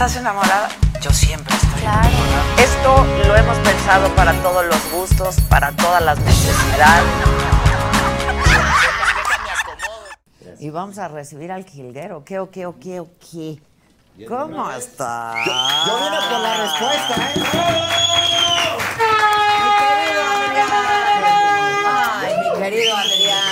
Estás 0.00 0.16
enamorada? 0.16 0.68
Yo 1.02 1.10
siempre 1.10 1.54
estoy 1.54 1.82
Claro. 1.82 2.08
enamorada. 2.08 2.62
Esto 2.62 3.04
lo 3.28 3.36
hemos 3.36 3.58
pensado 3.58 4.08
para 4.14 4.32
todos 4.42 4.64
los 4.64 4.90
gustos, 4.92 5.36
para 5.50 5.72
todas 5.72 6.02
las 6.02 6.18
necesidades. 6.20 7.04
Y 10.58 10.70
vamos 10.70 10.96
a 10.96 11.08
recibir 11.08 11.52
al 11.52 11.66
jilguero. 11.66 12.24
¿Qué, 12.24 12.38
o 12.38 12.50
qué, 12.50 12.64
o 12.64 12.78
qué, 12.80 13.00
o 13.00 13.08
qué? 13.30 13.60
¿Cómo 14.26 14.70
estás? 14.70 15.44
Yo 15.44 15.96
vine 15.98 16.16
por 16.30 16.40
la 16.40 16.56
respuesta, 16.62 17.14
¿eh? 17.16 17.34
Ay, 22.22 22.34
mi 22.40 22.62
querido 22.62 22.96
Adrián. 22.96 23.36
No, 23.36 23.36
hombre, 23.36 23.49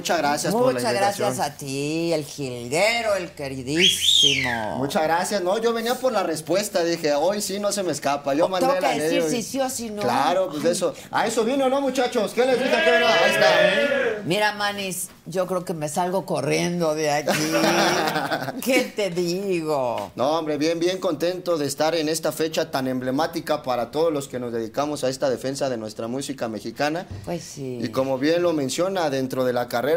muchas 0.00 0.18
gracias 0.18 0.52
por 0.54 0.66
la 0.68 0.72
Muchas 0.72 0.92
invitación. 0.92 1.28
gracias 1.28 1.46
a 1.46 1.56
ti, 1.56 2.12
el 2.12 2.24
jilguero, 2.24 3.14
el 3.16 3.30
queridísimo. 3.32 4.76
Muchas 4.78 5.02
gracias. 5.02 5.42
No, 5.42 5.58
yo 5.58 5.74
venía 5.74 5.94
por 5.94 6.10
la 6.12 6.22
respuesta. 6.22 6.82
Dije, 6.82 7.12
hoy 7.12 7.42
sí 7.42 7.60
no 7.60 7.70
se 7.70 7.82
me 7.82 7.92
escapa. 7.92 8.32
Yo 8.34 8.48
mandé 8.48 8.66
Tengo 8.68 8.80
la 8.80 8.94
que 8.94 9.00
decir 9.00 9.22
si 9.24 9.42
sí 9.42 9.60
o 9.60 9.68
si 9.68 9.90
no. 9.90 10.00
Claro, 10.02 10.48
pues 10.50 10.64
eso. 10.64 10.94
A 11.10 11.26
eso 11.26 11.44
vino, 11.44 11.68
¿no, 11.68 11.80
muchachos? 11.82 12.32
¿Qué 12.32 12.46
les 12.46 12.58
dije 12.58 12.70
que 12.70 12.90
venía? 12.90 13.08
Ahí 13.12 13.30
está. 13.30 14.22
Mira, 14.24 14.52
Manis, 14.54 15.08
yo 15.26 15.46
creo 15.46 15.64
que 15.64 15.74
me 15.74 15.88
salgo 15.88 16.24
corriendo 16.24 16.94
de 16.94 17.10
aquí. 17.10 17.30
¿Qué 18.64 18.92
te 18.94 19.10
digo? 19.10 20.12
No, 20.16 20.38
hombre, 20.38 20.56
bien, 20.56 20.78
bien 20.78 20.98
contento 20.98 21.58
de 21.58 21.66
estar 21.66 21.94
en 21.94 22.08
esta 22.08 22.32
fecha 22.32 22.70
tan 22.70 22.86
emblemática 22.88 23.62
para 23.62 23.90
todos 23.90 24.12
los 24.12 24.28
que 24.28 24.38
nos 24.38 24.52
dedicamos 24.52 25.04
a 25.04 25.08
esta 25.08 25.28
defensa 25.28 25.68
de 25.68 25.76
nuestra 25.76 26.06
música 26.08 26.48
mexicana. 26.48 27.06
Pues 27.24 27.42
sí. 27.42 27.78
Y 27.82 27.88
como 27.88 28.18
bien 28.18 28.42
lo 28.42 28.52
menciona, 28.52 29.10
dentro 29.10 29.44
de 29.44 29.52
la 29.52 29.68
carrera 29.68 29.89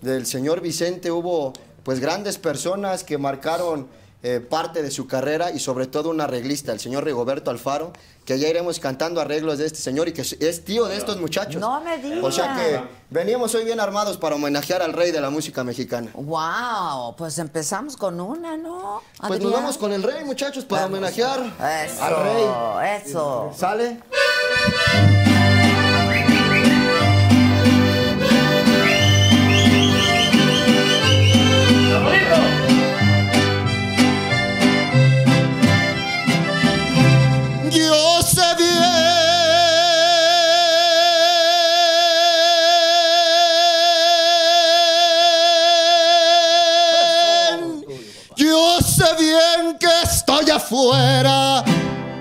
del 0.00 0.26
señor 0.26 0.60
Vicente 0.60 1.10
hubo 1.10 1.52
pues 1.82 2.00
grandes 2.00 2.38
personas 2.38 3.02
que 3.04 3.18
marcaron 3.18 3.88
eh, 4.22 4.40
parte 4.40 4.82
de 4.82 4.90
su 4.90 5.06
carrera 5.06 5.52
y 5.52 5.60
sobre 5.60 5.86
todo 5.86 6.10
un 6.10 6.20
arreglista, 6.20 6.72
el 6.72 6.80
señor 6.80 7.04
Rigoberto 7.04 7.50
Alfaro, 7.52 7.92
que 8.24 8.36
ya 8.38 8.48
iremos 8.48 8.80
cantando 8.80 9.20
arreglos 9.20 9.58
de 9.58 9.66
este 9.66 9.78
señor 9.78 10.08
y 10.08 10.12
que 10.12 10.22
es- 10.22 10.64
tío 10.64 10.86
de 10.86 10.96
estos 10.96 11.18
muchachos. 11.18 11.60
No 11.60 11.80
me 11.80 11.96
digas. 11.98 12.18
O 12.24 12.30
sea 12.32 12.56
que 12.56 12.80
veníamos 13.10 13.54
hoy 13.54 13.64
bien 13.64 13.78
armados 13.80 14.18
para 14.18 14.34
homenajear 14.34 14.82
al 14.82 14.92
rey 14.92 15.12
de 15.12 15.20
la 15.20 15.30
música 15.30 15.62
mexicana. 15.64 16.10
Wow, 16.14 17.14
pues 17.16 17.38
empezamos 17.38 17.96
con 17.96 18.20
una, 18.20 18.56
¿no? 18.56 19.02
Pues 19.26 19.40
nos 19.40 19.52
vamos 19.52 19.78
con 19.78 19.92
el 19.92 20.02
rey, 20.02 20.24
muchachos, 20.24 20.64
para 20.64 20.82
Vamos. 20.82 20.98
homenajear 20.98 21.40
Eso, 21.86 22.02
al 22.04 22.16
rey. 22.24 23.00
eso. 23.06 23.52
¿Sale? 23.56 24.00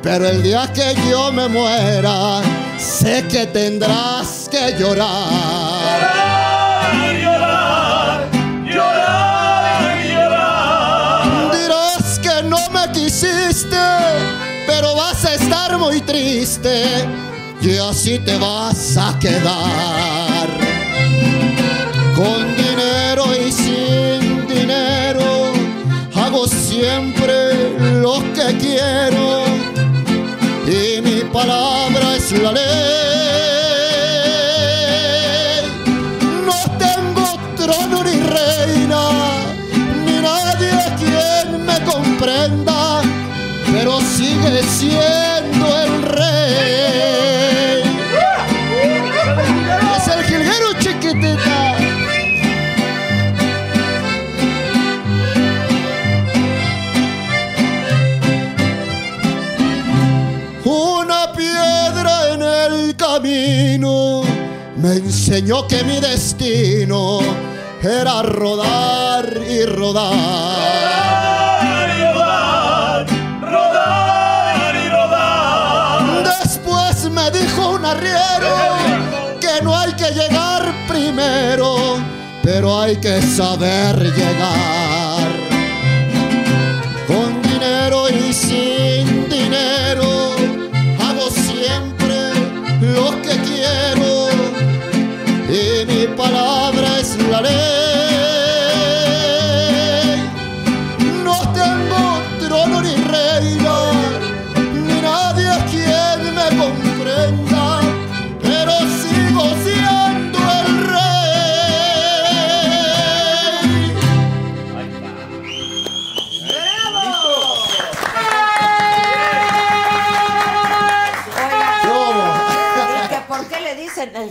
Pero 0.01 0.25
el 0.29 0.41
día 0.41 0.71
que 0.73 0.95
yo 1.09 1.33
me 1.33 1.49
muera, 1.49 2.41
sé 2.77 3.25
que 3.29 3.45
tendrás 3.47 4.47
que 4.49 4.73
llorar. 4.79 6.07
Dirás 11.51 12.19
que 12.19 12.43
no 12.43 12.69
me 12.69 12.89
quisiste, 12.93 13.85
pero 14.65 14.95
vas 14.95 15.25
a 15.25 15.33
estar 15.33 15.77
muy 15.77 15.99
triste 16.01 17.05
y 17.61 17.77
así 17.77 18.17
te 18.19 18.37
vas 18.37 18.95
a 18.97 19.19
quedar. 19.19 20.47
Con 22.15 22.46
siendo 44.77 45.65
el 45.83 46.03
rey. 46.03 47.81
Es 49.97 50.07
el 50.07 50.23
jilguero 50.25 50.73
chiquitita. 50.79 51.75
Una 60.63 61.31
piedra 61.33 62.33
en 62.33 62.41
el 62.43 62.95
camino 62.95 64.21
me 64.75 64.93
enseñó 64.93 65.67
que 65.67 65.83
mi 65.83 65.99
destino 65.99 67.19
era 67.81 68.21
rodar 68.21 69.25
y 69.49 69.65
rodar. 69.65 71.06
Pero 82.57 82.81
hay 82.81 82.95
que 82.95 83.21
saber 83.21 83.95
llegar. 84.15 84.96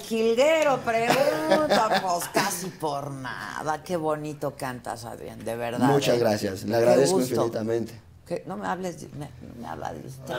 Jilguero? 0.06 0.79
Pregunta, 0.79 2.00
pues 2.03 2.29
casi 2.32 2.69
por 2.69 3.11
nada. 3.11 3.82
Qué 3.82 3.97
bonito 3.97 4.55
cantas, 4.56 5.05
Adrián, 5.05 5.44
de 5.44 5.56
verdad. 5.56 5.87
Muchas 5.87 6.17
¿eh? 6.17 6.19
gracias, 6.19 6.64
le 6.64 6.76
agradezco 6.76 7.20
infinitamente. 7.20 8.00
¿Qué? 8.26 8.43
No 8.44 8.56
me 8.56 8.67
hables, 8.67 9.00
de- 9.00 9.08
me, 9.17 9.28
me 9.61 9.69
habla 9.69 9.93
de 9.94 10.05
usted. 10.05 10.34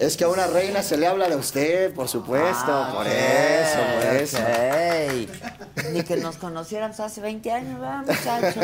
Es 0.00 0.16
que 0.16 0.22
a 0.22 0.28
una 0.28 0.46
reina 0.46 0.80
se 0.80 0.96
le 0.96 1.08
habla 1.08 1.28
de 1.28 1.34
usted, 1.34 1.92
por 1.92 2.06
supuesto, 2.08 2.70
Ah, 2.72 2.92
por 2.94 3.04
eso, 3.04 3.78
por 3.96 4.16
eso. 4.16 4.38
ok. 4.38 5.90
Ni 5.92 6.04
que 6.04 6.16
nos 6.18 6.36
conociéramos 6.36 7.00
hace 7.00 7.20
20 7.20 7.50
años, 7.50 7.80
¿verdad, 7.80 8.02
muchachos? 8.06 8.54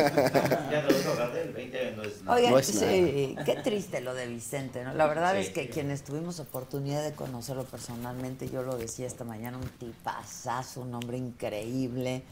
Ya 0.71 1.11
hablar 1.11 1.33
del 1.33 1.53
20 1.53 1.93
no 1.97 2.03
es 2.05 2.23
nada. 2.23 2.37
Oigan, 2.37 2.53
No 2.53 2.59
es 2.61 2.67
sí, 2.67 3.37
qué 3.45 3.57
triste 3.65 4.01
lo 4.01 4.15
de 4.15 4.29
Vicente, 4.29 4.85
¿no? 4.85 4.95
La 4.95 5.09
verdad 5.09 5.33
Sí. 5.35 5.41
es 5.41 5.51
que 5.51 5.69
quienes 5.69 6.05
tuvimos 6.05 6.39
oportunidad 6.39 7.03
de 7.03 7.13
conocerlo 7.15 7.65
personalmente, 7.65 8.49
yo 8.49 8.63
lo 8.63 8.77
decía 8.79 9.09
esta 9.09 9.25
mañana, 9.25 9.57
un 9.59 9.69
tipazazo, 9.71 10.83
un 10.83 10.95
hombre 10.95 11.17
increíble. 11.19 12.23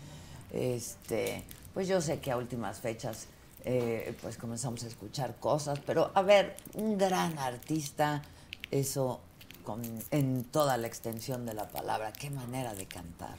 Este, 0.52 1.42
pues 1.74 1.88
yo 1.88 2.00
sé 2.00 2.20
que 2.20 2.30
a 2.30 2.36
últimas 2.36 2.78
fechas 2.78 3.26
eh, 3.68 4.14
pues 4.22 4.38
comenzamos 4.38 4.84
a 4.84 4.86
escuchar 4.86 5.40
cosas, 5.40 5.80
pero 5.84 6.12
a 6.14 6.22
ver, 6.22 6.56
un 6.74 6.96
gran 6.96 7.36
artista, 7.36 8.22
eso 8.70 9.20
con, 9.64 9.82
en 10.12 10.44
toda 10.44 10.76
la 10.76 10.86
extensión 10.86 11.44
de 11.44 11.52
la 11.52 11.68
palabra, 11.68 12.12
qué 12.12 12.30
manera 12.30 12.74
de 12.74 12.86
cantar. 12.86 13.36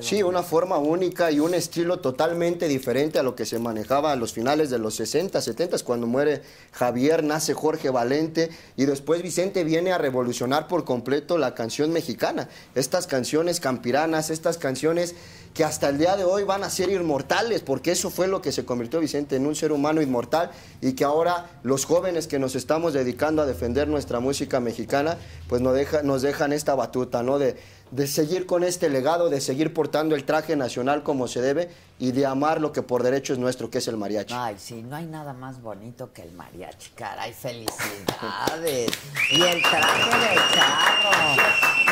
Sí, 0.00 0.22
una 0.22 0.42
forma 0.42 0.76
única 0.78 1.30
y 1.30 1.40
un 1.40 1.54
estilo 1.54 2.00
totalmente 2.00 2.68
diferente 2.68 3.18
a 3.18 3.22
lo 3.22 3.34
que 3.34 3.46
se 3.46 3.58
manejaba 3.58 4.12
a 4.12 4.16
los 4.16 4.32
finales 4.32 4.68
de 4.70 4.78
los 4.78 4.94
60, 4.96 5.40
70, 5.40 5.78
cuando 5.78 6.06
muere 6.06 6.42
Javier, 6.72 7.24
nace 7.24 7.54
Jorge 7.54 7.88
Valente 7.90 8.50
y 8.76 8.84
después 8.84 9.22
Vicente 9.22 9.64
viene 9.64 9.92
a 9.92 9.98
revolucionar 9.98 10.68
por 10.68 10.84
completo 10.84 11.38
la 11.38 11.54
canción 11.54 11.90
mexicana. 11.92 12.48
Estas 12.74 13.06
canciones 13.06 13.60
campiranas, 13.60 14.30
estas 14.30 14.58
canciones 14.58 15.14
que 15.54 15.64
hasta 15.64 15.88
el 15.88 15.98
día 15.98 16.16
de 16.16 16.24
hoy 16.24 16.44
van 16.44 16.62
a 16.62 16.70
ser 16.70 16.90
inmortales, 16.90 17.62
porque 17.62 17.90
eso 17.92 18.10
fue 18.10 18.28
lo 18.28 18.42
que 18.42 18.52
se 18.52 18.64
convirtió 18.64 19.00
Vicente 19.00 19.36
en 19.36 19.46
un 19.46 19.56
ser 19.56 19.72
humano 19.72 20.02
inmortal 20.02 20.50
y 20.82 20.92
que 20.92 21.04
ahora 21.04 21.50
los 21.62 21.84
jóvenes 21.86 22.26
que 22.28 22.38
nos 22.38 22.54
estamos 22.54 22.92
dedicando 22.92 23.42
a 23.42 23.46
defender 23.46 23.88
nuestra 23.88 24.20
música 24.20 24.60
mexicana, 24.60 25.16
pues 25.48 25.62
nos, 25.62 25.74
deja- 25.74 26.02
nos 26.02 26.22
dejan 26.22 26.52
esta 26.52 26.74
batuta, 26.74 27.22
¿no? 27.22 27.38
De, 27.38 27.56
de 27.90 28.06
seguir 28.06 28.46
con 28.46 28.64
este 28.64 28.88
legado, 28.88 29.30
de 29.30 29.40
seguir 29.40 29.72
portando 29.72 30.14
el 30.14 30.24
traje 30.24 30.56
nacional 30.56 31.02
como 31.02 31.28
se 31.28 31.40
debe 31.40 31.70
y 31.98 32.12
de 32.12 32.26
amar 32.26 32.60
lo 32.60 32.72
que 32.72 32.82
por 32.82 33.02
derecho 33.02 33.32
es 33.32 33.38
nuestro, 33.38 33.70
que 33.70 33.78
es 33.78 33.88
el 33.88 33.96
mariachi. 33.96 34.34
Ay, 34.36 34.56
sí, 34.58 34.82
no 34.82 34.96
hay 34.96 35.06
nada 35.06 35.32
más 35.32 35.60
bonito 35.62 36.12
que 36.12 36.22
el 36.22 36.32
mariachi, 36.32 36.90
caray, 36.90 37.32
felicidades. 37.32 38.90
y 39.30 39.42
el 39.42 39.62
traje 39.62 40.18
de 40.18 40.36
charro. 40.54 41.42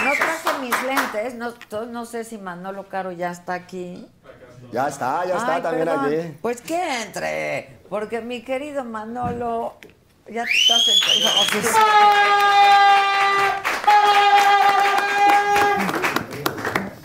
No 0.04 0.12
traje 0.12 0.58
mis 0.60 0.82
lentes, 0.82 1.34
no, 1.34 1.54
no 1.86 2.06
sé 2.06 2.24
si 2.24 2.38
Manolo 2.38 2.88
Caro 2.88 3.12
ya 3.12 3.30
está 3.30 3.54
aquí. 3.54 4.06
Ya 4.72 4.88
está, 4.88 5.24
ya 5.26 5.36
está 5.36 5.56
Ay, 5.56 5.62
también 5.62 5.86
perdón. 5.86 6.04
allí. 6.06 6.38
Pues 6.40 6.60
que 6.60 7.02
entre, 7.02 7.78
porque 7.88 8.20
mi 8.20 8.42
querido 8.42 8.84
Manolo, 8.84 9.74
ya 10.28 10.44
te 10.44 10.50
estás 10.50 10.86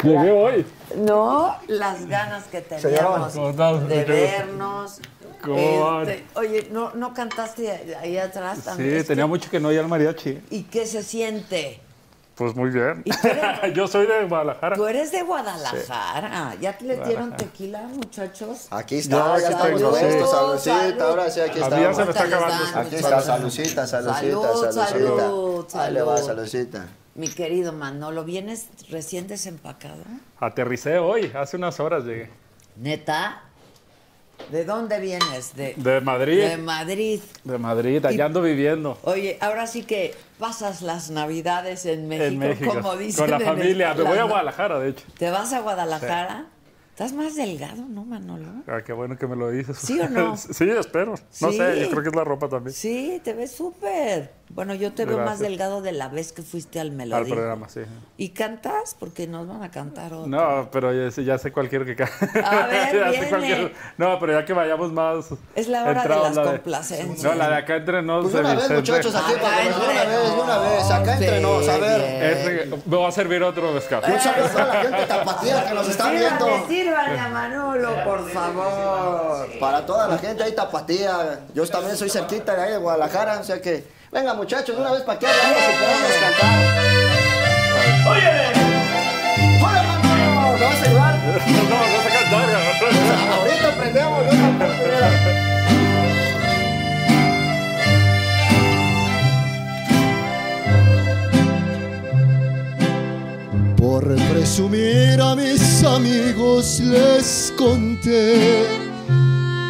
Llegué 0.03 0.31
hoy. 0.31 0.65
No, 0.97 1.55
las 1.67 2.05
ganas 2.07 2.45
que 2.45 2.61
teníamos 2.61 3.33
de 3.87 4.03
vernos. 4.05 4.99
Este, 5.43 6.23
oye, 6.35 6.67
¿no, 6.71 6.91
¿no 6.93 7.13
cantaste 7.15 7.95
ahí 7.99 8.17
atrás 8.17 8.59
también? 8.63 8.91
Sí, 8.91 8.95
Es 8.97 9.07
tenía 9.07 9.23
que- 9.23 9.27
mucho 9.29 9.49
que 9.49 9.59
no 9.59 9.71
ir 9.71 9.79
al 9.79 9.87
mariachi. 9.87 10.39
¿Y 10.51 10.63
qué 10.63 10.85
se 10.85 11.01
siente? 11.01 11.79
Pues 12.35 12.55
muy 12.55 12.69
bien. 12.69 13.01
¿Y 13.05 13.09
tú 13.11 13.27
eres- 13.27 13.73
Yo 13.75 13.87
soy 13.87 14.05
de 14.05 14.25
Guadalajara. 14.25 14.75
Tú 14.75 14.85
eres 14.85 15.11
de 15.11 15.23
Guadalajara. 15.23 16.55
¿Ya 16.61 16.77
te 16.77 16.85
les 16.85 17.03
dieron 17.05 17.35
tequila, 17.35 17.81
muchachos? 17.81 18.67
Aquí 18.69 18.97
está, 18.99 19.17
Ya, 19.17 19.41
ya, 19.41 19.49
estamos 19.49 19.67
tengo, 19.79 19.89
puestos, 19.89 20.63
Salud. 20.63 21.01
ahora 21.01 21.29
sí, 21.31 21.39
aquí 21.39 21.59
está. 21.59 21.79
ya 21.81 21.93
se 21.93 22.03
me 22.05 22.11
está 22.11 22.23
acabando. 22.23 22.79
Aquí 22.79 22.95
está, 22.95 23.21
saludcita, 23.21 23.87
saludcita, 23.87 24.13
Salud, 24.19 24.43
saludcita. 24.71 24.87
salud, 24.87 25.65
Ahí 25.73 25.93
le 25.93 26.01
va, 26.03 26.17
salud. 26.17 26.47
Mi 27.15 27.27
querido 27.27 27.73
Manolo, 27.73 28.23
¿vienes 28.23 28.67
recién 28.89 29.27
desempacado? 29.27 30.03
Aterricé 30.39 30.97
hoy, 30.97 31.31
hace 31.35 31.57
unas 31.57 31.79
horas 31.79 32.05
llegué. 32.05 32.29
¿Neta? 32.77 33.43
¿De 34.49 34.63
dónde 34.65 34.99
vienes? 34.99 35.55
De, 35.55 35.73
De 35.75 36.01
Madrid. 36.01 36.41
de 36.41 36.57
Madrid. 36.57 37.19
De 37.43 37.57
Madrid, 37.57 38.03
allá 38.05 38.15
Y- 38.17 38.21
ando 38.21 38.41
viviendo. 38.41 38.97
Oye, 39.03 39.37
ahora 39.41 39.67
sí 39.67 39.83
que 39.83 40.15
pasas 40.39 40.81
las 40.81 41.11
navidades 41.11 41.85
en 41.85 42.07
México, 42.07 42.25
en 42.27 42.39
México. 42.39 42.73
como 42.73 42.95
dicen. 42.95 43.27
Con 43.27 43.31
la 43.31 43.39
familia. 43.39 43.93
Me 43.93 44.03
voy 44.03 44.17
a 44.17 44.23
Guadalajara, 44.23 44.79
de 44.79 44.89
hecho. 44.89 45.05
¿Te 45.17 45.29
vas 45.29 45.51
a 45.53 45.59
Guadalajara? 45.59 46.45
¿Estás 46.91 47.13
más 47.13 47.35
delgado, 47.35 47.83
no, 47.87 48.03
Manolo? 48.05 48.47
Ah, 48.67 48.79
qué 48.85 48.93
bueno 48.93 49.17
que 49.17 49.27
me 49.27 49.35
lo 49.35 49.49
dices. 49.51 49.77
¿Sí 49.77 49.99
o 49.99 50.09
no? 50.09 50.35
sí, 50.37 50.69
espero. 50.69 51.11
No 51.11 51.17
Sí. 51.51 51.57
sé, 51.57 51.79
yo 51.81 51.89
creo 51.89 52.03
que 52.03 52.09
es 52.09 52.15
la 52.15 52.23
ropa 52.23 52.47
también. 52.49 52.73
Sí, 52.73 53.21
te 53.23 53.33
ves 53.33 53.51
súper. 53.51 54.31
Bueno, 54.53 54.73
yo 54.73 54.91
te 54.91 55.05
veo 55.05 55.19
más 55.19 55.39
delgado 55.39 55.81
de 55.81 55.93
la 55.93 56.09
vez 56.09 56.33
que 56.33 56.41
fuiste 56.41 56.79
al 56.79 56.87
Al 56.89 56.93
Melodía. 56.93 57.33
programa, 57.35 57.69
sí. 57.69 57.81
¿Y 58.17 58.29
cantas? 58.29 58.95
Porque 58.99 59.25
nos 59.25 59.47
van 59.47 59.63
a 59.63 59.71
cantar 59.71 60.13
otro. 60.13 60.27
No, 60.27 60.69
pero 60.71 60.93
ya, 60.93 61.09
sé- 61.09 61.23
ya 61.23 61.37
sé 61.37 61.51
cualquier 61.53 61.85
que 61.85 61.95
ca- 61.95 62.09
A 62.43 62.65
ver, 62.67 62.93
Ya 62.93 63.05
sé 63.05 63.11
viene. 63.11 63.29
cualquier- 63.29 63.73
No, 63.97 64.19
pero 64.19 64.33
ya 64.39 64.45
que 64.45 64.51
vayamos 64.53 64.91
más. 64.91 65.27
Es 65.55 65.67
la 65.69 65.83
hora 65.85 66.03
de 66.03 66.09
las 66.09 66.35
la 66.35 66.43
complacencias. 66.43 67.23
No, 67.23 67.33
la 67.33 67.49
de 67.49 67.55
acá 67.55 67.75
entre 67.77 68.01
nos. 68.01 68.23
Pues 68.23 68.33
una 68.35 68.49
vez, 68.53 68.55
Vicente. 68.69 68.75
muchachos, 68.91 69.15
aquí, 69.15 69.31
Acá 69.33 69.41
para 69.41 69.57
de 69.57 69.67
una 69.69 70.01
entre 70.03 70.07
vez, 70.17 70.31
una 70.43 70.57
vez, 70.57 70.91
acá 70.91 71.13
entre 71.13 71.39
nos, 71.41 71.69
a 71.69 71.77
ver. 71.77 72.77
me 72.85 72.97
va 72.97 73.07
a 73.07 73.11
servir 73.11 73.43
otro 73.43 73.71
mezcal. 73.71 74.03
Un 74.05 74.19
saludo 74.19 74.57
a 74.59 74.65
la 74.65 74.73
gente 74.81 75.05
tapatía 75.05 75.65
que 75.67 75.73
nos 75.73 75.87
está 75.89 76.11
viendo. 76.11 76.45
Sírvanle, 76.45 76.67
sírvanle 76.67 77.19
a 77.19 77.29
Manolo, 77.29 77.89
por 78.03 78.29
favor. 78.29 79.47
Para 79.59 79.85
toda 79.85 80.07
la 80.07 80.17
gente 80.17 80.43
ahí 80.43 80.53
tapatía. 80.53 81.41
Yo 81.53 81.65
también 81.67 81.95
soy 81.95 82.09
cerquita 82.09 82.55
de 82.55 82.61
ahí 82.63 82.71
de 82.71 82.77
Guadalajara, 82.77 83.39
o 83.39 83.43
sea 83.43 83.61
que. 83.61 84.00
Venga, 84.11 84.33
muchachos, 84.33 84.75
de 84.75 84.81
una 84.81 84.91
vez 84.91 85.03
para 85.03 85.15
aquí 85.15 85.25
hablamos 85.25 85.57
y 85.57 85.73
podemos 85.79 86.11
cantar. 86.19 86.53
¡Oye! 88.11 88.33
¡Hola, 89.63 89.83
Manolo! 89.83 90.57
¿Me 90.57 90.65
vas 90.65 90.75
a 90.75 90.85
ayudar? 90.85 91.15
No, 91.71 91.77
no 91.79 91.97
se 92.03 92.09
cantar. 92.09 92.45
Ahorita 93.39 93.67
aprendemos, 93.69 94.25
yo 94.25 94.31
tampoco. 94.31 94.73
Por 103.77 104.03
presumir 104.33 105.21
a 105.21 105.35
mis 105.35 105.83
amigos 105.85 106.81
les 106.81 107.53
conté 107.57 108.90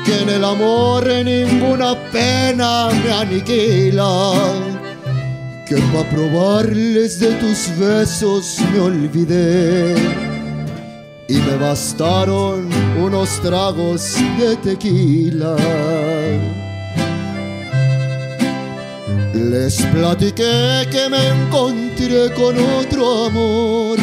que 0.06 0.22
en 0.22 0.30
el 0.30 0.44
amor 0.44 1.08
ninguna 1.24 1.96
pena 2.12 2.90
me 3.04 3.12
aniquila, 3.12 4.34
que 5.66 5.76
para 5.94 6.10
probarles 6.10 7.20
de 7.20 7.32
tus 7.34 7.78
besos 7.78 8.58
me 8.74 8.80
olvidé. 8.80 9.96
Y 11.28 11.36
me 11.36 11.56
bastaron 11.56 12.70
unos 13.02 13.30
tragos 13.42 14.16
de 14.38 14.56
tequila. 14.58 15.56
Les 19.34 19.82
platiqué 19.94 20.88
que 20.92 21.10
me 21.10 21.28
encontré 21.28 22.32
con 22.34 22.56
otro 22.58 23.26
amor 23.28 23.98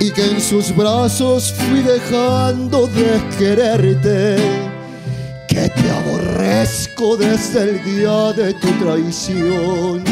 y 0.00 0.10
que 0.10 0.30
en 0.30 0.40
sus 0.40 0.74
brazos 0.74 1.52
fui 1.52 1.80
dejando 1.80 2.86
de 2.88 3.22
quererte, 3.38 4.36
que 5.54 5.68
te 5.68 5.88
aborrezco 5.88 7.16
desde 7.16 7.62
el 7.62 7.84
día 7.84 8.32
de 8.32 8.54
tu 8.54 8.68
traición 8.82 10.02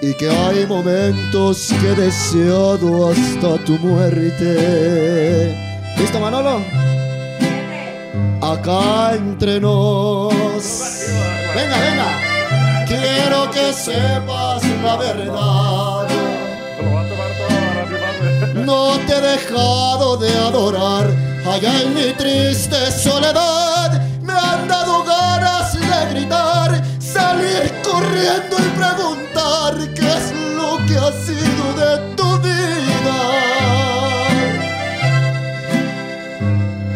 y 0.00 0.12
que 0.14 0.28
hay 0.28 0.66
momentos 0.66 1.72
que 1.80 1.90
he 1.90 1.94
deseado 1.94 3.10
hasta 3.10 3.64
tu 3.64 3.78
muerte. 3.78 5.56
¿Listo, 5.96 6.18
Manolo? 6.18 6.60
Acá 8.40 9.14
entre 9.14 9.60
nos. 9.60 10.74
Venga, 11.54 11.76
venga. 11.86 12.84
Quiero 12.88 13.48
que 13.52 13.72
sepas 13.72 14.64
la 14.82 14.96
verdad. 14.96 16.08
No 18.56 18.98
te 19.06 19.12
he 19.16 19.20
dejado 19.20 20.16
de 20.16 20.30
adorar. 20.36 21.06
Allá 21.46 21.82
en 21.82 21.94
mi 21.94 22.12
triste 22.14 22.90
soledad 22.90 23.71
y 28.24 28.68
preguntar 28.78 29.94
qué 29.94 30.06
es 30.06 30.32
lo 30.56 30.78
que 30.86 30.96
ha 30.96 31.10
sido 31.26 31.64
de 31.82 32.14
tu 32.16 32.38
vida. 32.38 33.18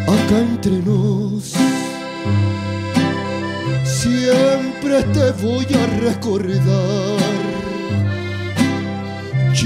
Acá 0.06 0.38
entre 0.38 0.78
nos, 0.82 1.54
siempre 3.84 5.02
te 5.14 5.30
voy 5.42 5.66
a 5.74 5.86
recordar. 6.00 7.36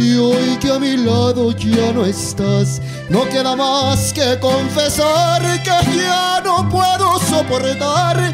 Y 0.02 0.17
hoy 0.17 0.57
que 0.59 0.71
a 0.71 0.79
mi 0.79 0.97
lado 0.97 1.52
ya 1.52 1.93
no 1.93 2.07
estás, 2.07 2.81
no 3.11 3.29
queda 3.29 3.55
más 3.55 4.14
que 4.14 4.38
confesar 4.40 5.43
que 5.62 5.95
ya 5.95 6.40
no 6.43 6.67
puedo 6.71 7.19
soportar, 7.19 8.33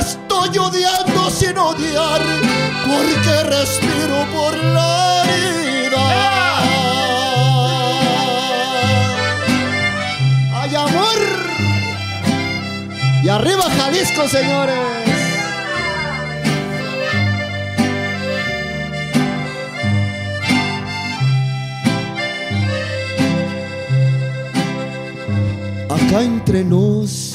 estoy 0.00 0.58
odiando 0.58 1.30
sin 1.30 1.56
odiar, 1.58 2.22
porque 2.86 3.42
respiro 3.44 4.26
por 4.32 4.56
la 4.56 5.24
herida. 5.24 6.06
¡Ay, 10.60 10.74
amor! 10.76 11.18
Y 13.22 13.28
arriba 13.28 13.64
Jalisco, 13.78 14.28
señores. 14.28 14.74
Acá 25.88 26.22
entre 26.22 26.64
nos, 26.64 27.34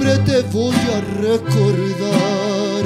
te 0.00 0.40
voy 0.52 0.74
a 0.74 1.00
recordar. 1.20 2.84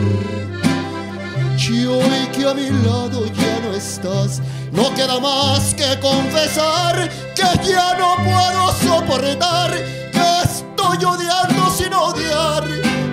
Y 1.57 1.87
hoy 1.87 2.29
que 2.33 2.49
a 2.49 2.55
mi 2.55 2.69
lado 2.85 3.25
ya 3.27 3.61
no 3.61 3.75
estás, 3.75 4.41
no 4.73 4.93
queda 4.95 5.19
más 5.21 5.75
que 5.75 5.99
confesar 6.01 7.09
que 7.35 7.69
ya 7.69 7.95
no 7.95 8.17
puedo 8.17 8.73
soportar, 8.83 9.71
que 10.13 10.43
estoy 10.43 11.05
odiando 11.05 11.71
sin 11.71 11.95
odiar, 11.95 12.65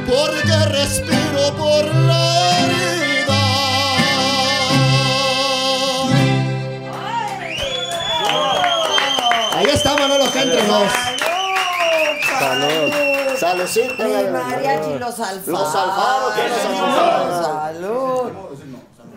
porque 0.05 0.65
respiro 0.69 1.55
por 1.57 1.85
la 1.85 2.59
herida. 2.59 3.41
Ahí 9.57 9.65
está 9.71 9.95
Manolo 9.95 10.25
acá 10.25 10.41
entre 10.41 10.63
nos. 10.67 10.91
Salud. 12.39 13.10
Saludcita. 13.41 14.03
Mi 14.03 14.29
mariachi 14.29 14.99
los 14.99 15.19
alfaros. 15.19 15.47
Los 15.47 15.75
alfaros, 15.75 16.33
¿qué 16.35 16.41
los? 16.47 17.43
Salud. 17.43 18.31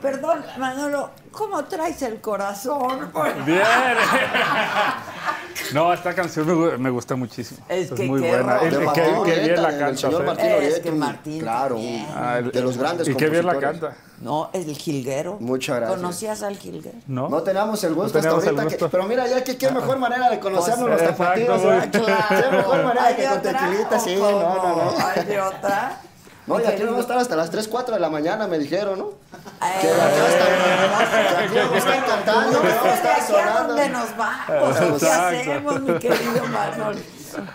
Perdón, 0.01 0.45
Manolo, 0.57 1.11
¿cómo 1.31 1.63
traes 1.67 2.01
el 2.01 2.23
corazón? 2.23 3.13
Bien. 3.45 3.61
No, 5.73 5.93
esta 5.93 6.15
canción 6.15 6.47
me, 6.47 6.53
gu- 6.55 6.79
me 6.79 6.91
gusta 6.91 7.15
muchísimo. 7.17 7.65
Es 7.69 7.91
que 7.93 8.05
muy 8.05 8.21
qué 8.23 8.29
buena. 8.29 8.59
qué, 8.61 8.71
Martín 8.79 9.05
qué 9.25 9.39
bien 9.41 9.63
la 9.63 9.69
canta. 9.79 9.97
señor 9.97 10.17
Fer. 10.19 10.27
Martín 10.27 10.47
Es 10.63 10.81
que 10.81 10.91
Martín 10.93 11.41
Claro, 11.41 11.79
Ah, 12.15 12.37
el- 12.39 12.51
de 12.51 12.61
los 12.61 12.77
grandes 12.77 13.09
Y 13.09 13.15
qué 13.15 13.29
bien 13.29 13.47
la 13.47 13.59
canta. 13.59 13.97
No, 14.21 14.51
el 14.53 14.75
jilguero. 14.77 15.37
Muchas 15.41 15.77
gracias. 15.77 15.97
¿Conocías 16.01 16.43
al 16.43 16.57
jilguero? 16.57 16.97
¿No? 17.07 17.29
No 17.29 17.43
teníamos 17.43 17.83
el 17.85 17.95
gusto 17.95 18.03
No 18.03 18.19
hasta 18.19 18.21
teníamos 18.21 18.45
el 18.45 18.59
ahorita, 18.59 18.77
que- 18.87 18.89
pero 18.91 19.05
mira, 19.05 19.27
ya 19.29 19.45
que 19.45 19.57
qué 19.57 19.71
mejor 19.71 19.99
manera 19.99 20.31
de 20.31 20.39
conocernos 20.41 20.89
Pues, 20.89 21.03
los 21.03 21.11
tapatíos. 21.17 21.63
¿eh? 21.63 21.91
Qué 21.93 22.57
mejor 22.57 22.85
manera 22.85 23.05
¿Hay 23.07 23.15
que 23.17 23.27
con 23.27 23.43
tequilita, 23.43 23.99
sí, 24.01 24.17
no, 24.17 24.31
no, 24.31 24.77
no. 24.77 24.93
¿Hay 24.99 25.37
otra? 25.37 26.01
No, 26.47 26.61
y 26.61 26.65
aquí 26.65 26.83
vamos 26.83 26.99
a 26.99 27.01
estar 27.01 27.19
hasta 27.19 27.37
las 27.37 27.51
3, 27.51 27.69
4 27.69 27.95
de 27.95 28.01
la 28.01 28.11
mañana, 28.11 28.47
me 28.47 28.59
dijeron, 28.59 28.99
¿no? 28.99 29.07
Eh, 29.07 29.79
Que 29.81 29.89
acá 29.91 30.29
están, 30.29 31.39
que 31.39 31.45
aquí 31.45 31.57
vamos 31.57 31.73
a 31.75 31.79
estar 31.79 32.07
cantando, 32.07 32.61
que 32.61 32.69
vamos 32.69 32.85
a 32.85 32.89
¿De 32.89 32.95
estar 32.95 33.21
aquí 33.21 33.33
a 33.33 33.63
dónde 33.63 33.83
sonando. 33.85 33.99
nos 33.99 34.17
vamos? 34.17 35.01
¿Qué 35.01 35.09
hacemos, 35.09 35.81
mi 35.81 35.99
querido 35.99 36.45
Manuel? 36.53 37.05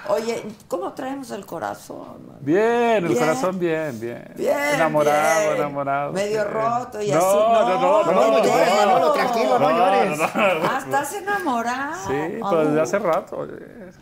Oye, 0.10 0.44
¿cómo 0.68 0.92
traemos 0.92 1.32
el 1.32 1.46
corazón? 1.46 2.18
Bien, 2.42 2.96
el 2.96 3.08
Bien. 3.08 3.20
corazón 3.20 3.60
bien, 3.60 3.98
bien. 3.98 4.30
Bien, 4.36 4.58
Enamorado, 4.74 5.42
bien. 5.42 5.56
enamorado. 5.56 6.12
Medio 6.12 6.42
bien. 6.44 6.54
roto 6.54 7.02
y 7.02 7.12
no, 7.12 7.18
así. 7.18 7.26
No, 7.38 7.70
no, 7.70 7.80
no. 7.80 8.04
No, 8.12 8.32
no 8.32 8.44
llores, 8.44 8.76
Manolo, 8.76 9.12
tranquilo, 9.14 9.60
no 9.60 9.70
No, 9.70 9.78
llores. 9.78 10.18
no, 10.18 10.28
no. 10.28 10.70
Ah, 10.70 10.80
estás 10.84 11.14
enamorado. 11.14 11.96
Sí, 12.08 12.40
pues 12.42 12.68
desde 12.68 12.82
hace 12.82 13.00
rato. 13.00 13.48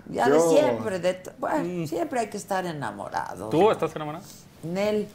Ya 0.07 0.29
de 0.29 0.37
Yo- 0.37 0.49
siempre. 0.49 0.99
De 0.99 1.21
bueno, 1.37 1.85
siempre 1.87 2.21
hay 2.21 2.27
que 2.29 2.37
estar 2.37 2.65
enamorado. 2.65 3.49
¿Tú 3.49 3.69
estás 3.69 3.95
enamorado? 3.95 4.23
Nel. 4.63 5.07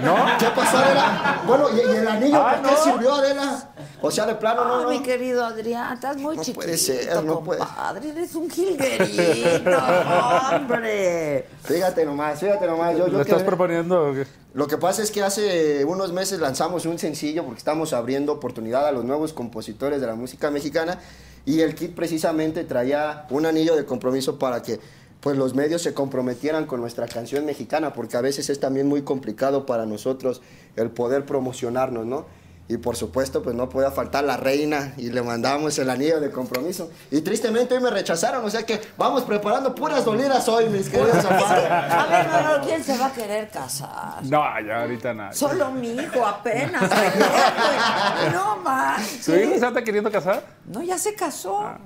¿No? 0.00 0.14
¿Qué 0.38 0.46
pasó, 0.54 0.76
Adela? 0.78 1.42
Bueno, 1.44 1.66
¿y, 1.74 1.78
y 1.92 1.96
el 1.96 2.06
anillo 2.06 2.36
Ah, 2.36 2.52
para 2.52 2.62
qué 2.62 2.70
no. 2.70 2.84
sirvió, 2.84 3.14
Adela? 3.14 3.68
O 4.00 4.10
sea, 4.12 4.26
de 4.26 4.36
plano, 4.36 4.64
no, 4.64 4.74
Ah, 4.74 4.82
no. 4.84 4.90
mi 4.90 5.02
querido 5.02 5.44
Adrián, 5.44 5.92
estás 5.94 6.16
muy 6.18 6.36
No 6.36 6.42
chiquito, 6.42 6.60
puede 6.64 6.78
ser, 6.78 7.24
no 7.24 7.40
puede. 7.40 7.58
compadre. 7.58 8.10
Eres 8.10 8.32
un 8.36 8.48
jilguerito, 8.48 9.70
hombre. 10.54 11.46
Fíjate 11.64 12.04
nomás, 12.04 12.38
fíjate 12.38 12.66
nomás. 12.66 12.96
Yo, 12.96 13.08
yo 13.08 13.16
¿Le 13.16 13.22
estás 13.22 13.38
que- 13.38 13.44
proponiendo? 13.44 14.10
o 14.10 14.14
qué? 14.14 14.26
Lo 14.54 14.66
que 14.68 14.76
pasa 14.76 15.02
es 15.02 15.10
que 15.10 15.22
hace 15.22 15.84
unos 15.84 16.12
meses 16.12 16.38
lanzamos 16.38 16.84
un 16.86 16.98
sencillo 16.98 17.44
porque 17.44 17.58
estamos 17.58 17.92
abriendo 17.92 18.32
oportunidad 18.32 18.86
a 18.86 18.92
los 18.92 19.04
nuevos 19.04 19.32
compositores 19.32 20.00
de 20.00 20.06
la 20.06 20.14
música 20.14 20.50
mexicana 20.50 20.98
y 21.44 21.60
el 21.60 21.74
kit 21.74 21.94
precisamente 21.94 22.62
traía 22.64 23.26
un 23.30 23.46
anillo 23.46 23.74
de 23.74 23.84
compromiso 23.84 24.38
para 24.38 24.62
que 24.62 24.78
pues 25.22 25.36
los 25.38 25.54
medios 25.54 25.82
se 25.82 25.94
comprometieran 25.94 26.66
con 26.66 26.80
nuestra 26.80 27.06
canción 27.06 27.46
mexicana 27.46 27.92
porque 27.92 28.16
a 28.16 28.20
veces 28.20 28.50
es 28.50 28.58
también 28.58 28.88
muy 28.88 29.02
complicado 29.02 29.66
para 29.66 29.86
nosotros 29.86 30.42
el 30.74 30.90
poder 30.90 31.24
promocionarnos, 31.24 32.04
¿no? 32.04 32.26
Y 32.68 32.78
por 32.78 32.96
supuesto, 32.96 33.42
pues 33.42 33.54
no 33.54 33.68
podía 33.68 33.90
faltar 33.90 34.24
la 34.24 34.36
reina 34.36 34.94
y 34.96 35.10
le 35.10 35.22
mandamos 35.22 35.78
el 35.78 35.90
anillo 35.90 36.20
de 36.20 36.30
compromiso. 36.30 36.90
Y 37.10 37.20
tristemente 37.20 37.74
hoy 37.74 37.82
me 37.82 37.90
rechazaron, 37.90 38.44
o 38.44 38.50
sea 38.50 38.64
que 38.64 38.80
vamos 38.96 39.22
preparando 39.24 39.74
puras 39.74 40.04
dolidas 40.04 40.48
hoy, 40.48 40.68
mis 40.68 40.88
queridos 40.88 41.22
zapatos. 41.22 41.50
A 41.70 42.06
ver, 42.06 42.28
Manolo, 42.28 42.64
¿quién 42.64 42.82
se 42.82 42.96
va 42.96 43.06
a 43.06 43.12
querer 43.12 43.48
casar? 43.50 44.24
No, 44.24 44.42
ya 44.66 44.82
ahorita 44.82 45.12
nada. 45.12 45.32
Solo 45.32 45.70
mi 45.70 45.90
hijo 45.90 46.24
apenas. 46.24 46.82
No 48.32 48.56
más. 48.56 49.06
¿Su 49.06 49.34
hijo 49.34 49.58
se 49.58 49.66
está 49.66 49.82
queriendo 49.84 50.10
casar? 50.10 50.42
No, 50.66 50.82
ya 50.82 50.96
se 50.96 51.14
casó. 51.14 51.76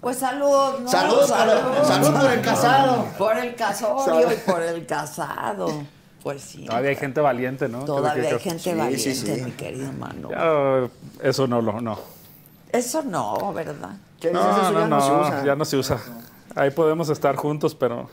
Pues 0.00 0.18
salud, 0.18 0.80
¿no? 0.80 0.88
Salud, 0.88 1.16
por- 1.18 1.84
salud 1.86 2.20
por 2.20 2.30
el 2.32 2.40
casado. 2.40 3.06
Por 3.18 3.36
el 3.38 3.54
casorio 3.54 4.32
y 4.32 4.36
por 4.50 4.62
el 4.62 4.86
casado. 4.86 5.66
Pues 6.22 6.42
sí. 6.42 6.64
Todavía 6.66 6.90
hay 6.90 6.96
gente 6.96 7.20
valiente, 7.20 7.68
¿no? 7.68 7.84
Todavía 7.84 8.30
hay 8.30 8.38
gente 8.38 8.58
sí, 8.60 8.74
valiente, 8.74 9.14
sí, 9.14 9.14
sí. 9.14 9.42
mi 9.42 9.52
querido 9.52 9.92
Manu. 9.92 10.30
Ya, 10.30 10.88
eso 11.22 11.46
no 11.46 11.60
lo, 11.62 11.80
no. 11.80 11.98
Eso 12.72 13.02
no, 13.02 13.52
¿verdad? 13.52 13.90
¿Qué 14.20 14.28
dices? 14.28 14.42
No, 14.44 14.60
Eso 14.62 14.70
no, 14.72 14.80
ya 14.80 14.86
no, 14.88 15.00
se 15.00 15.08
no, 15.10 15.20
usa. 15.20 15.44
ya 15.44 15.56
no 15.56 15.64
se 15.64 15.76
usa. 15.76 15.98
Ahí 16.54 16.70
podemos 16.70 17.08
estar 17.08 17.36
juntos, 17.36 17.74
pero... 17.74 18.08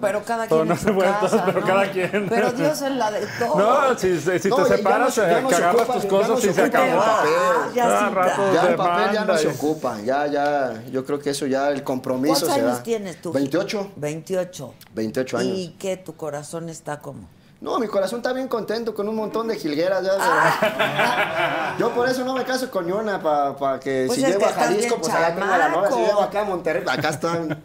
Pero 0.00 0.22
cada 0.24 0.46
Pero 0.46 0.56
quien 0.56 0.68
no 0.68 0.74
en 0.74 0.80
se 0.80 0.86
su 0.88 0.94
puede 0.94 1.10
casa, 1.10 1.42
pero 1.46 1.60
¿no? 1.60 1.66
cada 1.66 1.90
quien. 1.92 2.26
Pero 2.28 2.52
Dios 2.52 2.82
es 2.82 2.92
la 2.92 3.10
de 3.10 3.26
todo. 3.38 3.58
No, 3.90 3.98
si, 3.98 4.18
si 4.20 4.26
No, 4.48 4.56
te 4.56 4.62
ya- 4.62 4.68
ya 4.68 4.76
separas, 4.76 5.00
no 5.00 5.10
se- 5.10 5.20
ya 5.22 5.38
eh, 5.38 5.42
no 5.42 5.48
que 5.48 5.54
se 5.54 5.62
agarras 5.62 5.80
ocupa, 5.82 5.94
tus 5.94 6.02
ya 6.04 6.08
cosas 6.08 6.28
no 6.30 6.38
y 6.38 6.40
se 6.42 6.52
se 6.52 6.62
acabó. 6.62 6.96
papel. 7.00 7.30
Ah, 7.36 7.68
ya 7.74 7.98
sí, 8.08 8.14
rato 8.14 8.52
Ya 8.54 8.62
el 8.68 8.74
papel 8.76 9.12
ya 9.14 9.24
no 9.24 9.36
se 9.38 9.48
ocupa, 9.48 10.00
ya, 10.02 10.26
ya, 10.26 10.82
yo 10.90 11.04
creo 11.04 11.18
que 11.18 11.30
eso 11.30 11.46
ya, 11.46 11.68
el 11.70 11.82
compromiso 11.84 12.32
¿Cuántos 12.34 12.54
se 12.54 12.60
años 12.60 12.76
da. 12.78 12.82
tienes 12.82 13.20
tú? 13.22 13.32
28, 13.32 13.90
28. 13.96 14.74
28 14.94 15.38
años. 15.38 15.56
¿Y 15.58 15.68
qué? 15.78 15.96
¿Tu 15.96 16.14
corazón 16.16 16.68
está 16.68 16.98
como? 17.00 17.28
No, 17.60 17.78
mi 17.78 17.86
corazón 17.88 18.20
está 18.20 18.32
bien 18.32 18.48
contento 18.48 18.94
con 18.94 19.06
un 19.06 19.14
montón 19.16 19.48
de 19.48 19.56
jilgueras. 19.56 20.02
Ya, 20.02 20.12
Ah. 20.18 21.76
Yo 21.78 21.90
por 21.94 22.08
eso 22.08 22.24
no 22.24 22.34
me 22.34 22.44
caso 22.44 22.70
con 22.70 22.90
una, 22.90 23.20
para 23.20 23.78
que 23.78 24.04
Pues 24.06 24.18
si 24.18 24.24
que 24.24 24.44
a 24.44 24.48
Jalisco, 24.52 24.96
pues 24.98 25.12
allá 25.12 25.34
tengo 25.34 25.46
la 25.46 25.68
novia. 25.68 25.90
Si 25.90 25.98
llego 25.98 26.20
acá 26.22 26.40
a 26.40 26.44
Monterrey, 26.44 26.84
acá 26.88 27.10
están. 27.10 27.62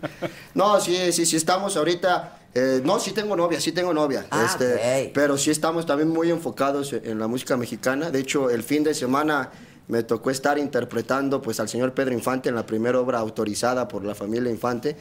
No, 0.54 0.80
sí, 0.82 1.12
sí, 1.14 1.26
sí 1.26 1.38
estamos 1.38 1.78
ahorita. 1.78 2.40
eh, 2.54 2.82
no, 2.84 3.00
sí 3.00 3.12
tengo 3.12 3.36
novia, 3.38 3.62
sí 3.62 3.72
tengo 3.72 3.94
novia. 3.94 4.26
Ah, 4.32 4.44
este, 4.46 5.06
ok. 5.08 5.12
Pero 5.14 5.38
sí 5.38 5.50
estamos 5.52 5.86
también 5.86 6.10
muy 6.10 6.30
enfocados 6.30 6.92
en 6.94 7.18
la 7.18 7.28
música 7.28 7.56
mexicana. 7.56 8.12
De 8.12 8.20
hecho, 8.20 8.50
el 8.50 8.64
fin 8.64 8.84
de 8.84 8.94
semana 8.94 9.50
me 9.88 10.04
tocó 10.04 10.30
estar 10.30 10.58
interpretando 10.58 11.42
pues 11.42 11.60
al 11.62 11.70
señor 11.70 11.94
Pedro 11.94 12.14
Infante 12.14 12.50
en 12.50 12.56
la 12.56 12.66
primera 12.66 13.00
obra 13.00 13.20
autorizada 13.20 13.88
por 13.88 14.04
la 14.04 14.14
familia 14.16 14.52
Infante. 14.52 14.98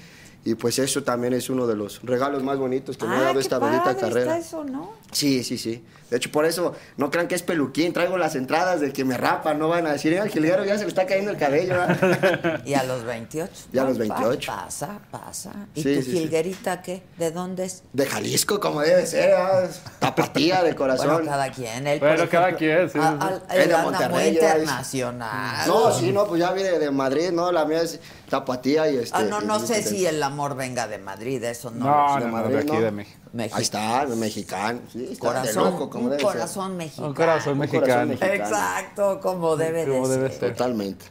Y 0.46 0.54
pues 0.56 0.78
eso 0.78 1.02
también 1.02 1.32
es 1.32 1.48
uno 1.48 1.66
de 1.66 1.74
los 1.74 2.00
regalos 2.02 2.42
más 2.42 2.58
bonitos 2.58 2.98
que 2.98 3.06
me 3.06 3.14
ha 3.14 3.18
Ah, 3.18 3.22
dado 3.22 3.40
esta 3.40 3.58
padre 3.58 3.76
está 3.78 3.96
carrera. 3.96 4.36
eso, 4.36 4.62
¿no? 4.62 4.92
Sí, 5.10 5.42
sí, 5.42 5.56
sí. 5.56 5.82
De 6.10 6.18
hecho, 6.18 6.30
por 6.30 6.44
eso 6.44 6.74
no 6.98 7.10
crean 7.10 7.28
que 7.28 7.34
es 7.34 7.42
peluquín. 7.42 7.92
Traigo 7.94 8.18
las 8.18 8.34
entradas 8.34 8.80
de 8.82 8.92
que 8.92 9.04
me 9.06 9.16
rapan. 9.16 9.58
No 9.58 9.68
van 9.68 9.86
a 9.86 9.92
decir, 9.92 10.12
"Eh, 10.12 10.20
al 10.20 10.28
jilguero 10.28 10.62
ya 10.64 10.76
se 10.76 10.82
le 10.84 10.88
está 10.88 11.06
cayendo 11.06 11.30
el 11.30 11.38
cabello. 11.38 11.74
¿verdad?". 11.74 12.62
Y 12.66 12.74
a 12.74 12.82
los 12.84 13.04
28. 13.04 13.50
Y 13.72 13.78
a 13.78 13.84
los 13.84 13.96
pa- 13.96 14.04
28. 14.04 14.52
Pasa, 14.52 14.98
pasa. 15.10 15.50
¿Y 15.74 15.82
Sí, 15.82 15.94
tu 15.96 16.02
sí, 16.02 16.10
sí. 16.10 16.18
jilguerita 16.18 16.82
qué? 16.82 17.02
¿De 17.16 17.30
dónde 17.30 17.64
es? 17.64 17.82
De 17.94 18.04
Jalisco, 18.04 18.60
como 18.60 18.82
debe 18.82 19.06
ser. 19.06 19.30
¿verdad? 19.30 19.70
Tapatía 19.98 20.62
de 20.62 20.74
corazón. 20.76 21.08
Bueno, 21.14 21.30
cada 21.30 21.50
quien. 21.50 21.86
Él, 21.86 21.98
Bueno, 22.00 22.28
cada 22.28 22.54
quien, 22.54 22.90
sí, 22.90 22.98
a- 23.00 23.40
Es 23.50 23.68
de 23.68 23.74
muy 23.74 23.82
Monterrey, 23.84 24.34
internacional. 24.34 25.66
No, 25.66 25.92
sí, 25.92 26.12
no, 26.12 26.26
pues 26.26 26.40
ya 26.40 26.52
viene 26.52 26.78
de 26.78 26.90
Madrid, 26.90 27.30
¿no? 27.32 27.50
La 27.50 27.64
mía 27.64 27.80
es 27.82 27.98
Tapatía 28.28 28.90
y 28.90 28.96
este. 28.96 29.16
Ah, 29.16 29.22
no, 29.22 29.40
no 29.40 29.58
sé 29.60 29.82
si 29.82 30.06
el 30.06 30.22
amor 30.22 30.56
venga 30.56 30.88
de 30.88 30.98
Madrid, 30.98 31.42
eso 31.44 31.70
no. 31.70 31.84
No, 31.84 32.18
no, 32.18 32.26
no, 32.26 32.32
Madrid, 32.32 32.54
de 32.54 32.60
aquí 32.62 32.72
¿no? 32.72 32.80
de 32.80 32.90
México. 32.90 33.18
México. 33.32 33.56
Ahí 33.56 33.62
está, 33.62 34.06
mexicano. 34.06 34.80
Sí, 34.92 35.08
está 35.12 35.26
Corazón, 35.26 35.64
de 35.64 35.70
loco, 35.70 35.90
como 35.90 36.04
un 36.04 36.10
debe 36.10 36.22
ser. 36.22 36.32
corazón 36.32 36.76
mexicano. 36.76 37.08
Un 37.08 37.14
corazón 37.14 37.58
mexicano. 37.58 37.84
corazón 37.86 38.08
mexicano. 38.08 38.34
Exacto, 38.44 39.20
como 39.20 39.56
debe 39.56 39.86
Como 39.86 40.08
de 40.08 40.16
debe 40.16 40.28
ser. 40.30 40.40
ser. 40.40 40.52
Totalmente. 40.52 41.06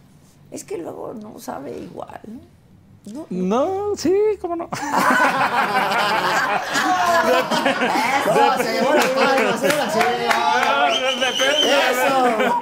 Es 0.52 0.64
que 0.64 0.78
luego 0.78 1.14
no 1.14 1.40
sabe 1.40 1.78
igual. 1.78 2.22
¿No? 3.06 3.26
No, 3.30 3.90
No, 3.90 3.96
sí, 3.96 4.14
cómo 4.42 4.56
no. 4.56 4.70
Eso. 11.24 12.60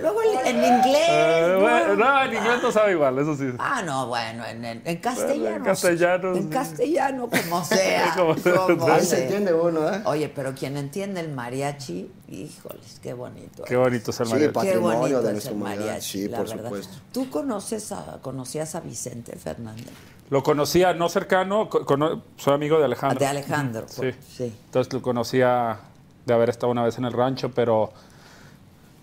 Luego 0.00 0.18
en 0.44 0.56
inglés. 0.64 1.08
Eh, 1.08 1.48
¿no? 1.54 1.60
bueno, 1.60 1.96
no, 1.96 2.22
en 2.22 2.34
inglés 2.34 2.62
no 2.62 2.72
sabe 2.72 2.92
igual, 2.92 3.18
eso 3.18 3.36
sí. 3.36 3.50
Ah, 3.58 3.82
no, 3.84 4.06
bueno, 4.06 4.44
en, 4.46 4.64
en- 4.64 4.82
en 4.84 4.96
castellano. 4.98 5.56
en 5.56 5.62
castellano, 5.64 6.34
En 6.36 6.48
castellano, 6.48 7.28
como 7.28 7.64
sea. 7.64 8.12
Como 8.16 8.36
sea, 8.36 8.54
como 8.54 8.86
Ahí 8.92 9.04
se 9.04 9.22
entiende 9.24 9.52
uno, 9.52 9.88
¿eh? 9.92 10.00
Oye, 10.04 10.28
pero 10.28 10.54
quien 10.54 10.76
entiende 10.76 11.20
el 11.20 11.32
mariachi, 11.32 12.10
híjoles, 12.28 12.98
qué 13.02 13.12
bonito. 13.14 13.64
Qué 13.64 13.76
bonito 13.76 14.10
es 14.10 14.20
el 14.20 14.26
Sí, 14.26 14.32
mariachi. 14.32 14.48
Qué 14.52 14.52
patrimonio 14.54 14.98
bonito 14.98 15.22
de 15.22 15.26
es 15.28 15.32
nuestra 15.32 15.52
humanidad. 15.52 16.00
Sí, 16.00 16.28
la 16.28 16.38
por 16.38 16.48
verdad. 16.48 16.64
supuesto. 16.64 16.96
¿Tú 17.12 17.30
conoces 17.30 17.92
a, 17.92 18.18
conocías 18.22 18.74
a 18.74 18.80
Vicente 18.80 19.36
Fernández? 19.36 19.86
Lo 20.30 20.42
conocía 20.42 20.94
no 20.94 21.08
cercano, 21.08 21.68
soy 22.36 22.54
amigo 22.54 22.78
de 22.78 22.86
Alejandro. 22.86 23.18
De 23.20 23.26
Alejandro, 23.26 23.86
Sí. 23.88 23.96
pues, 24.00 24.16
sí. 24.36 24.52
Entonces 24.66 24.92
lo 24.92 25.02
conocía 25.02 25.78
de 26.24 26.34
haber 26.34 26.48
estado 26.48 26.72
una 26.72 26.82
vez 26.82 26.96
en 26.98 27.04
el 27.04 27.12
rancho, 27.12 27.50
pero 27.50 27.92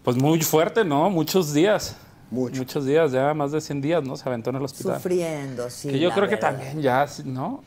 pues 0.03 0.17
muy 0.17 0.41
fuerte, 0.41 0.83
¿no? 0.83 1.09
Muchos 1.11 1.53
días. 1.53 1.95
Mucho. 2.31 2.55
Muchos 2.57 2.85
días, 2.85 3.11
ya 3.11 3.33
más 3.33 3.51
de 3.51 3.59
100 3.61 3.81
días, 3.81 4.03
¿no? 4.03 4.15
Se 4.17 4.27
aventó 4.27 4.49
en 4.49 4.55
el 4.55 4.63
hospital. 4.63 4.95
Sufriendo, 4.95 5.69
sí. 5.69 5.89
que 5.89 5.99
yo 5.99 6.09
la 6.09 6.15
creo 6.15 6.29
que 6.29 6.37
también 6.37 6.81
ya, 6.81 7.05
¿no? 7.25 7.61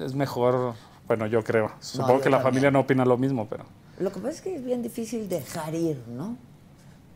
Es 0.00 0.14
mejor, 0.14 0.74
bueno, 1.06 1.26
yo 1.26 1.44
creo. 1.44 1.70
Supongo 1.80 2.14
yo 2.16 2.20
que 2.22 2.30
la 2.30 2.38
también. 2.38 2.52
familia 2.54 2.70
no 2.70 2.80
opina 2.80 3.04
lo 3.04 3.16
mismo, 3.18 3.46
pero... 3.48 3.64
Lo 4.00 4.10
que 4.10 4.18
pasa 4.18 4.30
es 4.30 4.40
que 4.40 4.54
es 4.56 4.64
bien 4.64 4.82
difícil 4.82 5.28
dejar 5.28 5.74
ir, 5.74 6.02
¿no? 6.08 6.36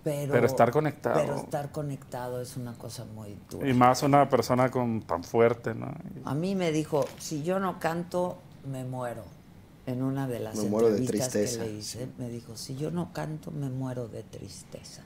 Pero, 0.04 0.32
Pero 0.32 0.46
estar 0.46 0.70
conectado. 0.70 1.18
Pero 1.18 1.36
estar 1.36 1.72
conectado 1.72 2.42
es 2.42 2.58
una 2.58 2.74
cosa 2.74 3.06
muy 3.06 3.38
dura. 3.50 3.66
Y 3.66 3.72
más 3.72 4.02
una 4.02 4.28
persona 4.28 4.70
con 4.70 5.00
tan 5.00 5.24
fuerte, 5.24 5.74
¿no? 5.74 5.94
A 6.26 6.34
mí 6.34 6.54
me 6.54 6.72
dijo, 6.72 7.06
si 7.18 7.42
yo 7.42 7.58
no 7.58 7.80
canto, 7.80 8.36
me 8.70 8.84
muero. 8.84 9.24
En 9.86 10.02
una 10.02 10.28
de 10.28 10.40
las 10.40 10.56
Me 10.56 10.68
muero 10.68 10.90
de 10.90 10.98
entrevistas 10.98 11.32
tristeza, 11.32 11.64
que 11.64 11.70
le 11.70 11.78
hice, 11.78 12.08
me 12.18 12.28
dijo, 12.28 12.56
si 12.56 12.76
yo 12.76 12.90
no 12.90 13.12
canto, 13.12 13.50
me 13.50 13.70
muero 13.70 14.08
de 14.08 14.22
tristeza. 14.22 15.02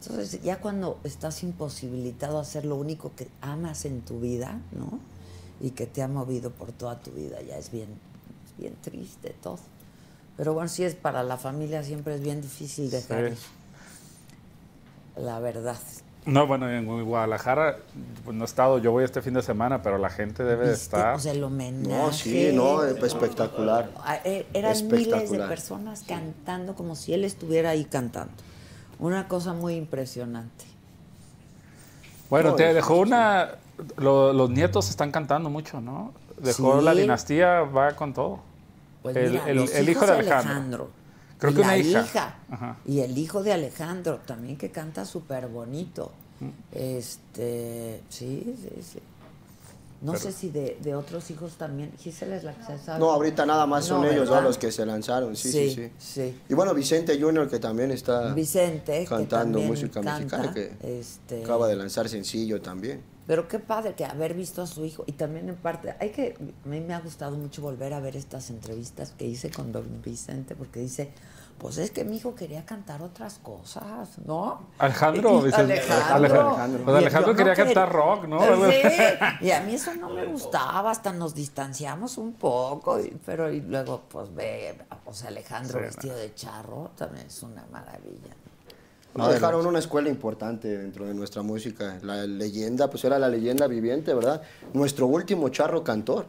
Entonces, 0.00 0.42
ya 0.42 0.60
cuando 0.60 0.98
estás 1.04 1.42
imposibilitado 1.42 2.38
a 2.38 2.42
hacer 2.42 2.64
lo 2.64 2.76
único 2.76 3.12
que 3.14 3.28
amas 3.42 3.84
en 3.84 4.00
tu 4.00 4.18
vida, 4.20 4.60
¿no? 4.72 4.98
Y 5.60 5.70
que 5.70 5.86
te 5.86 6.02
ha 6.02 6.08
movido 6.08 6.50
por 6.50 6.72
toda 6.72 7.00
tu 7.00 7.10
vida, 7.10 7.40
ya 7.42 7.56
es 7.56 7.70
bien, 7.70 7.88
es 8.46 8.56
bien 8.58 8.76
triste 8.82 9.34
todo. 9.42 9.58
Pero 10.42 10.54
bueno, 10.54 10.68
si 10.68 10.82
es 10.82 10.96
para 10.96 11.22
la 11.22 11.36
familia, 11.36 11.84
siempre 11.84 12.16
es 12.16 12.20
bien 12.20 12.42
difícil 12.42 12.90
dejar 12.90 13.30
Sí. 13.30 13.36
La 15.16 15.38
verdad. 15.38 15.76
No, 16.26 16.48
bueno, 16.48 16.68
en 16.68 16.84
Guadalajara 17.04 17.76
pues, 18.24 18.36
no 18.36 18.42
he 18.42 18.46
estado, 18.46 18.78
yo 18.78 18.90
voy 18.90 19.04
este 19.04 19.22
fin 19.22 19.34
de 19.34 19.42
semana, 19.42 19.82
pero 19.82 19.98
la 19.98 20.10
gente 20.10 20.42
debe 20.42 20.66
de 20.66 20.74
estar... 20.74 21.14
O 21.14 21.20
sea, 21.20 21.30
el 21.30 21.44
homenaje. 21.44 21.88
No, 21.96 22.12
sí, 22.12 22.50
no, 22.52 22.78
pues, 22.98 23.12
espectacular. 23.12 23.92
Ah, 23.98 24.18
eh, 24.24 24.44
Eran 24.52 24.72
miles 24.72 24.90
de 24.90 24.96
Espectacular. 25.02 25.48
personas 25.48 26.02
cantando 26.08 26.74
como 26.74 26.96
si 26.96 27.14
él 27.14 27.22
estuviera 27.24 27.70
ahí 27.70 27.84
cantando. 27.84 28.32
Una 28.98 29.28
cosa 29.28 29.52
muy 29.52 29.76
impresionante. 29.76 30.64
Bueno, 32.28 32.50
No, 32.50 32.56
te 32.56 32.74
dejó 32.74 32.96
una... 32.96 33.50
lo- 33.96 34.32
los 34.32 34.50
nietos 34.50 34.90
están 34.90 35.12
cantando 35.12 35.50
mucho, 35.50 35.80
¿no? 35.80 36.12
Dejó 36.38 36.80
Sí. 36.80 36.84
la 36.84 36.94
dinastía, 36.94 37.60
va 37.60 37.92
con 37.94 38.12
todo. 38.12 38.50
Pues 39.02 39.16
el, 39.16 39.30
mira, 39.32 39.48
el- 39.50 39.56
los 39.56 39.74
el 39.74 39.88
hijos 39.88 40.04
hijo 40.04 40.12
de 40.12 40.18
Alejandro. 40.18 40.90
Creo 41.38 41.50
y 41.50 41.54
que 41.54 41.60
la 41.60 41.66
una 41.66 41.76
hija. 41.78 42.38
Ajá. 42.50 42.76
Y 42.86 43.00
el 43.00 43.18
hijo 43.18 43.42
de 43.42 43.52
Alejandro 43.52 44.20
también 44.26 44.56
que 44.56 44.70
canta 44.70 45.04
súper 45.04 45.48
bonito. 45.48 46.12
Este, 46.72 48.00
sí, 48.08 48.54
sí, 48.60 48.82
sí. 48.82 48.98
No 50.00 50.16
sé 50.16 50.32
si 50.32 50.50
de, 50.50 50.78
de 50.82 50.96
otros 50.96 51.30
hijos 51.30 51.52
también. 51.52 51.92
Gisela 51.96 52.34
es 52.34 52.42
la 52.42 52.52
que 52.54 52.64
se 52.64 52.78
sabe. 52.78 52.98
No, 52.98 53.12
ahorita 53.12 53.46
nada 53.46 53.66
más 53.66 53.84
son 53.84 54.02
No, 54.02 54.08
ellos 54.10 54.28
¿verdad? 54.28 54.42
los 54.42 54.58
que 54.58 54.72
se 54.72 54.84
lanzaron, 54.84 55.36
sí, 55.36 55.52
sí, 55.52 55.70
sí. 55.74 55.90
sí. 55.96 56.40
Y 56.48 56.54
bueno, 56.54 56.74
Vicente 56.74 57.20
Junior, 57.20 57.48
que 57.48 57.60
también 57.60 57.92
está 57.92 58.34
Vicente, 58.34 59.00
que 59.00 59.06
cantando 59.06 59.58
también 59.58 59.68
música 59.68 60.00
canta, 60.00 60.18
mexicana, 60.18 60.52
que 60.52 60.72
este- 61.00 61.44
acaba 61.44 61.68
de 61.68 61.76
lanzar 61.76 62.08
sencillo 62.08 62.60
también. 62.60 63.00
Pero 63.26 63.46
qué 63.48 63.58
padre 63.60 63.94
que 63.94 64.04
haber 64.04 64.34
visto 64.34 64.62
a 64.62 64.66
su 64.66 64.84
hijo 64.84 65.04
y 65.06 65.12
también 65.12 65.48
en 65.48 65.56
parte, 65.56 65.94
hay 66.00 66.10
que, 66.10 66.36
a 66.64 66.68
mí 66.68 66.80
me 66.80 66.92
ha 66.94 67.00
gustado 67.00 67.36
mucho 67.36 67.62
volver 67.62 67.94
a 67.94 68.00
ver 68.00 68.16
estas 68.16 68.50
entrevistas 68.50 69.12
que 69.16 69.24
hice 69.26 69.50
con 69.50 69.70
don 69.72 70.02
Vicente 70.02 70.56
porque 70.56 70.80
dice, 70.80 71.12
pues 71.58 71.78
es 71.78 71.92
que 71.92 72.02
mi 72.04 72.16
hijo 72.16 72.34
quería 72.34 72.64
cantar 72.66 73.00
otras 73.02 73.38
cosas, 73.38 74.18
¿no? 74.26 74.62
Alejandro, 74.78 75.38
Y- 75.40 75.44
Vicente. 75.44 75.74
Alejandro. 75.80 76.48
Alejandro. 76.48 76.84
Pues 76.84 76.96
Alejandro 76.96 77.26
yo 77.30 77.32
no 77.32 77.38
quería 77.38 77.52
quer- 77.52 77.64
cantar 77.66 77.92
rock, 77.92 78.24
¿no? 78.26 78.40
Sí, 78.42 78.82
y 79.42 79.50
a 79.52 79.60
mí 79.60 79.74
eso 79.74 79.94
no 79.94 80.10
me 80.10 80.24
gustaba, 80.26 80.90
hasta 80.90 81.12
nos 81.12 81.32
distanciamos 81.36 82.18
un 82.18 82.32
poco, 82.32 82.98
y- 82.98 83.16
pero 83.24 83.52
y 83.52 83.60
luego 83.60 84.02
pues 84.08 84.34
ve, 84.34 84.76
o 85.04 85.14
sea, 85.14 85.28
Alejandro 85.28 85.78
Sí, 85.78 85.84
vestido 85.84 86.16
de 86.16 86.34
charro 86.34 86.90
también 86.96 87.26
es 87.28 87.40
una 87.44 87.64
maravilla. 87.70 88.34
No, 89.14 89.28
dejaron 89.28 89.66
una 89.66 89.78
escuela 89.78 90.08
importante 90.08 90.68
dentro 90.78 91.04
de 91.06 91.14
nuestra 91.14 91.42
música. 91.42 91.98
La 92.02 92.26
leyenda, 92.26 92.88
pues 92.88 93.04
era 93.04 93.18
la 93.18 93.28
leyenda 93.28 93.66
viviente, 93.66 94.14
¿verdad? 94.14 94.42
Nuestro 94.72 95.06
último 95.06 95.48
charro 95.50 95.84
cantor. 95.84 96.26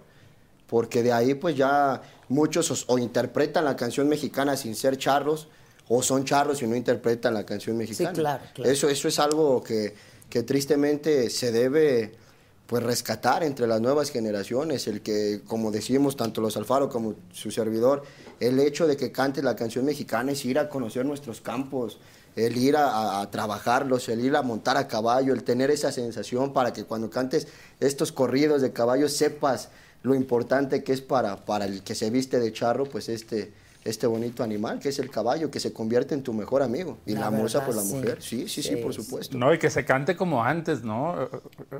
Porque 0.67 1.03
de 1.03 1.13
ahí, 1.13 1.33
pues 1.35 1.55
ya 1.55 2.01
muchos 2.29 2.71
os- 2.71 2.85
o, 2.87 2.97
interpretan 2.97 3.63
la 3.65 3.75
canción 3.75 4.09
mexicana 4.09 4.57
sin 4.57 4.75
ser 4.75 4.97
charros, 4.97 5.47
o 5.87 6.01
son 6.01 6.25
charros 6.25 6.61
y 6.61 6.67
no 6.67 6.75
interpretan 6.75 7.33
la 7.33 7.45
canción 7.45 7.77
mexicana. 7.77 8.11
claro, 8.13 8.43
claro. 8.53 8.71
Eso, 8.71 8.89
eso 8.89 9.07
es 9.07 9.19
algo 9.19 9.61
que, 9.63 9.93
que 10.29 10.43
tristemente 10.43 11.29
se 11.29 11.51
debe 11.51 12.15
pues 12.65 12.81
rescatar 12.81 13.43
entre 13.43 13.67
las 13.67 13.81
nuevas 13.81 14.09
generaciones, 14.09 14.87
el 14.87 15.01
que, 15.01 15.41
como 15.45 15.69
decimos, 15.69 16.15
tanto 16.15 16.41
los 16.41 16.55
Alfaro 16.57 16.89
como 16.89 17.13
su 17.31 17.51
servidor, 17.51 18.03
el 18.39 18.57
hecho 18.59 18.87
de 18.87 18.95
que 18.97 19.11
cante 19.11 19.43
la 19.43 19.55
canción 19.55 19.85
mexicana 19.85 20.31
es 20.31 20.43
ir 20.45 20.57
a 20.57 20.69
conocer 20.69 21.05
nuestros 21.05 21.41
campos, 21.41 21.99
el 22.35 22.57
ir 22.57 22.75
a, 22.77 22.87
a- 22.87 23.21
a 23.21 23.31
trabajarlos, 23.31 24.09
el 24.09 24.23
ir 24.25 24.35
a 24.35 24.41
montar 24.41 24.77
a 24.77 24.87
caballo, 24.87 25.33
el 25.33 25.43
tener 25.43 25.69
esa 25.71 25.91
sensación 25.91 26.53
para 26.53 26.73
que 26.73 26.83
cuando 26.83 27.09
cantes 27.09 27.47
estos 27.79 28.11
corridos 28.11 28.61
de 28.61 28.71
caballo 28.73 29.07
sepas 29.09 29.69
lo 30.01 30.15
importante 30.15 30.83
que 30.83 30.93
es 30.93 31.01
para, 31.01 31.37
para 31.45 31.65
el 31.65 31.83
que 31.83 31.95
se 31.95 32.09
viste 32.09 32.39
de 32.39 32.51
charro, 32.51 32.85
pues 32.85 33.07
este, 33.07 33.53
este 33.85 34.05
bonito 34.07 34.43
animal 34.43 34.79
que 34.79 34.89
es 34.89 34.99
el 34.99 35.09
caballo, 35.09 35.49
que 35.51 35.59
se 35.61 35.71
convierte 35.71 36.13
en 36.13 36.23
tu 36.23 36.33
mejor 36.33 36.61
amigo. 36.61 36.97
Y 37.05 37.13
La 37.13 37.21
la, 37.21 37.31
musa 37.31 37.59
verdad, 37.59 37.67
por 37.73 37.75
la 37.83 37.87
sí. 37.87 37.95
mujer. 37.95 38.17
Sí, 38.21 38.47
sí, 38.49 38.61
sí, 38.63 38.69
Sí, 38.69 38.75
por 38.77 38.93
supuesto. 38.93 39.37
No, 39.37 39.53
y 39.53 39.59
que 39.59 39.69
se 39.69 39.85
cante 39.85 40.15
como 40.17 40.43
antes, 40.43 40.83
¿no? 40.83 41.29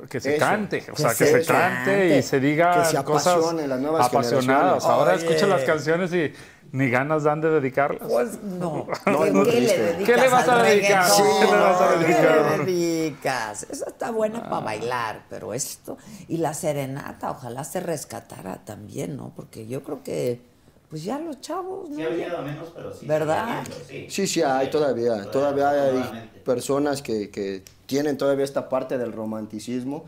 Que 0.09 0.19
se 0.21 0.35
Eso. 0.37 0.45
cante, 0.45 0.85
o 0.89 0.93
Que 0.93 1.01
sea, 1.01 1.09
que 1.09 1.15
se 1.25 1.25
se, 1.43 1.45
cante. 1.45 1.91
cante 1.91 2.17
y 2.17 2.21
se 2.23 2.39
diga 2.39 2.83
Que 2.83 2.97
se 2.97 3.03
cosas 3.03 3.33
apasione 3.35 3.67
las 3.67 3.79
nuevas 3.81 4.05
apasionadas. 4.07 4.83
Ahora 4.85 5.15
Oye. 5.15 5.25
escuchan 5.25 5.49
las 5.49 5.63
canciones 5.63 6.13
y 6.13 6.31
ni 6.73 6.89
ganas 6.89 7.23
dan 7.23 7.39
de 7.39 7.51
dedicarlas. 7.51 8.09
Pues 8.09 8.43
no. 8.43 8.87
No, 9.05 9.23
¿Qué, 9.23 9.31
muy 9.31 9.45
qué 9.45 9.61
le 9.61 9.77
dedicas 9.77 10.05
¿Qué 10.05 10.21
le 10.21 10.27
vas 10.27 10.49
a 10.49 10.63
dedicar? 10.63 11.05
Sí, 11.09 11.21
¿qué 11.39 11.45
le 11.45 11.51
vas 11.51 11.81
a 11.81 11.93
¿Qué 11.93 12.05
dedicar? 12.05 12.57
le 12.57 12.65
dedicas? 12.65 13.67
Esa 13.69 13.89
está 13.89 14.09
buena 14.11 14.49
para 14.49 14.65
bailar, 14.65 15.23
pero 15.29 15.53
esto... 15.53 15.99
Y 16.27 16.37
la 16.37 16.55
serenata, 16.55 17.29
ojalá 17.29 17.63
se 17.63 17.79
rescatara 17.79 18.65
también, 18.65 19.15
¿no? 19.15 19.31
Porque 19.35 19.67
yo 19.67 19.83
creo 19.83 20.01
que, 20.03 20.41
pues 20.89 21.03
ya 21.03 21.19
los 21.19 21.39
chavos, 21.41 21.91
¿no? 21.91 21.95
Sí 21.95 22.01
menos, 22.01 22.71
pero 22.75 22.91
sí. 22.91 23.05
¿Verdad? 23.05 23.63
sí. 23.87 24.07
Sí, 24.09 24.25
sí, 24.25 24.41
hay 24.41 24.71
todavía. 24.71 25.29
Todavía 25.29 25.69
hay 25.69 25.93
Nuevamente. 25.93 26.39
personas 26.39 27.03
que, 27.03 27.29
que 27.29 27.61
tienen 27.85 28.17
todavía 28.17 28.45
esta 28.45 28.67
parte 28.67 28.97
del 28.97 29.11
romanticismo 29.13 30.05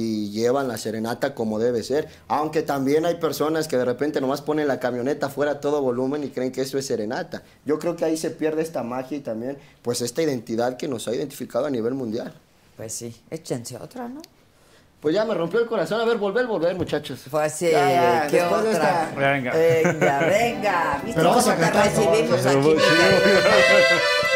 y 0.00 0.30
llevan 0.30 0.68
la 0.68 0.78
serenata 0.78 1.34
como 1.34 1.58
debe 1.58 1.82
ser. 1.82 2.06
Aunque 2.28 2.62
también 2.62 3.04
hay 3.04 3.16
personas 3.16 3.66
que 3.66 3.76
de 3.76 3.84
repente 3.84 4.20
nomás 4.20 4.42
ponen 4.42 4.68
la 4.68 4.78
camioneta 4.78 5.28
fuera 5.28 5.52
a 5.52 5.60
todo 5.60 5.82
volumen 5.82 6.22
y 6.22 6.28
creen 6.28 6.52
que 6.52 6.60
eso 6.62 6.78
es 6.78 6.86
serenata. 6.86 7.42
Yo 7.64 7.80
creo 7.80 7.96
que 7.96 8.04
ahí 8.04 8.16
se 8.16 8.30
pierde 8.30 8.62
esta 8.62 8.84
magia 8.84 9.16
y 9.18 9.20
también 9.20 9.58
pues 9.82 10.00
esta 10.00 10.22
identidad 10.22 10.76
que 10.76 10.86
nos 10.86 11.08
ha 11.08 11.14
identificado 11.14 11.66
a 11.66 11.70
nivel 11.70 11.94
mundial. 11.94 12.32
Pues 12.76 12.92
sí, 12.92 13.14
échense 13.28 13.76
otra, 13.76 14.08
¿no? 14.08 14.22
Pues 15.00 15.14
ya 15.14 15.24
me 15.24 15.34
rompió 15.34 15.58
el 15.60 15.66
corazón. 15.66 16.00
A 16.00 16.04
ver, 16.04 16.16
volver, 16.18 16.46
volver, 16.46 16.76
muchachos. 16.76 17.20
Pues 17.30 17.52
sí, 17.52 17.70
Ya, 17.70 17.90
ya, 17.90 18.26
¿qué 18.28 18.42
otra? 18.42 18.70
esta- 18.70 19.12
Venga. 19.16 19.52
Venga, 19.52 20.18
venga. 20.20 21.00
¿Viste 21.04 21.18
Pero 21.20 21.28
vamos 21.30 21.44
cómo 21.44 21.54
a 21.54 21.56
te 21.56 21.62
cantar 21.62 21.86
recibimos 21.86 22.46
aquí? 22.46 24.27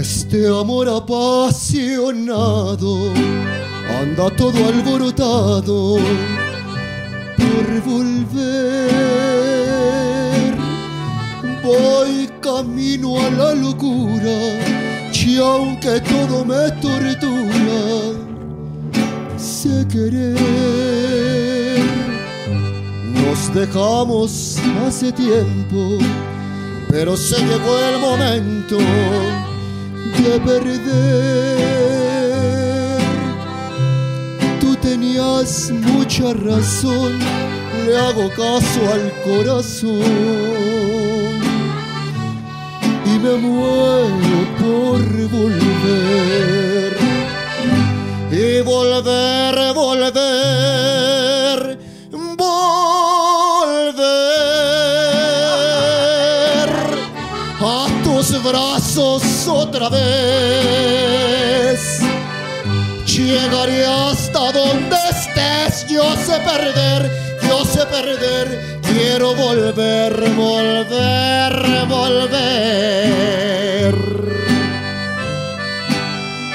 Este 0.00 0.46
amor 0.48 0.88
apasionado 0.88 2.32
anda 4.02 4.30
todo 4.36 4.58
alborotado 4.66 5.98
por 7.36 7.80
volver. 7.86 8.98
Voy 11.68 12.30
camino 12.40 13.20
a 13.20 13.30
la 13.30 13.52
locura 13.52 14.38
y 15.12 15.36
aunque 15.36 16.00
todo 16.00 16.42
me 16.42 16.70
tortura, 16.80 17.82
sé 19.36 19.86
querer. 19.86 20.38
Nos 23.12 23.52
dejamos 23.52 24.56
hace 24.86 25.12
tiempo, 25.12 25.98
pero 26.88 27.14
se 27.18 27.36
llegó 27.38 27.78
el 27.90 27.98
momento 28.00 28.78
de 28.78 30.40
perder. 30.46 31.58
Tú 34.58 34.74
tenías 34.76 35.70
mucha 35.70 36.32
razón, 36.32 37.18
le 37.84 37.94
hago 37.94 38.30
caso 38.30 38.80
al 38.90 39.12
corazón 39.22 40.57
me 43.18 43.34
muero 43.36 44.40
por 44.58 45.02
volver. 45.28 46.96
Y 48.30 48.60
volver, 48.62 49.74
volver, 49.74 50.18
volver 52.36 52.98
a 57.60 57.86
tus 58.04 58.42
brazos 58.42 59.48
otra 59.48 59.88
vez. 59.88 61.18
Llegaré 63.06 63.84
hasta 63.86 64.52
donde 64.52 64.96
estés, 65.10 65.86
yo 65.88 66.04
sé 66.16 66.38
perder, 66.40 67.10
yo 67.48 67.64
sé 67.64 67.84
perder, 67.86 68.77
quiero 68.92 69.34
volver, 69.34 70.30
volver, 70.34 71.86
volver. 71.88 72.68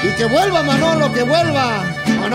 Y 0.02 0.08
que 0.16 0.24
vuelva 0.26 0.62
Manolo, 0.62 1.12
que 1.12 1.22
vuelva, 1.22 1.82
¿o 2.24 2.28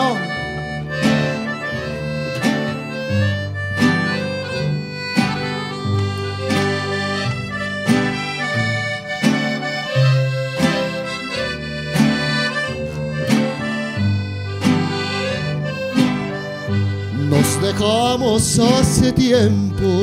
dejamos 17.71 18.57
hace 18.59 19.11
tiempo, 19.11 20.01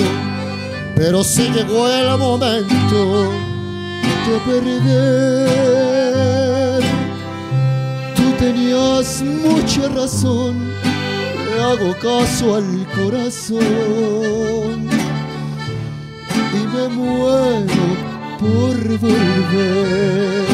pero 0.94 1.24
se 1.24 1.50
llegó 1.50 1.88
el 1.88 2.16
momento 2.16 3.32
de 4.26 4.38
perder. 4.46 5.50
Tú 8.14 8.32
tenías 8.38 9.22
mucha 9.22 9.88
razón, 9.88 10.70
le 11.44 11.62
hago 11.62 11.92
caso 12.00 12.54
al 12.56 12.86
corazón 12.94 13.60
y 16.54 16.60
me 16.74 16.88
muero 16.88 17.86
por 18.38 18.98
volver. 18.98 20.46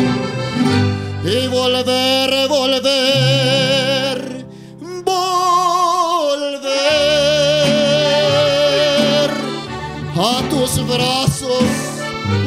Y 1.25 1.46
volver, 1.48 2.48
volver 2.48 4.01
tus 10.74 10.87
brazos 10.87 11.64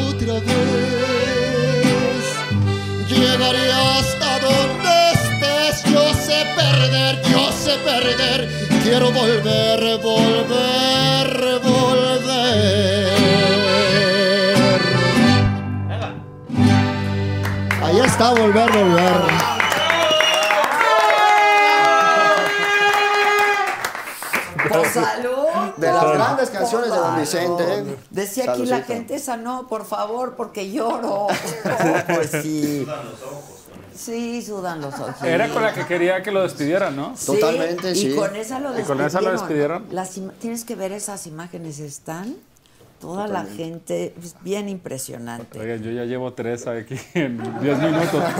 otra 0.09 0.33
vez. 0.33 0.55
Llegaré 3.07 3.71
hasta 3.71 4.39
donde 4.39 5.11
estés, 5.13 5.83
yo 5.91 6.13
sé 6.13 6.45
perder, 6.55 7.21
yo 7.29 7.51
sé 7.51 7.77
perder, 7.83 8.49
quiero 8.83 9.11
volver, 9.11 9.99
volver, 10.01 11.59
volver. 11.63 12.05
Ahí 17.83 17.99
está, 17.99 18.29
volver, 18.31 18.71
volver. 18.71 19.55
Favor. 26.37 26.51
canciones 26.51 26.91
de 26.91 26.97
Don 26.97 27.19
Vicente. 27.19 27.97
Decía 28.09 28.51
aquí 28.51 28.65
la 28.65 28.81
gente, 28.81 29.15
esa 29.15 29.37
no, 29.37 29.67
por 29.67 29.85
favor, 29.85 30.35
porque 30.35 30.71
lloro. 30.71 31.27
Oh, 31.27 31.27
pues 32.15 32.31
sí. 32.41 32.85
Sí, 33.95 34.41
sudan 34.41 34.81
los 34.81 34.93
ojos. 34.95 35.23
Era 35.23 35.47
con 35.49 35.63
la 35.63 35.73
que 35.73 35.85
quería 35.85 36.21
que 36.21 36.29
lo 36.31 36.43
despidieran, 36.43 36.95
¿no? 36.95 37.15
Sí, 37.15 37.27
Totalmente, 37.27 37.91
y 37.91 37.95
sí. 37.95 38.15
con 38.15 38.35
esa 38.35 38.59
lo 38.59 38.71
¿Y 38.73 38.75
despidieron. 38.75 38.97
con 38.97 39.07
esa 39.07 39.21
lo 39.21 39.31
despidieron? 39.31 39.85
Las 39.91 40.19
tienes 40.39 40.65
que 40.65 40.75
ver 40.75 40.91
esas 40.91 41.25
imágenes, 41.27 41.79
están 41.79 42.35
toda 42.99 43.27
la 43.27 43.45
gente, 43.45 44.13
es 44.21 44.35
bien 44.41 44.67
impresionante. 44.67 45.59
Oigan, 45.59 45.81
yo 45.81 45.91
ya 45.91 46.03
llevo 46.05 46.33
tres 46.33 46.65
aquí 46.67 46.99
en 47.13 47.37
10 47.61 47.77
minutos. 47.79 48.23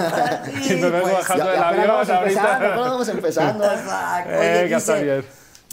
Sí, 0.63 0.73
y 0.73 0.75
me 0.77 0.89
vengo 0.89 1.01
pues, 1.03 1.13
bajando 1.13 1.45
del 1.49 1.63
avión 1.63 1.87
vamos 1.87 2.09
empezando, 2.09 2.65
ahorita. 2.65 2.75
vamos 2.77 3.07
empezando. 3.09 3.63
Exacto. 3.65 4.29
Oye, 4.37 4.75
está 4.75 4.93
dice, 4.95 5.03
bien. 5.03 5.25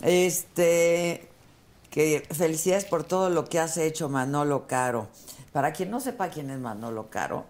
Este, 0.03 1.29
que 1.92 2.26
felicidades 2.33 2.87
por 2.87 3.05
todo 3.05 3.28
lo 3.28 3.44
que 3.44 3.61
has 3.61 3.76
hecho, 3.76 4.09
Manolo 4.09 4.66
Caro. 4.66 5.09
Para 5.52 5.72
quien 5.74 5.90
no 5.90 6.00
sepa 6.00 6.28
quién 6.28 6.48
es 6.50 6.59
Manolo 6.59 7.11
Caro, 7.11 7.44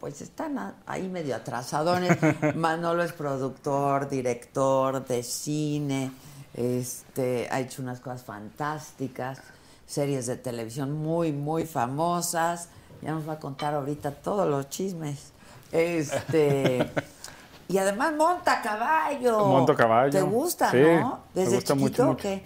pues 0.00 0.20
están 0.20 0.74
ahí 0.84 1.08
medio 1.08 1.36
atrasadones. 1.36 2.18
Manolo 2.56 3.04
es 3.04 3.12
productor, 3.12 4.08
director 4.08 5.06
de 5.06 5.22
cine, 5.22 6.10
este, 6.54 7.48
ha 7.52 7.60
hecho 7.60 7.82
unas 7.82 8.00
cosas 8.00 8.24
fantásticas, 8.24 9.38
series 9.86 10.26
de 10.26 10.36
televisión 10.36 10.92
muy, 10.92 11.30
muy 11.32 11.64
famosas. 11.64 12.68
Ya 13.00 13.12
nos 13.12 13.28
va 13.28 13.34
a 13.34 13.38
contar 13.38 13.74
ahorita 13.74 14.10
todos 14.10 14.48
los 14.48 14.68
chismes. 14.68 15.30
Este. 15.70 16.90
Y 17.68 17.78
además 17.78 18.12
monta 18.14 18.60
caballo. 18.60 19.46
Monto 19.46 19.74
caballo. 19.74 20.10
¿Te 20.10 20.20
gusta, 20.20 20.70
Sí, 20.72 20.76
no? 20.78 21.20
me 21.32 21.40
¿Desde 21.42 21.54
gusta 21.54 21.72
chiquito 21.74 21.78
mucho, 21.78 22.02
o 22.02 22.06
mucho. 22.08 22.16
qué? 22.22 22.42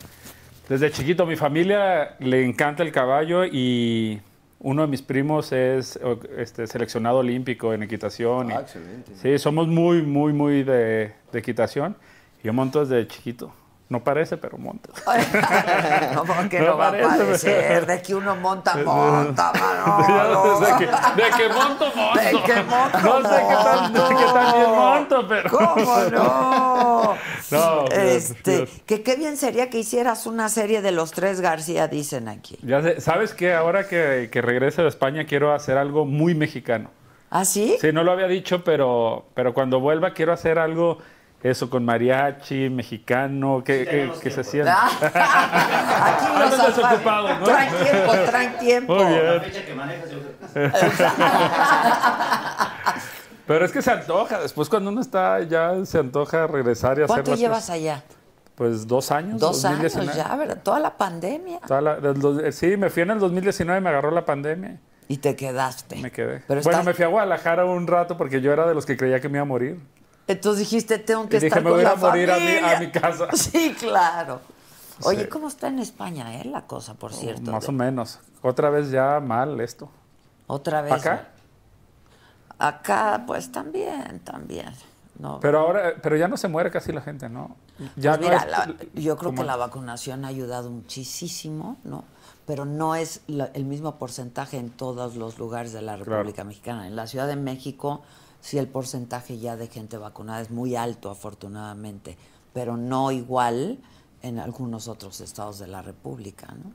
Desde 0.68 0.90
chiquito, 0.90 1.26
mi 1.26 1.37
familia 1.37 2.16
le 2.18 2.44
encanta 2.44 2.83
el 2.83 2.90
caballo 2.90 3.44
y 3.44 4.20
uno 4.59 4.83
de 4.83 4.88
mis 4.88 5.00
primos 5.02 5.52
es 5.52 5.98
este, 6.37 6.66
seleccionado 6.66 7.18
olímpico 7.18 7.72
en 7.72 7.85
equitación. 7.85 8.50
y- 8.50 8.55
Ah, 8.55 8.61
excelente. 8.62 9.12
Sí, 9.14 9.38
somos 9.38 9.68
muy, 9.68 10.02
muy, 10.02 10.33
muy 10.33 10.64
de, 10.64 11.12
de 11.33 11.38
equitación. 11.38 11.96
Yo 12.42 12.52
monto 12.52 12.85
desde 12.85 13.07
chiquito. 13.07 13.52
No 13.88 14.03
parece, 14.03 14.37
pero 14.37 14.59
monto. 14.59 14.90
no, 16.14 16.25
porque 16.25 16.59
No 16.59 16.66
no, 16.66 16.77
va 16.77 16.88
a 16.88 16.90
parece, 16.90 17.09
parecer. 17.09 17.64
pero- 17.68 17.87
De 17.96 18.03
que 18.03 18.14
uno 18.16 18.35
monta, 18.37 18.77
monta, 18.79 19.53
Manolo. 19.87 20.59
de, 20.61 20.66
que, 20.77 20.87
de 20.87 21.31
que 21.37 21.49
monto, 21.55 21.92
monto. 21.94 22.20
De 22.20 22.42
que 22.42 22.62
monto, 22.62 22.99
no 22.99 23.29
sé 23.29 23.37
qué 23.49 23.55
tan, 23.55 23.92
qué 23.92 24.25
tan 24.35 24.53
bien 24.57 24.70
monto, 24.70 25.29
pero... 25.29 25.51
¿Cómo 25.51 25.99
no? 26.11 27.14
No, 27.53 27.85
este, 27.92 28.57
Dios. 28.57 28.70
que 28.87 29.03
qué 29.05 29.14
bien 29.14 29.37
sería 29.37 29.70
que 29.70 29.79
hicieras 29.79 30.27
una 30.27 30.49
serie 30.49 30.83
de 30.83 30.90
los 30.90 31.12
tres 31.12 31.40
García, 31.40 31.87
dicen 31.87 32.29
aquí. 32.29 32.59
Ya 32.62 32.83
sé, 32.83 33.01
¿Sabes 33.01 33.35
qué? 33.35 33.55
Ahora 33.55 33.87
que, 33.87 34.29
que 34.33 34.42
regrese 34.42 34.83
de 34.83 34.88
España 34.88 35.27
quiero 35.27 35.53
hacer 35.55 35.79
algo 35.79 36.05
muy 36.05 36.35
mexicano. 36.35 36.90
¿Ah, 37.31 37.44
sí? 37.44 37.77
Sí, 37.81 37.92
no 37.92 38.03
lo 38.03 38.11
había 38.12 38.27
dicho, 38.27 38.64
pero, 38.64 39.27
pero 39.35 39.55
cuando 39.55 39.79
vuelva 39.79 40.12
quiero 40.12 40.33
hacer 40.33 40.59
algo, 40.59 40.99
eso, 41.51 41.69
con 41.71 41.85
mariachi, 41.85 42.69
mexicano, 42.71 43.63
que, 43.65 43.85
que, 43.85 44.13
que 44.23 44.31
se 44.31 44.45
sienta. 44.45 44.87
Aquí 44.87 46.27
los 46.39 46.53
Andan 46.53 46.67
desocupados, 46.67 47.39
¿no? 47.41 47.45
Traen 47.47 47.73
tiempo, 47.85 48.13
traen 48.27 48.59
tiempo. 48.59 48.95
Muy 48.95 49.05
La 49.17 49.41
fecha 49.41 49.65
que 49.65 49.75
manejas, 49.75 50.11
yo 50.11 50.19
Pero 53.47 53.65
es 53.65 53.73
que 53.73 53.81
se 53.83 53.91
antoja. 53.93 54.41
Después, 54.41 54.69
cuando 54.69 54.91
uno 54.91 55.01
está 55.01 55.41
ya, 55.43 55.73
se 55.85 55.99
antoja 55.99 56.47
regresar 56.47 56.93
y 56.99 57.03
hacer 57.03 57.07
¿Cuánto 57.07 57.35
llevas 57.37 57.59
cosas. 57.61 57.71
allá? 57.77 58.03
Pues 58.57 58.87
dos 58.89 59.13
años. 59.13 59.39
Dos 59.41 59.63
2019. 59.63 60.11
años 60.13 60.29
ya, 60.29 60.35
¿verdad? 60.37 60.59
Toda 60.63 60.81
la 60.81 60.97
pandemia. 60.97 61.61
Toda 61.61 61.81
la- 61.81 61.97
del 61.97 62.19
dos- 62.19 62.43
eh, 62.43 62.51
sí, 62.53 62.77
me 62.77 62.91
fui 62.91 63.03
en 63.03 63.11
el 63.11 63.19
2019, 63.21 63.81
me 63.81 63.91
agarró 63.91 64.11
la 64.11 64.25
pandemia. 64.25 64.79
Y 65.09 65.19
te 65.19 65.37
quedaste. 65.37 65.97
Me 65.97 66.11
quedé. 66.11 66.43
Pero 66.49 66.61
bueno, 66.63 66.71
estás- 66.71 66.85
me 66.85 66.95
fui 66.95 67.05
a 67.05 67.09
Guadalajara 67.09 67.65
un 67.67 67.87
rato 67.87 68.17
porque 68.17 68.41
yo 68.41 68.53
era 68.53 68.67
de 68.67 68.75
los 68.75 68.85
que 68.87 68.97
creía 68.97 69.21
que 69.21 69.29
me 69.29 69.37
iba 69.39 69.43
a 69.43 69.45
morir. 69.47 69.79
Entonces 70.29 70.61
dijiste, 70.61 70.99
tengo 70.99 71.29
que 71.29 71.37
Y 71.37 71.41
dije, 71.41 71.47
estar 71.49 71.62
me 71.62 71.71
con 71.71 71.79
voy 71.79 71.85
a 71.87 71.91
la 71.91 71.97
morir 71.97 72.31
a 72.31 72.35
mi- 72.37 72.41
familia. 72.47 72.77
a 72.77 72.81
mi 72.81 72.91
casa. 72.91 73.29
Sí, 73.35 73.75
claro. 73.79 74.41
Oye, 75.03 75.25
Sí. 75.25 75.29
¿cómo 75.29 75.49
está 75.49 75.69
en 75.69 75.79
España, 75.79 76.41
eh, 76.41 76.45
la 76.47 76.62
cosa, 76.67 76.95
por 76.95 77.12
cierto? 77.12 77.53
Más 77.53 77.69
o 77.69 77.73
menos. 77.73 78.19
Otra 78.43 78.71
vez 78.71 78.91
ya 78.91 79.21
mal 79.21 79.61
esto. 79.61 79.89
Otra 80.47 80.81
vez. 80.83 80.93
¿Acá? 80.93 81.29
Acá, 82.59 83.25
pues 83.27 83.53
también, 83.53 84.21
también. 84.21 84.73
No. 85.19 85.41
Pero 85.41 85.61
ahora, 85.61 85.95
pero 86.03 86.17
ya 86.17 86.29
no 86.29 86.37
se 86.37 86.49
muere 86.49 86.71
casi 86.71 86.93
la 86.93 87.01
gente, 87.01 87.29
¿no? 87.29 87.57
Ya 87.97 88.12
Pues 88.17 88.21
no 88.21 88.27
mira, 88.27 88.37
es 88.39 88.51
la- 88.51 88.75
yo 88.95 89.17
creo 89.17 89.35
que 89.35 89.45
la 89.45 89.57
vacunación 89.57 90.25
ha 90.25 90.29
ayudado 90.29 90.71
muchísimo, 90.71 91.77
¿no? 91.85 92.05
Pero 92.47 92.65
no 92.65 92.95
es 92.95 93.21
la- 93.27 93.51
el 93.55 93.65
mismo 93.65 93.97
porcentaje 93.97 94.57
en 94.59 94.71
todos 94.71 95.17
los 95.17 95.39
lugares 95.39 95.73
de 95.73 95.83
la 95.83 95.97
República 95.97 96.45
Mexicana. 96.45 96.87
En 96.87 96.97
la 96.97 97.07
Ciudad 97.07 97.27
de 97.27 97.37
México, 97.37 98.03
sí 98.40 98.59
el 98.59 98.68
porcentaje 98.68 99.38
ya 99.38 99.57
de 99.57 99.68
gente 99.68 99.96
vacunada 99.96 100.40
es 100.40 100.51
muy 100.51 100.77
alto, 100.77 101.11
afortunadamente, 101.11 102.16
pero 102.53 102.77
no 102.77 103.12
igual 103.12 103.79
en 104.22 104.38
algunos 104.38 104.88
otros 104.88 105.20
estados 105.20 105.59
de 105.59 105.66
la 105.66 105.83
República, 105.83 106.49
¿no? 106.49 106.72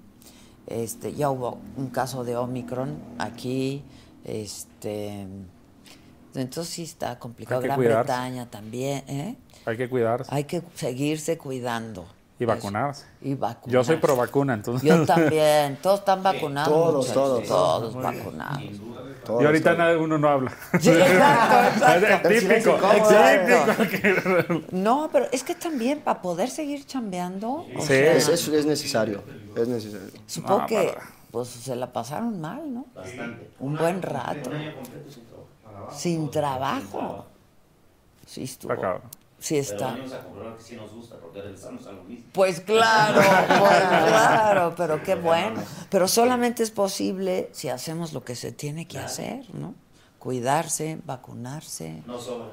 Este, 0.67 1.13
ya 1.13 1.30
hubo 1.30 1.58
un 1.76 1.89
caso 1.89 2.24
de 2.24 2.36
Omicron 2.38 2.97
aquí, 3.17 3.84
este, 4.24 5.26
entonces 6.36 6.74
sí 6.74 6.84
está 6.84 7.17
complicado. 7.19 7.62
Gran 7.62 7.76
cuidarse. 7.76 8.12
Bretaña 8.12 8.50
también, 8.50 9.04
¿eh? 9.08 9.38
Hay 9.65 9.78
que 9.78 9.89
cuidarse 9.89 10.34
Hay 10.34 10.45
que 10.45 10.62
seguirse 10.76 11.38
cuidando. 11.38 12.06
Y 12.41 12.45
vacunarse. 12.45 13.06
Y 13.21 13.36
vacunarse. 13.36 13.71
Yo 13.71 13.84
soy 13.84 13.97
pro 13.97 14.15
vacuna, 14.15 14.56
entonces. 14.56 14.88
Yo 14.88 15.06
también. 15.06 15.77
Todos 15.82 15.99
están 15.99 16.23
vacunados. 16.23 16.69
Todos, 16.73 17.13
todos. 17.13 17.47
Todos 17.47 17.93
bien. 17.93 18.04
vacunados. 18.04 18.62
Y 19.39 19.45
ahorita 19.45 19.75
nadie- 19.75 19.97
uno 19.97 20.17
no 20.17 20.27
habla. 20.27 20.51
Sí, 20.80 20.89
exacto, 20.89 21.86
exacto. 21.86 22.30
Es 22.30 22.47
típico. 22.49 22.77
típico. 23.91 24.62
No, 24.71 25.10
pero 25.12 25.27
es 25.32 25.43
que 25.43 25.54
también 25.56 25.99
para 25.99 26.21
poder 26.21 26.49
seguir 26.49 26.86
chambeando, 26.86 27.49
o 27.51 27.82
Sí. 27.82 27.88
sea, 27.88 28.13
Es, 28.15 28.27
es, 28.30 28.47
es 28.47 28.65
necesario, 28.65 29.21
es 29.56 29.67
necesario. 29.67 30.08
supongo 30.25 30.62
No, 30.62 30.65
que 30.65 30.93
para- 30.95 31.08
pues 31.30 31.47
se 31.49 31.75
la 31.75 31.93
pasaron 31.93 32.41
mal, 32.41 32.73
¿no? 32.73 32.86
Bastante. 32.95 33.51
Un 33.60 33.77
buen 33.77 34.01
rato. 34.01 34.49
Un 34.49 34.56
año 34.56 34.73
completo 34.75 35.12
sin 35.12 35.23
trabajo. 35.27 35.95
Sin 35.95 36.32
trabajo. 36.32 37.25
Sí 38.25 38.43
estuvo. 38.43 38.73
Sí 39.41 39.56
Pero 39.56 39.62
está. 39.63 39.91
venimos 39.93 40.13
a 40.13 40.19
comprobar 40.19 40.56
que 40.56 40.63
sí 40.63 40.75
nos 40.75 40.93
gusta 40.93 41.15
porque 41.17 41.41
regresamos 41.41 41.86
a 41.88 41.91
lo 41.91 42.04
mismo. 42.04 42.25
Pues 42.32 42.62
claro, 42.62 43.19
pues 43.47 43.82
claro, 44.08 44.73
pero 44.77 45.01
qué 45.04 45.15
bueno. 45.15 45.62
Pero 45.89 46.08
solamente 46.08 46.62
es 46.63 46.71
posible 46.71 47.49
si 47.51 47.67
hacemos 47.69 48.13
lo 48.13 48.23
que 48.23 48.36
se 48.36 48.51
tiene 48.51 48.88
que 48.88 48.99
hacer, 48.99 49.43
¿no? 49.54 49.73
Cuidarse, 50.19 50.99
vacunarse. 51.06 52.04
No 52.06 52.19
sobra. 52.19 52.49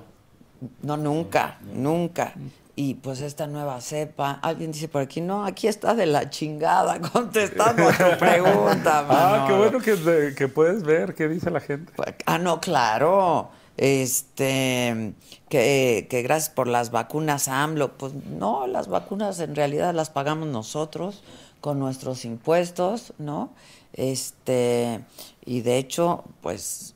No, 0.82 0.96
nunca, 0.96 1.58
nunca. 1.74 2.32
Y 2.74 2.94
pues 2.94 3.20
esta 3.20 3.46
nueva 3.46 3.80
cepa, 3.80 4.38
alguien 4.42 4.72
dice 4.72 4.88
por 4.88 5.02
aquí, 5.02 5.20
no, 5.20 5.44
aquí 5.44 5.68
está 5.68 5.94
de 5.94 6.06
la 6.06 6.30
chingada 6.30 6.98
contestando 7.12 7.86
a 7.88 7.92
tu 7.92 8.18
pregunta. 8.18 9.04
Ah, 9.10 9.44
qué 9.46 9.52
Manolo". 9.52 9.58
bueno 9.58 9.80
que, 9.80 10.34
que 10.34 10.48
puedes 10.48 10.82
ver 10.84 11.14
qué 11.14 11.28
dice 11.28 11.50
la 11.50 11.60
gente. 11.60 11.92
Ah, 12.24 12.38
no, 12.38 12.60
claro. 12.60 13.50
Este, 13.78 15.14
que, 15.48 16.06
que 16.10 16.22
gracias 16.22 16.50
por 16.50 16.66
las 16.66 16.90
vacunas 16.90 17.48
AMLO. 17.48 17.96
Pues 17.96 18.12
no, 18.12 18.66
las 18.66 18.88
vacunas 18.88 19.40
en 19.40 19.54
realidad 19.54 19.94
las 19.94 20.10
pagamos 20.10 20.48
nosotros 20.48 21.22
con 21.60 21.78
nuestros 21.78 22.24
impuestos, 22.24 23.14
¿no? 23.18 23.50
Este, 23.92 25.04
y 25.44 25.62
de 25.62 25.78
hecho, 25.78 26.24
pues, 26.40 26.94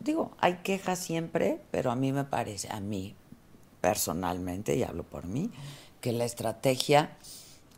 digo, 0.00 0.30
hay 0.38 0.58
quejas 0.62 0.98
siempre, 0.98 1.60
pero 1.70 1.90
a 1.90 1.96
mí 1.96 2.12
me 2.12 2.24
parece, 2.24 2.68
a 2.72 2.80
mí 2.80 3.14
personalmente, 3.80 4.76
y 4.76 4.82
hablo 4.82 5.04
por 5.04 5.26
mí, 5.26 5.50
que 6.00 6.12
la 6.12 6.24
estrategia 6.24 7.16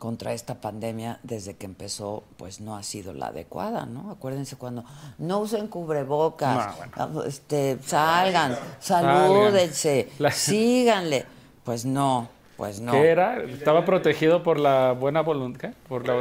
contra 0.01 0.33
esta 0.33 0.55
pandemia 0.59 1.19
desde 1.21 1.55
que 1.55 1.67
empezó 1.67 2.23
pues 2.37 2.59
no 2.59 2.75
ha 2.75 2.81
sido 2.81 3.13
la 3.13 3.27
adecuada, 3.27 3.85
¿no? 3.85 4.09
Acuérdense 4.09 4.55
cuando 4.55 4.83
no 5.19 5.37
usen 5.37 5.67
cubrebocas, 5.67 6.75
No, 6.97 7.07
bueno. 7.07 7.23
este, 7.23 7.77
salgan, 7.85 8.57
salúdense, 8.79 10.09
La- 10.17 10.31
síganle. 10.31 11.23
Pues 11.63 11.85
no, 11.85 12.29
pues 12.57 12.79
no. 12.81 12.93
¿Qué 12.93 13.09
era? 13.09 13.43
Estaba 13.43 13.85
protegido 13.85 14.41
por 14.41 14.59
la 14.59 14.93
buena 14.93 15.21
voluntad. 15.21 15.69
¿qué? 15.69 15.75
Por 15.87 16.07
la... 16.07 16.15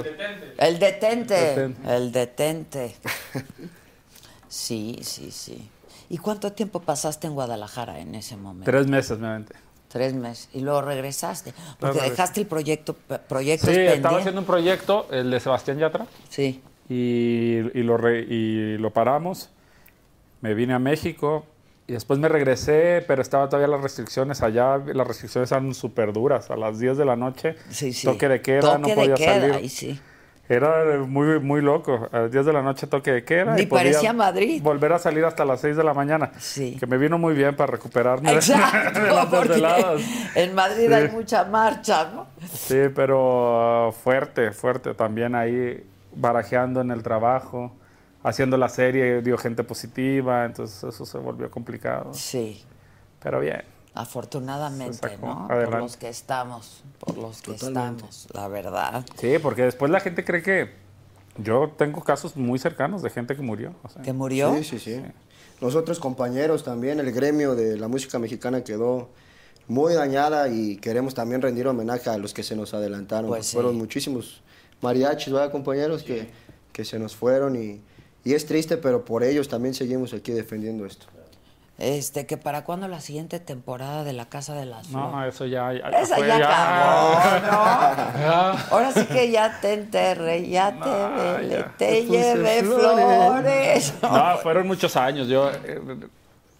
El 0.58 0.78
detente, 0.78 1.34
Detente. 1.34 1.96
el 1.96 2.12
detente. 2.12 2.96
Sí, 4.48 4.98
sí, 5.02 5.30
sí. 5.30 5.70
¿Y 6.10 6.18
cuánto 6.18 6.52
tiempo 6.52 6.80
pasaste 6.80 7.28
en 7.28 7.32
Guadalajara 7.34 8.00
en 8.00 8.14
ese 8.14 8.36
momento? 8.36 8.70
Tres 8.70 8.86
meses, 8.86 9.18
me 9.18 9.28
aventé. 9.28 9.54
Tres 9.90 10.14
meses. 10.14 10.48
Y 10.54 10.60
luego 10.60 10.82
regresaste. 10.82 11.52
Porque 11.78 12.00
dejaste 12.00 12.40
el 12.40 12.46
proyecto, 12.46 12.94
proyecto 13.28 13.66
Sí, 13.66 13.76
estaba 13.80 14.18
haciendo 14.18 14.40
un 14.40 14.46
proyecto, 14.46 15.06
el 15.10 15.30
de 15.30 15.40
Sebastián 15.40 15.78
Yatra, 15.78 16.06
Sí. 16.28 16.62
y, 16.88 17.56
y 17.74 17.82
lo, 17.82 17.96
re- 17.96 18.20
y 18.28 18.78
lo 18.78 18.90
paramos. 18.92 19.50
Me 20.42 20.54
vine 20.54 20.74
a 20.74 20.78
México 20.78 21.44
y 21.88 21.92
después 21.92 22.18
me 22.20 22.28
regresé, 22.28 23.04
pero 23.08 23.20
estaba 23.20 23.48
todavía 23.48 23.66
las 23.68 23.82
restricciones 23.82 24.42
allá. 24.42 24.78
Las 24.78 25.06
restricciones 25.08 25.50
eran 25.50 25.74
súper 25.74 26.12
duras. 26.12 26.50
A 26.50 26.56
las 26.56 26.78
10 26.78 26.96
de 26.96 27.04
la 27.04 27.16
noche, 27.16 27.56
Sí, 27.70 27.92
sí. 27.92 28.06
toque 28.06 28.28
de 28.28 28.40
queda, 28.40 28.60
Toque 28.60 28.78
no 28.78 28.88
de 28.88 28.94
podía 28.94 29.14
queda, 29.14 29.40
salir. 29.40 29.54
ahí 29.54 29.68
sí. 29.68 30.00
Era 30.50 30.98
muy, 31.06 31.38
muy 31.38 31.62
loco. 31.62 32.08
A 32.10 32.22
las 32.22 32.32
10 32.32 32.44
de 32.46 32.52
la 32.52 32.60
noche 32.60 32.88
toque 32.88 33.12
de 33.12 33.24
queda. 33.24 33.54
Ni 33.54 33.62
y 33.62 33.66
parecía 33.66 34.12
Madrid. 34.12 34.60
Volver 34.60 34.92
a 34.92 34.98
salir 34.98 35.24
hasta 35.24 35.44
las 35.44 35.60
6 35.60 35.76
de 35.76 35.84
la 35.84 35.94
mañana. 35.94 36.32
Sí. 36.40 36.76
Que 36.80 36.88
me 36.88 36.98
vino 36.98 37.18
muy 37.18 37.34
bien 37.34 37.54
para 37.54 37.70
recuperarme 37.70 38.32
Exacto, 38.32 39.00
de 39.00 39.12
las 39.12 39.30
desveladas. 39.30 40.02
en 40.34 40.54
Madrid 40.56 40.88
Sí. 40.88 40.92
hay 40.92 41.08
mucha 41.10 41.44
marcha, 41.44 42.10
¿no? 42.12 42.26
Sí, 42.52 42.80
pero 42.92 43.90
uh, 43.90 43.92
fuerte, 43.92 44.50
fuerte. 44.50 44.92
También 44.94 45.36
ahí 45.36 45.86
barajeando 46.16 46.80
en 46.80 46.90
el 46.90 47.04
trabajo, 47.04 47.72
haciendo 48.24 48.56
la 48.56 48.68
serie, 48.68 49.22
dio 49.22 49.38
gente 49.38 49.62
positiva, 49.62 50.44
entonces 50.44 50.82
eso 50.82 51.06
se 51.06 51.18
volvió 51.18 51.48
complicado. 51.48 52.12
Sí, 52.12 52.64
Pero 53.22 53.38
bien. 53.38 53.62
Afortunadamente. 53.94 55.18
¿no? 55.20 55.48
Por 55.48 55.78
los 55.80 55.96
que 55.96 56.08
estamos, 56.08 56.82
por 56.98 57.16
los 57.16 57.42
que 57.42 57.52
Totalmente. 57.52 58.04
estamos, 58.04 58.28
la 58.32 58.48
verdad. 58.48 59.04
Sí, 59.16 59.38
porque 59.42 59.62
después 59.62 59.90
la 59.90 60.00
gente 60.00 60.24
cree 60.24 60.42
que 60.42 60.70
yo 61.38 61.72
tengo 61.76 62.02
casos 62.02 62.36
muy 62.36 62.58
cercanos 62.58 63.02
de 63.02 63.10
gente 63.10 63.36
que 63.36 63.42
murió. 63.42 63.74
o 63.82 63.88
sea. 63.88 64.02
¿Que 64.02 64.12
murió? 64.12 64.54
Sí, 64.56 64.64
sí, 64.64 64.78
sí. 64.78 65.02
Nosotros 65.60 65.98
compañeros 65.98 66.64
también, 66.64 67.00
el 67.00 67.12
gremio 67.12 67.54
de 67.54 67.76
la 67.76 67.88
música 67.88 68.18
mexicana 68.18 68.64
quedó 68.64 69.10
muy 69.68 69.94
dañada 69.94 70.48
y 70.48 70.76
queremos 70.76 71.14
también 71.14 71.42
rendir 71.42 71.66
homenaje 71.66 72.10
a 72.10 72.16
los 72.18 72.32
que 72.32 72.42
se 72.42 72.56
nos 72.56 72.74
adelantaron. 72.74 73.28
Pues 73.28 73.46
sí. 73.46 73.54
Fueron 73.54 73.76
muchísimos 73.76 74.42
mariachis, 74.80 75.32
¿verdad, 75.32 75.52
compañeros? 75.52 76.02
Que, 76.02 76.30
que 76.72 76.84
se 76.84 76.98
nos 76.98 77.14
fueron 77.14 77.56
y, 77.56 77.82
y 78.24 78.34
es 78.34 78.46
triste, 78.46 78.78
pero 78.78 79.04
por 79.04 79.22
ellos 79.22 79.48
también 79.48 79.74
seguimos 79.74 80.14
aquí 80.14 80.32
defendiendo 80.32 80.86
esto. 80.86 81.06
Este, 81.80 82.26
que 82.26 82.36
para 82.36 82.62
cuándo 82.64 82.88
la 82.88 83.00
siguiente 83.00 83.40
temporada 83.40 84.04
de 84.04 84.12
La 84.12 84.26
Casa 84.28 84.54
de 84.54 84.66
las 84.66 84.90
No, 84.90 85.10
Flores. 85.10 85.34
eso 85.34 85.46
ya. 85.46 85.72
ya 85.72 85.88
Esa 85.88 86.16
fue, 86.16 86.28
ya 86.28 86.36
acabó, 86.36 87.46
¿no? 87.46 88.20
Ya. 88.20 88.50
Ahora 88.70 88.92
sí 88.92 89.06
que 89.06 89.30
ya 89.30 89.58
te 89.62 89.72
enterré, 89.72 90.46
ya 90.46 90.72
te 90.72 91.38
velé, 91.38 91.48
ya. 91.48 91.74
te 91.78 92.02
puse 92.02 92.18
llevé 92.18 92.62
flores. 92.64 93.92
flores. 93.92 93.94
No, 94.02 94.36
fueron 94.42 94.66
muchos 94.66 94.94
años. 94.94 95.26
Yo, 95.28 95.50
eh, 95.50 95.80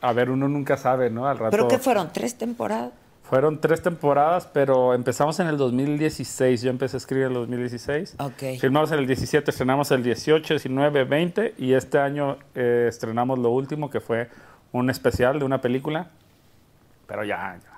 a 0.00 0.12
ver, 0.14 0.30
uno 0.30 0.48
nunca 0.48 0.78
sabe, 0.78 1.10
¿no? 1.10 1.26
Al 1.26 1.36
rato. 1.36 1.50
¿Pero 1.50 1.68
qué 1.68 1.78
fueron? 1.78 2.10
¿Tres 2.10 2.36
temporadas? 2.38 2.92
Fueron 3.22 3.60
tres 3.60 3.82
temporadas, 3.82 4.48
pero 4.52 4.92
empezamos 4.94 5.38
en 5.38 5.48
el 5.48 5.56
2016. 5.58 6.62
Yo 6.62 6.70
empecé 6.70 6.96
a 6.96 6.98
escribir 6.98 7.26
en 7.26 7.32
el 7.32 7.34
2016. 7.34 8.16
Ok. 8.18 8.58
Filmamos 8.58 8.90
en 8.90 8.98
el 9.00 9.06
17, 9.06 9.50
estrenamos 9.50 9.90
el 9.92 10.02
18, 10.02 10.54
19, 10.54 11.04
20 11.04 11.54
y 11.58 11.74
este 11.74 11.98
año 11.98 12.38
eh, 12.54 12.86
estrenamos 12.88 13.38
lo 13.38 13.50
último 13.50 13.88
que 13.90 14.00
fue 14.00 14.28
un 14.72 14.90
especial 14.90 15.38
de 15.38 15.44
una 15.44 15.60
película. 15.60 16.08
Pero 17.06 17.24
ya, 17.24 17.58
ya. 17.62 17.70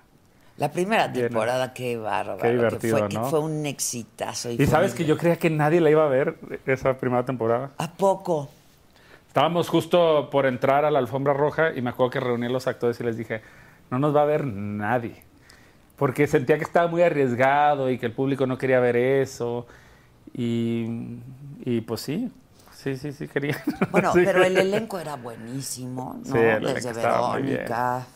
La 0.59 0.71
primera 0.71 1.11
temporada, 1.11 1.73
qué 1.73 1.97
bárbaro. 1.97 2.39
Qué 2.39 2.51
divertido, 2.51 2.97
que 2.97 3.01
fue, 3.01 3.09
que 3.09 3.17
¿no? 3.17 3.25
fue 3.25 3.41
un 3.41 3.65
exitazo. 3.67 4.51
Y 4.51 4.57
fue 4.57 4.67
sabes 4.67 4.95
que 4.95 5.05
yo 5.05 5.17
creía 5.17 5.37
que 5.37 5.51
nadie 5.51 5.81
la 5.81 5.91
iba 5.91 6.05
a 6.05 6.09
ver 6.09 6.37
esa 6.67 6.97
primera 6.99 7.25
temporada. 7.25 7.71
¿A 7.79 7.91
poco? 7.91 8.51
Estábamos 9.29 9.71
justo 9.71 10.29
por 10.31 10.45
entrar 10.45 10.85
a 10.85 10.91
la 10.91 10.99
alfombra 10.99 11.33
roja 11.33 11.73
y 11.75 11.81
me 11.81 11.91
acuerdo 11.91 12.11
que 12.11 12.21
reuní 12.21 12.47
a 12.47 12.51
los 12.51 12.67
actores 12.67 13.01
y 13.01 13.05
les 13.05 13.17
dije, 13.17 13.41
no 13.91 13.99
nos 13.99 14.15
va 14.15 14.23
a 14.23 14.27
ver 14.27 14.45
nadie. 14.45 15.23
Porque 15.97 16.27
sentía 16.27 16.59
que 16.59 16.65
estaba 16.65 16.87
muy 16.87 17.01
arriesgado 17.03 17.91
y 17.91 17.97
que 17.97 18.07
el 18.07 18.13
público 18.13 18.47
no 18.47 18.59
quería 18.59 18.79
ver 18.81 18.97
eso. 18.97 19.67
Y, 20.35 21.17
y 21.65 21.81
pues 21.81 22.03
sí, 22.03 22.31
sí, 22.83 22.97
sí, 22.97 23.13
sí 23.13 23.29
quería. 23.29 23.63
Bueno, 23.91 24.13
Sí. 24.13 24.21
pero 24.25 24.45
el 24.45 24.57
elenco 24.57 24.99
era 24.99 25.17
buenísimo, 25.17 26.21
¿no? 26.25 26.33
Sí, 26.33 26.39
el 26.39 26.63
Desde. 26.75 26.93
Verónica, 26.93 28.07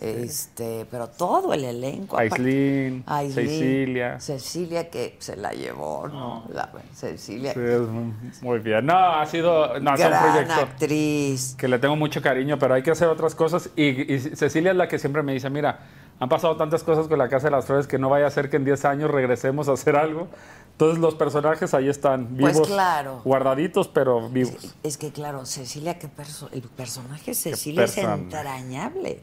este, 0.00 0.84
pero 0.90 1.06
todo 1.08 1.52
el 1.54 1.64
elenco. 1.64 2.18
Aislinn, 2.18 3.04
Cecilia. 3.30 4.18
Cecilia 4.18 4.90
que 4.90 5.16
se 5.20 5.36
la 5.36 5.52
llevó, 5.52 6.08
¿no? 6.08 6.44
La, 6.52 6.70
Cecilia, 6.92 7.52
Sí, 7.54 7.60
es 7.60 8.42
muy 8.42 8.58
bien. 8.58 8.84
No, 8.86 8.96
ha 8.96 9.24
sido 9.26 9.78
no, 9.78 9.90
ha 9.92 9.96
sido 9.96 10.08
un 10.08 10.12
gran 10.14 10.32
proyecto 10.32 10.54
actriz. 10.54 11.54
que 11.56 11.68
le 11.68 11.78
tengo 11.78 11.94
mucho 11.94 12.20
cariño, 12.20 12.58
pero 12.58 12.74
hay 12.74 12.82
que 12.82 12.90
hacer 12.90 13.06
otras 13.08 13.34
cosas. 13.36 13.70
Y, 13.76 14.12
y 14.12 14.18
Cecilia 14.18 14.72
es 14.72 14.76
la 14.76 14.88
que 14.88 14.98
siempre 14.98 15.22
me 15.22 15.34
dice, 15.34 15.48
mira, 15.50 15.78
han 16.18 16.28
pasado 16.28 16.56
tantas 16.56 16.82
cosas 16.82 17.06
con 17.06 17.18
la 17.18 17.28
Casa 17.28 17.46
de 17.48 17.52
las 17.52 17.66
Flores 17.66 17.86
que 17.86 17.98
no 17.98 18.08
vaya 18.08 18.26
a 18.26 18.30
ser 18.30 18.50
que 18.50 18.56
en 18.56 18.64
10 18.64 18.84
años 18.86 19.10
regresemos 19.10 19.68
a 19.68 19.72
hacer 19.72 19.94
algo. 19.96 20.28
Entonces 20.72 20.98
los 20.98 21.14
personajes 21.14 21.74
ahí 21.74 21.88
están 21.88 22.26
Pues 22.38 22.54
vivos, 22.54 22.68
claro. 22.68 23.20
guardaditos, 23.24 23.88
pero 23.88 24.28
vivos. 24.28 24.74
Es 24.82 24.96
que 24.98 25.12
claro, 25.12 25.46
Cecilia, 25.46 25.98
qué 25.98 26.08
perso 26.08 26.48
el 26.52 26.62
personaje 26.62 27.32
de 27.32 27.34
Cecilia 27.34 27.84
es 27.84 27.92
personaje. 27.92 28.22
entrañable. 28.22 29.20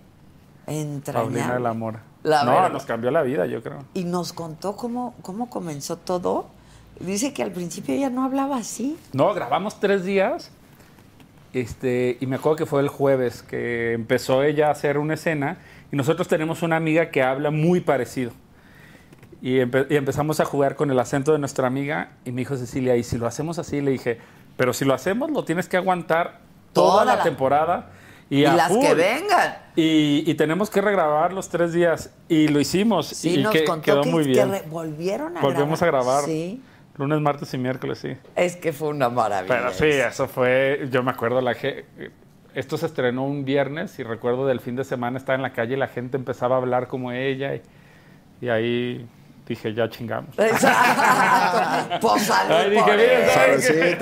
Paulina 0.66 0.82
Entrañable. 0.82 1.54
del 1.54 1.66
Amor. 1.66 2.00
La 2.24 2.44
no, 2.44 2.52
verdad. 2.52 2.72
nos 2.72 2.86
cambió 2.86 3.12
la 3.12 3.24
vida, 3.24 3.46
yo 3.48 3.64
creo. 3.64 3.84
Y 3.94 4.04
nos 4.04 4.34
contó 4.34 4.76
cómo, 4.76 5.16
cómo 5.22 5.50
comenzó 5.50 5.98
todo. 5.98 6.48
Dice 7.00 7.34
que 7.34 7.42
al 7.44 7.52
principio 7.52 7.96
ella 7.96 8.10
no 8.10 8.24
hablaba 8.24 8.58
así. 8.58 8.98
No, 9.14 9.34
grabamos 9.34 9.80
tres 9.80 10.04
días. 10.06 10.52
Este, 11.54 12.18
y 12.20 12.28
me 12.28 12.36
acuerdo 12.36 12.58
que 12.58 12.66
fue 12.68 12.82
el 12.82 12.90
jueves 12.90 13.42
que 13.42 13.94
empezó 13.94 14.44
ella 14.44 14.68
a 14.68 14.72
hacer 14.72 14.98
una 14.98 15.16
escena. 15.16 15.58
Y 15.92 15.96
nosotros 15.96 16.28
tenemos 16.28 16.62
una 16.62 16.76
amiga 16.76 17.10
que 17.10 17.24
habla 17.24 17.50
muy 17.52 17.80
parecido. 17.80 18.32
Y, 19.42 19.58
empe- 19.60 19.88
y 19.90 19.96
empezamos 19.96 20.40
a 20.40 20.46
jugar 20.46 20.76
con 20.76 20.92
el 20.92 21.00
acento 21.00 21.32
de 21.32 21.40
nuestra 21.40 21.68
amiga. 21.68 22.12
Y 22.26 22.32
me 22.32 22.42
dijo 22.42 22.58
Cecilia, 22.58 22.96
¿y 22.98 23.04
si 23.04 23.18
lo 23.18 23.26
hacemos 23.28 23.58
así? 23.60 23.82
Le 23.82 23.92
dije, 23.92 24.18
pero 24.58 24.74
si 24.74 24.84
lo 24.86 24.94
hacemos, 24.94 25.32
lo 25.32 25.44
tienes 25.46 25.70
que 25.70 25.78
aguantar 25.78 26.40
toda, 26.74 26.92
Toda 26.92 27.06
la, 27.06 27.16
la- 27.18 27.24
temporada. 27.24 27.90
Y, 28.30 28.42
Y, 28.42 28.46
a 28.46 28.54
las 28.54 28.72
que 28.78 28.94
vengan. 28.94 29.58
Y, 29.76 30.24
y 30.30 30.34
tenemos 30.36 30.70
que 30.70 30.82
regrabar 30.82 31.34
los 31.34 31.50
tres 31.50 31.74
días. 31.74 32.14
Y 32.28 32.48
lo 32.50 32.60
hicimos. 32.60 33.08
Sí, 33.08 33.40
y 33.40 33.44
nos 33.44 33.52
que- 33.54 33.64
contó 33.64 33.82
quedó 33.84 34.02
que, 34.02 34.10
muy 34.12 34.24
que 34.26 34.30
bien. 34.32 34.52
re- 34.52 34.64
volvieron 34.70 35.36
a 35.38 35.42
Volvemos 35.42 35.80
grabar. 35.80 36.02
a 36.04 36.06
grabar. 36.06 36.26
Sí. 36.26 36.62
Lunes, 36.98 37.22
martes 37.22 37.54
y 37.54 37.58
miércoles, 37.58 37.98
sí. 38.00 38.10
Es 38.36 38.58
que 38.58 38.74
fue 38.74 38.90
una 38.90 39.08
maravilla. 39.10 39.56
Pero 39.56 39.72
sí, 39.74 39.86
eso 39.86 40.28
fue, 40.28 40.90
yo 40.92 41.02
me 41.02 41.12
acuerdo, 41.12 41.40
la 41.40 41.56
esto 42.54 42.78
se 42.78 42.86
estrenó 42.88 43.24
un 43.26 43.46
viernes 43.46 43.98
y 44.00 44.04
recuerdo 44.04 44.46
del 44.46 44.60
fin 44.60 44.76
de 44.76 44.84
semana 44.84 45.18
estaba 45.18 45.36
en 45.38 45.42
la 45.44 45.54
calle 45.54 45.76
y 45.76 45.78
la 45.78 45.88
gente 45.88 46.18
empezaba 46.18 46.56
a 46.56 46.58
hablar 46.58 46.88
como 46.88 47.12
ella 47.14 47.52
y 48.42 48.50
ahí 48.50 49.08
dije, 49.50 49.74
ya 49.74 49.90
chingamos. 49.90 50.38
Exacto. 50.38 52.08
Pues 52.08 52.24
salud 52.24 52.52
Ay, 52.52 52.70
dije, 52.70 53.98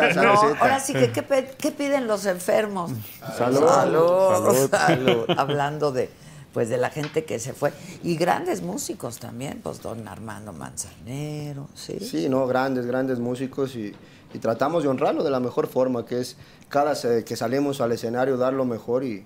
ahora 0.59 0.79
sí 0.79 0.93
que, 0.93 1.11
¿qué, 1.11 1.71
piden 1.71 2.05
los 2.05 2.25
enfermos? 2.25 2.91
Salud. 3.37 3.67
Salud. 3.67 4.31
Salud. 4.31 4.69
salud. 4.69 5.25
Hablando 5.37 5.91
de, 5.91 6.09
pues, 6.53 6.69
de 6.69 6.77
la 6.77 6.89
gente 6.89 7.23
que 7.23 7.39
se 7.39 7.53
fue. 7.53 7.71
Y 8.03 8.17
grandes 8.17 8.61
músicos 8.61 9.19
también, 9.19 9.61
pues, 9.63 9.81
don 9.81 10.07
Armando 10.07 10.51
Manzanero, 10.53 11.67
¿sí? 11.73 11.99
Sí, 11.99 12.29
no, 12.29 12.45
grandes, 12.45 12.85
grandes 12.85 13.19
músicos 13.19 13.75
y, 13.75 13.95
y 14.33 14.39
tratamos 14.39 14.83
de 14.83 14.89
honrarlo 14.89 15.23
de 15.23 15.31
la 15.31 15.39
mejor 15.39 15.67
forma, 15.67 16.05
que 16.05 16.19
es 16.19 16.35
cada 16.67 16.93
que 17.23 17.35
salimos 17.35 17.79
al 17.79 17.93
escenario 17.93 18.35
dar 18.37 18.53
lo 18.53 18.65
mejor 18.65 19.05
y, 19.05 19.25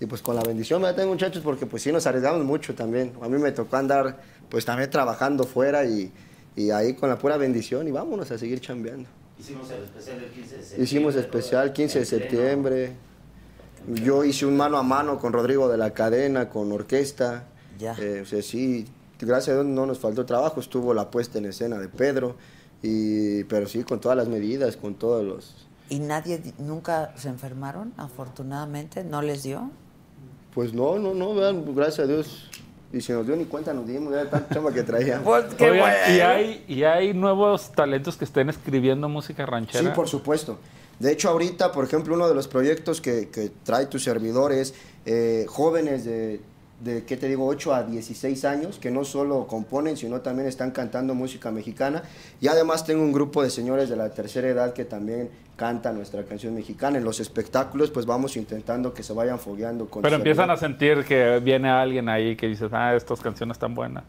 y 0.00 0.06
pues 0.06 0.22
con 0.22 0.36
la 0.36 0.42
bendición 0.42 0.80
me 0.82 0.92
tengo 0.92 1.10
muchachos 1.10 1.42
porque 1.42 1.66
pues 1.66 1.82
sí 1.82 1.90
nos 1.92 2.06
arriesgamos 2.06 2.44
mucho 2.44 2.74
también. 2.74 3.12
A 3.20 3.28
mí 3.28 3.38
me 3.38 3.52
tocó 3.52 3.76
andar 3.76 4.20
pues 4.48 4.64
también 4.64 4.90
trabajando 4.90 5.44
fuera 5.44 5.84
y, 5.84 6.12
y 6.56 6.70
ahí 6.70 6.94
con 6.94 7.08
la 7.08 7.18
pura 7.18 7.36
bendición 7.36 7.88
y 7.88 7.90
vámonos 7.90 8.30
a 8.30 8.38
seguir 8.38 8.60
chambeando. 8.60 9.08
Hicimos 9.38 9.70
el 9.70 9.84
especial 9.84 10.20
del 10.20 10.30
15 10.30 10.56
de 10.56 10.62
septiembre. 10.62 10.84
Hicimos 10.84 11.14
especial 11.16 11.72
15 11.72 11.98
de 12.00 12.04
septiembre. 12.04 12.92
Yo 14.04 14.24
hice 14.24 14.44
un 14.46 14.56
mano 14.56 14.76
a 14.76 14.82
mano 14.82 15.18
con 15.18 15.32
Rodrigo 15.32 15.68
de 15.68 15.78
la 15.78 15.92
Cadena, 15.94 16.48
con 16.48 16.70
orquesta. 16.72 17.44
Ya. 17.78 17.94
Eh, 17.98 18.20
o 18.22 18.26
sea, 18.26 18.42
sí, 18.42 18.86
gracias 19.20 19.50
a 19.56 19.60
Dios 19.62 19.66
no 19.66 19.86
nos 19.86 19.98
faltó 20.00 20.26
trabajo. 20.26 20.60
Estuvo 20.60 20.92
la 20.94 21.10
puesta 21.10 21.38
en 21.38 21.46
escena 21.46 21.78
de 21.78 21.88
Pedro. 21.88 22.36
Y, 22.82 23.44
pero 23.44 23.66
sí, 23.68 23.84
con 23.84 24.00
todas 24.00 24.16
las 24.16 24.28
medidas, 24.28 24.76
con 24.76 24.94
todos 24.94 25.24
los... 25.24 25.66
¿Y 25.88 26.00
nadie, 26.00 26.38
di- 26.38 26.52
nunca 26.58 27.12
se 27.16 27.28
enfermaron, 27.28 27.94
afortunadamente? 27.96 29.04
¿No 29.04 29.22
les 29.22 29.42
dio? 29.42 29.70
Pues 30.54 30.72
no, 30.72 30.98
no, 30.98 31.14
no, 31.14 31.34
vean, 31.34 31.64
gracias 31.74 32.00
a 32.00 32.06
Dios. 32.06 32.50
Y 32.92 33.00
si 33.02 33.12
nos 33.12 33.26
dio 33.26 33.36
ni 33.36 33.44
cuenta, 33.44 33.74
nos 33.74 33.86
dimos, 33.86 34.12
ya 34.14 34.28
tanta 34.30 34.54
chamba 34.54 34.72
que 34.72 34.82
traía. 34.82 35.20
Pues 35.24 35.44
qué 35.54 35.70
Oigan, 35.70 35.90
bueno. 35.90 36.16
y, 36.16 36.20
hay, 36.20 36.64
y 36.66 36.82
hay 36.84 37.12
nuevos 37.12 37.70
talentos 37.72 38.16
que 38.16 38.24
estén 38.24 38.48
escribiendo 38.48 39.08
música 39.08 39.44
ranchera. 39.44 39.84
Sí, 39.84 39.90
por 39.94 40.08
supuesto. 40.08 40.58
De 40.98 41.12
hecho, 41.12 41.28
ahorita, 41.28 41.70
por 41.70 41.84
ejemplo, 41.84 42.14
uno 42.14 42.28
de 42.28 42.34
los 42.34 42.48
proyectos 42.48 43.00
que, 43.00 43.28
que 43.28 43.50
trae 43.62 43.86
tu 43.86 43.98
servidor 43.98 44.52
es 44.52 44.74
eh, 45.06 45.46
jóvenes 45.48 46.04
de, 46.04 46.40
de, 46.80 47.04
¿qué 47.04 47.16
te 47.16 47.28
digo?, 47.28 47.46
8 47.46 47.74
a 47.74 47.82
16 47.82 48.44
años, 48.44 48.78
que 48.78 48.90
no 48.90 49.04
solo 49.04 49.46
componen, 49.46 49.96
sino 49.96 50.20
también 50.20 50.48
están 50.48 50.70
cantando 50.70 51.14
música 51.14 51.50
mexicana. 51.50 52.02
Y 52.40 52.48
además 52.48 52.84
tengo 52.84 53.02
un 53.02 53.12
grupo 53.12 53.42
de 53.42 53.50
señores 53.50 53.88
de 53.88 53.96
la 53.96 54.10
tercera 54.10 54.48
edad 54.48 54.72
que 54.72 54.84
también 54.84 55.30
cantan 55.56 55.96
nuestra 55.96 56.22
canción 56.24 56.54
mexicana. 56.54 56.98
En 56.98 57.04
los 57.04 57.18
espectáculos, 57.20 57.90
pues 57.90 58.06
vamos 58.06 58.36
intentando 58.36 58.94
que 58.94 59.02
se 59.02 59.12
vayan 59.12 59.38
fogueando 59.38 59.86
con 59.86 60.02
Pero 60.02 60.16
empiezan 60.16 60.50
a 60.50 60.56
sentir 60.56 61.04
que 61.04 61.40
viene 61.40 61.68
alguien 61.68 62.08
ahí 62.08 62.36
que 62.36 62.46
dices, 62.46 62.70
ah, 62.72 62.94
estas 62.94 63.20
canciones 63.20 63.56
están 63.56 63.74
buenas. 63.74 64.04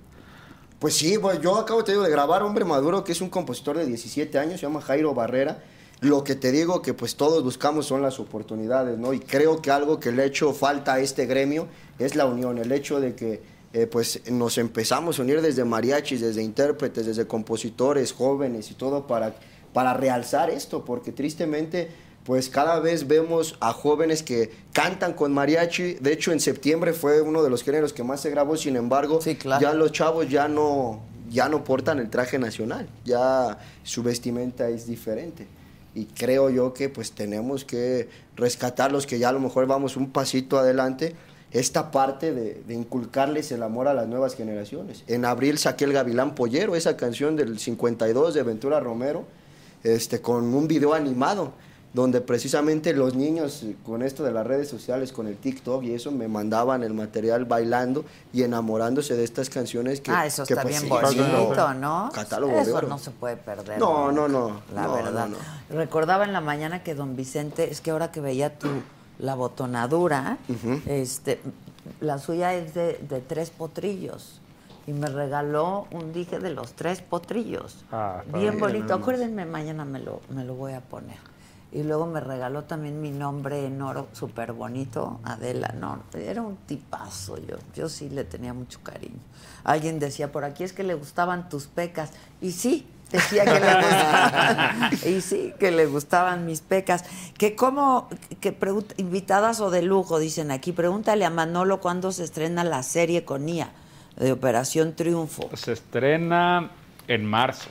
Pues 0.77 0.95
sí, 0.95 1.17
pues 1.19 1.41
yo 1.41 1.57
acabo 1.57 1.83
te 1.83 1.91
digo 1.91 2.03
de 2.03 2.09
grabar 2.09 2.43
Hombre 2.43 2.63
Maduro, 2.63 3.03
que 3.03 3.11
es 3.11 3.19
un 3.19 3.29
compositor 3.29 3.77
de 3.77 3.85
17 3.85 4.39
años, 4.39 4.59
se 4.61 4.67
llama 4.67 4.79
Jairo 4.79 5.13
Barrera. 5.13 5.57
Lo 6.01 6.23
que 6.23 6.35
te 6.35 6.51
digo 6.51 6.81
que 6.81 6.93
pues 6.93 7.15
todos 7.15 7.43
buscamos 7.43 7.85
son 7.85 8.01
las 8.01 8.19
oportunidades, 8.19 8.97
¿no? 8.97 9.13
Y 9.13 9.19
creo 9.19 9.61
que 9.61 9.69
algo 9.69 9.99
que 9.99 10.11
le 10.13 10.23
ha 10.23 10.25
hecho 10.25 10.53
falta 10.53 10.93
a 10.93 10.99
este 10.99 11.25
gremio 11.25 11.67
es 11.97 12.15
la 12.15 12.25
unión, 12.25 12.57
el 12.57 12.71
hecho 12.71 13.01
de 13.01 13.15
que 13.15 13.41
eh, 13.73 13.85
pues 13.85 14.21
nos 14.31 14.57
empezamos 14.57 15.19
a 15.19 15.23
unir 15.23 15.41
desde 15.41 15.65
mariachis, 15.65 16.21
desde 16.21 16.41
intérpretes, 16.41 17.05
desde 17.05 17.27
compositores, 17.27 18.13
jóvenes 18.13 18.71
y 18.71 18.75
todo 18.75 19.07
para, 19.07 19.35
para 19.73 19.93
realzar 19.93 20.49
esto, 20.49 20.85
porque 20.85 21.11
tristemente 21.11 21.89
pues 22.23 22.47
cada 22.49 22.79
vez 22.79 23.07
vemos 23.07 23.57
a 23.59 23.73
jóvenes 23.73 24.23
que 24.23 24.51
cantan 24.71 25.13
con 25.13 25.33
mariachi. 25.33 25.95
De 25.95 26.13
hecho, 26.13 26.31
en 26.31 26.39
septiembre 26.39 26.93
fue 26.93 27.21
uno 27.21 27.43
de 27.43 27.49
los 27.49 27.63
géneros 27.63 27.91
que 27.91 28.03
más 28.03 28.21
se 28.21 28.29
grabó, 28.29 28.55
sin 28.55 28.75
embargo, 28.77 29.19
Sí, 29.21 29.35
claro. 29.35 29.61
ya 29.61 29.73
los 29.73 29.91
chavos 29.91 30.29
ya 30.29 30.47
no, 30.47 31.01
ya 31.29 31.49
no 31.49 31.63
portan 31.63 31.99
el 31.99 32.09
traje 32.09 32.39
nacional, 32.39 32.87
ya 33.03 33.57
su 33.83 34.01
vestimenta 34.03 34.69
es 34.69 34.87
diferente. 34.87 35.47
Y 35.95 36.05
creo 36.05 36.49
yo 36.49 36.73
que 36.73 36.89
pues 36.89 37.11
tenemos 37.11 37.65
que 37.65 38.09
rescatar 38.35 38.91
los 38.91 39.07
que 39.07 39.19
ya 39.19 39.29
a 39.29 39.31
lo 39.31 39.39
mejor 39.39 39.67
vamos 39.67 39.97
un 39.97 40.11
pasito 40.11 40.57
adelante, 40.57 41.15
esta 41.51 41.89
parte 41.91 42.31
de, 42.31 42.61
inculcarles 42.73 43.51
el 43.51 43.63
amor 43.63 43.87
a 43.87 43.93
las 43.93 44.07
nuevas 44.07 44.35
generaciones. 44.35 45.03
En 45.07 45.25
abril 45.25 45.57
saqué 45.57 45.85
el 45.85 45.93
Gavilán 45.93 46.35
Pollero, 46.35 46.75
esa 46.75 46.95
canción 46.95 47.35
del 47.35 47.57
52 47.57 48.33
de 48.35 48.43
Ventura 48.43 48.79
Romero, 48.79 49.25
este, 49.83 50.21
con 50.21 50.53
un 50.53 50.67
video 50.67 50.93
animado 50.93 51.53
donde 51.93 52.21
precisamente 52.21 52.93
los 52.93 53.15
niños 53.15 53.65
con 53.85 54.03
esto 54.03 54.23
de 54.23 54.31
las 54.31 54.45
redes 54.45 54.67
sociales, 54.69 55.11
con 55.11 55.27
el 55.27 55.37
TikTok 55.37 55.83
y 55.83 55.93
eso, 55.93 56.11
me 56.11 56.27
mandaban 56.27 56.83
el 56.83 56.93
material 56.93 57.45
bailando 57.45 58.05
y 58.31 58.43
enamorándose 58.43 59.15
de 59.15 59.23
estas 59.23 59.49
canciones 59.49 59.99
que... 60.01 60.11
ah, 60.11 60.25
eso 60.25 60.45
que, 60.45 60.53
está 60.53 60.61
pues, 60.63 60.73
bien 60.83 60.83
sí, 60.83 61.23
bonito, 61.27 61.73
¿no? 61.73 62.11
Catálogo 62.13 62.55
de 62.55 62.61
eso 62.61 62.75
oro. 62.75 62.87
no 62.87 62.99
se 62.99 63.11
puede 63.11 63.37
perder. 63.37 63.79
No, 63.79 64.11
no, 64.11 64.27
no, 64.27 64.61
La 64.73 64.83
no, 64.83 64.93
verdad. 64.93 65.27
no, 65.29 65.37
Recordaba 65.75 66.25
en 66.25 66.33
la 66.33 66.41
mañana 66.41 66.83
que 66.83 66.93
don 66.93 67.15
Vicente, 67.15 67.71
es 67.71 67.81
que 67.81 67.91
ahora 67.91 68.11
que 68.11 68.21
veía 68.21 68.57
tu 68.57 68.67
la 69.17 69.35
botonadura, 69.35 70.37
este, 70.85 71.41
la 71.99 72.19
suya 72.19 72.53
es 72.53 72.73
de, 72.73 72.93
de 73.09 73.19
tres 73.19 73.49
potrillos. 73.49 74.39
Y 74.87 74.93
me 74.93 75.07
regaló 75.07 75.87
un 75.91 76.13
dije 76.13 76.39
de 76.39 76.49
los 76.51 76.73
tres 76.73 77.01
potrillos. 77.01 77.83
Ah, 77.91 78.23
bien 78.33 78.57
bonito. 78.59 78.93
Acuérdenme, 78.93 79.45
mañana 79.45 79.85
me 79.85 79.99
lo, 79.99 80.21
me 80.29 80.43
lo 80.45 80.55
voy 80.55 80.73
a 80.73 80.81
poner. 80.81 81.17
Y 81.71 81.83
luego 81.83 82.07
me 82.07 82.19
regaló 82.19 82.63
también 82.63 82.99
mi 82.99 83.11
nombre 83.11 83.65
en 83.67 83.79
oro, 83.81 84.07
súper 84.13 84.53
bonito, 84.53 85.19
Adela. 85.23 85.73
No, 85.79 86.01
era 86.15 86.41
un 86.41 86.55
tipazo 86.57 87.37
yo. 87.37 87.57
Yo 87.75 87.89
sí 87.89 88.09
le 88.09 88.23
tenía 88.23 88.53
mucho 88.55 88.79
cariño. 88.81 89.19
Alguien 89.63 89.99
decía, 89.99 90.31
por 90.31 90.45
aquí 90.45 90.63
es 90.63 90.73
que 90.73 90.83
le 90.83 90.95
gustaban 90.95 91.47
tus 91.47 91.67
pecas. 91.67 92.11
Y 92.41 92.53
sí, 92.53 92.87
decía 93.11 93.45
que 93.45 93.59
le 93.59 93.75
gustaban. 93.75 94.89
y 95.05 95.21
sí, 95.21 95.53
que 95.59 95.69
le 95.69 95.85
gustaban 95.85 96.47
mis 96.47 96.61
pecas. 96.61 97.03
Que 97.37 97.55
como, 97.55 98.09
que 98.41 98.51
pregunta- 98.51 98.95
invitadas 98.97 99.59
o 99.59 99.69
de 99.69 99.83
lujo, 99.83 100.17
dicen 100.17 100.49
aquí, 100.49 100.71
pregúntale 100.71 101.23
a 101.23 101.29
Manolo 101.29 101.79
cuándo 101.81 102.11
se 102.11 102.23
estrena 102.23 102.63
la 102.63 102.81
serie 102.81 103.25
con 103.25 103.47
IA 103.47 103.69
de 104.17 104.31
Operación 104.31 104.95
Triunfo. 104.95 105.47
Se 105.55 105.73
estrena 105.73 106.71
en 107.07 107.25
marzo. 107.25 107.69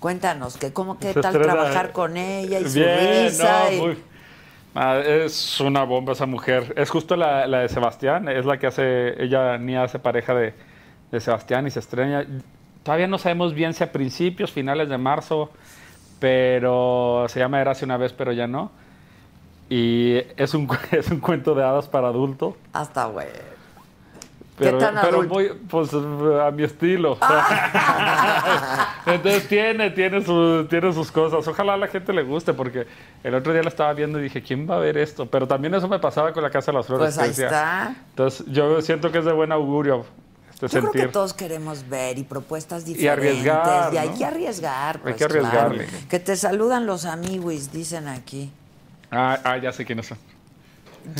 Cuéntanos, 0.00 0.56
que 0.56 0.72
cómo 0.72 0.98
qué 0.98 1.12
Se 1.12 1.20
tal 1.20 1.34
estrena- 1.34 1.54
trabajar 1.54 1.92
con 1.92 2.16
ella 2.16 2.60
y 2.60 2.68
su 2.68 2.78
risa. 2.80 3.64
no, 3.64 3.72
y- 3.72 3.80
muy- 3.80 3.98
Ah, 4.78 4.98
es 4.98 5.58
una 5.60 5.84
bomba 5.84 6.12
esa 6.12 6.26
mujer. 6.26 6.74
Es 6.76 6.90
justo 6.90 7.16
la, 7.16 7.46
la 7.46 7.60
de 7.60 7.68
Sebastián, 7.70 8.28
es 8.28 8.44
la 8.44 8.58
que 8.58 8.66
hace, 8.66 9.22
ella 9.24 9.56
ni 9.56 9.74
hace 9.74 9.98
pareja 9.98 10.34
de, 10.34 10.52
de 11.10 11.20
Sebastián 11.20 11.66
y 11.66 11.70
se 11.70 11.78
estrena. 11.78 12.26
Todavía 12.82 13.06
no 13.06 13.16
sabemos 13.16 13.54
bien 13.54 13.72
si 13.72 13.82
a 13.84 13.90
principios, 13.90 14.52
finales 14.52 14.90
de 14.90 14.98
marzo, 14.98 15.50
pero 16.20 17.24
se 17.28 17.38
llama 17.40 17.60
Érase 17.60 17.84
una 17.86 17.96
vez, 17.96 18.12
pero 18.12 18.32
ya 18.32 18.46
no. 18.46 18.70
Y 19.70 20.16
es 20.36 20.52
un, 20.54 20.68
es 20.92 21.08
un 21.10 21.20
cuento 21.20 21.54
de 21.54 21.64
hadas 21.64 21.88
para 21.88 22.08
adultos. 22.08 22.54
Hasta 22.74 23.06
güey. 23.06 23.28
Pero, 24.58 24.78
tan 24.78 24.94
pero 25.02 25.22
muy, 25.24 25.50
pues 25.68 25.90
a 25.92 26.50
mi 26.50 26.62
estilo. 26.62 27.18
Entonces 29.06 29.46
tiene, 29.48 29.90
tiene, 29.90 30.24
su- 30.24 30.66
tiene 30.68 30.92
sus 30.92 31.12
cosas. 31.12 31.46
Ojalá 31.46 31.74
a 31.74 31.76
la 31.76 31.88
gente 31.88 32.12
le 32.12 32.22
guste, 32.22 32.54
porque 32.54 32.86
el 33.22 33.34
otro 33.34 33.52
día 33.52 33.62
la 33.62 33.68
estaba 33.68 33.92
viendo 33.92 34.18
y 34.18 34.22
dije, 34.22 34.42
¿quién 34.42 34.68
va 34.68 34.76
a 34.76 34.78
ver 34.78 34.96
esto? 34.96 35.26
Pero 35.26 35.46
también 35.46 35.74
eso 35.74 35.88
me 35.88 35.98
pasaba 35.98 36.32
con 36.32 36.42
la 36.42 36.50
Casa 36.50 36.72
de 36.72 36.78
las 36.78 36.86
Flores. 36.86 37.14
Pues 37.14 37.18
ahí 37.18 37.30
está. 37.44 37.94
Entonces 38.10 38.46
yo 38.48 38.80
siento 38.80 39.12
que 39.12 39.18
es 39.18 39.24
de 39.24 39.32
buen 39.32 39.52
augurio 39.52 40.06
este 40.54 40.68
Yo 40.68 40.90
creo 40.90 40.92
que 40.92 41.08
todos 41.12 41.34
queremos 41.34 41.86
ver 41.86 42.16
y 42.18 42.22
propuestas 42.24 42.88
Y 42.88 42.94
diferentes. 42.94 43.28
arriesgar, 43.46 43.92
Y 43.92 43.98
hay 43.98 44.08
¿no? 44.08 44.16
que 44.16 44.24
arriesgar. 44.24 44.96
Hay 44.96 45.02
pues, 45.02 45.16
que 45.16 45.24
arriesgarle. 45.24 45.84
claro. 45.84 46.06
Que 46.08 46.18
te 46.18 46.34
saludan 46.34 46.86
los 46.86 47.04
amiguis, 47.04 47.70
dicen 47.72 48.08
aquí. 48.08 48.50
Ah, 49.10 49.38
ah, 49.44 49.58
ya 49.58 49.70
sé 49.72 49.84
quiénes 49.84 50.06
son. 50.06 50.18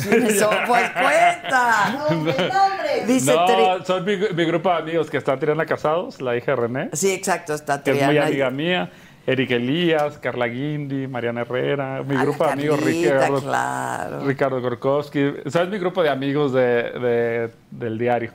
¿Quiénes 0.01 0.39
son? 0.39 0.55
Pues 0.67 0.89
cuenta. 0.91 1.97
Dice 3.07 3.31
Tri- 3.33 3.77
No, 3.79 3.85
son 3.85 4.03
mi, 4.05 4.17
mi 4.17 4.45
grupo 4.45 4.69
de 4.69 4.75
amigos 4.77 5.09
que 5.09 5.17
están 5.17 5.39
Triana 5.39 5.65
Casados, 5.65 6.21
la 6.21 6.35
hija 6.35 6.51
de 6.51 6.55
René, 6.55 6.89
Sí, 6.93 7.11
exacto, 7.13 7.53
está 7.53 7.81
que 7.83 7.91
es 7.91 7.97
muy 7.97 8.07
Triana. 8.09 8.27
amiga 8.27 8.49
mía. 8.49 8.91
Eric 9.25 9.51
Elías, 9.51 10.17
Carla 10.19 10.47
Guindi, 10.47 11.05
Mariana 11.05 11.41
Herrera, 11.41 12.01
mi 12.01 12.15
Ah, 12.15 12.23
grupo 12.23 12.45
de 12.45 12.51
amigos 12.53 12.81
Ricardo, 12.81 13.41
claro. 13.41 14.25
Ricardo 14.25 14.61
Gorkowski. 14.61 15.33
¿Sabes 15.47 15.67
mi 15.69 15.77
grupo 15.79 16.01
de 16.01 16.09
amigos 16.09 16.53
de, 16.53 16.61
de- 16.61 17.51
del 17.71 17.97
diario? 17.97 18.31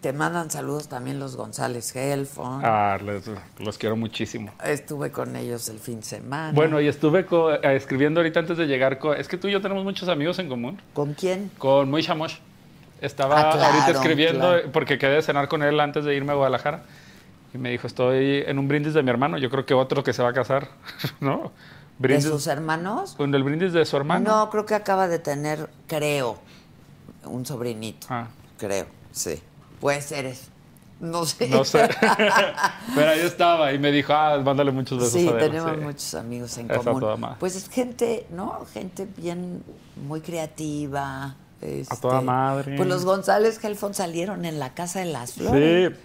Te 0.00 0.14
mandan 0.14 0.50
saludos 0.50 0.88
también 0.88 1.18
los 1.20 1.36
González 1.36 1.92
Gelfon. 1.92 2.62
Ah, 2.64 2.96
les- 3.04 3.30
los 3.58 3.76
quiero 3.76 3.96
muchísimo. 3.96 4.50
Estuve 4.64 5.10
con 5.12 5.36
ellos 5.36 5.68
el 5.68 5.78
fin 5.78 5.96
de 6.00 6.06
semana. 6.06 6.52
Bueno, 6.54 6.80
y 6.80 6.88
estuve 6.88 7.26
co- 7.26 7.52
eh, 7.52 7.76
escribiendo 7.76 8.20
ahorita 8.20 8.40
antes 8.40 8.56
de 8.56 8.66
llegar. 8.66 8.98
es 9.18 9.28
que 9.28 9.36
tú 9.36 9.48
y 9.48 9.52
yo 9.52 9.60
tenemos 9.60 9.84
muchos 9.84 10.08
amigos 10.08 10.38
en 10.38 10.48
común. 10.48 10.80
¿Con 10.94 11.12
quién? 11.12 11.50
Con 11.58 11.90
Moisha 11.90 12.14
Mosh. 12.14 12.36
Estaba 13.02 13.38
Ah, 13.40 13.52
claro, 13.52 13.74
ahorita 13.74 13.90
escribiendo 13.98 14.40
claro. 14.48 14.72
porque 14.72 14.98
quedé 14.98 15.16
de 15.16 15.22
cenar 15.22 15.48
con 15.48 15.62
él 15.62 15.78
antes 15.80 16.04
de 16.04 16.14
irme 16.14 16.32
a 16.32 16.36
Guadalajara. 16.36 16.82
Y 17.52 17.58
me 17.58 17.70
dijo, 17.70 17.86
estoy 17.86 18.42
en 18.46 18.58
un 18.58 18.68
brindis 18.68 18.94
de 18.94 19.02
mi 19.02 19.10
hermano. 19.10 19.36
Yo 19.36 19.50
creo 19.50 19.66
que 19.66 19.74
otro 19.74 20.02
que 20.02 20.12
se 20.14 20.22
va 20.22 20.30
a 20.30 20.32
casar, 20.32 20.68
¿no? 21.20 21.52
¿De 21.98 22.18
sus 22.22 22.46
hermanos? 22.46 23.14
con 23.18 23.34
el 23.34 23.42
brindis 23.44 23.74
de 23.74 23.84
su 23.84 23.98
hermano. 23.98 24.30
No, 24.30 24.48
creo 24.50 24.64
que 24.64 24.74
acaba 24.74 25.08
de 25.08 25.18
tener, 25.18 25.68
creo, 25.86 26.38
un 27.24 27.44
sobrinito. 27.44 28.06
Ah. 28.08 28.28
Creo, 28.58 28.86
sí. 29.12 29.42
Puede 29.80 30.00
ser 30.02 30.26
eso. 30.26 30.46
No 31.00 31.24
sé. 31.24 31.48
No 31.48 31.64
sé. 31.64 31.88
Pero 32.94 33.10
ahí 33.10 33.20
estaba 33.20 33.72
y 33.72 33.78
me 33.78 33.90
dijo, 33.90 34.12
ah, 34.12 34.38
mándale 34.44 34.70
muchos 34.70 34.98
besos 34.98 35.12
Sí, 35.14 35.26
a 35.26 35.30
Adela", 35.30 35.46
tenemos 35.46 35.70
sí. 35.72 35.76
muchos 35.78 36.14
amigos 36.14 36.58
en 36.58 36.70
Esa 36.70 36.80
común. 36.80 37.00
toda. 37.00 37.36
Pues 37.38 37.56
es 37.56 37.68
gente, 37.70 38.26
¿no? 38.30 38.66
Gente 38.74 39.08
bien, 39.16 39.62
muy 40.06 40.20
creativa. 40.20 41.36
este, 41.62 41.96
toda 41.96 42.20
madre. 42.20 42.76
Pues 42.76 42.88
los 42.88 43.04
González 43.06 43.58
Gelfon 43.58 43.94
salieron 43.94 44.44
en 44.44 44.58
la 44.58 44.74
Casa 44.74 44.98
de 45.00 45.06
las 45.06 45.32
Flores. 45.32 45.92
Sí. 45.92 46.00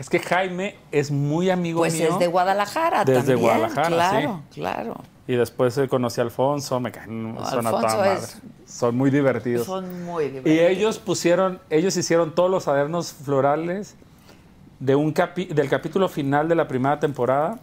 Es 0.00 0.08
que 0.08 0.18
Jaime 0.18 0.76
es 0.90 1.10
muy 1.10 1.50
amigo 1.50 1.80
Pues 1.80 1.92
mío. 1.94 2.08
es 2.12 2.18
de 2.18 2.26
Guadalajara 2.26 3.04
Desde 3.04 3.18
también. 3.20 3.40
Guadalajara, 3.40 3.88
claro, 3.88 4.42
claro. 4.52 4.96
Y 5.28 5.34
después 5.36 5.76
eh, 5.78 5.86
conocí 5.88 6.20
a 6.20 6.24
Alfonso, 6.24 6.80
me 6.80 6.90
caen, 6.90 7.36
son 7.48 7.66
Alfonso 7.66 7.96
madre. 7.98 8.14
es- 8.14 8.38
Son 8.66 8.96
muy 8.96 9.10
divertidos. 9.10 9.66
Son 9.66 10.04
muy 10.04 10.24
Y 10.24 10.28
divertidos. 10.30 10.70
ellos 10.70 10.98
pusieron, 10.98 11.60
ellos 11.70 11.96
hicieron 11.96 12.34
todos 12.34 12.50
los 12.50 12.66
adornos 12.66 13.12
florales 13.12 13.94
de 14.78 14.94
un 14.96 15.12
capi- 15.12 15.48
del 15.48 15.68
capítulo 15.68 16.08
final 16.08 16.48
de 16.48 16.54
la 16.54 16.66
primera 16.66 16.98
temporada 16.98 17.58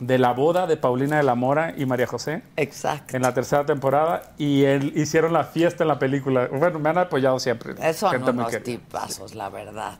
de 0.00 0.18
la 0.18 0.32
boda 0.32 0.66
de 0.68 0.76
Paulina 0.76 1.16
de 1.16 1.22
la 1.24 1.34
Mora 1.34 1.74
y 1.76 1.84
María 1.86 2.06
José 2.06 2.42
Exacto. 2.56 3.16
en 3.16 3.22
la 3.22 3.32
tercera 3.34 3.64
temporada 3.64 4.34
y 4.38 4.64
él- 4.64 4.92
hicieron 4.94 5.32
la 5.32 5.44
fiesta 5.44 5.82
en 5.82 5.88
la 5.88 5.98
película. 5.98 6.48
Bueno, 6.52 6.78
me 6.78 6.90
han 6.90 6.98
apoyado 6.98 7.40
siempre. 7.40 7.74
Son 7.94 8.10
Gente 8.12 8.32
muy 8.32 8.44
unos 8.44 8.62
tipazos, 8.62 9.34
la 9.34 9.48
verdad. 9.48 9.98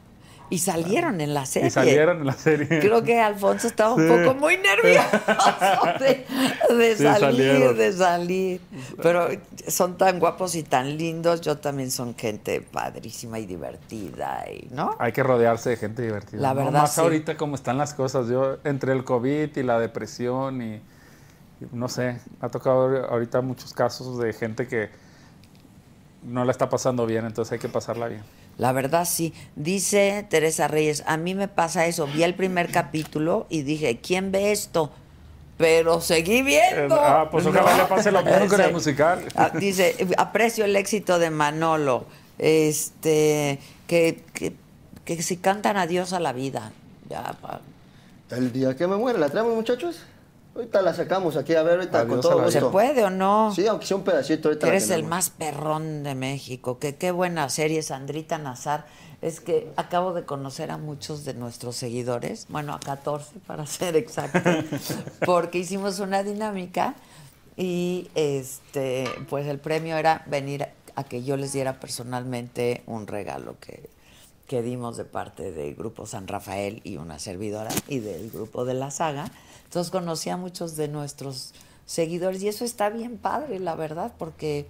Y 0.51 0.59
salieron 0.59 1.21
en 1.21 1.35
la 1.35 1.45
serie. 1.45 1.69
Y 1.69 1.71
salieron 1.71 2.21
en 2.21 2.27
la 2.27 2.33
serie. 2.33 2.67
Creo 2.81 3.03
que 3.03 3.21
Alfonso 3.21 3.67
estaba 3.67 3.93
un 3.93 4.09
poco 4.09 4.35
muy 4.35 4.57
nervioso 4.57 5.07
de, 6.01 6.25
de 6.75 6.97
Sí, 6.97 7.03
salir, 7.03 7.21
salieron. 7.21 7.77
de 7.77 7.93
salir. 7.93 8.61
Pero 9.03 9.29
son 9.67 9.99
tan 9.99 10.19
guapos 10.19 10.55
y 10.55 10.63
tan 10.63 10.97
lindos. 10.97 11.43
Yo 11.43 11.59
también 11.59 11.91
son 11.91 12.15
gente 12.17 12.61
padrísima 12.63 13.39
y 13.39 13.47
divertida, 13.47 14.45
y, 14.51 14.69
¿no? 14.71 14.97
Hay 14.99 15.13
que 15.13 15.23
rodearse 15.23 15.71
de 15.71 15.77
gente 15.77 16.03
divertida. 16.03 16.41
La 16.41 16.55
¿no? 16.55 16.65
verdad, 16.65 16.81
Más 16.83 16.95
sí. 16.95 17.01
ahorita 17.03 17.37
como 17.37 17.55
están 17.55 17.77
las 17.77 17.93
cosas. 17.93 18.29
Yo, 18.29 18.57
entre 18.65 18.93
el 18.93 19.05
COVID 19.05 19.55
y 19.57 19.63
la 19.63 19.79
depresión 19.79 20.63
y, 20.63 20.81
no 21.73 21.89
sé, 21.89 22.21
ha 22.41 22.49
tocado 22.49 23.07
ahorita 23.07 23.41
muchos 23.43 23.75
casos 23.75 24.19
de 24.19 24.33
gente 24.33 24.67
que 24.67 24.89
no 26.23 26.45
la 26.45 26.53
está 26.53 26.69
pasando 26.69 27.05
bien, 27.07 27.27
entonces 27.27 27.53
hay 27.53 27.59
que 27.59 27.69
pasarla 27.69 28.09
bien. 28.09 28.23
La 28.59 28.73
verdad 28.73 29.05
sí. 29.07 29.33
Dice 29.57 30.27
Teresa 30.29 30.69
Reyes, 30.69 31.03
a 31.07 31.17
mí 31.17 31.35
me 31.35 31.49
pasa 31.49 31.87
eso. 31.87 32.07
Vi 32.09 32.23
el 32.25 32.35
primer 32.35 32.71
capítulo 32.71 33.47
y 33.49 33.63
dije, 33.63 33.99
¿quién 33.99 34.31
ve 34.33 34.53
esto? 34.53 34.91
Pero 35.57 36.01
seguí 36.01 36.43
viendo. 36.43 36.95
Eh, 36.97 36.99
ah, 37.01 37.29
pues 37.31 37.47
ojalá 37.47 37.77
le 37.77 37.85
pase 37.85 38.11
lo 38.13 38.23
mismo 38.23 38.47
con 38.49 38.61
Sí. 38.67 38.73
musical. 38.73 39.25
Ah, 39.37 39.51
Dice, 39.59 39.97
aprecio 40.19 40.65
el 40.65 40.77
éxito 40.77 41.19
de 41.19 41.31
Manolo. 41.31 42.05
Este, 42.39 43.59
que, 43.87 44.23
que, 44.35 44.53
que 45.05 45.23
si 45.23 45.37
cantan 45.37 45.77
adiós 45.77 46.13
a 46.13 46.21
la 46.21 46.33
vida. 46.33 46.73
Ya, 47.09 47.35
pa- 47.41 47.61
El 48.31 48.53
día 48.53 48.77
que 48.77 48.87
me 48.87 48.97
muera, 48.97 49.19
¿la 49.19 49.29
traemos, 49.29 49.55
muchachos? 49.55 50.01
Ahorita 50.59 50.83
la 50.83 50.93
sacamos 50.93 51.37
aquí, 51.37 51.55
a 51.55 51.63
ver, 51.63 51.79
ahorita 51.79 52.01
Adiós 52.01 52.15
con 52.15 52.21
todo 52.21 52.43
gusto. 52.43 52.51
¿Se 52.51 52.67
puede 52.67 53.05
o 53.05 53.11
no? 53.11 53.55
Sí, 53.55 53.65
aunque 53.69 53.87
sea 53.87 53.97
un 53.97 54.03
pedacito 54.03 54.49
ahorita. 54.49 54.67
la 54.67 54.73
Eres 54.73 54.91
el 54.91 55.05
más 55.05 55.31
perrón 55.31 56.03
de 56.03 56.17
México. 56.17 56.81
Que 56.81 56.97
qué 56.97 57.13
buena 57.13 57.49
serie, 57.49 57.81
Sandrita 57.81 58.39
Nazar. 58.39 58.85
Es 59.23 59.39
que 59.39 59.71
acabo 59.77 60.15
de 60.15 60.25
conocer 60.25 60.73
a 60.73 60.77
muchos 60.77 61.25
de 61.25 61.35
nuestros 61.35 61.77
seguidores, 61.77 62.47
bueno, 62.49 62.75
a 62.75 62.81
14 62.81 63.39
para 63.47 63.67
ser 63.67 63.95
exacto, 63.95 64.51
porque 65.25 65.59
hicimos 65.59 66.01
una 66.01 66.25
dinámica 66.25 66.97
y 67.57 68.11
este, 68.17 69.09
pues 69.29 69.47
el 69.47 69.61
premio 69.61 69.97
era 69.97 70.25
venir 70.27 70.67
a 70.97 71.05
que 71.05 71.23
yo 71.23 71.37
les 71.37 71.53
diera 71.53 71.79
personalmente 71.79 72.83
un 72.87 73.07
regalo 73.07 73.55
que, 73.61 73.89
que 74.49 74.63
dimos 74.63 74.97
de 74.97 75.05
parte 75.05 75.53
del 75.53 75.77
grupo 75.77 76.05
San 76.05 76.27
Rafael 76.27 76.81
y 76.83 76.97
una 76.97 77.21
servidora 77.21 77.71
y 77.87 78.01
del 78.01 78.31
grupo 78.31 78.65
de 78.65 78.75
la 78.75 78.91
saga. 78.91 79.31
Entonces 79.69 79.91
conocí 79.91 80.31
a 80.31 80.39
muchos 80.39 80.77
de 80.77 80.89
nuestros 80.89 81.53
seguidores 81.85 82.43
y 82.43 82.49
eso 82.49 82.65
está 82.65 82.89
bien 82.89 83.19
padre, 83.19 83.61
la 83.61 83.75
verdad, 83.75 84.13
porque 84.19 84.67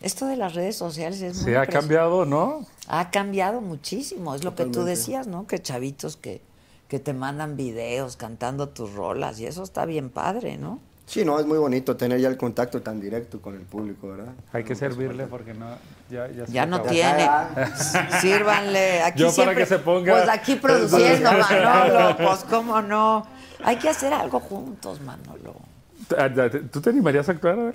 esto 0.00 0.26
de 0.26 0.36
las 0.36 0.54
redes 0.54 0.76
sociales 0.76 1.20
es 1.20 1.36
muy 1.36 1.52
Sí, 1.52 1.54
ha 1.54 1.66
cambiado, 1.66 2.24
¿no? 2.24 2.66
ha 2.88 3.10
cambiado 3.10 3.60
muchísimo. 3.60 4.34
Es 4.34 4.42
lo 4.42 4.54
que 4.54 4.64
tú 4.64 4.84
decías, 4.84 5.26
¿no? 5.26 5.46
Que 5.46 5.60
chavitos 5.60 6.16
que, 6.16 6.40
que 6.88 6.98
te 6.98 7.12
mandan 7.12 7.56
videos 7.56 8.16
cantando 8.16 8.70
tus 8.70 8.94
rolas 8.94 9.38
y 9.40 9.46
eso 9.46 9.62
está 9.62 9.84
bien 9.84 10.08
padre, 10.08 10.56
¿no? 10.56 10.80
Sí, 11.04 11.24
no, 11.24 11.38
es 11.38 11.44
muy 11.44 11.58
bonito 11.58 11.96
tener 11.96 12.18
ya 12.18 12.28
el 12.28 12.38
contacto 12.38 12.80
tan 12.80 12.98
directo 13.00 13.42
con 13.42 13.54
el 13.54 13.62
público, 13.62 14.08
¿verdad? 14.08 14.32
Hay 14.52 14.64
que 14.64 14.74
servirle 14.74 15.26
porque 15.26 15.52
no, 15.52 15.66
ya, 16.10 16.28
ya, 16.28 16.46
se 16.46 16.52
Ya 16.52 16.66
no 16.66 16.76
acabó. 16.76 16.90
tiene. 16.90 17.28
Sírvanle. 18.20 19.02
Aquí 19.02 19.20
Yo 19.20 19.26
para 19.26 19.32
siempre- 19.34 19.56
que 19.56 19.66
se 19.66 19.78
ponga- 19.78 20.12
Pues 20.12 20.28
aquí 20.28 20.56
produciendo, 20.56 21.30
Manolo. 21.50 22.16
Pues 22.16 22.44
cómo 22.48 22.82
no. 22.82 23.26
Hay 23.64 23.76
que 23.76 23.88
hacer 23.88 24.12
algo 24.12 24.40
juntos, 24.40 25.00
Manolo. 25.00 25.54
¿Tú 26.72 26.80
te 26.80 26.90
animarías 26.90 27.28
a 27.28 27.32
actuar? 27.32 27.58
A 27.58 27.62
ver. 27.64 27.74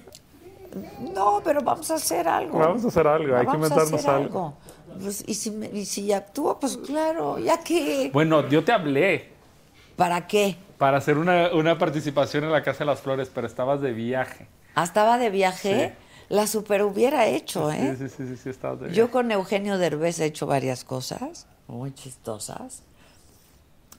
No, 1.13 1.41
pero 1.43 1.61
vamos 1.61 1.89
a 1.91 1.95
hacer 1.95 2.27
algo. 2.27 2.59
Vamos 2.59 2.83
a 2.83 2.88
hacer 2.89 3.07
algo, 3.07 3.36
hay 3.36 3.41
que 3.41 3.47
Vamos 3.47 3.71
a 3.71 3.73
inventarnos 3.73 3.99
hacer 4.01 4.09
algo. 4.13 4.57
Pues, 5.01 5.23
y, 5.27 5.33
si 5.33 5.51
me- 5.51 5.67
y 5.67 5.86
si 5.86 6.11
actúo, 6.11 6.59
pues 6.59 6.77
claro, 6.77 7.38
ya 7.39 7.59
que. 7.59 8.09
Bueno, 8.13 8.47
yo 8.49 8.63
te 8.63 8.71
hablé 8.73 9.29
¿Para 9.95 10.27
qué? 10.27 10.57
para 10.77 10.97
hacer 10.97 11.17
una, 11.17 11.53
una 11.53 11.77
participación 11.77 12.43
en 12.43 12.51
la 12.51 12.61
Casa 12.63 12.79
de 12.79 12.86
las 12.86 12.99
Flores, 12.99 13.31
pero 13.33 13.47
estabas 13.47 13.79
de 13.81 13.93
viaje. 13.93 14.47
Ah, 14.73 14.83
estaba 14.83 15.17
de 15.17 15.29
viaje. 15.29 15.95
La 16.36 16.47
super 16.47 16.83
hubiera 16.83 17.27
hecho, 17.27 17.71
¿eh? 17.71 17.95
Sí, 17.97 18.09
sí, 18.09 18.27
sí, 18.27 18.38
sí, 18.38 18.49
de 18.51 18.75
viaje. 18.75 18.93
Yo 18.93 19.09
con 19.09 19.31
Eugenio 19.31 19.77
Derbez 19.77 20.19
he 20.19 20.25
hecho 20.25 20.45
varias 20.45 20.83
cosas 20.83 21.47
muy 21.67 21.93
chistosas 21.93 22.81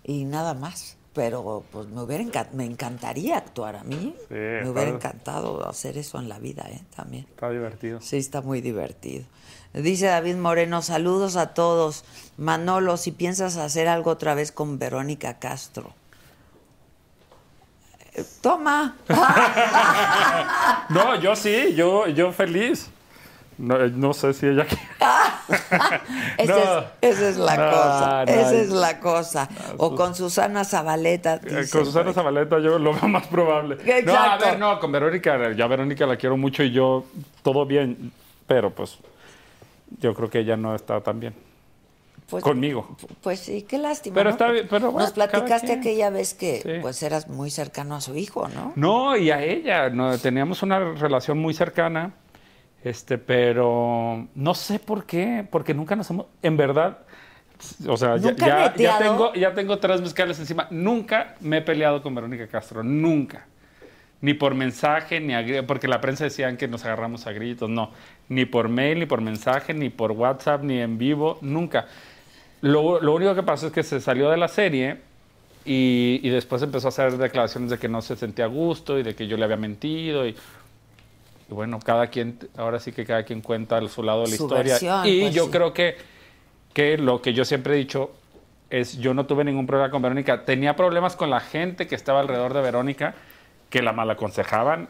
y 0.05 0.24
nada 0.24 0.55
más. 0.55 0.97
Pero 1.14 1.64
pues 1.72 1.87
me 1.89 2.03
hubiera 2.03 2.22
encan- 2.22 2.51
me 2.53 2.66
encantaría 2.66 3.39
actuar 3.39 3.76
a 3.76 3.84
mí. 3.84 4.14
Sí, 4.28 4.34
me 4.34 4.68
hubiera 4.68 4.91
claro. 4.91 4.97
encantado 4.97 5.66
hacer 5.66 5.97
eso 5.97 6.18
en 6.18 6.28
la 6.28 6.39
vida, 6.39 6.64
¿eh? 6.68 6.82
También. 6.95 7.24
Está 7.30 7.49
divertido. 7.49 8.03
Sí, 8.03 8.18
está 8.18 8.43
muy 8.43 8.61
divertido. 8.61 9.24
Dice 9.72 10.05
David 10.07 10.37
Moreno, 10.37 10.82
saludos 10.82 11.37
a 11.37 11.55
todos. 11.55 12.05
Manolo, 12.37 12.99
si 12.99 13.12
piensas 13.12 13.57
hacer 13.57 13.89
algo 13.89 14.11
otra 14.11 14.34
vez 14.34 14.53
con 14.53 14.78
Verónica 14.78 15.39
Castro. 15.39 15.95
Eh, 18.17 18.25
Toma. 18.41 18.97
No, 20.89 21.17
yo 21.21 21.37
sí, 21.37 21.75
yo, 21.75 22.07
yo 22.09 22.33
feliz. 22.33 22.91
No, 23.59 23.79
no 23.89 24.12
sé 24.12 24.35
si 24.35 24.47
ella 24.47 24.67
quiere. 24.67 24.83
Esa, 26.39 26.55
No. 26.55 26.81
es, 27.01 27.17
esa 27.19 27.29
es 27.31 27.37
la 27.39 27.57
No, 27.57 27.71
cosa. 27.71 28.23
Esa 28.25 28.55
es 28.55 28.69
la 28.71 29.01
cosa. 29.01 29.49
O 29.79 29.95
con 29.95 30.14
Susana 30.14 30.64
Zabaleta. 30.64 31.41
Eh, 31.43 31.67
Con 31.73 31.87
Susana. 31.87 32.12
Zabaleta 32.12 32.59
yo 32.59 32.79
lo 32.79 32.93
veo 32.93 33.09
más 33.09 33.27
probable. 33.29 33.79
No, 34.05 34.14
a 34.14 34.37
ver, 34.37 34.59
no, 34.59 34.79
con 34.79 34.93
Verónica, 34.93 35.53
ya 35.53 35.67
Verónica 35.67 36.07
la 36.07 36.17
quiero 36.17 36.37
mucho 36.37 36.62
y 36.62 36.71
yo 36.71 37.05
todo 37.43 37.64
bien, 37.64 38.12
pero 38.47 38.71
pues 38.71 38.99
yo 40.01 40.14
creo 40.14 40.29
que 40.29 40.41
ella 40.41 40.57
no 40.59 40.75
está 40.75 41.01
tan 41.01 41.19
bien 41.21 41.35
Pues- 42.29 42.43
conmigo. 42.43 42.97
Pues 43.22 43.41
sí, 43.41 43.62
qué 43.62 43.79
lástima. 43.79 44.14
Pero 44.14 44.31
¿no? 44.31 44.35
está 44.35 44.51
bien, 44.51 44.66
pero 44.68 44.91
bueno, 44.91 45.07
Nos 45.07 45.12
platicaste 45.12 45.72
aquella 45.72 46.11
vez 46.11 46.35
que 46.35 46.61
Sí. 46.61 46.70
pues 46.83 47.03
eras 47.03 47.29
muy 47.29 47.51
cercano 47.51 47.95
a 47.95 48.01
su 48.01 48.16
hijo, 48.16 48.49
¿no? 48.49 48.72
No, 48.74 49.16
y 49.16 49.31
a 49.31 49.43
ella, 49.43 49.91
no, 49.91 50.18
teníamos 50.18 50.62
una 50.62 50.81
relación 50.95 51.39
muy 51.39 51.55
cercana, 51.55 52.14
este, 52.83 53.18
pero 53.18 54.27
no 54.35 54.55
sé 54.55 54.81
por 54.81 55.07
qué, 55.07 55.47
porque 55.51 55.72
nunca 55.72 55.95
nos 55.95 56.11
hemos, 56.11 56.27
en 56.43 56.57
verdad, 56.57 56.99
o 57.89 57.97
sea, 57.97 58.16
ya, 58.16 58.31
¿Nunca 58.31 58.66
han 58.66 58.74
ya, 58.77 58.99
tengo, 58.99 59.33
ya 59.35 59.55
tengo 59.55 59.79
tres 59.79 60.01
mezcales 60.01 60.39
encima, 60.41 60.66
nunca 60.70 61.37
me 61.41 61.59
he 61.59 61.62
peleado 61.62 62.03
con 62.03 62.14
Verónica 62.14 62.49
Castro, 62.49 62.83
nunca. 62.83 63.47
Ni 64.20 64.33
por 64.35 64.55
mensaje, 64.55 65.20
ni 65.20 65.35
a 65.35 65.66
porque 65.66 65.89
la 65.89 66.01
prensa 66.01 66.24
decían 66.24 66.57
que 66.57 66.68
nos 66.68 66.85
agarramos 66.85 67.27
a 67.27 67.33
gritos, 67.33 67.68
no. 67.68 67.91
Ni 68.29 68.47
por 68.47 68.68
mail, 68.68 68.99
ni 68.99 69.07
por 69.07 69.20
mensaje, 69.20 69.74
ni 69.74 69.91
por 69.91 70.12
WhatsApp, 70.12 70.62
ni 70.62 70.81
en 70.81 70.97
vivo, 70.97 71.39
nunca. 71.43 71.87
Lo, 72.63 73.01
lo 73.01 73.15
único 73.15 73.35
que 73.35 73.43
pasó 73.43 73.67
es 73.69 73.73
que 73.73 73.83
se 73.83 74.01
salió 74.01 74.31
de 74.31 74.37
la 74.37 74.49
serie 74.49 74.99
y, 75.65 76.21
y 76.23 76.29
después 76.31 76.63
empezó 76.63 76.89
a 76.89 76.91
hacer 76.91 77.17
declaraciones 77.19 77.71
de 77.71 77.79
que 77.79 77.89
no 77.89 78.01
se 78.03 78.17
sentía 78.17 78.47
a 78.47 78.49
gusto 78.49 78.99
y 78.99 79.03
de 79.03 79.15
que 79.15 79.27
yo 79.27 79.37
le 79.37 79.45
había 79.45 79.57
mentido. 79.57 80.27
Y, 80.27 80.31
y 80.31 81.55
bueno, 81.55 81.79
cada 81.79 82.07
quien, 82.09 82.39
ahora 82.57 82.79
sí 82.81 82.93
que 82.93 83.05
cada 83.05 83.25
quien 83.25 83.41
cuenta 83.41 83.81
su 83.89 84.03
lado 84.03 84.23
de 84.23 84.31
la 84.31 84.37
Su 84.37 84.43
historia. 84.45 84.73
versión, 84.75 85.07
y 85.07 85.21
pues, 85.23 85.35
yo 85.35 85.45
sí. 85.45 85.51
creo 85.51 85.73
que, 85.73 85.97
que 86.73 86.99
lo 86.99 87.21
que 87.23 87.33
yo 87.35 87.45
siempre 87.45 87.75
he 87.75 87.77
dicho 87.77 88.11
es, 88.71 88.99
yo 88.99 89.15
no 89.15 89.27
tuve 89.27 89.45
ningún 89.45 89.67
problema 89.67 89.91
con 89.91 90.03
Verónica. 90.03 90.45
Tenía 90.45 90.75
problemas 90.75 91.15
con 91.15 91.31
la 91.31 91.41
gente 91.41 91.87
que 91.87 91.95
estaba 91.95 92.21
alrededor 92.21 92.53
de 92.55 92.63
Verónica, 92.63 93.15
que 93.71 93.83
la 93.83 93.93
malaconsejaban 93.93 94.89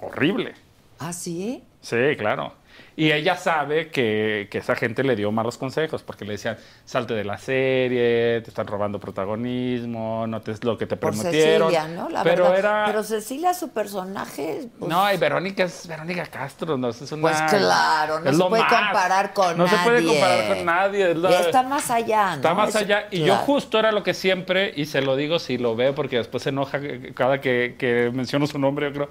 horrible. 0.00 0.54
¿Ah, 0.98 1.12
sí? 1.12 1.62
Sí, 1.82 1.96
claro. 2.18 2.52
Y 2.98 3.12
ella 3.12 3.36
sabe 3.36 3.90
que, 3.90 4.48
que 4.50 4.56
esa 4.58 4.74
gente 4.74 5.04
le 5.04 5.14
dio 5.16 5.30
malos 5.30 5.58
consejos, 5.58 6.02
porque 6.02 6.24
le 6.24 6.32
decían, 6.32 6.56
salte 6.86 7.12
de 7.12 7.24
la 7.24 7.36
serie, 7.36 8.40
te 8.40 8.48
están 8.48 8.66
robando 8.66 8.98
protagonismo, 8.98 10.26
no 10.26 10.40
te 10.40 10.52
es 10.52 10.64
lo 10.64 10.78
que 10.78 10.86
te 10.86 10.96
Por 10.96 11.12
prometieron. 11.12 11.70
Cecilia, 11.70 11.88
¿no? 11.94 12.08
La 12.08 12.22
pero 12.22 12.44
verdad. 12.44 12.58
era... 12.58 12.84
Pero 12.86 13.02
Cecilia, 13.02 13.52
su 13.54 13.68
personaje. 13.70 14.68
pues, 14.78 14.90
no, 14.90 15.12
y 15.12 15.16
Verónica 15.18 15.64
es 15.64 15.86
Verónica 15.86 16.24
Castro, 16.26 16.76
no 16.78 16.88
es 16.88 17.12
una... 17.12 17.20
Pues 17.22 17.42
claro, 17.42 18.20
no 18.20 18.30
es 18.30 18.36
se 18.36 18.44
puede 18.44 18.62
más. 18.62 18.72
comparar 18.72 19.32
con 19.34 19.58
No 19.58 19.64
nadie. 19.66 19.78
se 19.78 19.84
puede 19.84 20.04
comparar 20.06 20.48
con 20.56 20.64
nadie. 20.64 21.10
es 21.10 21.16
la- 21.18 21.30
Y 21.30 21.34
está 21.34 21.62
más 21.62 21.90
allá, 21.90 22.30
¿no? 22.30 22.34
Está 22.36 22.54
más 22.54 22.68
Es- 22.70 22.76
allá. 22.76 23.08
Y 23.10 23.24
yo 23.24 23.36
justo 23.36 23.78
era 23.78 23.92
lo 23.92 24.02
que 24.02 24.14
siempre, 24.14 24.72
y 24.74 24.86
se 24.86 25.02
lo 25.02 25.16
digo 25.16 25.38
si 25.38 25.58
lo 25.58 25.76
veo, 25.76 25.94
porque 25.94 26.16
después 26.16 26.42
se 26.42 26.48
enoja 26.48 26.80
cada 27.14 27.40
que, 27.40 27.76
que 27.78 28.10
menciono 28.14 28.46
su 28.46 28.58
nombre, 28.58 28.86
yo 28.86 28.92
creo. 28.94 29.10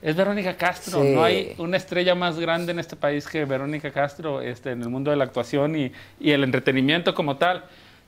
Es 0.00 0.14
Verónica 0.16 0.56
Castro. 0.56 1.02
Sí. 1.02 1.10
No 1.10 1.24
hay 1.24 1.54
una 1.58 1.76
estrella 1.76 2.14
más 2.14 2.38
grande 2.38 2.72
en 2.72 2.78
este 2.78 2.96
país 2.96 3.26
que 3.26 3.44
Verónica 3.44 3.90
Castro 3.90 4.40
este, 4.40 4.70
en 4.70 4.82
el 4.82 4.88
mundo 4.88 5.10
de 5.10 5.16
la 5.16 5.24
actuación 5.24 5.76
y, 5.76 5.92
y 6.20 6.30
el 6.30 6.44
entretenimiento 6.44 7.14
como 7.14 7.36
tal. 7.36 7.64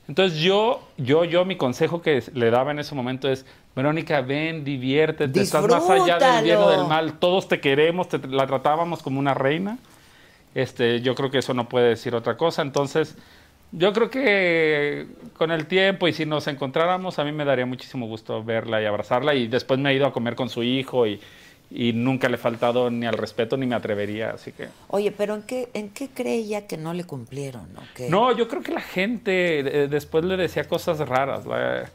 Entonces 0.07 0.39
yo, 0.39 0.87
yo, 0.97 1.25
yo, 1.25 1.45
mi 1.45 1.55
consejo 1.55 2.01
que 2.01 2.23
le 2.33 2.49
daba 2.49 2.71
en 2.71 2.79
ese 2.79 2.95
momento 2.95 3.29
es, 3.29 3.45
Verónica, 3.75 4.21
ven, 4.21 4.63
diviértete, 4.63 5.41
estás 5.41 5.65
más 5.67 5.89
allá 5.89 6.17
del 6.17 6.43
bien 6.43 6.57
o 6.57 6.69
del 6.69 6.85
mal, 6.85 7.13
todos 7.19 7.47
te 7.47 7.61
queremos, 7.61 8.09
te, 8.09 8.17
la 8.27 8.45
tratábamos 8.45 9.01
como 9.01 9.19
una 9.19 9.33
reina. 9.33 9.77
Este, 10.53 10.99
yo 10.99 11.15
creo 11.15 11.31
que 11.31 11.37
eso 11.37 11.53
no 11.53 11.69
puede 11.69 11.89
decir 11.89 12.13
otra 12.13 12.35
cosa. 12.35 12.61
Entonces, 12.61 13.15
yo 13.71 13.93
creo 13.93 14.09
que 14.09 15.07
con 15.37 15.51
el 15.51 15.65
tiempo 15.67 16.09
y 16.09 16.13
si 16.13 16.25
nos 16.25 16.47
encontráramos, 16.47 17.17
a 17.19 17.23
mí 17.23 17.31
me 17.31 17.45
daría 17.45 17.65
muchísimo 17.65 18.07
gusto 18.07 18.43
verla 18.43 18.81
y 18.81 18.85
abrazarla. 18.85 19.33
Y 19.33 19.47
después 19.47 19.79
me 19.79 19.91
he 19.91 19.93
ido 19.93 20.07
a 20.07 20.11
comer 20.11 20.35
con 20.35 20.49
su 20.49 20.61
hijo 20.61 21.07
y, 21.07 21.21
y 21.73 21.93
nunca 21.93 22.27
le 22.27 22.35
he 22.35 22.37
faltado 22.37 22.89
ni 22.91 23.05
al 23.05 23.13
respeto 23.13 23.55
ni 23.55 23.65
me 23.65 23.75
atrevería. 23.75 24.31
Así 24.31 24.51
que. 24.51 24.67
Oye, 24.89 25.11
pero 25.11 25.35
¿en 25.35 25.43
qué, 25.43 25.69
¿en 25.73 25.89
qué 25.89 26.09
creía 26.09 26.67
que 26.67 26.75
no 26.77 26.93
le 26.93 27.05
cumplieron? 27.05 27.67
¿o? 27.77 28.09
No, 28.09 28.35
yo 28.35 28.47
creo 28.49 28.61
que 28.61 28.73
la 28.73 28.81
gente 28.81 29.59
eh, 29.59 29.87
después 29.87 30.25
le 30.25 30.35
decía 30.37 30.65
cosas 30.65 30.99
raras. 30.99 31.45
la- 31.45 31.89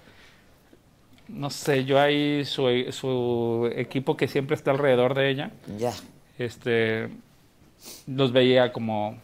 no 1.29 1.51
sé, 1.51 1.85
yo 1.85 2.01
ahí 2.01 2.45
su, 2.45 2.68
su 2.91 3.68
equipo 3.74 4.16
que 4.16 4.29
siempre 4.29 4.55
está 4.55 4.70
alrededor 4.70 5.14
de 5.14 5.29
ella, 5.29 5.51
Ya. 5.77 5.93
este, 6.39 7.09
los 8.07 8.33
veía 8.33 8.72
como 8.72 9.18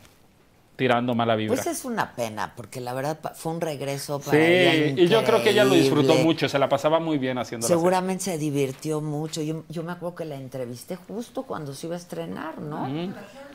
tirando 0.76 1.14
mala 1.14 1.36
vibra. 1.36 1.54
Pues 1.54 1.66
es 1.66 1.84
una 1.84 2.12
pena, 2.12 2.54
porque 2.56 2.80
la 2.80 2.92
verdad 2.94 3.18
fue 3.34 3.52
un 3.52 3.60
regreso 3.60 4.18
para 4.20 4.38
Sí, 4.38 4.42
ella 4.44 4.74
y 5.02 5.06
yo 5.06 5.22
creo 5.22 5.42
que 5.42 5.50
ella 5.50 5.64
lo 5.64 5.74
disfrutó 5.74 6.02
increíble. 6.02 6.24
mucho, 6.24 6.48
se 6.48 6.58
la 6.58 6.68
pasaba 6.68 6.98
muy 6.98 7.18
bien 7.18 7.38
haciendo 7.38 7.66
la 7.68 7.74
Seguramente 7.74 8.24
se 8.24 8.38
divirtió 8.38 9.00
mucho. 9.00 9.42
Yo, 9.42 9.64
yo 9.68 9.82
me 9.82 9.92
acuerdo 9.92 10.16
que 10.16 10.24
la 10.24 10.36
entrevisté 10.36 10.96
justo 10.96 11.42
cuando 11.44 11.74
se 11.74 11.86
iba 11.86 11.94
a 11.96 11.98
estrenar, 11.98 12.58
¿no? 12.58 12.88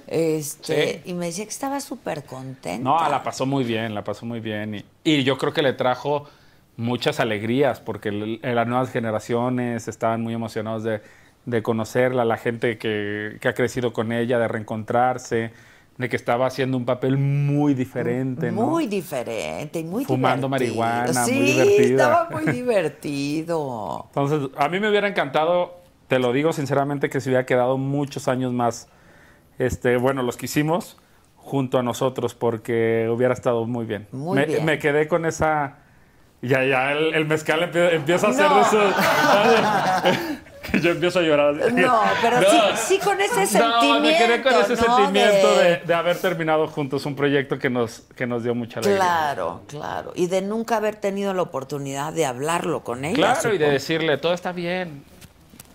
Este, 0.07 1.01
Sí. 1.03 1.09
Y 1.11 1.13
me 1.13 1.25
decía 1.27 1.43
que 1.45 1.49
estaba 1.51 1.79
súper 1.79 2.23
contenta. 2.23 2.77
No, 2.83 3.09
la 3.09 3.23
pasó 3.23 3.45
muy 3.45 3.63
bien, 3.63 3.93
la 3.93 4.03
pasó 4.03 4.25
muy 4.25 4.39
bien. 4.39 4.75
Y, 4.75 4.85
y 5.03 5.23
yo 5.23 5.37
creo 5.37 5.53
que 5.53 5.61
le 5.61 5.73
trajo 5.73 6.25
muchas 6.77 7.19
alegrías, 7.19 7.79
porque 7.81 8.09
el- 8.09 8.39
las 8.41 8.67
nuevas 8.67 8.91
generaciones 8.91 9.87
estaban 9.87 10.21
muy 10.21 10.33
emocionados 10.33 10.83
de, 10.83 11.01
de 11.45 11.63
conocerla, 11.63 12.23
la 12.23 12.37
gente 12.37 12.77
que, 12.77 13.37
que 13.41 13.47
ha 13.47 13.53
crecido 13.53 13.91
con 13.93 14.11
ella, 14.11 14.37
de 14.39 14.47
reencontrarse, 14.47 15.51
de 15.97 16.09
que 16.09 16.15
estaba 16.15 16.45
haciendo 16.45 16.77
un 16.77 16.85
papel 16.85 17.17
muy 17.17 17.73
diferente, 17.73 18.51
¿no? 18.51 18.67
Muy 18.67 18.85
diferente 18.87 19.79
y 19.79 19.83
muy 19.83 20.05
Fumando 20.05 20.47
divertido. 20.47 20.75
marihuana, 20.75 21.25
sí, 21.25 21.31
muy 21.33 21.41
divertida. 21.51 22.03
estaba 22.03 22.29
muy 22.29 22.45
divertido. 22.53 24.05
Entonces, 24.09 24.49
a 24.57 24.69
mí 24.69 24.79
me 24.79 24.89
hubiera 24.89 25.07
encantado, 25.07 25.77
te 26.07 26.19
lo 26.19 26.33
digo 26.33 26.53
sinceramente, 26.53 27.09
que 27.09 27.19
se 27.19 27.29
hubiera 27.29 27.45
quedado 27.45 27.77
muchos 27.77 28.27
años 28.27 28.53
más, 28.53 28.89
este, 29.57 29.97
bueno, 29.97 30.21
los 30.21 30.37
que 30.37 30.45
hicimos 30.45 30.97
junto 31.35 31.79
a 31.79 31.83
nosotros, 31.83 32.35
porque 32.35 33.09
hubiera 33.11 33.33
estado 33.33 33.65
muy 33.65 33.85
bien. 33.85 34.07
Muy 34.11 34.37
me, 34.37 34.45
bien. 34.45 34.65
me 34.65 34.77
quedé 34.79 35.07
con 35.07 35.25
esa... 35.25 35.77
Ya, 36.43 36.63
ya, 36.63 36.91
el, 36.91 37.15
el 37.15 37.25
mezcal 37.25 37.61
empie- 37.61 37.93
empieza 37.95 38.27
a 38.27 38.29
hacer 38.29 38.45
No. 38.47 38.55
de 38.57 38.61
eso. 38.61 38.79
que 40.71 40.79
yo 40.81 40.91
empiezo 40.91 41.19
a 41.19 41.21
llorar. 41.21 41.53
No, 41.73 42.01
pero 42.21 42.41
No. 42.41 42.47
sí, 42.49 42.57
sí 42.95 42.99
con 42.99 43.19
ese 43.19 43.45
sentimiento. 43.45 43.81
No, 43.93 43.99
me 44.01 44.17
quedé 44.17 44.41
con 44.41 44.53
ese 44.53 44.75
¿no? 44.75 44.97
sentimiento 44.97 45.55
De- 45.57 45.63
de, 45.63 45.77
de 45.85 45.93
haber 45.93 46.17
terminado 46.19 46.67
juntos 46.67 47.05
un 47.05 47.15
proyecto 47.15 47.57
que 47.59 47.69
nos, 47.69 48.01
que 48.15 48.25
nos 48.27 48.43
dio 48.43 48.53
mucha 48.55 48.79
alegría. 48.79 48.97
Claro, 48.99 49.61
claro. 49.67 50.11
Y 50.15 50.27
de 50.27 50.41
nunca 50.41 50.77
haber 50.77 50.95
tenido 50.95 51.33
la 51.33 51.41
oportunidad 51.41 52.13
de 52.13 52.25
hablarlo 52.25 52.83
con 52.83 53.05
ella. 53.05 53.15
Claro, 53.15 53.53
y 53.53 53.57
de 53.57 53.69
decirle, 53.71 54.17
todo 54.17 54.33
está 54.33 54.51
bien. 54.51 55.03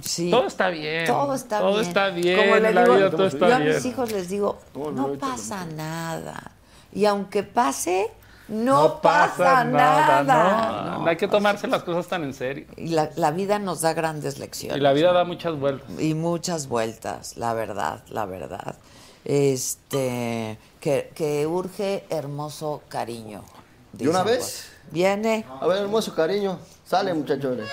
Sí. 0.00 0.30
Todo 0.30 0.48
está 0.48 0.68
bien. 0.68 1.06
Todo 1.06 1.34
está 1.34 1.60
Todo 1.60 1.74
bien. 1.74 1.86
está 1.86 2.08
bien. 2.08 2.36
Como 2.38 2.56
le 2.56 2.68
digo, 2.72 2.94
vida 2.96 3.10
todo 3.10 3.26
está 3.28 3.48
yo 3.48 3.54
a 3.54 3.58
mis 3.60 3.84
hijos 3.84 4.10
les 4.10 4.28
digo, 4.28 4.58
no 4.74 5.12
pasa 5.12 5.64
nada. 5.64 6.50
Y 6.92 7.04
aunque 7.06 7.42
pase, 7.44 8.10
no, 8.48 9.00
pasa, 9.00 9.64
nada. 9.64 10.22
no. 10.22 10.98
No 11.02 11.06
hay 11.08 11.16
que 11.16 11.28
tomarse 11.28 11.66
las 11.68 11.82
cosas 11.82 12.06
tan 12.06 12.24
en 12.24 12.34
serio. 12.34 12.66
Y 12.76 12.88
la, 12.88 13.10
la 13.16 13.30
vida 13.30 13.58
nos 13.58 13.80
da 13.80 13.92
grandes 13.94 14.38
lecciones. 14.38 14.76
Y 14.76 14.80
la 14.80 14.92
vida 14.92 15.12
da 15.12 15.24
muchas 15.24 15.58
vueltas. 15.58 15.88
Y 15.98 16.14
muchas 16.14 16.68
vueltas, 16.68 17.36
la 17.36 17.54
verdad, 17.54 18.02
la 18.08 18.26
verdad. 18.26 18.76
Este, 19.24 20.58
que, 20.80 21.12
que 21.14 21.46
urge 21.46 22.04
hermoso 22.10 22.82
cariño. 22.88 23.44
¿De 23.92 24.08
una 24.08 24.22
dicen, 24.22 24.36
vez? 24.38 24.44
pues. 24.44 24.92
Viene. 24.92 25.44
A 25.60 25.66
ver, 25.66 25.78
hermoso 25.82 26.14
cariño. 26.14 26.58
Sale, 26.84 27.14
muchachones. 27.14 27.68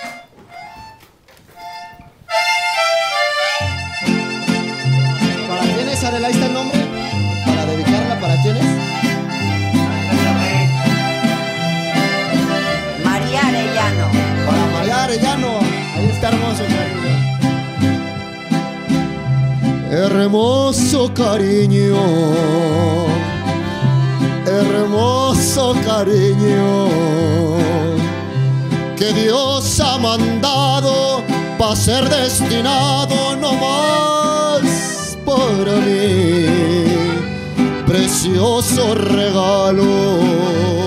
¿Para 5.47 5.61
quiénes, 5.73 6.03
Adela, 6.03 6.27
ahí 6.27 6.33
está 6.33 6.45
el 6.45 6.53
nombre? 6.53 6.79
¿Para 7.45 7.65
dedicarla 7.65 8.19
para 8.19 8.41
quiénes? 8.41 8.63
María 8.63 8.78
Arellano. 13.49 14.07
Para 14.45 14.65
María 14.73 15.03
Arellano. 15.03 15.59
Ahí 15.95 16.09
está 16.11 16.29
hermoso 16.29 16.63
cariño. 16.63 17.13
Hermoso 19.91 21.13
cariño. 21.13 21.97
Hermoso 24.45 25.75
cariño. 25.85 26.87
Que 28.95 29.13
Dios 29.13 29.79
ha 29.79 29.97
mandado 29.97 31.23
para 31.57 31.75
ser 31.75 32.07
destinado 32.09 33.35
no 33.37 33.53
más 33.53 35.17
para 35.25 35.73
mí. 35.85 36.45
Precioso 37.87 38.93
regalo 38.93 40.78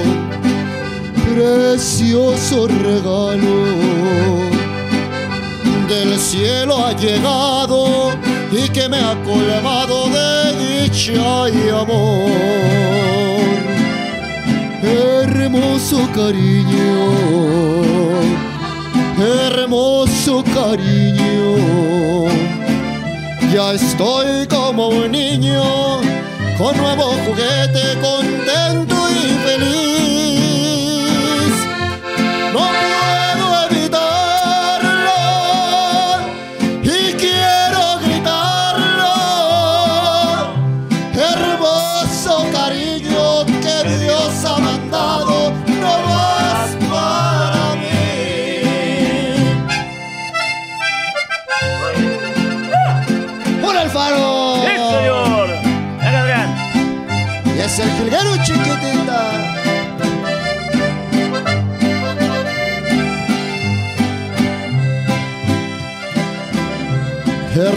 precioso 1.42 2.68
regalo 2.68 3.56
del 5.88 6.16
cielo 6.18 6.86
ha 6.86 6.92
llegado 6.92 8.12
y 8.52 8.68
que 8.68 8.88
me 8.88 8.98
ha 8.98 9.14
colmado 9.24 10.08
de 10.16 10.84
dicha 10.84 11.48
y 11.48 11.68
amor. 11.68 12.30
Hermoso 14.82 16.08
cariño, 16.14 16.94
hermoso 19.18 20.44
cariño, 20.54 21.46
ya 23.52 23.72
estoy 23.72 24.46
como 24.46 24.88
un 24.88 25.10
niño 25.10 25.62
con 26.58 26.76
nuevo 26.76 27.14
juguete, 27.24 27.98
con 28.00 28.51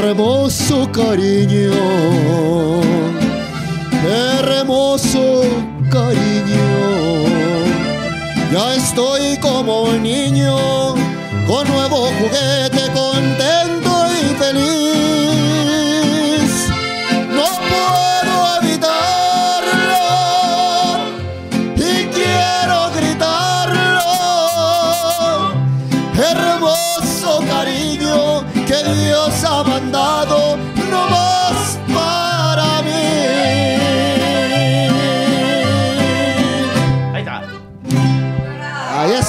Hermoso 0.08 0.88
cariño, 0.92 1.72
hermoso 4.08 5.42
cariño. 5.90 6.68
Ya 8.54 8.76
estoy 8.76 9.36
como 9.38 9.94
niño 9.94 10.94
con 11.48 11.68
nuevo 11.68 12.12
juguete, 12.20 12.85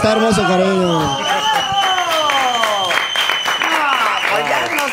está 0.07 0.13
hermoso 0.13 0.43
cariño. 0.43 1.01
Ah, 3.61 4.19
pues 4.31 4.45
ya 4.49 4.61
nos 4.77 4.93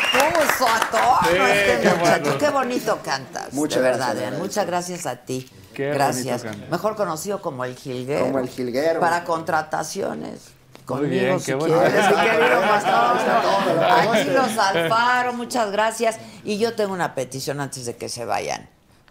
puso 0.50 0.66
a 0.66 0.80
todos. 0.90 1.18
Sí, 1.22 1.36
este 1.52 1.80
qué 1.80 1.94
muchacho. 1.94 2.22
bueno. 2.22 2.38
Qué 2.38 2.50
bonito 2.50 3.00
cantas. 3.04 3.52
Muchas 3.52 3.82
de 3.82 3.82
verdad, 3.82 3.98
gracias. 3.98 4.24
Adrián. 4.24 4.38
Muchas 4.42 4.66
gracias 4.66 5.06
a 5.06 5.16
ti. 5.16 5.50
Qué 5.72 5.90
gracias. 5.90 6.44
Mejor 6.70 6.96
conocido 6.96 7.40
como 7.40 7.64
el 7.64 7.76
Gilguero. 7.76 8.24
Como 8.24 8.40
el 8.40 8.48
Jilguero. 8.48 9.00
Para 9.00 9.24
contrataciones. 9.24 10.52
Conmigo, 10.84 11.08
bien, 11.08 11.40
si 11.40 11.46
qué 11.46 11.54
bueno. 11.54 11.80
quieres, 11.80 12.08
mi 12.10 12.14
querido 12.14 12.60
pastor. 12.60 13.18
todo. 13.42 14.12
Aquí 14.12 14.30
los 14.30 14.58
Alfaro, 14.58 15.32
muchas 15.32 15.70
gracias. 15.70 16.18
Y 16.44 16.58
yo 16.58 16.74
tengo 16.74 16.92
una 16.92 17.14
petición 17.14 17.60
antes 17.60 17.86
de 17.86 17.96
que 17.96 18.10
se 18.10 18.26
vayan. 18.26 18.68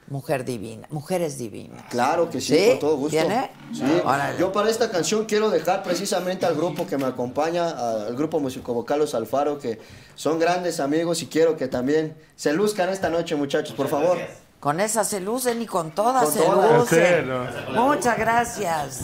Mujer 0.07 0.43
divina, 0.43 0.87
mujeres 0.91 1.37
divinas. 1.37 1.83
Claro 1.89 2.29
que 2.29 2.41
sí, 2.41 2.55
¿Sí? 2.55 2.69
con 2.71 2.79
todo 2.79 2.97
gusto. 2.97 3.17
¿Viene? 3.17 3.49
Sí. 3.73 3.83
Órale. 4.03 4.37
Yo 4.37 4.51
para 4.51 4.69
esta 4.69 4.91
canción 4.91 5.25
quiero 5.25 5.49
dejar 5.49 5.81
precisamente 5.81 6.45
al 6.45 6.55
grupo 6.55 6.85
que 6.85 6.97
me 6.97 7.05
acompaña, 7.05 7.69
al 7.69 8.15
grupo 8.15 8.39
musicovocal 8.39 8.99
Los 8.99 9.15
Alfaro, 9.15 9.57
que 9.59 9.79
son 10.15 10.39
grandes 10.39 10.79
amigos 10.79 11.21
y 11.21 11.27
quiero 11.27 11.55
que 11.55 11.67
también 11.67 12.15
se 12.35 12.51
luzcan 12.53 12.89
esta 12.89 13.09
noche, 13.09 13.35
muchachos, 13.35 13.73
por 13.75 13.87
favor. 13.87 14.17
Con 14.59 14.79
esas 14.79 15.07
se 15.07 15.19
lucen 15.19 15.61
y 15.61 15.65
con 15.65 15.91
todas 15.91 16.23
Con 16.25 16.33
se 16.33 16.39
todas. 16.41 16.79
lucen. 16.79 17.25
Sí, 17.25 17.71
Muchas 17.73 18.17
gracias. 18.17 19.01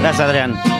Gracias, 0.00 0.20
Adrián. 0.20 0.77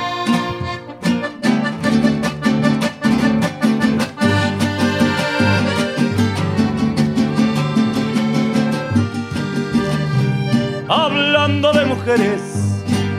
Hablando 10.90 11.70
de 11.72 11.84
mujeres 11.84 12.40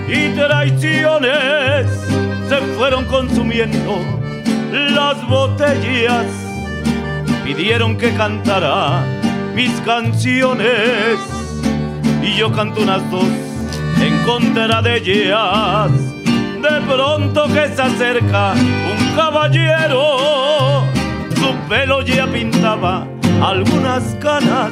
y 0.08 0.30
traiciones, 0.30 1.86
se 2.48 2.58
fueron 2.76 3.06
consumiendo 3.06 4.00
las 4.72 5.28
botellas. 5.28 6.26
Pidieron 7.44 7.96
que 7.96 8.12
cantara 8.16 9.04
mis 9.54 9.70
canciones 9.82 11.20
y 12.24 12.36
yo 12.36 12.52
canto 12.52 12.82
unas 12.82 13.08
dos 13.12 13.30
en 14.02 14.18
contra 14.26 14.82
de 14.82 14.98
ellas. 14.98 15.92
De 16.26 16.82
pronto 16.88 17.48
que 17.50 17.68
se 17.68 17.82
acerca 17.84 18.54
un 18.54 19.16
caballero, 19.16 20.84
su 21.36 21.54
pelo 21.70 22.02
ya 22.02 22.26
pintaba 22.26 23.06
algunas 23.44 24.16
canas. 24.16 24.72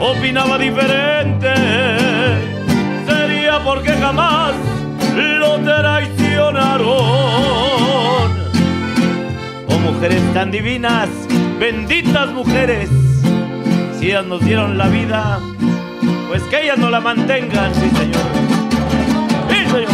opinaba 0.00 0.58
diferente, 0.58 1.52
sería 3.06 3.60
porque 3.64 3.92
jamás 3.92 4.54
lo 5.16 5.58
traicionaron. 5.60 6.88
Oh 9.68 9.78
mujeres 9.82 10.22
tan 10.32 10.50
divinas, 10.50 11.08
benditas 11.58 12.30
mujeres, 12.32 12.88
si 13.98 14.06
ellas 14.06 14.26
nos 14.26 14.44
dieron 14.44 14.78
la 14.78 14.88
vida, 14.88 15.40
pues 16.28 16.42
que 16.44 16.62
ellas 16.62 16.78
no 16.78 16.90
la 16.90 17.00
mantengan, 17.00 17.74
sí 17.74 17.90
señor. 17.90 18.22
Sí 19.50 19.56
señor. 19.70 19.90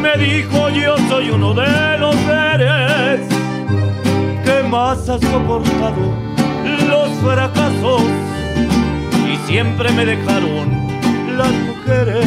Me 0.00 0.16
dijo 0.24 0.68
yo 0.70 0.96
soy 1.08 1.30
uno 1.30 1.54
de 1.54 1.98
los 1.98 2.16
seres 2.16 2.81
más 4.72 5.06
ha 5.06 5.18
soportado 5.18 6.02
los 6.88 7.10
fracasos 7.22 8.04
y 9.30 9.36
siempre 9.46 9.92
me 9.92 10.06
dejaron 10.06 10.66
las 11.36 11.52
mujeres 11.52 12.26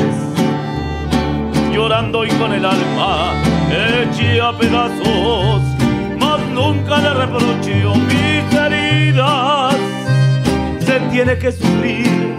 llorando 1.73 2.23
y 2.23 2.29
con 2.29 2.53
el 2.53 2.63
alma 2.63 3.33
hecha 3.71 4.55
pedazos, 4.59 5.61
mas 6.19 6.39
nunca 6.53 6.97
le 6.99 7.13
reproché 7.15 7.83
mis 8.09 8.53
heridas. 8.53 9.75
Se 10.85 10.99
tiene 11.11 11.39
que 11.39 11.51
sufrir 11.51 12.35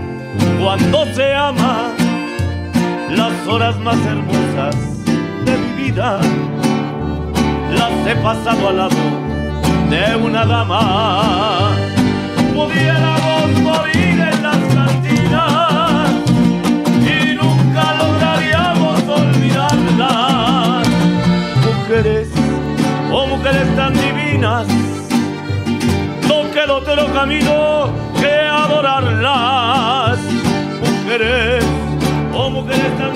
cuando 0.62 1.04
se 1.16 1.34
ama 1.34 1.90
las 3.10 3.48
horas 3.48 3.76
más 3.80 3.98
hermosas 4.06 4.76
de 5.44 5.58
mi 5.58 5.82
vida. 5.82 6.20
Las 7.76 8.06
he 8.06 8.14
pasado 8.22 8.68
al 8.68 8.76
lado 8.76 9.25
de 9.90 10.16
una 10.16 10.44
dama. 10.44 11.70
Pudiéramos 12.54 13.50
morir 13.62 14.20
en 14.32 14.42
las 14.42 14.58
cantinas 14.74 16.10
y 17.14 17.34
nunca 17.34 17.94
lograríamos 18.02 19.02
olvidarlas. 19.08 20.88
Mujeres, 21.64 22.28
oh 23.12 23.26
mujeres 23.26 23.76
tan 23.76 23.92
divinas, 23.94 24.66
no 26.28 26.50
queda 26.52 26.74
otro 26.74 27.12
camino 27.12 27.90
que 28.20 28.32
adorarlas. 28.64 30.18
Mujeres, 30.80 31.64
oh 32.34 32.50
mujeres 32.50 32.98
tan 32.98 33.15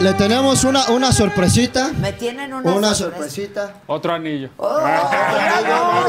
le 0.00 0.12
tenemos 0.14 0.64
una, 0.64 0.86
una 0.90 1.12
sorpresita. 1.12 1.92
Me 2.00 2.12
tienen 2.12 2.52
una, 2.52 2.72
Una 2.72 2.94
sorpresita. 2.94 3.74
Otro 3.86 4.12
anillo. 4.12 4.50
Oh, 4.56 4.78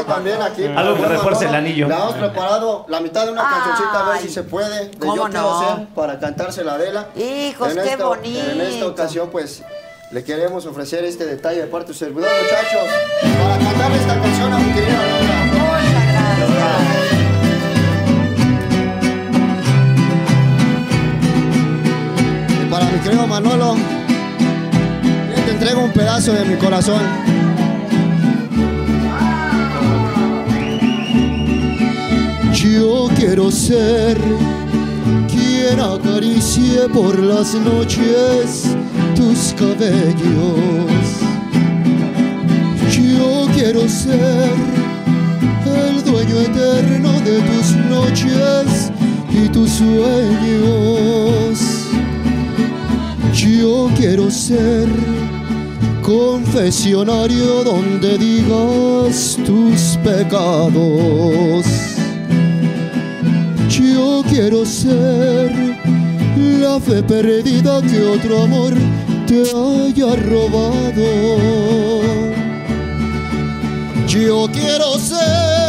Y 0.00 0.04
también 0.08 0.42
aquí. 0.42 0.64
Algo 0.64 0.96
que 0.96 1.06
refuerce 1.06 1.44
el 1.46 1.54
anillo. 1.54 1.86
Le 1.88 1.94
hemos 1.94 2.14
preparado 2.14 2.84
la 2.88 3.00
mitad 3.00 3.24
de 3.26 3.32
una 3.32 3.42
cancioncita, 3.48 4.06
a 4.06 4.08
ver 4.10 4.20
si 4.20 4.28
se 4.28 4.42
puede. 4.42 4.88
De 4.88 4.98
¿cómo 4.98 5.14
Yo 5.16 5.28
no? 5.28 5.60
ser 5.76 5.86
para 5.94 6.18
cantársela 6.18 6.72
a 6.72 6.74
Adela. 6.74 7.06
Hijos, 7.14 7.68
En 7.76 7.82
qué 7.82 7.90
esta- 7.92 8.04
bonito. 8.06 8.50
En 8.50 8.60
esta 8.60 8.86
ocasión, 8.86 9.28
pues, 9.30 9.62
le 10.10 10.24
queremos 10.24 10.66
ofrecer 10.66 11.04
este 11.04 11.26
detalle 11.26 11.60
de 11.60 11.66
parte 11.68 11.88
de 11.88 11.92
su 11.94 11.98
servidor, 12.04 12.28
muchachos, 12.42 12.88
para 13.22 13.58
cantarle 13.64 13.96
esta 13.98 14.14
canción 14.20 14.52
a 14.52 14.58
mi 14.58 14.72
querida 14.72 14.98
Lola. 14.98 15.35
Mi 23.04 23.26
Manolo, 23.26 23.76
te 25.44 25.50
entrego 25.50 25.82
un 25.84 25.92
pedazo 25.92 26.32
de 26.32 26.44
mi 26.44 26.56
corazón. 26.56 27.02
Yo 32.52 33.08
quiero 33.16 33.50
ser 33.50 34.18
quien 35.28 35.78
acaricie 35.78 36.88
por 36.92 37.18
las 37.18 37.54
noches 37.54 38.74
tus 39.14 39.54
cabellos. 39.58 40.96
Yo 42.90 43.46
quiero 43.54 43.88
ser 43.88 44.50
el 45.66 46.02
dueño 46.02 46.40
eterno 46.40 47.12
de 47.20 47.40
tus 47.40 47.76
noches 47.90 48.90
y 49.30 49.48
tus 49.48 49.70
sueños. 49.70 51.65
Yo 53.46 53.88
quiero 53.96 54.28
ser 54.28 54.88
confesionario 56.02 57.62
donde 57.62 58.18
digas 58.18 59.38
tus 59.46 59.96
pecados. 60.02 61.64
Yo 63.68 64.24
quiero 64.28 64.66
ser 64.66 65.52
la 66.60 66.80
fe 66.80 67.02
perdida 67.04 67.80
que 67.82 68.02
otro 68.02 68.42
amor 68.42 68.74
te 69.28 69.42
haya 69.42 70.16
robado. 70.16 71.06
Yo 74.08 74.48
quiero 74.52 74.98
ser 74.98 75.65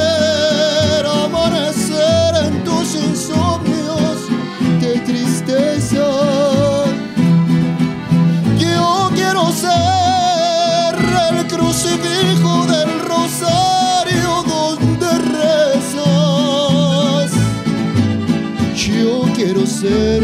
quiero 19.48 19.66
ser 19.66 20.24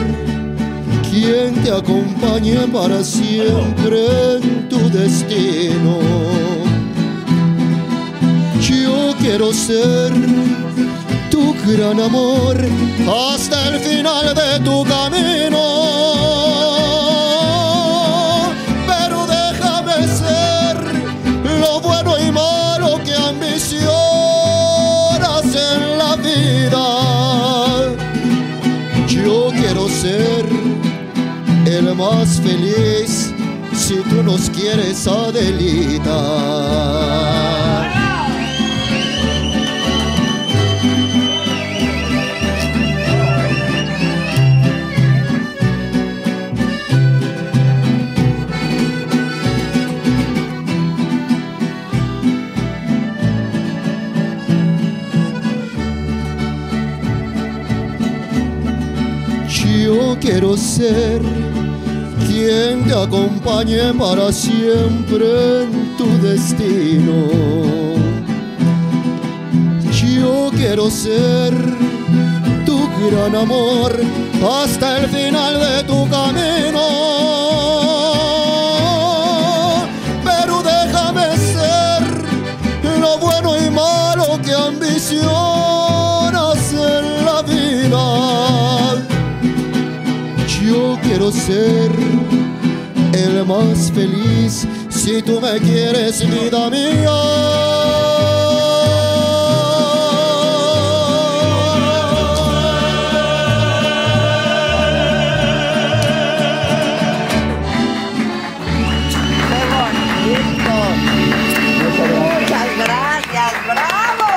quien 1.09 1.53
te 1.63 1.71
acompañe 1.71 2.67
para 2.73 3.01
siempre 3.05 4.35
en 4.35 4.67
tu 4.67 4.89
destino. 4.89 5.99
Yo 8.59 9.15
quiero 9.21 9.53
ser 9.53 10.11
tu 11.31 11.55
gran 11.65 12.01
amor 12.01 12.57
hasta 13.07 13.69
el 13.69 13.79
final 13.79 14.35
de 14.35 14.59
tu 14.59 14.83
camino. 14.83 16.02
Más 32.03 32.41
feliz 32.41 33.33
si 33.73 33.95
tú 34.09 34.23
nos 34.23 34.49
quieres, 34.49 35.07
Adelita. 35.07 36.19
Yo 59.47 60.17
quiero 60.19 60.57
ser 60.57 61.32
quien 62.43 62.83
te 62.85 62.93
acompañe 62.93 63.93
para 63.93 64.31
siempre 64.31 65.63
en 65.63 65.97
tu 65.97 66.07
destino. 66.21 67.17
Yo 69.91 70.51
quiero 70.51 70.89
ser 70.89 71.53
tu 72.65 72.77
gran 73.05 73.35
amor 73.35 73.91
hasta 74.61 74.99
el 74.99 75.07
final 75.07 75.59
de 75.59 75.83
tu 75.83 76.09
camino. 76.09 76.85
Pero 80.25 80.61
déjame 80.63 81.37
ser 81.37 82.01
lo 82.99 83.17
bueno 83.19 83.49
y 83.57 83.69
malo 83.69 84.39
que 84.43 84.53
ambicionas 84.53 85.23
en 86.73 87.25
la 87.25 87.41
vida. 87.43 88.05
Yo 90.61 90.97
quiero 91.03 91.31
ser 91.31 92.02
el 93.23 93.45
más 93.45 93.91
feliz 93.91 94.67
si 94.89 95.21
tú 95.21 95.39
me 95.39 95.59
quieres, 95.59 96.19
vida 96.29 96.69
¡Qué 109.49 109.61
bonito! 109.73 110.75
Muchas 112.19 112.69
gracias, 112.77 113.51
bravo. 113.65 114.29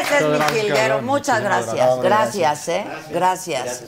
Ese 0.00 0.14
es 0.16 0.22
mi 0.22 0.28
Muchas 0.28 0.38
gracias, 0.38 0.62
jilguero. 0.62 0.88
cabrón. 0.88 1.04
Muchas 1.06 1.40
Muchísimas 1.42 1.66
gracias. 1.66 2.02
Gracias, 3.10 3.84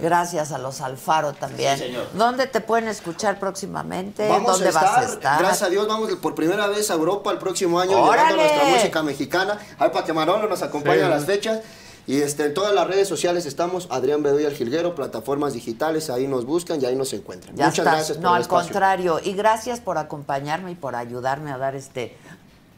Gracias. 0.00 0.52
A 0.52 0.58
los 0.58 0.80
Alfaro 0.80 1.32
también. 1.32 1.80
¿Dónde 2.14 2.46
te 2.46 2.60
pueden 2.60 2.88
escuchar 2.88 3.38
próximamente? 3.38 4.28
Vamos 4.28 4.52
¿Dónde 4.52 4.66
a 4.66 4.68
estar, 4.70 4.84
vas 4.84 4.98
a 4.98 5.04
estar? 5.12 5.38
gracias 5.38 5.62
a 5.62 5.68
Dios, 5.68 5.86
vamos 5.88 6.10
por 6.16 6.34
primera 6.34 6.66
vez 6.68 6.90
a 6.90 6.94
Europa 6.94 7.30
el 7.30 7.38
próximo 7.38 7.78
año 7.80 7.98
¡Órale! 7.98 8.32
llevando 8.34 8.42
nuestra 8.42 8.64
música 8.76 9.02
mexicana. 9.02 9.58
Ahí 9.78 9.90
para 9.90 10.04
que 10.04 10.12
Manolo 10.12 10.48
nos 10.48 10.62
acompañe 10.62 10.98
Sí. 10.98 11.02
a 11.04 11.08
las 11.08 11.24
fechas. 11.24 11.60
Y 12.08 12.20
este, 12.20 12.44
en 12.44 12.54
todas 12.54 12.72
las 12.72 12.86
redes 12.86 13.08
sociales 13.08 13.46
estamos, 13.46 13.88
Adrián 13.90 14.22
Bedoya 14.22 14.46
el 14.46 14.54
Jilguero, 14.54 14.94
plataformas 14.94 15.54
digitales, 15.54 16.08
ahí 16.08 16.28
nos 16.28 16.44
buscan 16.46 16.80
y 16.80 16.84
ahí 16.86 16.94
nos 16.94 17.12
encuentran. 17.12 17.56
Ya 17.56 17.64
Muchas 17.66 17.78
estás. 17.80 17.94
gracias 17.94 18.16
por 18.18 18.22
No, 18.24 18.30
el 18.30 18.36
al 18.36 18.42
espacio. 18.42 18.64
contrario. 18.72 19.20
Y 19.24 19.32
gracias 19.32 19.80
por 19.80 19.98
acompañarme 19.98 20.70
y 20.70 20.74
por 20.76 20.94
ayudarme 20.94 21.50
a 21.50 21.58
dar 21.58 21.74
este 21.74 22.16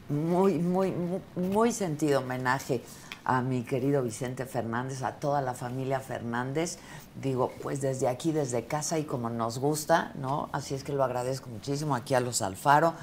muy, 0.09 0.55
muy, 0.55 0.93
muy, 0.93 1.21
muy 1.37 1.73
sentido 1.73 2.21
homenaje 2.21 2.83
a 3.27 3.43
mi 3.43 3.63
querido 3.65 4.03
Vicente 4.03 4.47
Fernández, 4.47 5.03
a 5.03 5.13
toda 5.17 5.43
la 5.43 5.53
familia 5.53 6.01
Fernández. 6.01 6.79
Digo, 7.21 7.53
pues 7.63 7.81
desde 7.81 8.07
aquí, 8.07 8.31
desde 8.31 8.67
casa 8.67 8.97
y 8.97 9.03
como 9.05 9.29
nos 9.29 9.59
gusta, 9.59 10.13
¿no? 10.15 10.49
Así 10.53 10.77
es 10.77 10.85
que 10.85 10.93
lo 10.93 11.03
agradezco 11.03 11.49
muchísimo 11.49 11.97
aquí 11.97 12.15
a 12.15 12.21
los 12.21 12.43
Alfaro. 12.43 12.95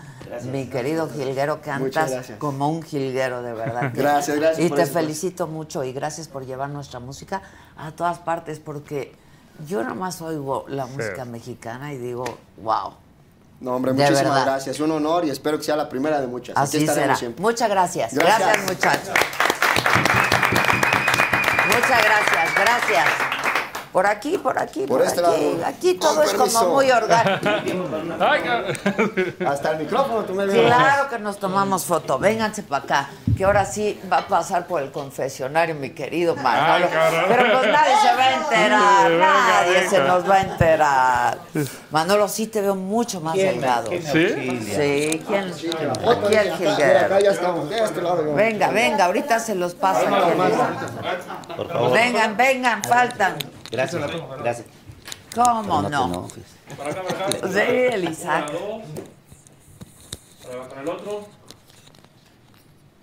Mi 0.51 0.67
querido 0.67 1.09
Gilguero, 1.09 1.57
Muchas 1.57 1.65
cantas 1.65 2.11
gracias. 2.11 2.39
como 2.39 2.69
un 2.69 2.81
Gilguero, 2.81 3.41
de 3.41 3.51
verdad. 3.51 3.91
Gracias, 3.93 4.37
gracias 4.37 4.65
Y 4.65 4.69
por 4.69 4.77
te 4.77 4.83
eso. 4.83 4.93
felicito 4.93 5.47
mucho 5.47 5.83
y 5.83 5.91
gracias 5.91 6.29
por 6.29 6.45
llevar 6.45 6.69
nuestra 6.69 7.01
música 7.01 7.41
a 7.75 7.91
todas 7.91 8.19
partes 8.19 8.59
porque 8.59 9.13
yo 9.67 9.83
nomás 9.83 10.21
oigo 10.21 10.63
la 10.69 10.85
música 10.85 11.25
mexicana 11.25 11.91
y 11.93 11.97
digo, 11.97 12.23
wow. 12.63 12.93
No, 13.59 13.75
hombre, 13.75 13.91
De 13.91 13.97
muchísimas 14.01 14.23
verdad. 14.33 14.45
gracias. 14.45 14.79
Un 14.79 14.91
honor 14.91 15.25
y 15.25 15.29
espero 15.29 15.57
que 15.57 15.65
sea 15.65 15.75
la 15.75 15.89
primera 15.89 16.21
de 16.21 16.27
muchas. 16.27 16.55
Aquí 16.55 16.63
Así 16.63 16.77
estaremos 16.77 17.03
será. 17.03 17.15
siempre. 17.17 17.41
Muchas 17.41 17.69
gracias. 17.69 18.13
Gracias. 18.13 18.39
Gracias, 18.39 18.65
muchachos. 18.65 19.13
Muchas 21.67 22.03
gracias, 22.03 22.55
gracias. 22.55 23.34
Por 23.95 24.05
aquí, 24.07 24.37
por 24.37 24.59
aquí, 24.59 24.81
por, 24.81 24.97
Por 24.97 25.07
este 25.07 25.21
aquí. 25.25 25.53
lado. 25.55 25.65
Aquí 25.67 25.93
todo 25.93 26.15
Con 26.15 26.23
es 26.25 26.31
permiso. 26.33 26.59
como 26.59 26.73
muy 26.73 26.91
orgánico. 26.91 27.49
Hasta 29.49 29.71
el 29.71 29.77
micrófono, 29.77 30.25
tú 30.25 30.33
me 30.33 30.45
ves. 30.45 30.65
Claro 30.65 31.09
que 31.09 31.17
nos 31.17 31.39
tomamos 31.39 31.85
foto. 31.85 32.19
Vénganse 32.19 32.63
para 32.63 32.83
acá, 32.83 33.09
que 33.37 33.45
ahora 33.45 33.63
sí 33.63 33.97
va 34.11 34.17
a 34.17 34.27
pasar 34.27 34.67
por 34.67 34.81
el 34.81 34.91
confesionario, 34.91 35.75
mi 35.75 35.91
querido 35.91 36.35
Manolo. 36.35 36.87
Ay. 36.91 37.19
Pero 37.29 37.43
pues 37.57 37.71
nadie 37.71 37.93
se 38.01 38.15
va 38.17 38.23
a 38.25 38.33
enterar, 38.33 39.11
Venga, 39.11 39.31
nadie 39.31 39.73
venga. 39.75 39.89
se 39.89 39.99
nos 40.01 40.29
va 40.29 40.35
a 40.35 40.41
enterar. 40.41 41.37
Manolo, 41.91 42.27
sí 42.27 42.47
te 42.47 42.59
veo 42.59 42.75
mucho 42.75 43.21
más 43.21 43.35
delgado. 43.35 43.91
¿Sí? 43.91 44.01
Sí, 44.75 45.23
¿quién? 45.25 45.53
Aquí 45.53 45.67
el 45.67 45.77
Mira, 45.79 45.93
acá, 45.93 46.17
mira, 46.27 46.41
acá 46.41 46.57
jilguero. 46.57 47.19
ya 47.21 47.31
estamos. 47.31 47.69
De 47.69 47.79
este. 47.79 48.01
Venga, 48.01 48.71
venga, 48.71 49.05
ahorita 49.05 49.39
se 49.39 49.55
los 49.55 49.73
paso. 49.73 50.05
Vengan, 51.93 52.35
vengan, 52.35 52.83
faltan. 52.83 53.37
Gracias, 53.71 54.01
gracias. 54.39 54.67
¿Cómo 55.33 55.83
te 55.83 55.89
no? 55.89 56.05
enojes. 56.05 56.43
Sí, 57.53 57.59
el 57.59 58.09
Isaac. 58.09 58.51
Con 60.69 60.79
el 60.79 60.89
otro. 60.89 61.27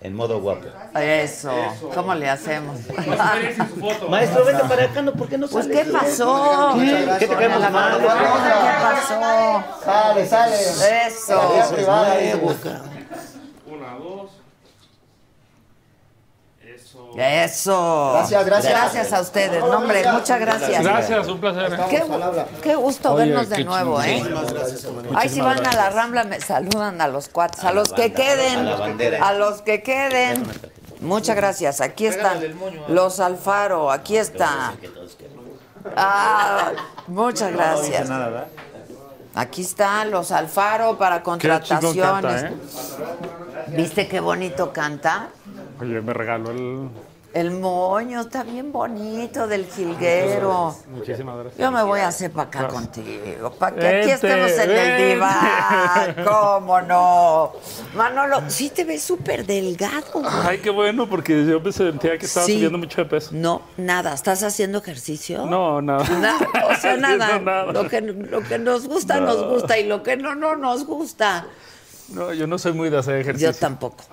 En 0.01 0.15
modo 0.15 0.41
guapo. 0.41 0.65
Eso, 0.99 1.53
¿cómo 1.93 2.13
le 2.15 2.29
hacemos? 2.29 2.77
Maestro, 4.09 4.43
vente 4.43 4.63
para 4.65 4.83
acá, 4.85 5.01
¿no? 5.01 5.13
¿Por 5.13 5.29
qué 5.29 5.37
no 5.37 5.47
Pues? 5.47 5.67
¿qué 5.67 5.85
pasó? 5.85 6.73
¿Qué 7.19 7.27
te 7.27 7.35
caemos 7.35 7.71
mal? 7.71 7.99
¿Qué 7.99 8.07
pasó? 8.81 9.63
Sale, 9.85 10.27
sale. 10.27 10.55
Eso. 11.07 11.37
Tarea 11.39 11.69
privada, 11.69 12.17
dice. 12.17 12.37
Una, 13.65 13.93
dos. 13.97 14.31
Eso. 16.93 17.11
Eso. 17.17 18.11
Gracias, 18.13 18.45
gracias. 18.45 18.73
Gracias 18.73 19.13
a 19.13 19.21
ustedes. 19.21 19.59
No, 19.59 19.77
hombre, 19.77 20.03
muchas 20.11 20.39
gracias. 20.39 20.83
Gracias, 20.83 21.27
un 21.27 21.39
placer. 21.39 21.79
Qué, 21.89 22.03
qué 22.61 22.75
gusto 22.75 23.13
Oye, 23.13 23.25
vernos 23.25 23.49
de 23.49 23.63
nuevo, 23.63 24.01
¿eh? 24.01 24.21
chingón. 24.21 25.07
Ay, 25.15 25.29
si 25.29 25.41
van 25.41 25.65
a 25.65 25.73
la 25.73 25.89
Rambla, 25.89 26.23
me 26.23 26.39
saludan 26.39 27.01
a 27.01 27.07
los 27.07 27.29
cuates, 27.29 27.63
a, 27.63 27.71
los 27.71 27.91
que 27.93 28.13
queden, 28.13 28.67
a 28.67 29.27
a 29.27 29.33
los 29.33 29.61
que 29.61 29.81
queden. 29.81 30.43
Muchas 31.01 31.35
gracias. 31.35 31.81
Aquí 31.81 32.05
están 32.05 32.39
los 32.87 33.19
Alfaro, 33.19 33.91
aquí 33.91 34.17
está. 34.17 34.73
Ah, 35.95 36.71
muchas 37.07 37.51
gracias. 37.51 38.09
Aquí 39.35 39.61
están 39.61 40.11
los 40.11 40.31
Alfaro 40.31 40.97
para 40.97 41.17
Qué 41.17 41.23
contrataciones. 41.23 42.01
canta, 42.01 42.47
¿eh? 42.47 42.53
¿Viste 43.75 44.07
qué 44.07 44.19
bonito 44.19 44.71
canta? 44.71 45.29
Oye, 45.81 46.01
me 46.01 46.13
regaló 46.13 46.51
el... 46.51 46.89
El 47.33 47.49
moño 47.49 48.21
está 48.21 48.43
bien 48.43 48.71
bonito 48.71 49.47
del 49.47 49.65
jilguero. 49.65 50.75
Muchísimas 50.91 51.35
gracias. 51.37 51.57
Yo 51.57 51.71
me 51.71 51.81
voy 51.81 51.99
a 52.01 52.09
hacer 52.09 52.29
para 52.31 52.47
acá 52.47 52.67
contigo, 52.67 53.51
para 53.57 53.75
que 53.75 53.87
aquí 53.87 54.11
estemos 54.11 54.51
en 54.51 54.69
el 54.69 55.13
diván. 55.15 56.15
¿Cómo 56.27 56.79
no? 56.81 57.53
Manolo, 57.95 58.43
sí 58.49 58.69
te 58.69 58.83
ves 58.83 59.01
súper 59.01 59.47
delgado. 59.47 60.21
Ay, 60.43 60.59
qué 60.59 60.69
bueno, 60.69 61.09
porque 61.09 61.43
yo 61.43 61.59
me 61.59 61.71
sentía 61.71 62.19
que 62.19 62.27
estaba 62.27 62.45
Sí. 62.45 62.53
subiendo 62.53 62.77
mucho 62.77 63.03
de 63.03 63.09
peso. 63.09 63.31
No, 63.33 63.63
nada. 63.77 64.13
¿Estás 64.13 64.43
haciendo 64.43 64.77
ejercicio? 64.77 65.47
No, 65.47 65.81
nada. 65.81 66.03
Nada, 66.19 66.47
o 66.69 66.75
sea, 66.79 66.97
nada. 66.97 67.39
Lo, 67.65 67.89
que, 67.89 68.01
lo 68.01 68.43
que 68.43 68.59
nos 68.59 68.87
gusta, 68.87 69.19
No. 69.19 69.25
nos 69.25 69.47
gusta. 69.49 69.79
Y 69.79 69.87
lo 69.87 70.03
que 70.03 70.17
no, 70.17 70.35
no 70.35 70.55
nos 70.55 70.85
gusta. 70.85 71.47
No, 72.09 72.33
yo 72.33 72.47
no 72.47 72.57
soy 72.57 72.73
muy 72.73 72.89
de 72.89 72.97
hacer 72.97 73.15
ejercicio. 73.15 73.51
Yo 73.51 73.57
tampoco. 73.57 74.03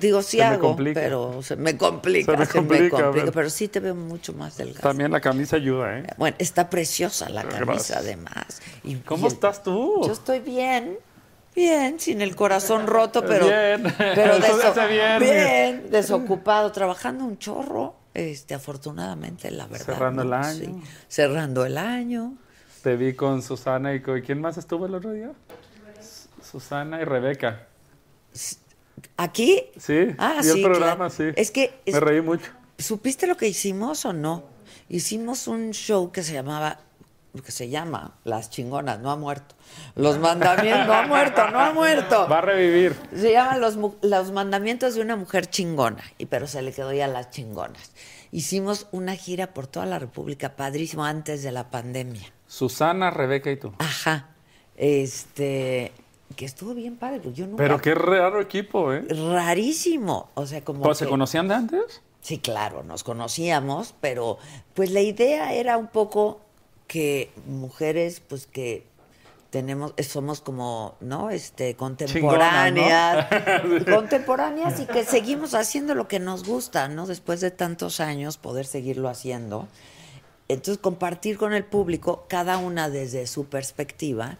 Digo, 0.00 0.22
sí 0.22 0.36
se 0.38 0.44
hago, 0.44 0.76
pero 0.94 1.42
se 1.42 1.56
me 1.56 1.76
complica. 1.76 2.32
Se 2.32 2.38
me 2.38 2.46
se 2.46 2.60
me 2.60 2.66
complica, 2.90 3.10
pero- 3.32 3.50
sí 3.50 3.68
te 3.68 3.80
veo 3.80 3.94
mucho 3.94 4.32
más 4.34 4.56
delgado. 4.56 4.80
También 4.88 5.10
la 5.10 5.20
camisa 5.20 5.56
ayuda, 5.56 5.98
¿eh? 5.98 6.04
Bueno, 6.16 6.36
está 6.38 6.70
preciosa 6.70 7.28
la 7.28 7.42
camisa, 7.42 7.64
Gracias. 7.64 7.98
además. 7.98 8.62
Y- 8.84 8.96
¿Cómo 8.96 9.26
el- 9.26 9.32
estás 9.32 9.62
tú? 9.62 10.02
Yo 10.06 10.12
estoy 10.12 10.38
bien, 10.40 10.96
bien, 11.54 11.98
sin 11.98 12.22
el 12.22 12.36
corazón 12.36 12.86
roto, 12.86 13.24
pero, 13.26 13.46
Bien. 13.46 13.82
pero 13.98 14.34
deso- 14.38 14.88
bien. 14.88 15.18
bien, 15.20 15.90
desocupado, 15.90 16.70
trabajando 16.72 17.24
un 17.24 17.36
chorro, 17.38 17.94
este, 18.14 18.54
afortunadamente, 18.54 19.50
la 19.50 19.66
verdad. 19.66 19.84
Cerrando 19.86 20.22
el 20.22 20.30
¿no? 20.30 20.36
año. 20.36 20.54
Sí, 20.64 20.82
cerrando 21.08 21.66
el 21.66 21.78
año. 21.78 22.34
Te 22.82 22.96
vi 22.96 23.14
con 23.14 23.42
Susana 23.42 23.92
y 23.94 24.00
con... 24.00 24.20
¿Quién 24.20 24.40
más 24.40 24.56
estuvo 24.56 24.86
el 24.86 24.94
otro 24.94 25.12
día? 25.12 25.32
Susana 26.50 27.00
y 27.00 27.04
Rebeca. 27.04 27.66
¿Aquí? 29.16 29.64
Sí, 29.78 30.14
Ah, 30.18 30.36
vi 30.42 30.48
sí, 30.48 30.50
el 30.58 30.62
programa, 30.62 31.08
claro. 31.08 31.10
sí. 31.10 31.24
Es 31.36 31.50
que 31.50 31.80
es- 31.84 31.94
Me 31.94 32.00
reí 32.00 32.20
mucho. 32.20 32.50
¿Supiste 32.78 33.26
lo 33.26 33.36
que 33.36 33.48
hicimos 33.48 34.04
o 34.04 34.12
no? 34.12 34.44
Hicimos 34.88 35.46
un 35.48 35.72
show 35.72 36.10
que 36.12 36.22
se 36.22 36.32
llamaba, 36.32 36.78
que 37.44 37.52
se 37.52 37.68
llama 37.68 38.14
Las 38.24 38.50
Chingonas, 38.50 39.00
no 39.00 39.10
ha 39.10 39.16
muerto. 39.16 39.54
Los 39.94 40.18
mandamientos, 40.20 40.86
no 40.86 40.92
ha 40.94 41.06
muerto, 41.06 41.50
no 41.50 41.60
ha 41.60 41.72
muerto. 41.72 42.28
Va 42.28 42.38
a 42.38 42.42
revivir. 42.42 42.96
Se 43.14 43.32
llaman 43.32 43.60
los, 43.60 43.76
los 44.02 44.32
mandamientos 44.32 44.94
de 44.94 45.00
una 45.02 45.16
mujer 45.16 45.46
chingona, 45.46 46.02
y 46.18 46.26
pero 46.26 46.46
se 46.46 46.62
le 46.62 46.72
quedó 46.72 46.92
ya 46.92 47.06
las 47.08 47.30
chingonas. 47.30 47.92
Hicimos 48.30 48.86
una 48.92 49.14
gira 49.16 49.48
por 49.54 49.66
toda 49.66 49.86
la 49.86 49.98
República, 49.98 50.54
padrísimo, 50.56 51.04
antes 51.04 51.42
de 51.42 51.50
la 51.52 51.70
pandemia. 51.70 52.32
Susana, 52.46 53.10
Rebeca 53.10 53.50
y 53.50 53.56
tú. 53.56 53.72
Ajá. 53.78 54.28
Este, 54.76 55.92
que 56.38 56.44
estuvo 56.44 56.72
bien 56.72 56.94
padre, 56.94 57.18
porque 57.18 57.36
yo 57.36 57.46
nunca... 57.48 57.64
Pero 57.64 57.80
qué 57.80 57.96
raro 57.96 58.40
equipo, 58.40 58.92
¿eh? 58.92 59.04
Rarísimo. 59.08 60.30
O 60.34 60.46
sea, 60.46 60.64
como 60.64 60.82
Pues, 60.82 60.98
¿Se 60.98 61.08
conocían 61.08 61.48
de 61.48 61.54
antes? 61.54 62.00
Sí, 62.20 62.38
claro, 62.38 62.84
nos 62.84 63.02
conocíamos, 63.02 63.92
pero 64.00 64.38
pues 64.74 64.92
la 64.92 65.00
idea 65.00 65.52
era 65.52 65.76
un 65.76 65.88
poco 65.88 66.40
que 66.86 67.32
mujeres, 67.46 68.20
pues 68.20 68.46
que 68.46 68.86
tenemos, 69.50 69.94
somos 70.08 70.40
como, 70.40 70.94
¿no? 71.00 71.30
Este, 71.30 71.74
contemporáneas, 71.74 73.26
contemporáneas 73.92 74.78
y 74.78 74.86
que 74.86 75.04
seguimos 75.04 75.54
haciendo 75.54 75.96
lo 75.96 76.06
que 76.06 76.20
nos 76.20 76.44
gusta, 76.44 76.86
¿no? 76.86 77.08
Después 77.08 77.40
de 77.40 77.50
tantos 77.50 77.98
años, 77.98 78.36
poder 78.38 78.64
seguirlo 78.64 79.08
haciendo. 79.08 79.66
Entonces, 80.46 80.78
compartir 80.78 81.36
con 81.36 81.52
el 81.52 81.64
público, 81.64 82.26
cada 82.28 82.58
una 82.58 82.88
desde 82.88 83.26
su 83.26 83.46
perspectiva, 83.46 84.38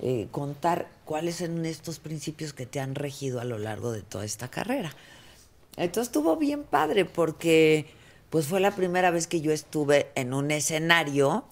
eh, 0.00 0.28
contar 0.30 0.88
cuáles 1.04 1.36
son 1.36 1.64
estos 1.66 1.98
principios 1.98 2.52
que 2.52 2.66
te 2.66 2.80
han 2.80 2.94
regido 2.94 3.40
a 3.40 3.44
lo 3.44 3.58
largo 3.58 3.92
de 3.92 4.02
toda 4.02 4.24
esta 4.24 4.48
carrera. 4.48 4.92
Entonces 5.76 6.08
estuvo 6.08 6.36
bien 6.36 6.64
padre 6.64 7.04
porque 7.04 7.86
pues 8.30 8.46
fue 8.46 8.60
la 8.60 8.72
primera 8.72 9.10
vez 9.10 9.26
que 9.26 9.40
yo 9.40 9.52
estuve 9.52 10.10
en 10.14 10.34
un 10.34 10.50
escenario. 10.50 11.44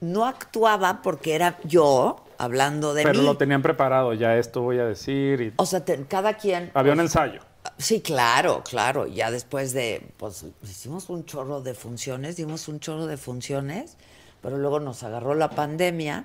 No 0.00 0.24
actuaba 0.26 1.02
porque 1.02 1.34
era 1.34 1.58
yo 1.64 2.24
hablando 2.38 2.94
de 2.94 3.02
Pero 3.02 3.18
mí. 3.18 3.24
lo 3.24 3.36
tenían 3.36 3.60
preparado, 3.60 4.14
ya 4.14 4.36
esto 4.38 4.62
voy 4.62 4.78
a 4.78 4.84
decir. 4.86 5.40
Y... 5.40 5.52
O 5.56 5.66
sea, 5.66 5.84
te- 5.84 6.04
cada 6.06 6.34
quien... 6.38 6.70
Había 6.74 6.94
un 6.94 7.00
ensayo. 7.00 7.40
Sí, 7.76 8.00
claro, 8.00 8.62
claro. 8.64 9.06
Ya 9.06 9.30
después 9.30 9.74
de, 9.74 10.06
pues 10.16 10.46
hicimos 10.62 11.10
un 11.10 11.26
chorro 11.26 11.60
de 11.60 11.74
funciones, 11.74 12.36
dimos 12.36 12.68
un 12.68 12.80
chorro 12.80 13.06
de 13.06 13.18
funciones, 13.18 13.98
pero 14.40 14.56
luego 14.56 14.80
nos 14.80 15.02
agarró 15.02 15.34
la 15.34 15.50
pandemia 15.50 16.24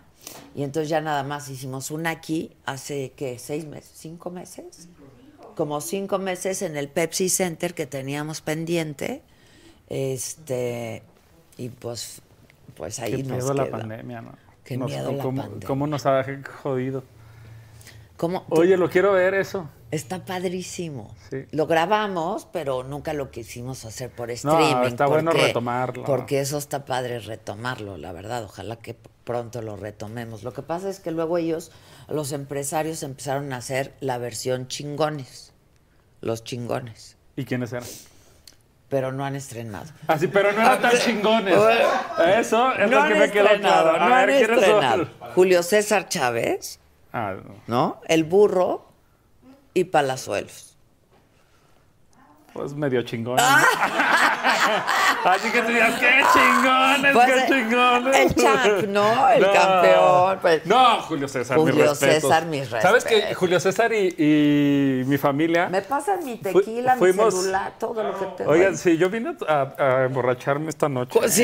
y 0.55 0.63
entonces 0.63 0.89
ya 0.89 1.01
nada 1.01 1.23
más 1.23 1.49
hicimos 1.49 1.91
una 1.91 2.09
aquí 2.11 2.55
hace, 2.65 3.13
¿qué? 3.15 3.37
¿Seis 3.39 3.65
meses? 3.65 3.91
¿Cinco 3.95 4.29
meses? 4.31 4.87
Como 5.55 5.79
cinco 5.81 6.17
meses 6.19 6.61
en 6.61 6.75
el 6.77 6.89
Pepsi 6.89 7.29
Center 7.29 7.73
que 7.73 7.85
teníamos 7.85 8.41
pendiente. 8.41 9.21
Este, 9.89 11.03
y 11.57 11.69
pues, 11.69 12.21
pues 12.75 12.99
ahí 12.99 13.17
Qué 13.17 13.23
nos 13.23 13.55
la 13.55 13.65
queda. 13.65 13.77
pandemia, 13.79 14.21
¿no? 14.21 14.31
Qué 14.63 14.77
Nos- 14.77 14.89
miedo 14.89 15.11
la 15.11 15.23
cómo, 15.23 15.41
pandemia. 15.43 15.67
cómo 15.67 15.87
nos 15.87 16.05
ha 16.05 16.25
jodido? 16.63 17.03
¿Cómo? 18.17 18.45
Oye, 18.49 18.77
lo 18.77 18.89
quiero 18.89 19.11
ver 19.13 19.33
eso. 19.33 19.69
Está 19.91 20.25
padrísimo. 20.25 21.13
Sí. 21.29 21.45
Lo 21.51 21.67
grabamos, 21.67 22.47
pero 22.51 22.83
nunca 22.83 23.13
lo 23.13 23.29
quisimos 23.31 23.85
hacer 23.85 24.09
por 24.09 24.29
No, 24.29 24.33
streaming. 24.33 24.87
está 24.87 25.05
bueno 25.05 25.31
retomarlo. 25.31 26.03
Porque 26.05 26.39
eso 26.39 26.57
está 26.57 26.85
padre 26.85 27.19
retomarlo, 27.19 27.97
la 27.97 28.11
verdad. 28.11 28.43
Ojalá 28.43 28.77
que 28.77 28.95
pronto 29.25 29.61
lo 29.61 29.75
retomemos. 29.75 30.43
Lo 30.43 30.53
que 30.53 30.61
pasa 30.61 30.89
es 30.89 30.99
que 31.01 31.11
luego 31.11 31.37
ellos, 31.37 31.71
los 32.07 32.31
empresarios, 32.31 33.03
empezaron 33.03 33.51
a 33.51 33.57
hacer 33.57 33.93
la 33.99 34.17
versión 34.17 34.67
chingones. 34.69 35.51
Los 36.21 36.43
chingones. 36.45 37.17
¿Y 37.35 37.43
quiénes 37.43 37.73
eran? 37.73 37.87
Pero 38.87 39.11
no 39.11 39.25
han 39.25 39.35
estrenado. 39.35 39.87
Así, 40.07 40.27
pero 40.27 40.53
no 40.53 40.61
eran 40.61 40.79
tan 40.81 40.97
chingones. 40.99 41.55
Eso 42.37 42.71
es 42.73 42.89
no 42.89 43.01
lo 43.01 43.07
que 43.13 43.19
me 43.19 43.31
quedó 43.31 43.47
claro. 43.59 43.97
no 44.07 44.15
han 44.15 44.29
estrenado. 44.29 45.07
Julio 45.33 45.61
César 45.63 46.07
Chávez, 46.07 46.79
Ah, 47.11 47.35
no. 47.43 47.55
¿no? 47.67 48.01
El 48.07 48.23
burro 48.25 48.85
y 49.73 49.85
Palazuelos. 49.85 50.74
Pues 52.55 52.73
medio 52.73 53.01
chingón. 53.01 53.37
Ah. 53.37 53.61
Así 55.25 55.51
que 55.51 55.61
tú 55.61 55.67
digas, 55.73 55.99
qué 55.99 56.21
chingones, 56.33 57.13
Pues, 57.13 57.25
qué 57.33 57.39
eh, 57.39 57.45
chingones. 57.49 58.15
el 58.15 58.35
champ, 58.35 58.83
¿no? 58.87 59.29
El 59.29 59.51
campeón, 59.51 60.39
pues. 60.41 60.65
No, 60.65 61.01
Julio 61.01 61.27
César, 61.27 61.57
mis 61.57 61.69
Julio 61.71 61.89
respetos. 61.89 62.21
César, 62.23 62.45
mis 62.45 62.67
¿Sabes 62.69 63.03
que 63.03 63.15
respetos. 63.15 63.37
Julio 63.37 63.59
César 63.59 63.91
y, 63.91 64.15
y 64.17 65.03
mi 65.05 65.17
familia... 65.17 65.67
Me 65.67 65.81
pasan 65.81 66.23
mi 66.23 66.37
tequila, 66.37 66.95
fuimos- 66.95 67.33
mi 67.35 67.41
celular, 67.41 67.73
todo 67.77 68.03
lo 68.03 68.17
que 68.17 68.25
te 68.37 68.47
Oigan, 68.47 68.77
sí, 68.77 68.97
yo 68.97 69.09
vine 69.09 69.35
a, 69.49 69.73
a 69.77 70.03
emborracharme 70.05 70.69
esta 70.69 70.87
noche. 70.87 71.19
Pues 71.19 71.33
sí, 71.33 71.43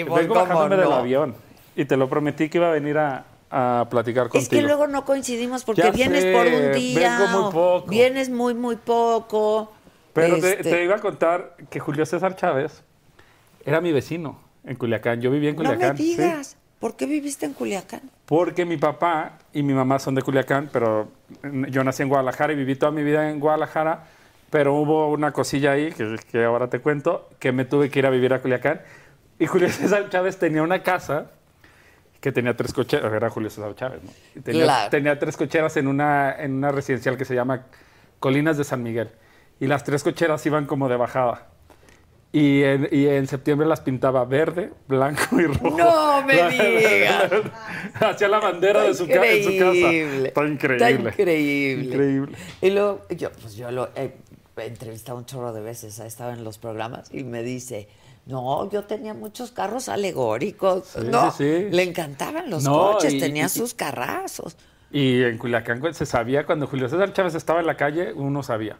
¿eh? 0.00 0.04
pues, 0.06 0.20
Vengo 0.22 0.34
cómo 0.34 0.46
bajándome 0.46 0.76
del 0.76 0.90
no. 0.90 0.96
avión. 0.96 1.34
Y 1.76 1.86
te 1.86 1.96
lo 1.96 2.06
prometí 2.06 2.50
que 2.50 2.58
iba 2.58 2.68
a 2.68 2.72
venir 2.72 2.98
a, 2.98 3.24
a 3.50 3.86
platicar 3.88 4.24
contigo. 4.24 4.42
Es 4.42 4.48
que 4.50 4.60
luego 4.60 4.86
no 4.88 5.06
coincidimos 5.06 5.64
porque 5.64 5.82
Ya 5.82 5.90
vienes 5.90 6.22
sé, 6.24 6.32
por 6.32 6.46
un 6.46 6.72
día. 6.72 7.18
vengo 7.18 7.28
muy 7.38 7.48
o 7.48 7.50
poco. 7.50 7.86
Vienes 7.90 8.28
muy, 8.28 8.52
muy 8.52 8.76
poco. 8.76 9.72
Pero 10.12 10.38
te, 10.40 10.50
Este, 10.52 10.64
te 10.70 10.84
iba 10.84 10.96
a 10.96 11.00
contar 11.00 11.56
que 11.70 11.78
Julio 11.80 12.04
César 12.06 12.36
Chávez 12.36 12.82
era 13.64 13.80
mi 13.80 13.92
vecino 13.92 14.40
en 14.64 14.76
Culiacán. 14.76 15.20
Yo 15.20 15.30
vivía 15.30 15.50
en 15.50 15.56
No 15.56 15.62
me 15.62 15.68
Culiacán. 15.70 15.96
sí. 15.96 16.02
digas. 16.16 16.56
¿Por 16.78 16.96
qué 16.96 17.04
viviste 17.04 17.44
en 17.44 17.52
Culiacán? 17.52 18.00
Porque 18.24 18.64
mi 18.64 18.78
papá 18.78 19.38
y 19.52 19.62
mi 19.62 19.74
mamá 19.74 19.98
son 19.98 20.14
de 20.14 20.22
Culiacán, 20.22 20.70
pero 20.72 21.08
yo 21.68 21.84
nací 21.84 22.02
en 22.02 22.08
Guadalajara 22.08 22.54
y 22.54 22.56
viví 22.56 22.74
toda 22.74 22.90
mi 22.90 23.02
vida 23.02 23.28
en 23.30 23.38
Guadalajara, 23.38 24.04
pero 24.48 24.74
hubo 24.76 25.10
una 25.12 25.30
cosilla 25.32 25.72
ahí, 25.72 25.92
que, 25.92 26.16
que 26.32 26.42
ahora 26.42 26.68
te 26.70 26.80
cuento, 26.80 27.28
que 27.38 27.52
me 27.52 27.66
tuve 27.66 27.90
que 27.90 27.98
ir 27.98 28.06
a 28.06 28.10
vivir 28.10 28.32
a 28.32 28.40
Culiacán. 28.40 28.80
Y 29.38 29.46
Julio 29.46 29.68
César 29.70 30.08
Chávez 30.08 30.38
tenía 30.38 30.62
una 30.62 30.82
casa 30.82 31.30
que 32.22 32.32
tenía 32.32 32.56
tres 32.56 32.72
cocheras, 32.72 33.12
era 33.12 33.28
Julio 33.28 33.50
César 33.50 33.74
Chávez, 33.74 34.00
tenía, 34.42 34.64
Claro. 34.64 34.90
tenía 34.90 35.18
tres 35.18 35.36
cocheras 35.36 35.76
en 35.76 35.86
una, 35.86 36.34
en 36.38 36.52
una 36.54 36.72
residencial 36.72 37.18
que 37.18 37.26
se 37.26 37.34
llama 37.34 37.66
Colinas 38.20 38.56
de 38.56 38.64
San 38.64 38.82
Miguel. 38.82 39.10
Y 39.60 39.66
las 39.66 39.84
tres 39.84 40.02
cocheras 40.02 40.44
iban 40.46 40.66
como 40.66 40.88
de 40.88 40.96
bajada. 40.96 41.46
Y 42.32 42.62
en, 42.62 42.88
y 42.92 43.06
en 43.08 43.26
septiembre 43.26 43.66
las 43.66 43.80
pintaba 43.80 44.24
verde, 44.24 44.72
blanco 44.88 45.40
y 45.40 45.46
rojo. 45.46 45.76
No 45.76 46.22
me 46.22 46.34
digas. 46.48 47.30
Hacía 48.00 48.28
la 48.28 48.38
bandera 48.38 48.82
de 48.84 48.94
su, 48.94 49.06
ca- 49.08 49.26
en 49.26 49.42
su 49.44 49.50
casa. 49.58 49.72
Increíble. 49.74 50.28
Está 50.28 50.46
increíble. 50.46 50.74
Está 51.10 51.10
increíble. 51.10 51.84
Increíble. 51.86 52.38
Y 52.62 52.70
luego, 52.70 53.00
yo, 53.10 53.30
pues 53.32 53.54
yo 53.56 53.70
lo 53.70 53.88
he 53.96 54.12
entrevistado 54.58 55.18
un 55.18 55.26
chorro 55.26 55.52
de 55.52 55.60
veces, 55.60 55.98
ha 56.00 56.06
estado 56.06 56.30
en 56.32 56.44
los 56.44 56.58
programas 56.58 57.12
y 57.12 57.24
me 57.24 57.42
dice, 57.42 57.88
no, 58.26 58.70
yo 58.70 58.84
tenía 58.84 59.12
muchos 59.12 59.50
carros 59.50 59.88
alegóricos. 59.88 60.86
Sí, 60.86 61.00
no, 61.10 61.32
sí, 61.32 61.44
sí. 61.44 61.66
le 61.70 61.82
encantaban 61.82 62.48
los 62.48 62.62
No, 62.62 62.92
coches, 62.92 63.14
y- 63.14 63.18
tenía 63.20 63.46
y- 63.46 63.48
sus 63.48 63.74
carrazos. 63.74 64.56
Y 64.92 65.22
en 65.22 65.36
Culiacán 65.38 65.82
se 65.94 66.06
sabía, 66.06 66.46
cuando 66.46 66.66
Julio 66.68 66.88
César 66.88 67.12
Chávez 67.12 67.34
estaba 67.34 67.58
en 67.60 67.66
la 67.66 67.76
calle, 67.76 68.12
uno 68.12 68.42
sabía. 68.42 68.76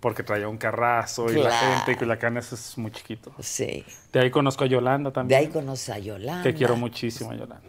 Porque 0.00 0.22
traía 0.22 0.46
un 0.48 0.58
carrazo 0.58 1.30
y 1.32 1.36
la 1.42 1.50
gente, 1.50 1.92
y 1.92 1.94
Culiacán 1.96 2.36
eso 2.36 2.54
es 2.54 2.76
muy 2.78 2.90
chiquito. 2.92 3.32
Sí. 3.40 3.84
De 4.12 4.20
ahí 4.20 4.30
conozco 4.30 4.64
a 4.64 4.66
Yolanda 4.66 5.10
De 5.10 5.14
también. 5.14 5.40
ahí 5.40 5.46
conoce 5.48 5.92
a 5.92 5.98
Yolanda. 5.98 6.42
Que 6.42 6.54
quiero 6.54 6.76
muchísimo 6.76 7.30
a 7.30 7.34
Yolanda. 7.34 7.60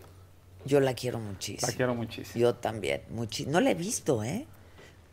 Yo 0.65 0.79
la 0.81 0.93
quiero 0.93 1.19
muchísimo. 1.19 1.69
La 1.71 1.75
quiero 1.77 1.95
muchísimo. 1.95 2.39
Yo 2.41 2.53
también. 2.55 3.01
muchi- 3.15 3.47
no 3.47 3.61
la 3.61 3.71
he 3.71 3.75
visto, 3.75 4.23
¿eh? 4.23 4.45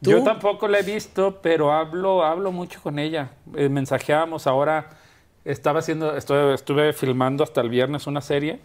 Yo 0.01 0.23
tampoco 0.23 0.69
la 0.69 0.81
he 0.81 0.83
visto, 0.83 1.39
pero 1.41 1.73
hablo, 1.73 2.25
hablo 2.25 2.53
mucho 2.53 2.83
con 2.83 2.99
ella. 2.99 3.31
Eh, 3.57 3.69
mensajeamos 3.69 4.47
ahora. 4.47 4.91
Estaba 5.47 5.79
haciendo, 5.79 6.17
estuve, 6.17 6.55
estuve 6.55 6.93
filmando 6.93 7.45
hasta 7.45 7.61
el 7.61 7.69
viernes 7.71 8.07
una 8.07 8.21
serie 8.21 8.61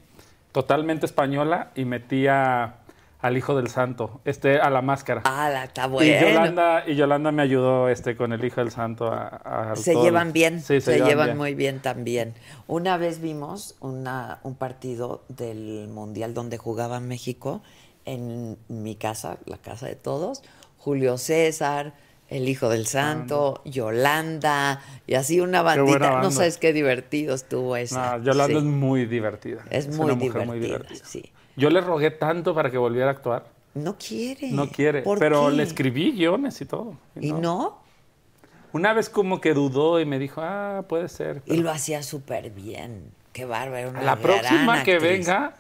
totalmente 0.52 1.06
española 1.06 1.72
y 1.76 1.86
metía 1.86 2.76
al 3.22 3.36
Hijo 3.38 3.56
del 3.56 3.68
Santo, 3.68 4.22
este, 4.24 4.60
a 4.60 4.70
la 4.70 4.82
máscara. 4.82 5.24
Ah, 5.26 5.50
la- 5.50 5.66
está 5.66 5.86
Y 5.86 5.90
bueno. 5.90 6.22
Yolanda, 6.28 6.84
y 6.88 6.96
Yolanda 6.96 7.32
me 7.34 7.42
ayudó 7.42 7.90
este, 7.90 8.16
con 8.16 8.32
el 8.32 8.44
Hijo 8.46 8.62
del 8.62 8.72
Santo 8.72 9.12
a, 9.12 9.28
a- 9.72 9.76
Se 9.76 9.94
llevan 9.96 10.32
bien, 10.32 10.62
Sí, 10.62 10.80
se, 10.80 11.00
llevan 11.02 11.28
bien. 11.28 11.38
muy 11.38 11.54
bien 11.54 11.80
también. 11.82 12.34
Una 12.68 12.96
vez 12.98 13.20
vimos 13.22 13.76
una, 13.82 14.40
un 14.44 14.56
partido 14.56 15.24
del 15.28 15.90
Mundial 15.90 16.34
donde 16.34 16.58
jugaba 16.58 17.00
México 17.02 17.62
en 18.06 18.58
mi 18.70 18.96
casa, 18.96 19.38
la 19.46 19.58
casa 19.58 19.86
de 19.88 19.96
todos, 19.96 20.42
Julio 20.78 21.18
César, 21.18 21.94
el 22.30 22.48
Hijo 22.48 22.70
del 22.70 22.88
Santo, 22.88 23.62
Yolanda, 23.66 24.82
y 25.08 25.16
así 25.16 25.42
una 25.42 25.62
bandita. 25.62 26.22
No 26.22 26.32
sabes 26.32 26.58
qué 26.58 26.74
divertido 26.74 27.36
estuvo 27.36 27.76
esa. 27.76 28.18
No, 28.18 28.24
Yolanda 28.24 28.48
Sí. 28.48 28.58
es 28.58 28.64
muy 28.64 29.06
divertida. 29.06 29.64
Es 29.72 29.88
una 29.88 30.14
muy 30.14 30.28
mujer 30.28 30.46
muy 30.48 30.60
divertida, 30.60 30.88
divertida. 30.90 31.06
sí. 31.06 31.32
Yo 31.60 31.70
le 31.70 31.82
rogué 31.82 32.12
tanto 32.12 32.56
para 32.56 32.72
que 32.72 32.78
volviera 32.78 33.08
a 33.08 33.12
actuar. 33.12 33.46
No 33.76 33.96
quiere. 33.98 34.50
No 34.52 34.68
quiere, 34.70 35.04
¿Por 35.04 35.20
pero 35.20 35.50
qué? 35.50 35.56
le 35.58 35.64
escribí 35.64 36.12
guiones 36.14 36.60
y 36.62 36.66
todo. 36.66 36.96
¿Y 37.20 37.32
no? 37.32 37.80
Una 38.72 38.94
vez 38.94 39.10
como 39.10 39.42
que 39.42 39.54
dudó 39.54 40.00
y 40.00 40.06
me 40.06 40.20
dijo, 40.20 40.42
ah, 40.44 40.84
puede 40.88 41.08
ser. 41.10 41.42
Y 41.46 41.58
lo 41.58 41.72
hacía 41.72 42.02
súper 42.04 42.50
bien. 42.52 43.12
Qué 43.34 43.46
bárbaro. 43.46 43.90
una 43.90 44.02
La 44.02 44.16
próxima 44.16 44.84
que 44.84 44.94
actriz. 44.96 45.12
venga, 45.28 45.54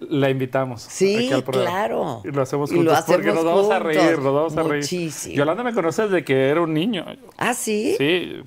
la 0.00 0.30
invitamos. 0.30 0.82
Sí, 0.82 1.30
claro. 1.50 2.22
Y 2.24 2.30
lo 2.30 2.42
hacemos 2.42 2.70
Y 2.70 2.76
juntos 2.76 2.98
lo 2.98 3.04
porque 3.06 3.28
hacemos 3.30 3.44
nos 3.44 3.54
vamos 3.54 3.70
a 3.70 3.78
reír, 3.78 4.18
nos 4.18 4.34
vamos 4.34 4.56
a 4.56 4.62
reír. 4.62 4.82
Muchísimo. 4.82 5.34
Yolanda 5.34 5.62
me 5.64 5.72
conoce 5.74 6.02
desde 6.02 6.24
que 6.24 6.48
era 6.48 6.60
un 6.60 6.72
niño. 6.74 7.04
¿Ah, 7.38 7.54
sí? 7.54 7.94
Sí. 7.98 8.42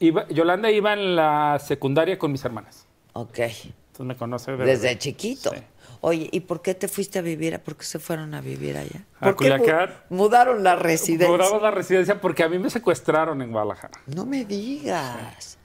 Iba- 0.00 0.28
Yolanda 0.28 0.70
iba 0.70 0.92
en 0.92 1.16
la 1.16 1.58
secundaria 1.64 2.18
con 2.18 2.32
mis 2.32 2.44
hermanas. 2.44 2.86
Ok. 3.14 3.38
Entonces 3.38 4.06
me 4.06 4.16
conoce 4.16 4.52
de- 4.56 4.64
Desde 4.64 4.98
chiquito. 4.98 5.50
Sí. 5.50 5.56
Oye, 6.00 6.28
¿y 6.30 6.40
por 6.40 6.62
qué 6.62 6.74
te 6.74 6.88
fuiste 6.88 7.18
a 7.18 7.22
vivir? 7.22 7.54
a- 7.54 7.58
¿Por 7.58 7.76
qué 7.76 7.84
se 7.84 7.98
fueron 7.98 8.34
a 8.34 8.40
vivir 8.40 8.76
allá? 8.76 9.00
A 9.20 9.26
¿Por 9.26 9.36
qué 9.36 9.50
mu- 9.50 9.58
Culiacán. 9.58 9.94
mudaron 10.10 10.62
la 10.62 10.76
residencia? 10.76 11.28
Mudamos 11.28 11.62
la 11.62 11.70
residencia 11.70 12.20
porque 12.20 12.42
a 12.42 12.48
mí 12.48 12.58
me 12.58 12.70
secuestraron 12.70 13.40
en 13.42 13.50
Guadalajara. 13.52 14.00
No 14.06 14.24
me 14.26 14.44
digas. 14.44 15.58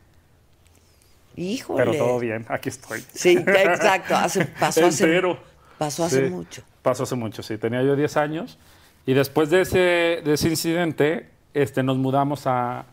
Híjole. 1.35 1.85
Pero 1.85 1.97
todo 1.97 2.19
bien, 2.19 2.45
aquí 2.49 2.69
estoy. 2.69 3.03
Sí, 3.13 3.37
exacto. 3.37 4.15
Hace, 4.15 4.45
pasó 4.59 4.85
hace, 4.85 5.03
Entero. 5.05 5.39
pasó 5.77 6.03
hace 6.05 6.25
Sí, 6.25 6.29
mucho. 6.31 6.61
Pasó 6.81 7.03
hace 7.03 7.15
mucho, 7.15 7.41
sí. 7.43 7.57
Tenía 7.57 7.81
yo 7.83 7.95
10 7.95 8.17
años. 8.17 8.57
Y 9.05 9.13
después 9.13 9.49
de 9.49 9.61
ese, 9.61 9.77
de 10.23 10.33
ese 10.33 10.49
incidente, 10.49 11.29
este, 11.53 11.83
nos 11.83 11.97
mudamos 11.97 12.47
a, 12.47 12.85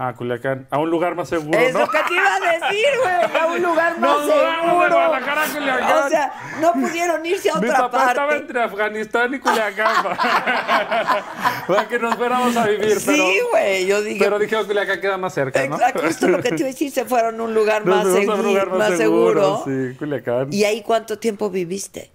a 0.00 0.14
Culiacán, 0.14 0.68
a 0.70 0.78
un 0.78 0.90
lugar 0.90 1.16
más 1.16 1.28
seguro. 1.28 1.58
Es 1.58 1.72
¿no? 1.72 1.80
lo 1.80 1.88
que 1.88 1.98
te 2.06 2.14
iba 2.14 2.36
a 2.36 2.38
decir, 2.38 2.86
güey. 3.02 3.42
A 3.42 3.46
un 3.46 3.60
lugar 3.60 3.98
más 3.98 4.26
de 4.26 4.30
seguro. 4.30 4.88
Guadalajara 4.94 5.42
a 5.42 5.48
Culiacán. 5.48 6.06
O 6.06 6.08
sea, 6.08 6.32
no 6.60 6.72
pudieron 6.74 7.26
irse 7.26 7.50
a 7.50 7.54
Mi 7.56 7.66
otra 7.66 7.78
papá 7.80 8.06
estaba 8.06 8.28
parte. 8.28 8.42
entre 8.42 8.62
Afganistán 8.62 9.34
y 9.34 9.40
Culiacán 9.40 10.04
para, 11.66 11.88
que 11.88 11.98
nos 11.98 12.14
fuéramos 12.14 12.56
a 12.56 12.68
vivir. 12.68 13.00
Sí, 13.00 13.40
güey. 13.50 13.86
Yo 13.86 14.00
dije, 14.00 14.20
Pero 14.20 14.38
dije 14.38 14.56
Culiacán 14.64 15.00
queda 15.00 15.18
más 15.18 15.34
cerca, 15.34 15.66
¿no? 15.66 15.74
exacto, 15.74 16.06
esto 16.06 16.26
es 16.26 16.32
lo 16.32 16.42
que 16.42 16.50
te 16.50 16.54
iba 16.58 16.68
a 16.68 16.72
decir. 16.72 16.92
Se 16.92 17.04
fueron 17.04 17.40
a 17.40 17.42
un 17.42 17.52
lugar 17.52 17.84
Nos 17.84 18.06
más, 18.06 18.28
a 18.28 18.34
un 18.34 18.42
lugar 18.44 18.70
más 18.70 18.96
seguro. 18.96 19.62
Sí, 19.64 19.96
Culiacán. 19.98 20.52
¿Y 20.52 20.62
ahí 20.62 20.82
cuánto 20.82 21.18
tiempo 21.18 21.50
viviste? 21.50 22.12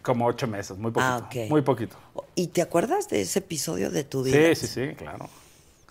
Como 0.00 0.26
ocho 0.26 0.46
meses, 0.46 0.78
muy 0.78 0.92
poquito. 0.92 1.12
Ah, 1.12 1.26
ok. 1.26 1.50
Muy 1.50 1.62
poquito. 1.62 1.96
¿Y 2.36 2.46
te 2.46 2.62
acuerdas 2.62 3.08
de 3.08 3.22
ese 3.22 3.40
episodio 3.40 3.90
de 3.90 4.04
tu 4.04 4.22
vida? 4.22 4.54
Sí, 4.54 4.54
sí, 4.54 4.66
sí, 4.68 4.94
claro. 4.94 5.28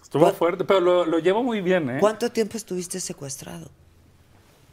Estuvo 0.05 0.31
fuerte, 0.33 0.63
pero 0.65 0.79
lo, 0.79 1.03
lo 1.05 1.17
llevo 1.17 1.41
muy 1.43 1.61
bien, 1.61 1.89
¿eh? 1.89 1.97
¿Cuánto 1.99 2.31
tiempo 2.31 2.57
estuviste 2.57 2.99
secuestrado? 2.99 3.71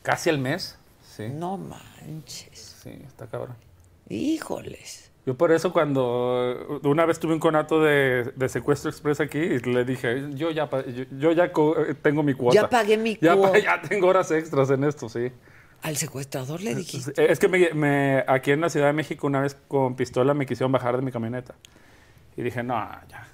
Casi 0.02 0.28
el 0.28 0.36
mes. 0.38 0.76
Sí. 1.16 1.24
No 1.30 1.56
manches. 1.56 2.76
Sí, 2.82 2.90
está 3.06 3.26
cabrón. 3.26 3.56
Híjoles. 4.10 5.10
Yo 5.24 5.34
por 5.36 5.50
eso 5.52 5.72
cuando 5.72 6.80
una 6.84 7.06
vez 7.06 7.18
tuve 7.18 7.32
un 7.32 7.38
conato 7.40 7.80
de, 7.80 8.32
de 8.36 8.48
secuestro 8.50 8.90
express 8.90 9.20
aquí 9.20 9.38
y 9.38 9.58
le 9.60 9.84
dije, 9.86 10.26
yo 10.34 10.50
ya, 10.50 10.68
yo, 10.88 11.04
yo 11.18 11.32
ya 11.32 11.50
co- 11.50 11.76
tengo 12.02 12.22
mi 12.22 12.34
cuota. 12.34 12.54
Ya 12.62 12.68
pagué 12.68 12.98
mi 12.98 13.16
cuota. 13.16 13.58
ya 13.62 13.80
tengo 13.80 14.08
horas 14.08 14.30
extras 14.32 14.68
en 14.70 14.84
esto, 14.84 15.08
sí. 15.08 15.32
Al 15.82 15.96
secuestrador 15.96 16.60
le 16.60 16.74
dijiste. 16.74 17.12
Es 17.32 17.38
que 17.38 17.48
me, 17.48 17.72
me- 17.72 18.22
aquí 18.26 18.50
en 18.50 18.60
la 18.60 18.68
Ciudad 18.68 18.88
de 18.88 18.92
México 18.92 19.26
una 19.26 19.40
vez 19.40 19.56
con 19.68 19.96
pistola 19.96 20.34
me 20.34 20.44
quisieron 20.44 20.72
bajar 20.72 20.96
de 20.96 21.02
mi 21.02 21.10
camioneta. 21.10 21.54
Y 22.36 22.42
dije, 22.42 22.62
no, 22.62 22.74
ya. 23.08 23.28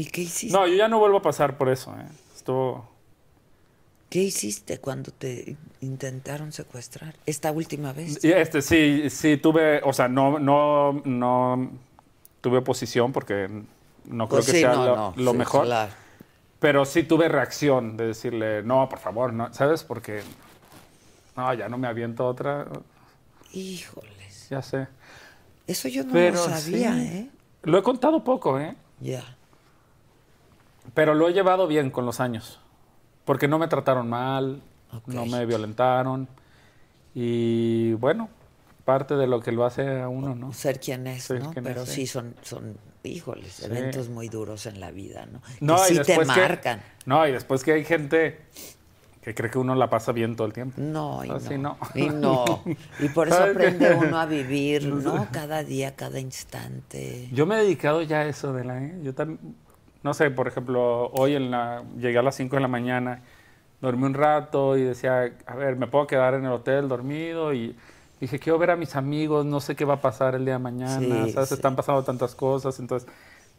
¿Y 0.00 0.06
qué 0.06 0.22
hiciste? 0.22 0.56
No, 0.56 0.66
yo 0.66 0.74
ya 0.76 0.88
no 0.88 0.98
vuelvo 0.98 1.18
a 1.18 1.22
pasar 1.22 1.58
por 1.58 1.68
eso. 1.68 1.94
¿eh? 1.98 2.06
Estuvo... 2.34 2.88
¿Qué 4.08 4.20
hiciste 4.22 4.78
cuando 4.78 5.10
te 5.12 5.56
intentaron 5.82 6.52
secuestrar? 6.52 7.14
Esta 7.26 7.52
última 7.52 7.92
vez. 7.92 8.24
Y 8.24 8.32
este, 8.32 8.62
sí, 8.62 9.10
sí 9.10 9.36
tuve, 9.36 9.82
o 9.84 9.92
sea, 9.92 10.08
no, 10.08 10.38
no, 10.38 11.02
no 11.04 11.70
tuve 12.40 12.58
oposición 12.58 13.12
porque 13.12 13.46
no 14.06 14.26
creo 14.26 14.38
Pues 14.38 14.46
que 14.46 14.52
sí, 14.52 14.60
sea 14.60 14.72
no, 14.72 14.86
lo, 14.86 14.96
no, 14.96 15.12
lo 15.16 15.32
sí, 15.32 15.36
mejor. 15.36 15.66
claro. 15.66 15.92
Pero 16.60 16.84
sí 16.86 17.02
tuve 17.02 17.28
reacción 17.28 17.98
de 17.98 18.06
decirle, 18.06 18.62
no, 18.62 18.88
por 18.88 19.00
favor, 19.00 19.34
no, 19.34 19.52
¿sabes? 19.52 19.84
Porque, 19.84 20.22
no, 21.36 21.52
ya 21.52 21.68
no 21.68 21.76
me 21.76 21.88
aviento 21.88 22.26
otra, 22.26 22.66
Híjoles. 23.52 24.48
ya 24.48 24.62
sé. 24.62 24.88
Eso 25.66 25.88
yo 25.88 26.04
no 26.04 26.12
Pero 26.12 26.36
lo 26.36 26.44
sabía, 26.44 26.94
sí. 26.94 27.00
¿eh? 27.00 27.30
Lo 27.64 27.78
he 27.78 27.82
contado 27.82 28.24
poco, 28.24 28.58
¿eh? 28.58 28.74
Ya. 28.98 29.36
Pero 30.94 31.14
lo 31.14 31.28
he 31.28 31.32
llevado 31.32 31.66
bien 31.66 31.90
con 31.90 32.06
los 32.06 32.20
años. 32.20 32.60
Porque 33.24 33.48
no 33.48 33.58
me 33.58 33.68
trataron 33.68 34.08
mal, 34.08 34.62
no 35.06 35.26
me 35.26 35.46
violentaron. 35.46 36.28
Y 37.14 37.92
bueno, 37.94 38.28
parte 38.84 39.14
de 39.16 39.26
lo 39.26 39.40
que 39.40 39.52
lo 39.52 39.64
hace 39.64 40.00
a 40.00 40.08
uno, 40.08 40.34
¿no? 40.34 40.52
Ser 40.52 40.80
quien 40.80 41.06
es, 41.06 41.24
Ser 41.24 41.42
¿no? 41.42 41.52
quien 41.52 41.64
Pero 41.64 41.82
es, 41.82 41.88
sí 41.88 42.06
son, 42.06 42.34
son, 42.42 42.76
híjoles, 43.02 43.52
Sí. 43.54 43.64
eventos 43.66 44.08
muy 44.08 44.28
duros 44.28 44.66
en 44.66 44.80
la 44.80 44.90
vida, 44.90 45.26
¿no? 45.26 45.40
No, 45.60 45.76
que 45.76 45.82
y 45.82 45.84
sí 45.86 45.92
te 45.94 45.98
después 46.04 46.28
que- 46.28 46.40
marcan. 46.40 46.82
no, 47.06 47.26
y 47.26 47.32
después 47.32 47.62
que 47.64 47.72
hay 47.72 47.84
gente 47.84 48.40
que 49.22 49.34
cree 49.34 49.50
que 49.50 49.58
uno 49.58 49.74
la 49.74 49.90
pasa 49.90 50.12
bien 50.12 50.34
todo 50.34 50.46
el 50.46 50.52
tiempo. 50.52 50.80
No, 50.80 51.24
y 51.24 51.30
Así 51.30 51.58
no. 51.58 51.76
no. 51.94 52.00
Y 52.00 52.08
no. 52.08 52.62
Y 53.00 53.08
por 53.10 53.28
eso 53.28 53.42
aprende 53.42 53.94
uno 53.94 54.18
a 54.18 54.26
vivir, 54.26 54.84
¿no? 54.92 55.28
Cada 55.32 55.62
día, 55.62 55.94
cada 55.94 56.18
instante. 56.20 57.28
Yo 57.32 57.44
me 57.44 57.56
he 57.56 57.58
dedicado 57.62 58.02
ya 58.02 58.20
a 58.20 58.26
eso 58.26 58.52
de 58.52 58.64
la... 58.64 58.82
¿eh? 58.82 58.98
Yo 59.02 59.14
también, 59.14 59.38
no 60.02 60.14
sé, 60.14 60.30
por 60.30 60.48
ejemplo, 60.48 61.08
hoy 61.12 61.34
en 61.34 61.50
la, 61.50 61.82
llegué 61.98 62.18
a 62.18 62.22
las 62.22 62.34
5 62.36 62.56
de 62.56 62.62
la 62.62 62.68
mañana, 62.68 63.22
dormí 63.80 64.04
un 64.04 64.14
rato 64.14 64.76
y 64.76 64.82
decía, 64.82 65.32
a 65.46 65.54
ver, 65.56 65.76
me 65.76 65.86
puedo 65.86 66.06
quedar 66.06 66.34
en 66.34 66.44
el 66.44 66.52
hotel 66.52 66.88
dormido 66.88 67.52
y 67.54 67.76
dije, 68.20 68.38
quiero 68.38 68.58
ver 68.58 68.70
a 68.72 68.76
mis 68.76 68.96
amigos, 68.96 69.46
no 69.46 69.60
sé 69.60 69.74
qué 69.76 69.84
va 69.84 69.94
a 69.94 70.00
pasar 70.00 70.34
el 70.34 70.44
día 70.44 70.54
de 70.54 70.58
mañana, 70.60 71.24
Sí, 71.26 71.32
¿sabes? 71.32 71.48
sí. 71.48 71.54
Están 71.54 71.76
pasando 71.76 72.02
tantas 72.04 72.34
cosas, 72.34 72.78
entonces 72.80 73.08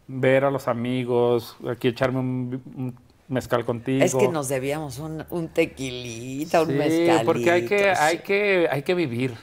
ver 0.08 0.46
a 0.46 0.52
los 0.52 0.68
amigos, 0.68 1.58
aquí 1.70 1.88
echarme 1.88 2.20
un, 2.20 2.62
un 2.76 2.96
mezcal 3.28 3.66
contigo. 3.66 4.04
Es 4.04 4.14
que 4.16 4.28
nos 4.28 4.50
debíamos 4.50 5.00
un, 5.00 5.24
un 5.30 5.48
tequilita, 5.48 6.62
un 6.64 6.70
Sí, 6.70 6.74
mezcalito. 6.74 7.26
porque 7.26 7.52
hay 7.52 7.66
que, 7.66 7.90
hay 7.92 8.18
que, 8.20 8.68
hay 8.70 8.84
que 8.84 8.94
vivir. 8.94 9.36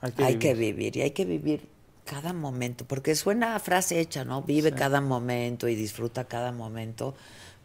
Hay 0.00 0.12
que 0.12 0.24
Hay 0.24 0.36
vivir. 0.36 0.38
que 0.38 0.54
vivir 0.54 0.96
y 0.96 1.02
hay 1.02 1.10
que 1.12 1.24
vivir 1.24 1.68
cada 2.12 2.32
momento, 2.34 2.84
porque 2.86 3.14
suena 3.14 3.56
a 3.56 3.58
frase 3.58 3.98
hecha, 4.00 4.24
¿no? 4.24 4.42
Vive 4.42 4.72
cada 4.72 5.00
momento 5.00 5.66
y 5.68 5.74
disfruta 5.74 6.24
cada 6.24 6.52
momento, 6.52 7.14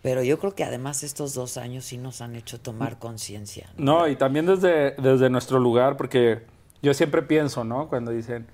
pero 0.01 0.23
yo 0.23 0.39
creo 0.39 0.55
que 0.55 0.63
además 0.63 1.03
estos 1.03 1.33
dos 1.33 1.57
años 1.57 1.83
sí 1.83 1.97
nos 1.97 2.21
han 2.21 2.35
hecho 2.35 2.57
tomar 2.59 2.97
conciencia. 2.97 3.67
¿no? 3.77 3.99
No, 3.99 4.07
y 4.07 4.15
también 4.15 4.45
desde, 4.45 4.91
desde 4.91 5.29
nuestro 5.29 5.59
lugar, 5.59 5.97
porque 5.97 6.43
yo 6.81 6.93
siempre 6.93 7.21
pienso, 7.23 7.63
¿no? 7.65 7.87
Cuando 7.89 8.11
dicen 8.11 8.45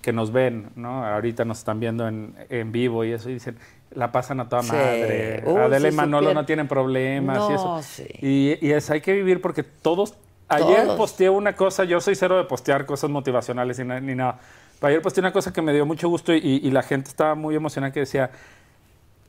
que 0.00 0.12
nos 0.12 0.32
ven, 0.32 0.70
¿no? 0.74 1.04
Ahorita 1.04 1.44
nos 1.44 1.58
están 1.58 1.80
viendo 1.80 2.08
en, 2.08 2.34
en 2.48 2.72
vivo 2.72 3.04
y 3.04 3.12
eso, 3.12 3.28
y 3.28 3.34
dicen, 3.34 3.58
la 3.90 4.10
pasan 4.10 4.40
a 4.40 4.48
toda 4.48 4.62
Sí. 4.62 4.72
madre. 4.72 5.42
Uy, 5.46 5.56
Adela 5.60 5.88
y 5.88 5.92
Manolo 5.92 6.32
no 6.32 6.46
tienen 6.46 6.66
problemas 6.66 7.38
y 7.50 7.52
eso. 7.54 7.64
No, 7.76 7.82
sí. 7.82 8.06
Y, 8.22 8.66
y 8.66 8.72
es, 8.72 8.88
hay 8.90 9.00
que 9.02 9.12
vivir 9.12 9.40
porque 9.42 9.62
todos... 9.62 10.14
Ayer 10.46 10.84
Todos. 10.84 10.98
posteé 10.98 11.30
una 11.30 11.56
cosa, 11.56 11.84
yo 11.84 12.02
soy 12.02 12.14
cero 12.14 12.36
de 12.36 12.44
postear 12.44 12.84
cosas 12.84 13.08
motivacionales 13.08 13.78
na- 13.78 13.98
ni 13.98 14.14
nada. 14.14 14.40
Pero 14.80 14.88
ayer 14.90 15.02
posteé 15.02 15.22
una 15.22 15.32
cosa 15.32 15.52
que 15.52 15.62
me 15.62 15.72
dio 15.72 15.86
mucho 15.86 16.08
gusto 16.08 16.34
y, 16.34 16.38
y 16.38 16.70
la 16.70 16.82
gente 16.82 17.08
estaba 17.08 17.34
muy 17.34 17.54
emocionada 17.54 17.92
que 17.92 18.00
decía, 18.00 18.30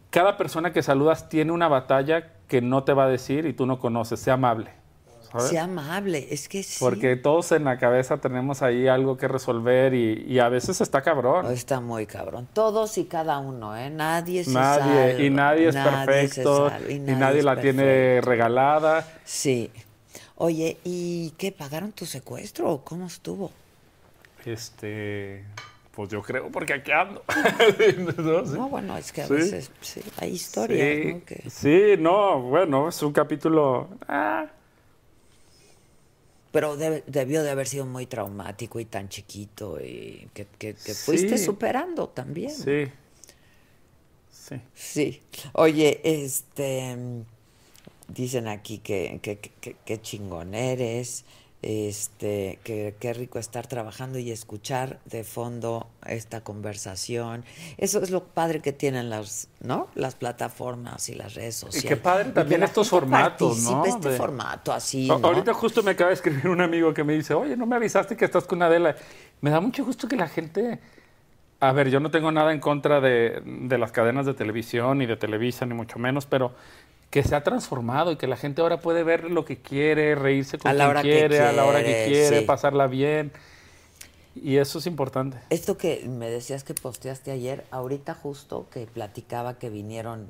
cada 0.09 0.37
persona 0.37 0.71
que 0.71 0.81
saludas 0.81 1.29
tiene 1.29 1.51
una 1.51 1.67
batalla 1.67 2.31
que 2.47 2.61
no 2.61 2.83
te 2.83 2.93
va 2.93 3.05
a 3.05 3.07
decir 3.07 3.45
y 3.45 3.53
tú 3.53 3.65
no 3.65 3.79
conoces, 3.79 4.19
sea 4.19 4.35
amable. 4.35 4.71
¿sabes? 5.31 5.47
Sea 5.49 5.63
amable, 5.65 6.27
es 6.29 6.47
que 6.47 6.63
sí. 6.63 6.77
Porque 6.79 7.15
todos 7.15 7.51
en 7.51 7.65
la 7.65 7.77
cabeza 7.77 8.17
tenemos 8.17 8.61
ahí 8.61 8.87
algo 8.87 9.17
que 9.17 9.27
resolver 9.27 9.93
y, 9.93 10.23
y 10.27 10.39
a 10.39 10.47
veces 10.49 10.79
está 10.81 11.01
cabrón. 11.01 11.51
Está 11.51 11.81
muy 11.81 12.05
cabrón. 12.05 12.47
Todos 12.53 12.97
y 12.97 13.05
cada 13.05 13.39
uno, 13.39 13.75
¿eh? 13.75 13.89
Nadie 13.89 14.43
se 14.43 14.51
Nadie, 14.51 15.11
salva. 15.11 15.23
y 15.23 15.29
nadie 15.29 15.67
es 15.69 15.75
perfecto, 15.75 16.69
salva, 16.69 16.91
y 16.91 16.99
nadie, 16.99 17.43
la 17.43 17.59
tiene 17.59 18.21
regalada. 18.21 19.05
Sí. 19.25 19.71
Oye, 20.37 20.77
¿y 20.83 21.31
qué? 21.37 21.51
¿Pagaron 21.51 21.91
tu 21.91 22.05
secuestro 22.05 22.69
o 22.71 22.83
cómo 22.83 23.07
estuvo? 23.07 23.51
Este, 24.45 25.43
pues 25.91 26.09
yo 26.09 26.21
creo, 26.21 26.51
porque 26.51 26.73
aquí 26.73 26.91
ando. 26.91 27.23
no, 28.17 28.45
Sí. 28.45 28.51
No, 28.53 28.69
bueno, 28.69 28.97
es 28.97 29.11
que 29.11 29.21
a 29.23 29.27
Sí. 29.27 29.33
veces 29.33 29.71
sí, 29.81 30.01
hay 30.17 30.31
historias, 30.31 30.97
sí, 31.03 31.13
¿no? 31.13 31.25
Que- 31.25 31.49
sí, 31.49 31.83
no, 32.01 32.41
bueno, 32.41 32.87
es 32.89 33.01
un 33.01 33.11
capítulo. 33.13 33.89
ah, 34.07 34.47
Pero 36.51 36.77
debió 36.77 37.43
de 37.43 37.49
haber 37.49 37.67
sido 37.67 37.85
muy 37.85 38.05
traumático 38.05 38.79
y 38.79 38.85
tan 38.85 39.09
chiquito 39.09 39.77
y 39.81 40.29
que, 40.33 40.45
que- 40.57 40.73
que 40.73 40.93
fuiste 40.93 41.37
superando 41.37 42.07
también. 42.09 42.51
sí. 42.51 42.85
Sí. 44.31 44.61
Sí. 44.75 45.21
Oye, 45.53 45.99
este 46.03 46.95
dicen 48.07 48.47
aquí 48.47 48.77
que- 48.77 49.19
que 49.83 50.01
chingón 50.01 50.53
eres, 50.53 51.25
este, 51.67 52.59
que 52.63 52.93
qué 52.99 53.11
rico 53.13 53.39
estar 53.39 53.65
trabajando 53.65 54.19
y 54.19 54.29
escuchar 54.29 54.99
de 55.05 55.23
fondo 55.23 55.87
esta 56.05 56.41
conversación. 56.41 57.43
Eso 57.79 58.03
es 58.03 58.11
lo 58.11 58.23
padre 58.23 58.59
que 58.59 58.71
tienen 58.71 59.09
las, 59.09 59.47
¿no? 59.61 59.87
Las 59.95 60.13
plataformas 60.13 61.09
y 61.09 61.15
las 61.15 61.33
redes 61.33 61.55
sociales. 61.55 61.89
qué 61.89 61.97
padre 61.97 62.29
Y 62.29 62.33
también 62.33 62.61
estos 62.61 62.87
formatos, 62.87 63.63
¿no? 63.63 63.83
Este 63.83 64.09
De- 64.09 64.17
formato 64.17 64.71
así. 64.71 65.09
Ahorita 65.09 65.55
justo 65.55 65.81
me 65.81 65.91
acaba 65.91 66.09
de 66.09 66.13
escribir 66.13 66.49
un 66.49 66.61
amigo 66.61 66.93
que 66.93 67.03
me 67.03 67.13
dice, 67.13 67.33
oye, 67.33 67.57
no 67.57 67.65
me 67.65 67.75
avisaste 67.77 68.15
que 68.15 68.25
estás 68.25 68.43
con 68.45 68.61
Adela. 68.61 68.95
Me 69.41 69.49
da 69.49 69.59
mucho 69.59 69.83
gusto 69.83 70.07
que 70.07 70.15
la 70.15 70.27
gente... 70.27 70.79
A 71.61 71.71
ver, 71.71 71.89
yo 71.89 71.99
no 71.99 72.11
tengo 72.11 72.31
nada 72.31 72.51
en 72.53 72.59
contra 72.59 73.01
de, 73.01 73.41
de 73.43 73.77
las 73.79 73.91
cadenas 73.91 74.27
de 74.27 74.35
televisión, 74.35 74.99
ni 74.99 75.07
de 75.07 75.15
Televisa, 75.17 75.65
ni 75.65 75.73
mucho 75.73 75.97
menos, 75.97 76.27
pero 76.27 76.53
que 77.09 77.23
se 77.23 77.35
ha 77.35 77.43
transformado 77.43 78.11
y 78.11 78.17
que 78.17 78.27
la 78.27 78.37
gente 78.37 78.61
ahora 78.61 78.81
puede 78.81 79.03
ver 79.03 79.31
lo 79.31 79.45
que 79.45 79.61
quiere, 79.61 80.15
reírse 80.15 80.57
con 80.57 80.69
A 80.69 80.73
la 80.73 80.85
quien 80.85 80.89
hora 80.89 81.01
que 81.01 81.09
quiere, 81.09 81.39
a 81.39 81.51
la 81.51 81.65
hora 81.65 81.79
que 81.79 81.85
quiere, 81.85 82.05
quiere, 82.09 82.39
sí. 82.39 82.45
pasarla 82.45 82.87
bien. 82.87 83.31
Y 84.35 84.57
eso 84.57 84.79
es 84.79 84.85
importante. 84.85 85.37
Esto 85.49 85.77
que 85.77 86.05
me 86.09 86.29
decías 86.29 86.65
que 86.65 86.73
posteaste 86.73 87.31
ayer, 87.31 87.65
ahorita 87.71 88.13
justo 88.13 88.67
que 88.69 88.85
platicaba 88.85 89.57
que 89.57 89.69
vinieron 89.69 90.27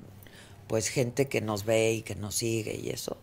pues 0.68 0.90
gente 0.90 1.28
que 1.28 1.42
nos 1.42 1.66
ve 1.66 1.94
y 1.94 2.02
que 2.02 2.16
nos 2.16 2.36
sigue 2.36 2.76
y 2.76 2.90
eso, 2.90 3.18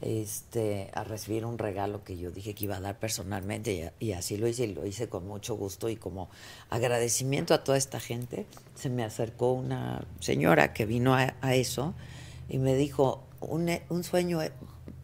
este, 0.00 0.90
a 0.94 1.04
recibir 1.04 1.44
un 1.44 1.58
regalo 1.58 2.02
que 2.04 2.16
yo 2.16 2.30
dije 2.30 2.54
que 2.54 2.64
iba 2.64 2.76
a 2.76 2.80
dar 2.80 2.98
personalmente 2.98 3.92
y, 4.00 4.08
y 4.08 4.12
así 4.12 4.36
lo 4.36 4.48
hice 4.48 4.64
y 4.64 4.74
lo 4.74 4.86
hice 4.86 5.08
con 5.08 5.26
mucho 5.26 5.54
gusto 5.56 5.88
y 5.88 5.96
como 5.96 6.30
agradecimiento 6.68 7.54
a 7.54 7.62
toda 7.64 7.78
esta 7.78 8.00
gente, 8.00 8.46
se 8.74 8.88
me 8.88 9.04
acercó 9.04 9.52
una 9.52 10.04
señora 10.20 10.72
que 10.72 10.86
vino 10.86 11.14
a, 11.14 11.34
a 11.40 11.54
eso 11.54 11.94
y 12.50 12.58
me 12.58 12.74
dijo, 12.74 13.22
un, 13.40 13.70
un 13.88 14.04
sueño 14.04 14.42
he- 14.42 14.52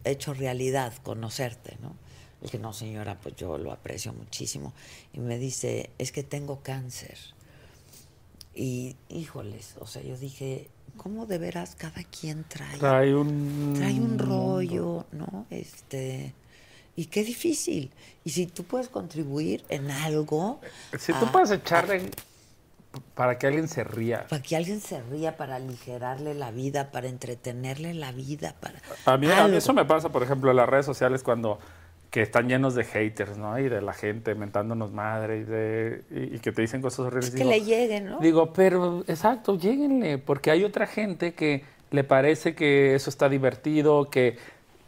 hecho 0.03 0.33
realidad, 0.35 0.93
conocerte, 1.03 1.77
¿no? 1.81 1.95
Le 2.41 2.45
dije, 2.45 2.59
no 2.59 2.71
señora, 2.73 3.17
pues 3.19 3.35
yo 3.35 3.57
lo 3.57 3.71
aprecio 3.71 4.13
muchísimo. 4.13 4.73
Y 5.13 5.19
me 5.19 5.39
dice, 5.39 5.89
es 5.97 6.11
que 6.11 6.21
tengo 6.23 6.59
cáncer. 6.61 7.17
Y 8.53 8.95
híjoles, 9.09 9.75
o 9.79 9.87
sea, 9.87 10.01
yo 10.01 10.17
dije, 10.17 10.69
¿cómo 10.97 11.25
de 11.25 11.37
veras 11.37 11.75
cada 11.75 12.03
quien 12.03 12.43
trae? 12.43 12.77
Trae 12.77 13.15
un... 13.15 13.73
trae 13.77 13.99
un 13.99 14.17
rollo, 14.17 15.05
¿no? 15.11 15.45
Este, 15.49 16.33
y 16.95 17.05
qué 17.05 17.23
difícil. 17.23 17.91
Y 18.23 18.31
si 18.31 18.47
tú 18.47 18.63
puedes 18.63 18.89
contribuir 18.89 19.63
en 19.69 19.91
algo, 19.91 20.59
Si 20.99 21.13
tú 21.13 21.25
a- 21.25 21.31
puedes 21.31 21.51
echarle 21.51 22.09
para 23.15 23.37
que 23.37 23.47
alguien 23.47 23.67
se 23.67 23.83
ría. 23.83 24.25
para 24.29 24.41
que 24.41 24.55
alguien 24.55 24.79
se 24.79 25.01
ría, 25.01 25.37
para 25.37 25.55
aligerarle 25.55 26.33
la 26.33 26.51
vida, 26.51 26.91
para 26.91 27.07
entretenerle 27.07 27.93
la 27.93 28.11
vida, 28.11 28.55
para 28.59 28.79
A 29.05 29.17
mí, 29.17 29.27
a 29.31 29.47
mí 29.47 29.57
eso 29.57 29.73
me 29.73 29.85
pasa, 29.85 30.09
por 30.09 30.23
ejemplo, 30.23 30.51
en 30.51 30.57
las 30.57 30.69
redes 30.69 30.85
sociales 30.85 31.23
cuando 31.23 31.59
que 32.11 32.21
están 32.21 32.47
llenos 32.47 32.73
de 32.73 32.83
haters, 32.85 33.37
¿no? 33.37 33.59
Y 33.59 33.67
de 33.67 33.81
la 33.81 33.93
gente 33.93 34.33
mentándonos 34.33 34.91
madre 34.91 35.39
y, 35.39 35.43
de, 35.43 36.03
y, 36.09 36.35
y 36.35 36.39
que 36.39 36.51
te 36.51 36.61
dicen 36.61 36.81
cosas 36.81 36.99
horribles. 36.99 37.31
Pues 37.31 37.41
que 37.41 37.47
le 37.47 37.61
lleguen, 37.61 38.05
¿no? 38.05 38.19
Digo, 38.19 38.53
pero 38.53 39.03
exacto, 39.07 39.57
lléguenle, 39.57 40.17
porque 40.17 40.51
hay 40.51 40.63
otra 40.63 40.87
gente 40.87 41.33
que 41.33 41.63
le 41.91 42.03
parece 42.03 42.55
que 42.55 42.95
eso 42.95 43.09
está 43.09 43.29
divertido, 43.29 44.09
que 44.09 44.37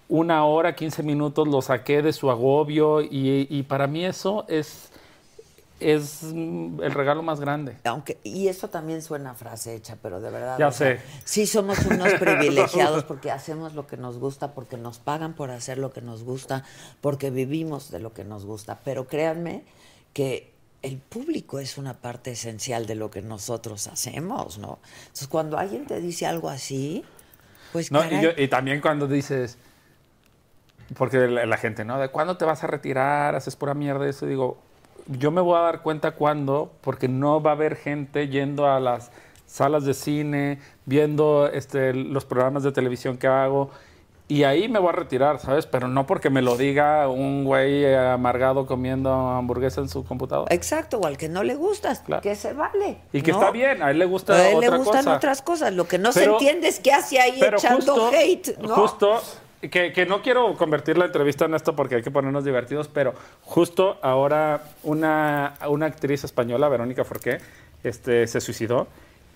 una 0.07 0.43
hora, 0.45 0.75
15 0.75 1.03
minutos 1.03 1.47
lo 1.47 1.61
saqué 1.61 2.01
de 2.01 2.13
su 2.13 2.31
agobio 2.31 3.01
y, 3.01 3.47
y 3.49 3.63
para 3.63 3.87
mí 3.87 4.05
eso 4.05 4.45
es, 4.47 4.88
es 5.79 6.23
el 6.23 6.91
regalo 6.91 7.23
más 7.23 7.39
grande. 7.39 7.77
Aunque, 7.85 8.17
y 8.23 8.47
eso 8.47 8.69
también 8.69 9.01
suena 9.01 9.31
a 9.31 9.33
frase 9.33 9.75
hecha, 9.75 9.97
pero 10.01 10.19
de 10.21 10.29
verdad. 10.29 10.57
Ya 10.59 10.67
o 10.67 10.71
sea, 10.71 10.97
sé. 10.97 11.01
sí 11.25 11.47
somos 11.47 11.79
unos 11.85 12.13
privilegiados 12.15 13.03
porque 13.07 13.31
hacemos 13.31 13.73
lo 13.73 13.87
que 13.87 13.97
nos 13.97 14.17
gusta, 14.17 14.53
porque 14.53 14.77
nos 14.77 14.99
pagan 14.99 15.33
por 15.33 15.51
hacer 15.51 15.77
lo 15.77 15.91
que 15.91 16.01
nos 16.01 16.23
gusta, 16.23 16.63
porque 17.01 17.29
vivimos 17.31 17.91
de 17.91 17.99
lo 17.99 18.13
que 18.13 18.23
nos 18.23 18.45
gusta. 18.45 18.79
Pero 18.83 19.07
créanme 19.07 19.63
que 20.13 20.51
el 20.81 20.97
público 20.97 21.59
es 21.59 21.77
una 21.77 21.95
parte 21.95 22.31
esencial 22.31 22.85
de 22.85 22.95
lo 22.95 23.11
que 23.11 23.21
nosotros 23.21 23.87
hacemos, 23.87 24.57
¿no? 24.57 24.79
Entonces, 25.01 25.27
cuando 25.27 25.57
alguien 25.57 25.85
te 25.85 25.99
dice 26.01 26.25
algo 26.25 26.49
así, 26.49 27.03
pues 27.71 27.91
No, 27.91 28.03
y, 28.09 28.21
yo- 28.21 28.31
y 28.37 28.47
también 28.47 28.81
cuando 28.81 29.07
dices, 29.07 29.57
porque 30.97 31.17
la, 31.27 31.45
la 31.45 31.57
gente, 31.57 31.85
¿no? 31.85 31.99
¿De 31.99 32.09
cuándo 32.09 32.37
te 32.37 32.45
vas 32.45 32.63
a 32.63 32.67
retirar? 32.67 33.35
Haces 33.35 33.55
pura 33.55 33.73
mierda 33.73 34.07
eso. 34.07 34.25
Digo, 34.25 34.57
yo 35.07 35.31
me 35.31 35.41
voy 35.41 35.57
a 35.57 35.61
dar 35.61 35.81
cuenta 35.81 36.11
cuándo, 36.11 36.71
porque 36.81 37.07
no 37.07 37.41
va 37.41 37.51
a 37.51 37.53
haber 37.53 37.75
gente 37.75 38.27
yendo 38.27 38.67
a 38.67 38.79
las 38.79 39.11
salas 39.45 39.83
de 39.83 39.93
cine, 39.93 40.59
viendo 40.85 41.47
este, 41.47 41.93
los 41.93 42.25
programas 42.25 42.63
de 42.63 42.71
televisión 42.71 43.17
que 43.17 43.27
hago. 43.27 43.69
Y 44.27 44.43
ahí 44.43 44.69
me 44.69 44.77
voy 44.77 44.89
a 44.89 44.91
retirar, 44.91 45.39
¿sabes? 45.39 45.65
Pero 45.65 45.87
no 45.87 46.05
porque 46.05 46.29
me 46.29 46.43
lo 46.43 46.55
diga 46.55 47.07
un 47.07 47.45
güey 47.45 47.91
amargado 47.95 48.67
comiendo 48.67 49.11
hamburguesa 49.11 49.81
en 49.81 49.89
su 49.89 50.05
computadora. 50.05 50.53
Exacto, 50.53 50.99
o 50.99 51.07
al 51.07 51.17
que 51.17 51.29
no 51.29 51.41
le 51.41 51.55
gustas, 51.55 52.03
que 52.21 52.35
se 52.35 52.53
vale. 52.53 52.99
Y 53.11 53.23
que 53.23 53.31
¿no? 53.31 53.39
está 53.39 53.49
bien, 53.49 53.81
a 53.81 53.89
él 53.89 53.97
le 53.97 54.05
gusta 54.05 54.33
A 54.33 54.49
él 54.49 54.57
otra 54.57 54.69
le 54.69 54.77
gustan 54.77 55.03
cosa. 55.05 55.15
otras 55.17 55.41
cosas. 55.41 55.73
Lo 55.73 55.87
que 55.87 55.97
no 55.97 56.11
se 56.11 56.25
entiende 56.25 56.67
es 56.67 56.79
qué 56.79 56.93
hace 56.93 57.19
ahí 57.19 57.41
echando 57.41 57.95
justo, 57.95 58.11
hate, 58.15 58.57
¿no? 58.59 58.75
justo 58.75 59.19
que, 59.61 59.91
que 59.91 60.05
no 60.05 60.21
quiero 60.21 60.55
convertir 60.55 60.97
la 60.97 61.05
entrevista 61.05 61.45
en 61.45 61.53
esto 61.53 61.75
porque 61.75 61.95
hay 61.95 62.01
que 62.01 62.11
ponernos 62.11 62.45
divertidos, 62.45 62.87
pero 62.87 63.13
justo 63.41 63.97
ahora 64.01 64.63
una, 64.83 65.55
una 65.67 65.87
actriz 65.87 66.23
española, 66.23 66.69
Verónica 66.69 67.03
Forqué, 67.03 67.39
este, 67.83 68.27
se 68.27 68.41
suicidó 68.41 68.87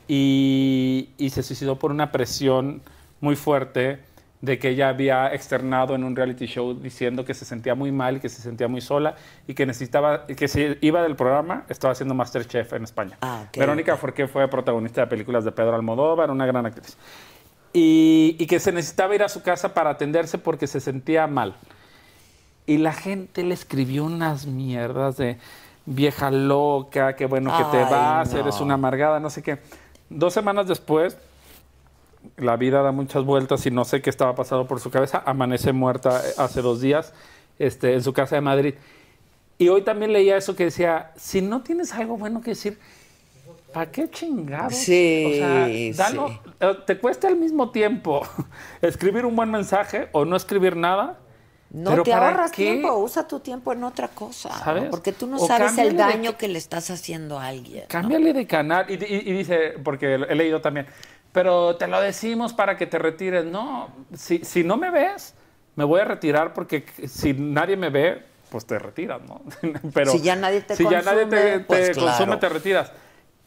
y, 0.08 1.10
y 1.18 1.30
se 1.30 1.44
suicidó 1.44 1.78
por 1.78 1.92
una 1.92 2.12
presión 2.12 2.82
muy 3.20 3.36
fuerte 3.36 4.00
de 4.44 4.60
que 4.60 4.70
ella 4.70 4.90
había 4.90 5.34
externado 5.34 5.96
en 5.96 6.04
un 6.04 6.18
reality 6.18 6.48
show 6.48 6.74
diciendo 6.74 7.24
que 7.24 7.34
se 7.34 7.46
sentía 7.46 7.76
muy 7.76 7.94
mal 7.94 8.20
que 8.20 8.28
se 8.28 8.42
sentía 8.42 8.68
muy 8.68 8.82
sola 8.82 9.16
y 9.48 9.54
que 9.54 9.66
necesitaba, 9.66 10.28
que 10.28 10.50
se 10.50 10.78
iba 10.82 11.02
del 11.02 11.16
programa, 11.16 11.64
estaba 11.70 11.94
haciendo 11.94 12.14
Masterchef 12.14 12.74
en 12.74 12.84
España. 12.84 13.18
Ah, 13.22 13.46
ok, 13.48 13.58
Verónica 13.58 13.96
Forqué 13.96 14.28
fue 14.28 14.46
protagonista 14.50 15.00
de 15.00 15.08
películas 15.08 15.46
de 15.46 15.54
Pedro 15.54 15.76
Almodóvar, 15.76 16.30
una 16.30 16.46
gran 16.46 16.66
actriz. 16.66 16.98
Y, 17.74 18.36
y 18.38 18.46
que 18.46 18.60
se 18.60 18.72
necesitaba 18.72 19.16
ir 19.16 19.24
a 19.24 19.30
su 19.30 19.42
casa 19.42 19.74
para 19.74 19.92
atenderse 19.92 20.38
porque 20.38 20.68
se 20.68 20.80
sentía 20.80 21.26
mal. 21.28 21.56
Y 22.66 22.78
la 22.78 22.94
gente 22.94 23.44
le 23.44 23.54
escribió 23.54 24.06
unas 24.06 24.46
mierdas 24.46 25.18
de 25.18 25.38
vieja 25.86 26.32
loca, 26.32 27.16
que 27.16 27.26
bueno 27.26 27.56
que 27.58 27.64
te 27.78 27.84
Ay, 27.84 27.92
vas, 27.92 28.34
no. 28.34 28.40
eres 28.40 28.62
una 28.62 28.76
amargada, 28.76 29.20
no 29.20 29.30
sé 29.30 29.42
qué. 29.44 29.60
Dos 30.10 30.34
semanas 30.34 30.68
después, 30.68 31.18
la 32.38 32.56
vida 32.56 32.82
da 32.82 32.92
muchas 32.92 33.26
vueltas 33.26 33.66
y 33.66 33.72
no 33.72 33.84
sé 33.86 34.02
qué 34.02 34.10
estaba 34.10 34.36
pasando 34.36 34.68
por 34.68 34.80
su 34.80 34.90
cabeza. 34.92 35.24
Amanece 35.26 35.74
muerta 35.74 36.22
eh, 36.26 36.34
hace 36.38 36.62
dos 36.62 36.80
días 36.80 37.14
este, 37.60 37.94
en 37.96 38.04
su 38.04 38.14
casa 38.14 38.36
de 38.36 38.42
Madrid. 38.42 38.76
Y 39.58 39.70
hoy 39.70 39.82
también 39.82 40.14
leía 40.14 40.38
eso 40.38 40.56
que 40.56 40.66
decía, 40.66 41.12
si 41.16 41.42
no 41.42 41.62
tienes 41.64 41.94
algo 41.94 42.18
bueno 42.18 42.42
que 42.42 42.52
decir, 42.52 42.80
¿para 43.74 43.92
qué 43.92 44.10
chingados? 44.10 44.74
Sí, 44.76 45.22
o 45.22 45.34
sea, 45.34 45.68
dalo- 45.98 46.28
sí. 46.28 46.42
eh, 46.60 46.78
te 46.86 46.98
cuesta 47.00 47.28
al 47.28 47.36
mismo 47.38 47.72
tiempo 47.72 48.22
escribir 48.82 49.26
un 49.26 49.36
buen 49.36 49.52
mensaje 49.52 50.10
o 50.14 50.26
no 50.26 50.36
escribir 50.36 50.76
nada. 50.76 51.20
No 51.72 51.90
pero 51.90 52.04
te 52.04 52.12
¿para 52.12 52.28
ahorras 52.28 52.52
qué? 52.52 52.66
tiempo, 52.66 52.94
usa 53.00 53.28
tu 53.28 53.40
tiempo 53.40 53.74
en 53.74 53.84
otra 53.84 54.08
cosa, 54.10 54.50
¿no? 54.50 54.60
¿Sabes? 54.64 54.92
porque 54.92 55.12
tú 55.12 55.26
no 55.28 55.40
O 55.40 55.48
sabes 55.48 55.78
el 55.80 55.90
de 55.90 55.96
daño 55.98 56.32
ca- 56.32 56.38
que 56.38 56.48
le 56.48 56.60
estás 56.60 56.90
haciendo 56.92 57.40
a 57.40 57.48
alguien. 57.48 57.86
¿no? 57.86 57.90
Cámbiale 57.90 58.34
de 58.34 58.48
canal. 58.48 58.86
Y, 58.90 58.94
y- 58.94 59.30
y 59.30 59.34
dice, 59.34 59.76
porque 59.84 60.14
he 60.16 60.36
leído 60.36 60.62
también, 60.62 60.88
pero 61.32 61.76
te 61.76 61.88
lo 61.88 62.00
decimos 62.02 62.54
para 62.54 62.78
que 62.78 62.86
te 62.88 63.00
retires. 63.00 63.46
No, 63.46 63.90
si, 64.14 64.40
si 64.44 64.64
no 64.64 64.78
me 64.78 64.90
ves, 64.92 65.36
me 65.76 65.84
voy 65.84 66.02
a 66.02 66.06
retirar 66.06 66.54
porque 66.54 66.86
si 67.08 67.34
nadie 67.34 67.78
me 67.78 67.90
ve, 67.90 68.24
pues 68.50 68.66
te 68.66 68.78
retiras, 68.80 69.22
¿no? 69.28 69.42
pero 69.94 70.12
Si 70.12 70.22
ya 70.22 70.36
nadie 70.36 70.62
te 70.62 70.76
si 70.76 70.88
ya 70.88 71.02
nadie 71.02 71.26
te, 71.26 71.60
consume, 71.60 71.60
pues 71.60 71.80
te 71.82 71.96
consume, 71.98 72.38
claro. 72.38 72.40
te 72.40 72.50
retiras. 72.50 72.92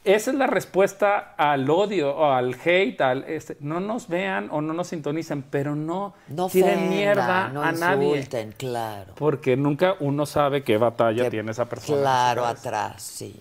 Esa 0.07 0.31
es 0.31 0.37
la 0.37 0.47
respuesta 0.47 1.35
al 1.37 1.69
odio 1.69 2.15
o 2.17 2.31
al 2.33 2.55
hate, 2.65 3.01
al 3.01 3.25
este, 3.25 3.57
no 3.61 3.81
nos 3.81 4.07
vean 4.07 4.49
o 4.53 4.61
no 4.61 4.73
nos 4.73 4.87
sintonicen, 4.89 5.43
pero 5.43 5.75
no, 5.75 6.15
No 6.29 6.49
tiren 6.49 6.71
ofendan, 6.75 6.89
mierda 6.91 7.49
no 7.49 7.61
a 7.63 7.73
nadie. 7.73 8.09
insulten, 8.11 8.53
claro. 8.57 9.15
Porque 9.17 9.57
nunca 9.57 9.97
uno 9.99 10.25
sabe 10.25 10.63
qué 10.63 10.77
batalla 10.79 11.25
Que- 11.25 11.31
tiene 11.31 11.51
esa 11.51 11.65
persona. 11.65 12.01
Claro, 12.01 12.47
atrás, 12.47 13.03
sí. 13.03 13.41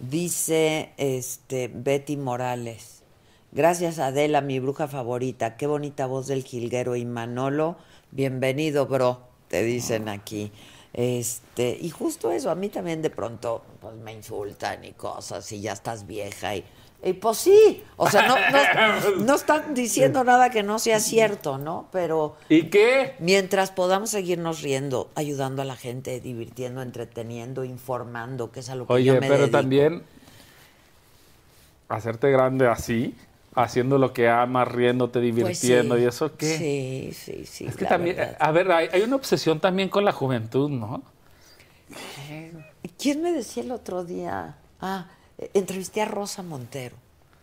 Dice 0.00 0.92
este 0.96 1.70
Betty 1.72 2.16
Morales. 2.16 3.02
Gracias 3.52 3.98
Adela, 3.98 4.40
mi 4.40 4.58
bruja 4.58 4.88
favorita. 4.88 5.56
Qué 5.56 5.66
bonita 5.66 6.06
voz 6.06 6.26
del 6.26 6.44
jilguero 6.44 6.96
y 6.96 7.04
Manolo. 7.04 7.76
Bienvenido, 8.10 8.86
bro, 8.86 9.20
te 9.48 9.62
dicen 9.62 10.08
aquí. 10.08 10.50
Este, 10.96 11.76
y 11.78 11.90
justo 11.90 12.32
eso, 12.32 12.50
a 12.50 12.54
mí 12.54 12.70
también 12.70 13.02
de 13.02 13.10
pronto 13.10 13.62
pues, 13.82 13.94
me 13.96 14.14
insultan 14.14 14.82
y 14.82 14.92
cosas, 14.92 15.52
y 15.52 15.60
ya 15.60 15.74
estás 15.74 16.06
vieja 16.06 16.56
y, 16.56 16.64
y 17.04 17.12
pues 17.12 17.36
sí, 17.36 17.84
o 17.98 18.08
sea, 18.08 18.26
no, 18.26 18.34
no, 18.34 19.16
no 19.26 19.34
están 19.34 19.74
diciendo 19.74 20.24
nada 20.24 20.48
que 20.48 20.62
no 20.62 20.78
sea 20.78 20.98
cierto, 20.98 21.58
¿no? 21.58 21.88
Pero 21.92 22.36
¿Y 22.48 22.70
qué? 22.70 23.14
Mientras 23.18 23.70
podamos 23.72 24.08
seguirnos 24.08 24.62
riendo, 24.62 25.10
ayudando 25.16 25.60
a 25.60 25.66
la 25.66 25.76
gente, 25.76 26.18
divirtiendo, 26.20 26.80
entreteniendo, 26.80 27.62
informando, 27.64 28.50
que 28.50 28.60
es 28.60 28.70
a 28.70 28.74
lo 28.74 28.86
que 28.86 28.94
Oye, 28.94 29.04
yo 29.04 29.14
me 29.14 29.20
pero 29.20 29.34
dedico. 29.34 29.50
también 29.50 30.02
hacerte 31.88 32.30
grande 32.30 32.68
así, 32.68 33.14
haciendo 33.56 33.98
lo 33.98 34.12
que 34.12 34.28
amas, 34.28 34.68
riéndote, 34.68 35.18
Pues 35.18 35.22
divirtiendo 35.34 35.96
sí. 35.96 36.02
y 36.02 36.04
eso 36.04 36.36
qué. 36.36 36.56
Sí, 36.58 37.10
sí, 37.12 37.46
sí. 37.46 37.66
es 37.66 37.76
que 37.76 37.86
también, 37.86 38.16
verdad. 38.16 38.36
a 38.38 38.50
ver, 38.52 38.70
hay, 38.70 38.88
hay 38.92 39.02
una 39.02 39.16
obsesión 39.16 39.58
también 39.60 39.88
con 39.88 40.04
la 40.04 40.12
juventud, 40.12 40.70
¿no? 40.70 41.02
¿Quién 42.98 43.22
me 43.22 43.32
decía 43.32 43.62
el 43.62 43.72
otro 43.72 44.04
día? 44.04 44.56
Ah, 44.80 45.08
entrevisté 45.54 46.02
a 46.02 46.04
Rosa 46.04 46.42
Montero, 46.42 46.96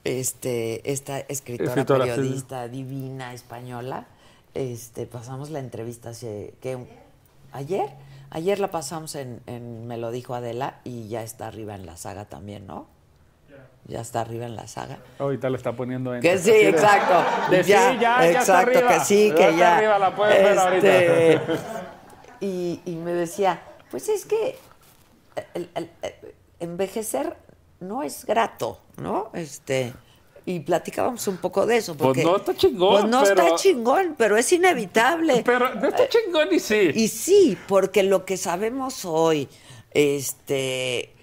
este, 0.03 0.89
esta 0.91 1.19
escritora, 1.19 1.69
Escritora, 1.71 2.05
sí. 2.05 2.11
periodista 2.11 2.67
divina 2.67 3.33
española. 3.33 4.07
Este, 4.53 5.07
pasamos 5.07 5.49
la 5.49 5.59
entrevista 5.59 6.09
hace, 6.09 6.53
¿qué? 6.61 6.77
¿Ayer? 7.51 7.89
Ayer 8.29 8.59
la 8.59 8.69
pasamos 8.71 9.15
en, 9.15 9.41
en 9.47 9.87
Me 9.87 9.97
lo 9.97 10.11
dijo 10.11 10.35
Adela 10.35 10.79
y 10.83 11.07
ya 11.07 11.23
está 11.23 11.47
arriba 11.47 11.75
en 11.75 11.85
la 11.85 11.97
saga 11.97 12.25
también, 12.25 12.67
¿no? 12.67 12.87
Ya 13.85 13.99
está 14.01 14.21
arriba 14.21 14.45
en 14.45 14.55
la 14.55 14.65
saga. 14.67 14.99
Ahorita 15.19 15.49
le 15.49 15.57
está 15.57 15.73
poniendo 15.73 16.15
en. 16.15 16.21
Que 16.21 16.37
sí, 16.37 16.51
de- 16.51 16.69
exacto. 16.69 17.51
de 17.51 17.63
sí, 17.63 17.69
ya, 17.69 17.99
ya 17.99 18.25
está 18.27 18.39
exacto, 18.39 18.77
arriba. 18.79 18.93
que 18.93 18.99
sí, 19.05 19.27
Ya 19.29 19.35
que 19.35 19.43
está 19.49 19.57
ya. 19.57 19.77
arriba, 19.77 19.99
la 19.99 20.15
puedes 20.15 20.43
ver 20.43 20.75
Este, 20.75 21.37
ahorita. 21.37 21.53
Y, 22.39 22.81
y 22.85 22.95
me 22.95 23.13
decía, 23.13 23.61
pues 23.89 24.09
es 24.09 24.25
que 24.25 24.57
el- 25.53 25.69
el- 25.75 25.89
el- 26.01 26.13
envejecer 26.59 27.37
no 27.79 28.03
es 28.03 28.25
grato, 28.25 28.79
¿no? 28.97 29.29
Este, 29.33 29.93
y 30.45 30.59
platicábamos 30.59 31.25
un 31.29 31.37
poco 31.37 31.65
de 31.65 31.77
eso. 31.77 31.95
Pues 31.95 32.05
Porque, 32.07 32.23
no 32.25 32.35
está 32.37 32.53
chingón, 32.55 33.01
Pues 33.01 33.05
no 33.05 33.23
pero- 33.23 33.43
está 33.43 33.55
chingón, 33.55 34.15
pero 34.17 34.35
es 34.37 34.51
inevitable. 34.51 35.41
Pero 35.45 35.73
no 35.75 35.87
está 35.87 36.07
chingón 36.09 36.49
y 36.51 36.59
sí. 36.59 36.91
Y 36.93 37.07
sí, 37.07 37.57
porque 37.67 38.03
lo 38.03 38.25
que 38.25 38.35
sabemos 38.35 39.05
hoy, 39.05 39.47
este, 39.93 41.13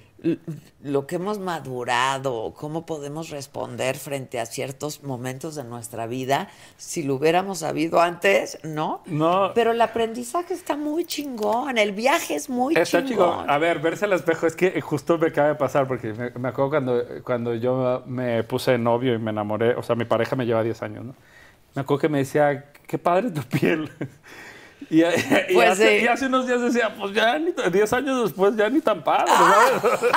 lo 0.82 1.06
que 1.06 1.16
hemos 1.16 1.38
madurado, 1.38 2.54
cómo 2.56 2.86
podemos 2.86 3.30
responder 3.30 3.96
frente 3.96 4.38
a 4.40 4.46
ciertos 4.46 5.02
momentos 5.02 5.54
de 5.54 5.64
nuestra 5.64 6.06
vida, 6.06 6.48
si 6.76 7.02
lo 7.02 7.14
hubiéramos 7.16 7.58
sabido 7.60 8.00
antes, 8.00 8.58
¿no? 8.62 9.02
No. 9.06 9.52
Pero 9.54 9.72
el 9.72 9.80
aprendizaje 9.80 10.54
está 10.54 10.76
muy 10.76 11.04
chingón, 11.04 11.78
el 11.78 11.92
viaje 11.92 12.34
es 12.34 12.48
muy 12.50 12.74
Está 12.76 13.04
chingón. 13.04 13.30
chingón. 13.30 13.50
A 13.50 13.58
ver, 13.58 13.80
verse 13.80 14.04
al 14.04 14.12
espejo 14.12 14.46
es 14.46 14.56
que 14.56 14.80
justo 14.80 15.18
me 15.18 15.28
acaba 15.28 15.48
de 15.48 15.54
pasar 15.56 15.86
porque 15.86 16.12
me, 16.12 16.30
me 16.30 16.48
acuerdo 16.48 16.70
cuando, 16.70 17.02
cuando 17.24 17.54
yo 17.54 18.02
me 18.06 18.44
puse 18.44 18.78
novio 18.78 19.14
y 19.14 19.18
me 19.18 19.30
enamoré, 19.30 19.74
o 19.74 19.82
sea, 19.82 19.96
mi 19.96 20.04
pareja 20.04 20.36
me 20.36 20.46
lleva 20.46 20.62
10 20.62 20.82
años, 20.82 21.04
¿no? 21.04 21.14
Me 21.74 21.82
acuerdo 21.82 22.00
que 22.00 22.08
me 22.08 22.18
decía, 22.18 22.72
qué 22.86 22.98
padre 22.98 23.30
tu 23.30 23.42
piel. 23.42 23.90
Y, 24.88 25.02
y 25.48 25.54
Pues 25.54 25.70
hace, 25.70 25.98
sí. 25.98 26.04
y 26.04 26.08
hace 26.08 26.26
unos 26.26 26.46
días 26.46 26.60
decía, 26.62 26.94
pues 26.98 27.12
ya 27.14 27.38
ni, 27.38 27.52
10 27.52 27.92
años 27.92 28.22
después 28.24 28.56
ya 28.56 28.68
ni 28.70 28.80
tan 28.80 29.04
padre, 29.04 29.30
¿sabes? 29.30 30.12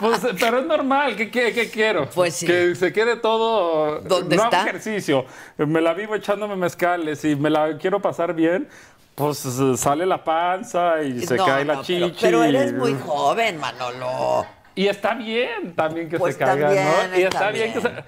pues, 0.00 0.20
pero 0.40 0.58
es 0.60 0.66
normal, 0.66 1.16
¿qué, 1.16 1.30
qué, 1.30 1.52
qué 1.52 1.70
quiero? 1.70 2.08
Pues 2.10 2.34
sí. 2.34 2.46
Que 2.46 2.74
se 2.74 2.92
quede 2.92 3.16
todo... 3.16 4.00
¿Dónde 4.00 4.36
no 4.36 4.44
está? 4.44 4.60
hago 4.60 4.68
ejercicio, 4.68 5.24
me 5.56 5.80
la 5.80 5.94
vivo 5.94 6.14
echándome 6.14 6.56
mezcales 6.56 7.24
y 7.24 7.36
me 7.36 7.50
la 7.50 7.78
quiero 7.78 8.00
pasar 8.00 8.34
bien, 8.34 8.68
pues 9.14 9.38
sale 9.76 10.06
la 10.06 10.22
panza 10.22 11.02
y 11.02 11.22
se 11.22 11.36
No, 11.36 11.46
cae 11.46 11.64
la 11.64 11.76
no, 11.76 11.82
chichi. 11.82 12.00
pero, 12.20 12.40
pero 12.42 12.44
eres 12.44 12.72
muy 12.74 12.94
joven, 12.94 13.58
Manolo. 13.58 14.46
Y 14.74 14.86
está 14.86 15.14
bien 15.14 15.74
también 15.74 16.08
que 16.08 16.18
Pues 16.18 16.36
se 16.36 16.38
caiga, 16.38 16.68
¿no? 16.68 17.16
Y 17.18 17.22
está 17.22 17.38
está 17.38 17.50
bien, 17.50 17.72
que 17.72 17.80
bien. 17.80 17.96
se... 17.96 18.04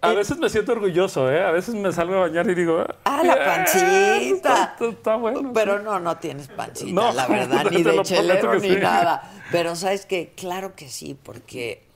A 0.00 0.12
veces 0.12 0.38
me 0.38 0.48
siento 0.48 0.72
orgulloso, 0.72 1.30
¿eh? 1.32 1.42
A 1.44 1.50
veces 1.50 1.74
me 1.74 1.92
salgo 1.92 2.14
a 2.16 2.20
bañar 2.20 2.48
y 2.50 2.54
digo... 2.54 2.84
Ah, 3.04 3.22
la 3.24 3.34
"Eh, 3.34 3.44
pancita. 3.44 4.76
Está, 4.80 5.16
bueno. 5.16 5.52
Pero 5.52 5.80
no, 5.80 5.98
no 6.00 6.16
tienes 6.18 6.48
pancita, 6.48 6.92
No, 6.92 7.12
la 7.12 7.26
verdad, 7.28 7.66
ni 7.70 7.82
de 7.82 8.02
chelero 8.02 8.54
ni 8.54 8.60
sí. 8.70 8.76
nada. 8.76 9.22
Pero 9.50 9.74
sabes 9.76 10.06
que, 10.06 10.32
claro 10.36 10.74
que 10.74 10.88
sí, 10.88 11.18
porque 11.22 11.86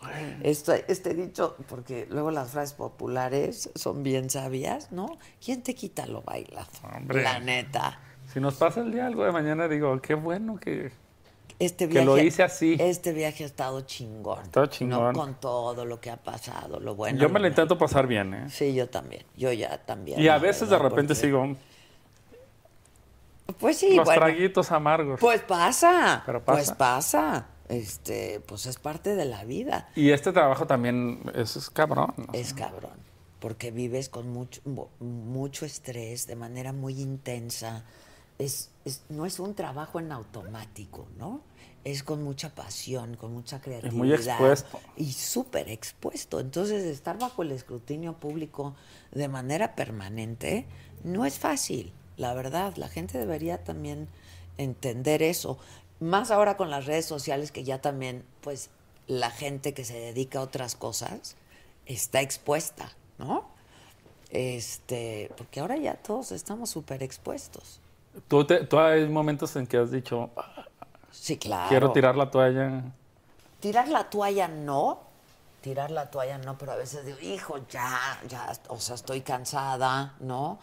esto, 0.43 0.73
este 0.73 1.15
dicho, 1.15 1.57
porque 1.69 2.07
luego 2.11 2.31
las 2.31 2.51
frases 2.51 2.75
populares 2.75 3.71
son 3.75 4.03
bien 4.03 4.31
sabias, 4.31 4.91
¿no? 4.93 5.19
¿Quién 5.45 5.63
te 5.63 5.75
quita 5.75 6.07
lo 6.07 6.23
bailado? 6.23 6.69
Hombre. 6.97 7.23
La 7.23 7.39
neta. 7.41 8.01
Si 8.33 8.41
nos 8.41 8.55
pasa 8.55 8.81
el 8.81 8.91
día 8.93 9.07
algo 9.07 9.25
de 9.25 9.33
mañana, 9.33 9.69
digo, 9.69 10.01
qué 10.01 10.15
bueno 10.15 10.59
que... 10.59 10.93
Este 11.65 11.87
Que 11.87 11.93
viaje, 11.95 12.07
lo 12.07 12.19
hice 12.19 12.43
así. 12.43 12.77
Este 12.81 13.13
viaje 13.13 13.45
ha 13.45 13.47
estado 13.47 13.81
chingón. 13.83 14.43
Estado 14.43 14.67
¿no? 14.67 14.73
chingón. 14.73 15.15
Con 15.15 15.35
todo 15.41 15.85
lo 15.85 16.01
que 16.01 16.11
ha 16.11 16.17
pasado, 16.17 16.81
lo 16.81 16.95
bueno. 16.97 17.19
yo 17.19 17.29
lo 17.29 17.35
me 17.35 17.41
lo 17.41 17.47
intento 17.47 17.79
pasar 17.79 18.07
bien, 18.07 18.35
¿eh? 18.35 18.47
Sí, 18.51 18.75
yo 18.75 18.89
también. 18.89 19.25
Yo 19.37 19.53
ya 19.53 19.79
también. 19.85 20.19
Y 20.21 20.29
a 20.29 20.39
veces 20.39 20.69
de 20.71 20.79
repente 20.79 21.15
porque- 21.15 21.27
sigo 21.29 21.57
Pues 23.59 23.77
sí, 23.79 23.95
los 23.95 24.05
bueno. 24.07 24.21
traguitos 24.21 24.73
amargos. 24.73 25.21
Pues 25.21 25.43
pasa. 25.43 26.23
Pero 26.27 26.45
pasa. 26.45 26.57
Pues 26.57 26.73
pasa. 26.73 27.47
Este, 27.69 28.41
pues 28.47 28.67
es 28.67 28.79
parte 28.79 29.15
de 29.15 29.25
la 29.25 29.45
vida. 29.45 29.89
Y 29.95 30.11
este 30.11 30.33
trabajo 30.33 30.67
también 30.67 31.21
es, 31.35 31.57
es 31.57 31.71
cabrón. 31.71 32.13
¿no? 32.17 32.27
Es 32.33 32.55
cabrón. 32.55 32.93
Porque 33.41 33.71
vives 33.71 34.09
con 34.09 34.29
mucho, 34.31 34.61
mu- 34.65 34.89
mucho 35.01 35.65
estrés, 35.65 36.27
de 36.27 36.37
manera 36.37 36.73
muy 36.73 37.01
intensa. 37.01 37.85
Es, 38.39 38.71
es- 38.85 39.03
no 39.09 39.27
es 39.27 39.39
un 39.39 39.55
trabajo 39.55 40.01
en 40.01 40.13
automático, 40.13 41.07
¿no? 41.19 41.41
Es 41.85 42.03
con 42.03 42.23
mucha 42.23 42.55
pasión, 42.55 43.17
con 43.17 43.33
mucha 43.33 43.61
creatividad. 43.61 43.97
muy 43.97 44.13
expuesto. 44.13 44.81
Y 44.97 45.13
súper 45.13 45.69
expuesto. 45.69 46.39
Entonces, 46.41 46.85
estar 46.85 47.19
bajo 47.19 47.43
el 47.43 47.51
escrutinio 47.53 48.15
público 48.15 48.75
de 49.11 49.29
manera 49.29 49.75
permanente 49.75 50.67
no 51.05 51.25
es 51.25 51.39
fácil, 51.39 51.93
la 52.17 52.35
verdad. 52.35 52.75
La 52.77 52.89
gente 52.89 53.19
debería 53.19 53.65
también 53.65 54.09
entender 54.59 55.23
eso. 55.23 55.59
Más 55.99 56.31
ahora 56.31 56.57
con 56.57 56.71
las 56.71 56.87
redes 56.87 57.07
sociales 57.07 57.51
que 57.53 57.65
ya 57.65 57.81
también, 57.81 58.25
pues, 58.43 58.71
la 59.09 59.31
gente 59.31 59.75
que 59.75 59.85
se 59.85 59.99
dedica 59.99 60.39
a 60.39 60.43
otras 60.43 60.77
cosas 60.77 61.35
está 61.87 62.21
expuesta, 62.21 62.93
¿no? 63.19 63.51
Este, 64.31 65.31
porque 65.37 65.61
ahora 65.61 65.77
ya 65.77 65.95
todos 65.95 66.33
estamos 66.33 66.71
súper 66.71 67.03
expuestos. 67.03 67.81
¿Tú, 68.29 68.47
te- 68.47 68.65
tú 68.65 68.79
hay 68.79 69.07
momentos 69.09 69.55
en 69.57 69.67
que 69.67 69.77
has 69.77 69.91
dicho, 69.91 70.31
"Ah, 70.37 70.62
Sí, 71.13 71.39
claro. 71.39 71.69
quiero 71.69 71.93
tirar 71.93 72.17
la 72.17 72.31
toalla. 72.31 72.83
Tirar 73.61 73.89
la 73.89 74.11
toalla 74.11 74.49
no, 74.49 75.01
tirar 75.61 75.91
la 75.91 76.11
toalla 76.11 76.39
no, 76.39 76.59
pero 76.59 76.73
a 76.73 76.77
veces 76.77 77.07
digo, 77.07 77.19
hijo, 77.21 77.59
ya, 77.71 78.19
ya, 78.29 78.53
o 78.69 78.79
sea, 78.81 78.97
estoy 78.97 79.21
cansada, 79.21 80.15
¿no? 80.21 80.59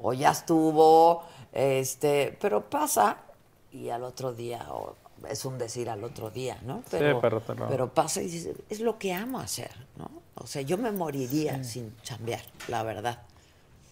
O 0.00 0.12
ya 0.12 0.30
estuvo, 0.30 1.24
este, 1.52 2.36
pero 2.40 2.62
pasa 2.62 3.16
y 3.72 3.90
al 3.90 4.04
otro 4.04 4.32
día, 4.32 4.66
o 4.70 4.94
es 5.28 5.44
un 5.44 5.58
decir 5.58 5.90
al 5.90 6.04
otro 6.04 6.30
día, 6.30 6.58
¿no? 6.62 6.82
Pero, 6.90 7.20
pero 7.20 7.42
pero 7.68 7.92
pasa 7.92 8.22
y 8.22 8.54
es 8.70 8.80
lo 8.80 8.98
que 8.98 9.12
amo 9.12 9.40
hacer, 9.40 9.72
¿no? 9.96 10.10
O 10.36 10.46
sea, 10.46 10.62
yo 10.62 10.78
me 10.78 10.92
moriría 10.92 11.62
sin 11.64 11.96
chambear, 12.02 12.42
la 12.68 12.82
verdad. 12.82 13.22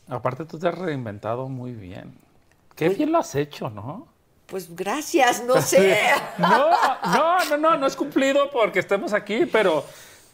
Aparte, 0.09 0.44
tú 0.44 0.59
te 0.59 0.68
has 0.68 0.76
reinventado 0.76 1.48
muy 1.48 1.72
bien. 1.72 2.18
Qué 2.74 2.89
bien 2.89 3.12
lo 3.12 3.18
has 3.18 3.34
hecho, 3.34 3.70
¿no? 3.70 4.09
Pues 4.52 4.76
gracias, 4.76 5.42
no 5.44 5.62
sé. 5.62 5.96
No, 6.38 6.70
no, 6.70 7.44
no, 7.48 7.56
no, 7.56 7.76
no 7.78 7.86
es 7.86 7.96
cumplido 7.96 8.50
porque 8.50 8.80
estemos 8.80 9.14
aquí, 9.14 9.46
pero 9.46 9.82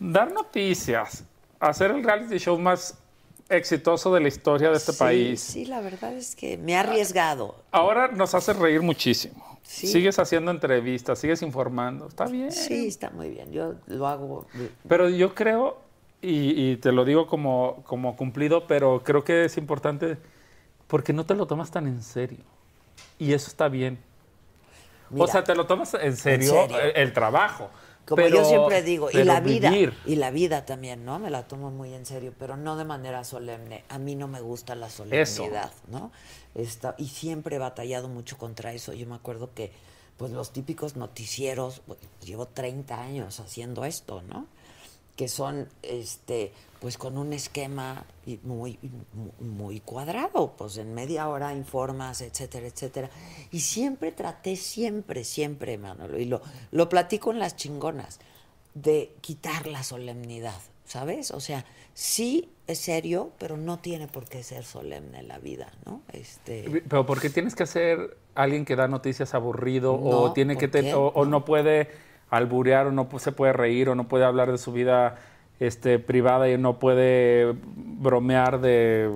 dar 0.01 0.33
noticias, 0.33 1.23
hacer 1.61 1.93
el 1.93 2.03
reality 2.03 2.37
show 2.39 2.59
más 2.59 2.99
exitoso 3.49 4.13
de 4.13 4.21
la 4.21 4.27
historia 4.27 4.71
de 4.71 4.77
este 4.77 4.91
Sí, 4.91 4.99
país. 4.99 5.41
Sí, 5.41 5.65
la 5.67 5.81
verdad 5.81 6.13
es 6.15 6.35
que 6.35 6.59
me 6.59 6.73
he 6.73 6.77
arriesgado. 6.77 7.55
Ahora 7.71 8.09
nos 8.09 8.35
hace 8.35 8.55
reír 8.55 8.83
muchísimo. 8.83 9.57
Sí. 9.63 9.87
Sigues 9.87 10.19
haciendo 10.19 10.51
entrevistas, 10.51 11.21
sigues 11.21 11.41
informando, 11.43 12.09
está 12.09 12.25
bien. 12.25 12.51
Sí, 12.51 12.89
está 12.89 13.11
muy 13.11 13.31
bien. 13.31 13.53
Yo 13.53 13.75
lo 13.87 14.09
hago. 14.09 14.49
Pero 14.89 15.09
yo 15.11 15.33
creo, 15.37 15.79
y, 16.21 16.73
y 16.73 16.77
te 16.79 16.91
lo 16.91 17.05
digo 17.05 17.29
como, 17.29 17.85
como 17.87 18.17
cumplido, 18.17 18.67
pero 18.67 19.01
creo 19.05 19.23
que 19.23 19.45
es 19.45 19.57
importante 19.59 20.17
porque 20.89 21.13
no 21.13 21.25
te 21.25 21.37
lo 21.37 21.47
tomas 21.47 21.71
tan 21.71 21.87
en 21.87 22.03
serio. 22.03 22.41
Y 23.17 23.33
eso 23.33 23.47
está 23.47 23.69
bien. 23.69 24.08
Mira, 25.11 25.25
o 25.25 25.29
sea, 25.29 25.45
te 25.45 25.55
lo 25.55 25.67
tomas 25.67 25.95
en 25.95 26.17
serio, 26.17 26.51
serio. 26.53 26.79
El, 26.81 26.93
el 26.97 27.13
trabajo. 27.13 27.71
Como 28.07 28.17
pero- 28.23 28.37
yo 28.39 28.45
siempre 28.47 28.83
digo, 28.83 29.11
y 29.11 29.23
la 29.23 29.41
vida, 29.41 29.69
vivir. 29.71 29.95
y 30.07 30.17
la 30.17 30.31
vida 30.31 30.65
también, 30.65 31.05
¿no? 31.05 31.19
Me 31.19 31.29
la 31.29 31.47
tomo 31.47 31.71
muy 31.71 31.93
en 31.93 32.07
serio, 32.07 32.33
pero 32.39 32.57
no 32.57 32.77
de 32.77 32.85
manera 32.85 33.23
solemne. 33.25 33.85
A 33.91 33.99
mí 33.99 34.15
no 34.15 34.29
me 34.29 34.41
gusta 34.41 34.75
la 34.75 34.89
solemnidad, 34.89 35.73
¿no? 35.89 36.11
Esta- 36.55 36.95
y 36.97 37.09
siempre 37.09 37.57
he 37.57 37.59
batallado 37.59 38.09
mucho 38.09 38.39
contra 38.39 38.73
eso. 38.73 38.95
Yo 38.95 39.07
me 39.07 39.15
acuerdo 39.15 39.51
que, 39.55 39.73
pues 40.17 40.33
los 40.33 40.53
típicos 40.53 40.97
noticieros, 40.97 41.83
pues, 41.87 41.99
llevo 42.25 42.47
30 42.47 42.99
años 43.01 43.41
haciendo 43.41 43.85
esto, 43.85 44.23
¿no? 44.23 44.47
Que 45.15 45.29
son, 45.29 45.69
este, 45.83 46.53
pues 46.81 46.97
con 46.99 47.19
un 47.19 47.33
esquema 47.33 48.05
muy, 48.45 48.79
muy- 49.41 49.81
cuadrado, 49.81 50.55
pues 50.57 50.77
en 50.77 50.95
media 50.95 51.29
hora 51.29 51.53
informas, 51.55 52.21
etcétera, 52.21 52.67
etcétera. 52.67 53.11
Y 53.51 53.61
siempre 53.61 54.13
traté, 54.13 54.57
siempre, 54.57 55.25
siempre, 55.25 55.77
Manolo, 55.79 56.19
y 56.19 56.25
lo, 56.25 56.41
lo 56.71 56.89
platico 56.89 57.33
en 57.33 57.39
las 57.41 57.57
chingonas, 57.57 58.21
de 58.75 59.13
quitar 59.21 59.67
la 59.67 59.83
solemnidad, 59.83 60.61
¿sabes? 60.85 61.33
O 61.33 61.41
sea, 61.41 61.65
sí 61.95 62.49
es 62.69 62.79
serio, 62.79 63.33
pero 63.39 63.57
no 63.57 63.79
tiene 63.79 64.07
por 64.07 64.27
qué 64.29 64.43
ser 64.45 64.63
solemne 64.65 65.23
la 65.25 65.39
vida, 65.39 65.73
¿no? 65.85 66.03
Este, 66.13 66.83
Pero 66.89 67.07
¿por 67.07 67.21
qué 67.21 67.29
tienes 67.31 67.57
que 67.57 67.67
ser 67.67 68.17
alguien 68.37 68.65
que 68.65 68.77
da 68.77 68.87
noticias 68.87 69.35
aburrido 69.35 69.93
No, 70.01 70.21
o 70.21 70.33
tiene 70.33 70.55
¿por 70.55 70.61
que 70.61 70.69
ten- 70.69 70.85
qué? 70.85 70.95
o, 70.95 71.09
o 71.09 71.25
no 71.25 71.45
puede 71.45 71.89
alburear 72.31 72.87
o 72.87 72.93
no 72.93 73.09
se 73.19 73.33
puede 73.33 73.53
reír 73.55 73.89
o 73.89 73.95
no 73.97 74.07
puede 74.07 74.25
hablar 74.25 74.53
de 74.53 74.59
su 74.59 74.71
vida 74.71 75.17
este, 75.61 75.99
privada 75.99 76.49
y 76.51 76.57
no 76.59 76.79
puede 76.79 77.55
bromear 77.75 78.61
de 78.61 79.11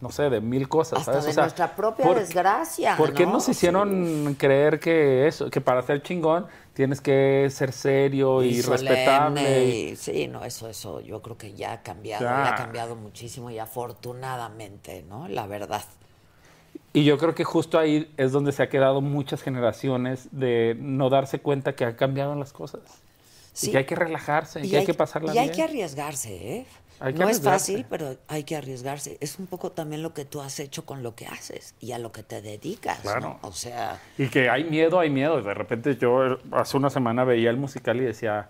no 0.00 0.10
sé, 0.10 0.30
de 0.30 0.40
mil 0.40 0.68
cosas, 0.68 0.98
hasta 0.98 1.12
¿sabes? 1.12 1.26
de 1.26 1.30
O 1.30 1.34
sea, 1.34 1.42
nuestra 1.44 1.76
propia 1.76 2.04
¿por- 2.04 2.18
desgracia. 2.18 2.96
¿Por 2.96 3.14
qué 3.14 3.24
¿no? 3.24 3.34
nos 3.34 3.48
hicieron 3.48 4.34
creer 4.36 4.80
que 4.80 5.28
eso, 5.28 5.48
que 5.48 5.60
para 5.60 5.80
ser 5.82 6.02
chingón 6.02 6.46
tienes 6.74 7.00
que 7.00 7.46
ser 7.50 7.70
serio 7.70 8.42
y, 8.42 8.60
respetable? 8.62 9.64
y- 9.64 9.88
y- 9.90 9.96
sí, 9.96 10.26
no, 10.26 10.44
eso, 10.44 10.68
eso, 10.68 11.00
yo 11.00 11.22
creo 11.22 11.38
que 11.38 11.52
ya 11.52 11.72
ha 11.74 11.82
cambiado, 11.82 12.24
Ya. 12.24 12.30
ya 12.30 12.50
ha 12.50 12.54
cambiado 12.56 12.96
muchísimo 12.96 13.48
y 13.50 13.60
afortunadamente, 13.60 15.04
¿no? 15.08 15.28
La 15.28 15.46
verdad. 15.46 15.82
Y 16.92 17.04
yo 17.04 17.16
creo 17.16 17.36
que 17.36 17.44
justo 17.44 17.78
ahí 17.78 18.12
es 18.16 18.32
donde 18.32 18.50
se 18.50 18.62
ha 18.64 18.68
quedado 18.68 19.00
muchas 19.00 19.40
generaciones 19.42 20.28
de 20.32 20.76
no 20.80 21.10
darse 21.10 21.38
cuenta 21.38 21.74
que 21.74 21.84
han 21.84 21.94
cambiado 21.94 22.34
las 22.34 22.52
cosas. 22.52 22.80
Sí. 23.52 23.68
Y 23.68 23.72
que 23.72 23.78
hay 23.78 23.84
que 23.84 23.94
relajarse, 23.94 24.60
y, 24.64 24.70
que 24.70 24.78
hay, 24.78 24.86
que 24.86 24.94
pasarla 24.94 25.34
y 25.34 25.38
hay 25.38 25.44
bien. 25.48 25.56
que 25.56 25.62
arriesgarse, 25.62 26.34
¿eh? 26.56 26.66
Hay 27.00 27.12
que 27.14 27.18
no 27.18 27.24
es 27.28 27.36
arriesgarse. 27.38 27.72
fácil, 27.72 27.86
pero 27.90 28.16
hay 28.28 28.44
que 28.44 28.56
arriesgarse. 28.56 29.18
Es 29.20 29.38
un 29.38 29.46
poco 29.46 29.72
también 29.72 30.02
lo 30.02 30.14
que 30.14 30.24
tú 30.24 30.40
has 30.40 30.58
hecho 30.60 30.86
con 30.86 31.02
lo 31.02 31.14
que 31.16 31.26
haces 31.26 31.74
y 31.80 31.92
a 31.92 31.98
lo 31.98 32.12
que 32.12 32.22
te 32.22 32.40
dedicas, 32.40 33.00
Claro. 33.00 33.20
¿no? 33.20 33.38
O 33.48 33.52
sea, 33.52 34.00
Y 34.16 34.28
que 34.28 34.48
hay 34.48 34.64
miedo, 34.64 35.00
hay 35.00 35.10
miedo. 35.10 35.38
Y 35.40 35.42
de 35.42 35.52
repente 35.52 35.96
yo 35.96 36.38
hace 36.52 36.76
una 36.76 36.90
semana 36.90 37.24
veía 37.24 37.50
el 37.50 37.56
musical 37.56 37.96
y 38.00 38.04
decía, 38.04 38.48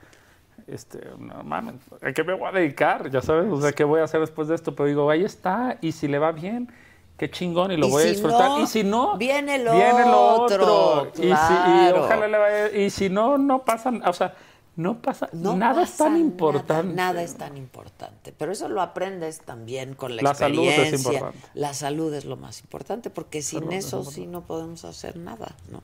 este, 0.67 1.01
no 1.19 1.43
mames, 1.43 1.77
¿a 2.03 2.13
qué 2.13 2.23
me 2.25 2.35
voy 2.35 2.49
a 2.49 2.53
dedicar? 2.53 3.11
Ya 3.11 3.23
sabes, 3.23 3.51
o 3.51 3.61
sea, 3.61 3.73
¿qué 3.73 3.85
voy 3.85 4.01
a 4.01 4.05
hacer 4.05 4.21
después 4.21 4.49
de 4.49 4.55
esto? 4.55 4.75
Pero 4.77 4.87
digo, 4.87 5.11
ahí 5.11 5.25
está, 5.25 5.79
y 5.81 5.93
si 5.93 6.07
le 6.07 6.19
va 6.19 6.31
bien, 6.33 6.71
qué 7.17 7.31
chingón, 7.31 7.73
y 7.73 7.77
lo 7.79 7.87
Y 7.89 7.91
voy 7.91 8.03
a 8.03 8.07
si 8.07 8.13
disfrutar. 8.13 8.51
no, 8.51 8.61
y 8.63 8.67
si 8.67 8.85
no, 8.85 9.17
viene 9.17 9.59
lo 9.59 9.73
viene 9.75 10.05
lo 10.05 10.21
otro, 10.43 11.01
otro. 11.01 11.11
Y, 11.25 11.27
si- 11.27 11.33
y 11.33 11.35
claro. 11.35 12.05
ojalá 12.05 12.29
le 12.29 12.39
vaya, 12.39 12.71
y 12.71 12.91
si 12.91 13.09
no, 13.09 13.39
no 13.39 13.65
pasa, 13.65 13.91
o 14.05 14.13
sea, 14.13 14.35
no 14.77 15.03
pasa, 15.03 15.29
no 15.33 15.57
nada 15.57 15.83
es 15.83 15.97
tan 15.97 16.17
importante. 16.17 16.95
Nada, 16.95 17.23
es 17.23 17.35
tan 17.35 17.57
importante. 17.57 18.33
Pero 18.33 18.53
eso 18.53 18.69
lo 18.69 18.81
aprendes 18.81 19.41
también 19.41 19.95
con 19.95 20.17
la, 20.17 20.23
La 20.23 20.35
salud 20.35 20.63
es 20.65 20.79
experiencia. 20.79 21.13
importante. 21.13 21.49
La 21.55 21.75
salud 21.75 22.15
es 22.15 22.25
lo 22.25 22.37
más 22.37 22.61
importante, 22.61 23.11
porque 23.11 23.43
sin 23.43 23.61
Salud 23.61 23.73
eso 23.75 24.05
sí 24.05 24.27
no 24.27 24.47
podemos 24.47 24.85
hacer 24.85 25.17
nada, 25.19 25.55
¿no? 25.71 25.83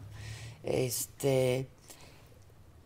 Este, 0.62 1.68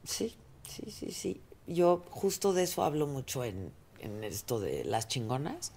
sí, 0.05 0.35
sí, 0.69 0.91
sí, 0.91 1.13
sí. 1.13 1.41
Yo 1.67 2.03
justo 2.11 2.53
de 2.53 2.65
eso 2.65 2.83
hablo 2.83 3.07
mucho 3.07 3.45
en, 3.45 3.71
en 4.01 4.25
esto 4.25 4.59
de 4.59 4.85
las 4.85 5.07
chingonas, 5.09 5.73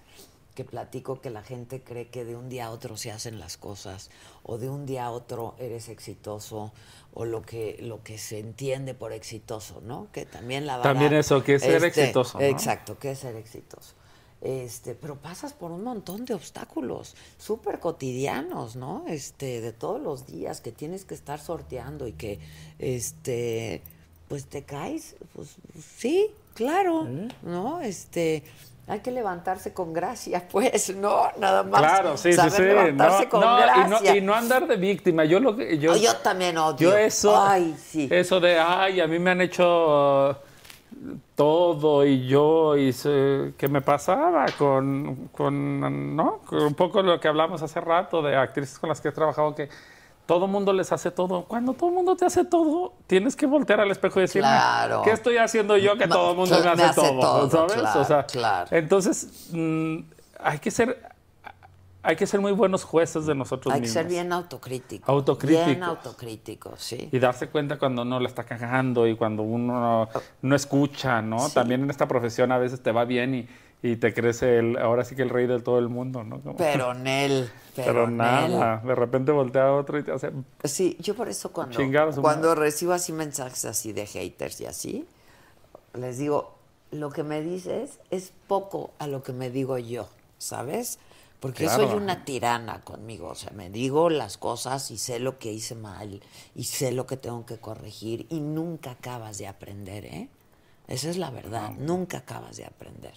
que 0.56 0.64
platico 0.64 1.20
que 1.20 1.30
la 1.30 1.42
gente 1.44 1.80
cree 1.82 2.08
que 2.08 2.24
de 2.24 2.34
un 2.34 2.48
día 2.48 2.66
a 2.66 2.70
otro 2.72 2.96
se 2.96 3.12
hacen 3.12 3.38
las 3.38 3.56
cosas, 3.56 4.10
o 4.42 4.58
de 4.58 4.68
un 4.68 4.86
día 4.86 5.04
a 5.04 5.10
otro 5.12 5.54
eres 5.60 5.88
exitoso, 5.88 6.72
o 7.14 7.24
lo 7.24 7.42
que, 7.42 7.78
lo 7.80 8.02
que 8.02 8.18
se 8.18 8.40
entiende 8.40 8.94
por 8.94 9.12
exitoso, 9.12 9.80
¿no? 9.82 10.08
Que 10.12 10.26
también 10.26 10.66
la 10.66 10.78
vara- 10.78 10.90
También 10.90 11.12
eso, 11.14 11.44
que 11.44 11.54
es 11.54 11.62
ser 11.62 11.84
exitoso, 11.84 12.38
¿no? 12.40 12.44
Exacto, 12.44 12.98
que 12.98 13.12
es 13.12 13.18
ser 13.20 13.36
exitoso. 13.36 13.94
Este, 14.42 14.94
pero 14.94 15.16
pasas 15.16 15.52
por 15.54 15.70
un 15.72 15.82
montón 15.82 16.24
de 16.24 16.34
obstáculos 16.34 17.14
súper 17.38 17.78
cotidianos, 17.80 18.76
¿no? 18.76 19.04
Este, 19.08 19.60
de 19.60 19.72
todos 19.72 20.00
los 20.00 20.26
días 20.26 20.60
que 20.60 20.72
tienes 20.72 21.04
que 21.04 21.14
estar 21.14 21.38
sorteando 21.40 22.06
y 22.06 22.12
que, 22.12 22.38
este, 22.78 23.82
pues 24.28 24.46
te 24.46 24.62
caes, 24.64 25.16
pues 25.34 25.56
sí, 25.98 26.28
claro, 26.54 27.06
¿no? 27.42 27.80
Este, 27.80 28.42
hay 28.88 29.00
que 29.00 29.10
levantarse 29.10 29.72
con 29.72 29.92
gracia, 29.92 30.46
pues, 30.52 30.94
¿no? 30.96 31.28
Nada 31.38 31.62
más. 31.62 31.80
Claro, 31.80 32.16
sí, 32.16 32.30
sí, 32.32 32.36
saber 32.36 32.52
sí. 32.52 32.62
levantarse 32.62 33.24
No, 33.24 33.30
con 33.30 33.40
no, 33.40 33.58
y, 33.58 33.62
gracia. 33.62 34.12
no, 34.12 34.16
y 34.16 34.20
no 34.20 34.34
andar 34.34 34.66
de 34.66 34.76
víctima. 34.76 35.24
Yo 35.24 35.40
lo 35.40 35.56
que 35.56 35.78
yo, 35.78 35.94
también 36.22 36.56
odio. 36.58 36.90
Yo 36.90 36.96
eso, 36.96 37.40
Ay, 37.40 37.76
sí. 37.78 38.08
eso 38.10 38.40
de, 38.40 38.58
ay, 38.58 39.00
a 39.00 39.06
mí 39.06 39.18
me 39.18 39.30
han 39.32 39.40
hecho 39.40 40.30
uh, 40.30 40.34
todo 41.34 42.06
y 42.06 42.26
yo 42.28 42.76
hice, 42.76 43.52
¿qué 43.58 43.68
me 43.68 43.80
pasaba 43.82 44.46
con, 44.56 45.28
con, 45.32 46.14
¿no? 46.14 46.38
Con 46.46 46.62
un 46.62 46.74
poco 46.74 47.02
lo 47.02 47.18
que 47.18 47.28
hablamos 47.28 47.62
hace 47.62 47.80
rato 47.80 48.22
de 48.22 48.36
actrices 48.36 48.78
con 48.78 48.88
las 48.88 49.00
que 49.00 49.08
he 49.08 49.12
trabajado 49.12 49.54
que 49.54 49.68
todo 50.26 50.46
mundo 50.48 50.72
les 50.72 50.92
hace 50.92 51.10
todo. 51.10 51.44
Cuando 51.44 51.72
todo 51.72 51.90
mundo 51.90 52.16
te 52.16 52.24
hace 52.26 52.44
todo, 52.44 52.92
tienes 53.06 53.36
que 53.36 53.46
voltear 53.46 53.80
al 53.80 53.90
espejo 53.90 54.18
y 54.18 54.22
decir, 54.22 54.42
Claro. 54.42 55.02
¿qué 55.02 55.12
estoy 55.12 55.36
haciendo 55.38 55.76
yo 55.76 55.96
que 55.96 56.08
todo 56.08 56.32
el 56.32 56.36
mundo 56.36 56.58
me 56.58 56.74
me 56.76 56.82
hace, 56.82 57.00
todo? 57.00 57.20
todo, 57.20 57.50
¿Sabes? 57.50 57.72
claro, 57.74 58.00
o 58.00 58.04
sea, 58.04 58.26
claro. 58.26 58.68
entonces 58.72 59.48
mm, 59.52 59.98
hay 60.40 60.58
que 60.58 60.70
ser 60.70 61.16
hay 62.02 62.14
que 62.14 62.24
ser 62.28 62.38
muy 62.40 62.52
buenos 62.52 62.84
jueces 62.84 63.26
de 63.26 63.34
nosotros 63.34 63.74
Hay 63.74 63.80
que 63.80 63.86
mismos. 63.88 63.94
ser 63.94 64.06
bien 64.06 64.32
autocrítico. 64.32 65.10
Autocríticos. 65.10 65.66
Bien 65.66 65.82
autocrítico, 65.82 66.74
sí. 66.76 67.08
Y 67.10 67.18
darse 67.18 67.48
cuenta 67.48 67.80
cuando 67.80 68.02
uno 68.02 68.20
la 68.20 68.28
está 68.28 68.44
cagando 68.44 69.08
y 69.08 69.16
cuando 69.16 69.42
uno 69.42 69.80
no, 69.80 70.08
no 70.40 70.54
escucha, 70.54 71.20
¿no? 71.20 71.40
Sí. 71.48 71.54
También 71.54 71.82
en 71.82 71.90
esta 71.90 72.06
profesión 72.06 72.52
a 72.52 72.58
veces 72.58 72.80
te 72.80 72.92
va 72.92 73.04
bien 73.04 73.34
y, 73.34 73.48
y 73.82 73.96
te 73.96 74.12
crece 74.14 74.58
el, 74.58 74.78
ahora 74.78 75.04
sí 75.04 75.14
que 75.14 75.22
el 75.22 75.30
rey 75.30 75.46
de 75.46 75.60
todo 75.60 75.78
el 75.78 75.88
mundo, 75.88 76.24
¿no? 76.24 76.40
Como- 76.40 76.56
Pero 76.56 76.94
Nel, 76.94 77.50
pero, 77.74 78.08
nada, 78.10 78.78
de 78.84 78.94
repente 78.94 79.32
voltea 79.32 79.68
a 79.68 79.72
otro 79.74 79.98
y 79.98 80.02
te 80.02 80.12
hace... 80.12 80.32
Sí, 80.64 80.96
yo 81.00 81.14
por 81.14 81.28
eso 81.28 81.52
cuando, 81.52 81.78
cuando 82.20 82.48
madre. 82.48 82.60
recibo 82.60 82.92
así 82.94 83.12
mensajes 83.12 83.64
así 83.66 83.92
de 83.92 84.06
haters 84.06 84.60
y 84.62 84.66
así, 84.66 85.06
les 85.94 86.18
digo, 86.18 86.54
lo 86.90 87.10
que 87.10 87.22
me 87.22 87.42
dices 87.42 87.98
es 88.10 88.32
poco 88.48 88.90
a 88.98 89.06
lo 89.06 89.22
que 89.22 89.32
me 89.32 89.50
digo 89.50 89.76
yo, 89.78 90.08
¿sabes? 90.38 90.98
Porque 91.38 91.64
Claro. 91.64 91.86
soy 91.90 91.96
una 91.98 92.24
tirana 92.24 92.80
conmigo, 92.82 93.28
o 93.28 93.34
sea, 93.34 93.50
me 93.52 93.68
digo 93.68 94.08
las 94.08 94.38
cosas 94.38 94.90
y 94.90 94.96
sé 94.96 95.18
lo 95.20 95.38
que 95.38 95.52
hice 95.52 95.74
mal 95.74 96.22
y 96.54 96.64
sé 96.64 96.92
lo 96.92 97.06
que 97.06 97.18
tengo 97.18 97.44
que 97.44 97.58
corregir 97.58 98.26
y 98.30 98.40
nunca 98.40 98.92
acabas 98.92 99.36
de 99.36 99.46
aprender, 99.46 100.06
¿eh? 100.06 100.28
Esa 100.88 101.10
es 101.10 101.18
la 101.18 101.30
verdad, 101.30 101.72
nunca 101.78 102.18
acabas 102.18 102.56
de 102.56 102.64
aprender. 102.64 103.12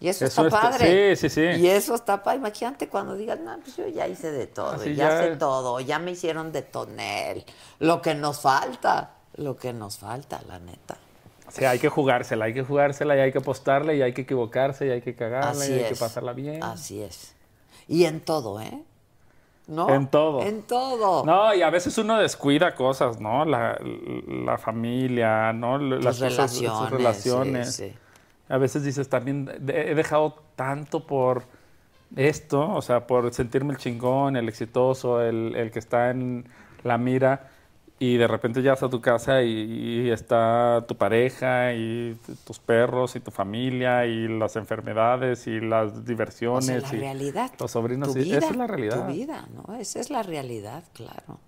Y 0.00 0.08
eso, 0.08 0.24
Eso 0.24 0.46
está 0.46 0.58
está- 0.58 0.70
padre. 0.78 1.14
sí, 1.16 1.28
sí, 1.28 1.34
sí. 1.54 1.60
Y 1.60 1.66
eso 1.68 1.94
está 1.94 2.22
padre. 2.22 2.38
Imagínate 2.38 2.88
cuando 2.88 3.14
digas, 3.16 3.38
no, 3.38 3.58
pues 3.60 3.76
yo 3.76 3.86
ya 3.86 4.08
hice 4.08 4.32
de 4.32 4.46
todo, 4.46 4.70
Así 4.72 4.94
ya, 4.94 5.08
ya 5.10 5.22
sé 5.22 5.36
todo, 5.36 5.78
ya 5.80 5.98
me 5.98 6.12
hicieron 6.12 6.52
de 6.52 6.62
tonel. 6.62 7.44
Lo 7.80 8.00
que 8.00 8.14
nos 8.14 8.40
falta, 8.40 9.10
lo 9.34 9.56
que 9.56 9.72
nos 9.74 9.98
falta, 9.98 10.40
la 10.48 10.58
neta. 10.58 10.96
Sí, 11.50 11.64
hay 11.64 11.78
que 11.78 11.88
jugársela, 11.88 12.46
hay 12.46 12.54
que 12.54 12.62
jugársela 12.62 13.14
y 13.16 13.20
hay 13.20 13.32
que 13.32 13.38
apostarle 13.38 13.96
y 13.96 14.02
hay 14.02 14.14
que 14.14 14.22
equivocarse 14.22 14.86
y 14.86 14.90
hay 14.90 15.02
que 15.02 15.14
cagarla 15.14 15.50
Así 15.50 15.70
y 15.72 15.74
hay 15.74 15.80
es. 15.80 15.88
que 15.88 15.96
pasarla 15.96 16.32
bien. 16.32 16.62
Así 16.62 17.02
es. 17.02 17.34
Y 17.88 18.04
en 18.04 18.20
todo, 18.20 18.60
¿eh? 18.60 18.82
¿No? 19.66 19.88
En 19.92 20.06
todo. 20.08 20.40
En 20.42 20.62
todo. 20.62 21.24
No, 21.26 21.52
y 21.54 21.62
a 21.62 21.70
veces 21.70 21.96
uno 21.98 22.18
descuida 22.18 22.74
cosas, 22.74 23.20
¿no? 23.20 23.44
La, 23.44 23.78
la 24.44 24.58
familia, 24.58 25.52
¿no? 25.52 25.76
Las 25.78 26.16
Tus 26.18 26.28
cosas, 26.28 26.50
sus 26.52 26.60
relaciones, 26.62 26.90
relaciones. 26.90 27.74
sí, 27.76 27.88
sí. 27.90 27.94
A 28.50 28.58
veces 28.58 28.84
dices, 28.84 29.08
también 29.08 29.48
he 29.68 29.94
dejado 29.94 30.34
tanto 30.56 31.06
por 31.06 31.44
esto, 32.16 32.68
o 32.74 32.82
sea, 32.82 33.06
por 33.06 33.32
sentirme 33.32 33.72
el 33.72 33.78
chingón, 33.78 34.36
el 34.36 34.48
exitoso, 34.48 35.22
el, 35.22 35.54
el 35.56 35.70
que 35.70 35.78
está 35.78 36.10
en 36.10 36.46
la 36.82 36.98
mira, 36.98 37.48
y 38.00 38.16
de 38.16 38.26
repente 38.26 38.62
llegas 38.62 38.82
a 38.82 38.88
tu 38.88 39.00
casa 39.02 39.42
y, 39.42 39.50
y 40.06 40.10
está 40.10 40.84
tu 40.88 40.96
pareja 40.96 41.74
y 41.74 42.18
tus 42.46 42.58
perros 42.58 43.14
y 43.14 43.20
tu 43.20 43.30
familia 43.30 44.06
y 44.06 44.26
las 44.26 44.56
enfermedades 44.56 45.46
y 45.46 45.60
las 45.60 45.92
O 45.92 46.00
diversiones 46.00 46.64
sea, 46.64 46.80
la 46.80 46.96
y 46.96 47.00
realidad. 47.00 47.52
los 47.60 47.70
sobrinos. 47.70 48.12
tu 48.14 48.18
y 48.18 48.24
vida, 48.24 48.38
esa 48.38 48.50
es 48.50 48.56
la 48.56 48.66
realidad. 48.66 49.06
Tu 49.06 49.12
vida, 49.12 49.48
¿no? 49.54 49.74
Esa 49.76 50.00
es 50.00 50.08
la 50.10 50.22
realidad, 50.22 50.82
claro. 50.94 51.38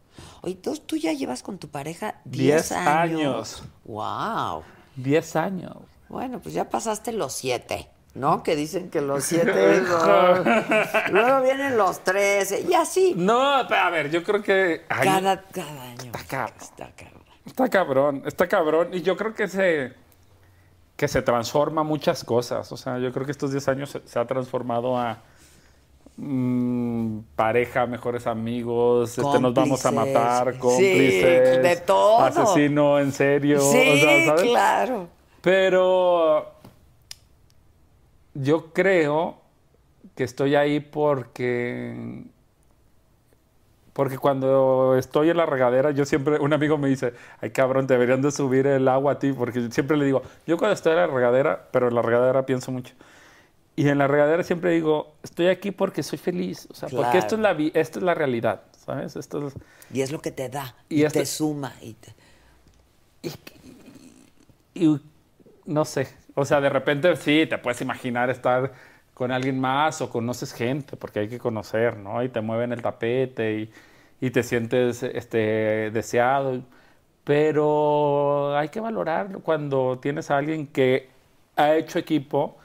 Oye, 0.42 0.56
tú, 0.56 0.76
tú 0.76 0.96
ya 0.96 1.14
llevas 1.14 1.42
con 1.42 1.56
tu 1.58 1.68
pareja 1.68 2.16
10 2.26 2.36
Diez 2.36 2.72
años. 2.72 3.64
años. 3.64 3.64
¡Wow! 3.84 4.62
10 4.96 5.36
años. 5.36 5.76
Bueno, 6.12 6.38
pues 6.40 6.54
ya 6.54 6.68
pasaste 6.68 7.10
los 7.12 7.32
siete, 7.32 7.88
¿no? 8.14 8.42
Que 8.42 8.54
dicen 8.54 8.90
que 8.90 9.00
los 9.00 9.24
siete 9.24 9.80
Luego 11.10 11.40
vienen 11.42 11.76
los 11.78 12.00
trece, 12.04 12.60
y 12.68 12.74
así. 12.74 13.14
No, 13.16 13.62
pero 13.66 13.80
a 13.80 13.90
ver, 13.90 14.10
yo 14.10 14.22
creo 14.22 14.42
que... 14.42 14.82
ay, 14.90 15.08
Cada, 15.08 15.42
cada 15.42 15.82
año. 15.82 16.12
Está 16.14 16.24
cabrón. 16.28 16.54
Está 16.60 16.90
cabrón. 16.94 17.22
Está 17.46 17.68
cabrón, 17.68 18.22
está 18.26 18.46
cabrón. 18.48 18.88
Y 18.92 19.00
yo 19.02 19.16
creo 19.16 19.34
que 19.34 19.48
se, 19.48 19.94
que 20.96 21.08
se 21.08 21.22
transforma 21.22 21.82
muchas 21.82 22.22
cosas. 22.24 22.70
O 22.70 22.76
sea, 22.76 22.98
yo 22.98 23.10
creo 23.10 23.24
que 23.24 23.32
estos 23.32 23.50
10 23.50 23.68
años 23.68 23.90
se, 23.90 24.06
se 24.06 24.18
ha 24.18 24.26
transformado 24.26 24.96
a 24.98 25.18
mm, 26.18 27.20
pareja, 27.34 27.86
mejores 27.86 28.26
amigos, 28.26 29.18
este, 29.18 29.40
nos 29.40 29.54
vamos 29.54 29.84
a 29.86 29.90
Cómplices. 29.90 30.14
matar, 30.14 30.52
Sí, 30.52 30.58
cómplices, 30.58 31.62
de 31.62 31.76
todo. 31.86 32.20
asesino 32.20 33.00
en 33.00 33.12
serio. 33.12 33.60
Sí, 33.60 33.78
o 33.78 33.96
sea, 33.96 34.26
¿sabes? 34.26 34.42
claro. 34.42 35.08
Pero 35.42 36.52
yo 38.34 38.72
creo 38.72 39.36
que 40.14 40.24
estoy 40.24 40.54
ahí 40.54 40.80
porque 40.80 42.24
porque 43.92 44.16
cuando 44.16 44.96
estoy 44.96 45.28
en 45.28 45.36
la 45.36 45.44
regadera, 45.44 45.90
yo 45.90 46.06
siempre, 46.06 46.38
un 46.38 46.54
amigo 46.54 46.78
me 46.78 46.88
dice, 46.88 47.12
ay 47.42 47.50
cabrón, 47.50 47.86
te 47.86 47.92
deberían 47.92 48.22
de 48.22 48.30
subir 48.30 48.66
el 48.66 48.88
agua 48.88 49.12
a 49.12 49.18
ti, 49.18 49.32
porque 49.34 49.70
siempre 49.70 49.98
le 49.98 50.06
digo, 50.06 50.22
yo 50.46 50.56
cuando 50.56 50.72
estoy 50.72 50.92
en 50.92 50.98
la 50.98 51.06
regadera, 51.08 51.68
pero 51.72 51.88
en 51.88 51.94
la 51.94 52.00
regadera 52.00 52.46
pienso 52.46 52.72
mucho. 52.72 52.94
Y 53.76 53.88
en 53.88 53.98
la 53.98 54.06
regadera 54.06 54.42
siempre 54.44 54.70
digo, 54.70 55.12
estoy 55.22 55.48
aquí 55.48 55.72
porque 55.72 56.02
soy 56.02 56.18
feliz, 56.18 56.66
o 56.70 56.74
sea, 56.74 56.88
porque 56.88 57.18
esto 57.18 57.34
es, 57.34 57.40
la, 57.42 57.50
esto 57.74 57.98
es 57.98 58.02
la 58.04 58.14
realidad, 58.14 58.62
¿sabes? 58.82 59.14
Esto 59.16 59.46
es, 59.48 59.54
Y 59.92 60.00
es 60.00 60.10
lo 60.10 60.20
que 60.22 60.30
te 60.30 60.48
da. 60.48 60.74
Y 60.88 61.00
Y, 61.00 61.04
esto- 61.04 61.18
te 61.18 61.26
suma. 61.26 61.74
Y 61.82 61.92
te- 61.92 62.14
y 64.74 65.00
no 65.66 65.84
sé, 65.84 66.08
o 66.34 66.44
sea, 66.44 66.60
de 66.60 66.68
repente 66.68 67.14
sí, 67.16 67.46
te 67.48 67.58
puedes 67.58 67.80
imaginar 67.80 68.30
estar 68.30 68.72
con 69.14 69.30
alguien 69.30 69.60
más 69.60 70.00
o 70.00 70.10
conoces 70.10 70.52
gente, 70.52 70.96
porque 70.96 71.20
hay 71.20 71.28
que 71.28 71.38
conocer, 71.38 71.96
¿no? 71.96 72.22
Y 72.22 72.28
te 72.28 72.40
mueven 72.40 72.72
el 72.72 72.82
tapete 72.82 73.58
y, 73.60 73.70
y 74.20 74.30
te 74.30 74.42
sientes 74.42 75.02
este, 75.02 75.90
deseado, 75.92 76.62
pero 77.24 78.56
hay 78.56 78.68
que 78.68 78.80
valorarlo 78.80 79.40
cuando 79.40 79.98
tienes 80.00 80.30
a 80.30 80.38
alguien 80.38 80.66
que 80.66 81.08
ha 81.56 81.74
hecho 81.76 81.98
equipo 81.98 82.56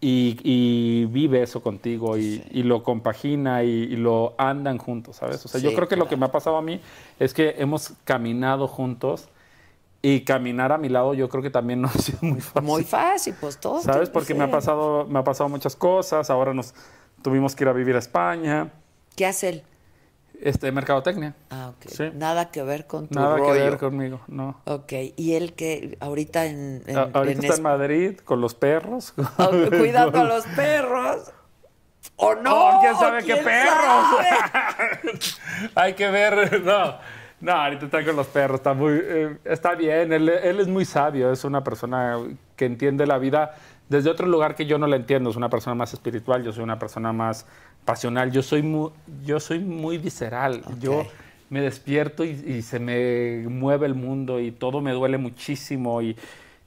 y, 0.00 0.38
y 0.42 1.06
vive 1.06 1.42
eso 1.42 1.62
contigo 1.62 2.18
y, 2.18 2.44
y 2.50 2.62
lo 2.62 2.82
compagina 2.82 3.62
y, 3.62 3.96
lo 3.96 4.34
andan 4.36 4.76
juntos, 4.76 5.16
¿sabes? 5.16 5.44
O 5.46 5.48
sea, 5.48 5.60
yo 5.60 5.74
creo 5.74 5.88
que 5.88 5.96
lo 5.96 6.08
que 6.08 6.16
me 6.16 6.26
ha 6.26 6.32
pasado 6.32 6.58
a 6.58 6.62
mí 6.62 6.80
es 7.18 7.32
que 7.32 7.54
hemos 7.58 7.94
caminado 8.04 8.68
juntos 8.68 9.28
y 10.06 10.20
caminar 10.20 10.70
a 10.70 10.76
mi 10.76 10.90
lado 10.90 11.14
yo 11.14 11.30
creo 11.30 11.42
que 11.42 11.48
también 11.48 11.80
no 11.82 11.88
ha 11.88 11.92
sido 11.92 12.18
muy 12.20 12.40
fácil. 12.42 12.62
Muy 12.62 12.84
fácil, 12.84 13.34
pues 13.40 13.58
todo. 13.58 13.80
¿Sabes? 13.80 14.10
Porque 14.10 14.34
me 14.34 14.44
ha 14.44 14.50
pasado, 14.50 15.06
me 15.06 15.18
ha 15.18 15.24
pasado 15.24 15.48
muchas 15.48 15.74
cosas. 15.76 16.28
Ahora 16.28 16.52
nos 16.52 16.74
tuvimos 17.22 17.54
que 17.56 17.64
ir 17.64 17.68
a 17.68 17.72
vivir 17.72 17.96
a 17.96 18.00
España. 18.00 18.68
¿Qué 19.16 19.24
hace 19.24 19.48
él? 19.48 19.62
Este, 20.42 20.70
mercadotecnia. 20.72 21.34
Ah, 21.48 21.70
ok. 21.70 21.86
Sí. 21.90 22.10
Nada 22.14 22.50
que 22.50 22.62
ver 22.62 22.86
con 22.86 23.08
tu 23.08 23.18
Nada 23.18 23.36
rollo. 23.38 23.54
que 23.54 23.58
ver 23.60 23.78
conmigo, 23.78 24.20
no. 24.26 24.60
Ok, 24.66 24.92
y 25.16 25.34
él 25.34 25.54
que 25.54 25.96
ahorita 26.00 26.44
en, 26.46 26.82
en- 26.86 26.98
A- 26.98 27.02
ahorita 27.14 27.20
en 27.38 27.38
está 27.38 27.52
es- 27.54 27.58
en 27.58 27.62
Madrid 27.62 28.18
con 28.26 28.40
los 28.42 28.54
perros. 28.54 29.14
Ah, 29.38 29.48
cuidando 29.70 30.20
a 30.20 30.24
los 30.24 30.44
perros. 30.48 31.30
¿O 32.16 32.34
no? 32.34 32.52
Oh, 32.76 32.80
¿Quién 32.82 32.94
sabe 32.96 33.18
qué 33.24 33.32
¿Quién 33.32 33.44
perros? 33.44 34.04
sabe? 34.18 35.70
Hay 35.76 35.94
que 35.94 36.10
ver. 36.10 36.60
No, 36.62 36.98
no, 37.44 37.52
ahorita 37.52 37.84
está 37.84 38.02
con 38.04 38.16
los 38.16 38.26
perros. 38.28 38.60
Está, 38.60 38.72
muy, 38.72 38.98
eh, 39.02 39.36
está 39.44 39.74
bien. 39.74 40.12
Él, 40.12 40.28
él 40.30 40.60
es 40.60 40.66
muy 40.66 40.86
sabio. 40.86 41.30
Es 41.30 41.44
una 41.44 41.62
persona 41.62 42.18
que 42.56 42.64
entiende 42.64 43.06
la 43.06 43.18
vida 43.18 43.54
desde 43.88 44.08
otro 44.08 44.26
lugar 44.26 44.54
que 44.54 44.64
yo 44.64 44.78
no 44.78 44.86
la 44.86 44.96
entiendo. 44.96 45.28
Es 45.28 45.36
una 45.36 45.50
persona 45.50 45.74
más 45.74 45.92
espiritual. 45.92 46.42
Yo 46.42 46.52
soy 46.52 46.64
una 46.64 46.78
persona 46.78 47.12
más 47.12 47.46
pasional. 47.84 48.32
Yo 48.32 48.42
soy 48.42 48.62
muy, 48.62 48.90
yo 49.26 49.40
soy 49.40 49.58
muy 49.58 49.98
visceral. 49.98 50.62
Yo 50.80 51.06
me 51.50 51.60
despierto 51.60 52.24
y, 52.24 52.30
y 52.30 52.62
se 52.62 52.78
me 52.78 53.46
mueve 53.46 53.86
el 53.86 53.94
mundo 53.94 54.40
y 54.40 54.50
todo 54.50 54.80
me 54.80 54.92
duele 54.92 55.18
muchísimo 55.18 56.00
y, 56.00 56.16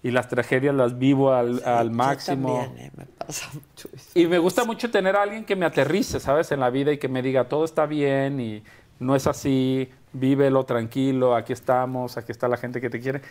y 0.04 0.12
las 0.12 0.30
tragedias 0.30 0.76
las 0.76 1.00
vivo 1.00 1.34
al, 1.34 1.64
al 1.66 1.90
Yo 1.90 1.96
máximo. 1.96 2.60
también, 2.62 2.86
eh, 2.86 2.92
me 2.96 3.06
pasa 3.06 3.50
mucho 3.54 3.90
eso. 3.92 4.12
Y 4.14 4.28
me 4.28 4.38
gusta 4.38 4.64
mucho 4.64 4.92
tener 4.92 5.16
a 5.16 5.24
alguien 5.24 5.44
que 5.44 5.56
me 5.56 5.66
aterrice, 5.66 6.20
¿sabes? 6.20 6.52
En 6.52 6.60
la 6.60 6.70
vida 6.70 6.92
y 6.94 7.00
que 7.00 7.08
me 7.08 7.24
diga, 7.24 7.46
todo 7.50 7.66
está 7.66 7.88
bien 7.88 8.40
y 8.40 8.64
no 9.00 9.16
es 9.16 9.28
así, 9.28 9.90
vívelo 10.14 10.66
tranquilo, 10.66 11.36
aquí 11.36 11.54
estamos, 11.54 12.18
aquí 12.18 12.32
está 12.32 12.48
la 12.48 12.58
gente 12.58 12.82
que 12.82 12.90
te 12.90 13.00
quiere. 13.00 13.22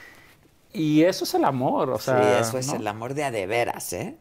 Y 0.72 1.02
eso 1.04 1.24
es 1.24 1.34
el 1.34 1.44
amor, 1.44 1.90
o 1.90 1.98
sea. 1.98 2.42
sí, 2.44 2.48
eso 2.48 2.58
es 2.58 2.66
¿no? 2.68 2.76
el 2.76 2.86
amor 2.86 3.14
de 3.14 3.24
a 3.24 3.30
de 3.30 3.46
veras, 3.46 3.92
¿eh? 3.92 4.16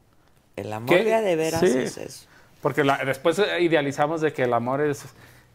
El 0.55 0.71
amor 0.71 0.89
¿Qué? 0.89 1.03
de 1.03 1.13
a 1.13 1.21
de 1.21 1.35
veras 1.35 1.59
Sí. 1.59 1.67
es 1.67 1.97
eso. 1.97 2.27
Porque 2.61 2.83
la- 2.83 3.03
después 3.03 3.41
idealizamos 3.59 4.21
de 4.21 4.31
que 4.33 4.43
el 4.43 4.53
amor 4.53 4.81
es 4.81 5.03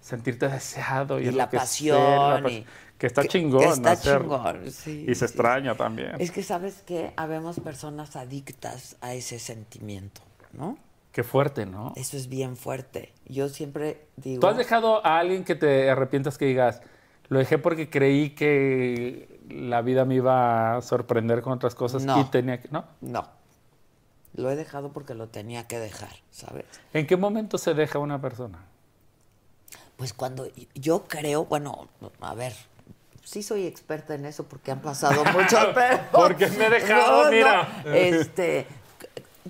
sentirte 0.00 0.48
deseado 0.48 1.18
y, 1.20 1.28
Y 1.28 1.30
la 1.32 1.48
pasión, 1.50 1.98
pas- 2.44 2.50
y- 2.52 2.66
que 2.98 3.06
está 3.06 3.22
que- 3.22 3.28
chingón. 3.28 3.60
que 3.62 3.68
está 3.68 3.92
hacer- 3.92 4.20
chingón, 4.20 4.70
sí, 4.70 5.04
Y 5.08 5.14
se 5.14 5.20
sí. 5.20 5.24
extraña 5.24 5.74
también. 5.74 6.12
Es 6.18 6.30
que, 6.30 6.42
¿sabes 6.42 6.82
qué? 6.86 7.12
Habemos 7.16 7.58
personas 7.60 8.14
adictas 8.16 8.96
a 9.00 9.14
ese 9.14 9.38
sentimiento, 9.38 10.20
¿no? 10.52 10.76
Qué 11.12 11.24
fuerte, 11.24 11.64
¿no? 11.66 11.92
Eso 11.96 12.16
es 12.16 12.28
bien 12.28 12.56
fuerte. 12.56 13.12
Yo 13.30 13.48
siempre 13.48 14.06
digo... 14.16 14.40
¿Tú 14.40 14.46
has 14.48 14.56
dejado 14.56 15.04
a 15.06 15.18
alguien 15.18 15.44
que 15.44 15.54
te 15.54 15.88
arrepientas 15.88 16.36
que 16.36 16.46
digas, 16.46 16.82
lo 17.28 17.38
dejé 17.38 17.58
porque 17.58 17.88
creí 17.88 18.30
que 18.30 19.40
la 19.48 19.82
vida 19.82 20.04
me 20.04 20.16
iba 20.16 20.76
a 20.76 20.82
sorprender 20.82 21.40
con 21.42 21.52
otras 21.52 21.74
cosas 21.74 22.04
No. 22.04 22.20
y 22.20 22.24
tenía 22.24 22.60
que... 22.60 22.68
¿No? 22.70 22.84
No. 23.00 23.28
Lo 24.34 24.50
he 24.50 24.56
dejado 24.56 24.92
porque 24.92 25.14
lo 25.14 25.28
tenía 25.28 25.66
que 25.66 25.78
dejar, 25.78 26.10
¿sabes? 26.30 26.64
¿En 26.92 27.06
qué 27.06 27.16
momento 27.16 27.56
se 27.58 27.74
deja 27.74 27.98
una 27.98 28.20
persona? 28.20 28.58
Pues 29.96 30.12
cuando 30.12 30.48
yo 30.74 31.04
creo, 31.08 31.44
bueno, 31.44 31.88
a 32.20 32.34
ver, 32.34 32.52
sí 33.22 33.42
soy 33.42 33.66
experta 33.66 34.14
en 34.14 34.24
eso 34.24 34.44
porque 34.44 34.70
han 34.72 34.80
pasado 34.80 35.24
muchos, 35.32 35.66
pero... 35.74 35.98
Porque 36.10 36.46
me 36.48 36.66
he 36.66 36.70
dejado, 36.70 37.30
mira. 37.30 37.82
Este, 37.86 38.66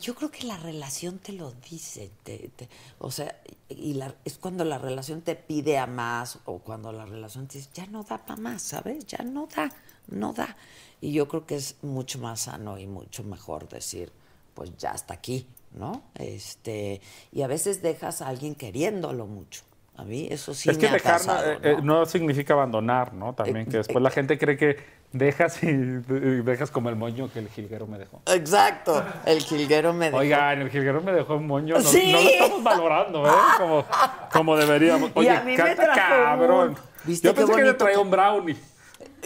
yo 0.01 0.15
creo 0.15 0.31
que 0.31 0.45
la 0.47 0.57
relación 0.57 1.19
te 1.19 1.33
lo 1.33 1.53
dice, 1.71 2.11
te- 2.23 2.51
te- 2.57 2.69
o 2.99 3.11
sea, 3.11 3.41
y 3.69 3.95
la- 3.95 4.15
es 4.25 4.39
cuando 4.39 4.65
la 4.65 4.79
relación 4.79 5.21
te 5.23 5.37
pide 5.37 5.79
a 5.79 5.87
más 5.87 6.39
o 6.47 6.59
cuando 6.59 6.91
la 6.93 7.07
relación 7.07 7.47
te 7.47 7.59
dice, 7.59 7.71
ya 7.75 7.87
no 7.87 8.03
da 8.03 8.19
para 8.19 8.41
más, 8.41 8.63
¿sabes? 8.63 9.07
Ya 9.07 9.23
no 9.25 9.47
da, 9.55 9.71
no 10.09 10.33
da. 10.33 10.57
Y 11.01 11.13
yo 11.13 11.29
creo 11.29 11.47
que 11.47 11.57
es 11.57 11.77
mucho 11.83 12.19
más 12.19 12.41
sano 12.43 12.79
y 12.79 12.87
mucho 12.87 13.23
mejor 13.25 13.69
decir, 13.69 14.11
pues 14.55 14.77
ya 14.77 14.91
está 14.93 15.15
aquí, 15.15 15.47
¿no? 15.73 16.03
Este, 16.15 17.01
y 17.33 17.43
a 17.43 17.47
veces 17.47 17.83
dejas 17.83 18.23
a 18.23 18.29
alguien 18.29 18.55
queriéndolo 18.55 19.27
mucho. 19.27 19.63
A 19.97 20.05
mí 20.05 20.29
eso 20.31 20.55
sí 20.55 20.71
es 20.71 20.79
que 20.79 20.87
me 20.87 20.91
ha 20.91 20.93
dejar 20.95 21.19
pasado, 21.19 21.53
eh, 21.53 21.59
eh, 21.63 21.77
¿no? 21.83 22.01
no 22.01 22.07
significa 22.07 22.55
abandonar, 22.55 23.13
¿no? 23.13 23.35
También 23.35 23.67
que 23.67 23.77
después 23.79 24.03
la 24.03 24.11
gente 24.11 24.39
cree 24.39 24.57
que 24.57 24.77
dejas 25.13 25.63
y, 25.63 25.67
y 25.69 26.01
dejas 26.43 26.71
como 26.71 26.89
el 26.89 26.97
moño 26.97 27.31
que 27.33 27.41
el 27.41 27.49
jilguero 27.49 27.87
me 27.87 27.99
dejó. 27.99 28.23
Exacto, 28.27 29.05
el 29.27 29.41
jilguero 29.43 29.93
me 29.93 30.07
dejó. 30.07 30.19
Oigan, 30.19 30.61
el 30.63 30.71
jilguero 30.71 31.01
me 31.03 31.13
dejó 31.13 31.37
un 31.37 31.47
moño. 31.47 31.75
No, 31.77 31.81
Sí. 31.83 32.13
no 32.13 32.21
lo 32.23 32.29
estamos 32.29 32.63
valorando, 32.63 33.27
¿eh? 33.27 33.33
Como, 33.59 33.85
como 34.33 34.57
deberíamos. 34.57 35.11
Y 35.11 35.19
Oye, 35.19 35.31
a 35.31 35.41
mí 35.43 35.53
me 35.53 35.57
canta 35.57 35.83
trajo 35.93 36.01
cabrón. 36.25 36.69
un- 36.71 36.77
¿Viste 37.05 37.29
Yo 37.29 37.35
qué 37.35 37.39
pensé 37.41 37.53
que 37.53 37.57
te 37.59 37.65
bonito 37.67 37.85
traía 37.85 37.99
un 37.99 38.11
brownie. 38.11 38.57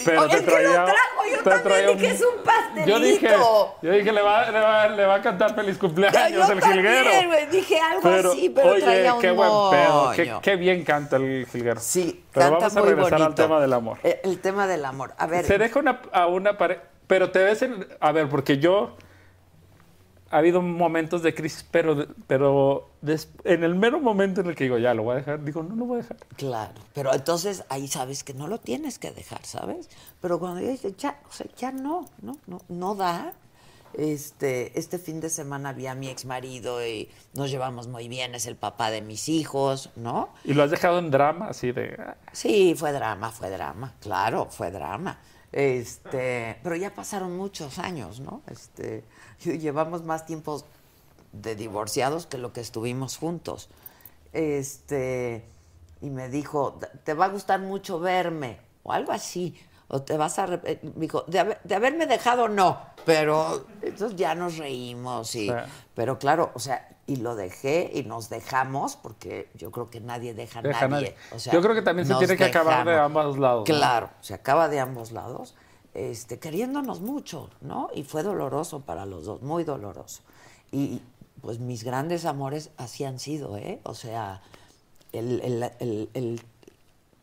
Pero 0.05 0.23
Oye, 0.23 0.37
te 0.37 0.43
traía, 0.43 0.69
lo 0.81 0.85
trajo, 0.87 1.25
yo 1.31 1.37
te 1.39 1.43
también 1.45 1.63
traía 1.63 1.87
dije, 1.89 2.11
es 2.11 2.21
un 2.23 2.43
pastelito. 2.45 2.87
Yo 2.89 2.99
dije, 3.01 3.29
yo 3.83 3.91
dije 3.93 4.13
le, 4.13 4.23
va, 4.23 4.51
le, 4.51 4.61
va, 4.61 4.89
le 4.89 5.07
va 5.07 5.15
a 5.15 5.23
cantar 5.23 5.55
feliz 5.55 5.79
cumpleaños 5.79 6.31
yo 6.33 6.43
el 6.43 6.61
también, 6.61 6.73
jilguero. 6.73 7.47
dije 7.51 7.81
algo 7.81 8.31
así, 8.31 8.51
pero 8.51 8.71
oye, 8.71 8.83
traía 8.83 9.15
un 9.15 9.21
qué 9.21 9.31
buen 9.31 9.51
pedo. 9.71 10.41
Qué, 10.43 10.57
bien 10.57 10.85
canta 10.85 11.17
el 11.17 11.47
jilguero. 11.47 11.81
Sí, 11.81 12.25
Pero 12.33 12.51
canta 12.51 12.59
vamos 12.59 12.77
a 12.77 12.81
regresar 12.81 13.23
al 13.23 13.35
tema 13.35 13.61
del 13.61 13.73
amor. 13.73 13.99
Eh, 14.03 14.21
El 14.25 14.41
tema 14.41 14.67
del 14.67 14.85
amor. 14.85 15.15
A 15.17 15.27
ver, 15.27 15.45
Se 15.45 15.59
deja 15.59 15.79
una, 15.79 16.01
a 16.13 16.27
una 16.27 16.59
pareja. 16.59 16.83
Pero 17.07 17.31
te 17.31 17.39
ves 17.45 17.63
en. 17.63 17.87
A 18.01 18.13
ver, 18.13 18.29
porque 18.29 18.59
yo. 18.59 18.97
Ha 20.35 20.39
habido 20.39 20.63
momentos 20.63 21.23
de 21.23 21.33
crisis, 21.33 21.65
pero, 21.71 22.09
pero 22.27 22.91
en 23.45 23.63
el 23.63 23.77
mero 23.77 24.01
momento 24.01 24.41
en 24.41 24.49
el 24.49 24.57
que 24.57 24.65
digo, 24.65 24.79
ya 24.79 24.93
lo 24.93 25.05
voy 25.05 25.13
a 25.13 25.17
dejar, 25.19 25.45
digo, 25.45 25.63
no 25.63 25.77
lo 25.77 25.85
voy 25.85 26.01
a 26.01 26.03
dejar. 26.03 26.17
Claro, 26.37 26.75
pero 26.93 27.15
entonces 27.15 27.63
ahí 27.69 27.87
sabes 27.87 28.25
que 28.25 28.35
no 28.35 28.49
lo 28.49 28.59
tienes 28.59 28.99
que 28.99 29.13
dejar, 29.13 29.47
¿sabes? 29.47 29.89
Pero 30.21 30.41
cuando 30.41 30.59
dices, 30.59 30.97
ya, 30.97 31.21
o 31.31 31.33
sea, 31.33 31.47
ya 31.57 31.71
no, 31.71 32.07
no, 32.21 32.37
no, 32.49 32.61
no 32.69 32.97
da. 32.97 33.33
Este, 33.93 34.77
este 34.77 34.99
fin 34.99 35.21
de 35.21 35.31
semana 35.31 35.73
vi 35.73 35.87
a 35.87 35.95
mi 35.95 36.09
ex 36.09 36.25
marido 36.25 36.85
y 36.85 37.09
nos 37.35 37.53
llevamos 37.53 37.87
muy 37.87 38.09
bien, 38.09 38.35
es 38.35 38.47
el 38.47 38.57
papá 38.57 38.91
de 38.91 39.03
mis 39.03 39.29
hijos, 39.29 39.91
¿no? 39.95 40.31
Y 40.43 40.55
lo 40.55 40.65
has 40.65 40.73
dejado 40.73 40.99
en 40.99 41.13
drama, 41.13 41.47
así 41.47 41.71
de. 41.71 41.95
ah, 42.01 42.17
Sí, 42.33 42.75
fue 42.77 42.91
drama, 42.91 43.31
fue 43.31 43.51
drama, 43.51 43.95
claro, 44.01 44.47
fue 44.51 44.73
drama. 44.73 45.17
Este, 45.55 46.59
pero 46.65 46.75
ya 46.75 46.93
pasaron 46.93 47.37
muchos 47.37 47.79
años, 47.79 48.19
¿no? 48.19 48.43
Este, 48.49 49.05
llevamos 49.45 50.03
más 50.03 50.27
tiempo 50.27 50.65
de 51.33 51.55
divorciados 51.55 52.27
que 52.27 52.39
lo 52.39 52.53
que 52.53 52.61
estuvimos 52.61 53.17
juntos. 53.17 53.69
Este, 54.33 55.45
y 56.01 56.11
me 56.11 56.29
dijo, 56.29 56.81
"Te 57.05 57.15
va 57.15 57.27
a 57.27 57.29
gustar 57.29 57.61
mucho 57.61 58.01
verme", 58.01 58.59
o 58.83 58.93
algo 58.93 59.13
así. 59.13 59.57
O 59.95 60.03
te 60.03 60.17
vas 60.17 60.39
a 60.41 60.47
me 60.49 60.59
dijo, 60.97 61.23
de, 61.29 61.39
haber- 61.39 61.61
de 61.63 61.75
haberme 61.77 62.07
dejado 62.07 62.49
no, 62.49 62.81
pero 63.07 63.65
entonces 63.81 64.17
ya 64.19 64.35
nos 64.35 64.57
reímos 64.59 65.33
y 65.37 65.47
Sí. 65.49 65.53
pero 65.95 66.19
claro, 66.19 66.51
o 66.55 66.59
sea, 66.59 66.89
y 67.07 67.17
lo 67.17 67.37
dejé 67.37 67.93
y 67.95 68.03
nos 68.03 68.29
dejamos 68.29 68.97
porque 68.97 69.49
yo 69.55 69.71
creo 69.71 69.91
que 69.91 70.01
nadie 70.01 70.35
deja 70.35 70.59
a 70.59 70.63
Deja 70.63 70.87
a 70.87 70.89
nadie. 70.89 71.11
nadie. 71.11 71.17
O 71.33 71.39
sea, 71.39 71.53
Yo 71.53 71.63
creo 71.63 71.77
que 71.77 71.83
también 71.83 72.09
se 72.09 72.15
tiene 72.17 72.37
que 72.37 72.45
acabar 72.47 72.85
de 72.85 72.99
ambos 72.99 73.39
lados. 73.39 73.61
¿no? 73.69 73.75
Claro, 73.77 74.11
se 74.21 74.35
acaba 74.35 74.69
de 74.69 74.81
ambos 74.81 75.13
lados, 75.13 75.55
este, 75.95 76.41
queriéndonos 76.41 77.01
mucho, 77.01 77.51
¿no? 77.61 77.89
Y 77.95 78.03
fue 78.03 78.25
doloroso 78.25 78.81
para 78.81 79.07
los 79.07 79.27
dos, 79.27 79.43
muy 79.43 79.63
doloroso. 79.63 80.23
Y 80.73 81.03
pues 81.41 81.61
mis 81.61 81.85
grandes 81.85 82.25
amores 82.25 82.71
así 82.79 83.05
han 83.05 83.21
sido, 83.21 83.57
¿eh? 83.59 83.79
O 83.85 83.95
sea, 83.95 84.43
el, 85.13 85.41
el- 85.43 85.71
el- 85.79 86.11
el- 86.15 86.43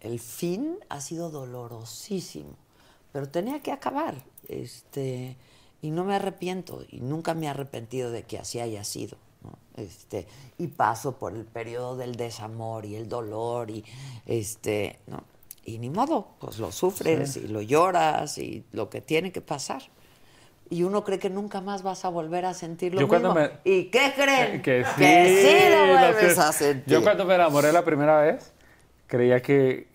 el 0.01 0.19
fin 0.19 0.77
ha 0.89 0.99
sido 1.01 1.29
dolorosísimo, 1.29 2.55
pero 3.11 3.29
tenía 3.29 3.61
que 3.61 3.71
acabar, 3.71 4.15
este, 4.47 5.37
y 5.81 5.91
no 5.91 6.03
me 6.03 6.15
arrepiento, 6.15 6.83
y 6.89 7.01
nunca 7.01 7.33
me 7.33 7.45
he 7.45 7.49
arrepentido 7.49 8.11
de 8.11 8.23
que 8.23 8.37
así 8.39 8.59
haya 8.59 8.83
sido. 8.83 9.17
¿no? 9.43 9.51
Este, 9.81 10.27
y 10.59 10.67
paso 10.67 11.17
por 11.17 11.33
el 11.35 11.45
periodo 11.45 11.95
del 11.97 12.15
desamor 12.15 12.85
y 12.85 12.95
el 12.95 13.09
dolor 13.09 13.71
y 13.71 13.83
este, 14.27 14.99
¿no? 15.07 15.23
Y 15.65 15.77
ni 15.79 15.89
modo, 15.89 16.27
pues 16.39 16.57
lo 16.59 16.71
sufres 16.71 17.37
y 17.37 17.47
lo 17.47 17.61
lloras 17.61 18.37
y 18.39 18.63
lo 18.71 18.89
que 18.89 19.01
tiene 19.01 19.31
que 19.31 19.41
pasar. 19.41 19.81
Y 20.71 20.83
uno 20.83 21.03
cree 21.03 21.19
que 21.19 21.29
nunca 21.29 21.59
más 21.61 21.83
vas 21.83 22.03
a 22.05 22.09
volver 22.09 22.45
a 22.45 22.53
sentir 22.53 22.93
lo 22.95 23.01
Yo 23.01 23.07
mismo. 23.07 23.33
me- 23.33 23.51
¿Y 23.63 23.85
qué 23.85 24.13
creen? 24.15 24.61
Que 24.61 24.83
sí, 24.83 25.03
sí 25.03 25.69
lo 25.69 25.85
lo 25.87 25.93
vuelves 25.99 26.35
sé. 26.35 26.41
a 26.41 26.51
sentir. 26.51 26.93
Yo 26.93 27.03
cuando 27.03 27.25
me 27.25 27.35
enamoré 27.35 27.71
la 27.71 27.83
primera 27.83 28.21
vez, 28.21 28.53
creía 29.07 29.41
que. 29.41 29.87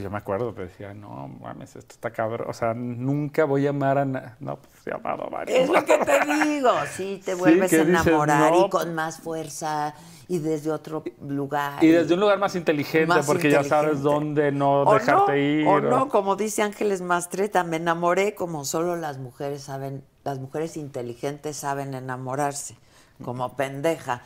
Yo 0.00 0.08
me 0.10 0.18
acuerdo, 0.18 0.54
pero 0.54 0.68
decía, 0.68 0.94
no 0.94 1.28
mames, 1.40 1.76
esto 1.76 1.94
está 1.94 2.10
cabrón. 2.10 2.48
O 2.48 2.52
sea, 2.52 2.74
nunca 2.74 3.44
voy 3.44 3.66
a 3.66 3.70
amar 3.70 3.98
a. 3.98 4.04
na- 4.04 4.36
No, 4.40 4.56
pues 4.56 4.86
he 4.86 4.92
amado 4.94 5.24
a 5.24 5.28
varios. 5.30 5.58
Es 5.58 5.68
lo 5.68 5.84
que 5.84 5.98
te 5.98 6.44
digo, 6.44 6.70
sí, 6.92 7.20
te 7.24 7.34
vuelves 7.34 7.72
a 7.72 7.76
dices, 7.76 7.88
enamorar 7.88 8.52
no. 8.52 8.66
y 8.66 8.70
con 8.70 8.94
más 8.94 9.18
fuerza 9.20 9.94
y 10.28 10.38
desde 10.38 10.70
otro 10.70 11.02
lugar. 11.20 11.82
Y 11.84 11.88
desde 11.88 12.14
un 12.14 12.20
lugar 12.20 12.38
más 12.38 12.54
inteligente, 12.54 13.06
Más 13.08 13.26
porque 13.26 13.50
ya 13.50 13.62
sabes 13.64 14.00
dónde 14.00 14.52
no 14.52 14.82
O 14.82 14.94
dejarte 14.94 15.32
no, 15.32 15.36
ir. 15.36 15.66
O 15.66 15.72
o- 15.74 15.80
no, 15.80 16.08
como 16.08 16.36
dice 16.36 16.62
Ángeles 16.62 17.02
Mastreta, 17.02 17.62
me 17.64 17.76
enamoré 17.76 18.34
como 18.34 18.64
solo 18.64 18.96
las 18.96 19.18
mujeres 19.18 19.62
saben, 19.64 20.02
las 20.22 20.38
mujeres 20.38 20.76
inteligentes 20.78 21.56
saben 21.58 21.92
enamorarse, 21.94 22.76
como 23.22 23.54
pendeja. 23.56 24.22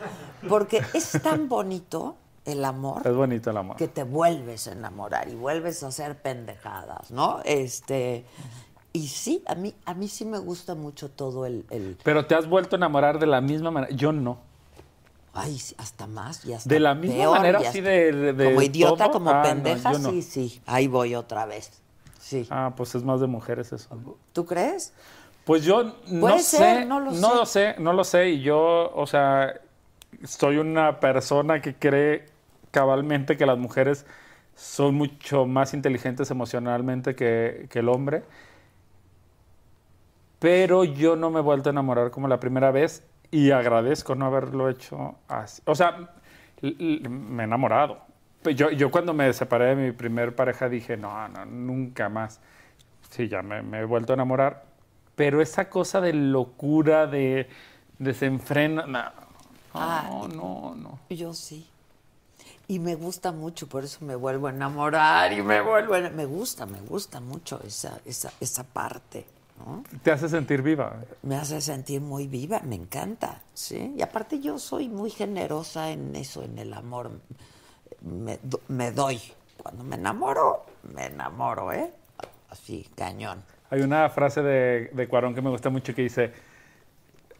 Porque 0.48 0.82
es 0.94 1.12
tan 1.22 1.48
bonito 1.48 2.16
el 2.52 2.64
amor 2.64 3.06
Es 3.06 3.14
bonito 3.14 3.50
el 3.50 3.56
amor. 3.56 3.76
que 3.76 3.88
te 3.88 4.02
vuelves 4.02 4.66
a 4.68 4.72
enamorar 4.72 5.28
y 5.28 5.34
vuelves 5.34 5.82
a 5.82 5.88
hacer 5.88 6.16
pendejadas, 6.20 7.10
¿no? 7.10 7.40
Este 7.44 8.24
y 8.92 9.08
sí, 9.08 9.44
a 9.46 9.54
mí 9.54 9.74
a 9.84 9.94
mí 9.94 10.08
sí 10.08 10.24
me 10.24 10.38
gusta 10.38 10.74
mucho 10.74 11.10
todo 11.10 11.46
el, 11.46 11.64
el 11.70 11.96
Pero 12.02 12.26
te 12.26 12.34
has 12.34 12.48
vuelto 12.48 12.76
a 12.76 12.78
enamorar 12.78 13.18
de 13.18 13.26
la 13.26 13.40
misma 13.40 13.70
manera. 13.70 13.94
Yo 13.94 14.12
no. 14.12 14.38
ay, 15.34 15.60
hasta 15.76 16.06
más 16.06 16.44
y 16.44 16.52
hasta 16.54 16.68
De 16.68 16.80
la 16.80 16.94
misma 16.94 17.16
peor, 17.16 17.36
manera, 17.38 17.58
así 17.60 17.80
de- 17.80 18.12
de- 18.12 18.32
de 18.32 18.44
como 18.46 18.62
idiota, 18.62 19.04
todo. 19.04 19.12
como 19.12 19.30
Ah, 19.30 19.42
pendeja, 19.42 19.92
no. 19.92 20.10
sí, 20.10 20.22
sí, 20.22 20.60
ahí 20.66 20.88
voy 20.88 21.14
otra 21.14 21.46
vez. 21.46 21.70
Sí. 22.20 22.46
Ah, 22.50 22.72
pues 22.76 22.94
es 22.94 23.04
más 23.04 23.20
de 23.20 23.26
mujeres 23.26 23.72
eso. 23.72 23.88
¿Tú 24.32 24.44
crees? 24.44 24.92
Pues 25.44 25.64
yo 25.64 25.94
no 26.08 26.38
sé, 26.40 26.84
no 26.84 27.00
lo 27.00 27.12
no 27.12 27.34
lo 27.34 27.46
sé, 27.46 27.74
no 27.78 27.92
lo 27.92 28.04
sé. 28.04 28.30
Y 28.30 28.40
yo, 28.42 28.90
o 28.94 29.06
sea, 29.06 29.54
soy 30.24 30.56
una 30.58 30.98
persona 31.00 31.62
que 31.62 31.74
cree 31.76 32.26
cabalmente 32.70 33.36
que 33.36 33.46
las 33.46 33.58
mujeres 33.58 34.06
son 34.54 34.94
mucho 34.96 35.46
más 35.46 35.74
inteligentes 35.74 36.30
emocionalmente 36.30 37.14
que, 37.14 37.66
que 37.70 37.80
el 37.80 37.88
hombre. 37.88 38.24
Pero 40.38 40.84
yo 40.84 41.16
no 41.16 41.30
me 41.30 41.40
he 41.40 41.42
vuelto 41.42 41.68
a 41.68 41.72
enamorar 41.72 42.10
como 42.10 42.28
la 42.28 42.38
primera 42.40 42.70
vez 42.70 43.06
y 43.30 43.50
agradezco 43.50 44.14
no 44.14 44.26
haberlo 44.26 44.68
hecho 44.68 45.16
así. 45.28 45.62
O 45.64 45.74
sea, 45.74 46.10
me 46.62 47.42
he 47.42 47.44
enamorado. 47.44 47.98
Yo, 48.54 48.70
yo 48.70 48.90
cuando 48.90 49.12
me 49.14 49.32
separé 49.32 49.74
de 49.74 49.76
mi 49.76 49.92
primer 49.92 50.34
pareja 50.36 50.68
dije, 50.68 50.96
no, 50.96 51.28
no, 51.28 51.44
nunca 51.44 52.08
más. 52.08 52.40
Sí, 53.10 53.28
ya 53.28 53.42
me, 53.42 53.62
me 53.62 53.80
he 53.80 53.84
vuelto 53.84 54.12
a 54.12 54.14
enamorar. 54.14 54.64
Pero 55.16 55.42
esa 55.42 55.68
cosa 55.68 56.00
de 56.00 56.12
locura, 56.12 57.06
de 57.08 57.48
desenfreno, 57.98 58.86
no, 58.86 59.00
Ah, 59.74 60.06
no, 60.10 60.28
no, 60.28 60.74
no. 60.74 60.98
Yo 61.10 61.32
sí. 61.34 61.66
Y 62.70 62.78
me 62.80 62.94
gusta 62.96 63.32
mucho, 63.32 63.66
por 63.66 63.82
eso 63.84 64.04
me 64.04 64.14
vuelvo 64.14 64.46
a 64.46 64.50
enamorar 64.50 65.32
y 65.32 65.40
me 65.40 65.62
vuelvo 65.62 65.94
a... 65.94 66.00
Me 66.10 66.26
gusta, 66.26 66.66
me 66.66 66.80
gusta 66.80 67.18
mucho 67.18 67.60
esa, 67.66 67.98
esa, 68.04 68.30
esa 68.40 68.62
parte, 68.62 69.24
¿no? 69.58 69.82
Te 70.02 70.10
hace 70.10 70.28
sentir 70.28 70.60
viva. 70.60 70.96
Me 71.22 71.36
hace 71.36 71.62
sentir 71.62 72.02
muy 72.02 72.26
viva, 72.26 72.60
me 72.64 72.74
encanta, 72.74 73.40
¿sí? 73.54 73.94
Y 73.96 74.02
aparte 74.02 74.40
yo 74.40 74.58
soy 74.58 74.90
muy 74.90 75.08
generosa 75.10 75.90
en 75.90 76.14
eso, 76.14 76.42
en 76.42 76.58
el 76.58 76.74
amor. 76.74 77.10
Me, 78.02 78.38
me 78.68 78.92
doy. 78.92 79.18
Cuando 79.56 79.82
me 79.82 79.96
enamoro, 79.96 80.66
me 80.94 81.06
enamoro, 81.06 81.72
¿eh? 81.72 81.90
Así, 82.50 82.86
cañón. 82.94 83.42
Hay 83.70 83.80
una 83.80 84.10
frase 84.10 84.42
de, 84.42 84.90
de 84.92 85.08
Cuarón 85.08 85.34
que 85.34 85.40
me 85.40 85.48
gusta 85.50 85.70
mucho 85.70 85.94
que 85.94 86.02
dice, 86.02 86.32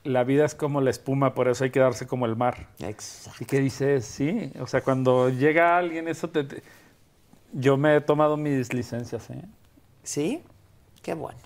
la 0.05 0.25
vida 0.25 0.45
es 0.45 0.55
como 0.55 0.81
la 0.81 0.91
espuma, 0.91 1.35
por 1.35 1.49
eso 1.49 1.65
hay 1.65 1.71
que 1.71 1.81
darse 1.81 2.07
como 2.07 2.27
el 2.27 2.37
mar. 2.37 2.69
Exacto. 2.81 3.43
Y 3.43 3.47
que 3.47 3.61
dice, 3.61 4.01
sí, 4.01 4.53
o 4.61 4.67
sea, 4.67 4.83
cuando 4.83 5.29
llega 5.29 5.77
alguien, 5.77 6.09
eso 6.09 6.29
te... 6.31 6.45
te- 6.45 6.63
Yo 7.53 7.77
me 7.77 7.97
he 7.97 8.01
tomado 8.01 8.37
mis 8.37 8.73
licencias, 8.73 9.29
¿eh? 9.31 9.43
¿Sí? 10.03 10.43
Qué 11.03 11.15
bueno. 11.15 11.39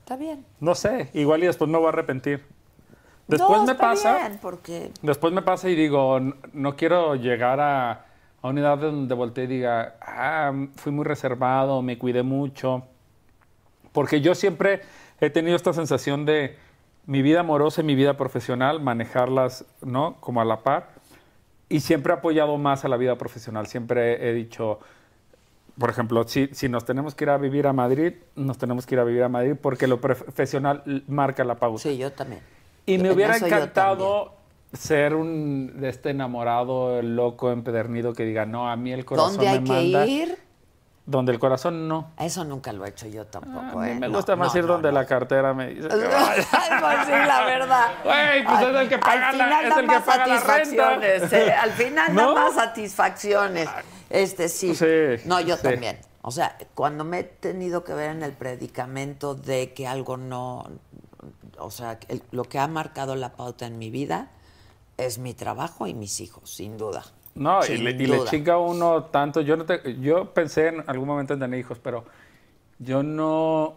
Está 0.00 0.16
bien. 0.16 0.44
No 0.60 0.74
sé, 0.74 1.10
igual 1.14 1.42
y 1.42 1.46
después 1.46 1.70
me 1.70 1.76
voy 1.78 1.86
a 1.86 1.90
arrepentir. 1.90 2.44
Después 3.28 3.60
No, 3.60 3.66
me 3.66 3.74
pasa... 3.76 4.18
bien, 4.18 4.38
porque... 4.42 4.90
Después 5.02 5.32
me 5.32 5.42
pasa 5.42 5.68
y 5.68 5.76
digo, 5.76 6.16
"N- 6.18 6.34
no 6.52 6.74
quiero 6.74 7.14
llegar 7.14 7.60
a, 7.60 7.90
a 8.42 8.48
una 8.48 8.60
edad 8.60 8.78
donde 8.78 9.14
voltee 9.14 9.44
y 9.44 9.46
diga, 9.48 9.94
ah, 10.00 10.52
fui 10.76 10.90
muy 10.90 11.04
reservado, 11.04 11.80
me 11.82 11.96
cuidé 11.96 12.24
mucho. 12.24 12.84
Porque 13.92 14.20
yo 14.20 14.34
siempre 14.34 14.80
he 15.20 15.30
tenido 15.30 15.54
esta 15.54 15.72
sensación 15.72 16.24
de 16.24 16.56
mi 17.06 17.22
vida 17.22 17.40
amorosa 17.40 17.80
y 17.80 17.84
mi 17.84 17.94
vida 17.94 18.16
profesional, 18.16 18.80
manejarlas, 18.80 19.64
¿no? 19.82 20.16
Como 20.20 20.40
a 20.40 20.44
la 20.44 20.62
par. 20.62 20.88
Y 21.68 21.80
siempre 21.80 22.12
he 22.12 22.16
apoyado 22.16 22.56
más 22.58 22.84
a 22.84 22.88
la 22.88 22.96
vida 22.96 23.16
profesional. 23.16 23.66
Siempre 23.66 24.28
he 24.28 24.32
dicho, 24.32 24.80
por 25.78 25.90
ejemplo, 25.90 26.26
si, 26.26 26.48
si 26.52 26.68
nos 26.68 26.84
tenemos 26.84 27.14
que 27.14 27.24
ir 27.24 27.30
a 27.30 27.38
vivir 27.38 27.66
a 27.66 27.72
Madrid, 27.72 28.14
nos 28.36 28.58
tenemos 28.58 28.86
que 28.86 28.94
ir 28.96 29.00
a 29.00 29.04
vivir 29.04 29.22
a 29.22 29.28
Madrid 29.28 29.54
porque 29.60 29.86
lo 29.86 30.00
profesional 30.00 30.82
marca 31.08 31.44
la 31.44 31.56
pausa. 31.56 31.88
Sí, 31.88 31.96
yo 31.96 32.12
también. 32.12 32.42
Y 32.86 32.98
me 32.98 33.08
En 33.08 33.14
hubiera 33.14 33.36
encantado 33.36 34.34
ser 34.72 35.14
un 35.14 35.80
de 35.80 35.88
este 35.88 36.10
enamorado, 36.10 37.02
loco, 37.02 37.50
empedernido 37.50 38.12
que 38.12 38.24
diga, 38.24 38.46
no, 38.46 38.70
a 38.70 38.76
mí 38.76 38.92
el 38.92 39.04
corazón 39.04 39.32
¿Dónde 39.36 39.48
hay 39.48 39.60
me 39.60 39.66
que 39.66 39.72
manda. 39.72 40.06
ir? 40.06 40.38
Donde 41.10 41.32
el 41.32 41.38
corazón 41.40 41.88
no. 41.88 42.12
Eso 42.18 42.44
nunca 42.44 42.72
lo 42.72 42.86
he 42.86 42.90
hecho 42.90 43.08
yo 43.08 43.26
tampoco, 43.26 43.82
¿eh? 43.82 43.94
me 43.94 44.08
No, 44.08 44.16
gusta 44.18 44.36
más 44.36 44.54
no, 44.54 44.60
ir 44.60 44.64
no, 44.66 44.74
donde 44.74 44.92
la 44.92 45.04
cartera 45.06 45.52
me 45.52 45.68
dice. 45.70 45.88
que. 45.88 45.94
Pues 45.96 46.98
sí, 47.06 47.10
la 47.10 47.44
verdad. 47.44 47.86
Güey, 48.04 48.44
pues 48.44 48.60
es 48.62 48.76
el 48.76 48.88
que 48.88 48.98
paga 48.98 49.28
Al 49.30 49.38
la- 49.38 49.44
final 49.44 49.64
es 49.64 49.76
el 49.76 49.80
que 49.80 49.86
más 49.86 50.02
paga 50.04 50.26
la 50.28 50.40
satisfacciones. 50.40 51.20
renta. 51.22 51.38
¿eh? 51.40 51.52
Al 51.52 51.70
final 51.72 52.14
da 52.14 52.32
más 52.34 52.54
satisfacciones. 52.54 53.68
Este 54.08 54.48
sí. 54.48 54.74
Sí, 54.76 54.86
No, 55.24 55.40
yo 55.40 55.56
sí. 55.56 55.62
también. 55.64 55.98
O 56.22 56.30
sea, 56.30 56.56
cuando 56.74 57.02
me 57.04 57.18
he 57.20 57.24
tenido 57.24 57.82
que 57.82 57.92
ver 57.94 58.10
en 58.10 58.22
el 58.22 58.32
predicamento 58.32 59.34
de 59.34 59.72
que 59.74 59.88
algo 59.88 60.16
no. 60.16 60.64
O 61.58 61.70
sea, 61.72 61.98
el- 62.08 62.22
lo 62.30 62.44
que 62.44 62.58
ha 62.60 62.68
marcado 62.68 63.16
la 63.16 63.32
pauta 63.32 63.66
en 63.66 63.78
mi 63.78 63.90
vida 63.90 64.28
es 64.96 65.18
mi 65.18 65.34
trabajo 65.34 65.86
y 65.88 65.94
mis 65.94 66.20
hijos, 66.20 66.50
sin 66.54 66.78
duda. 66.78 67.02
No, 67.34 67.60
y 67.64 67.78
le, 67.78 67.90
y 67.92 68.06
le 68.06 68.18
uno 68.58 69.04
tanto. 69.04 69.40
Yo, 69.40 69.56
no 69.56 69.64
te- 69.64 69.98
yo 70.00 70.26
pensé 70.34 70.68
en 70.68 70.84
algún 70.86 71.06
momento 71.08 71.34
en 71.34 71.40
tener 71.40 71.58
hijos, 71.60 71.78
pero 71.82 72.04
yo 72.78 73.02
no, 73.02 73.76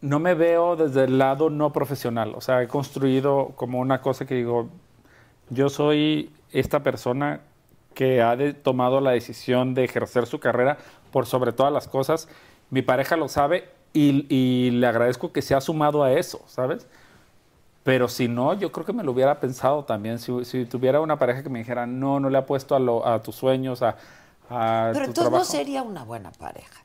no 0.00 0.18
me 0.18 0.34
veo 0.34 0.76
desde 0.76 1.04
el 1.04 1.18
lado 1.18 1.50
no 1.50 1.72
profesional. 1.72 2.32
O 2.34 2.40
sea, 2.40 2.62
he 2.62 2.68
construido 2.68 3.52
como 3.56 3.78
una 3.80 4.00
cosa 4.00 4.26
que 4.26 4.34
digo, 4.34 4.68
yo 5.50 5.68
soy 5.68 6.30
esta 6.52 6.80
persona 6.82 7.40
que 7.94 8.20
ha 8.22 8.36
de- 8.36 8.52
tomado 8.54 9.00
la 9.00 9.12
decisión 9.12 9.74
de 9.74 9.84
ejercer 9.84 10.26
su 10.26 10.38
carrera 10.40 10.78
por 11.12 11.26
sobre 11.26 11.52
todas 11.52 11.72
las 11.72 11.88
cosas. 11.88 12.28
Mi 12.70 12.82
pareja 12.82 13.16
lo 13.16 13.28
sabe 13.28 13.68
y, 13.92 14.26
y 14.28 14.70
le 14.72 14.86
agradezco 14.86 15.32
que 15.32 15.40
se 15.40 15.54
ha 15.54 15.60
sumado 15.60 16.02
a 16.02 16.12
eso, 16.12 16.42
¿sabes? 16.46 16.86
Pero 17.86 18.08
si 18.08 18.26
no, 18.26 18.52
yo 18.54 18.72
creo 18.72 18.84
que 18.84 18.92
me 18.92 19.04
lo 19.04 19.12
hubiera 19.12 19.38
pensado 19.38 19.84
también. 19.84 20.18
Si, 20.18 20.44
si 20.44 20.64
tuviera 20.64 21.00
una 21.00 21.20
pareja 21.20 21.44
que 21.44 21.48
me 21.48 21.60
dijera, 21.60 21.86
no, 21.86 22.18
no 22.18 22.28
le 22.28 22.36
apuesto 22.36 22.74
a, 22.74 22.80
lo- 22.80 23.06
a 23.06 23.22
tus 23.22 23.36
sueños, 23.36 23.80
a, 23.80 23.90
a 24.50 24.90
Pero 24.92 25.04
tu 25.04 25.10
entonces 25.10 25.14
trabajo. 25.14 25.38
no 25.38 25.44
sería 25.44 25.82
una 25.82 26.02
buena 26.02 26.32
pareja. 26.32 26.82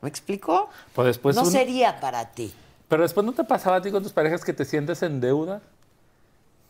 ¿Me 0.00 0.08
explico? 0.08 0.70
Pues 0.94 1.06
después 1.08 1.36
no 1.36 1.44
sería 1.44 2.00
para 2.00 2.30
ti. 2.30 2.54
Pero 2.88 3.02
después 3.02 3.26
no 3.26 3.32
te 3.34 3.44
pasaba 3.44 3.76
a 3.76 3.82
ti 3.82 3.90
con 3.90 4.02
tus 4.02 4.12
parejas 4.14 4.42
que 4.42 4.54
te 4.54 4.64
sientes 4.64 5.02
en 5.02 5.20
deuda. 5.20 5.60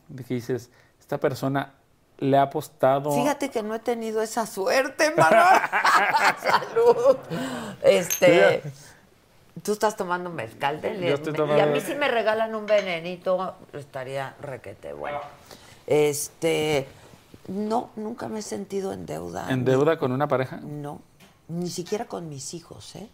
De 0.09 0.25
que 0.25 0.35
dices, 0.35 0.69
esta 0.99 1.19
persona 1.19 1.73
le 2.19 2.37
ha 2.39 2.43
apostado. 2.43 3.13
Fíjate 3.13 3.51
que 3.51 3.63
no 3.63 3.77
he 3.77 3.79
tenido 3.79 4.23
esa 4.23 4.45
suerte, 4.47 5.13
Manolo. 5.17 5.47
Salud. 6.43 7.17
Este, 7.83 8.63
tú 9.63 9.73
estás 9.73 9.97
tomando 9.97 10.31
mezcal 10.31 10.81
de 10.81 10.99
Yo 11.09 11.15
estoy 11.15 11.33
Y 11.33 11.37
tomando- 11.37 11.63
a 11.63 11.67
mí 11.67 11.81
si 11.81 11.95
me 11.95 12.09
regalan 12.09 12.55
un 12.55 12.67
venenito, 12.67 13.55
estaría 13.73 14.35
requete 14.41 14.93
bueno. 14.93 15.21
Este, 15.87 16.87
no, 17.49 17.91
nunca 17.97 18.29
me 18.29 18.41
he 18.41 18.43
sentido 18.43 18.93
en 18.93 19.07
deuda. 19.07 19.47
¿En 19.51 19.65
deuda 19.65 19.99
con 19.99 20.13
una 20.13 20.27
pareja? 20.29 20.57
No, 20.63 21.01
ni 21.49 21.71
siquiera 21.71 22.07
con 22.07 22.29
mis 22.29 22.55
hijos, 22.55 22.97
¿eh? 22.97 23.09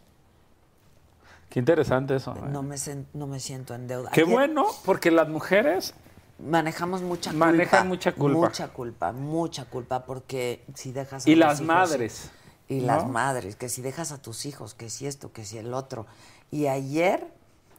Qué 1.51 1.59
interesante 1.59 2.17
eso. 2.17 2.33
¿eh? 2.35 2.41
No 2.49 2.63
me, 2.63 2.77
no 3.13 3.27
me 3.27 3.39
siento 3.39 3.75
en 3.75 3.87
deuda. 3.87 4.11
Qué 4.11 4.23
Ayer 4.23 4.33
bueno, 4.33 4.67
porque 4.85 5.11
las 5.11 5.29
mujeres 5.29 5.95
Manejamos 6.39 7.03
mucha 7.03 7.31
culpa. 7.31 7.47
Manejan 7.47 7.87
mucha 7.89 8.13
culpa. 8.13 8.39
Mucha 8.49 8.69
culpa, 8.69 9.13
mucha 9.13 9.65
culpa, 9.67 10.05
porque 10.07 10.65
si 10.75 10.91
dejas 10.91 11.25
a 11.25 11.31
Y 11.31 11.37
las 11.37 11.61
hijos- 11.61 11.67
madres, 11.67 12.31
Y 12.73 12.81
¿no? 12.81 12.87
las 12.87 13.09
madres, 13.09 13.57
que 13.57 13.69
si 13.69 13.83
dejas 13.83 14.13
a 14.13 14.19
tus 14.21 14.47
hijos, 14.47 14.75
que 14.75 14.91
si 14.91 15.07
esto, 15.07 15.33
que 15.33 15.45
si 15.45 15.59
el 15.59 15.75
otro. 15.75 16.07
Y 16.51 16.67
ayer, 16.67 17.27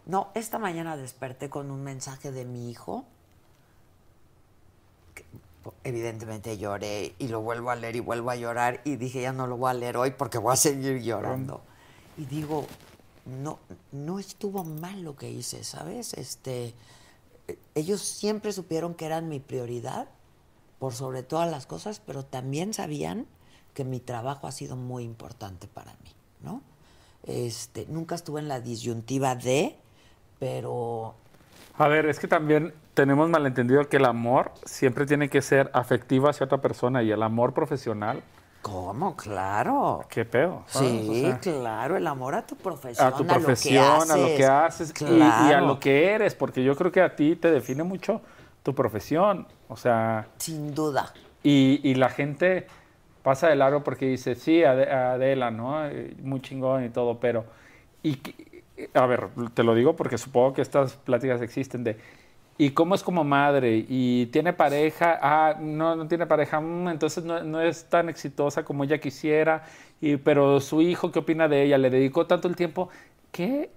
no, 0.06 0.30
esta 0.34 0.60
mañana 0.60 0.98
desperté 0.98 1.50
con 1.50 1.72
un 1.72 1.84
mensaje 1.84 2.32
de 2.32 2.46
mi 2.46 2.70
hijo. 2.70 3.06
que, 5.14 5.24
evidentemente 5.84 6.58
lloré 6.58 7.16
y 7.20 7.28
lo 7.30 7.42
vuelvo 7.42 7.72
a 7.72 7.76
leer 7.76 7.96
y 7.96 8.00
vuelvo 8.02 8.30
a 8.30 8.36
llorar 8.36 8.82
y 8.84 8.98
dije 8.98 9.22
ya 9.22 9.32
no 9.32 9.48
lo 9.48 9.56
voy 9.58 9.72
a 9.72 9.74
leer 9.74 9.96
hoy 9.98 10.12
porque 10.12 10.38
voy 10.38 10.54
a 10.54 10.58
seguir 10.58 11.02
llorando. 11.02 11.62
Y 12.18 12.26
digo, 12.26 12.68
no, 13.26 13.60
no 13.92 14.20
estuvo 14.20 14.64
mal 14.64 15.02
lo 15.02 15.16
que 15.16 15.30
hice, 15.30 15.64
¿sabes? 15.64 16.14
Este, 16.14 16.74
eh, 17.48 17.58
ellos 17.76 18.02
siempre 18.02 18.52
supieron 18.52 18.94
que 18.94 19.06
eran 19.06 19.30
mi 19.30 19.40
prioridad 19.40 20.08
por 20.80 20.94
sobre 20.94 21.24
todas 21.24 21.50
las 21.50 21.66
cosas, 21.66 22.02
pero 22.06 22.26
también 22.26 22.74
sabían 22.74 23.26
que 23.74 23.84
mi 23.84 24.00
trabajo 24.00 24.48
ha 24.48 24.52
sido 24.52 24.76
muy 24.76 25.04
importante 25.04 25.68
para 25.68 25.92
mí, 26.04 26.12
¿no? 26.42 26.62
Este, 27.24 27.86
nunca 27.90 28.16
estuve 28.16 28.42
en 28.42 28.48
la 28.48 28.60
disyuntiva 28.60 29.36
de, 29.36 29.78
pero 30.40 31.16
A 31.78 31.88
ver, 31.88 32.06
es 32.06 32.20
que 32.20 32.28
también 32.28 32.74
tenemos 32.94 33.30
malentendido 33.30 33.88
que 33.90 33.98
el 33.98 34.06
amor 34.06 34.52
siempre 34.66 35.06
tiene 35.06 35.30
que 35.30 35.42
ser 35.42 35.72
afectivo 35.74 36.28
hacia 36.30 36.46
otra 36.46 36.60
persona 36.62 37.02
y 37.02 37.12
el 37.12 37.24
amor 37.24 37.54
profesional, 37.54 38.22
¿cómo? 38.62 39.16
Claro. 39.16 40.06
qué 40.10 40.26
pedo. 40.26 40.64
Sí, 40.68 41.08
O 41.10 41.14
sea, 41.14 41.40
claro, 41.40 41.98
el 41.98 42.06
amor 42.06 42.36
a 42.36 42.46
tu 42.46 42.56
profesión, 42.56 43.08
a 43.08 43.16
tu 43.16 43.26
profesión, 43.26 44.12
a 44.12 44.18
lo 44.18 44.28
que 44.28 44.46
haces 44.46 44.94
y- 45.02 45.06
y, 45.06 45.22
a 45.54 45.62
lo 45.62 45.80
que 45.80 46.12
eres, 46.12 46.36
porque 46.36 46.64
yo 46.64 46.76
creo 46.76 46.92
que 46.92 47.02
a 47.02 47.16
ti 47.16 47.36
te 47.36 47.50
define 47.50 47.84
mucho 47.84 48.22
tu 48.62 48.76
profesión, 48.76 49.48
o 49.68 49.76
sea, 49.78 50.28
Sin 50.38 50.76
duda. 50.76 51.12
y, 51.42 51.80
y 51.84 51.96
la 51.96 52.10
gente 52.10 52.68
pasa 53.24 53.50
de 53.50 53.56
largo 53.56 53.84
porque 53.84 54.08
dice, 54.08 54.36
sí, 54.36 54.64
Ade- 54.64 54.90
Adela, 54.92 55.52
¿no? 55.52 55.88
Eh, 55.88 56.16
Muy 56.22 56.42
chingón 56.42 56.86
y 56.86 56.90
todo, 56.90 57.20
pero, 57.20 57.46
y, 58.04 58.16
que- 58.18 58.64
a 58.94 59.06
ver, 59.08 59.30
te 59.54 59.64
lo 59.64 59.76
digo 59.76 59.96
porque 59.96 60.18
supongo 60.18 60.54
que 60.54 60.62
estas 60.62 60.96
pláticas 60.98 61.42
existen 61.42 61.84
de, 61.84 61.98
¿y 62.58 62.72
cómo 62.72 62.96
es 62.96 63.04
como 63.04 63.24
madre? 63.24 63.86
¿Y 63.88 64.28
tiene 64.28 64.54
pareja? 64.54 65.20
Ah, 65.22 65.58
no, 65.60 65.96
no 65.96 66.08
tiene 66.08 66.26
pareja, 66.28 66.60
mm, 66.60 66.90
entonces 66.90 67.24
no, 67.24 67.44
no 67.44 67.62
es 67.62 67.86
tan 67.90 68.10
exitosa 68.10 68.64
como 68.66 68.84
ella 68.84 69.00
quisiera, 69.00 69.64
y, 70.02 70.18
pero 70.18 70.60
su 70.60 70.82
hijo, 70.82 71.12
¿qué 71.12 71.20
opina 71.20 71.48
de 71.48 71.64
ella? 71.64 71.78
¿Le 71.78 71.90
dedicó 71.90 72.28
tanto 72.28 72.48
el 72.48 72.56
tiempo? 72.56 72.90
¿Qué 73.32 73.72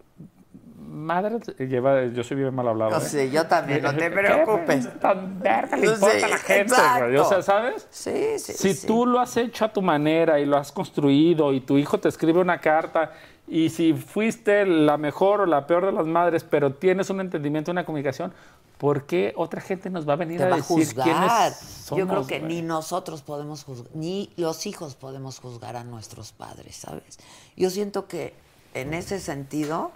madre 0.86 1.38
lleva? 1.58 2.04
Yo 2.06 2.24
soy 2.24 2.36
bien 2.38 2.54
mal 2.54 2.68
hablado. 2.68 2.92
No 2.92 2.98
¿eh? 2.98 3.00
sé, 3.00 3.30
yo 3.30 3.46
también, 3.46 3.82
no 3.82 3.90
te 3.94 3.98
¿Qué 4.04 4.10
preocupes. 4.10 4.88
Tan 5.00 5.40
verga 5.40 5.76
le 5.76 5.86
importa 5.86 6.26
a 6.26 6.28
la 6.28 6.38
gente, 6.38 6.74
güey? 6.98 7.16
O 7.16 7.24
sea. 7.24 7.42
¿sabes? 7.42 7.86
Sí, 7.90 8.38
sí, 8.38 8.52
Si 8.52 8.74
sí. 8.74 8.86
tú 8.86 9.06
lo 9.06 9.20
has 9.20 9.36
hecho 9.36 9.64
a 9.64 9.72
tu 9.72 9.82
manera 9.82 10.40
y 10.40 10.46
lo 10.46 10.56
has 10.56 10.72
construido 10.72 11.52
y 11.52 11.60
tu 11.60 11.78
hijo 11.78 11.98
te 11.98 12.08
escribe 12.08 12.40
una 12.40 12.58
carta 12.60 13.12
y 13.48 13.70
si 13.70 13.92
fuiste 13.94 14.66
la 14.66 14.96
mejor 14.96 15.42
o 15.42 15.46
la 15.46 15.66
peor 15.66 15.86
de 15.86 15.92
las 15.92 16.06
madres, 16.06 16.44
pero 16.44 16.72
tienes 16.72 17.10
un 17.10 17.20
entendimiento, 17.20 17.70
una 17.70 17.84
comunicación, 17.84 18.32
¿por 18.78 19.04
qué 19.06 19.32
otra 19.36 19.60
gente 19.60 19.88
nos 19.88 20.08
va 20.08 20.14
a 20.14 20.16
venir 20.16 20.38
te 20.38 20.44
a 20.44 20.48
va 20.48 20.56
decir 20.56 20.76
juzgar. 20.76 21.04
quiénes 21.04 21.90
Yo 21.96 22.08
creo 22.08 22.26
que 22.26 22.40
güey? 22.40 22.54
ni 22.54 22.62
nosotros 22.62 23.22
podemos 23.22 23.64
juzgar, 23.64 23.90
ni 23.94 24.30
los 24.36 24.66
hijos 24.66 24.96
podemos 24.96 25.38
juzgar 25.38 25.76
a 25.76 25.84
nuestros 25.84 26.32
padres, 26.32 26.76
¿sabes? 26.76 27.18
Yo 27.56 27.70
siento 27.70 28.08
que 28.08 28.34
en 28.74 28.94
ese 28.94 29.20
sentido 29.20 29.92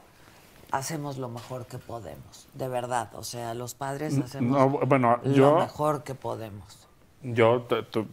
hacemos 0.73 1.19
lo 1.19 1.29
mejor 1.29 1.67
que 1.67 1.79
podemos, 1.79 2.47
de 2.55 2.69
verdad. 2.69 3.09
O 3.15 3.23
sea, 3.25 3.55
los 3.55 3.75
padres 3.75 4.19
hacemos 4.19 4.59
No, 4.59 4.69
bueno, 4.87 5.19
lo 5.23 5.33
yo, 5.33 5.57
mejor 5.59 6.03
que 6.05 6.15
podemos. 6.15 6.87
yo 7.23 7.67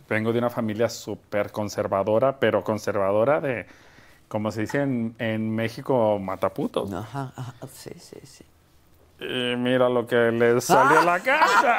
vengo 0.09 0.31
de 0.33 0.39
una 0.39 0.49
familia 0.49 0.89
súper 0.89 1.51
conservadora, 1.51 2.39
pero 2.39 2.63
conservadora 2.63 3.39
de, 3.41 3.65
como 4.27 4.51
se 4.51 4.61
dice 4.61 4.81
en, 4.81 5.15
en 5.19 5.53
México, 5.55 6.19
mataputos. 6.19 6.91
Ajá, 6.93 7.31
ajá, 7.35 7.53
sí, 7.73 7.91
sí, 7.99 8.19
sí. 8.23 8.43
Y 9.19 9.55
mira 9.55 9.89
lo 9.89 10.05
que 10.05 10.31
les 10.31 10.63
salió 10.63 10.99
a 10.99 11.03
la 11.03 11.19
casa. 11.23 11.77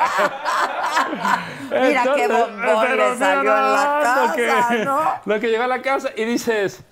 Mira 1.70 2.02
qué 2.16 2.26
bombón 2.28 2.96
le 2.96 3.16
salió 3.16 3.56
en 3.56 3.72
la 3.72 4.00
casa, 4.02 4.34
que- 4.70 4.84
¿no? 4.84 5.00
Lo 5.24 5.40
que 5.40 5.48
llegó 5.48 5.62
a 5.62 5.68
la 5.68 5.80
casa 5.82 6.10
y 6.16 6.24
dices, 6.24 6.82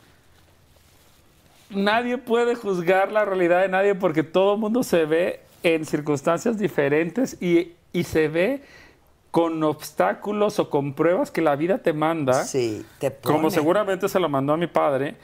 nadie 1.70 2.18
puede 2.18 2.54
juzgar 2.54 3.12
la 3.12 3.24
realidad 3.24 3.62
de 3.62 3.68
nadie 3.68 3.94
porque 3.94 4.22
todo 4.22 4.54
el 4.54 4.60
mundo 4.60 4.82
se 4.82 5.04
ve 5.04 5.40
en 5.62 5.84
circunstancias 5.84 6.58
diferentes 6.58 7.40
y, 7.40 7.72
y 7.92 8.04
se 8.04 8.28
ve 8.28 8.62
con 9.30 9.62
obstáculos 9.64 10.58
o 10.58 10.70
con 10.70 10.94
pruebas 10.94 11.30
que 11.30 11.42
la 11.42 11.56
vida 11.56 11.78
te 11.78 11.92
manda. 11.92 12.44
Sí, 12.44 12.84
te 12.98 13.12
Como 13.12 13.50
seguramente 13.50 14.08
se 14.08 14.18
lo 14.18 14.28
mandó 14.28 14.54
a 14.54 14.56
mi 14.56 14.66
padre. 14.66 15.16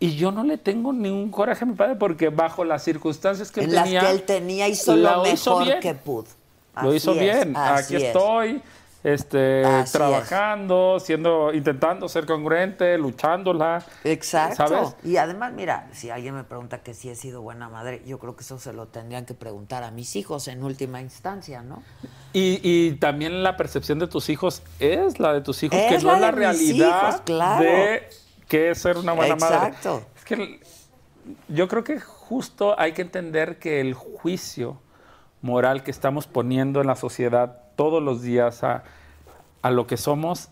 Y 0.00 0.16
yo 0.16 0.32
no 0.32 0.44
le 0.44 0.58
tengo 0.58 0.92
ningún 0.92 1.30
coraje 1.30 1.64
a 1.64 1.66
mi 1.66 1.74
padre 1.74 1.96
porque 1.96 2.28
bajo 2.28 2.64
las 2.64 2.82
circunstancias 2.82 3.50
que 3.50 3.60
él 3.60 3.66
en 3.66 3.74
las 3.74 3.84
tenía... 3.84 4.00
que 4.00 4.10
él 4.10 4.22
tenía 4.22 4.68
hizo 4.68 4.96
lo 4.96 5.22
mejor 5.22 5.80
que 5.80 5.94
pudo. 5.94 6.26
Lo 6.82 6.94
hizo 6.94 7.12
es, 7.12 7.20
bien. 7.20 7.54
Aquí 7.56 7.96
es. 7.96 8.04
estoy, 8.04 8.60
este, 9.04 9.64
Así 9.64 9.84
es. 9.84 9.92
trabajando, 9.92 10.98
siendo, 10.98 11.52
intentando 11.52 12.08
ser 12.08 12.24
congruente, 12.24 12.96
luchándola. 12.96 13.84
Exacto. 14.02 14.56
¿Sabes? 14.66 14.96
Y 15.04 15.18
además, 15.18 15.52
mira, 15.52 15.88
si 15.92 16.08
alguien 16.08 16.34
me 16.34 16.42
pregunta 16.42 16.78
que 16.82 16.94
si 16.94 17.10
he 17.10 17.14
sido 17.14 17.42
buena 17.42 17.68
madre, 17.68 18.02
yo 18.06 18.18
creo 18.18 18.34
que 18.34 18.42
eso 18.42 18.58
se 18.58 18.72
lo 18.72 18.86
tendrían 18.88 19.26
que 19.26 19.34
preguntar 19.34 19.84
a 19.84 19.90
mis 19.90 20.16
hijos 20.16 20.48
en 20.48 20.64
última 20.64 21.02
instancia, 21.02 21.62
¿no? 21.62 21.82
Y, 22.32 22.60
y 22.62 22.92
también 22.94 23.42
la 23.42 23.58
percepción 23.58 23.98
de 23.98 24.06
tus 24.08 24.30
hijos 24.30 24.62
es 24.80 25.20
la 25.20 25.34
de 25.34 25.42
tus 25.42 25.62
hijos, 25.62 25.78
Es 25.78 25.92
que 25.92 25.98
no 25.98 26.08
la 26.12 26.14
es 26.14 26.20
la 26.22 26.30
realidad 26.30 27.08
hijos, 27.08 27.20
claro. 27.26 27.62
de 27.62 28.08
qué 28.48 28.70
es 28.70 28.78
ser 28.78 28.96
una 28.96 29.12
buena 29.12 29.34
Exacto. 29.34 29.90
madre. 29.90 30.06
Es 30.16 30.24
que 30.24 30.60
yo 31.48 31.68
creo 31.68 31.84
que 31.84 32.00
justo 32.00 32.74
hay 32.80 32.92
que 32.92 33.02
entender 33.02 33.58
que 33.58 33.82
el 33.82 33.92
juicio 33.92 34.80
moral 35.42 35.82
que 35.82 35.90
estamos 35.90 36.26
poniendo 36.26 36.80
en 36.80 36.86
la 36.86 36.96
sociedad 36.96 37.63
todos 37.76 38.02
los 38.02 38.22
días 38.22 38.62
a, 38.64 38.84
a 39.62 39.70
lo 39.70 39.86
que 39.86 39.96
somos, 39.96 40.48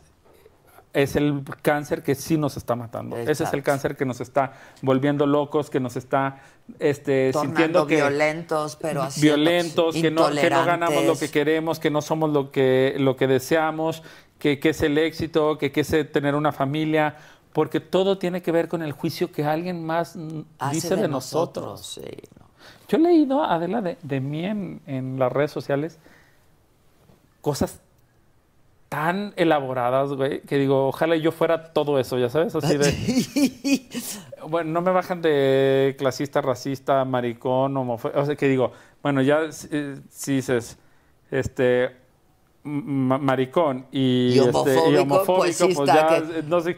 es 0.93 1.17
el 1.17 1.43
cáncer 1.63 2.03
que 2.03 2.15
sí 2.15 2.37
nos 2.37 2.57
está 2.57 2.77
matando. 2.77 3.17
Ese 3.17 3.45
es 3.45 3.53
el 3.53 3.63
cáncer 3.63 3.97
que 3.97 4.05
nos 4.05 4.21
está 4.21 4.53
volviendo 4.83 5.27
locos, 5.27 5.71
que 5.71 5.81
nos 5.81 5.97
está 5.97 6.41
este, 6.79 7.33
Tornando 7.33 7.57
sintiendo 7.57 7.87
que 7.87 7.97
violentos, 7.97 8.77
pero 8.77 9.03
haciendo 9.03 9.37
violentos, 9.37 9.95
que 9.95 10.11
no, 10.11 10.31
que 10.31 10.51
no 10.51 10.65
ganamos 10.65 11.05
lo 11.05 11.17
que 11.17 11.31
queremos, 11.31 11.79
que 11.79 11.91
no 11.91 12.03
somos 12.03 12.31
lo 12.31 12.51
que, 12.51 12.97
lo 12.99 13.17
que 13.17 13.27
deseamos, 13.27 14.03
que, 14.39 14.61
que 14.61 14.71
es 14.71 14.83
el 14.83 14.99
éxito, 14.99 15.57
que, 15.57 15.73
que 15.73 15.81
es 15.81 16.13
tener 16.13 16.35
una 16.35 16.53
familia, 16.53 17.17
porque 17.53 17.81
todo 17.81 18.19
tiene 18.19 18.43
que 18.43 18.53
ver 18.53 18.69
con 18.69 18.83
el 18.83 18.93
juicio 18.93 19.33
que 19.33 19.45
alguien 19.45 19.85
más 19.85 20.17
Hace 20.59 20.75
dice 20.75 20.97
de, 20.97 21.03
de 21.03 21.09
nosotros. 21.09 21.81
nosotros, 21.81 21.87
sí, 21.87 22.23
no. 22.39 22.47
Yo 22.89 22.99
he 22.99 23.01
leído, 23.01 23.43
Adela, 23.43 23.81
de, 23.81 23.97
de 24.03 24.21
mí 24.21 24.45
en, 24.45 24.83
en 24.87 25.19
las 25.19 25.33
redes 25.33 25.51
sociales 25.51 25.99
cosas 27.43 27.81
tan 28.89 29.33
elaboradas, 29.37 30.13
güey, 30.13 30.41
que 30.43 30.57
digo, 30.59 30.89
ojalá 30.89 31.17
yo 31.17 31.33
fuera 31.33 31.73
todo 31.73 31.99
eso, 31.99 32.19
ya 32.19 32.29
sabes, 32.29 32.55
así 32.55 32.77
de... 32.79 33.83
Bueno, 34.49 34.71
no 34.73 34.81
me 34.83 34.91
bajan 34.91 35.23
de 35.23 35.95
clasista, 35.99 36.41
racista, 36.43 37.05
maricón, 37.05 37.77
homofóbico. 37.77 38.21
O 38.21 38.27
sea, 38.27 38.35
que 38.37 38.49
digo, 38.49 38.73
bueno, 39.03 39.23
ya 39.23 39.41
eh, 39.71 39.97
si 40.11 40.35
dices, 40.35 40.79
este, 41.31 41.95
ma- 42.65 43.19
maricón 43.19 43.87
y, 43.93 44.33
Y 44.35 44.39
este, 44.41 44.91
y 44.91 44.97
homofóbico, 44.97 45.37
pues 45.37 45.57
sí 45.57 45.73
pues 45.75 45.87
ya, 45.87 46.09
que- 46.09 46.39
eh, 46.41 46.43
no 46.47 46.61
sé. 46.61 46.77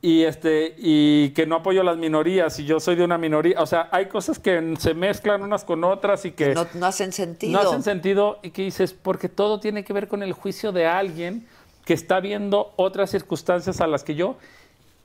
Y 0.00 0.22
este, 0.22 0.74
y 0.78 1.30
que 1.30 1.44
no 1.44 1.56
apoyo 1.56 1.80
a 1.80 1.84
las 1.84 1.96
minorías, 1.96 2.56
y 2.60 2.64
yo 2.64 2.78
soy 2.78 2.94
de 2.94 3.02
una 3.04 3.18
minoría. 3.18 3.60
O 3.60 3.66
sea, 3.66 3.88
hay 3.90 4.06
cosas 4.06 4.38
que 4.38 4.74
se 4.78 4.94
mezclan 4.94 5.42
unas 5.42 5.64
con 5.64 5.82
otras 5.82 6.24
y 6.24 6.30
que 6.30 6.54
No, 6.54 6.66
no 6.74 6.86
hacen 6.86 7.12
sentido. 7.12 7.52
no 7.52 7.68
hacen 7.68 7.82
sentido 7.82 8.38
y 8.42 8.50
que 8.50 8.62
dices, 8.62 8.92
porque 8.92 9.28
todo 9.28 9.58
tiene 9.58 9.82
que 9.82 9.92
ver 9.92 10.06
con 10.06 10.22
el 10.22 10.32
juicio 10.32 10.70
de 10.70 10.86
alguien 10.86 11.46
que 11.84 11.94
está 11.94 12.20
viendo 12.20 12.72
otras 12.76 13.10
circunstancias 13.10 13.80
a 13.80 13.86
las 13.88 14.04
que 14.04 14.14
yo 14.14 14.36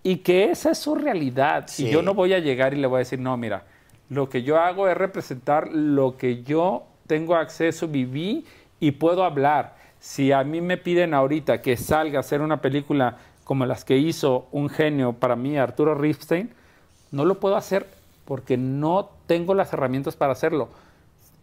y 0.04 0.18
que 0.18 0.52
esa 0.52 0.70
es 0.72 0.78
su 0.78 0.94
realidad. 0.94 1.64
Sí. 1.68 1.88
Y 1.88 1.90
yo 1.90 2.04
no 2.04 2.14
voy 2.14 2.34
a 2.34 2.40
llegar 2.40 2.74
y 2.76 2.78
le 2.78 2.86
voy 2.86 2.98
a 2.98 3.00
decir, 3.00 3.18
no, 3.20 3.36
mira, 3.36 3.64
lo 4.10 4.30
que 4.30 4.44
yo 4.44 4.60
hago 4.60 4.88
es 4.88 4.96
representar 4.96 5.70
lo 5.72 6.18
que 6.18 6.44
yo 6.44 6.84
tengo 7.08 7.36
acceso, 7.36 7.88
viví 7.88 8.46
y 8.80 8.92
puedo 8.92 9.24
hablar. 9.24 9.76
Si 10.00 10.32
a 10.32 10.44
mí 10.44 10.62
me 10.62 10.78
piden 10.78 11.14
ahorita 11.16 11.62
que 11.62 11.78
salga 11.78 12.18
a 12.18 12.20
hacer 12.20 12.42
una 12.42 12.62
película 12.62 13.18
como 13.44 13.66
las 13.66 13.84
que 13.86 13.98
hizo 13.98 14.48
un 14.52 14.70
genio 14.70 15.14
para 15.14 15.36
mí, 15.36 15.58
Arturo 15.58 15.96
Ripstein, 15.96 16.52
no 17.12 17.26
lo 17.26 17.40
puedo 17.40 17.56
hacer 17.56 17.88
porque 18.26 18.58
no 18.58 19.10
tengo 19.28 19.54
las 19.54 19.74
herramientas 19.74 20.16
para 20.16 20.34
hacerlo. 20.34 20.70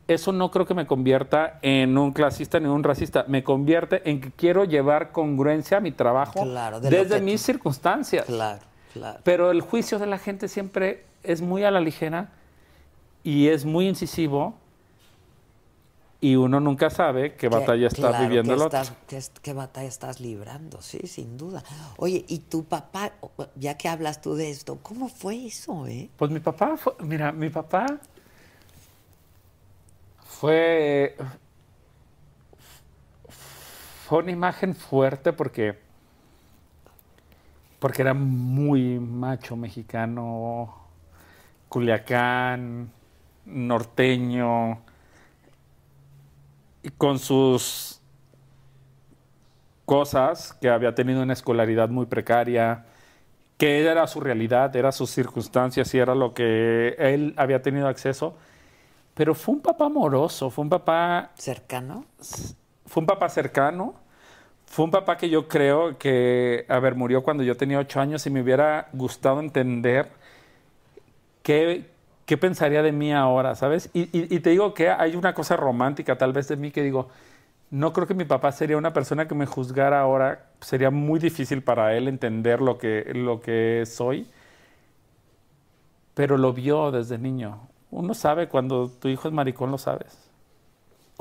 Eso 0.09 0.32
no 0.32 0.51
creo 0.51 0.66
que 0.66 0.74
me 0.74 0.86
convierta 0.86 1.59
en 1.62 1.97
un 1.97 2.12
clasista 2.12 2.59
ni 2.59 2.66
un 2.66 2.82
racista. 2.82 3.24
Me 3.28 3.44
convierte 3.44 4.09
en 4.10 4.20
que 4.20 4.32
quiero 4.32 4.64
llevar 4.64 5.12
congruencia 5.12 5.77
a 5.77 5.81
mi 5.81 5.93
trabajo 5.93 6.43
Claro, 6.43 6.81
de 6.81 6.90
lo 6.90 6.97
desde 6.97 7.20
mis 7.20 7.40
circunstancias. 7.40 8.24
Claro, 8.24 8.60
claro. 8.93 9.20
Pero 9.22 9.51
el 9.52 9.60
juicio 9.60 10.01
de 10.01 10.06
la 10.06 10.18
gente 10.18 10.48
siempre 10.48 11.05
es 11.22 11.43
muy 11.43 11.62
a 11.62 11.70
la 11.70 11.81
ligera 11.81 12.31
y 13.22 13.48
es 13.48 13.64
muy 13.64 13.86
incisivo 13.86 14.55
y 16.20 16.36
uno 16.36 16.60
nunca 16.60 16.90
sabe 16.90 17.34
qué 17.34 17.48
batalla 17.48 17.86
está 17.86 18.09
claro, 18.09 18.24
viviendo 18.24 18.52
que 18.52 18.56
el 18.56 18.62
otro. 18.62 18.80
estás- 18.80 19.32
qué, 19.42 19.52
batalla 19.52 19.88
estás 19.88 20.20
librando, 20.20 20.82
sí, 20.82 21.01
sin 21.06 21.36
duda. 21.36 21.62
Oye, 21.97 22.24
y 22.28 22.40
tu 22.40 22.64
papá, 22.64 23.12
ya 23.56 23.76
que 23.76 23.88
hablas 23.88 24.20
tú 24.20 24.34
de 24.34 24.51
esto, 24.51 24.78
¿cómo 24.82 25.09
fue 25.09 25.47
eso, 25.47 25.86
eh? 25.86 26.10
Pues 26.16 26.30
mi 26.30 26.40
papá, 26.40 26.76
fue- 26.76 26.94
mira, 27.01 27.32
mi 27.32 27.48
papá 27.51 27.86
fue, 30.24 31.14
fue 34.06 34.18
una 34.18 34.30
imagen 34.32 34.74
fuerte 34.74 35.32
porque, 35.32 35.78
porque 37.78 38.02
era 38.02 38.14
muy 38.14 38.98
macho 38.98 39.56
mexicano, 39.56 40.74
culiacán, 41.68 42.90
norteño, 43.47 44.82
con 46.97 47.19
sus 47.19 48.01
cosas, 49.85 50.57
que 50.61 50.69
había 50.69 50.94
tenido 50.94 51.23
una 51.23 51.32
escolaridad 51.32 51.89
muy 51.89 52.07
precaria, 52.07 52.86
que 53.59 53.82
era 53.85 54.07
su 54.07 54.20
realidad, 54.20 54.74
era 54.74 54.93
sus 54.93 55.11
circunstancias 55.11 55.93
y 55.94 55.98
era 55.98 56.15
lo 56.15 56.32
que 56.32 56.94
él 56.98 57.35
había 57.36 57.61
tenido 57.61 57.89
acceso. 57.89 58.35
Pero 59.15 59.35
fue 59.35 59.55
un 59.57 59.61
papá 59.61 59.86
amoroso, 59.86 60.48
fue 60.48 60.62
un 60.62 60.70
papá, 60.70 61.31
¿Cercano? 61.35 62.07
fue 62.86 63.02
un 63.02 63.07
papá 63.07 63.28
cercano, 63.28 63.94
fue 64.65 64.85
un 64.85 64.90
papá 64.90 65.16
que 65.16 65.28
yo 65.28 65.48
creo 65.48 65.98
que, 65.98 66.65
a 66.69 66.78
ver, 66.78 66.94
murió 66.94 67.23
cuando 67.23 67.43
yo 67.43 67.57
tenía 67.57 67.78
ocho 67.81 68.01
años 68.01 68.24
y 68.27 68.31
me 68.31 68.40
hubiera 68.40 68.89
gustado 68.93 69.40
entender 69.40 70.09
qué, 71.43 71.90
qué 72.31 72.36
pensaría 72.39 72.81
de 72.82 72.93
mí 72.93 73.12
ahora, 73.12 73.57
¿sabes? 73.57 73.90
Y, 73.93 74.02
y- 74.16 74.32
y 74.32 74.39
te 74.40 74.51
digo 74.51 74.73
que 74.73 74.89
hay 74.89 75.16
una 75.16 75.35
cosa 75.35 75.57
romántica 75.57 76.16
tal 76.16 76.32
vez 76.32 76.47
de 76.47 76.57
mí 76.57 76.70
que 76.70 76.81
digo, 76.85 77.09
no 77.70 77.93
creo 77.93 78.07
que 78.07 78.15
mi 78.15 78.24
papá 78.24 78.52
sería 78.52 78.77
una 78.78 78.93
persona 78.93 79.28
que 79.28 79.35
me 79.35 79.47
juzgara 79.47 80.01
ahora, 80.01 80.51
sería 80.61 80.90
muy 80.93 81.20
difícil 81.20 81.62
para 81.62 81.97
él 81.97 82.09
entender 82.09 82.61
lo 82.62 82.78
que, 82.78 83.12
lo 83.15 83.40
que 83.40 83.85
soy, 83.86 84.28
pero 86.15 86.36
lo 86.36 86.52
vio 86.52 86.90
desde 86.90 87.19
niño. 87.19 87.69
Uno 87.90 88.15
sabe 88.15 88.48
cuando 88.48 88.89
tu 88.89 89.09
hijo 89.09 89.28
es 89.28 89.35
maricón, 89.35 89.70
lo 89.70 89.78
sabes. 89.78 90.31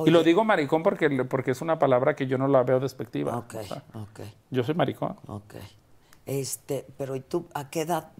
y 0.05 0.11
lo 0.11 0.23
digo 0.23 0.43
maricón 0.43 0.83
porque, 0.83 1.09
porque 1.25 1.51
es 1.51 1.61
una 1.61 1.79
palabra 1.79 2.15
que 2.15 2.27
yo 2.27 2.37
no 2.37 2.47
la 2.47 2.63
veo 2.63 2.79
despectiva. 2.79 3.37
Ok, 3.37 3.55
o 3.55 3.63
sea, 3.63 3.83
ok, 3.95 4.19
yo 4.49 4.63
soy 4.63 4.75
maricón. 4.75 5.15
ok. 5.27 5.55
Este, 6.25 6.85
pero 6.97 7.15
¿y 7.15 7.21
tú 7.21 7.47
a 7.55 7.69
qué 7.69 7.81
edad 7.81 8.11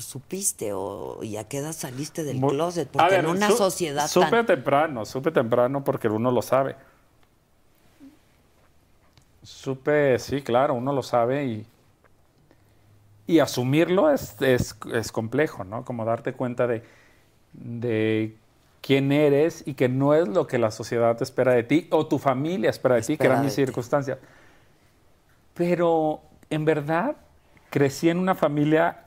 supiste 0.00 0.72
o 0.72 1.22
y 1.22 1.36
a 1.36 1.44
qué 1.48 1.58
edad 1.58 1.72
saliste 1.72 2.24
del 2.24 2.40
closet? 2.40 2.88
Porque 2.88 3.16
ver, 3.16 3.24
en 3.24 3.30
una 3.30 3.50
su- 3.50 3.56
sociedad 3.58 4.08
Supe 4.08 4.30
tan... 4.30 4.46
temprano, 4.46 5.04
supe 5.04 5.30
temprano 5.30 5.84
porque 5.84 6.08
uno 6.08 6.30
lo 6.30 6.42
sabe. 6.42 6.76
Supe, 9.42 10.18
sí, 10.18 10.42
claro, 10.42 10.74
uno 10.74 10.92
lo 10.92 11.02
sabe 11.02 11.46
y, 11.46 11.66
y 13.26 13.38
asumirlo 13.38 14.10
es, 14.10 14.40
es, 14.42 14.76
es 14.92 15.12
complejo, 15.12 15.64
¿no? 15.64 15.84
Como 15.84 16.04
darte 16.04 16.32
cuenta 16.34 16.66
de, 16.66 16.82
de 17.52 18.36
quién 18.82 19.12
eres 19.12 19.62
y 19.66 19.74
que 19.74 19.88
no 19.88 20.14
es 20.14 20.28
lo 20.28 20.46
que 20.46 20.58
la 20.58 20.70
sociedad 20.70 21.20
espera 21.22 21.54
de 21.54 21.62
ti 21.62 21.88
o 21.90 22.06
tu 22.06 22.18
familia 22.18 22.70
espera 22.70 22.96
de 22.96 23.02
ti, 23.02 23.16
que 23.16 23.26
eran 23.26 23.42
mis 23.44 23.54
circunstancias. 23.54 24.18
Pero 25.54 26.20
en 26.48 26.64
verdad 26.64 27.16
crecí 27.70 28.08
en 28.08 28.18
una 28.18 28.34
familia, 28.34 29.04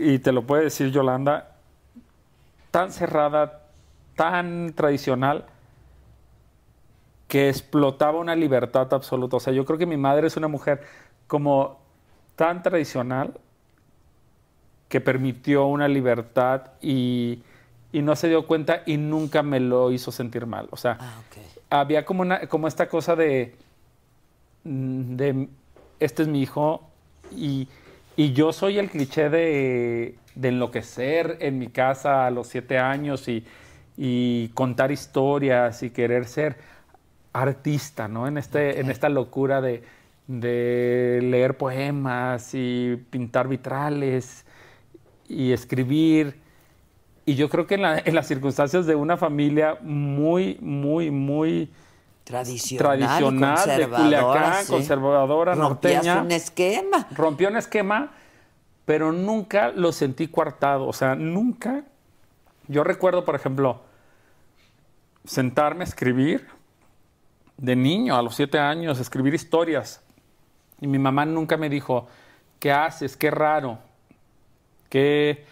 y 0.00 0.18
te 0.18 0.32
lo 0.32 0.42
puede 0.42 0.64
decir 0.64 0.90
Yolanda, 0.90 1.56
tan 2.70 2.90
cerrada, 2.90 3.62
tan 4.16 4.72
tradicional, 4.74 5.44
que 7.28 7.48
explotaba 7.48 8.18
una 8.18 8.34
libertad 8.34 8.92
absoluta. 8.92 9.36
O 9.36 9.40
sea, 9.40 9.52
yo 9.52 9.64
creo 9.64 9.78
que 9.78 9.86
mi 9.86 9.96
madre 9.96 10.26
es 10.26 10.36
una 10.36 10.48
mujer 10.48 10.82
como 11.26 11.78
tan 12.34 12.62
tradicional 12.62 13.34
que 14.88 15.00
permitió 15.00 15.66
una 15.66 15.86
libertad 15.86 16.72
y, 16.80 17.42
y 17.92 18.02
no 18.02 18.16
se 18.16 18.28
dio 18.28 18.46
cuenta 18.46 18.82
y 18.86 18.96
nunca 18.96 19.42
me 19.42 19.60
lo 19.60 19.92
hizo 19.92 20.10
sentir 20.10 20.46
mal. 20.46 20.66
O 20.70 20.76
sea, 20.76 20.98
Ah, 21.00 21.80
había 21.80 22.04
como, 22.04 22.22
una, 22.22 22.48
como 22.48 22.66
esta 22.66 22.88
cosa 22.88 23.14
de, 23.14 23.54
mm, 24.64 25.16
de 25.16 25.48
este 26.00 26.22
es 26.22 26.28
mi 26.28 26.42
hijo 26.42 26.82
y, 27.30 27.68
y 28.16 28.32
yo 28.32 28.52
soy 28.52 28.78
el 28.78 28.90
cliché 28.90 29.30
de, 29.30 30.16
de 30.34 30.48
enloquecer 30.48 31.38
en 31.40 31.58
mi 31.58 31.68
casa 31.68 32.26
a 32.26 32.30
los 32.30 32.48
siete 32.48 32.78
años 32.78 33.28
y, 33.28 33.44
y 33.96 34.48
contar 34.50 34.92
historias 34.92 35.82
y 35.82 35.90
querer 35.90 36.26
ser 36.26 36.56
artista, 37.32 38.08
¿no? 38.08 38.26
En, 38.28 38.38
este, 38.38 38.80
en 38.80 38.90
esta 38.90 39.08
locura 39.08 39.60
de, 39.60 39.82
de 40.26 41.20
leer 41.22 41.56
poemas 41.56 42.50
y 42.54 42.96
pintar 43.10 43.48
vitrales 43.48 44.44
y 45.28 45.52
escribir. 45.52 46.36
Y 47.26 47.34
yo 47.36 47.48
creo 47.48 47.66
que 47.66 47.74
en, 47.76 47.82
la- 47.82 47.98
en 47.98 48.14
las 48.14 48.26
circunstancias 48.28 48.86
de 48.86 48.94
una 48.96 49.16
familia 49.16 49.78
muy, 49.82 50.58
muy, 50.60 51.10
muy 51.10 51.70
Tradicional, 52.30 52.98
tradicional 52.98 53.56
de 53.56 53.88
conservadora, 53.88 54.02
Culiacán, 54.02 54.64
sí. 54.64 54.72
conservadora, 54.72 55.54
Rompías 55.54 55.94
norteña, 56.04 56.22
un 56.22 56.32
esquema. 56.32 57.08
rompió 57.10 57.48
un 57.48 57.56
esquema, 57.56 58.10
pero 58.84 59.12
nunca 59.12 59.68
lo 59.68 59.92
sentí 59.92 60.28
coartado. 60.28 60.86
O 60.86 60.92
sea, 60.92 61.14
nunca. 61.14 61.84
Yo 62.68 62.84
recuerdo, 62.84 63.24
por 63.24 63.34
ejemplo, 63.34 63.80
sentarme 65.24 65.82
a 65.82 65.86
escribir 65.86 66.46
de 67.56 67.76
niño, 67.76 68.16
a 68.16 68.22
los 68.22 68.34
siete 68.36 68.58
años, 68.58 68.98
escribir 69.00 69.34
historias. 69.34 70.00
Y 70.80 70.86
mi 70.86 70.98
mamá 70.98 71.26
nunca 71.26 71.56
me 71.56 71.68
dijo, 71.68 72.06
¿qué 72.58 72.72
haces? 72.72 73.16
Qué 73.16 73.30
raro. 73.30 73.78
Qué, 74.88 75.44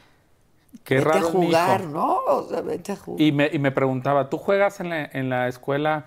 qué 0.84 0.96
vete 0.96 1.08
raro 1.08 1.26
a 1.26 1.28
es 1.28 1.34
mi 1.34 1.48
hijo. 1.48 1.58
jugar, 1.58 1.84
¿no? 1.84 2.16
O 2.26 2.48
sea, 2.48 2.60
vete 2.62 2.92
a 2.92 2.96
jugar. 2.96 3.20
Y 3.20 3.32
me, 3.32 3.50
y 3.52 3.58
me 3.58 3.70
preguntaba, 3.72 4.30
¿tú 4.30 4.38
juegas 4.38 4.80
en 4.80 4.88
la, 4.90 5.04
en 5.04 5.28
la 5.28 5.48
escuela 5.48 6.06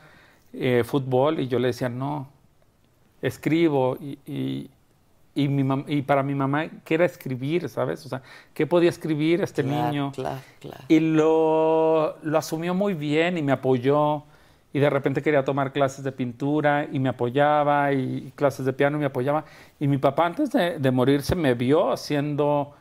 eh, 0.53 0.83
fútbol? 0.85 1.39
Y 1.39 1.47
yo 1.47 1.59
le 1.59 1.67
decía, 1.67 1.89
no, 1.89 2.29
escribo. 3.21 3.97
Y, 3.99 4.19
y, 4.25 4.69
y 5.35 5.47
mi 5.47 5.63
mam- 5.63 5.85
y 5.87 6.01
para 6.01 6.23
mi 6.23 6.35
mamá, 6.35 6.67
¿qué 6.83 6.95
era 6.95 7.05
escribir, 7.05 7.69
sabes? 7.69 8.05
O 8.05 8.09
sea, 8.09 8.21
¿qué 8.53 8.67
podía 8.67 8.89
escribir 8.89 9.41
este 9.41 9.63
Claro, 9.63 9.87
niño? 9.87 10.11
claro, 10.13 10.41
claro. 10.59 10.83
Y 10.87 10.99
lo, 10.99 12.17
lo 12.21 12.37
asumió 12.37 12.73
muy 12.73 12.93
bien 12.93 13.37
y 13.37 13.41
me 13.41 13.51
apoyó. 13.53 14.23
Y 14.73 14.79
de 14.79 14.89
repente 14.89 15.21
quería 15.21 15.43
tomar 15.43 15.73
clases 15.73 16.03
de 16.03 16.13
pintura 16.13 16.87
y 16.89 16.97
me 16.99 17.09
apoyaba, 17.09 17.91
y 17.91 18.31
clases 18.35 18.65
de 18.65 18.71
piano 18.71 18.95
y 18.97 19.01
me 19.01 19.05
apoyaba. 19.07 19.43
Y 19.81 19.87
mi 19.87 19.97
papá 19.97 20.25
antes 20.27 20.49
de, 20.51 20.79
de 20.79 20.91
morirse 20.91 21.35
me 21.35 21.53
vio 21.55 21.97
siendo, 21.97 22.73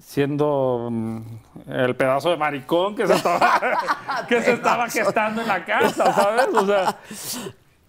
siendo 0.00 0.88
mm, 0.90 1.20
el 1.68 1.96
pedazo 1.96 2.30
de 2.30 2.36
maricón 2.36 2.96
que 2.96 3.06
se 3.06 3.14
estaba, 3.14 3.60
que 4.28 4.42
se 4.42 4.52
estaba 4.52 4.88
gestando 4.88 5.42
en 5.42 5.48
la 5.48 5.64
casa, 5.64 6.12
¿sabes? 6.12 6.48
O 6.52 6.66
sea, 6.66 6.98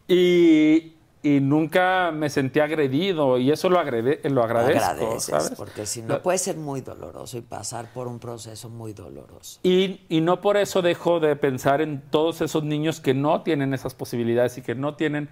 y, 0.07 0.94
y 1.23 1.40
nunca 1.40 2.11
me 2.11 2.30
sentí 2.30 2.60
agredido 2.60 3.40
y 3.40 3.52
eso 3.52 3.69
lo, 3.69 3.80
agrede, 3.80 4.22
lo 4.30 4.44
agradezco, 4.44 4.86
Agradeces, 4.86 5.23
¿sabes? 5.23 5.53
porque 5.57 5.88
si 5.88 6.03
no 6.03 6.22
puede 6.22 6.38
ser 6.38 6.57
muy 6.57 6.82
doloroso 6.82 7.38
y 7.38 7.41
pasar 7.41 7.91
por 7.94 8.07
un 8.07 8.19
proceso 8.19 8.69
muy 8.69 8.94
doloroso. 8.94 9.60
Y, 9.64 10.02
y 10.07 10.22
no 10.22 10.41
por 10.41 10.57
eso 10.57 10.84
dejo 10.84 11.19
de 11.19 11.36
pensar 11.36 11.82
en 11.82 12.02
todos 12.11 12.41
esos 12.41 12.64
niños 12.64 12.99
que 12.99 13.15
no 13.15 13.41
tienen 13.41 13.73
esas 13.73 13.95
posibilidades 13.95 14.60
y 14.60 14.61
que 14.61 14.76
no 14.76 14.95
tienen 14.95 15.30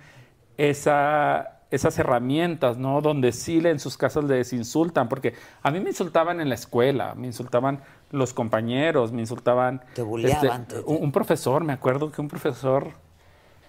esa, 0.58 1.53
esas 1.74 1.98
herramientas, 2.00 2.78
¿no? 2.78 3.02
Donde 3.02 3.32
sí 3.32 3.60
en 3.66 3.80
sus 3.80 3.98
casas 3.98 4.24
les 4.26 4.54
insultan, 4.54 5.10
porque 5.10 5.34
a 5.62 5.72
mí 5.72 5.80
me 5.80 5.90
insultaban 5.90 6.40
en 6.40 6.50
la 6.50 6.56
escuela, 6.56 7.14
me 7.16 7.28
insultaban 7.28 7.82
los 8.12 8.34
compañeros, 8.34 9.12
me 9.12 9.22
insultaban... 9.22 9.82
Te 9.96 10.02
bulleaban, 10.04 10.68
te- 10.68 10.80
un, 10.82 10.98
un 11.04 11.12
profesor, 11.12 11.64
me 11.64 11.74
acuerdo 11.74 12.12
que 12.12 12.22
un 12.22 12.28
profesor... 12.28 12.90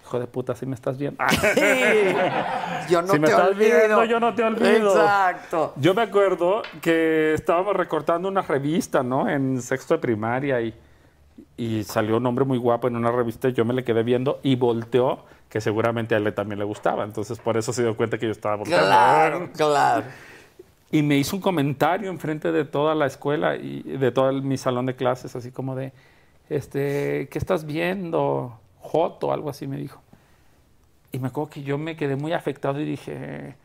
Hijo 0.03 0.19
de 0.19 0.27
puta, 0.27 0.53
si 0.53 0.67
me 0.67 0.75
estás 0.75 0.99
viendo. 0.99 1.17
Yo 2.89 3.01
no 3.01 3.07
Si 3.13 3.19
me 3.19 3.25
te 3.27 3.33
estás 3.33 3.49
olvido. 3.49 3.77
viendo, 3.79 4.05
yo 4.05 4.19
no 4.19 4.35
te 4.35 4.43
olvido. 4.43 4.91
Exacto. 4.95 5.73
Yo 5.77 5.95
me 5.95 6.03
acuerdo 6.03 6.61
que 6.81 7.33
estábamos 7.33 7.75
recortando 7.75 8.27
una 8.27 8.43
revista, 8.43 9.01
¿no? 9.01 9.27
En 9.27 9.59
sexto 9.63 9.95
de 9.95 9.99
primaria 10.01 10.61
y, 10.61 10.75
y 11.57 11.83
salió 11.83 12.17
un 12.17 12.25
hombre 12.27 12.45
muy 12.45 12.59
guapo 12.59 12.87
en 12.87 12.95
una 12.95 13.11
revista 13.11 13.49
y 13.49 13.53
yo 13.53 13.65
me 13.65 13.73
le 13.73 13.83
quedé 13.83 14.03
viendo 14.03 14.39
y 14.43 14.55
volteó, 14.55 15.25
que 15.49 15.61
seguramente 15.61 16.15
a 16.15 16.17
él 16.17 16.33
también 16.33 16.59
le 16.59 16.65
gustaba. 16.65 17.03
Entonces 17.03 17.39
por 17.39 17.57
eso 17.57 17.71
se 17.73 17.81
dio 17.83 17.95
cuenta 17.95 18.17
que 18.17 18.25
yo 18.25 18.31
estaba 18.31 18.55
volteando. 18.55 18.85
Claro, 18.87 19.49
claro. 19.55 20.03
Y 20.91 21.01
me 21.01 21.17
hizo 21.17 21.35
un 21.35 21.41
comentario 21.41 22.09
enfrente 22.09 22.51
de 22.51 22.63
toda 22.65 22.95
la 22.95 23.05
escuela 23.05 23.55
y 23.55 23.81
de 23.83 24.11
todo 24.11 24.29
el- 24.29 24.41
mi 24.43 24.57
salón 24.57 24.85
de 24.85 24.95
clases, 24.95 25.35
así 25.35 25.51
como 25.51 25.75
de, 25.75 25.91
este, 26.49 27.27
¿qué 27.31 27.37
estás 27.37 27.65
viendo? 27.65 28.59
Joto, 28.79 29.31
algo 29.33 29.49
así 29.49 29.67
me 29.67 29.77
dijo. 29.77 30.01
Y 31.11 31.19
me 31.19 31.27
acuerdo 31.29 31.49
que 31.49 31.63
yo 31.63 31.77
me 31.77 31.95
quedé 31.95 32.15
muy 32.15 32.33
afectado 32.33 32.79
y 32.79 32.85
dije, 32.85 33.55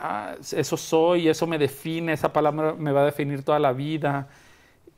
"Ah, 0.00 0.34
eso 0.52 0.76
soy, 0.76 1.28
eso 1.28 1.46
me 1.46 1.58
define, 1.58 2.12
esa 2.12 2.32
palabra 2.32 2.74
me 2.78 2.92
va 2.92 3.02
a 3.02 3.04
definir 3.06 3.42
toda 3.42 3.58
la 3.58 3.72
vida. 3.72 4.28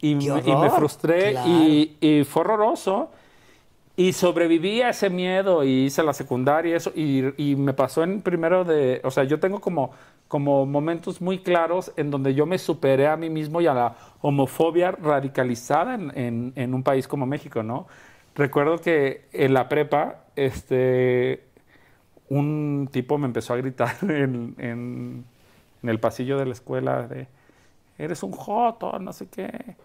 Y, 0.01 0.17
¡Qué 0.19 0.31
me, 0.33 0.41
y 0.41 0.57
me 0.57 0.71
frustré 0.71 1.31
Claro. 1.33 1.49
y, 1.49 1.97
y 2.01 2.25
fue 2.25 2.43
horroroso. 2.43 3.11
Y 3.99 4.13
sobreviví 4.13 4.81
a 4.83 4.91
ese 4.91 5.11
miedo 5.11 5.65
y 5.65 5.87
hice 5.87 6.05
la 6.05 6.13
secundaria 6.13 6.73
y 6.73 6.77
eso. 6.77 6.93
Y, 6.95 7.57
me 7.57 7.73
pasó 7.75 8.05
en 8.05 8.23
primero 8.23 8.65
de. 8.65 9.01
O 9.03 9.11
sea, 9.11 9.25
yo 9.25 9.41
tengo 9.41 9.61
como, 9.61 9.91
como 10.29 10.67
momentos 10.67 11.21
muy 11.21 11.41
claros 11.41 11.93
en 11.97 12.11
donde 12.13 12.33
yo 12.35 12.47
me 12.47 12.59
superé 12.59 13.09
a 13.09 13.17
mí 13.17 13.29
mismo 13.29 13.61
y 13.61 13.67
a 13.67 13.75
la 13.75 13.97
homofobia 14.21 14.93
radicalizada 14.93 15.97
en, 15.97 16.13
en- 16.17 16.53
en 16.55 16.75
un 16.75 16.85
país 16.85 17.09
como 17.09 17.27
México, 17.27 17.65
¿no? 17.65 17.89
Recuerdo 18.37 18.79
que 18.81 19.27
en 19.33 19.53
la 19.55 19.69
prepa, 19.69 20.25
este. 20.37 21.45
Un 22.31 22.89
tipo 22.93 23.19
me 23.19 23.27
empezó 23.27 23.55
a 23.55 23.57
gritar 23.59 23.97
en- 24.03 24.55
en 24.59 25.25
el 25.91 26.01
pasillo 26.01 26.39
de 26.39 26.47
la 26.47 26.53
escuela 26.53 27.09
de. 27.09 27.29
Eres 27.99 28.23
un 28.23 28.33
joto, 28.33 28.99
no 29.01 29.13
sé 29.13 29.29
qué. 29.29 29.77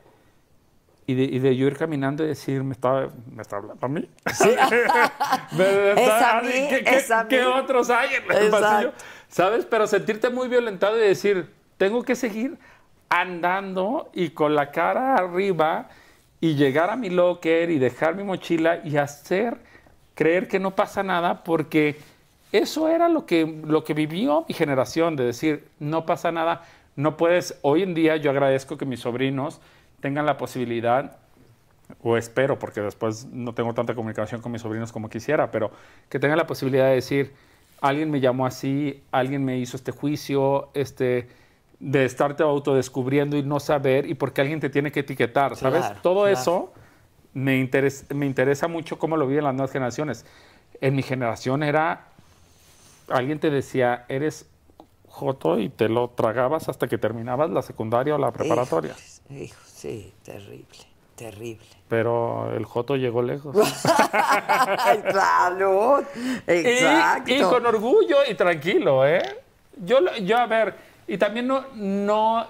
Y 1.06 1.16
de, 1.16 1.24
y 1.24 1.40
de 1.40 1.56
yo 1.56 1.68
ir 1.68 1.78
caminando 1.78 2.24
y 2.24 2.28
decir, 2.28 2.64
me 2.64 2.74
está, 2.74 3.10
me 3.34 3.42
está 3.42 3.58
hablando 3.58 3.86
a 3.86 3.90
mí. 3.90 4.08
Está- 4.26 5.12
a 7.20 7.28
¿qué, 7.28 7.44
otros 7.44 7.90
hay 7.90 8.16
en 8.16 8.24
el 8.24 8.46
Exacto. 8.46 8.60
pasillo? 8.62 8.94
¿Sabes? 9.28 9.66
Pero 9.66 9.88
sentirte 9.88 10.30
muy 10.30 10.48
violentado 10.48 10.98
y 10.98 11.02
decir, 11.02 11.50
tengo 11.78 12.04
que 12.04 12.16
seguir 12.16 12.58
andando 13.10 14.10
y 14.14 14.30
con 14.30 14.56
la 14.56 14.72
cara 14.72 15.16
arriba 15.16 15.90
y 16.40 16.56
llegar 16.56 16.90
a 16.90 16.96
mi 16.96 17.10
locker 17.10 17.70
y 17.70 17.80
dejar 17.80 18.16
mi 18.16 18.24
mochila 18.24 18.80
y 18.84 18.98
hacer 18.98 19.58
creer 20.16 20.48
que 20.48 20.60
no 20.60 20.76
pasa 20.76 21.04
nada 21.04 21.44
porque 21.44 22.00
eso 22.52 22.88
era 22.88 23.10
lo 23.10 23.26
que, 23.26 23.62
lo 23.66 23.84
que 23.84 23.94
vivió 23.94 24.46
mi 24.48 24.54
generación, 24.54 25.16
de 25.16 25.26
decir, 25.26 25.68
no 25.80 26.06
pasa 26.06 26.32
nada, 26.32 26.62
no 26.96 27.18
puedes, 27.18 27.58
hoy 27.62 27.82
en 27.82 27.96
día 27.96 28.16
yo 28.18 28.30
agradezco 28.30 28.78
que 28.78 28.86
mis 28.86 29.00
sobrinos 29.00 29.60
tengan 30.04 30.26
la 30.26 30.36
posibilidad, 30.36 31.16
o 32.02 32.18
espero, 32.18 32.60
porque 32.60 32.82
después 32.82 33.24
no 33.26 33.54
tengo 33.54 33.74
tanta 33.74 33.96
comunicación 33.96 34.42
con 34.42 34.52
mis 34.52 34.62
sobrinos 34.62 34.92
como 34.92 35.10
quisiera, 35.10 35.50
pero 35.50 35.72
que 36.10 36.20
tengan 36.20 36.38
la 36.38 36.46
posibilidad 36.46 36.88
de 36.88 36.96
decir, 36.96 37.32
alguien 37.80 38.12
me 38.12 38.20
llamó 38.20 38.46
así, 38.46 39.02
alguien 39.12 39.46
me 39.46 39.58
hizo 39.60 39.78
este 39.78 39.94
juicio, 39.94 40.70
este, 40.74 41.30
de 41.80 42.04
estarte 42.04 42.44
autodescubriendo 42.44 43.38
y 43.38 43.44
no 43.44 43.62
saber, 43.62 44.06
y 44.06 44.14
porque 44.16 44.42
alguien 44.42 44.60
te 44.60 44.70
tiene 44.70 44.92
que 44.92 45.00
etiquetar, 45.00 45.56
¿sabes? 45.56 45.86
Claro, 45.86 46.02
Todo 46.02 46.24
claro. 46.24 46.38
eso 46.38 46.74
me, 47.34 47.58
interes- 47.64 48.14
me 48.14 48.26
interesa 48.26 48.68
mucho 48.68 49.00
cómo 49.00 49.16
lo 49.16 49.26
viven 49.26 49.46
las 49.46 49.54
nuevas 49.54 49.72
generaciones. 49.72 50.26
En 50.82 50.98
mi 50.98 51.02
generación 51.02 51.64
era, 51.64 52.08
alguien 53.08 53.40
te 53.40 53.50
decía, 53.50 54.04
eres 54.10 54.50
joto 55.08 55.60
y 55.60 55.70
te 55.70 55.88
lo 55.88 56.10
tragabas 56.10 56.68
hasta 56.68 56.88
que 56.88 56.98
terminabas 56.98 57.50
la 57.52 57.62
secundaria 57.62 58.16
o 58.16 58.18
la 58.18 58.32
preparatoria. 58.32 58.96
Hijo, 59.30 59.44
hijo, 59.44 59.60
sí, 59.84 60.14
terrible, 60.23 60.80
terrible. 61.15 61.65
Pero 61.89 62.55
el 62.55 62.64
joto 62.64 62.95
llegó 62.95 63.22
lejos. 63.22 63.53
Ay, 64.14 65.03
salud. 65.11 66.03
Exacto. 66.47 67.31
Y, 67.31 67.35
y 67.35 67.41
con 67.41 67.65
orgullo 67.65 68.18
y 68.30 68.34
tranquilo, 68.35 69.05
¿eh? 69.05 69.22
Yo, 69.76 69.97
yo 70.22 70.38
a 70.38 70.47
ver, 70.47 70.76
y 71.05 71.18
también 71.18 71.47
no, 71.47 71.65
no, 71.73 72.47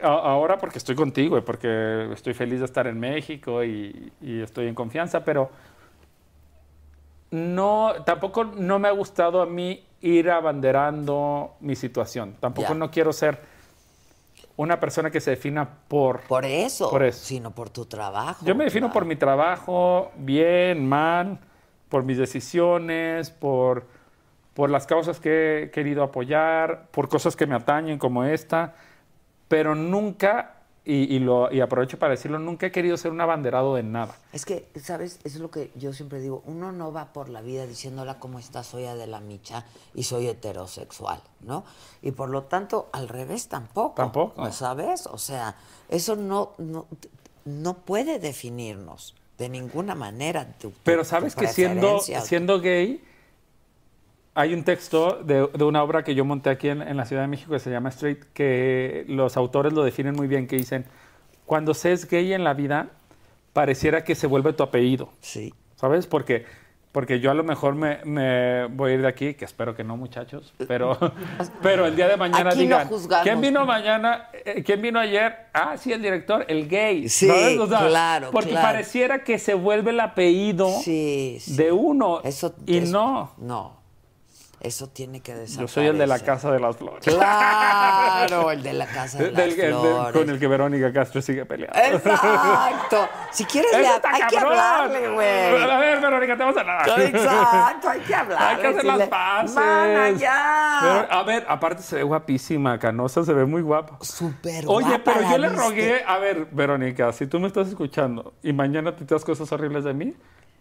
ahora 0.00 0.56
porque 0.58 0.78
estoy 0.78 0.94
contigo 0.94 1.36
y 1.36 1.40
porque 1.40 2.12
estoy 2.12 2.32
feliz 2.32 2.60
de 2.60 2.66
estar 2.66 2.86
en 2.86 3.00
México 3.00 3.64
y, 3.64 4.12
y 4.20 4.40
estoy 4.40 4.68
en 4.68 4.74
confianza, 4.76 5.24
pero 5.24 5.50
no, 7.32 7.92
tampoco 8.06 8.44
no 8.44 8.78
me 8.78 8.86
ha 8.86 8.92
gustado 8.92 9.42
a 9.42 9.46
mí 9.46 9.84
ir 10.00 10.30
abanderando 10.30 11.54
mi 11.60 11.74
situación. 11.74 12.36
Tampoco 12.38 12.74
no 12.74 12.90
quiero 12.90 13.12
ser 13.12 13.51
una 14.56 14.80
persona 14.80 15.10
que 15.10 15.20
se 15.20 15.30
defina 15.30 15.68
por... 15.88 16.20
Por 16.22 16.44
eso, 16.44 16.90
Por 16.90 17.02
eso. 17.02 17.24
sino 17.24 17.50
por 17.52 17.70
tu 17.70 17.86
trabajo. 17.86 18.44
Yo 18.44 18.54
me 18.54 18.64
defino 18.64 18.86
claro. 18.86 18.94
por 18.94 19.04
mi 19.06 19.16
trabajo, 19.16 20.12
bien, 20.16 20.86
mal, 20.86 21.38
por 21.88 22.04
mis 22.04 22.18
decisiones, 22.18 23.30
por, 23.30 23.86
por 24.54 24.70
las 24.70 24.86
causas 24.86 25.20
que 25.20 25.64
he 25.64 25.70
querido 25.70 26.02
apoyar, 26.02 26.88
por 26.90 27.08
cosas 27.08 27.36
que 27.36 27.46
me 27.46 27.54
atañen 27.54 27.98
como 27.98 28.24
esta, 28.24 28.74
pero 29.48 29.74
nunca, 29.74 30.61
y, 30.84 31.14
y 31.14 31.18
lo, 31.20 31.52
y 31.52 31.60
aprovecho 31.60 31.98
para 31.98 32.10
decirlo, 32.10 32.38
nunca 32.40 32.66
he 32.66 32.72
querido 32.72 32.96
ser 32.96 33.12
un 33.12 33.20
abanderado 33.20 33.76
de 33.76 33.84
nada. 33.84 34.16
Es 34.32 34.44
que, 34.44 34.66
¿sabes? 34.82 35.20
Es 35.22 35.36
lo 35.36 35.50
que 35.50 35.70
yo 35.76 35.92
siempre 35.92 36.20
digo. 36.20 36.42
Uno 36.46 36.72
no 36.72 36.92
va 36.92 37.12
por 37.12 37.28
la 37.28 37.40
vida 37.40 37.66
diciendo, 37.66 38.02
hola, 38.02 38.18
¿cómo 38.18 38.38
estás? 38.40 38.66
Soy 38.66 38.86
Adela 38.86 39.20
Micha 39.20 39.64
y 39.94 40.02
soy 40.02 40.26
heterosexual, 40.28 41.20
¿no? 41.42 41.64
Y 42.02 42.10
por 42.10 42.30
lo 42.30 42.42
tanto, 42.44 42.88
al 42.92 43.08
revés 43.08 43.46
tampoco. 43.48 43.94
Tampoco. 43.94 44.50
¿Sabes? 44.50 45.06
O 45.06 45.18
sea, 45.18 45.54
eso 45.88 46.16
no, 46.16 46.52
no, 46.58 46.86
no 47.44 47.74
puede 47.74 48.18
definirnos 48.18 49.14
de 49.38 49.48
ninguna 49.48 49.94
manera. 49.94 50.52
tu- 50.58 50.72
Pero 50.84 51.02
tu 51.02 51.08
sabes 51.08 51.34
que 51.36 51.46
siendo, 51.48 52.00
siendo 52.00 52.60
gay, 52.60 53.02
hay 54.34 54.54
un 54.54 54.64
texto 54.64 55.20
de, 55.22 55.46
de 55.48 55.64
una 55.64 55.82
obra 55.82 56.04
que 56.04 56.14
yo 56.14 56.24
monté 56.24 56.50
aquí 56.50 56.68
en, 56.68 56.80
en 56.82 56.96
la 56.96 57.04
Ciudad 57.04 57.22
de 57.22 57.28
México 57.28 57.52
que 57.52 57.58
se 57.58 57.70
llama 57.70 57.90
Straight, 57.90 58.24
que 58.32 59.04
los 59.08 59.36
autores 59.36 59.72
lo 59.72 59.84
definen 59.84 60.14
muy 60.14 60.26
bien, 60.26 60.46
que 60.46 60.56
dicen, 60.56 60.86
cuando 61.44 61.74
se 61.74 61.92
es 61.92 62.08
gay 62.08 62.32
en 62.32 62.44
la 62.44 62.54
vida, 62.54 62.88
pareciera 63.52 64.04
que 64.04 64.14
se 64.14 64.26
vuelve 64.26 64.52
tu 64.54 64.62
apellido. 64.62 65.10
Sí. 65.20 65.52
¿Sabes? 65.76 66.06
Porque, 66.06 66.46
porque 66.92 67.20
yo 67.20 67.30
a 67.30 67.34
lo 67.34 67.44
mejor 67.44 67.74
me, 67.74 67.98
me 68.04 68.66
voy 68.68 68.92
a 68.92 68.94
ir 68.94 69.02
de 69.02 69.08
aquí, 69.08 69.34
que 69.34 69.44
espero 69.44 69.74
que 69.74 69.84
no, 69.84 69.96
muchachos, 69.98 70.54
pero, 70.66 70.96
pero 71.62 71.84
el 71.86 71.94
día 71.96 72.08
de 72.08 72.16
mañana 72.16 72.50
Aquí 72.50 72.60
digan. 72.60 72.88
¿quién 73.24 73.40
vino 73.40 73.66
mañana? 73.66 74.28
Eh, 74.32 74.62
¿Quién 74.64 74.80
vino 74.80 74.98
ayer? 74.98 75.34
Ah, 75.52 75.76
sí, 75.76 75.92
el 75.92 76.00
director, 76.00 76.46
el 76.48 76.68
gay. 76.68 77.08
Sí, 77.10 77.26
¿sabes? 77.26 77.58
O 77.58 77.66
sea, 77.66 77.86
claro, 77.86 78.30
Porque 78.30 78.50
claro. 78.50 78.68
pareciera 78.68 79.24
que 79.24 79.38
se 79.38 79.52
vuelve 79.54 79.90
el 79.90 80.00
apellido 80.00 80.68
Sí, 80.82 81.36
sí. 81.40 81.56
de 81.56 81.70
uno 81.72 82.20
Eso, 82.22 82.54
y 82.64 82.78
eso- 82.78 82.92
no. 82.92 83.32
No. 83.36 83.81
Eso 84.62 84.86
tiene 84.88 85.20
que 85.20 85.32
desaparecer. 85.34 85.60
Yo 85.60 85.66
soy 85.66 85.86
el 85.88 85.98
de 85.98 86.06
la 86.06 86.20
Casa 86.20 86.52
de 86.52 86.60
las 86.60 86.76
Flores. 86.76 87.04
Claro, 87.04 88.52
el 88.52 88.62
de 88.62 88.72
la 88.74 88.86
Casa 88.86 89.18
de 89.18 89.32
las 89.32 89.40
el 89.40 89.56
de- 89.56 89.68
Flores. 89.72 90.12
con 90.12 90.30
el 90.30 90.38
que 90.38 90.46
Verónica 90.46 90.92
Castro 90.92 91.20
sigue 91.20 91.44
peleando. 91.44 91.76
Exacto. 91.76 93.08
Si 93.32 93.44
quieres, 93.44 93.72
le 93.72 93.86
hay 93.88 94.22
que 94.28 94.38
hablarle, 94.38 95.08
güey. 95.08 95.62
A 95.62 95.78
ver, 95.78 96.00
Verónica, 96.00 96.36
te 96.36 96.42
vamos 96.44 96.56
a 96.56 96.60
hablar. 96.60 97.00
Exacto, 97.00 97.88
hay 97.88 98.00
que 98.00 98.14
hablarle. 98.14 98.46
Hay 98.46 98.56
que 98.60 98.66
hacer 98.68 98.84
las 98.84 99.08
paces. 99.08 99.54
Mana, 99.56 100.10
ya. 100.10 100.78
Pero, 100.80 101.06
a 101.12 101.22
ver, 101.24 101.44
aparte 101.48 101.82
se 101.82 101.96
ve 101.96 102.02
guapísima, 102.04 102.78
Canosa 102.78 103.24
se 103.24 103.32
ve 103.32 103.44
muy 103.44 103.62
guapa. 103.62 103.98
Súper 104.00 104.64
Oye, 104.68 104.86
guapa 104.86 105.02
pero 105.04 105.20
la 105.22 105.30
yo 105.32 105.38
le 105.38 105.48
rogué, 105.48 106.04
a 106.06 106.18
ver, 106.18 106.46
Verónica, 106.52 107.12
si 107.12 107.26
tú 107.26 107.40
me 107.40 107.48
estás 107.48 107.66
escuchando 107.68 108.32
y 108.44 108.52
mañana 108.52 108.94
te 108.94 109.04
das 109.04 109.24
cosas 109.24 109.50
horribles 109.50 109.82
de 109.82 109.92
mí, 109.94 110.14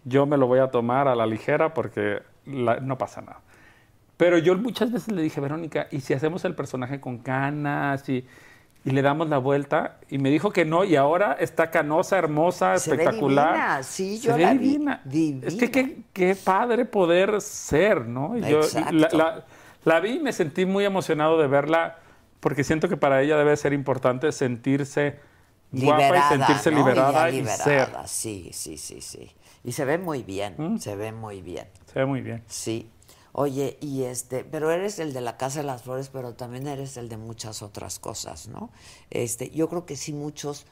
yo 0.05 0.25
me 0.25 0.37
lo 0.37 0.47
voy 0.47 0.57
a 0.57 0.71
tomar 0.71 1.07
a 1.07 1.13
la 1.13 1.27
ligera 1.27 1.73
porque 1.75 2.23
la- 2.47 2.79
no 2.79 2.97
pasa 2.97 3.21
nada. 3.21 3.41
Pero 4.21 4.37
yo 4.37 4.55
muchas 4.55 4.91
veces 4.91 5.11
le 5.11 5.23
dije, 5.23 5.41
Verónica, 5.41 5.87
¿y 5.89 6.01
si 6.01 6.13
hacemos 6.13 6.45
el 6.45 6.53
personaje 6.53 6.99
con 7.01 7.17
canas 7.17 8.07
y, 8.07 8.23
y 8.85 8.91
le 8.91 9.01
damos 9.01 9.29
la 9.29 9.39
vuelta? 9.39 9.97
Y 10.11 10.19
me 10.19 10.29
dijo 10.29 10.51
que 10.51 10.63
no, 10.63 10.83
y 10.83 10.95
ahora 10.95 11.35
está 11.39 11.71
canosa, 11.71 12.19
hermosa, 12.19 12.77
Se 12.77 12.91
ve 12.91 12.97
espectacular. 12.97 13.53
divina, 13.53 13.81
sí, 13.83 14.17
Se 14.19 14.27
yo 14.27 14.35
ve 14.35 14.43
la 14.43 14.53
vi, 14.53 14.59
divina. 14.59 15.01
Es 15.43 15.55
que 15.55 15.71
qué, 15.71 15.97
qué 16.13 16.35
padre 16.35 16.85
poder 16.85 17.41
ser, 17.41 18.05
¿no? 18.05 18.37
Y 18.37 18.41
yo 18.41 18.61
la, 18.91 19.09
la- 19.11 19.45
la 19.85 19.99
vi 19.99 20.11
y 20.17 20.19
me 20.19 20.33
sentí 20.33 20.67
muy 20.67 20.85
emocionado 20.85 21.41
de 21.41 21.47
verla 21.47 21.97
porque 22.41 22.63
siento 22.63 22.87
que 22.89 22.97
para 22.97 23.23
ella 23.23 23.37
debe 23.37 23.57
ser 23.57 23.73
importante 23.73 24.31
sentirse 24.31 25.15
guapa 25.71 26.17
y 26.35 26.37
sentirse 26.37 26.69
¿no? 26.69 26.77
liberada 26.77 27.27
y 27.31 27.37
liberada, 27.37 27.63
ser. 27.63 27.89
Sí, 28.05 28.51
sí, 28.53 28.77
sí, 28.77 29.01
sí. 29.01 29.31
Y 29.63 29.71
se 29.71 29.83
ve 29.85 29.97
muy 29.97 30.21
bien, 30.21 30.79
se 30.79 30.95
ve 30.95 31.11
muy 31.11 31.41
bien. 31.41 31.65
Se 31.91 31.97
ve 31.97 32.05
muy 32.05 32.21
bien. 32.21 32.43
Sí. 32.47 32.87
Oye, 33.33 33.77
y 33.81 34.03
este, 34.03 34.43
pero 34.43 34.71
eres 34.71 34.99
el 34.99 35.13
de 35.13 35.21
la 35.21 35.37
Casa 35.37 35.59
de 35.61 35.65
las 35.65 35.83
Flores, 35.83 36.09
pero 36.11 36.33
también 36.33 36.67
eres 36.67 36.97
el 36.97 37.07
de 37.09 37.17
muchas 37.17 37.61
otras 37.61 37.97
cosas, 37.99 38.47
¿no? 38.47 38.69
Este, 39.09 39.49
yo 39.51 39.69
creo 39.69 39.85
que 39.85 39.95
sí 39.95 40.11
muchos 40.13 40.65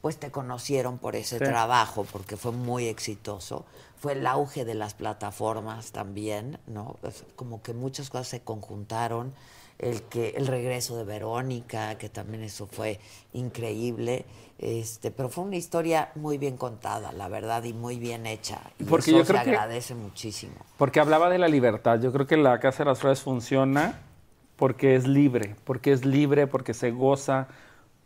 pues 0.00 0.18
te 0.18 0.30
conocieron 0.30 0.98
por 0.98 1.16
ese 1.16 1.38
Sí. 1.38 1.44
trabajo, 1.44 2.04
porque 2.12 2.36
fue 2.36 2.52
muy 2.52 2.88
exitoso. 2.88 3.64
Fue 3.96 4.12
el 4.12 4.26
auge 4.26 4.66
de 4.66 4.74
las 4.74 4.92
plataformas 4.92 5.92
también, 5.92 6.58
¿no? 6.66 6.98
Como 7.36 7.62
que 7.62 7.72
muchas 7.72 8.10
cosas 8.10 8.28
se 8.28 8.40
conjuntaron. 8.42 9.32
El 9.78 10.02
que 10.02 10.34
el 10.36 10.46
regreso 10.46 10.96
de 10.96 11.04
Verónica, 11.04 11.96
que 11.96 12.08
también 12.10 12.42
eso 12.44 12.66
fue 12.66 13.00
increíble. 13.32 14.24
Este, 14.58 15.10
pero 15.10 15.28
fue 15.28 15.44
una 15.44 15.56
historia 15.56 16.10
muy 16.14 16.38
bien 16.38 16.56
contada, 16.56 17.12
la 17.12 17.28
verdad, 17.28 17.64
y 17.64 17.72
muy 17.72 17.98
bien 17.98 18.24
hecha. 18.26 18.60
Y 18.78 18.84
Porque 18.84 19.10
eso 19.10 19.18
yo 19.18 19.24
creo 19.24 19.38
se 19.40 19.44
que- 19.44 19.50
agradece 19.50 19.94
muchísimo. 19.94 20.54
Porque 20.78 21.00
hablaba 21.00 21.28
de 21.28 21.38
la 21.38 21.48
libertad. 21.48 22.00
Yo 22.00 22.12
creo 22.12 22.26
que 22.26 22.36
la 22.36 22.60
Casa 22.60 22.84
de 22.84 22.90
las 22.90 23.00
Flores 23.00 23.20
funciona 23.20 23.98
porque 24.56 24.94
es 24.94 25.06
libre, 25.08 25.56
porque 25.64 25.92
es 25.92 26.04
libre, 26.04 26.46
porque 26.46 26.72
se 26.72 26.92
goza, 26.92 27.48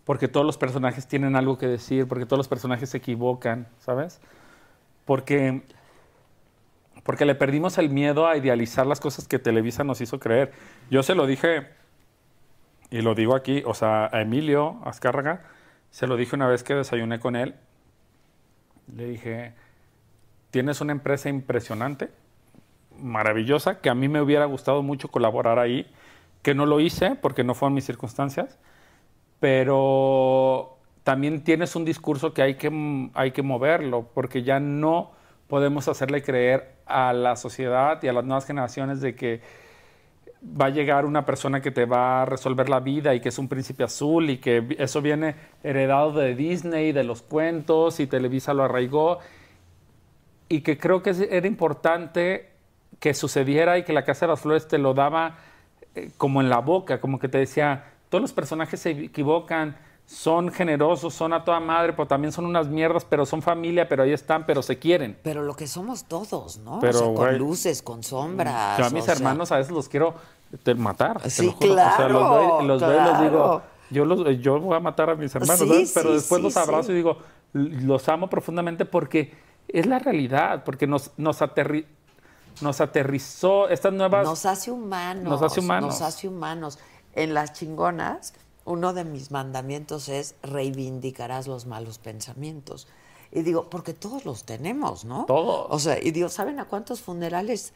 porque 0.04 0.26
todos 0.26 0.46
los 0.46 0.56
personajes 0.56 1.06
tienen 1.06 1.36
algo 1.36 1.58
que 1.58 1.66
decir, 1.66 2.08
porque 2.08 2.24
todos 2.24 2.38
los 2.38 2.48
personajes 2.48 2.88
se 2.90 2.96
equivocan, 2.96 3.68
¿sabes? 3.80 4.20
Porque, 5.04 5.62
porque 7.04 7.26
le 7.26 7.34
perdimos 7.34 7.76
el 7.76 7.90
miedo 7.90 8.26
a 8.26 8.36
idealizar 8.38 8.86
las 8.86 9.00
cosas 9.00 9.28
que 9.28 9.38
Televisa 9.38 9.84
nos 9.84 10.00
hizo 10.00 10.18
creer. 10.18 10.52
Yo 10.90 11.02
se 11.02 11.14
lo 11.14 11.26
dije, 11.26 11.68
y 12.90 13.02
lo 13.02 13.14
digo 13.14 13.34
aquí, 13.34 13.62
o 13.66 13.74
sea, 13.74 14.06
a 14.10 14.22
Emilio 14.22 14.80
Azcárraga, 14.84 15.42
se 15.90 16.06
lo 16.06 16.16
dije 16.16 16.36
una 16.36 16.48
vez 16.48 16.62
que 16.62 16.74
desayuné 16.74 17.18
con 17.20 17.36
él. 17.36 17.54
Le 18.94 19.06
dije, 19.06 19.54
tienes 20.50 20.80
una 20.80 20.92
empresa 20.92 21.28
impresionante, 21.28 22.10
maravillosa, 22.98 23.80
que 23.80 23.90
a 23.90 23.94
mí 23.94 24.08
me 24.08 24.20
hubiera 24.20 24.44
gustado 24.46 24.82
mucho 24.82 25.08
colaborar 25.08 25.58
ahí, 25.58 25.86
que 26.42 26.54
no 26.54 26.66
lo 26.66 26.80
hice 26.80 27.16
porque 27.16 27.44
no 27.44 27.54
fueron 27.54 27.74
mis 27.74 27.84
circunstancias, 27.84 28.58
pero 29.40 30.78
también 31.04 31.44
tienes 31.44 31.76
un 31.76 31.84
discurso 31.84 32.34
que 32.34 32.42
hay 32.42 32.54
que, 32.56 33.10
hay 33.14 33.30
que 33.32 33.42
moverlo, 33.42 34.10
porque 34.14 34.42
ya 34.42 34.60
no 34.60 35.12
podemos 35.48 35.88
hacerle 35.88 36.22
creer 36.22 36.74
a 36.86 37.12
la 37.12 37.36
sociedad 37.36 38.02
y 38.02 38.08
a 38.08 38.12
las 38.12 38.24
nuevas 38.24 38.46
generaciones 38.46 39.00
de 39.00 39.14
que 39.14 39.40
va 40.42 40.66
a 40.66 40.70
llegar 40.70 41.04
una 41.04 41.24
persona 41.24 41.60
que 41.60 41.70
te 41.70 41.84
va 41.84 42.22
a 42.22 42.24
resolver 42.24 42.68
la 42.68 42.80
vida 42.80 43.14
y 43.14 43.20
que 43.20 43.28
es 43.30 43.38
un 43.38 43.48
príncipe 43.48 43.84
azul 43.84 44.30
y 44.30 44.38
que 44.38 44.76
eso 44.78 45.02
viene 45.02 45.34
heredado 45.62 46.12
de 46.12 46.34
Disney, 46.34 46.92
de 46.92 47.04
los 47.04 47.22
cuentos 47.22 48.00
y 48.00 48.06
Televisa 48.06 48.54
lo 48.54 48.64
arraigó. 48.64 49.18
Y 50.48 50.60
que 50.60 50.78
creo 50.78 51.02
que 51.02 51.10
era 51.30 51.46
importante 51.46 52.50
que 53.00 53.14
sucediera 53.14 53.78
y 53.78 53.84
que 53.84 53.92
la 53.92 54.04
Casa 54.04 54.26
de 54.26 54.32
las 54.32 54.40
Flores 54.40 54.66
te 54.66 54.78
lo 54.78 54.94
daba 54.94 55.38
eh, 55.94 56.10
como 56.16 56.40
en 56.40 56.48
la 56.48 56.58
boca, 56.58 57.00
como 57.00 57.18
que 57.18 57.28
te 57.28 57.38
decía, 57.38 57.84
todos 58.08 58.22
los 58.22 58.32
personajes 58.32 58.80
se 58.80 58.90
equivocan, 58.90 59.76
son 60.10 60.50
generosos, 60.50 61.12
son 61.12 61.34
a 61.34 61.44
toda 61.44 61.60
madre, 61.60 61.92
pero 61.92 62.08
también 62.08 62.32
son 62.32 62.46
unas 62.46 62.66
mierdas, 62.66 63.04
pero 63.04 63.26
son 63.26 63.42
familia, 63.42 63.86
pero 63.90 64.04
ahí 64.04 64.12
están, 64.12 64.46
pero 64.46 64.62
se 64.62 64.78
quieren. 64.78 65.18
Pero 65.22 65.42
lo 65.42 65.54
que 65.54 65.66
somos 65.66 66.04
todos, 66.04 66.56
¿no? 66.58 66.78
Pero, 66.80 67.12
o 67.12 67.16
sea, 67.16 67.26
con 67.26 67.38
luces, 67.38 67.82
con 67.82 68.02
sombras. 68.02 68.78
Yo 68.78 68.86
a 68.86 68.90
mis 68.90 69.02
o 69.02 69.04
sea, 69.06 69.14
hermanos 69.14 69.52
a 69.52 69.58
veces 69.58 69.70
los 69.70 69.86
quiero 69.88 70.14
te- 70.62 70.74
matar. 70.74 71.20
te 71.20 71.28
Sí, 71.28 71.44
lo 71.44 71.52
juro. 71.52 71.72
O 71.72 71.76
sea, 71.76 72.08
los 72.08 72.30
veo, 72.30 72.58
claro, 72.58 72.62
los 72.62 72.82
y 72.82 72.86
les 72.86 73.20
digo, 73.20 73.44
claro. 73.44 73.62
yo, 73.90 74.04
los, 74.06 74.40
yo 74.40 74.58
voy 74.58 74.76
a 74.76 74.80
matar 74.80 75.10
a 75.10 75.14
mis 75.14 75.34
hermanos, 75.34 75.58
Sí, 75.60 75.68
¿sabes? 75.68 75.92
pero 75.94 76.08
sí, 76.08 76.14
después 76.14 76.38
sí, 76.38 76.42
los 76.44 76.56
abrazo 76.56 76.92
y 76.92 76.94
digo, 76.94 77.18
"L- 77.52 77.82
los 77.82 78.08
amo 78.08 78.30
profundamente 78.30 78.86
porque 78.86 79.34
es 79.68 79.84
la 79.84 79.98
realidad, 79.98 80.64
porque 80.64 80.86
nos, 80.86 81.10
nos, 81.18 81.42
aterri- 81.42 81.84
nos 82.62 82.80
aterrizó 82.80 83.68
estas 83.68 83.92
nuevas... 83.92 84.24
Nos 84.26 84.46
hace 84.46 84.70
humanos. 84.70 85.24
Nos 85.24 85.42
hace 85.42 85.60
humanos. 85.60 85.90
Nos 85.90 86.00
hace 86.00 86.28
humanos. 86.28 86.78
En 87.14 87.34
las 87.34 87.52
chingonas, 87.52 88.32
uno 88.68 88.92
de 88.92 89.04
mis 89.04 89.30
mandamientos 89.30 90.08
es 90.08 90.34
reivindicarás 90.42 91.46
los 91.46 91.66
malos 91.66 91.98
pensamientos. 91.98 92.86
Y 93.30 93.42
digo, 93.42 93.68
porque 93.68 93.92
todos 93.92 94.24
los 94.24 94.44
tenemos, 94.44 95.04
¿no? 95.04 95.24
Todos. 95.26 95.66
O 95.70 95.78
sea, 95.78 95.98
y 96.02 96.12
digo, 96.12 96.28
¿saben 96.30 96.60
a 96.60 96.64
cuántos 96.66 97.00
funerales 97.02 97.72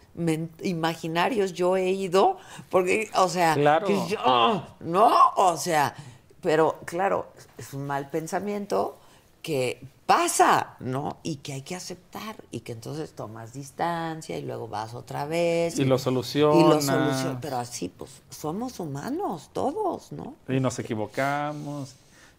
imaginarios 0.62 1.52
yo 1.52 1.77
he 1.77 1.90
ido? 1.90 2.39
Porque, 2.70 3.10
o 3.16 3.28
sea, 3.28 3.55
Claro. 3.55 3.86
que 3.86 3.98
yo- 4.09 4.64
no, 4.81 5.12
o 5.36 5.56
sea, 5.56 5.94
pero 6.40 6.78
claro, 6.85 7.27
es 7.59 7.73
un 7.74 7.86
mal 7.86 8.10
pensamiento 8.10 8.97
que 9.43 9.85
pasa, 10.16 10.76
¿no? 10.80 11.18
Y 11.22 11.36
que 11.36 11.55
hay 11.55 11.62
que 11.62 11.74
aceptar 11.74 12.36
y 12.51 12.60
que 12.60 12.72
entonces 12.72 13.12
tomas 13.14 13.52
distancia 13.52 14.36
y 14.39 14.43
luego 14.43 14.68
vas 14.68 14.94
otra 14.94 15.24
vez. 15.26 15.74
Y 15.78 15.78
lo 15.78 15.84
Y 15.84 15.89
lo 15.89 15.98
solucionas. 15.98 16.84
soluciona. 16.84 17.40
Pero 17.40 17.59
así, 17.59 17.89
pues, 17.89 18.22
somos 18.30 18.78
humanos, 18.80 19.51
todos, 19.52 20.12
¿no? 20.12 20.34
Y 20.48 20.60
nos 20.60 20.78
equivocamos. 20.78 21.94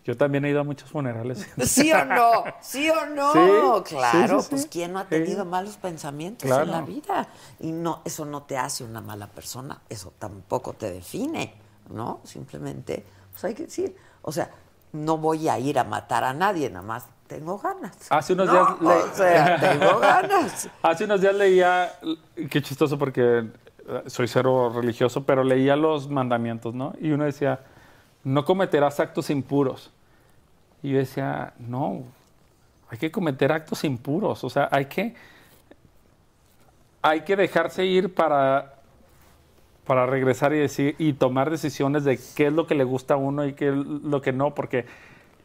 Yo 0.06 0.18
también 0.18 0.44
he 0.44 0.50
ido 0.50 0.60
a 0.60 0.64
muchos 0.66 0.90
funerales. 0.90 1.48
¿Sí 1.66 1.92
o 1.94 2.04
no? 2.06 2.44
¿Sí 2.62 2.90
o 2.90 3.06
no? 3.08 3.32
Sí, 3.34 3.84
claro, 3.96 4.40
sí, 4.42 4.44
sí, 4.44 4.50
pues. 4.52 4.68
¿quién 4.70 4.92
no 4.94 5.00
ha 5.00 5.06
tenido 5.08 5.46
malos 5.46 5.78
pensamientos 5.78 6.46
Claro. 6.46 6.64
en 6.66 6.72
la 6.72 6.82
vida? 6.82 7.28
Y 7.62 7.72
no, 7.72 8.02
eso 8.04 8.26
no 8.26 8.44
te 8.44 8.58
hace 8.58 8.84
una 8.84 9.00
mala 9.02 9.28
persona, 9.28 9.82
eso 9.90 10.12
tampoco 10.20 10.74
te 10.74 10.92
define, 10.92 11.54
¿no? 11.90 12.20
Simplemente, 12.26 13.06
pues 13.32 13.44
hay 13.46 13.54
que 13.54 13.64
decir, 13.64 13.96
o 14.22 14.32
sea, 14.34 14.52
no 14.92 15.18
voy 15.18 15.48
a 15.48 15.58
ir 15.58 15.80
a 15.80 15.86
matar 15.86 16.24
a 16.26 16.34
nadie, 16.34 16.70
nada 16.70 16.86
más 16.86 17.06
tengo 17.34 17.58
ganas. 17.58 17.98
Hace 18.10 18.34
unos 18.34 18.48
¿no? 18.48 18.54
días 18.54 19.12
O 19.12 19.16
sea, 19.16 19.60
tengo 19.80 20.00
ganas. 20.00 20.70
Hace 20.82 21.06
unos 21.06 21.22
días 21.22 21.34
leía, 21.34 21.92
qué 22.50 22.62
chistoso 22.62 22.98
porque 22.98 23.40
eh, 23.88 24.04
soy 24.08 24.28
cero 24.28 24.72
religioso, 24.74 25.24
pero 25.24 25.44
leía 25.44 25.76
los 25.76 26.10
mandamientos, 26.10 26.76
¿no? 26.76 26.94
Y 27.00 27.12
uno 27.12 27.24
decía, 27.24 27.60
no 28.24 28.46
cometerás 28.46 29.00
actos 29.00 29.30
impuros. 29.30 29.92
Y 30.84 30.92
yo 30.92 30.98
decía, 31.00 31.54
no, 31.58 32.04
hay 32.90 32.98
que 33.00 33.12
cometer 33.12 33.52
actos 33.52 33.84
impuros, 33.84 34.44
o 34.44 34.50
sea, 34.50 34.68
hay 34.70 34.86
que, 34.86 35.16
hay 37.02 37.22
que 37.22 37.36
dejarse 37.36 37.86
ir 37.86 38.14
para, 38.14 38.76
para 39.86 40.06
regresar 40.06 40.54
y 40.54 40.58
decir 40.58 40.96
y 41.00 41.14
tomar 41.14 41.50
decisiones 41.50 42.04
de 42.04 42.20
qué 42.36 42.48
es 42.48 42.54
lo 42.54 42.68
que 42.68 42.76
le 42.76 42.84
gusta 42.84 43.16
a 43.16 43.18
uno 43.18 43.46
y 43.46 43.54
qué 43.54 43.70
es 43.70 43.76
lo 43.76 44.22
que 44.22 44.34
no, 44.34 44.54
porque 44.54 44.86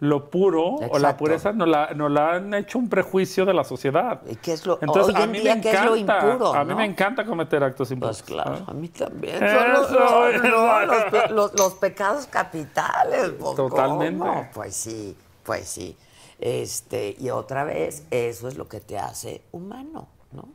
lo 0.01 0.31
puro 0.31 0.77
o 0.77 0.99
la 0.99 1.17
pureza 1.17 1.53
nos 1.53 1.67
la, 1.67 1.93
nos 1.95 2.11
la 2.11 2.35
han 2.37 2.55
hecho 2.55 2.79
un 2.79 2.89
prejuicio 2.89 3.45
de 3.45 3.53
la 3.53 3.65
sociedad. 3.65 4.23
¿Y 4.31 4.37
qué 4.37 4.53
es 4.53 4.65
lo, 4.65 4.79
Entonces, 4.81 5.15
hoy 5.15 5.21
a 5.21 5.25
en 5.25 5.31
mí 5.33 5.41
día, 5.41 5.57
me 5.57 5.61
¿qué 5.61 5.73
es 5.73 5.85
lo 5.85 5.97
impuro? 5.97 6.55
a 6.55 6.63
mí 6.65 6.71
no? 6.71 6.77
me 6.77 6.85
encanta 6.85 7.25
cometer 7.25 7.63
actos 7.65 7.91
impuros. 7.91 8.23
Pues 8.23 8.31
claro, 8.31 8.65
a 8.67 8.73
mí 8.73 8.89
también. 8.89 9.39
Son 9.39 9.73
los, 9.73 9.91
no, 9.91 10.33
no, 10.49 10.87
los 10.87 11.31
los- 11.31 11.55
los 11.59 11.75
pecados 11.75 12.27
capitales. 12.27 13.33
pues, 13.39 13.57
Totalmente. 13.57 14.19
¿cómo? 14.21 14.49
Pues 14.55 14.75
sí, 14.77 15.17
pues 15.43 15.69
sí. 15.69 15.97
Este, 16.39 17.17
y 17.19 17.31
otra 17.31 17.65
vez, 17.65 18.05
eso 18.13 18.47
es 18.47 18.57
lo 18.57 18.69
que 18.69 18.81
te 18.81 18.97
hace 18.99 19.43
humano, 19.51 20.07
¿no? 20.31 20.49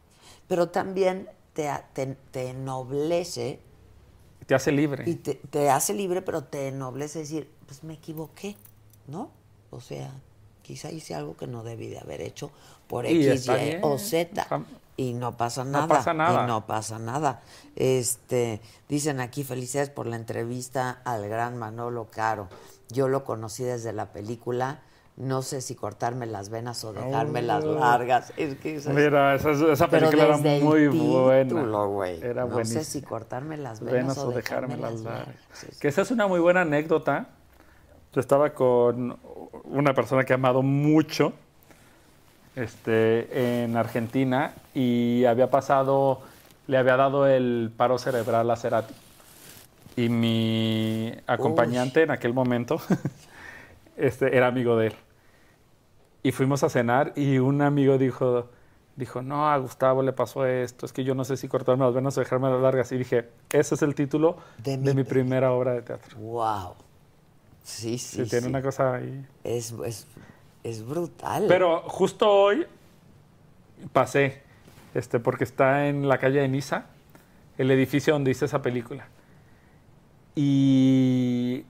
Pero 0.48 0.70
también 0.70 1.28
te, 1.52 1.70
te, 1.92 2.06
te 2.32 2.52
ennoblece 2.52 3.60
Te 4.46 4.56
hace 4.56 4.72
libre. 4.72 5.04
y 5.06 5.16
te, 5.16 5.36
te 5.36 5.70
hace 5.70 5.94
libre, 5.94 6.22
pero 6.22 6.46
te 6.46 6.70
ennoblece 6.70 7.20
decir, 7.20 7.52
pues 7.66 7.84
me 7.84 7.96
equivoqué, 7.96 8.56
¿no? 9.08 9.32
O 9.70 9.82
sea, 9.82 10.12
quizá 10.62 10.92
hice 10.92 11.16
algo 11.16 11.36
que 11.36 11.48
no 11.48 11.64
debí 11.64 11.88
de 11.88 12.00
haber 12.00 12.22
hecho 12.22 12.52
por 12.88 13.06
X, 13.06 13.48
Y 13.48 13.52
bien. 13.54 13.80
o 13.84 13.98
Z. 13.98 14.46
Y 14.96 15.14
no 15.14 15.36
pasa 15.36 15.64
No 15.64 15.72
nada. 15.72 15.88
pasa 15.88 16.14
nada. 16.14 16.44
Y 16.44 16.48
no 16.48 16.66
pasa 16.68 17.00
nada. 17.00 17.42
Este, 17.76 18.62
dicen 18.90 19.20
aquí, 19.20 19.44
felicidades 19.44 19.90
por 19.90 20.06
la 20.06 20.16
entrevista 20.16 21.02
al 21.04 21.28
gran 21.28 21.58
Manolo 21.58 22.08
Caro. 22.12 22.48
Yo 22.90 23.08
lo 23.08 23.24
conocí 23.24 23.64
desde 23.64 23.92
la 23.94 24.12
película. 24.14 24.82
No 25.16 25.42
sé 25.44 25.62
si 25.62 25.76
cortarme 25.76 26.26
las 26.26 26.50
venas 26.50 26.84
o 26.84 26.94
dejármelas 26.94 27.64
Oh. 27.64 27.76
largas. 27.76 28.34
Es 28.38 28.56
que 28.56 28.76
esa- 28.78 28.92
Mira, 28.94 29.36
esa, 29.36 29.88
película 29.88 30.24
era 30.26 30.38
muy 30.38 30.88
buena. 30.88 31.84
güey. 31.86 32.20
Era 32.24 32.46
no 32.46 32.66
sé 32.66 32.84
si 32.84 33.02
cortarme 33.02 33.58
las 33.58 33.80
venas, 33.80 33.94
Venas 33.94 34.18
o 34.20 34.32
dejármelas 34.32 34.94
las 34.94 35.02
largas. 35.02 35.28
largas. 35.28 35.80
Que 35.80 35.88
esa 35.88 36.02
es 36.02 36.10
una 36.12 36.28
muy 36.28 36.40
buena 36.40 36.62
anécdota. 36.62 37.30
Yo 38.14 38.20
estaba 38.20 38.52
con 38.52 39.18
una 39.64 39.94
persona 39.94 40.24
que 40.24 40.34
he 40.34 40.36
amado 40.36 40.62
mucho 40.62 41.34
este, 42.56 43.64
en 43.64 43.76
Argentina 43.76 44.54
y 44.76 45.26
había 45.26 45.50
pasado, 45.50 46.22
le 46.68 46.78
había 46.78 46.96
dado 46.96 47.26
el 47.28 47.72
paro 47.76 47.98
cerebral 47.98 48.52
a 48.52 48.56
Cerati. 48.56 48.94
Y 49.96 50.10
mi 50.10 51.12
acompañante 51.28 52.04
en 52.04 52.12
aquel 52.12 52.34
momento 52.34 52.80
este, 53.98 54.36
era 54.38 54.48
amigo 54.48 54.78
de 54.78 54.88
él. 54.88 54.96
Y 56.22 56.32
fuimos 56.32 56.64
a 56.64 56.70
cenar 56.70 57.14
y 57.16 57.40
un 57.40 57.64
amigo 57.64 57.98
dijo, 57.98 58.50
dijo, 58.96 59.24
no, 59.24 59.50
a 59.50 59.58
Gustavo 59.58 60.04
le 60.04 60.14
pasó 60.14 60.46
esto, 60.46 60.86
es 60.86 60.94
que 60.94 61.04
yo 61.04 61.16
no 61.16 61.26
sé 61.26 61.36
si 61.36 61.48
cortarme 61.48 61.84
las 61.84 61.94
venas 61.94 62.16
o 62.18 62.22
dejarme 62.22 62.50
las 62.50 62.62
largas. 62.62 62.92
Y 62.92 62.98
dije, 62.98 63.30
ese 63.52 63.74
es 63.74 63.82
el 63.82 63.96
título 63.96 64.38
De 64.60 64.78
de, 64.78 64.94
mi 64.94 65.02
mi 65.02 65.04
primera 65.04 65.52
obra 65.52 65.74
de 65.74 65.82
teatro. 65.82 66.18
Wow. 66.18 66.76
Sí, 67.64 67.98
sí. 67.98 68.24
Sí, 68.24 68.30
tiene 68.30 68.44
sí. 68.44 68.50
una 68.50 68.62
cosa 68.62 68.96
ahí. 68.96 69.26
Es, 69.44 69.74
es, 69.86 70.06
es 70.64 70.86
brutal. 70.86 71.46
Pero 71.48 71.82
justo 71.88 72.30
hoy 72.30 72.68
pasé, 73.92 74.44
este, 74.94 75.20
porque 75.20 75.44
está 75.44 75.88
en 75.88 76.08
la 76.08 76.18
calle 76.18 76.42
de 76.42 76.48
Niza, 76.48 76.86
el 77.58 77.72
edificio 77.72 78.14
donde 78.14 78.32
hice 78.32 78.46
esa 78.46 78.62
película. 78.62 79.08
Y 80.36 81.66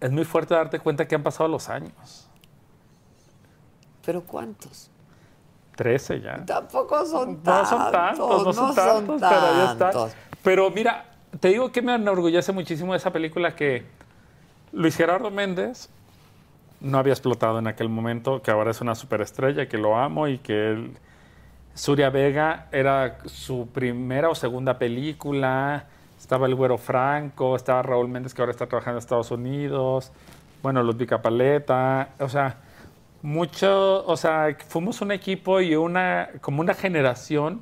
es 0.00 0.10
muy 0.10 0.24
fuerte 0.24 0.54
darte 0.54 0.78
cuenta 0.78 1.06
que 1.06 1.14
han 1.14 1.22
pasado 1.22 1.48
los 1.48 1.68
años. 1.68 2.28
¿Pero 4.04 4.22
cuántos? 4.22 4.90
13 5.76 6.20
ya. 6.20 6.44
Tampoco 6.44 7.04
son 7.06 7.34
No 7.34 7.42
tantos. 7.42 7.68
son 7.68 7.92
tantos, 7.92 8.44
no 8.44 8.52
son 8.52 8.74
tantos, 8.74 9.20
pero 9.20 9.54
ya 9.56 9.72
está. 9.72 10.16
Pero 10.42 10.70
mira, 10.70 11.06
te 11.40 11.48
digo 11.48 11.70
que 11.72 11.82
me 11.82 11.94
enorgullece 11.94 12.52
muchísimo 12.52 12.92
de 12.92 12.98
esa 12.98 13.12
película 13.12 13.54
que 13.54 13.84
Luis 14.72 14.96
Gerardo 14.96 15.30
Méndez 15.30 15.88
no 16.80 16.98
había 16.98 17.12
explotado 17.12 17.58
en 17.58 17.66
aquel 17.66 17.88
momento, 17.88 18.40
que 18.40 18.50
ahora 18.50 18.70
es 18.70 18.80
una 18.80 18.94
superestrella, 18.94 19.68
que 19.68 19.78
lo 19.78 19.96
amo 19.96 20.28
y 20.28 20.38
que 20.38 20.70
él, 20.70 20.92
Suria 21.74 22.10
Vega 22.10 22.68
era 22.72 23.18
su 23.26 23.68
primera 23.68 24.28
o 24.28 24.34
segunda 24.34 24.78
película, 24.78 25.86
estaba 26.18 26.46
el 26.46 26.54
Güero 26.54 26.78
Franco, 26.78 27.56
estaba 27.56 27.82
Raúl 27.82 28.08
Méndez 28.08 28.32
que 28.32 28.42
ahora 28.42 28.52
está 28.52 28.66
trabajando 28.66 28.98
en 28.98 29.02
Estados 29.02 29.30
Unidos, 29.30 30.12
bueno, 30.62 30.82
Ludvika 30.82 31.20
Paleta, 31.20 32.10
o 32.18 32.28
sea, 32.28 32.58
mucho, 33.22 34.04
o 34.06 34.16
sea, 34.16 34.56
fuimos 34.68 35.00
un 35.00 35.12
equipo 35.12 35.60
y 35.60 35.74
una, 35.74 36.30
como 36.40 36.60
una 36.60 36.74
generación 36.74 37.60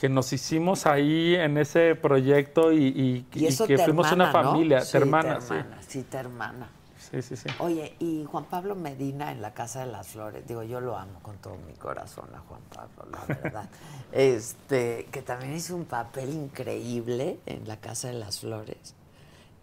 que 0.00 0.08
nos 0.08 0.32
hicimos 0.32 0.86
ahí 0.86 1.34
en 1.34 1.58
ese 1.58 1.94
proyecto 1.96 2.72
y, 2.72 2.86
y- 2.86 3.26
Y 3.34 3.46
eso 3.46 3.66
que 3.66 3.78
fuimos 3.78 4.06
hermana, 4.06 4.30
una 4.30 4.42
¿no? 4.42 4.50
familia, 4.52 4.80
Sí, 4.82 4.92
te 4.92 4.98
hermana, 4.98 5.34
te 5.36 5.40
sí. 5.46 5.54
hermana, 5.54 5.82
sí, 5.86 6.02
te 6.02 6.16
hermana. 6.18 6.70
Sí, 7.10 7.22
sí, 7.22 7.36
sí. 7.36 7.48
Oye, 7.60 7.94
y 8.00 8.24
Juan 8.24 8.44
Pablo 8.44 8.74
Medina 8.74 9.32
en 9.32 9.40
la 9.40 9.54
Casa 9.54 9.80
de 9.80 9.90
las 9.90 10.08
Flores, 10.08 10.46
digo, 10.46 10.62
yo 10.62 10.80
lo 10.80 10.96
amo 10.96 11.18
con 11.22 11.36
todo 11.38 11.56
mi 11.66 11.72
corazón 11.74 12.26
a 12.34 12.40
Juan 12.40 12.60
Pablo, 12.74 13.10
la 13.10 13.34
verdad. 13.34 13.68
este, 14.12 15.06
que 15.10 15.22
también 15.22 15.54
hizo 15.56 15.74
un 15.74 15.84
papel 15.86 16.30
increíble 16.34 17.38
en 17.46 17.66
la 17.66 17.78
Casa 17.78 18.08
de 18.08 18.14
las 18.14 18.40
Flores 18.40 18.94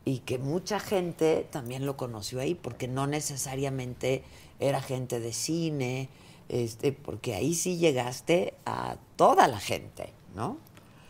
y 0.05 0.19
que 0.19 0.37
mucha 0.39 0.79
gente 0.79 1.47
también 1.51 1.85
lo 1.85 1.97
conoció 1.97 2.39
ahí 2.39 2.55
porque 2.55 2.87
no 2.87 3.05
necesariamente 3.07 4.23
era 4.59 4.81
gente 4.81 5.19
de 5.19 5.33
cine, 5.33 6.09
este, 6.49 6.91
porque 6.93 7.35
ahí 7.35 7.53
sí 7.53 7.77
llegaste 7.77 8.53
a 8.65 8.97
toda 9.17 9.47
la 9.47 9.59
gente, 9.59 10.13
¿no? 10.35 10.57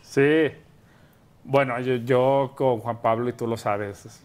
Sí. 0.02 0.48
Bueno, 1.44 1.78
yo, 1.80 1.96
yo 1.96 2.52
con 2.56 2.78
Juan 2.80 3.00
Pablo, 3.02 3.28
y 3.28 3.32
tú 3.32 3.46
lo 3.46 3.56
sabes, 3.56 4.20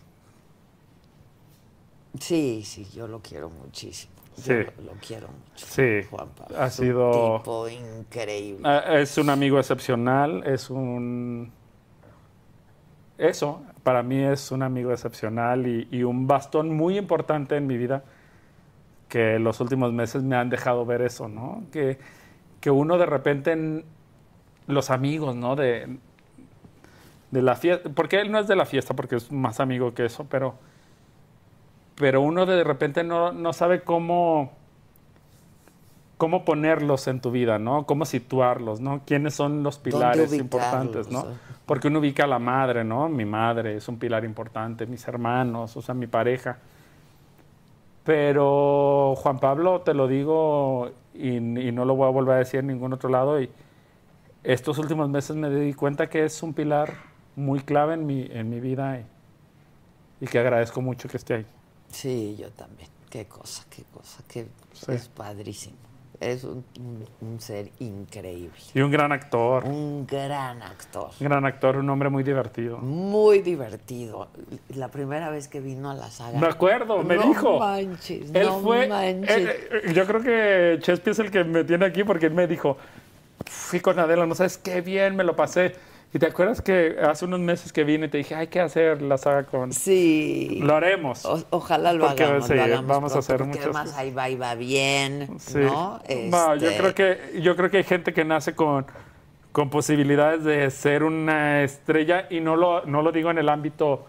Sí, 2.19 2.63
sí, 2.65 2.85
yo 2.93 3.07
lo 3.07 3.19
quiero 3.21 3.49
muchísimo. 3.49 4.11
Sí. 4.35 4.53
lo, 4.53 4.83
lo 4.85 4.91
quiero 5.05 5.27
mucho. 5.27 5.65
Sí, 5.65 6.03
Juan 6.09 6.29
Pablo. 6.29 6.57
ha 6.59 6.67
es 6.67 6.79
un 6.79 6.85
sido- 6.85 7.37
tipo 7.39 7.69
increíble. 7.69 8.61
Ah, 8.67 8.99
Es 8.99 9.17
un 9.17 9.29
amigo 9.29 9.59
excepcional, 9.59 10.43
es 10.45 10.69
un... 10.69 11.51
Eso, 13.17 13.61
para 13.83 14.01
mí 14.03 14.17
es 14.23 14.51
un 14.51 14.63
amigo 14.63 14.91
excepcional 14.91 15.67
y, 15.67 15.87
y 15.91 16.03
un 16.03 16.25
bastón 16.27 16.75
muy 16.75 16.97
importante 16.97 17.55
en 17.55 17.67
mi 17.67 17.77
vida 17.77 18.03
que 19.09 19.37
los 19.37 19.59
últimos 19.59 19.93
meses 19.93 20.23
me 20.23 20.35
han 20.35 20.49
dejado 20.49 20.85
ver 20.85 21.01
eso, 21.01 21.27
¿no? 21.27 21.63
Que, 21.71 21.99
que 22.61 22.71
uno 22.71 22.97
de 22.97 23.05
repente, 23.05 23.51
en 23.51 23.85
los 24.67 24.89
amigos, 24.89 25.35
¿no? 25.35 25.55
De, 25.55 25.97
de 27.31 27.41
la 27.41 27.55
fiesta, 27.55 27.89
porque 27.93 28.19
él 28.21 28.31
no 28.31 28.39
es 28.39 28.47
de 28.47 28.55
la 28.55 28.65
fiesta, 28.65 28.95
porque 28.95 29.15
es 29.15 29.31
más 29.31 29.59
amigo 29.59 29.93
que 29.93 30.05
eso, 30.05 30.25
pero, 30.29 30.55
pero 31.95 32.21
uno 32.21 32.45
de 32.45 32.63
repente 32.63 33.03
no, 33.03 33.31
no 33.31 33.53
sabe 33.53 33.81
cómo 33.81 34.51
cómo 36.21 36.45
ponerlos 36.45 37.07
en 37.07 37.19
tu 37.19 37.31
vida, 37.31 37.57
¿no? 37.57 37.87
Cómo 37.87 38.05
situarlos, 38.05 38.79
¿no? 38.79 39.01
¿Quiénes 39.07 39.33
son 39.33 39.63
los 39.63 39.79
pilares 39.79 40.31
importantes, 40.33 41.09
¿no? 41.09 41.25
Porque 41.65 41.87
uno 41.87 41.97
ubica 41.97 42.25
a 42.25 42.27
la 42.27 42.37
madre, 42.37 42.83
¿no? 42.83 43.09
Mi 43.09 43.25
madre 43.25 43.77
es 43.77 43.87
un 43.87 43.97
pilar 43.97 44.23
importante, 44.23 44.85
mis 44.85 45.07
hermanos, 45.07 45.75
o 45.75 45.81
sea, 45.81 45.95
mi 45.95 46.05
pareja. 46.05 46.59
Pero 48.03 49.15
Juan 49.17 49.39
Pablo, 49.39 49.81
te 49.81 49.95
lo 49.95 50.07
digo 50.07 50.91
y, 51.15 51.37
y 51.37 51.71
no 51.71 51.85
lo 51.85 51.95
voy 51.95 52.07
a 52.07 52.11
volver 52.11 52.35
a 52.35 52.37
decir 52.37 52.59
en 52.59 52.67
ningún 52.67 52.93
otro 52.93 53.09
lado, 53.09 53.41
y 53.41 53.49
estos 54.43 54.77
últimos 54.77 55.09
meses 55.09 55.35
me 55.35 55.49
di 55.49 55.73
cuenta 55.73 56.09
que 56.09 56.23
es 56.25 56.41
un 56.43 56.53
pilar 56.53 56.93
muy 57.35 57.59
clave 57.61 57.93
en 57.93 58.05
mi, 58.05 58.27
en 58.31 58.49
mi 58.49 58.59
vida 58.59 58.99
y, 58.99 60.25
y 60.25 60.27
que 60.27 60.39
agradezco 60.39 60.81
mucho 60.81 61.07
que 61.07 61.17
esté 61.17 61.33
ahí. 61.35 61.45
Sí, 61.89 62.35
yo 62.39 62.49
también. 62.51 62.89
Qué 63.09 63.25
cosa, 63.25 63.65
qué 63.69 63.83
cosa, 63.93 64.23
qué 64.27 64.47
Sí. 64.73 64.91
es 64.93 65.09
padrísimo. 65.09 65.75
Es 66.21 66.43
un, 66.43 66.63
un- 66.79 67.05
un 67.21 67.39
ser 67.41 67.71
increíble. 67.79 68.53
Y 68.75 68.81
un 68.81 68.91
gran 68.91 69.11
actor, 69.11 69.65
Un 69.65 70.05
gran 70.05 70.61
actor. 70.61 71.09
un 71.19 71.27
gran 71.27 71.45
actor, 71.45 71.77
un 71.77 71.89
hombre 71.89 72.09
muy 72.09 72.23
divertido. 72.23 72.77
Muy 72.77 73.41
divertido. 73.41 74.27
La 74.75 74.89
primera 74.89 75.29
vez 75.31 75.47
que 75.47 75.59
vino 75.59 75.89
a 75.89 75.95
la 75.95 76.09
saga. 76.11 76.39
Me 76.39 76.47
acuerdo, 76.47 77.01
me 77.03 77.15
No 77.15 77.23
dijo. 77.23 77.59
manches, 77.59 78.29
Él 78.33 78.45
no 78.47 78.59
fue. 78.59 78.87
manches. 78.87 79.29
eh, 79.49 79.93
yo 79.95 80.05
creo 80.05 80.21
que 80.21 80.77
Chespi 80.81 81.09
es 81.09 81.19
el 81.19 81.31
que 81.31 81.43
me 81.43 81.63
tiene 81.63 81.85
aquí 81.85 82.03
porque 82.03 82.27
él 82.27 82.33
me 82.33 82.45
dijo: 82.47 82.77
Fui 83.45 83.79
con 83.79 83.99
Adela, 83.99 84.25
no 84.25 84.35
sabes 84.35 84.57
qué 84.57 84.81
bien 84.81 85.15
me 85.15 85.23
lo 85.23 85.35
pasé. 85.35 85.75
Y 86.13 86.19
te 86.19 86.25
acuerdas 86.25 86.61
que 86.61 86.97
hace 87.01 87.23
unos 87.23 87.39
meses 87.39 87.71
que 87.71 87.85
vine 87.85 88.07
y 88.07 88.09
te 88.09 88.17
dije: 88.17 88.35
Hay 88.35 88.47
que 88.47 88.59
hacer 88.59 89.01
la 89.01 89.17
saga 89.17 89.43
con. 89.45 89.71
Sí. 89.71 90.59
Lo 90.61 90.75
haremos. 90.75 91.23
O- 91.25 91.41
ojalá 91.51 91.93
lo 91.93 92.05
Porque, 92.05 92.23
hagamos, 92.23 92.47
sí, 92.47 92.53
lo 92.53 92.63
hagamos 92.63 92.87
vamos 92.87 93.15
a 93.15 93.19
hacer 93.19 93.37
porque 93.37 93.47
muchas 93.51 93.63
además 93.65 93.83
cosas. 93.85 93.97
ahí 93.99 94.11
va 94.11 94.29
y 94.29 94.35
va 94.35 94.55
bien, 94.55 95.39
Sí. 95.39 95.59
¿no? 95.59 96.01
No, 96.29 96.55
yo 96.57 96.67
Este, 96.69 96.77
creo 96.77 96.95
que 96.95 97.41
yo 97.41 97.55
creo 97.55 97.69
que 97.71 97.77
hay 97.77 97.83
gente 97.85 98.13
que 98.13 98.25
nace 98.25 98.53
con, 98.55 98.85
con 99.53 99.69
posibilidades 99.69 100.43
de 100.43 100.69
ser 100.69 101.03
una 101.03 101.63
estrella 101.63 102.27
y 102.29 102.41
no 102.41 102.57
lo, 102.57 102.85
no 102.85 103.01
lo 103.01 103.13
digo 103.13 103.31
en 103.31 103.37
el 103.37 103.47
ámbito 103.47 104.05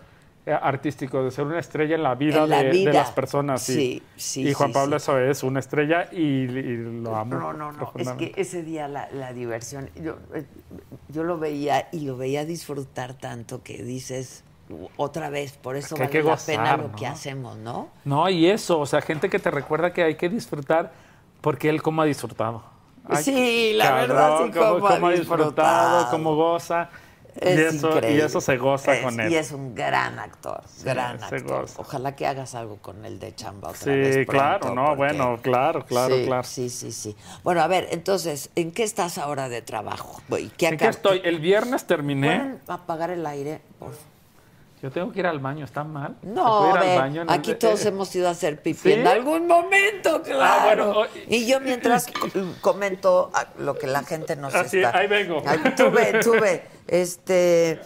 artístico, 0.46 1.22
de 1.22 1.30
ser 1.30 1.44
una 1.44 1.60
estrella 1.60 1.94
en 1.94 2.02
la 2.02 2.14
vida, 2.14 2.44
En 2.44 2.50
la 2.50 2.62
de, 2.62 2.84
las 2.92 3.10
personas. 3.12 3.62
sí. 3.62 3.72
Sí, 3.72 4.02
sí, 4.16 4.48
Y 4.48 4.52
Juan 4.52 4.70
sí, 4.70 4.74
Pablo 4.74 4.96
eso 4.96 5.18
es, 5.18 5.42
una 5.42 5.60
estrella 5.60 6.08
y, 6.10 6.20
y 6.20 6.76
lo 6.76 7.14
amo. 7.14 7.34
No, 7.36 7.52
no, 7.52 7.72
no. 7.72 7.92
Es 7.96 8.10
que 8.12 8.32
ese 8.36 8.62
día 8.62 8.88
la, 8.88 9.08
la 9.12 9.32
diversión, 9.32 9.90
yo, 9.94 10.16
eh, 10.34 10.44
yo 11.08 11.22
lo 11.22 11.38
veía 11.38 11.88
y 11.92 12.00
lo 12.00 12.16
veía 12.16 12.44
disfrutar 12.44 13.14
tanto 13.14 13.62
que 13.62 13.82
dices 13.82 14.44
otra 14.96 15.30
vez, 15.30 15.52
por 15.52 15.76
eso 15.76 15.94
que 15.94 16.02
vale 16.02 16.12
que 16.12 16.22
la 16.22 16.36
pena 16.36 16.76
lo 16.76 16.88
¿no? 16.88 16.96
que 16.96 17.06
hacemos, 17.06 17.56
¿no? 17.58 17.88
No, 18.04 18.28
y 18.28 18.46
eso, 18.46 18.80
o 18.80 18.86
sea, 18.86 19.00
gente 19.02 19.28
que 19.28 19.38
te 19.38 19.50
recuerda 19.50 19.92
que 19.92 20.02
hay 20.02 20.14
que 20.16 20.28
disfrutar 20.28 20.92
porque 21.40 21.68
él 21.68 21.82
cómo 21.82 22.02
ha 22.02 22.04
disfrutado. 22.04 22.62
Ay, 23.04 23.22
Sí, 23.22 23.72
la 23.74 23.92
verdad, 23.92 24.38
sí, 24.38 24.58
ha 24.58 25.10
disfrutado. 25.10 26.10
cómo 26.10 26.36
goza. 26.36 26.88
Es 27.40 27.72
y, 27.72 27.76
eso, 27.76 28.00
y 28.08 28.20
eso 28.20 28.40
se 28.40 28.56
goza 28.58 28.94
Es- 28.94 29.02
con 29.04 29.18
él. 29.18 29.32
Y 29.32 29.36
es 29.36 29.52
un 29.52 29.74
gran 29.74 30.18
actor, 30.18 30.60
gran 30.84 31.18
se 31.18 31.24
actor. 31.36 31.62
goza. 31.62 31.80
Ojalá 31.80 32.14
que 32.14 32.26
hagas 32.26 32.54
algo 32.54 32.76
con 32.76 33.04
él 33.04 33.18
de 33.18 33.34
chamba 33.34 33.70
otra 33.70 33.80
Sí, 33.80 33.90
vez 33.90 34.26
claro, 34.28 34.74
no, 34.74 34.82
porque- 34.88 34.96
bueno, 34.96 35.38
claro, 35.42 35.84
claro, 35.86 36.16
sí, 36.16 36.24
claro. 36.24 36.44
Sí, 36.44 36.68
sí, 36.70 36.92
sí. 36.92 37.16
Bueno, 37.42 37.62
a 37.62 37.66
ver, 37.66 37.88
entonces, 37.90 38.50
¿en 38.54 38.70
qué 38.72 38.82
estás 38.82 39.18
ahora 39.18 39.48
de 39.48 39.62
trabajo? 39.62 40.20
¿Y 40.38 40.48
¿Qué 40.50 40.68
¿En 40.68 40.76
qué 40.76 40.88
estoy? 40.88 41.20
El 41.24 41.40
viernes 41.40 41.86
terminé. 41.86 42.36
¿Pueden 42.36 42.60
apagar 42.68 43.10
el 43.10 43.24
aire? 43.26 43.60
Por... 43.78 43.92
Yo 44.82 44.90
tengo 44.90 45.12
que 45.12 45.20
ir 45.20 45.26
al 45.28 45.38
baño, 45.38 45.64
¿está 45.64 45.84
mal? 45.84 46.16
¿Se 46.20 46.26
No, 46.26 46.74
al 46.74 46.98
baño 46.98 47.24
aquí 47.28 47.54
todos 47.54 47.84
eh, 47.84 47.88
hemos 47.90 48.12
ido 48.16 48.26
a 48.26 48.32
hacer 48.32 48.60
pipí 48.60 48.80
¿Sí? 48.80 48.92
en 48.94 49.06
algún 49.06 49.46
momento, 49.46 50.20
claro. 50.22 50.64
bueno, 50.92 51.00
o- 51.02 51.06
y 51.28 51.46
yo 51.46 51.60
mientras 51.60 52.08
co- 52.08 52.26
comento 52.60 53.30
ah, 53.32 53.46
lo 53.58 53.78
que 53.78 53.86
la 53.86 54.02
gente 54.02 54.34
nos 54.34 54.52
Ah, 54.54 54.64
sí, 54.64 54.78
está... 54.82 54.98
ahí 54.98 55.06
vengo. 55.06 55.40
Ay, 55.46 55.60
tú 55.76 55.88
ve, 55.92 56.18
tú 56.20 56.32
ve. 56.32 56.64
Este, 56.88 57.80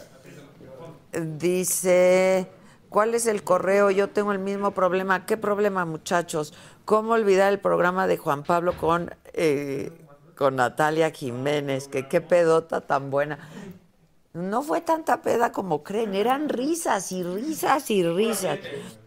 dice, 1.13 2.47
¿cuál 2.89 3.15
es 3.15 3.27
el 3.27 3.43
correo? 3.43 3.91
Yo 3.91 4.09
tengo 4.09 4.33
el 4.33 4.39
mismo 4.39 4.71
problema. 4.73 5.27
¿Qué 5.27 5.37
problema, 5.37 5.85
muchachos? 5.85 6.55
¿Cómo 6.85 7.13
olvidar 7.13 7.53
el 7.53 7.59
programa 7.59 8.07
de 8.07 8.17
Juan 8.17 8.43
Pablo 8.43 8.75
con, 8.77 9.15
eh, 9.35 9.93
con 10.37 10.57
Natalia 10.57 11.11
Jiménez? 11.11 11.89
Que 11.89 12.09
qué 12.09 12.21
pedota 12.21 12.81
tan 12.81 13.11
buena. 13.11 13.39
No 14.37 14.63
fue 14.63 14.83
tanta 14.83 15.23
peda 15.23 15.51
como 15.51 15.83
creen, 15.83 16.15
eran 16.15 16.51
risas 16.51 17.11
y 17.11 17.23
risas 17.23 17.91
y 17.91 18.03
risas. 18.03 18.59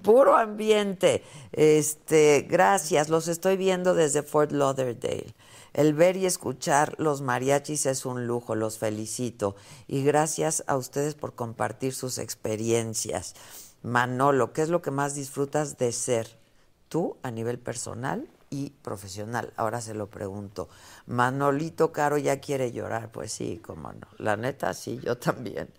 Puro 0.01 0.35
ambiente. 0.35 1.23
Este, 1.51 2.47
gracias, 2.49 3.09
los 3.09 3.27
estoy 3.27 3.55
viendo 3.55 3.93
desde 3.93 4.23
Fort 4.23 4.51
Lauderdale. 4.51 5.35
El 5.73 5.93
ver 5.93 6.17
y 6.17 6.25
escuchar 6.25 6.95
los 6.97 7.21
mariachis 7.21 7.85
es 7.85 8.07
un 8.07 8.25
lujo, 8.25 8.55
los 8.55 8.79
felicito. 8.79 9.55
Y 9.87 10.03
gracias 10.03 10.63
a 10.65 10.75
ustedes 10.75 11.13
por 11.13 11.35
compartir 11.35 11.93
sus 11.93 12.17
experiencias. 12.17 13.35
Manolo, 13.83 14.51
¿qué 14.51 14.63
es 14.63 14.69
lo 14.69 14.81
que 14.81 14.89
más 14.89 15.13
disfrutas 15.13 15.77
de 15.77 15.91
ser? 15.91 16.39
Tú 16.87 17.17
a 17.21 17.29
nivel 17.29 17.59
personal 17.59 18.27
y 18.49 18.71
profesional. 18.81 19.53
Ahora 19.57 19.79
se 19.79 19.93
lo 19.93 20.07
pregunto. 20.07 20.69
Manolito 21.09 21.91
Caro 21.91 22.17
ya 22.17 22.39
quiere 22.39 22.71
llorar. 22.71 23.11
Pues 23.11 23.33
sí, 23.33 23.59
cómo 23.65 23.91
no. 23.91 24.07
La 24.17 24.37
neta, 24.37 24.73
sí, 24.73 24.99
yo 25.03 25.17
también. 25.17 25.69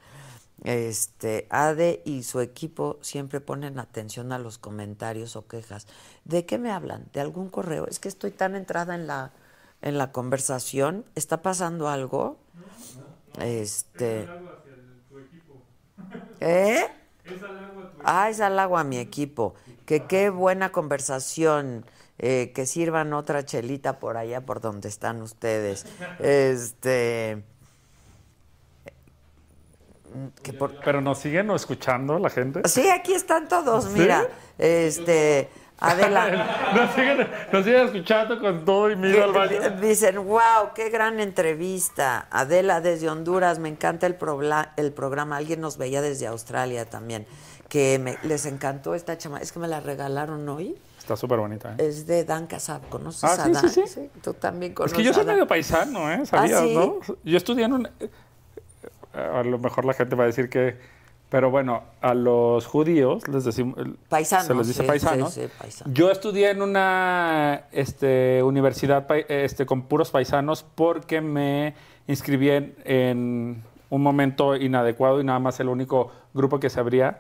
Este, 0.65 1.47
Ade 1.48 2.02
y 2.05 2.24
su 2.24 2.40
equipo 2.40 2.98
siempre 3.01 3.40
ponen 3.40 3.78
atención 3.78 4.32
a 4.32 4.39
los 4.39 4.59
comentarios 4.59 5.36
o 5.36 5.47
quejas. 5.47 5.86
¿De 6.24 6.44
qué 6.44 6.59
me 6.59 6.70
hablan? 6.70 7.07
¿De 7.15 7.20
algún 7.20 7.48
correo? 7.48 7.86
Es 7.86 7.98
que 7.98 8.09
estoy 8.09 8.32
tan 8.32 8.57
entrada 8.57 8.94
en 8.94 9.07
la, 9.07 9.31
en 9.81 9.97
la 9.97 10.12
conversación. 10.12 11.07
¿Está 11.15 11.43
pasando 11.43 11.89
algo? 11.89 12.36
Este. 13.40 14.28
¿Eh? 16.40 16.85
Ah, 18.02 18.28
es 18.31 18.40
halago 18.40 18.77
a 18.77 18.85
mi 18.85 18.98
equipo. 18.98 19.55
Que 19.86 20.07
qué 20.07 20.28
buena 20.28 20.73
conversación. 20.73 21.86
Eh, 22.22 22.52
que 22.55 22.66
sirvan 22.66 23.12
otra 23.14 23.44
chelita 23.44 23.98
por 23.98 24.16
allá 24.16 24.42
por 24.42 24.60
donde 24.60 24.88
están 24.88 25.22
ustedes. 25.22 25.86
Este. 26.20 27.42
que 30.42 30.52
por- 30.52 30.80
Pero 30.84 31.01
nos 31.01 31.18
siguen 31.18 31.51
escuchando 31.51 32.18
la 32.18 32.30
gente. 32.30 32.62
Sí, 32.68 32.88
aquí 32.90 33.14
están 33.14 33.48
todos, 33.48 33.84
¿Sí? 33.84 33.90
mira. 34.01 34.26
Este. 34.59 35.48
Adela. 35.82 36.72
nos, 36.74 36.94
siguen, 36.94 37.28
nos 37.52 37.64
siguen 37.64 37.86
escuchando 37.86 38.38
con 38.38 38.64
todo 38.66 38.90
y 38.90 38.97
miro 38.97 39.24
al 39.24 39.32
baño. 39.32 39.70
Dicen, 39.80 40.16
wow, 40.26 40.74
qué 40.74 40.90
gran 40.90 41.20
entrevista. 41.20 42.26
Adela 42.30 42.82
desde 42.82 43.09
Honduras, 43.09 43.59
me 43.59 43.70
encanta 43.70 44.06
el, 44.06 44.18
el 44.76 44.92
programa. 44.92 45.36
Alguien 45.38 45.60
nos 45.62 45.78
veía 45.78 46.02
desde 46.02 46.26
Australia 46.26 46.84
también. 46.84 47.26
Que 47.70 47.98
me- 47.98 48.18
les 48.24 48.44
encantó 48.47 48.94
esta 48.94 49.16
chama. 49.16 49.38
Es 49.38 49.52
que 49.52 49.59
me 49.59 49.68
la 49.68 49.80
regalaron 49.80 50.47
hoy. 50.51 50.76
Está 51.11 51.20
súper 51.20 51.41
bonita. 51.41 51.73
¿eh? 51.77 51.89
Es 51.89 52.07
de 52.07 52.24
Dan 52.24 52.47
Casab. 52.47 52.89
¿Conoces 52.89 53.24
Ah, 53.24 53.32
a 53.32 53.45
sí, 53.47 53.51
Dan? 53.53 53.69
sí, 53.69 53.82
sí. 53.89 54.09
Tú 54.23 54.32
también 54.35 54.70
Es 54.70 54.77
conoces 54.77 54.97
que 54.97 55.03
yo 55.03 55.12
soy 55.12 55.23
a 55.23 55.24
Dan. 55.27 55.35
medio 55.35 55.49
paisano, 55.49 56.09
¿eh? 56.12 56.24
¿Sabías, 56.24 56.61
¿Ah, 56.61 56.65
sí? 56.65 56.74
no? 56.74 56.99
Yo 57.24 57.37
estudié 57.37 57.65
en 57.65 57.73
un... 57.73 57.89
eh, 57.99 58.09
A 59.12 59.43
lo 59.43 59.59
mejor 59.59 59.85
la 59.85 59.93
gente 59.93 60.15
va 60.15 60.23
a 60.23 60.27
decir 60.28 60.49
que... 60.49 60.78
Pero 61.28 61.51
bueno, 61.51 61.82
a 62.01 62.15
los 62.15 62.65
judíos 62.66 63.27
les 63.27 63.45
decimos... 63.45 63.77
Paisanos, 64.09 64.47
Se 64.47 64.55
les 64.55 64.66
dice 64.69 64.85
paisanos. 64.85 65.35
sí, 65.35 65.43
sí, 65.43 65.49
paisanos. 65.59 65.93
Yo 65.95 66.12
estudié 66.12 66.51
en 66.51 66.62
una 66.62 67.65
este, 67.73 68.41
universidad 68.45 69.05
este, 69.28 69.66
con 69.66 69.82
puros 69.82 70.12
paisanos 70.12 70.65
porque 70.77 71.20
me 71.20 71.74
inscribí 72.07 72.51
en, 72.51 72.77
en 72.85 73.65
un 73.91 74.01
momento 74.03 74.55
inadecuado 74.55 75.20
y 75.20 75.24
nada 75.24 75.41
más 75.41 75.59
el 75.59 75.69
único 75.69 76.12
grupo 76.35 76.61
que 76.61 76.70
se 76.70 76.78
abría 76.78 77.19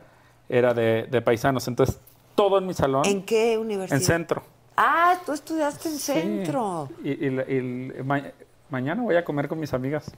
era 0.48 0.74
de, 0.74 1.08
de 1.10 1.22
paisanos. 1.22 1.66
Entonces, 1.66 1.98
todo 2.42 2.58
en 2.58 2.66
mi 2.66 2.74
salón... 2.74 3.02
¿En 3.06 3.22
qué 3.22 3.58
universidad? 3.58 3.98
En 4.00 4.04
centro. 4.06 4.42
Ah, 4.76 5.14
tú 5.26 5.32
estudiaste 5.32 5.88
en 5.88 5.94
Sí. 5.96 6.12
centro. 6.12 6.88
Y, 7.04 7.26
y 7.26 7.30
la- 7.30 7.42
y 7.48 7.56
el- 7.56 8.04
ma- 8.04 8.22
mañana 8.70 9.02
voy 9.02 9.16
a 9.16 9.24
comer 9.24 9.46
con 9.48 9.58
mis 9.60 9.74
amigas. 9.74 10.10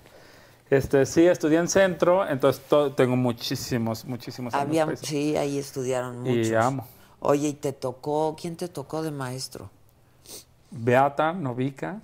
Este, 0.70 1.04
sí, 1.04 1.26
estudié 1.26 1.58
en 1.58 1.68
centro, 1.68 2.26
entonces 2.26 2.62
to- 2.68 2.92
tengo 2.92 3.16
muchísimos, 3.16 4.04
muchísimos 4.04 4.54
amigos 4.54 4.82
Había, 4.88 4.96
sí, 4.96 5.36
ahí 5.36 5.58
estudiaron 5.58 6.20
muchos. 6.20 6.48
Y 6.48 6.54
amo. 6.54 6.86
Oye, 7.20 7.48
¿y 7.48 7.52
te 7.54 7.72
tocó? 7.72 8.34
¿Quién 8.40 8.56
te 8.56 8.68
tocó 8.68 9.02
de 9.02 9.10
maestro? 9.10 9.68
Beata, 10.70 11.32
Novica. 11.32 12.00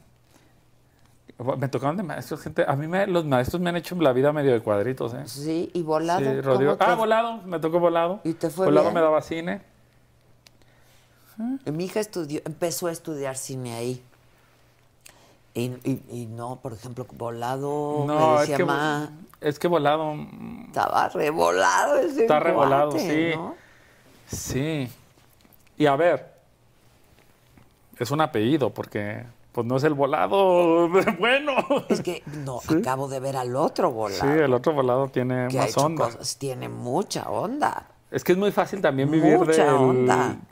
Me 1.56 1.68
tocaron 1.68 1.96
de 1.96 2.02
maestros, 2.02 2.40
gente. 2.42 2.64
A 2.66 2.74
mí 2.74 2.88
me- 2.88 3.06
los 3.06 3.24
maestros 3.24 3.62
me 3.62 3.70
han 3.70 3.76
hecho 3.76 3.94
la 3.94 4.12
vida 4.12 4.32
medio 4.32 4.52
de 4.52 4.60
cuadritos, 4.60 5.14
¿eh? 5.14 5.22
Sí, 5.26 5.70
y 5.72 5.82
volado. 5.82 6.18
Sí, 6.18 6.26
¿cómo 6.26 6.42
Rodrigo. 6.42 6.76
te- 6.76 6.84
Ah, 6.84 6.94
volado, 6.96 7.36
me 7.44 7.60
tocó 7.60 7.78
volado. 7.78 8.20
¿Y 8.24 8.32
te 8.34 8.50
fue 8.50 8.66
Volado 8.66 8.86
bien? 8.86 8.94
me 8.94 9.00
daba 9.00 9.22
cine. 9.22 9.62
Mi 11.66 11.84
hija 11.84 12.00
estudió, 12.00 12.40
empezó 12.44 12.86
a 12.88 12.92
estudiar 12.92 13.36
cine 13.36 13.74
ahí. 13.74 14.02
Y, 15.54 15.64
y- 15.84 16.02
y 16.10 16.26
no, 16.26 16.56
por 16.60 16.72
ejemplo, 16.72 17.06
volado, 17.12 18.04
me 18.06 18.14
No, 18.14 18.34
es 18.34 18.40
decía 18.42 18.56
que, 18.58 18.64
"Ma, 18.64 19.10
es 19.40 19.58
que 19.58 19.66
volado. 19.68 20.14
mm, 20.14 20.66
estaba 20.68 21.08
revolado 21.08 21.96
ese 21.96 22.22
Está 22.22 22.38
revolado, 22.40 22.92
sí. 22.98 23.30
¿no? 23.34 23.54
Sí. 24.26 24.88
Y 25.76 25.86
a 25.86 25.96
ver, 25.96 26.32
es 27.98 28.10
un 28.10 28.20
apellido 28.20 28.70
porque 28.74 29.24
pues 29.52 29.66
no 29.66 29.76
es 29.76 29.84
el 29.84 29.94
volado 29.94 30.88
bueno. 31.18 31.52
Es 31.88 32.02
que 32.02 32.22
no, 32.44 32.60
acabo 32.68 33.08
de 33.08 33.18
ver 33.20 33.36
al 33.36 33.56
otro 33.56 33.90
volado. 33.90 34.20
Sí, 34.20 34.26
el 34.38 34.52
otro 34.54 34.72
volado 34.74 35.08
tiene 35.08 35.48
que 35.48 35.58
ha 35.58 35.62
más 35.62 35.70
hecho 35.70 35.80
onda. 35.86 36.04
cosas, 36.04 36.36
tiene 36.36 36.68
mucha 36.68 37.28
onda. 37.30 37.88
Es 38.10 38.24
que 38.24 38.32
es 38.32 38.38
muy 38.38 38.52
fácil 38.52 38.80
también 38.80 39.10
vivir 39.10 39.38
Mucha 39.38 39.64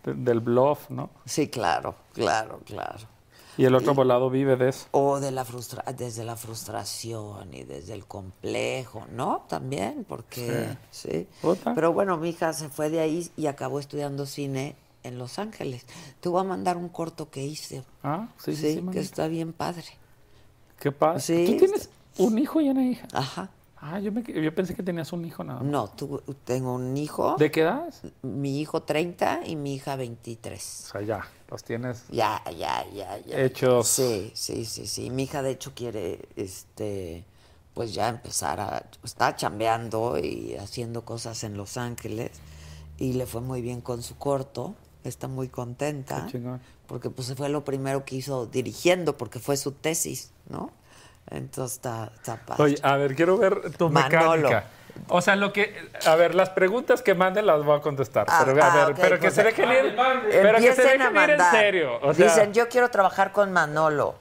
del, 0.05 0.24
del 0.24 0.41
bluff, 0.41 0.91
¿no? 0.91 1.11
Sí, 1.24 1.49
claro, 1.49 1.95
claro, 2.12 2.61
claro. 2.65 3.16
Y 3.59 3.65
el 3.65 3.74
otro 3.74 3.95
volado 3.95 4.28
vive 4.28 4.57
de 4.57 4.69
eso. 4.69 4.87
O 4.91 5.19
de 5.19 5.31
la 5.31 5.45
frustra 5.45 5.83
desde 5.97 6.24
la 6.24 6.37
frustración 6.37 7.55
y 7.55 7.65
desde 7.65 7.95
el 7.95 8.05
complejo, 8.05 9.07
¿no? 9.11 9.47
También, 9.49 10.05
porque 10.07 10.77
sí. 10.91 11.27
Puta. 11.41 11.74
Pero 11.74 11.93
bueno, 11.95 12.19
mi 12.19 12.31
hija 12.31 12.53
se 12.53 12.69
fue 12.69 12.91
de 12.91 13.01
ahí 13.01 13.31
y 13.37 13.47
acabó 13.47 13.81
estudiando 13.81 14.27
cine 14.27 14.77
en 15.05 15.19
Los 15.19 15.39
Ángeles. 15.39 15.87
Te 16.20 16.28
voy 16.28 16.41
a 16.41 16.45
mandar 16.45 16.77
un 16.77 16.91
corto 16.91 17.31
que 17.31 17.43
hice. 17.45 17.83
Ah, 18.03 18.28
sí, 18.37 18.55
sí, 18.55 18.74
Sí, 18.74 18.81
sí, 18.81 18.87
que 18.93 19.01
está 19.01 19.27
bien 19.28 19.55
padre. 19.55 19.85
Qué 20.78 20.93
padre. 20.93 21.20
Sí, 21.20 21.47
¿Tú 21.47 21.57
tienes 21.57 21.89
un 22.19 22.39
hijo 22.39 22.61
y 22.61 22.69
una 22.69 22.85
hija? 22.85 23.09
Ajá. 23.15 23.49
Ah, 23.89 24.01
yo, 24.01 24.11
me, 24.11 24.23
yo 24.25 24.53
pensé 24.55 24.75
que 24.75 24.83
tenías 24.83 25.13
un 25.13 25.25
hijo 25.25 25.45
nada 25.45 25.61
más. 25.61 25.69
No, 25.71 25.89
tu- 25.91 26.19
tengo 26.45 26.75
un 26.75 26.97
hijo. 26.97 27.37
¿De 27.39 27.51
qué 27.53 27.61
edad? 27.61 27.93
Mi 28.23 28.61
hijo 28.61 28.83
30 28.83 29.43
y 29.47 29.55
mi 29.55 29.75
hija 29.75 29.95
O 29.95 29.99
23. 29.99 30.61
sea, 30.61 31.03
ya, 31.03 31.21
los 31.49 31.63
tienes 31.63 32.03
Ya, 32.09 32.43
ya, 32.51 32.85
ya, 32.93 33.19
ya. 33.19 33.39
hechos. 33.41 33.87
Sí, 33.87 34.33
sí, 34.35 34.65
sí, 34.65 34.87
sí. 34.89 35.11
Mi 35.11 35.23
hija 35.25 35.41
de 35.43 35.53
hecho 35.53 35.73
quiere, 35.75 36.29
este, 36.35 37.25
pues 37.75 37.95
ya 37.95 38.09
empezar 38.09 38.59
a, 38.59 38.85
está 39.05 39.37
chambeando 39.37 40.19
y 40.19 40.57
haciendo 40.57 41.05
cosas 41.05 41.45
en 41.45 41.57
Los 41.57 41.77
Ángeles 41.77 42.33
y 42.99 43.13
le 43.13 43.27
fue 43.27 43.41
muy 43.41 43.63
bien 43.63 43.81
con 43.81 44.03
su 44.03 44.17
corto. 44.17 44.75
Está 45.05 45.29
muy 45.29 45.49
contenta 45.49 46.25
Qué 46.27 46.33
chingón. 46.33 46.61
porque 46.89 47.11
pues 47.11 47.33
fue 47.37 47.49
lo 47.49 47.65
primero 47.65 48.05
que 48.05 48.17
hizo 48.17 48.47
dirigiendo 48.47 49.17
porque 49.17 49.39
fue 49.39 49.57
su 49.57 49.71
tesis, 49.71 50.33
¿no? 50.49 50.73
Entonces 51.31 51.77
está, 51.77 52.11
está 52.15 52.36
padre. 52.36 52.62
Oye, 52.62 52.78
a 52.82 52.97
ver, 52.97 53.15
quiero 53.15 53.36
ver 53.36 53.73
tu 53.77 53.90
Manolo. 53.90 54.43
mecánica. 54.48 54.65
O 55.09 55.20
sea, 55.20 55.36
lo 55.36 55.53
que. 55.53 55.74
A 56.07 56.15
ver, 56.16 56.35
las 56.35 56.51
preguntas 56.51 57.03
que 57.03 57.15
manden 57.15 57.47
las 57.47 57.62
voy 57.65 57.77
a 57.78 57.82
contestar. 57.82 58.27
Ah, 58.28 58.43
pero 58.47 58.62
a 58.62 58.73
ah, 58.73 58.77
ver, 58.77 58.93
ok, 58.94 58.98
pero 59.01 59.16
que 59.16 59.23
pues, 59.23 59.35
se 59.35 59.43
dejen 59.43 59.70
ir. 59.70 59.97
Pero 60.31 60.59
que 60.59 60.62
se 60.62 60.69
Empiecen 60.69 60.85
dejen 60.85 61.01
a 61.03 61.05
ir 61.05 61.09
en 61.09 61.15
mandar. 61.15 61.51
serio. 61.51 61.98
O 62.03 62.15
sea, 62.15 62.27
Dicen, 62.27 62.53
yo 62.55 62.69
quiero 62.69 62.90
trabajar 62.90 63.32
con 63.32 63.53
Manolo. 63.53 64.15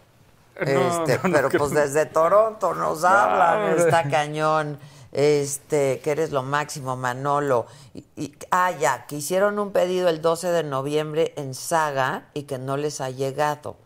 No, 0.60 0.62
Este, 0.62 1.18
no, 1.24 1.30
no 1.30 1.36
pero 1.36 1.50
pues 1.50 1.72
desde 1.72 2.06
Toronto 2.06 2.74
nos 2.74 3.04
hablan, 3.04 3.78
está 3.78 4.10
cañón. 4.10 4.80
Este, 5.12 6.02
que 6.04 6.12
eres 6.12 6.32
lo 6.32 6.44
máximo, 6.44 6.98
Manolo. 6.98 7.68
Y, 7.94 8.06
y- 8.18 8.36
ah, 8.52 8.72
ya, 8.72 9.06
que 9.06 9.16
hicieron 9.16 9.60
un 9.60 9.72
pedido 9.72 10.10
el 10.10 10.22
12 10.22 10.50
de 10.50 10.64
noviembre 10.64 11.34
en 11.38 11.54
Saga 11.54 12.24
y 12.34 12.44
que 12.44 12.58
no 12.58 12.76
les 12.76 13.00
ha 13.00 13.10
llegado. 13.12 13.78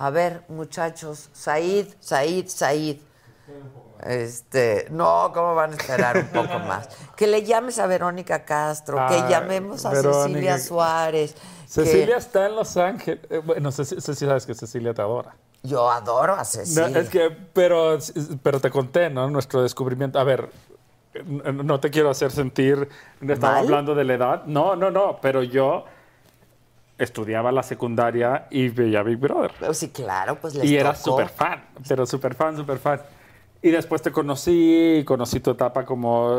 A 0.00 0.08
ver, 0.08 0.42
muchachos, 0.48 1.28
Said, 1.34 1.88
Said, 2.00 2.46
Said. 2.48 2.96
Este, 4.02 4.86
no, 4.90 5.30
¿cómo 5.34 5.54
van 5.54 5.72
a 5.72 5.76
esperar 5.76 6.16
un 6.16 6.28
poco 6.28 6.58
más? 6.66 6.88
Que 7.16 7.26
le 7.26 7.42
llames 7.42 7.78
a 7.78 7.86
Verónica 7.86 8.46
Castro, 8.46 8.96
que 9.08 9.16
Ah, 9.16 9.28
llamemos 9.28 9.84
a 9.84 9.90
Verónica. 9.90 10.22
Cecilia 10.28 10.58
Suárez. 10.58 11.34
que- 11.34 11.40
Cecilia 11.68 12.16
está 12.16 12.46
en 12.46 12.56
Los 12.56 12.78
Ángeles. 12.78 13.20
Eh, 13.28 13.42
Bueno, 13.44 13.68
Ceci- 13.70 14.00
Cecilia, 14.00 14.30
sabes 14.30 14.46
que 14.46 14.54
Cecilia 14.54 14.94
te 14.94 15.02
adora. 15.02 15.36
Yo 15.62 15.90
adoro 15.90 16.32
a 16.32 16.38
No, 16.38 16.44
Cecilia. 16.46 16.98
es 16.98 17.10
que, 17.10 17.28
pero, 17.52 17.98
pero 18.42 18.58
te 18.58 18.70
conté, 18.70 19.10
¿no? 19.10 19.28
Nuestro 19.28 19.62
descubrimiento. 19.62 20.18
A 20.18 20.24
ver, 20.24 20.48
no 21.26 21.78
te 21.78 21.90
quiero 21.90 22.08
hacer 22.08 22.30
sentir, 22.30 22.88
estaba 23.20 23.58
hablando 23.58 23.94
de 23.94 24.04
la 24.04 24.14
edad. 24.14 24.44
No, 24.46 24.76
no, 24.76 24.90
no, 24.90 25.18
pero 25.20 25.42
yo 25.42 25.84
estudiaba 27.00 27.50
la 27.52 27.62
secundaria 27.64 28.46
y 28.50 28.68
veía 28.68 29.02
Big 29.02 29.18
Brother. 29.18 29.52
Pero 29.58 29.74
sí, 29.74 29.90
claro, 29.90 30.36
pues 30.40 30.54
les 30.54 30.70
Y 30.70 30.76
era 30.76 30.94
tocó. 30.94 31.04
súper 31.12 31.28
fan, 31.30 31.64
pero 31.88 32.06
súper 32.06 32.34
fan, 32.34 32.56
súper 32.56 32.78
fan. 32.78 33.00
Y 33.62 33.70
después 33.70 34.02
te 34.02 34.12
conocí, 34.12 35.02
conocí 35.06 35.40
tu 35.40 35.50
etapa 35.50 35.84
como 35.84 36.30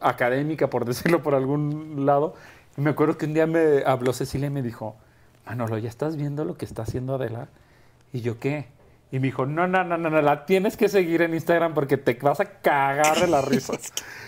académica, 0.00 0.68
por 0.70 0.84
decirlo 0.90 1.22
por 1.22 1.34
algún 1.34 2.06
lado. 2.06 2.34
Y 2.76 2.80
me 2.80 2.90
acuerdo 2.90 3.16
que 3.18 3.26
un 3.26 3.34
día 3.34 3.46
me 3.46 3.82
habló 3.86 4.12
Cecilia 4.12 4.48
y 4.48 4.50
me 4.50 4.62
dijo, 4.62 4.96
Manolo, 5.46 5.78
¿ya 5.78 5.88
estás 5.88 6.16
viendo 6.16 6.44
lo 6.44 6.56
que 6.56 6.64
está 6.64 6.82
haciendo 6.82 7.14
Adela? 7.14 7.48
Y 8.12 8.20
yo, 8.22 8.38
¿qué? 8.38 8.68
Y 9.14 9.20
me 9.20 9.28
dijo, 9.28 9.46
no, 9.46 9.68
no, 9.68 9.84
no, 9.84 9.96
no, 9.96 10.10
no, 10.10 10.20
la 10.22 10.44
tienes 10.44 10.76
que 10.76 10.88
seguir 10.88 11.22
en 11.22 11.34
Instagram 11.34 11.72
porque 11.72 11.96
te 11.96 12.14
vas 12.14 12.40
a 12.40 12.46
cagar 12.46 13.20
de 13.20 13.28
la 13.28 13.42
risa. 13.42 13.74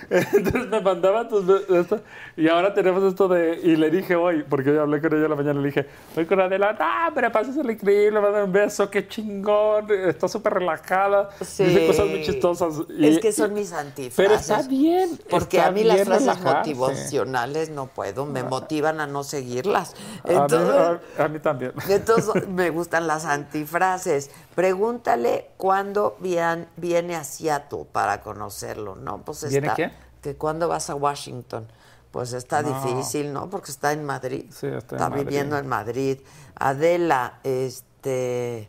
Entonces 0.08 0.68
me 0.68 0.80
mandaba 0.80 1.26
tus... 1.28 1.44
esto, 1.68 2.02
y 2.36 2.46
ahora 2.46 2.72
tenemos 2.72 3.02
esto 3.02 3.26
de... 3.26 3.58
Y 3.64 3.74
le 3.74 3.90
dije 3.90 4.14
hoy, 4.14 4.44
porque 4.48 4.70
hoy 4.70 4.78
hablé 4.78 5.00
con 5.00 5.12
ella 5.12 5.24
en 5.24 5.30
la 5.30 5.34
mañana, 5.34 5.58
le 5.60 5.66
dije, 5.66 5.88
voy 6.14 6.24
con 6.26 6.40
Adela, 6.40 6.76
ah, 6.78 7.10
pero 7.12 7.32
pasas 7.32 7.56
el 7.56 7.68
increíble, 7.68 8.20
me 8.20 8.44
un 8.44 8.52
beso, 8.52 8.88
qué 8.88 9.08
chingón, 9.08 9.90
está 9.90 10.28
súper 10.28 10.54
relajada, 10.54 11.30
dice 11.40 11.84
cosas 11.88 12.06
muy 12.06 12.22
chistosas. 12.22 12.74
Y- 12.96 13.08
es 13.08 13.18
que 13.18 13.32
son 13.32 13.54
mis 13.54 13.72
antifrases. 13.72 14.14
Pero 14.16 14.34
está 14.36 14.68
bien. 14.68 15.18
Porque 15.28 15.56
está 15.56 15.68
a 15.68 15.72
mí 15.72 15.82
las 15.82 16.04
frases 16.04 16.40
motivacionales 16.40 17.70
no 17.70 17.88
puedo, 17.88 18.24
me 18.24 18.44
motivan 18.44 19.00
a 19.00 19.08
no 19.08 19.24
seguirlas. 19.24 19.94
A 20.22 20.28
mí- 20.28 20.34
Entonces, 20.36 21.00
a- 21.18 21.24
a 21.24 21.28
mí 21.28 21.40
también. 21.40 21.72
entonces 21.88 22.46
me 22.48 22.70
gustan 22.70 23.08
las 23.08 23.24
antifrases. 23.24 24.30
Pregúntale 24.76 25.50
cuándo 25.56 26.16
viene 26.20 27.16
a 27.16 27.24
Seattle 27.24 27.86
para 27.90 28.20
conocerlo, 28.20 28.94
¿no? 28.94 29.22
Pues 29.22 29.48
¿Viene 29.48 29.68
está, 29.68 29.74
qué? 29.76 29.90
Que 30.20 30.36
cuándo 30.36 30.68
vas 30.68 30.90
a 30.90 30.94
Washington. 30.94 31.66
Pues 32.10 32.32
está 32.34 32.60
No. 32.62 32.68
difícil, 32.84 33.32
¿no? 33.32 33.48
Porque 33.48 33.70
está 33.70 33.92
en 33.92 34.04
Madrid. 34.04 34.44
Sí, 34.50 34.66
está 34.66 34.96
en 34.96 35.02
Madrid. 35.02 35.24
viviendo 35.24 35.56
en 35.58 35.66
Madrid. 35.66 36.20
Adela, 36.56 37.40
este. 37.42 38.68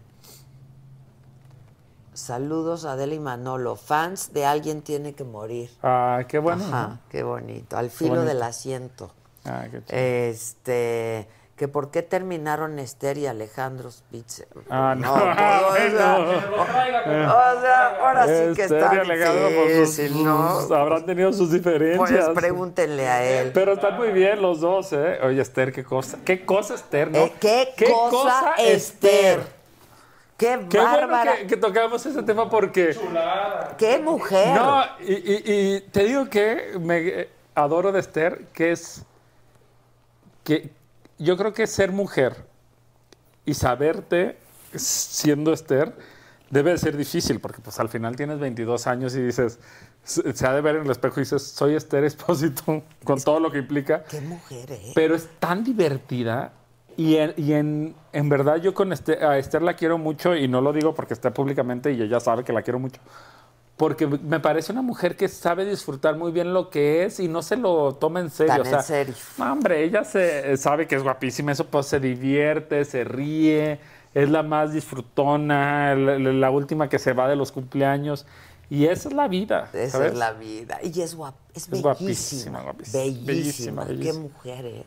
Saludos 2.13 2.85
Adela 2.85 3.13
y 3.13 3.19
Manolo. 3.19 3.75
Fans 3.75 4.33
de 4.33 4.45
Alguien 4.45 4.81
Tiene 4.81 5.13
que 5.13 5.23
Morir. 5.23 5.69
Ah, 5.83 6.23
qué 6.27 6.39
bueno. 6.39 6.63
Ajá, 6.65 6.99
qué 7.09 7.21
bonito. 7.23 7.77
Al 7.77 7.89
filo 7.91 8.11
bonito. 8.15 8.27
del 8.29 8.41
asiento. 8.43 9.11
Ah, 9.45 9.65
qué 9.69 9.83
chido. 9.83 9.97
Este. 9.99 11.27
Que 11.57 11.67
por 11.67 11.89
qué 11.89 12.03
terminaron 12.03 12.77
Esther 12.77 13.17
y 13.17 13.25
Alejandro 13.25 13.89
Spitzer. 13.91 14.47
Ah, 14.69 14.93
no, 14.95 15.11
pues, 15.15 15.91
o 15.91 15.97
sea, 15.97 16.17
no. 17.07 17.33
o 17.57 17.61
sea, 17.61 17.97
ahora 17.99 18.27
sí 18.27 18.53
que 18.55 18.61
Esther 18.61 18.83
está 18.83 18.95
y 18.95 18.97
Alejandro, 18.99 19.49
pues, 19.55 19.89
sus- 19.89 19.97
difícil, 19.97 20.23
¿no? 20.23 20.61
sus- 20.61 20.71
habrán 20.71 21.05
tenido 21.07 21.33
sus 21.33 21.51
diferencias. 21.51 22.25
Pues 22.25 22.29
pregúntenle 22.39 23.07
a 23.09 23.23
él. 23.23 23.51
Pero 23.55 23.73
están 23.73 23.97
muy 23.97 24.09
bien 24.11 24.39
los 24.39 24.59
dos, 24.61 24.93
¿eh? 24.93 25.17
Oye, 25.23 25.41
Esther, 25.41 25.73
qué 25.73 25.83
cosa. 25.83 26.19
¿Qué 26.23 26.45
cosa, 26.45 26.75
Esther, 26.75 27.09
no? 27.09 27.17
Eh, 27.17 27.33
¿Qué, 27.39 27.73
cosa, 27.89 28.53
Esther? 28.59 29.41
Qué, 30.37 30.67
Qué 30.69 30.79
bueno 30.79 31.09
que, 31.39 31.47
que 31.47 31.57
tocamos 31.57 32.05
ese 32.05 32.21
tema 32.21 32.47
porque... 32.47 32.95
Qué 33.79 33.97
mujer. 33.97 34.53
No, 34.55 34.83
y, 34.99 35.13
y- 35.13 35.41
y 35.77 35.81
te 35.89 36.03
digo 36.03 36.29
que 36.29 36.77
me 36.79 37.29
adoro 37.55 37.91
de 37.91 37.99
Esther, 37.99 38.45
que 38.53 38.73
es 38.73 39.01
que 40.43 40.76
yo 41.17 41.37
creo 41.37 41.53
que 41.53 41.67
ser 41.67 41.91
mujer 41.91 42.45
y 43.45 43.53
saberte 43.53 44.37
siendo 44.75 45.53
Esther 45.53 45.95
debe 46.49 46.71
de 46.71 46.77
ser 46.77 46.95
difícil, 46.95 47.39
porque 47.39 47.61
pues 47.61 47.79
al 47.79 47.89
final 47.89 48.15
tienes 48.15 48.39
22 48.39 48.87
años 48.87 49.15
y 49.15 49.21
dices, 49.21 49.59
se 50.03 50.47
ha 50.47 50.53
de 50.53 50.61
ver 50.61 50.77
en 50.77 50.83
el 50.83 50.91
espejo 50.91 51.19
y 51.19 51.23
dices, 51.23 51.43
soy 51.43 51.75
Esther 51.75 52.03
Espósito, 52.03 52.83
con 53.03 53.21
todo 53.21 53.39
lo 53.39 53.51
que 53.51 53.59
implica. 53.59 54.03
Qué 54.03 54.21
mujer, 54.21 54.71
¿eh? 54.71 54.91
Pero 54.95 55.15
es 55.15 55.27
tan 55.39 55.63
divertida 55.63 56.53
y, 56.95 57.17
en, 57.17 57.33
y 57.37 57.53
en, 57.53 57.95
en 58.13 58.29
verdad 58.29 58.57
yo 58.57 58.73
con 58.73 58.93
Esther, 58.93 59.23
a 59.23 59.37
Esther 59.37 59.61
la 59.61 59.75
quiero 59.75 59.97
mucho 59.97 60.35
y 60.35 60.47
no 60.47 60.61
lo 60.61 60.73
digo 60.73 60.95
porque 60.95 61.13
esté 61.13 61.31
públicamente 61.31 61.91
y 61.91 62.01
ella 62.01 62.19
sabe 62.19 62.43
que 62.43 62.53
la 62.53 62.61
quiero 62.61 62.79
mucho. 62.79 63.01
Porque 63.77 64.07
me 64.07 64.39
parece 64.39 64.71
una 64.71 64.81
mujer 64.81 65.15
que 65.15 65.27
sabe 65.27 65.63
disfrutar 65.63 66.17
muy 66.17 66.31
bien 66.31 66.51
lo 66.51 66.71
que 66.71 67.05
es 67.05 67.19
y 67.19 67.27
no 67.27 67.43
se 67.43 67.55
lo 67.57 67.93
toma 67.93 68.19
en 68.19 68.31
serio. 68.31 68.53
Tan 68.53 68.61
o 68.61 68.65
sea, 68.65 68.79
en 68.79 68.83
serio. 68.83 69.13
no, 69.37 69.53
hombre, 69.53 69.83
ella 69.83 70.03
se, 70.03 70.57
sabe 70.57 70.87
que 70.87 70.95
es 70.95 71.03
guapísima, 71.03 71.51
eso 71.51 71.67
pues 71.67 71.85
se 71.85 71.99
divierte, 71.99 72.83
se 72.85 73.03
ríe, 73.03 73.79
es 74.15 74.29
la 74.31 74.41
más 74.41 74.73
disfrutona, 74.73 75.93
la, 75.93 76.49
última 76.49 76.89
que 76.89 76.97
se 76.97 77.13
va 77.13 77.29
de 77.29 77.35
los 77.35 77.51
cumpleaños. 77.51 78.25
Y 78.67 78.85
esa 78.85 79.09
es 79.09 79.15
la 79.15 79.27
vida. 79.27 79.69
Esa 79.73 79.99
¿sabes? 79.99 80.13
es 80.13 80.17
la 80.17 80.33
vida. 80.33 80.79
Y 80.81 80.99
es, 80.99 81.13
guap 81.13 81.35
es, 81.53 81.69
Es 81.71 81.81
guapísima, 81.81 82.63
guapísima. 82.63 83.03
Bellísima. 83.03 83.85
Bellísima, 83.85 84.11
Qué 84.11 84.13
mujer, 84.13 84.65
¿eh? 84.65 84.85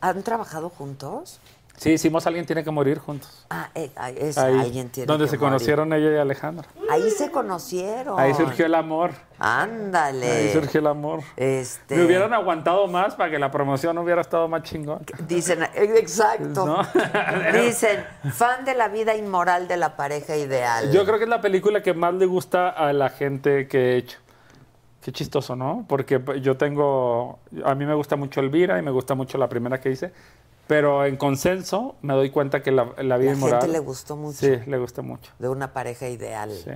¿Han 0.00 0.22
trabajado 0.22 0.70
juntos? 0.70 1.40
Sí, 1.76 1.90
hicimos 1.90 2.26
Alguien 2.26 2.46
tiene 2.46 2.62
que 2.62 2.70
morir 2.70 2.98
juntos. 2.98 3.46
Ah, 3.50 3.68
eh, 3.74 3.90
ah, 3.96 4.10
es 4.10 4.38
Ahí, 4.38 4.58
alguien 4.58 4.88
tiene 4.90 5.06
donde 5.06 5.24
que 5.24 5.30
se 5.30 5.36
morir. 5.36 5.50
conocieron 5.50 5.92
ella 5.92 6.12
y 6.12 6.16
Alejandra. 6.18 6.66
Ahí 6.90 7.10
se 7.10 7.30
conocieron. 7.30 8.18
Ahí 8.18 8.32
surgió 8.34 8.66
el 8.66 8.74
amor. 8.74 9.10
Ándale. 9.38 10.30
Ahí 10.30 10.52
surgió 10.52 10.80
el 10.80 10.86
amor. 10.86 11.20
Este. 11.36 11.96
Me 11.96 12.04
hubieran 12.04 12.32
aguantado 12.32 12.86
más 12.86 13.14
para 13.16 13.30
que 13.30 13.38
la 13.38 13.50
promoción 13.50 13.98
hubiera 13.98 14.20
estado 14.20 14.48
más 14.48 14.62
chingón. 14.62 15.04
Dicen, 15.26 15.64
eh, 15.64 15.94
exacto. 15.96 16.64
¿No? 16.64 16.82
Dicen, 17.52 18.04
fan 18.32 18.64
de 18.64 18.74
la 18.74 18.88
vida 18.88 19.14
inmoral 19.16 19.68
de 19.68 19.76
la 19.76 19.96
pareja 19.96 20.36
ideal. 20.36 20.92
Yo 20.92 21.04
creo 21.04 21.18
que 21.18 21.24
es 21.24 21.30
la 21.30 21.40
película 21.40 21.82
que 21.82 21.92
más 21.92 22.14
le 22.14 22.26
gusta 22.26 22.68
a 22.68 22.92
la 22.92 23.10
gente 23.10 23.66
que 23.66 23.78
he 23.78 23.96
hecho. 23.96 24.18
Qué 25.04 25.12
chistoso, 25.12 25.54
¿no? 25.54 25.84
Porque 25.86 26.18
yo 26.40 26.56
tengo, 26.56 27.38
a 27.62 27.74
mí 27.74 27.84
me 27.84 27.92
gusta 27.92 28.16
mucho 28.16 28.40
Elvira 28.40 28.78
y 28.78 28.82
me 28.82 28.90
gusta 28.90 29.14
mucho 29.14 29.36
la 29.36 29.50
primera 29.50 29.78
que 29.78 29.90
hice, 29.90 30.12
pero 30.66 31.04
en 31.04 31.16
consenso 31.16 31.96
me 32.02 32.14
doy 32.14 32.30
cuenta 32.30 32.62
que 32.62 32.70
la, 32.72 32.92
la 32.98 33.16
vida 33.18 33.30
La 33.32 33.36
inmoral... 33.36 33.60
gente 33.60 33.72
le 33.72 33.78
gustó 33.80 34.16
mucho. 34.16 34.38
Sí, 34.38 34.56
le 34.66 34.78
gusta 34.78 35.02
mucho. 35.02 35.30
De 35.38 35.48
una 35.48 35.72
pareja 35.72 36.08
ideal. 36.08 36.50
Sí. 36.52 36.70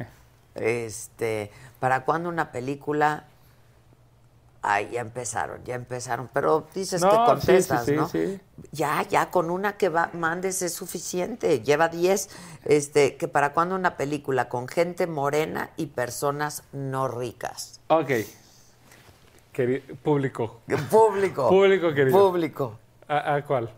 Este, 0.54 1.50
¿para 1.80 2.04
cuándo 2.04 2.28
una 2.28 2.52
película? 2.52 3.24
Ay, 4.60 4.90
ya 4.92 5.00
empezaron, 5.00 5.62
ya 5.64 5.76
empezaron. 5.76 6.28
Pero 6.32 6.66
dices 6.74 7.00
No, 7.00 7.10
que 7.10 7.16
contestas, 7.16 7.84
sí, 7.84 7.92
sí, 7.92 7.96
¿no? 7.96 8.08
sí. 8.08 8.40
Ya, 8.72 9.02
ya, 9.08 9.30
con 9.30 9.50
una 9.50 9.76
que 9.76 9.88
va, 9.88 10.10
mandes 10.14 10.62
es 10.62 10.74
suficiente. 10.74 11.60
Lleva 11.60 11.88
10. 11.88 12.28
Este, 12.64 13.16
que 13.16 13.28
para 13.28 13.52
cuándo 13.54 13.76
una 13.76 13.96
película 13.96 14.48
con 14.48 14.66
gente 14.66 15.06
morena 15.06 15.70
y 15.76 15.86
personas 15.86 16.64
no 16.72 17.06
ricas. 17.06 17.80
Ok. 17.86 18.10
Queri- 19.54 19.82
público. 20.02 20.60
Público. 20.90 21.48
Público, 21.48 21.94
querido. 21.94 22.18
Público. 22.18 22.78
¿A, 23.08 23.34
a 23.34 23.44
cuál? 23.44 23.70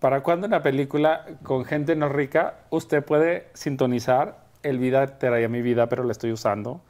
¿Para 0.00 0.22
cuándo 0.22 0.46
una 0.46 0.62
película 0.62 1.26
con 1.42 1.64
gente 1.64 1.96
no 1.96 2.08
rica 2.08 2.54
usted 2.70 3.04
puede 3.04 3.48
sintonizar 3.54 4.38
El 4.62 4.78
Vida 4.78 5.06
te 5.06 5.28
traía 5.28 5.48
mi 5.48 5.62
vida, 5.62 5.88
pero 5.88 6.04
la 6.04 6.12
estoy 6.12 6.32
usando? 6.32 6.80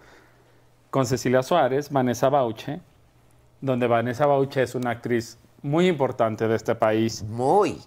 Con 0.91 1.07
Cecilia 1.07 1.43
Suárez, 1.43 1.91
Vanessa 1.91 2.28
Bauche, 2.28 2.81
donde 3.61 3.87
Vanessa 3.87 4.27
Bauche 4.27 4.62
es 4.62 4.74
una 4.74 4.91
actriz 4.91 5.39
muy 5.62 5.87
importante 5.87 6.49
de 6.49 6.57
este 6.57 6.74
país. 6.74 7.23
Muy. 7.23 7.78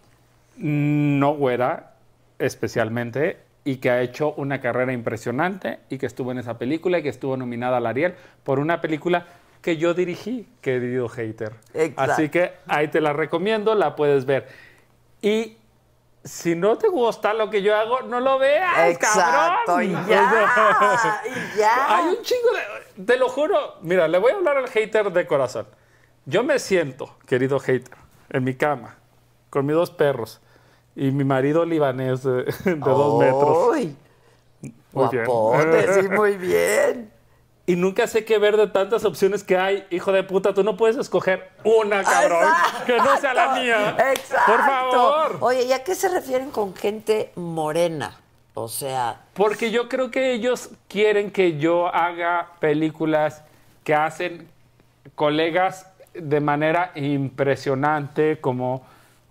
No 0.57 1.35
güera, 1.35 1.93
especialmente, 2.39 3.39
y 3.65 3.77
que 3.77 3.89
ha 3.89 4.01
hecho 4.01 4.33
una 4.33 4.59
carrera 4.59 4.93
impresionante 4.93 5.79
y 5.89 5.97
que 5.97 6.05
estuvo 6.05 6.31
en 6.31 6.39
esa 6.39 6.57
película 6.57 6.99
y 6.99 7.03
que 7.03 7.09
estuvo 7.09 7.37
nominada 7.37 7.77
al 7.77 7.85
Ariel 7.85 8.15
por 8.43 8.59
una 8.59 8.81
película 8.81 9.25
que 9.63 9.77
yo 9.77 9.93
dirigí, 9.93 10.47
querido 10.61 11.07
hater. 11.09 11.53
Exacto. 11.73 12.01
Así 12.13 12.29
que 12.29 12.53
ahí 12.67 12.89
te 12.89 13.01
la 13.01 13.13
recomiendo, 13.13 13.73
la 13.73 13.95
puedes 13.95 14.25
ver. 14.25 14.47
Y 15.21 15.57
si 16.23 16.53
no 16.53 16.77
te 16.77 16.89
gusta 16.89 17.33
lo 17.33 17.49
que 17.49 17.61
yo 17.61 17.73
hago, 17.75 18.01
no 18.01 18.19
lo 18.19 18.37
veas, 18.37 18.89
Exacto, 18.89 19.21
cabrón. 19.65 19.83
y 19.85 19.91
ya, 20.09 21.21
y 21.25 21.57
ya. 21.57 21.97
Hay 21.97 22.05
un 22.09 22.21
chingo 22.21 22.49
de... 22.51 23.03
Te 23.05 23.17
lo 23.17 23.29
juro. 23.29 23.75
Mira, 23.81 24.07
le 24.09 24.17
voy 24.17 24.33
a 24.33 24.35
hablar 24.35 24.57
al 24.57 24.67
hater 24.67 25.11
de 25.11 25.25
corazón. 25.25 25.65
Yo 26.25 26.43
me 26.43 26.59
siento, 26.59 27.15
querido 27.25 27.57
hater, 27.59 27.95
en 28.31 28.43
mi 28.43 28.55
cama, 28.55 28.97
con 29.49 29.65
mis 29.65 29.75
dos 29.75 29.91
perros 29.91 30.41
y 30.95 31.11
mi 31.11 31.23
marido 31.23 31.65
libanés 31.65 32.21
de, 32.23 32.43
de 32.65 32.75
dos 32.75 33.17
metros. 33.17 33.69
Uy, 33.69 33.95
Muy 34.91 35.07
bien. 35.09 35.25
guapote, 35.25 36.01
sí, 36.01 36.09
muy 36.09 36.35
bien. 36.35 37.12
Y 37.65 37.77
nunca 37.77 38.07
sé 38.07 38.25
qué 38.25 38.37
ver 38.39 38.57
de 38.57 38.67
tantas 38.67 39.05
opciones 39.05 39.43
que 39.43 39.57
hay. 39.57 39.87
Hijo 39.89 40.11
de 40.11 40.23
puta, 40.23 40.53
tú 40.53 40.63
no 40.63 40.75
puedes 40.75 40.97
escoger 40.97 41.49
una, 41.63 42.03
cabrón, 42.03 42.49
que 42.85 42.97
no 42.97 43.17
sea 43.17 43.33
la 43.33 43.55
mía. 43.55 43.95
Exacto. 44.13 44.51
Por 44.51 44.59
favor. 44.65 45.37
Oye, 45.39 45.63
¿y 45.63 45.71
a 45.71 45.83
qué 45.83 45.95
se 45.95 46.09
refieren 46.09 46.51
con 46.51 46.75
gente 46.75 47.31
morena? 47.35 48.17
O 48.55 48.67
sea, 48.67 49.21
Porque 49.33 49.71
yo 49.71 49.89
creo 49.89 50.11
que 50.11 50.33
ellos 50.33 50.69
quieren 50.87 51.31
que 51.31 51.57
yo 51.57 51.87
haga 51.87 52.51
películas 52.59 53.43
que 53.83 53.95
hacen 53.95 54.47
colegas 55.15 55.87
de 56.13 56.39
manera 56.39 56.91
impresionante, 56.95 58.39
como 58.39 58.85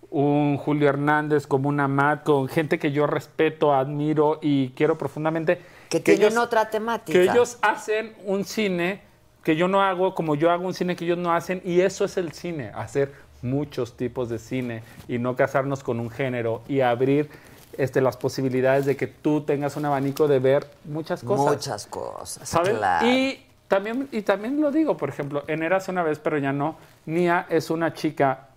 un 0.09 0.57
Julio 0.57 0.89
Hernández, 0.89 1.47
como 1.47 1.69
una 1.69 1.87
Matt, 1.87 2.23
con 2.23 2.47
gente 2.47 2.79
que 2.79 2.91
yo 2.91 3.07
respeto, 3.07 3.73
admiro 3.73 4.39
y 4.41 4.69
quiero 4.71 4.97
profundamente. 4.97 5.61
Que 6.01 6.15
tienen 6.17 6.37
otra 6.37 6.69
temática. 6.69 7.17
Que 7.17 7.23
ellos 7.23 7.57
hacen 7.61 8.13
un 8.25 8.45
cine 8.45 9.01
que 9.43 9.55
yo 9.55 9.67
no 9.67 9.81
hago, 9.81 10.15
como 10.15 10.35
yo 10.35 10.49
hago 10.51 10.65
un 10.65 10.73
cine 10.73 10.95
que 10.95 11.05
ellos 11.05 11.17
no 11.17 11.33
hacen, 11.33 11.61
y 11.65 11.81
eso 11.81 12.05
es 12.05 12.17
el 12.17 12.31
cine, 12.31 12.71
hacer 12.75 13.11
muchos 13.41 13.97
tipos 13.97 14.29
de 14.29 14.39
cine 14.39 14.83
y 15.07 15.17
no 15.17 15.35
casarnos 15.35 15.83
con 15.83 15.99
un 15.99 16.09
género 16.09 16.61
y 16.67 16.79
abrir 16.79 17.29
este, 17.77 18.01
las 18.01 18.15
posibilidades 18.15 18.85
de 18.85 18.95
que 18.95 19.07
tú 19.07 19.41
tengas 19.41 19.75
un 19.75 19.85
abanico 19.85 20.27
de 20.27 20.39
ver 20.39 20.67
muchas 20.85 21.23
cosas. 21.23 21.45
Muchas 21.45 21.85
cosas, 21.87 22.47
¿Saben? 22.47 22.77
claro. 22.77 23.05
Y 23.05 23.43
también, 23.67 24.07
y 24.11 24.21
también 24.21 24.61
lo 24.61 24.71
digo, 24.71 24.95
por 24.95 25.09
ejemplo, 25.09 25.43
en 25.47 25.63
Eras 25.63 25.87
una 25.89 26.03
vez, 26.03 26.19
pero 26.19 26.37
ya 26.37 26.53
no, 26.53 26.77
Nia 27.05 27.45
es 27.49 27.69
una 27.69 27.93
chica 27.93 28.47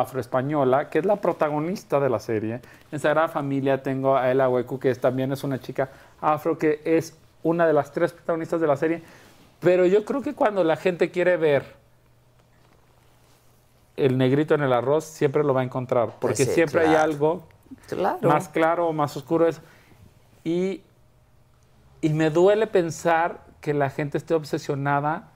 afroespañola 0.00 0.88
que 0.90 0.98
es 0.98 1.04
la 1.04 1.16
protagonista 1.16 2.00
de 2.00 2.08
la 2.10 2.18
serie. 2.18 2.60
En 2.90 2.98
Sagrada 3.00 3.28
Familia 3.28 3.82
tengo 3.82 4.16
a 4.16 4.30
Ella 4.30 4.48
Huecu, 4.48 4.78
que 4.78 4.90
es- 4.90 5.00
también 5.00 5.32
es 5.32 5.44
una 5.44 5.60
chica 5.60 5.90
afro, 6.20 6.58
que 6.58 6.80
es 6.84 7.16
una 7.42 7.66
de 7.66 7.72
las 7.72 7.92
tres 7.92 8.12
protagonistas 8.12 8.60
de 8.60 8.66
la 8.66 8.76
serie. 8.76 9.02
Pero 9.60 9.86
yo 9.86 10.04
creo 10.04 10.20
que 10.22 10.34
cuando 10.34 10.64
la 10.64 10.76
gente 10.76 11.10
quiere 11.10 11.36
ver 11.36 11.64
el 13.96 14.18
negrito 14.18 14.54
en 14.54 14.62
el 14.62 14.72
arroz, 14.72 15.04
siempre 15.04 15.44
lo 15.44 15.54
va 15.54 15.60
a 15.60 15.64
encontrar, 15.64 16.10
porque 16.20 16.36
Pues 16.36 16.48
sí, 16.48 16.54
siempre 16.54 16.80
hay 16.86 16.94
algo 16.96 17.44
Claro. 17.88 18.28
más 18.28 18.48
claro 18.48 18.88
o 18.88 18.92
más 18.92 19.16
oscuro. 19.16 19.46
Es, 19.46 19.60
y, 20.42 20.82
y 22.00 22.08
me 22.10 22.30
duele 22.30 22.66
pensar 22.66 23.40
que 23.60 23.72
la 23.72 23.90
gente 23.90 24.18
esté 24.18 24.34
obsesionada 24.34 25.30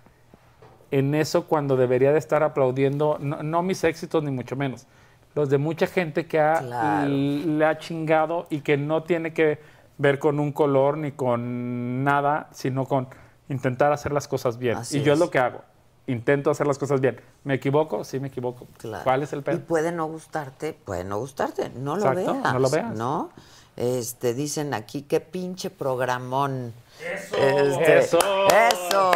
en 0.90 1.14
eso 1.14 1.46
cuando 1.46 1.76
debería 1.76 2.12
de 2.12 2.18
estar 2.18 2.42
aplaudiendo, 2.42 3.18
no, 3.20 3.42
no 3.42 3.62
mis 3.62 3.84
éxitos 3.84 4.22
ni 4.22 4.30
mucho 4.30 4.56
menos, 4.56 4.86
los 5.34 5.50
de 5.50 5.58
mucha 5.58 5.86
gente 5.86 6.26
que 6.26 6.40
ha- 6.40 6.60
Claro. 6.60 7.08
le 7.08 7.64
ha 7.64 7.78
chingado 7.78 8.46
y 8.50 8.60
que 8.62 8.76
no 8.76 9.02
tiene 9.02 9.32
que 9.32 9.58
ver 9.98 10.18
con 10.18 10.40
un 10.40 10.52
color 10.52 10.96
ni 10.96 11.12
con 11.12 12.04
nada, 12.04 12.48
sino 12.52 12.86
con 12.86 13.08
intentar 13.48 13.92
hacer 13.92 14.12
las 14.12 14.28
cosas 14.28 14.58
bien. 14.58 14.78
Así 14.78 14.98
y 14.98 15.02
yo 15.02 15.12
es 15.12 15.18
lo 15.18 15.30
que 15.30 15.38
hago. 15.38 15.62
Intento 16.06 16.50
hacer 16.50 16.66
las 16.66 16.78
cosas 16.78 17.00
bien. 17.02 17.20
¿Me 17.44 17.54
equivoco? 17.54 18.02
Sí, 18.04 18.18
me 18.18 18.28
equivoco. 18.28 18.66
Claro. 18.78 19.04
¿Cuál 19.04 19.22
es 19.22 19.32
el 19.34 19.40
Y 19.40 19.42
pedo? 19.42 19.60
puede 19.60 19.92
no 19.92 20.06
gustarte, 20.06 20.72
puede 20.72 21.04
no 21.04 21.18
gustarte, 21.18 21.68
no 21.70 21.96
lo 21.96 22.02
Exacto, 22.12 22.32
veas. 22.40 22.52
no 22.54 22.58
lo 22.58 22.70
veas. 22.70 22.96
¿no? 22.96 23.30
Este, 23.76 24.32
dicen 24.34 24.72
aquí, 24.72 25.02
qué 25.02 25.20
pinche 25.20 25.68
programón. 25.70 26.72
Eso. 27.14 27.36
Este, 27.36 27.98
Eso. 27.98 28.18
Eso. 28.48 29.10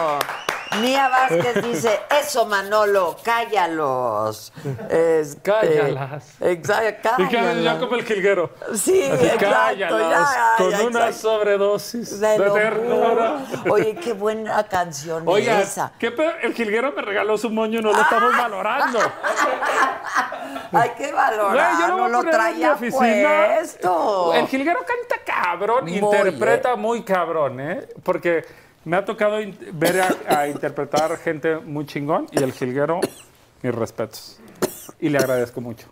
Mía 0.81 1.09
Vázquez 1.09 1.63
dice, 1.63 2.01
eso 2.21 2.47
Manolo, 2.47 3.17
cállalos. 3.23 4.53
Este, 4.89 5.41
Cállalas. 5.43 6.37
Exacto, 6.41 7.11
Y 7.19 7.27
que 7.29 7.33
ya 7.37 7.43
cállalas. 7.43 7.79
como 7.79 7.95
el 7.97 8.05
jilguero. 8.05 8.51
Sí, 8.75 9.03
Así, 9.03 9.25
exacto, 9.27 9.47
cállalas, 9.51 10.35
ya, 10.35 10.55
con 10.57 10.71
ya, 10.71 10.83
una 10.83 11.09
exacto. 11.09 11.13
sobredosis 11.29 12.21
De 12.21 12.39
de, 12.39 12.51
ternura. 12.51 13.39
Oye, 13.71 13.95
qué 13.97 14.13
buena 14.13 14.65
canción 14.65 15.25
Oiga, 15.27 15.61
esa. 15.61 15.93
¿qué? 15.99 16.13
El 16.43 16.55
jilguero 16.55 16.93
me 16.93 17.03
regaló 17.03 17.37
su 17.39 17.51
moño 17.51 17.81
y 17.81 17.83
no 17.83 17.93
lo 17.93 18.01
estamos 18.01 18.37
valorando. 18.37 18.99
Hay 20.73 20.91
que 20.91 21.13
valorar, 21.13 21.73
yo 21.81 21.93
voy 21.93 22.03
no 22.03 22.09
lo 22.09 22.21
en 22.21 22.27
mi 22.27 22.31
traía 22.33 22.73
oficina. 22.73 23.47
puesto. 23.57 24.35
El 24.35 24.47
jilguero 24.49 24.81
canta 24.81 25.23
cabrón, 25.25 25.85
Muy, 25.85 25.99
interpreta 25.99 26.77
muy 26.77 27.03
cabrón, 27.03 27.61
¿eh? 27.61 27.89
Porque 28.03 28.45
me 28.85 28.97
ha 28.97 29.05
tocado 29.05 29.39
ver 29.73 30.01
a, 30.01 30.41
a 30.41 30.49
interpretar 30.49 31.17
gente 31.19 31.57
muy 31.57 31.87
chingón 31.87 32.27
y 32.33 32.43
el 32.43 32.53
jilguero, 32.53 33.01
mis 33.63 33.75
respetos. 33.75 34.39
Y 35.01 35.09
le 35.09 35.19
agradezco 35.19 35.61
mucho. 35.61 35.89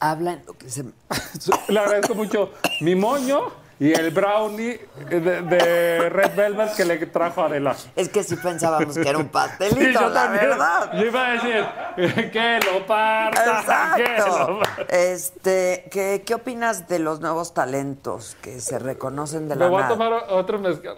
Habla 0.00 0.34
en 0.34 0.46
lo 0.46 0.56
que 0.56 0.70
se... 0.70 0.84
Le 1.68 1.80
agradezco 1.80 2.14
mucho 2.14 2.52
mi 2.80 2.94
moño 2.94 3.50
y 3.80 3.92
el 3.92 4.10
brownie 4.10 4.80
de, 5.08 5.20
de 5.20 6.08
Red 6.08 6.34
Velvet 6.34 6.74
que 6.74 6.84
le 6.84 6.96
trajo 7.06 7.42
Adela. 7.42 7.76
Es 7.94 8.08
que 8.08 8.24
sí 8.24 8.34
pensábamos 8.36 8.96
que 8.98 9.08
era 9.08 9.18
un 9.18 9.24
Sí, 9.28 9.30
pastelito, 9.32 10.00
yo 10.00 10.08
la 10.08 10.22
también. 10.22 10.48
verdad. 10.48 10.92
Yo 10.94 11.04
iba 11.06 11.26
a 11.26 11.32
decir 11.32 12.30
que 12.32 12.60
lo 12.72 12.86
parta. 12.86 13.44
que 13.96 14.02
Exacto. 14.02 14.48
lo 14.52 14.58
parta. 14.60 14.82
Este, 14.96 15.88
¿qué, 15.90 16.22
¿Qué 16.26 16.34
opinas 16.34 16.88
de 16.88 16.98
los 16.98 17.20
nuevos 17.20 17.54
talentos 17.54 18.36
que 18.42 18.60
se 18.60 18.78
reconocen 18.78 19.48
de 19.48 19.56
la 19.56 19.66
Me 19.66 19.70
voy 19.70 19.82
a 19.82 19.88
tomar 19.88 20.12
otro 20.30 20.58
mezcal. 20.58 20.96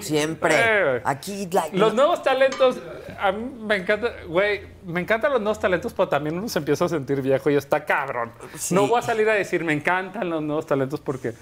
Siempre. 0.00 0.54
Eh. 0.56 1.02
Aquí 1.04 1.48
Los 1.72 1.94
nuevos 1.94 2.22
talentos, 2.22 2.76
a 3.18 3.32
mí 3.32 3.50
me 3.60 3.76
encanta, 3.76 4.08
güey, 4.26 4.60
me 4.84 5.00
encantan 5.00 5.32
los 5.32 5.40
nuevos 5.40 5.58
talentos, 5.58 5.92
pero 5.94 6.08
también 6.08 6.36
uno 6.38 6.48
se 6.48 6.58
empieza 6.58 6.84
a 6.84 6.88
sentir 6.88 7.22
viejo 7.22 7.48
y 7.50 7.56
está 7.56 7.84
cabrón. 7.84 8.30
Sí. 8.56 8.74
No 8.74 8.86
voy 8.86 8.98
a 8.98 9.02
salir 9.02 9.28
a 9.30 9.34
decir, 9.34 9.64
me 9.64 9.72
encantan 9.72 10.28
los 10.28 10.42
nuevos 10.42 10.66
talentos 10.66 11.00
porque 11.00 11.32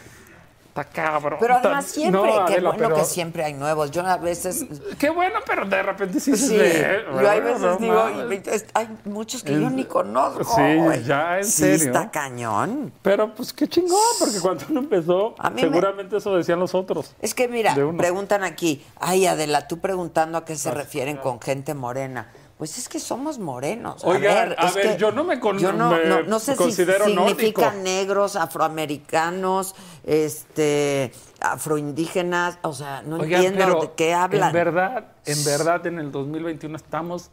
está 0.81 0.85
cabrón. 0.85 1.39
Pero 1.41 1.55
además 1.55 1.87
siempre, 1.87 2.21
No, 2.21 2.45
qué 2.47 2.53
Adela, 2.55 2.71
bueno 2.71 2.89
pero- 2.89 2.97
que 2.97 3.05
siempre 3.05 3.45
hay 3.45 3.53
nuevos. 3.55 3.91
Yo 3.91 4.03
a 4.07 4.17
veces... 4.17 4.65
Qué 4.99 5.11
bueno, 5.11 5.39
pero 5.47 5.65
de 5.67 5.83
repente 5.83 6.21
sí, 6.21 6.37
Sí, 6.37 6.49
se 6.49 7.05
yo 7.21 7.31
hay 7.31 7.41
veces 7.41 7.79
digo, 7.79 8.05
y- 8.31 8.43
es- 8.51 8.67
hay 8.75 8.89
muchos 9.05 9.43
que 9.43 9.53
yo 9.53 9.71
ni 9.71 9.85
conozco. 9.85 10.45
Sí, 10.45 11.05
ya, 11.07 11.39
en 11.39 11.45
sí, 11.45 11.51
serio. 11.79 11.87
está 11.87 12.11
cañón. 12.11 12.93
Pero 13.03 13.35
pues 13.35 13.53
qué 13.53 13.67
chingón, 13.69 13.99
porque 14.19 14.41
cuando 14.41 14.65
uno 14.71 14.81
empezó, 14.81 15.35
me- 15.55 15.61
seguramente 15.61 16.17
eso 16.19 16.35
decían 16.37 16.61
los 16.61 16.75
otros. 16.75 17.15
Es 17.21 17.35
que 17.35 17.49
mira, 17.49 17.75
preguntan 17.97 18.45
aquí, 18.45 18.85
ay 19.01 19.27
Adela, 19.27 19.67
tú 19.69 19.79
preguntando 19.79 20.39
a 20.39 20.45
qué 20.45 20.53
Ah, 20.55 20.57
se 20.57 20.71
refieren 20.71 21.17
con 21.17 21.41
gente 21.41 21.75
morena. 21.75 22.29
Pues 22.59 22.79
es 22.79 22.89
que 22.89 22.99
somos 22.99 23.39
morenos. 23.39 24.03
Oigan, 24.03 24.55
a 24.57 24.69
es 24.69 24.75
ver, 24.75 24.93
que 24.93 24.97
yo 24.99 25.13
no 25.13 25.25
me 25.25 25.39
con- 25.39 25.59
yo 25.59 25.73
no, 25.73 25.91
me 25.91 26.05
no- 26.07 26.23
no 26.23 26.39
sé 26.39 26.53
si 26.53 26.59
considero 26.59 27.05
significa 27.05 27.67
nórdico. 27.67 27.83
negros, 27.83 28.35
afroamericanos, 28.35 29.75
este, 30.05 31.13
afroindígenas, 31.41 32.59
o 32.63 32.73
sea, 32.73 33.03
no 33.03 33.17
Oigan, 33.17 33.45
entiendo 33.45 33.67
pero 33.67 33.81
de 33.83 33.91
qué 33.95 34.15
hablan. 34.15 34.49
En 34.49 34.53
verdad, 34.55 35.05
en 35.27 35.45
verdad, 35.45 35.87
en 35.87 35.99
el 35.99 36.11
2021 36.11 36.77
estamos 36.77 37.31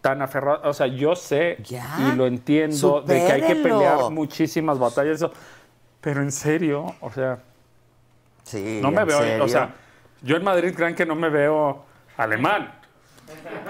tan 0.00 0.22
aferrados. 0.22 0.60
O 0.64 0.72
sea, 0.72 0.86
yo 0.86 1.14
sé 1.14 1.58
Ya, 1.68 1.96
y 2.00 2.16
lo 2.16 2.26
entiendo 2.26 3.02
de 3.02 3.26
que 3.26 3.32
hay 3.32 3.42
que 3.42 3.56
pelear 3.56 4.10
muchísimas 4.10 4.78
batallas. 4.78 5.16
Eso, 5.16 5.30
pero 6.00 6.22
en 6.22 6.32
serio, 6.32 6.86
o 7.00 7.10
sea, 7.12 7.38
Sí, 8.44 8.80
no 8.82 8.90
me 8.90 9.02
¿en 9.02 9.06
veo. 9.08 9.18
serio? 9.20 9.44
O 9.44 9.48
sea, 9.48 9.74
yo 10.22 10.36
en 10.36 10.42
Madrid 10.42 10.72
crean 10.74 10.94
que 10.94 11.04
no 11.06 11.14
me 11.14 11.28
veo 11.28 11.84
alemán. 12.16 12.78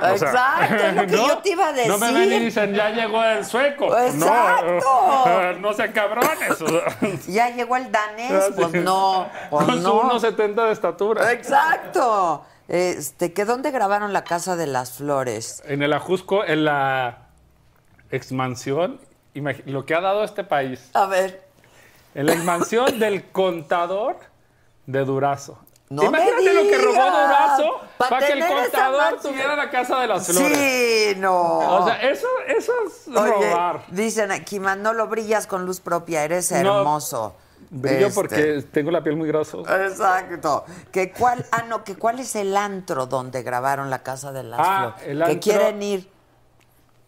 O 0.01 0.17
sea, 0.19 0.57
Exacto, 0.67 0.75
es 0.87 0.95
lo 0.95 1.01
que 1.07 1.17
no, 1.17 1.29
yo 1.29 1.39
te 1.39 1.51
iba 1.51 1.69
a 1.69 1.73
decir. 1.73 1.91
No 1.91 1.99
me 1.99 2.13
ven 2.13 2.33
y 2.33 2.39
dicen, 2.39 2.75
ya 2.75 2.91
llegó 2.91 3.23
el 3.23 3.45
sueco. 3.45 3.97
Exacto. 3.99 4.81
No, 5.27 5.53
no 5.61 5.73
sean 5.75 5.93
cabrones. 5.93 6.29
Ya 7.29 7.51
llegó 7.51 7.77
el 7.77 7.91
danés, 7.93 8.51
pues 8.57 8.73
no, 8.75 9.29
pues 9.51 9.67
Con 9.67 9.77
su 9.77 9.83
no. 9.83 10.11
1,70 10.21 10.67
de 10.67 10.73
estatura. 10.73 11.33
Exacto. 11.33 12.45
Este, 12.69 13.33
que 13.33 13.45
dónde 13.45 13.71
grabaron 13.71 14.13
la 14.13 14.25
Casa 14.25 14.57
de 14.57 14.67
las 14.67 14.93
Flores. 14.93 15.63
En 15.67 15.83
el 15.83 15.93
Ajusco, 15.93 16.45
en 16.45 16.65
la 16.65 17.19
expansión, 18.11 19.01
imagi- 19.35 19.65
lo 19.67 19.85
que 19.85 19.95
ha 19.95 20.01
dado 20.01 20.25
este 20.25 20.45
país. 20.45 20.91
A 20.95 21.07
ver. 21.07 21.43
En 22.15 22.27
la 22.27 22.33
expansión 22.35 22.99
del 22.99 23.25
contador 23.31 24.17
de 24.87 25.05
Durazo. 25.05 25.59
No 25.93 26.11
me 26.11 26.19
Imagínate 26.19 26.55
lo 26.55 26.63
que 26.63 26.79
robó. 26.79 26.93
Durazo 26.95 27.81
Pa' 27.99 28.09
para 28.09 28.27
que 28.27 28.33
el 28.33 28.47
contador 28.47 29.21
tuviera 29.21 29.57
la 29.57 29.71
casa 29.71 30.01
de 30.01 30.07
las 30.07 30.27
flores. 30.27 30.57
Sí, 30.59 31.15
no. 31.19 31.59
O 31.59 31.85
sea, 31.87 31.97
eso, 32.03 32.27
eso 32.49 32.73
es 32.87 33.09
Oye, 33.17 33.51
robar. 33.51 33.83
dicen 33.89 34.33
aquí, 34.33 34.59
Manolo, 34.59 35.07
brillas 35.09 35.47
con 35.47 35.67
luz 35.67 35.81
propia, 35.81 36.25
eres 36.25 36.51
No, 36.53 36.79
hermoso. 36.79 37.37
Brillo 37.71 38.07
Este, 38.09 38.15
porque 38.15 38.65
tengo 38.73 38.91
la 38.91 39.03
piel 39.03 39.17
muy 39.17 39.29
grosa. 39.29 39.59
Exacto. 39.87 40.65
Que 40.91 41.11
cuál, 41.13 41.45
ah, 41.53 41.65
no, 41.69 41.85
que 41.85 41.97
cuál 41.97 42.21
es 42.21 42.37
el 42.37 42.57
antro 42.57 43.07
donde 43.07 43.43
grabaron 43.43 43.89
la 43.91 44.03
Casa 44.03 44.33
de 44.33 44.43
las 44.45 44.61
Ah, 44.63 44.95
Flores. 44.99 45.09
el 45.11 45.25
Que 45.25 45.39
quieren 45.41 45.83
ir. 45.83 46.09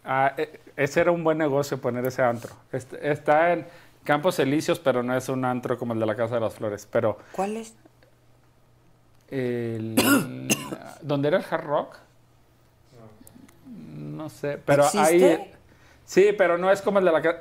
Ah, 0.05 0.32
e- 0.36 0.61
ese 0.77 1.01
era 1.01 1.11
un 1.11 1.24
buen 1.24 1.39
negocio 1.39 1.81
poner 1.81 2.05
ese 2.06 2.23
antro. 2.23 2.55
Este- 2.73 3.11
Está 3.11 3.52
en 3.52 3.66
Campos 4.05 4.39
Elíseos, 4.39 4.78
pero 4.78 5.02
no 5.02 5.16
es 5.16 5.28
un 5.28 5.44
antro 5.44 5.78
como 5.78 5.94
el 5.94 6.01
de 6.01 6.06
la 6.06 6.15
Casa 6.15 6.35
de 6.35 6.40
las 6.43 6.55
Flores. 6.55 6.86
Pero 6.90 7.19
¿Cuál 7.32 7.56
es? 7.56 7.74
El, 9.28 9.96
¿Dónde 11.02 11.28
era 11.28 11.38
el 11.38 11.44
Hard 11.48 11.64
Rock? 11.64 11.96
No 13.66 14.28
sé, 14.28 14.59
pero 14.64 14.84
¿Existe? 14.84 15.02
ahí... 15.34 15.51
Sí, 16.05 16.34
pero 16.36 16.59
no 16.59 16.70
es 16.70 16.82
como 16.82 16.98
el 16.98 17.05
de 17.05 17.12
la 17.12 17.22
casa... 17.22 17.38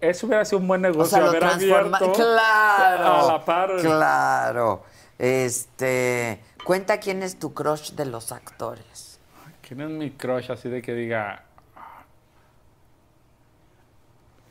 Eso 0.00 0.26
hubiera 0.26 0.44
sido 0.44 0.58
un 0.58 0.68
buen 0.68 0.80
negocio, 0.82 1.02
O 1.02 1.06
sea, 1.06 1.20
lo 1.20 1.26
haber 1.28 1.40
transforma. 1.40 1.96
abierto 1.98 2.12
Claro. 2.14 3.04
a 3.28 3.32
la 3.32 3.44
par. 3.44 3.76
Claro. 3.80 4.82
Este. 5.18 6.40
Cuenta 6.64 6.98
quién 6.98 7.22
es 7.22 7.38
tu 7.38 7.54
crush 7.54 7.92
de 7.92 8.06
los 8.06 8.32
actores. 8.32 9.20
¿Quién 9.66 9.80
es 9.82 9.90
mi 9.90 10.10
crush 10.10 10.50
así 10.50 10.68
de 10.68 10.82
que 10.82 10.94
diga... 10.94 11.44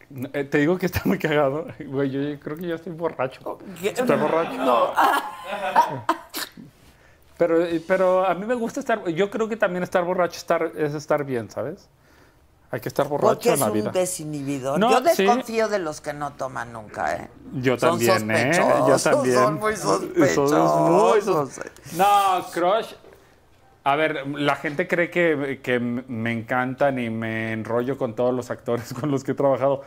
No, 0.10 0.30
eh, 0.32 0.46
Te 0.46 0.60
digo 0.60 0.78
que 0.78 0.86
está 0.86 1.02
muy 1.06 1.20
cagado. 1.20 1.68
Güey, 1.86 2.10
yo 2.10 2.40
creo 2.40 2.56
que 2.56 2.68
ya 2.68 2.76
estoy 2.76 2.94
borracho. 2.94 3.60
Estoy 3.84 4.18
borracho. 4.18 4.94
Pero, 7.38 7.60
pero 7.88 8.26
a 8.26 8.34
mí 8.34 8.46
me 8.46 8.56
gusta 8.56 8.80
estar... 8.80 9.08
Yo 9.10 9.30
creo 9.30 9.48
que 9.48 9.58
también 9.58 9.84
estar 9.84 10.04
borracho 10.04 10.38
estar, 10.38 10.72
es 10.76 10.94
estar 10.94 11.24
bien, 11.24 11.50
¿sabes? 11.52 11.88
Hay 12.72 12.80
que 12.82 12.90
estar 12.90 13.08
borracho 13.08 13.30
Porque 13.36 13.50
en 13.50 13.54
es 13.54 13.60
la 13.62 13.66
un 13.68 13.74
vida. 13.74 13.92
desinhibidor. 13.92 14.80
No, 14.80 14.90
Yo 14.92 14.98
sí. 15.10 15.24
desconfío 15.24 15.70
de 15.70 15.80
los 15.80 16.02
que 16.02 16.14
no 16.14 16.34
toman 16.34 16.74
nunca, 16.74 17.16
¿eh? 17.16 17.30
Yo 17.54 17.78
Son 17.80 17.92
también, 17.92 18.30
¿eh? 18.32 18.52
Yo 18.88 18.98
también. 18.98 19.36
Son 19.36 19.54
muy 19.60 19.76
Son 19.78 20.02
sospechosos. 20.02 20.80
muy 20.92 21.22
sos- 21.22 21.62
No, 21.96 22.46
Crush. 22.52 22.94
A 23.84 23.96
ver, 23.96 24.28
la 24.28 24.58
gente 24.58 24.86
cree 24.86 25.10
que, 25.10 25.62
que 25.64 25.80
me 25.80 26.34
encantan 26.34 27.00
y 27.00 27.10
me 27.10 27.54
enrollo 27.54 27.98
con 27.98 28.16
todos 28.16 28.34
los 28.34 28.52
actores 28.52 28.94
con 29.00 29.12
los 29.12 29.24
que 29.24 29.32
he 29.32 29.36
trabajado. 29.36 29.84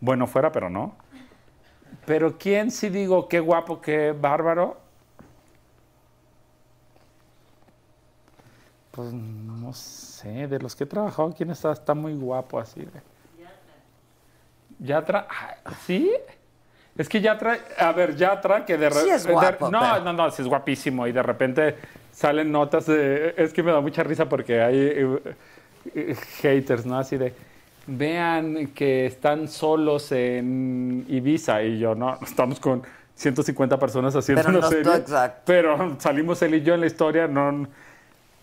Bueno, 0.00 0.26
fuera, 0.26 0.50
pero 0.50 0.68
no. 0.70 0.96
Pero 2.04 2.36
¿quién 2.38 2.70
sí 2.72 2.88
digo 2.88 3.28
qué 3.28 3.38
guapo, 3.38 3.80
qué 3.80 4.12
bárbaro? 4.18 4.78
Pues 8.98 9.12
no 9.12 9.72
sé, 9.74 10.48
de 10.48 10.58
los 10.58 10.74
que 10.74 10.82
he 10.82 10.86
trabajado, 10.88 11.32
¿quién 11.32 11.52
está, 11.52 11.70
está 11.70 11.94
muy 11.94 12.16
guapo 12.16 12.58
así? 12.58 12.80
De... 12.80 12.90
Yatra, 14.80 15.28
ah, 15.30 15.72
¿sí? 15.86 16.10
Es 16.96 17.08
que 17.08 17.20
Yatra, 17.20 17.58
a 17.78 17.92
ver, 17.92 18.16
Yatra, 18.16 18.66
que 18.66 18.76
de 18.76 18.90
Sí 18.90 19.30
guapo, 19.30 19.70
no, 19.70 19.78
pero- 19.78 20.00
no, 20.00 20.12
no, 20.12 20.30
sí 20.32 20.42
es 20.42 20.48
guapísimo 20.48 21.06
y 21.06 21.12
de 21.12 21.22
repente 21.22 21.76
salen 22.10 22.50
notas 22.50 22.86
de, 22.86 23.34
es 23.36 23.52
que 23.52 23.62
me 23.62 23.70
da 23.70 23.80
mucha 23.80 24.02
risa 24.02 24.28
porque 24.28 24.60
hay 24.62 24.76
eh, 24.76 25.18
eh, 25.94 26.16
haters, 26.40 26.84
¿no? 26.84 26.98
Así 26.98 27.16
de, 27.16 27.32
vean 27.86 28.66
que 28.74 29.06
están 29.06 29.46
solos 29.46 30.10
en 30.10 31.06
Ibiza 31.08 31.62
y 31.62 31.78
yo, 31.78 31.94
no, 31.94 32.18
estamos 32.20 32.58
con 32.58 32.82
150 33.14 33.78
personas 33.78 34.16
haciendo 34.16 34.42
Pero 34.42 34.58
una 34.58 34.66
no, 34.66 34.68
serie. 34.68 34.96
exacto. 34.96 35.42
Pero 35.44 36.00
salimos 36.00 36.42
él 36.42 36.56
y 36.56 36.62
yo 36.62 36.74
en 36.74 36.80
la 36.80 36.86
historia, 36.88 37.28
no. 37.28 37.68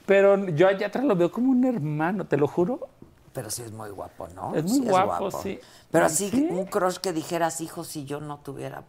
Pero 0.06 0.48
yo 0.50 0.68
a 0.68 0.74
Yatra 0.74 1.04
lo 1.04 1.16
veo 1.16 1.32
como 1.32 1.52
un 1.52 1.64
hermano, 1.66 2.26
te 2.26 2.38
lo 2.38 2.48
juro. 2.48 2.90
Pero 3.34 3.50
sí 3.50 3.64
es 3.64 3.72
muy 3.72 3.90
guapo, 3.90 4.28
¿no? 4.36 4.56
Es 4.56 4.64
muy 4.64 4.74
Sí 4.80 4.86
guapo, 4.88 5.32
sí. 5.32 5.60
Pero 5.92 6.06
así, 6.06 6.30
Sí. 6.30 6.48
un 6.50 6.66
crush 6.66 6.98
que 6.98 7.12
dijeras, 7.12 7.60
hijo, 7.62 7.84
si 7.84 8.06
yo 8.06 8.22
no 8.22 8.38
tuviera 8.40 8.84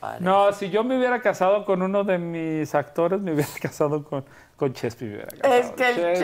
pareja. 0.00 0.22
No, 0.24 0.52
si 0.52 0.70
yo 0.70 0.84
me 0.84 0.96
hubiera 0.96 1.20
casado 1.20 1.64
con 1.64 1.82
uno 1.82 2.04
de 2.04 2.18
mis 2.18 2.74
actores, 2.74 3.20
me 3.20 3.32
hubiera 3.32 3.50
casado 3.60 4.04
con, 4.04 4.24
con 4.56 4.72
Chespi. 4.72 5.04
Me 5.04 5.10
hubiera 5.16 5.26
casado. 5.28 5.54
Es 5.54 5.70
que 5.72 5.88
el 5.90 6.16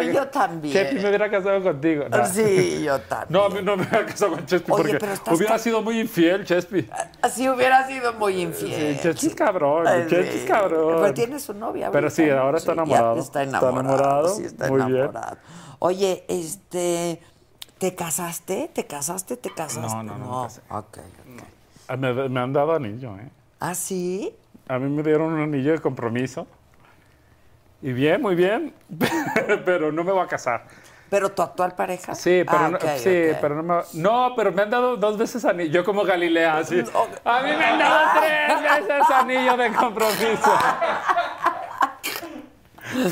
Chespi, 0.00 0.14
yo 0.16 0.28
también. 0.28 0.72
Chespi 0.74 0.94
me 0.96 1.08
hubiera 1.08 1.30
casado 1.30 1.62
contigo. 1.62 2.08
No. 2.08 2.26
Sí, 2.26 2.82
yo 2.84 2.98
también. 3.02 3.28
No, 3.30 3.48
no 3.48 3.76
me 3.76 3.82
hubiera 3.82 4.06
casado 4.06 4.32
con 4.32 4.46
Chespi 4.46 4.72
Oye, 4.72 4.82
porque 4.82 4.98
pero 4.98 5.12
estás 5.12 5.34
hubiera 5.36 5.58
sido 5.58 5.82
muy 5.82 6.00
infiel, 6.00 6.44
Chespi. 6.44 6.88
Así 7.22 7.48
hubiera 7.48 7.86
sido 7.86 8.14
muy 8.14 8.40
infiel. 8.40 8.96
Sí, 8.96 9.02
Chespi 9.02 9.26
es 9.26 9.34
cabrón, 9.34 9.84
Chespi 10.08 10.32
sí. 10.32 10.38
es 10.38 10.44
cabrón. 10.46 10.96
Pero 11.02 11.14
tiene 11.14 11.38
su 11.38 11.52
novia. 11.54 11.90
Pero 11.90 12.06
ahorita, 12.06 12.22
sí, 12.22 12.26
¿no? 12.30 12.38
ahora 12.38 12.58
está 12.58 12.72
Sí, 12.72 12.78
enamorado. 12.78 13.18
Está 13.20 13.42
enamorado. 13.42 13.80
enamorado, 13.80 14.28
Sí, 14.36 14.44
está 14.44 14.68
muy 14.68 14.82
bien. 14.82 14.96
enamorado. 14.96 15.36
Oye, 15.78 16.24
este. 16.28 17.20
¿Te 17.78 17.94
casaste? 17.94 18.70
¿Te 18.72 18.86
casaste? 18.86 19.36
¿Te 19.36 19.50
casaste? 19.50 19.96
No, 19.96 20.02
no, 20.02 20.16
no 20.16 20.40
me 20.40 20.46
casé. 20.48 20.62
Ok. 20.70 20.98
Ah, 21.88 21.96
Me, 21.98 22.28
me 22.30 22.40
han 22.40 22.52
dado 22.54 22.72
anillo, 22.74 23.14
¿eh? 23.18 23.28
¿Ah, 23.60 23.74
sí? 23.74 24.34
A 24.66 24.78
mí 24.78 24.88
me 24.88 25.02
dieron 25.02 25.34
un 25.34 25.40
anillo 25.42 25.72
de 25.72 25.78
compromiso. 25.80 26.46
Y 27.82 27.92
bien, 27.92 28.20
muy 28.22 28.34
bien. 28.34 28.74
pero 29.64 29.92
no 29.92 30.02
me 30.04 30.12
voy 30.12 30.22
a 30.22 30.26
casar. 30.26 30.64
¿Pero 31.08 31.30
tu 31.30 31.40
actual 31.42 31.74
pareja? 31.76 32.14
Sí, 32.16 32.42
pero, 32.44 32.58
Ah, 32.64 32.68
no, 32.70 32.78
sí, 32.80 33.30
ok. 33.30 33.38
pero 33.40 33.54
no 33.54 33.62
me... 33.62 33.82
No, 33.94 34.32
pero 34.34 34.50
me 34.50 34.62
han 34.62 34.70
dado 34.70 34.96
dos 34.96 35.16
veces 35.16 35.44
anillo. 35.44 35.70
Yo 35.70 35.84
como 35.84 36.02
Galilea, 36.04 36.58
así. 36.58 36.82
A 37.24 37.42
mí 37.42 37.50
me 37.50 37.64
han 37.64 37.78
dado 37.78 38.00
tres 38.18 38.62
veces 38.88 39.10
anillo 39.10 39.56
de 39.56 39.72
compromiso. 39.72 40.52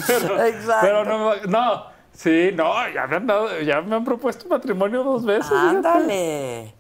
pero, 0.07 0.45
Exacto. 0.45 0.79
pero 0.81 1.05
no, 1.05 1.35
no, 1.47 1.87
sí, 2.13 2.51
no, 2.55 2.89
ya 2.91 3.07
me 3.07 3.17
han 3.17 3.27
dado, 3.27 3.61
ya 3.61 3.81
me 3.81 3.97
han 3.97 4.05
propuesto 4.05 4.49
matrimonio 4.49 5.03
dos 5.05 5.25
veces. 5.25 5.47
fíjate. 5.49 5.77
Ándale. 5.77 6.75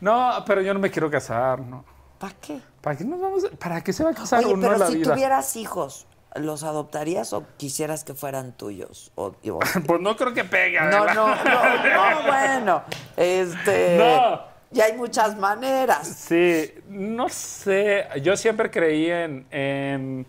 No, 0.00 0.44
pero 0.46 0.60
yo 0.60 0.74
no 0.74 0.80
me 0.80 0.90
quiero 0.90 1.10
casar, 1.10 1.60
no. 1.60 1.84
¿Para 2.18 2.34
qué? 2.40 2.60
¿Para 2.80 2.96
qué 2.96 3.04
nos 3.04 3.20
vamos? 3.20 3.44
a- 3.44 3.56
¿Para 3.56 3.80
qué 3.82 3.92
se 3.92 4.04
va 4.04 4.10
a 4.10 4.14
casar 4.14 4.40
Oye, 4.44 4.52
uno 4.54 4.66
en 4.66 4.72
pero 4.72 4.78
la 4.78 4.86
si 4.90 4.96
vida? 4.98 5.12
tuvieras 5.14 5.56
hijos, 5.56 6.06
¿los 6.34 6.62
adoptarías 6.64 7.32
o 7.32 7.44
quisieras 7.56 8.04
que 8.04 8.14
fueran 8.14 8.52
tuyos? 8.52 9.12
O, 9.14 9.26
o- 9.48 9.58
Pues 9.86 10.00
no 10.00 10.16
creo 10.16 10.34
que 10.34 10.44
pegue. 10.44 10.80
No, 10.80 11.04
no, 11.06 11.14
no, 11.14 11.34
no, 11.34 12.22
bueno. 12.26 12.82
Este. 13.16 13.96
No. 13.98 14.54
Y 14.72 14.80
hay 14.80 14.94
muchas 14.94 15.36
maneras. 15.38 16.06
Sí, 16.08 16.72
no 16.88 17.28
sé. 17.28 18.06
Yo 18.22 18.36
siempre 18.36 18.70
creí 18.70 19.08
en. 19.10 19.46
en- 19.52 20.26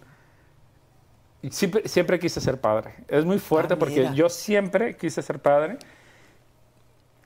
siempre, 1.49 1.87
siempre 1.87 2.19
quise 2.19 2.39
ser 2.39 2.59
padre. 2.61 2.93
Es 3.07 3.25
muy 3.25 3.39
fuerte 3.39 3.73
Ah, 3.73 3.79
porque 3.79 4.09
yo 4.13 4.29
siempre 4.29 4.95
quise 4.95 5.21
ser 5.21 5.39
padre. 5.39 5.77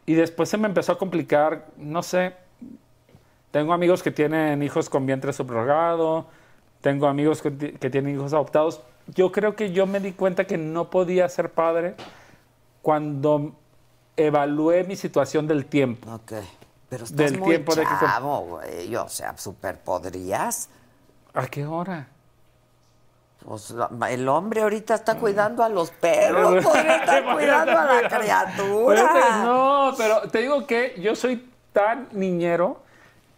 Y 0.05 0.13
después 0.15 0.49
se 0.49 0.57
me 0.57 0.67
empezó 0.67 0.93
a 0.93 0.97
complicar, 0.97 1.67
no 1.77 2.01
sé. 2.01 2.33
Tengo 3.51 3.73
amigos 3.73 4.01
que 4.01 4.11
tienen 4.11 4.63
hijos 4.63 4.89
con 4.89 5.05
vientre 5.05 5.33
subrogado. 5.33 6.27
Tengo 6.81 7.07
amigos 7.07 7.41
que, 7.41 7.55
que 7.73 7.89
tienen 7.89 8.15
hijos 8.15 8.33
adoptados. 8.33 8.81
Yo 9.07 9.31
creo 9.31 9.55
que 9.55 9.71
yo 9.71 9.85
me 9.85 9.99
di 9.99 10.13
cuenta 10.13 10.45
que 10.45 10.57
no 10.57 10.89
podía 10.89 11.27
ser 11.29 11.51
padre 11.51 11.95
cuando 12.81 13.53
evalué 14.15 14.83
mi 14.83 14.95
situación 14.95 15.47
del 15.47 15.65
tiempo. 15.65 16.11
Ok. 16.11 16.33
Pero 16.89 17.03
estás 17.03 17.17
Del 17.17 17.39
muy 17.39 17.49
tiempo 17.49 17.75
de 17.75 17.81
que- 17.83 17.87
chavo, 17.99 18.39
güey. 18.41 18.95
O 18.95 19.09
sea, 19.09 19.37
súper 19.37 19.79
podrías. 19.79 20.69
¿A 21.33 21.45
qué 21.47 21.65
hora? 21.65 22.07
Pues 23.45 23.73
el 24.09 24.27
hombre 24.27 24.61
ahorita 24.61 24.95
está 24.95 25.17
cuidando 25.17 25.63
a 25.63 25.69
los 25.69 25.91
perros, 25.91 26.63
podría 26.63 26.97
estar 26.97 27.33
cuidando 27.33 27.77
a 27.77 28.01
la 28.01 28.09
criatura. 28.09 29.43
No, 29.43 29.93
pero 29.97 30.21
te 30.29 30.39
digo 30.39 30.65
que 30.67 30.95
yo 30.99 31.15
soy 31.15 31.49
tan 31.71 32.09
niñero 32.11 32.81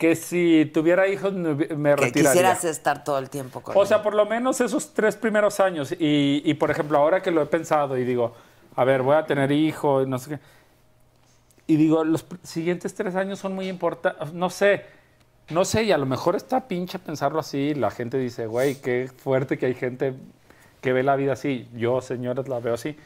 que 0.01 0.15
si 0.15 0.65
tuviera 0.73 1.07
hijos 1.07 1.31
me, 1.31 1.53
me 1.53 1.95
Que 1.95 1.95
retiraría. 1.95 2.31
quisieras 2.31 2.63
estar 2.63 3.03
todo 3.03 3.19
el 3.19 3.29
tiempo 3.29 3.61
con 3.61 3.77
O 3.77 3.83
él. 3.83 3.87
sea, 3.87 4.01
por 4.01 4.15
lo 4.15 4.25
menos 4.25 4.59
esos 4.59 4.95
tres 4.95 5.15
primeros 5.15 5.59
años. 5.59 5.91
Y, 5.91 6.41
y, 6.43 6.55
por 6.55 6.71
ejemplo, 6.71 6.97
ahora 6.97 7.21
que 7.21 7.29
lo 7.29 7.39
he 7.43 7.45
pensado 7.45 7.95
y 7.99 8.03
digo, 8.03 8.33
a 8.75 8.83
ver, 8.83 9.03
voy 9.03 9.15
a 9.15 9.27
tener 9.27 9.51
hijo, 9.51 10.01
y 10.01 10.07
no 10.07 10.17
sé 10.17 10.31
qué. 10.31 10.39
Y 11.67 11.75
digo, 11.75 12.03
los 12.03 12.25
siguientes 12.41 12.95
tres 12.95 13.15
años 13.15 13.37
son 13.37 13.53
muy 13.53 13.69
importantes. 13.69 14.33
No 14.33 14.49
sé, 14.49 14.85
no 15.49 15.65
sé, 15.65 15.83
y 15.83 15.91
a 15.91 15.99
lo 15.99 16.07
mejor 16.07 16.35
está 16.35 16.67
pinche 16.67 16.97
pensarlo 16.97 17.39
así. 17.39 17.75
La 17.75 17.91
gente 17.91 18.17
dice, 18.17 18.47
güey, 18.47 18.81
qué 18.81 19.07
fuerte 19.15 19.59
que 19.59 19.67
hay 19.67 19.75
gente 19.75 20.15
que 20.81 20.93
ve 20.93 21.03
la 21.03 21.15
vida 21.15 21.33
así. 21.33 21.69
Yo, 21.75 22.01
señores, 22.01 22.47
la 22.47 22.59
veo 22.59 22.73
así. 22.73 22.97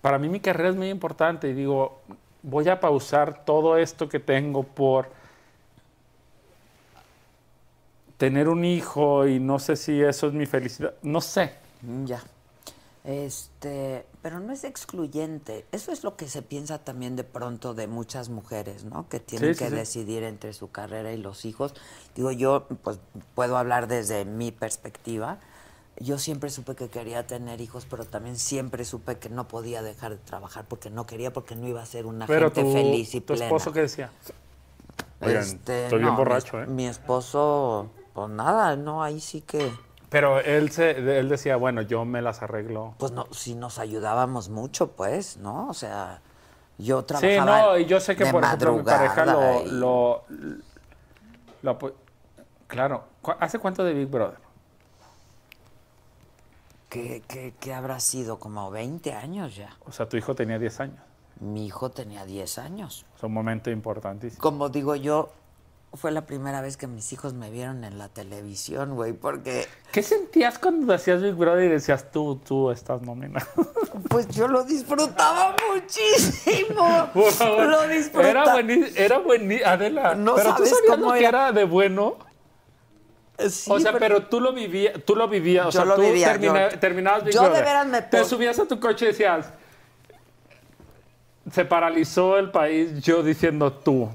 Para 0.00 0.20
mí 0.20 0.28
mi 0.28 0.38
carrera 0.38 0.68
es 0.70 0.76
muy 0.76 0.88
importante 0.88 1.48
y 1.48 1.52
digo, 1.52 2.00
voy 2.44 2.68
a 2.68 2.78
pausar 2.78 3.44
todo 3.44 3.76
esto 3.76 4.08
que 4.08 4.20
tengo 4.20 4.62
por 4.62 5.20
tener 8.22 8.48
un 8.48 8.64
hijo 8.64 9.26
y 9.26 9.40
no 9.40 9.58
sé 9.58 9.74
si 9.74 10.00
eso 10.00 10.28
es 10.28 10.32
mi 10.32 10.46
felicidad. 10.46 10.94
No 11.02 11.20
sé. 11.20 11.54
Mm, 11.80 12.04
Ya. 12.04 12.22
Este, 13.04 14.06
pero 14.22 14.38
no 14.38 14.52
es 14.52 14.62
excluyente. 14.62 15.66
Eso 15.72 15.90
es 15.90 16.04
lo 16.04 16.14
que 16.16 16.28
se 16.28 16.40
piensa 16.40 16.78
también 16.78 17.16
de 17.16 17.24
pronto 17.24 17.74
de 17.74 17.88
muchas 17.88 18.28
mujeres, 18.28 18.84
¿no? 18.84 19.08
Que 19.08 19.18
tienen 19.18 19.54
Sí, 19.54 19.56
que 19.56 19.70
sí. 19.70 19.74
decidir 19.74 20.22
entre 20.22 20.52
su 20.52 20.70
carrera 20.70 21.12
y 21.12 21.16
los 21.16 21.44
hijos. 21.44 21.74
Digo, 22.14 22.30
yo 22.30 22.68
pues 22.84 23.00
puedo 23.34 23.56
hablar 23.56 23.88
desde 23.88 24.24
mi 24.24 24.52
perspectiva. 24.52 25.40
Yo 25.98 26.16
siempre 26.18 26.48
supe 26.50 26.76
que 26.76 26.88
quería 26.90 27.26
tener 27.26 27.60
hijos, 27.60 27.86
pero 27.90 28.04
también 28.04 28.36
siempre 28.38 28.84
supe 28.84 29.18
que 29.18 29.28
no 29.30 29.48
podía 29.48 29.82
dejar 29.82 30.12
de 30.12 30.18
trabajar 30.18 30.64
porque 30.68 30.88
no 30.88 31.04
quería, 31.04 31.32
porque 31.32 31.56
no 31.56 31.66
iba 31.66 31.82
a 31.82 31.86
ser 31.86 32.06
una 32.06 32.28
Pero 32.28 32.52
gente 32.52 32.62
tu, 32.62 32.72
feliz 32.72 33.16
y 33.16 33.20
tu 33.20 33.34
plena. 33.34 33.46
esposo, 33.46 33.72
¿qué 33.72 33.80
decía? 33.80 34.12
Oigan, 35.20 35.42
Este, 35.42 35.84
estoy 35.84 36.00
no, 36.00 36.06
bien 36.06 36.16
borracho, 36.16 36.62
¿eh? 36.62 36.66
Mi 36.68 36.86
esposo, 36.86 37.90
pues 38.12 38.28
nada, 38.30 38.76
no, 38.76 39.02
ahí 39.02 39.20
sí 39.20 39.40
que, 39.42 39.72
Pero 40.10 40.40
él, 40.40 40.70
se, 40.70 40.90
él 41.18 41.28
decía, 41.28 41.56
bueno, 41.56 41.82
yo 41.82 42.04
me 42.04 42.20
las 42.22 42.42
arreglo. 42.42 42.94
pues 42.98 43.12
no, 43.12 43.26
sí 43.32 43.54
nos 43.54 43.78
ayudábamos 43.78 44.48
mucho, 44.48 44.92
pues, 44.92 45.36
¿no? 45.38 45.68
O 45.68 45.74
sea, 45.74 46.20
yo 46.78 47.00
Sí, 47.00 47.06
trabajaba 47.06 47.62
no, 47.62 47.78
y 47.78 47.86
yo 47.86 48.00
sé 48.00 48.14
que, 48.16 48.26
por 48.26 48.42
ejemplo, 48.44 48.76
mi 48.76 48.82
pareja 48.82 49.24
lo... 49.26 49.62
y- 49.62 49.70
lo, 49.70 50.22
lo 51.62 51.78
apo- 51.78 51.92
claro. 52.66 53.04
¿Cu- 53.22 53.34
¿Hace 53.40 53.58
cuánto 53.58 53.84
de 53.84 53.94
Big 53.94 54.08
Brother? 54.08 54.38
¿Qué, 56.88 57.22
qué, 57.26 57.54
qué 57.58 57.72
habrá 57.72 58.00
sido? 58.00 58.38
Como 58.38 58.70
20 58.70 59.12
años 59.14 59.56
ya. 59.56 59.70
O 59.86 59.92
sea, 59.92 60.08
tu 60.08 60.16
hijo 60.16 60.34
tenía 60.34 60.58
10 60.58 60.80
años. 60.80 60.98
Mi 61.40 61.66
hijo 61.66 61.90
tenía 61.90 62.24
10 62.26 62.58
años. 62.58 63.06
Es 63.16 63.22
un 63.22 63.32
momento 63.32 63.70
importantísimo. 63.70 64.42
Como 64.42 64.68
digo 64.68 64.94
yo, 64.94 65.30
fue 65.94 66.10
la 66.10 66.24
primera 66.24 66.60
vez 66.62 66.76
que 66.76 66.86
mis 66.86 67.12
hijos 67.12 67.34
me 67.34 67.50
vieron 67.50 67.84
en 67.84 67.98
la 67.98 68.08
televisión, 68.08 68.94
güey, 68.94 69.12
porque 69.12 69.66
¿Qué 69.90 70.02
sentías 70.02 70.58
cuando 70.58 70.94
hacías 70.94 71.20
Big 71.20 71.34
Brother 71.34 71.64
y 71.64 71.68
decías, 71.68 72.10
tú, 72.10 72.40
tú 72.46 72.70
estás 72.70 73.02
nominado? 73.02 73.46
pues 74.08 74.26
yo 74.28 74.48
lo 74.48 74.64
disfrutaba 74.64 75.54
muchísimo. 75.72 77.10
Por 77.14 77.30
favor. 77.32 77.66
Lo 77.66 77.88
disfrutaba. 77.88 78.28
Era 78.28 78.52
buenísimo, 78.52 78.96
era 78.96 79.18
buenísimo, 79.18 79.68
Adela. 79.68 80.14
No 80.14 80.34
pero 80.34 80.50
tú 80.54 80.64
sabes 80.64 80.70
sabías 80.70 80.96
cómo 80.96 81.12
lo 81.12 81.18
que 81.18 81.24
era. 81.26 81.52
de 81.52 81.64
bueno. 81.64 82.16
Sí, 83.48 83.70
o 83.72 83.80
sea, 83.80 83.98
pero, 83.98 84.26
tú 84.26 84.40
lo 84.40 84.52
vivías, 84.52 84.94
tú 85.04 85.16
lo 85.16 85.26
vivías, 85.28 85.66
o 85.66 85.72
sea, 85.72 85.84
tú 85.94 86.00
vivía, 86.02 86.28
termina- 86.32 86.70
yo- 86.70 86.78
terminabas 86.78 87.24
Big 87.24 87.34
yo 87.34 87.42
de 87.42 87.48
Brother, 87.48 87.64
veras 87.64 87.86
me 87.88 88.02
te 88.02 88.24
subías 88.24 88.58
a 88.58 88.66
tu 88.66 88.78
coche 88.78 89.06
y 89.06 89.08
decías, 89.08 89.52
se 91.50 91.64
paralizó 91.64 92.38
el 92.38 92.50
país 92.50 93.02
yo 93.02 93.22
diciendo 93.22 93.72
tú, 93.72 94.08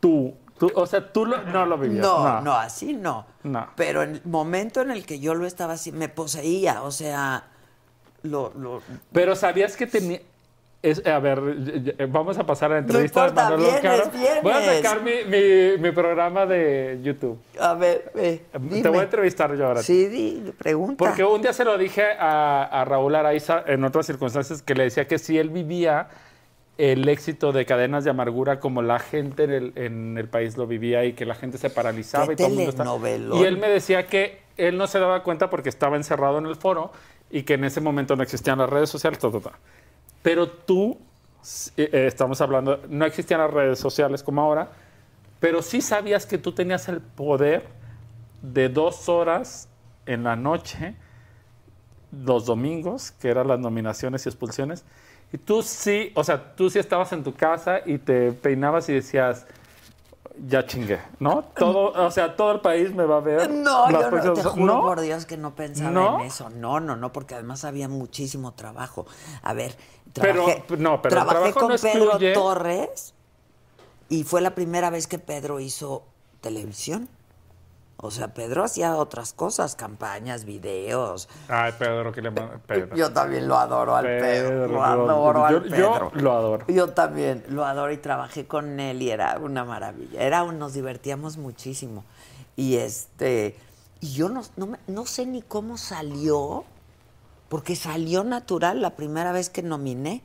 tú, 0.00 0.34
tú, 0.58 0.70
o 0.74 0.86
sea, 0.86 1.12
tú 1.12 1.26
lo- 1.26 1.42
no 1.44 1.66
lo 1.66 1.76
vivías. 1.78 2.02
No, 2.02 2.40
no, 2.40 2.52
así 2.54 2.94
no. 2.94 3.26
No. 3.42 3.68
Pero 3.76 4.02
en 4.02 4.16
el 4.16 4.22
momento 4.24 4.80
en 4.82 4.90
el 4.90 5.04
que 5.06 5.18
yo 5.20 5.34
lo 5.34 5.46
estaba 5.46 5.74
así, 5.74 5.92
me 5.92 6.08
poseía, 6.08 6.82
o 6.82 6.90
sea, 6.90 7.44
lo, 8.22 8.52
lo, 8.56 8.80
Pero 9.12 9.36
sabías 9.36 9.76
que 9.76 9.86
tenía. 9.86 10.20
es- 10.82 11.04
a 11.06 11.18
ver, 11.18 11.40
vamos 12.08 12.38
a 12.38 12.44
pasar 12.46 12.70
a 12.70 12.74
la 12.74 12.80
entrevista 12.80 13.22
de 13.22 13.28
importa, 13.28 13.50
Manolo 13.50 13.62
vienes, 13.64 13.80
Caro. 13.82 14.10
vienes. 14.12 14.42
Voy 14.42 14.52
a 14.52 14.62
sacar 14.76 15.02
mi, 15.02 15.12
mi- 15.26 15.78
mi 15.78 15.90
programa 15.92 16.46
de 16.46 17.00
YouTube. 17.02 17.38
a 17.60 17.74
ver, 17.74 18.10
ve, 18.14 18.44
Te 18.82 18.88
voy 18.88 18.98
a 18.98 19.02
entrevistar 19.02 19.54
yo 19.56 19.66
ahora. 19.66 19.82
Sí, 19.82 20.06
di, 20.08 20.52
pregunta. 20.58 20.96
Porque 21.04 21.24
un 21.24 21.40
día 21.42 21.52
se 21.52 21.64
lo 21.64 21.76
dije 21.78 22.04
a, 22.18 22.64
a 22.64 22.84
Raúl 22.84 23.14
Araiza 23.14 23.62
en 23.66 23.82
otras 23.84 24.06
circunstancias 24.06 24.62
que 24.62 24.74
le 24.74 24.84
decía 24.84 25.06
que 25.06 25.18
si 25.18 25.38
él 25.38 25.50
vivía 25.50 26.08
el 26.76 27.08
éxito 27.08 27.52
de 27.52 27.66
cadenas 27.66 28.04
de 28.04 28.10
amargura 28.10 28.58
como 28.58 28.82
la 28.82 28.98
gente 28.98 29.44
en 29.44 29.50
el, 29.50 29.72
en 29.76 30.18
el 30.18 30.28
país 30.28 30.56
lo 30.56 30.66
vivía 30.66 31.04
y 31.04 31.12
que 31.12 31.24
la 31.24 31.34
gente 31.34 31.58
se 31.58 31.70
paralizaba 31.70 32.32
y 32.32 32.36
todo 32.36 32.48
el 32.48 32.54
mundo 32.54 32.70
estaba-. 32.70 33.08
Y 33.08 33.44
él 33.44 33.58
me 33.58 33.68
decía 33.68 34.06
que 34.06 34.42
él 34.56 34.76
no 34.76 34.86
se 34.86 34.98
daba 34.98 35.22
cuenta 35.22 35.50
porque 35.50 35.68
estaba 35.68 35.96
encerrado 35.96 36.38
en 36.38 36.46
el 36.46 36.56
foro 36.56 36.92
y 37.30 37.42
que 37.42 37.54
en 37.54 37.64
ese 37.64 37.80
momento 37.80 38.16
no 38.16 38.22
existían 38.22 38.58
las 38.58 38.68
redes 38.68 38.90
sociales, 38.90 39.18
ta, 39.18 39.30
ta, 39.30 39.40
ta. 39.40 39.52
Pero 40.22 40.48
tú, 40.48 40.98
eh, 41.76 41.88
eh, 41.92 42.06
estamos 42.06 42.40
hablando, 42.40 42.80
no 42.88 43.04
existían 43.04 43.40
las 43.40 43.52
redes 43.52 43.78
sociales 43.78 44.22
como 44.22 44.42
ahora, 44.42 44.70
pero 45.40 45.62
sí 45.62 45.80
sabías 45.80 46.26
que 46.26 46.38
tú 46.38 46.52
tenías 46.52 46.88
el 46.88 47.00
poder 47.00 47.66
de 48.42 48.68
dos 48.68 49.08
horas 49.08 49.68
en 50.06 50.24
la 50.24 50.36
noche, 50.36 50.94
los 52.12 52.46
domingos, 52.46 53.10
que 53.12 53.28
eran 53.28 53.48
las 53.48 53.58
nominaciones 53.58 54.26
y 54.26 54.28
expulsiones, 54.28 54.84
y 55.34 55.38
tú 55.38 55.62
sí, 55.62 56.12
o 56.14 56.22
sea, 56.22 56.54
tú 56.54 56.70
sí 56.70 56.78
estabas 56.78 57.12
en 57.12 57.24
tu 57.24 57.34
casa 57.34 57.80
y 57.84 57.98
te 57.98 58.30
peinabas 58.30 58.88
y 58.88 58.92
decías, 58.92 59.46
ya 60.46 60.64
chingué, 60.64 61.00
¿no? 61.18 61.42
Todo, 61.56 61.90
o 62.06 62.10
sea, 62.12 62.36
todo 62.36 62.52
el 62.52 62.60
país 62.60 62.94
me 62.94 63.04
va 63.04 63.16
a 63.16 63.20
ver. 63.20 63.50
No, 63.50 63.90
yo 63.90 64.10
no, 64.12 64.32
te 64.32 64.44
juro 64.44 64.64
¿No? 64.74 64.82
por 64.82 65.00
Dios 65.00 65.26
que 65.26 65.36
no 65.36 65.56
pensaba 65.56 65.90
¿No? 65.90 66.20
en 66.20 66.26
eso. 66.26 66.50
No, 66.50 66.78
no, 66.78 66.94
no, 66.94 67.12
porque 67.12 67.34
además 67.34 67.64
había 67.64 67.88
muchísimo 67.88 68.52
trabajo. 68.52 69.06
A 69.42 69.54
ver, 69.54 69.74
Pero- 70.12 70.44
trabajé, 70.44 70.64
no, 70.78 71.02
pero 71.02 71.16
trabajé 71.16 71.52
con 71.52 71.68
no 71.68 71.78
Pedro 71.78 72.32
Torres 72.32 73.14
y 74.08 74.22
fue 74.22 74.40
la 74.40 74.54
primera 74.54 74.88
vez 74.88 75.08
que 75.08 75.18
Pedro 75.18 75.58
hizo 75.58 76.04
televisión. 76.42 77.08
O 77.96 78.10
sea, 78.10 78.34
Pedro 78.34 78.64
hacía 78.64 78.96
otras 78.96 79.32
cosas, 79.32 79.76
campañas, 79.76 80.44
videos. 80.44 81.28
Ay, 81.48 81.72
Pedro, 81.78 82.12
que 82.12 82.20
le 82.22 82.30
manda. 82.30 82.58
Pedro. 82.66 82.96
Yo 82.96 83.12
también 83.12 83.46
lo 83.48 83.56
adoro 83.56 83.96
al 83.96 84.04
Pedro. 84.04 84.48
Pedro, 84.50 84.66
Lo 84.66 84.72
yo- 84.74 84.84
adoro 84.84 85.38
yo- 85.40 85.44
al 85.46 85.54
yo 85.64 85.70
Pedro. 85.70 86.10
lo 86.14 86.32
adoro. 86.32 86.66
Yo 86.68 86.88
también 86.90 87.44
lo 87.48 87.64
adoro 87.64 87.92
y 87.92 87.96
trabajé 87.98 88.46
con 88.46 88.78
él 88.80 89.00
y 89.00 89.10
era 89.10 89.38
una 89.38 89.64
maravilla. 89.64 90.20
Era, 90.20 90.44
nos 90.44 90.74
divertíamos 90.74 91.38
muchísimo. 91.38 92.04
Y 92.56 92.76
este, 92.76 93.56
y 94.00 94.12
yo 94.12 94.28
no, 94.28 94.42
no, 94.56 94.66
me- 94.66 94.78
no 94.86 95.06
sé 95.06 95.24
ni 95.24 95.40
cómo 95.40 95.78
salió, 95.78 96.64
porque 97.48 97.76
salió 97.76 98.24
natural 98.24 98.82
la 98.82 98.96
primera 98.96 99.32
vez 99.32 99.48
que 99.50 99.62
nominé. 99.62 100.22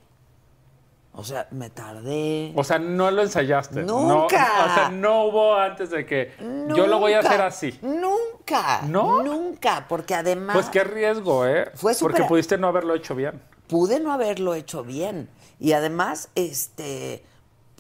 O 1.12 1.24
sea, 1.24 1.48
me 1.52 1.70
tardé. 1.70 2.54
O 2.56 2.64
sea, 2.64 2.80
no 2.80 3.12
lo 3.12 3.24
ensayaste. 3.24 3.84
No- 3.84 4.02
Nunca. 4.22 4.66
o 4.72 4.74
sea, 4.76 4.90
no 4.90 5.26
hubo 5.26 5.56
antes 5.56 5.90
de 5.90 6.06
que 6.06 6.32
yo 6.76 6.88
lo 6.88 7.00
voy 7.00 7.14
a 7.14 7.18
Nunca, 7.18 7.30
hacer 7.30 7.42
así. 7.42 7.80
Nunca. 7.82 8.82
¿No? 8.88 9.22
Nunca, 9.24 9.86
porque 9.90 10.16
además 10.16 10.56
Pues 10.56 10.70
qué 10.70 10.84
riesgo, 10.84 11.46
¿eh? 11.46 11.72
Fue 11.76 11.94
Porque 12.00 12.18
súper- 12.18 12.28
pudiste 12.28 12.58
no 12.58 12.68
haberlo 12.68 12.94
hecho 12.96 13.16
bien. 13.16 13.42
pude 13.68 14.00
no 14.00 14.14
haberlo 14.14 14.54
hecho 14.56 14.84
bien. 14.84 15.30
Y 15.60 15.74
además, 15.74 16.30
este, 16.36 17.24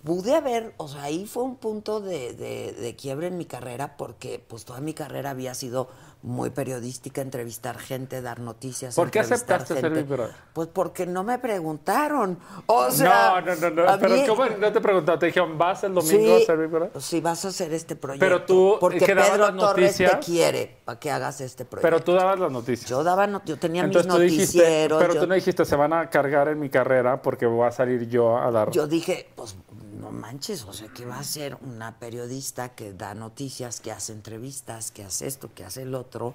pude 0.04 0.36
haber, 0.36 0.74
o 0.78 0.88
sea, 0.88 1.04
ahí 1.04 1.26
fue 1.26 1.44
un 1.44 1.56
punto 1.56 2.00
de, 2.02 2.34
de- 2.34 2.74
de 2.74 2.96
quiebre 2.96 3.28
en 3.28 3.38
mi 3.38 3.46
carrera 3.46 3.96
porque 3.98 4.44
pues 4.46 4.66
toda 4.66 4.82
mi 4.82 4.94
carrera 4.94 5.30
había 5.32 5.54
sido 5.54 5.90
muy 6.22 6.50
periodística, 6.50 7.22
entrevistar 7.22 7.78
gente, 7.78 8.22
dar 8.22 8.40
noticias. 8.42 8.94
¿Por 8.96 9.10
qué 9.10 9.20
aceptaste 9.20 9.76
ser 9.76 9.84
gente. 9.86 10.02
Big 10.02 10.10
Brother? 10.10 10.36
Pues 10.52 10.68
porque 10.68 11.06
no 11.06 11.24
me 11.24 11.40
preguntaron. 11.40 12.38
O 12.66 12.92
sea, 12.92 13.42
no, 13.46 13.56
no, 13.56 13.70
no, 13.70 13.84
no. 13.86 14.00
Pero 14.00 14.16
mí- 14.16 14.26
¿cómo 14.28 14.46
no 14.46 14.72
te 14.74 14.82
preguntaron? 14.82 15.20
Te 15.20 15.28
dijeron, 15.28 15.58
¿vas 15.58 15.84
el 15.86 15.94
domingo 15.94 16.18
Sí, 16.20 16.32
a 16.34 16.38
hacer 16.38 16.58
Big 16.58 16.68
Brother? 16.70 17.02
sí, 17.02 17.22
vas 17.22 17.46
a 17.46 17.48
hacer 17.48 17.74
este 17.74 17.96
proyecto. 17.96 18.26
Pero 18.26 18.44
tú, 18.44 18.78
porque 18.82 19.00
¿qué 19.00 19.16
dabas 19.16 19.32
Pedro 19.32 19.48
las 19.48 19.56
Torres 19.58 19.96
te 19.98 20.04
noticias? 20.04 20.26
quiere 20.26 20.78
para 20.84 21.00
que 21.00 21.10
hagas 21.12 21.40
este 21.42 21.64
proyecto. 21.64 21.88
Pero 21.88 22.04
tú 22.04 22.14
dabas 22.14 22.38
las 22.38 22.52
noticias. 22.52 22.90
yo 22.90 23.04
daba, 23.04 23.42
yo 23.46 23.58
tenía 23.58 23.84
Entonces 23.84 24.08
mis 24.08 24.16
tú 24.16 24.22
dijiste, 24.22 24.58
noticieros. 24.58 25.02
pero 25.02 25.14
yo- 25.14 25.22
tú 25.22 25.28
no 25.28 25.36
dijiste, 25.36 25.64
se 25.64 25.76
van 25.78 25.94
a 25.94 26.10
cargar 26.10 26.50
en 26.50 26.60
mi 26.60 26.70
carrera 26.70 27.22
porque 27.22 27.46
voy 27.46 27.66
a 27.66 27.72
salir 27.72 28.10
yo 28.10 28.38
a 28.38 28.52
dar. 28.52 28.72
Yo 28.72 28.88
dije, 28.88 29.30
pues 29.36 29.56
no 30.00 30.12
manches, 30.12 30.64
o 30.64 30.74
sea, 30.74 30.88
que 30.90 31.06
va 31.06 31.20
a 31.20 31.24
ser 31.24 31.58
una 31.62 32.00
periodista 32.00 32.70
que 32.70 32.94
da 32.94 33.14
noticias, 33.14 33.80
que 33.82 33.92
hace 33.92 34.14
entrevistas, 34.14 34.92
que 34.92 35.04
hace 35.04 35.28
esto, 35.28 35.50
que 35.54 35.66
hace 35.66 35.82
el 35.84 35.94
otro, 35.96 36.34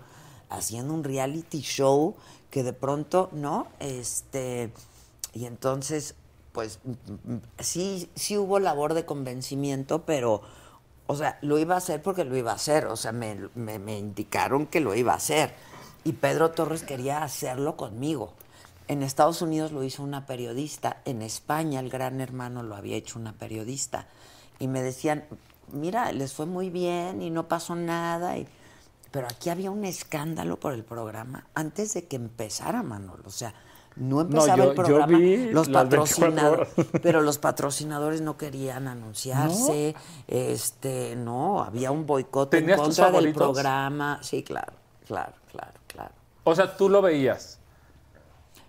haciendo 0.50 0.94
un 0.94 1.02
reality 1.04 1.60
show 1.60 2.14
que 2.50 2.62
de 2.62 2.72
pronto, 2.72 3.30
¿no? 3.32 3.66
Este, 3.80 4.70
y 5.32 5.46
entonces, 5.46 6.14
pues 6.52 6.78
sí, 7.58 8.08
sí 8.14 8.36
hubo 8.38 8.58
labor 8.60 8.94
de 8.94 9.04
convencimiento, 9.06 10.02
pero, 10.04 10.42
o 11.06 11.16
sea, 11.16 11.38
lo 11.42 11.58
iba 11.58 11.74
a 11.74 11.78
hacer 11.78 12.02
porque 12.02 12.24
lo 12.24 12.36
iba 12.36 12.52
a 12.52 12.56
hacer, 12.56 12.86
o 12.86 12.96
sea, 12.96 13.12
me, 13.12 13.48
me- 13.54 13.78
me 13.78 13.98
indicaron 13.98 14.66
que 14.66 14.80
lo 14.80 14.94
iba 14.94 15.12
a 15.12 15.16
hacer. 15.16 15.54
Y 16.04 16.12
Pedro 16.12 16.50
Torres 16.50 16.82
quería 16.82 17.22
hacerlo 17.22 17.76
conmigo. 17.76 18.34
En 18.88 19.02
Estados 19.02 19.40
Unidos 19.42 19.72
lo 19.72 19.82
hizo 19.82 20.02
una 20.02 20.26
periodista, 20.26 20.98
en 21.04 21.22
España 21.22 21.80
el 21.80 21.88
gran 21.90 22.20
hermano 22.20 22.62
lo 22.62 22.76
había 22.76 22.96
hecho 22.96 23.18
una 23.18 23.32
periodista. 23.32 24.06
Y 24.58 24.68
me 24.68 24.82
decían, 24.82 25.24
mira, 25.72 26.12
les 26.12 26.32
fue 26.34 26.46
muy 26.46 26.68
bien 26.70 27.22
y 27.22 27.30
no 27.30 27.48
pasó 27.48 27.74
nada. 27.74 28.36
y- 28.36 28.46
Pero 29.10 29.26
aquí 29.26 29.48
había 29.48 29.70
un 29.70 29.84
escándalo 29.84 30.58
por 30.60 30.74
el 30.74 30.84
programa 30.84 31.46
antes 31.54 31.94
de 31.94 32.04
que 32.06 32.16
empezara 32.16 32.82
Manolo. 32.82 33.22
O 33.26 33.30
sea, 33.30 33.54
no 33.96 34.20
empezaba 34.22 34.56
yo- 34.56 34.62
el 34.64 34.68
yo 34.70 34.74
programa. 34.74 35.18
vi 35.18 35.36
los 35.50 35.68
las 35.68 35.88
24 35.88 36.26
patrocinadores, 36.26 36.68
pero 37.02 37.22
los 37.22 37.38
patrocinadores 37.38 38.20
no 38.20 38.36
querían 38.36 38.86
anunciarse. 38.88 39.94
Este, 40.26 41.14
no, 41.16 41.62
había 41.62 41.90
un 41.90 42.04
boicot 42.06 42.52
en 42.54 42.60
¿Tenías 42.60 42.76
tus 42.78 42.86
contra 42.98 43.10
del 43.20 43.32
programa. 43.32 44.18
Sí, 44.22 44.42
claro, 44.42 44.72
claro, 45.06 45.32
claro, 45.50 45.72
claro. 45.86 46.12
O 46.42 46.54
sea, 46.54 46.76
tú 46.76 46.88
lo 46.90 47.00
veías. 47.00 47.60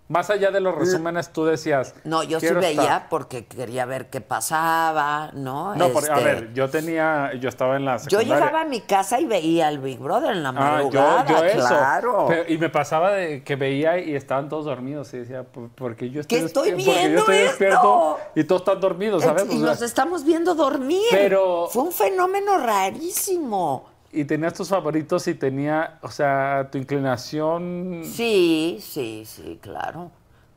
Más 0.07 0.29
allá 0.29 0.51
de 0.51 0.59
los 0.59 0.75
resúmenes, 0.75 1.33
tú 1.33 1.45
decías. 1.45 1.95
No, 2.03 2.21
yo 2.21 2.39
sí 2.39 2.45
"Quiero 2.45 2.61
veía 2.61 2.81
estar". 2.83 3.09
porque 3.09 3.45
quería 3.47 3.85
ver 3.85 4.11
qué 4.11 4.21
pasaba, 4.21 5.31
¿no? 5.33 5.73
No, 5.75 5.89
por- 5.89 6.03
a 6.11 6.13
Este, 6.17 6.23
ver, 6.23 6.53
yo 6.53 6.69
tenía, 6.69 7.31
yo 7.41 7.49
estaba 7.49 7.75
en 7.75 7.85
la 7.85 7.93
yo 7.97 8.03
secundaria. 8.19 8.35
llegaba 8.35 8.61
a 8.61 8.65
mi 8.65 8.81
casa 8.81 9.19
y 9.19 9.25
veía 9.25 9.67
al 9.67 9.79
Big 9.79 9.97
Brother 9.97 10.31
en 10.35 10.43
la 10.43 10.49
Ah, 10.49 10.53
yo, 10.53 10.59
madrugada, 11.01 11.25
yo 11.25 11.43
eso. 11.45 11.67
claro. 11.67 12.25
Pero- 12.27 12.43
y 12.47 12.57
me 12.59 12.69
pasaba 12.69 13.13
de 13.13 13.43
que 13.43 13.55
veía 13.55 13.97
y 13.97 14.15
estaban 14.15 14.47
todos 14.47 14.65
dormidos 14.65 15.11
y 15.15 15.17
decía, 15.17 15.41
"¿Por- 15.43 15.69
porque 15.69 16.11
yo 16.11 16.21
estoy, 16.21 16.39
¿Qué 16.39 16.45
estoy 16.45 16.69
porque 16.71 16.83
yo 16.83 16.91
viendo 16.93 17.19
estoy 17.21 17.35
esto?" 17.37 17.47
despierto 17.49 18.17
y 18.35 18.43
todos 18.43 18.61
están 18.61 18.79
dormidos, 18.79 19.23
¿sabes? 19.23 19.45
y 19.45 19.55
O 19.55 19.57
sea, 19.57 19.65
nos 19.65 19.81
estamos 19.81 20.23
viendo 20.23 20.53
dormir. 20.53 21.01
Pero- 21.09 21.67
Fue 21.71 21.81
un 21.81 21.91
fenómeno 21.91 22.57
rarísimo. 22.59 23.94
Y 24.15 24.25
tenías 24.25 24.53
tus 24.53 24.69
favoritos 24.69 25.27
y 25.27 25.35
tenía, 25.35 25.99
o 26.01 26.09
sea, 26.09 26.69
tu 26.71 26.77
inclinación. 26.77 28.01
Sí, 28.05 28.79
sí, 28.81 29.23
sí, 29.25 29.59
claro. 29.61 30.11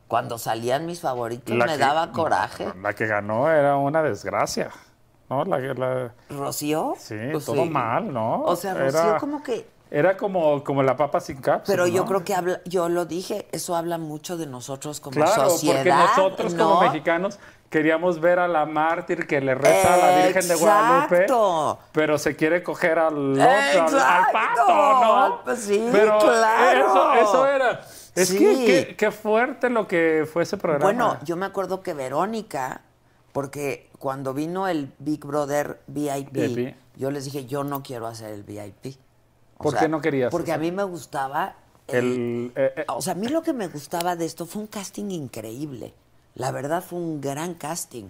Cuando 0.06 0.38
salían 0.38 0.86
mis 0.86 1.00
favoritos 1.00 1.54
la 1.56 1.66
me 1.66 1.72
que- 1.72 1.78
daba 1.78 2.12
coraje. 2.12 2.72
La 2.82 2.94
que 2.94 3.06
ganó 3.06 3.50
era 3.50 3.76
una 3.76 4.02
desgracia. 4.02 4.70
¿No? 5.28 5.44
La, 5.44 5.58
que- 5.60 5.74
la- 5.74 6.14
¿Rocío? 6.30 6.94
sí, 6.98 7.14
Pues 7.32 7.44
todo 7.44 7.64
sí. 7.64 7.68
mal, 7.68 8.10
¿no? 8.12 8.42
O 8.44 8.56
sea, 8.56 8.72
Rocío 8.72 9.00
Era- 9.00 9.18
como 9.18 9.42
que... 9.42 9.66
Era 9.90 10.16
como, 10.18 10.62
como 10.64 10.82
la 10.82 10.96
papa 10.98 11.18
sin 11.20 11.36
cápsula. 11.38 11.64
Pero 11.66 11.86
yo 11.86 12.02
¿no? 12.02 12.06
creo 12.06 12.22
que 12.24 12.34
habla, 12.34 12.60
yo 12.66 12.90
lo 12.90 13.06
dije, 13.06 13.48
eso 13.52 13.74
habla 13.74 13.96
mucho 13.96 14.36
de 14.36 14.46
nosotros 14.46 15.00
como 15.00 15.14
Claro, 15.14 15.48
sociedad. 15.48 15.76
porque 15.76 15.90
nosotros 15.90 16.54
como 16.54 16.74
¿no? 16.74 16.80
mexicanos 16.82 17.38
queríamos 17.70 18.20
ver 18.20 18.38
a 18.38 18.48
la 18.48 18.64
mártir 18.66 19.26
que 19.26 19.40
le 19.40 19.55
reza 19.55 19.94
a 19.94 19.97
la 19.97 20.24
Virgen 20.26 20.48
de 20.48 20.55
Guadalupe, 20.55 21.26
pero 21.92 22.18
se 22.18 22.34
quiere 22.36 22.62
coger 22.62 22.98
al 22.98 23.32
otro, 23.32 23.42
al- 23.42 23.98
al, 23.98 24.32
pato, 24.32 24.66
¿no? 24.66 25.42
al- 25.47 25.56
sí, 25.56 25.88
pero 25.92 26.18
claro. 26.18 26.86
eso, 26.86 27.14
eso 27.14 27.47
era. 27.47 27.80
Es 28.14 28.28
Sí. 28.30 28.38
que 28.38 28.97
qué, 28.97 29.10
fuerte 29.12 29.70
lo 29.70 29.86
que 29.86 30.28
fue 30.32 30.42
ese 30.42 30.56
programa. 30.56 30.84
Bueno, 30.84 31.18
yo 31.24 31.36
me 31.36 31.47
acuerdo 31.47 31.82
que 31.82 31.94
Verónica, 31.94 32.80
porque 33.32 33.90
cuando 33.98 34.34
vino 34.34 34.66
el 34.66 34.92
Big 34.98 35.24
Brother 35.24 35.80
VIP, 35.86 36.32
VIP. 36.32 36.76
yo 36.97 37.10
les 37.12 37.26
dije, 37.26 37.44
yo 37.47 37.62
no 37.64 37.82
quiero 37.82 38.06
hacer 38.08 38.30
el 38.30 38.42
VIP. 38.42 38.97
O 39.58 39.64
¿Por 39.64 39.76
qué 39.76 39.88
no 39.88 40.00
querías 40.00 40.30
Porque 40.30 40.50
eso? 40.52 40.58
a 40.58 40.62
mí 40.62 40.72
me 40.72 40.84
gustaba... 40.84 41.55
el, 41.86 42.52
eh, 42.56 42.72
eh, 42.76 42.84
O 42.88 43.02
sea, 43.02 43.12
a 43.12 43.16
mí 43.16 43.28
lo 43.28 43.42
que 43.42 43.52
me 43.52 43.68
gustaba 43.68 44.14
de 44.16 44.24
esto 44.24 44.47
fue 44.47 44.62
un 44.62 44.68
casting 44.68 45.10
increíble. 45.10 45.94
La 46.39 46.50
verdad 46.52 46.83
fue 46.83 46.99
un 46.99 47.20
gran 47.20 47.52
casting. 47.55 48.07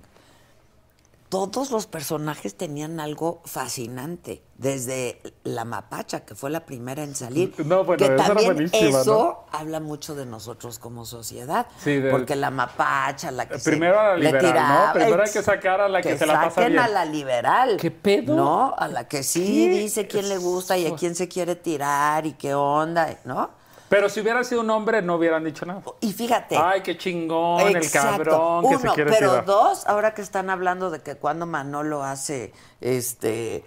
todos 1.30 1.70
los 1.70 1.86
personajes 1.86 2.54
tenían 2.56 3.00
algo 3.00 3.42
fascinante. 3.44 4.40
Desde 4.56 5.20
la 5.44 5.66
mapacha, 5.66 6.20
que 6.24 6.34
fue 6.34 6.48
la 6.48 6.64
primera 6.64 7.02
en 7.04 7.14
salir. 7.14 7.52
No, 7.66 7.84
bueno, 7.84 7.98
que 7.98 8.04
esa 8.04 8.14
era 8.14 8.26
también 8.28 8.54
buenísima, 8.54 9.00
eso 9.02 9.44
habla 9.52 9.78
mucho 9.78 10.14
de 10.14 10.24
nosotros 10.24 10.78
como 10.78 11.04
sociedad. 11.04 11.66
Sí, 11.84 11.98
del- 12.00 12.10
porque 12.12 12.34
la 12.34 12.50
mapacha, 12.50 13.30
la 13.30 13.46
que 13.46 13.58
se- 13.58 13.74
a 13.74 13.78
la 13.78 14.16
le 14.16 14.24
liberal, 14.24 14.40
tiraba, 14.40 14.86
¿no? 14.86 14.92
Primero 14.94 15.22
hay 15.22 15.30
que 15.30 15.42
sacar 15.42 15.80
a 15.82 15.88
la 15.90 16.00
que, 16.00 16.16
se 16.16 16.24
la 16.24 16.32
pasa 16.32 16.50
saquen 16.54 16.72
bien. 16.72 16.82
a 16.82 16.88
la 16.88 17.04
liberal. 17.04 17.76
¿Qué 17.78 17.90
pedo? 17.90 18.34
No, 18.34 18.74
a 18.78 18.88
la 18.88 19.06
que 19.06 19.22
sí 19.22 19.68
¿Qué? 19.70 19.78
dice 19.80 20.06
quién 20.08 20.30
le 20.30 20.38
gusta 20.38 20.78
y 20.78 20.86
a 20.86 20.96
quién 20.96 21.14
se 21.14 21.28
quiere 21.28 21.56
tirar 21.56 22.24
y 22.24 22.32
qué 22.32 22.54
onda, 22.54 23.18
¿no? 23.26 23.50
Pero 23.88 24.08
si 24.08 24.20
hubiera 24.20 24.44
sido 24.44 24.60
un 24.60 24.70
hombre, 24.70 25.00
no 25.02 25.16
hubieran 25.16 25.44
dicho 25.44 25.64
nada. 25.64 25.82
Y 26.00 26.12
fíjate. 26.12 26.56
Ay, 26.56 26.82
qué 26.82 26.98
chingón, 26.98 27.60
el 27.76 27.90
cabrón 27.90 28.62
que 28.62 28.68
Uno, 28.68 28.78
se 28.78 28.88
quiere 28.88 29.10
pero 29.10 29.30
tirar. 29.30 29.44
dos, 29.44 29.86
ahora 29.86 30.14
que 30.14 30.22
están 30.22 30.50
hablando 30.50 30.90
de 30.90 31.00
que 31.00 31.16
cuando 31.16 31.46
Manolo 31.46 32.04
hace 32.04 32.52
este 32.80 33.64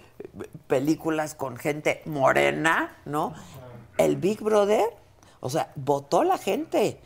películas 0.67 1.33
con 1.35 1.57
gente 1.57 2.01
morena, 2.05 2.95
¿no? 3.05 3.33
El 3.97 4.15
Big 4.17 4.41
Brother, 4.41 4.85
o 5.39 5.49
sea, 5.49 5.71
votó 5.75 6.23
la 6.23 6.37
gente. 6.37 7.01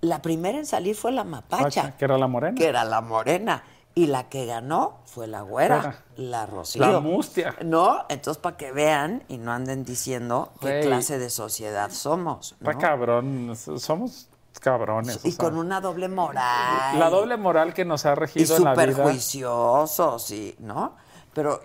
La 0.00 0.20
primera 0.20 0.58
en 0.58 0.66
salir 0.66 0.94
fue 0.94 1.10
la 1.12 1.24
mapacha, 1.24 1.64
Pacha, 1.64 1.96
que 1.96 2.04
era 2.04 2.18
la 2.18 2.26
morena. 2.26 2.54
que 2.56 2.66
era 2.66 2.84
la 2.84 3.00
morena. 3.00 3.64
Y 3.98 4.08
la 4.08 4.28
que 4.28 4.44
ganó 4.44 4.98
fue 5.06 5.26
la 5.26 5.40
güera, 5.40 6.04
la 6.16 6.44
Rocío. 6.44 6.82
La 6.86 7.00
mustia. 7.00 7.56
¿No? 7.64 8.04
Entonces, 8.10 8.38
para 8.40 8.58
que 8.58 8.70
vean 8.70 9.24
y 9.26 9.38
no 9.38 9.52
anden 9.52 9.84
diciendo 9.84 10.52
qué 10.60 10.82
clase 10.82 11.18
de 11.18 11.30
sociedad 11.30 11.90
somos. 11.90 12.54
¿no? 12.60 12.70
Está 12.70 12.78
cabrón, 12.80 13.56
somos 13.56 14.28
cabrones. 14.60 15.24
o 15.24 15.26
Y 15.28 15.32
sea, 15.32 15.38
con 15.46 15.56
una 15.56 15.80
doble 15.80 16.08
moral. 16.08 16.98
La 16.98 17.08
doble 17.08 17.38
moral 17.38 17.72
que 17.72 17.86
nos 17.86 18.04
ha 18.04 18.12
y 18.12 18.14
regido 18.16 18.56
en 18.58 18.64
la 18.64 18.72
súper 18.74 18.88
vida. 18.94 19.02
juiciosos, 19.04 20.30
y, 20.30 20.54
¿no? 20.58 20.94
Pero 21.32 21.62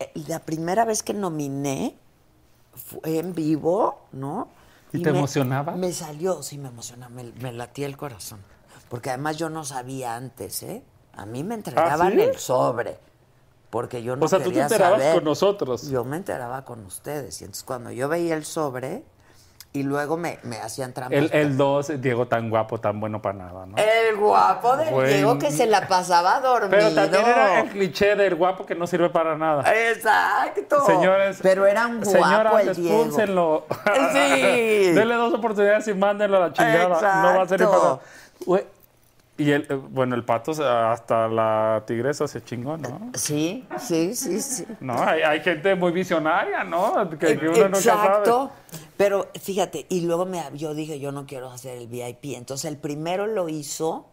eh, 0.00 0.10
la 0.26 0.40
primera 0.40 0.84
vez 0.84 1.04
que 1.04 1.14
nominé 1.14 1.96
fue 2.74 3.18
en 3.18 3.32
vivo, 3.32 4.06
¿no? 4.10 4.48
¿Y 4.92 5.02
te 5.02 5.12
me- 5.12 5.18
emocionaba? 5.18 5.76
Me 5.76 5.92
salió, 5.92 6.42
sí, 6.42 6.58
me 6.58 6.68
emocionaba, 6.68 7.10
me, 7.14 7.30
me 7.40 7.52
latía 7.52 7.86
el 7.86 7.96
corazón. 7.96 8.40
Porque 8.88 9.10
además 9.10 9.36
yo 9.36 9.48
no 9.50 9.64
sabía 9.64 10.16
antes, 10.16 10.64
¿eh? 10.64 10.82
A 11.14 11.26
mí 11.26 11.44
me 11.44 11.54
entregaban 11.54 12.08
¿Ah, 12.08 12.10
sí? 12.10 12.20
el 12.20 12.36
sobre. 12.36 12.98
Porque 13.70 14.02
yo 14.02 14.16
no 14.16 14.24
o 14.24 14.28
sea, 14.28 14.38
tú 14.38 14.46
te 14.46 14.50
quería 14.50 14.64
enterabas 14.64 15.00
saber. 15.00 15.14
con 15.14 15.24
nosotros. 15.24 15.88
Yo 15.88 16.04
me 16.04 16.16
enteraba 16.16 16.64
con 16.64 16.84
ustedes. 16.84 17.40
Y 17.40 17.44
entonces 17.44 17.64
cuando 17.64 17.90
yo 17.92 18.08
veía 18.08 18.34
el 18.34 18.44
sobre 18.44 19.04
y 19.72 19.84
luego 19.84 20.16
me, 20.16 20.40
me 20.42 20.58
hacían 20.58 20.92
trampas. 20.92 21.16
El, 21.16 21.30
el 21.32 21.56
dos, 21.56 21.92
Diego 22.00 22.26
tan 22.26 22.50
guapo, 22.50 22.80
tan 22.80 22.98
bueno 22.98 23.22
para 23.22 23.38
nada, 23.38 23.66
¿no? 23.66 23.76
El 23.76 24.16
guapo 24.16 24.76
de 24.76 24.90
Güey. 24.90 25.14
Diego 25.14 25.38
que 25.38 25.52
se 25.52 25.66
la 25.66 25.86
pasaba 25.86 26.40
dormido. 26.40 26.70
Pero 26.70 26.92
también 26.92 27.24
era 27.24 27.60
el 27.60 27.68
cliché 27.68 28.16
del 28.16 28.34
guapo 28.34 28.66
que 28.66 28.74
no 28.74 28.88
sirve 28.88 29.10
para 29.10 29.36
nada. 29.36 29.62
Exacto. 29.90 30.84
Señores, 30.84 31.38
Pero 31.40 31.66
era 31.66 31.86
un 31.86 32.00
guapo 32.00 32.10
señoras, 32.10 32.66
el 32.66 32.74
Diego. 32.74 33.66
Sí. 34.12 34.90
Denle 34.92 35.14
dos 35.14 35.34
oportunidades 35.34 35.86
y 35.86 35.94
mándenlo 35.94 36.38
a 36.38 36.48
la 36.48 36.52
chingada. 36.52 37.22
No 37.22 37.38
va 37.38 37.42
a 37.42 37.48
ser 37.48 37.60
para... 37.64 38.00
Y 39.40 39.52
el, 39.52 39.66
eh, 39.70 39.74
bueno, 39.74 40.14
el 40.16 40.22
pato 40.22 40.52
hasta 40.52 41.26
la 41.26 41.82
tigresa 41.86 42.28
se 42.28 42.44
chingó, 42.44 42.76
¿no? 42.76 43.10
Sí, 43.14 43.66
sí, 43.78 44.14
sí, 44.14 44.38
sí. 44.42 44.66
No, 44.80 45.02
hay, 45.02 45.22
hay 45.22 45.40
gente 45.40 45.74
muy 45.74 45.92
visionaria, 45.92 46.62
¿no? 46.62 47.08
Que, 47.18 47.38
que 47.38 47.48
uno 47.48 47.64
nunca 47.64 47.80
sabe. 47.80 48.06
Exacto. 48.08 48.50
Pero 48.98 49.28
fíjate, 49.40 49.86
y 49.88 50.02
luego 50.02 50.26
me, 50.26 50.42
yo 50.52 50.74
dije, 50.74 51.00
yo 51.00 51.10
no 51.10 51.24
quiero 51.24 51.50
hacer 51.50 51.78
el 51.78 51.86
VIP. 51.86 52.36
Entonces 52.36 52.70
el 52.70 52.76
primero 52.76 53.26
lo 53.26 53.48
hizo 53.48 54.04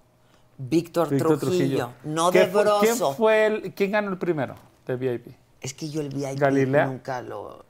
Víctor, 0.57 1.09
Víctor 1.09 1.37
Trujillo, 1.37 1.91
no 2.05 2.31
¿Qué 2.31 2.39
de 2.39 2.45
Broso. 2.45 2.79
¿Quién 2.79 2.95
fue 3.17 3.45
el, 3.47 3.73
quién 3.73 3.91
ganó 3.91 4.09
el 4.09 4.17
primero 4.17 4.55
de 4.85 4.95
VIP? 4.95 5.27
Es 5.59 5.73
que 5.73 5.89
yo 5.89 5.99
el 5.99 6.07
VIP 6.07 6.39
¿Galilea? 6.39 6.85
nunca 6.85 7.21
lo... 7.21 7.65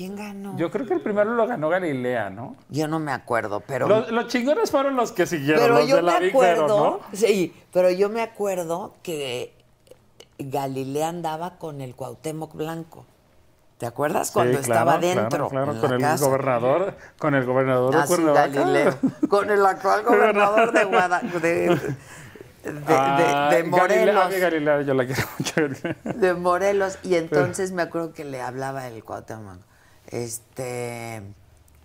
¿Quién 0.00 0.16
ganó? 0.16 0.56
Yo 0.56 0.70
creo 0.70 0.86
que 0.86 0.94
el 0.94 1.02
primero 1.02 1.34
lo 1.34 1.46
ganó 1.46 1.68
Galilea, 1.68 2.30
¿no? 2.30 2.56
Yo 2.70 2.88
no 2.88 2.98
me 2.98 3.12
acuerdo, 3.12 3.60
pero... 3.60 3.86
Los, 3.86 4.10
los 4.10 4.28
chingones 4.28 4.70
fueron 4.70 4.96
los 4.96 5.12
que 5.12 5.26
siguieron, 5.26 5.60
Pero 5.62 5.74
los 5.80 5.86
yo 5.88 5.96
de 5.96 6.02
la 6.02 6.18
me 6.20 6.28
acuerdo, 6.28 6.68
¿no? 6.68 7.00
sí, 7.12 7.54
pero 7.70 7.90
yo 7.90 8.08
me 8.08 8.22
acuerdo 8.22 8.94
que 9.02 9.52
Galilea 10.38 11.08
andaba 11.10 11.58
con 11.58 11.82
el 11.82 11.94
Cuauhtémoc 11.94 12.54
Blanco. 12.54 13.04
¿Te 13.76 13.84
acuerdas 13.84 14.30
cuando 14.30 14.54
Sí, 14.56 14.62
estaba 14.70 14.96
dentro? 14.96 15.50
Claro, 15.50 15.78
con 15.78 15.92
el 15.92 16.00
casa? 16.00 16.24
gobernador, 16.24 16.94
con 17.18 17.34
el 17.34 17.44
gobernador 17.44 17.94
de 17.94 18.00
Ah, 18.00 18.04
Cuernavaca. 18.06 18.46
Galileo. 18.48 18.94
Con 19.28 19.50
el 19.50 19.66
actual 19.66 20.02
gobernador 20.06 20.72
de 20.72 20.84
Guadalajara. 20.84 21.40
De, 21.40 21.50
de, 21.68 21.78
Ah, 22.88 23.48
de 23.50 23.56
Galilea, 23.64 23.70
Morelos. 23.70 24.24
a 24.24 24.28
mí 24.30 24.34
Galilea, 24.38 24.80
yo 24.80 24.94
la 24.94 25.04
quiero 25.04 25.22
mucho. 25.38 26.14
de 26.14 26.32
Morelos. 26.32 26.98
Y 27.02 27.16
entonces 27.16 27.72
me 27.72 27.82
acuerdo 27.82 28.14
que 28.14 28.24
le 28.24 28.40
hablaba 28.40 28.86
el 28.88 29.04
Cuauhtémoc. 29.04 29.58
Este. 30.10 31.22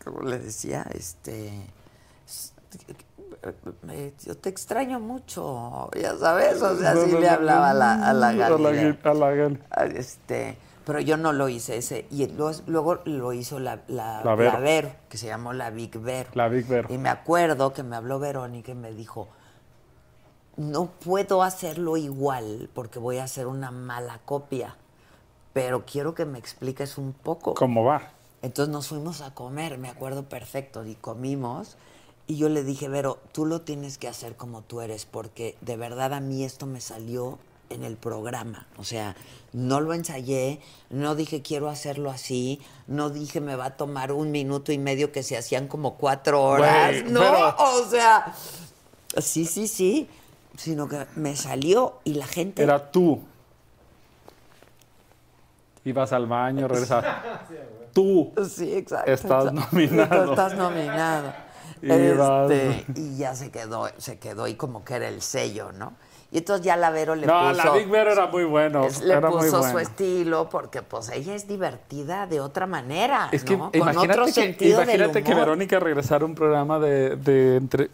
¿Cómo 0.04 0.22
le 0.22 0.40
decía? 0.40 0.86
Este. 0.94 1.52
eh, 3.90 4.14
Yo 4.26 4.38
te 4.38 4.50
extraño 4.50 5.00
mucho, 5.00 5.90
ya 6.00 6.16
sabes, 6.18 6.62
o 6.62 6.76
sea, 6.78 6.92
así 6.92 7.12
le 7.12 7.30
hablaba 7.30 7.72
a 7.72 7.74
la, 7.74 7.94
a 8.10 8.14
la 8.14 8.30
A 8.30 8.34
la, 8.34 8.50
Galilea. 8.50 8.98
a 9.04 9.14
la 9.14 9.32
Gal- 9.32 9.60
Este, 9.96 10.58
pero 10.86 11.00
yo 11.00 11.18
no 11.18 11.34
lo 11.34 11.50
hice 11.50 11.78
ese. 11.78 12.06
Y 12.12 12.28
luego, 12.28 12.60
luego 12.68 13.00
lo 13.06 13.34
hizo 13.34 13.60
la, 13.60 13.82
la, 13.88 14.24
La 14.24 14.36
Vero. 14.36 14.52
la 14.54 14.60
Vero, 14.60 14.92
que 15.10 15.18
se 15.18 15.28
llamó 15.28 15.54
la 15.54 15.70
Big 15.70 15.98
Vero. 16.00 16.30
La 16.34 16.48
Big 16.48 16.68
Vero. 16.68 16.88
Y 16.92 16.98
me 16.98 17.10
acuerdo 17.10 17.74
que 17.74 17.84
me 17.84 17.96
habló 17.96 18.20
Verónica 18.20 18.72
y 18.72 18.76
me 18.76 18.92
dijo, 18.92 19.28
no 20.58 20.88
puedo 20.88 21.44
hacerlo 21.44 21.98
igual 21.98 22.70
porque 22.74 23.00
voy 23.00 23.18
a 23.18 23.24
hacer 23.26 23.48
una 23.48 23.72
mala 23.72 24.20
copia, 24.26 24.76
pero 25.54 25.86
quiero 25.86 26.14
que 26.16 26.26
me 26.26 26.38
expliques 26.40 26.98
un 26.98 27.14
poco. 27.14 27.54
¿Cómo 27.56 27.84
va? 27.84 28.02
Entonces 28.46 28.72
nos 28.72 28.88
fuimos 28.88 29.22
a 29.22 29.34
comer, 29.34 29.80
me 29.80 29.90
acuerdo 29.90 30.30
perfecto, 30.30 30.86
y 30.86 30.94
comimos. 30.94 31.78
Y 32.28 32.38
yo 32.38 32.48
le 32.48 32.64
dije, 32.64 32.88
Vero, 32.88 33.18
tú 33.32 33.48
lo 33.48 33.62
tienes 33.62 33.98
que 33.98 34.08
hacer 34.08 34.36
como 34.36 34.62
tú 34.62 34.82
eres, 34.82 35.08
porque 35.08 35.58
de 35.62 35.78
verdad 35.78 36.14
a 36.14 36.20
mí 36.20 36.44
esto 36.44 36.68
me 36.68 36.80
salió 36.80 37.40
en 37.72 37.84
el 37.84 37.98
programa. 37.98 38.68
O 38.78 38.84
sea, 38.84 39.16
no 39.52 39.80
lo 39.82 39.96
ensayé, 39.96 40.62
no 40.92 41.16
dije 41.16 41.42
quiero 41.42 41.70
hacerlo 41.70 42.12
así, 42.12 42.62
no 42.86 43.10
dije 43.10 43.42
me 43.42 43.56
va 43.56 43.66
a 43.66 43.78
tomar 43.78 44.12
un 44.12 44.30
minuto 44.30 44.72
y 44.72 44.78
medio 44.78 45.12
que 45.12 45.24
se 45.24 45.38
hacían 45.38 45.68
como 45.68 45.96
cuatro 45.96 46.44
horas. 46.44 47.04
No, 47.06 47.22
pero- 47.22 47.56
o 47.58 47.90
sea, 47.90 48.32
sí, 49.18 49.46
sí, 49.46 49.68
sí. 49.68 50.08
Sino 50.56 50.88
que 50.88 51.08
me 51.16 51.36
salió 51.36 52.00
y 52.04 52.14
la 52.14 52.28
gente. 52.28 52.62
Era 52.62 52.92
tú. 52.92 53.24
Ibas 55.84 56.14
al 56.14 56.28
baño, 56.28 56.68
regresabas. 56.68 57.42
Tú. 57.96 58.34
Sí, 58.54 58.74
exacto. 58.76 59.10
Estás 59.10 59.46
exacto. 59.46 59.68
nominado. 59.72 60.26
Tú 60.26 60.30
estás 60.32 60.56
nominado. 60.56 61.34
Y 61.82 61.92
Este, 61.92 62.86
y 62.96 63.18
ya 63.18 63.34
se 63.36 63.52
quedó, 63.52 63.88
se 63.98 64.20
quedó 64.20 64.48
y 64.48 64.56
como 64.56 64.84
que 64.84 64.96
era 64.96 65.08
el 65.08 65.22
sello, 65.22 65.72
¿no? 65.72 65.94
Y 66.32 66.40
entonces 66.40 66.66
ya 66.66 66.76
la 66.76 66.90
Vero 66.90 67.16
le 67.16 67.26
No, 67.26 67.50
puso. 67.50 67.64
la 67.64 67.72
Big 67.72 67.88
Vero 67.88 68.12
era 68.12 68.28
muy 68.28 68.44
bueno. 68.44 68.88
le 69.04 69.14
era 69.14 69.30
muy 69.30 69.40
puso 69.44 69.60
bueno. 69.60 69.72
su 69.72 69.80
estilo 69.80 70.50
porque 70.50 70.82
pues 70.82 71.10
ella 71.10 71.34
es 71.36 71.48
divertida 71.48 72.28
de 72.28 72.42
otra 72.42 72.68
manera, 72.68 73.30
Es 73.32 73.44
que 73.46 73.56
¿no? 73.56 73.72
Con 73.72 73.98
otro 73.98 74.26
que, 74.26 74.32
sentido 74.34 74.80
del 74.80 74.90
imagínate 74.90 75.24
que 75.24 75.32
humor. 75.32 75.46
Verónica 75.46 75.80
regresara 75.80 76.24
a 76.24 76.28
un 76.28 76.36
programa 76.36 76.80
de, 76.80 77.16
de 77.16 77.56
entre. 77.58 77.90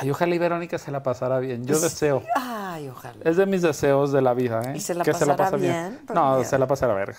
Ay, 0.00 0.10
ojalá 0.10 0.34
y 0.34 0.38
Verónica 0.38 0.78
se 0.78 0.90
la 0.90 1.02
pasara 1.02 1.38
bien. 1.38 1.64
Yo 1.64 1.78
deseo. 1.78 2.22
Ay, 2.36 2.88
ojalá. 2.88 3.16
Es 3.24 3.36
de 3.36 3.46
mis 3.46 3.62
deseos 3.62 4.12
de 4.12 4.22
la 4.22 4.34
vida, 4.34 4.60
¿eh? 4.66 4.72
¿Y 4.76 4.80
se 4.80 4.94
la 4.94 5.04
que 5.04 5.12
se 5.14 5.26
la 5.26 5.36
pasará 5.36 5.50
pasa 5.50 5.56
bien. 5.56 5.90
bien? 5.90 6.00
No, 6.14 6.42
se 6.44 6.58
la 6.58 6.66
pasará 6.66 6.94
verga. 6.94 7.18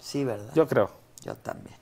Sí, 0.00 0.24
¿verdad? 0.24 0.52
Yo 0.54 0.66
creo. 0.66 0.90
Yo 1.24 1.34
también. 1.36 1.76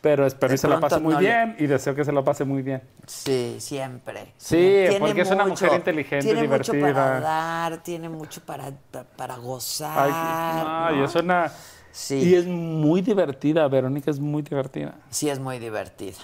Pero 0.00 0.26
espero 0.26 0.50
que 0.50 0.58
se 0.58 0.66
la 0.66 0.80
pase 0.80 0.98
muy 0.98 1.14
no 1.14 1.20
le- 1.20 1.28
bien 1.28 1.56
y 1.60 1.66
deseo 1.66 1.94
que 1.94 2.04
se 2.04 2.10
la 2.10 2.22
pase 2.24 2.44
muy 2.44 2.62
bien. 2.62 2.82
Sí, 3.06 3.56
siempre. 3.60 4.32
Sí, 4.36 4.56
Tiene 4.88 4.98
porque 4.98 5.20
es 5.20 5.30
una 5.30 5.46
mujer 5.46 5.72
inteligente, 5.74 6.24
tiene 6.26 6.48
mucho 6.48 6.72
para 6.72 6.86
divertida. 6.88 7.20
dar, 7.20 7.82
tiene 7.84 8.08
mucho 8.08 8.40
para, 8.44 8.72
para 9.16 9.36
gozar. 9.36 10.08
Ay, 10.12 10.96
¿no? 10.96 11.04
es 11.04 11.14
una. 11.14 11.52
Sí. 11.92 12.16
Y 12.16 12.34
es 12.34 12.46
muy 12.46 13.00
divertida, 13.00 13.68
Verónica 13.68 14.10
es 14.10 14.18
muy 14.18 14.42
divertida. 14.42 14.94
Sí 15.10 15.30
es 15.30 15.38
muy 15.38 15.60
divertida. 15.60 16.18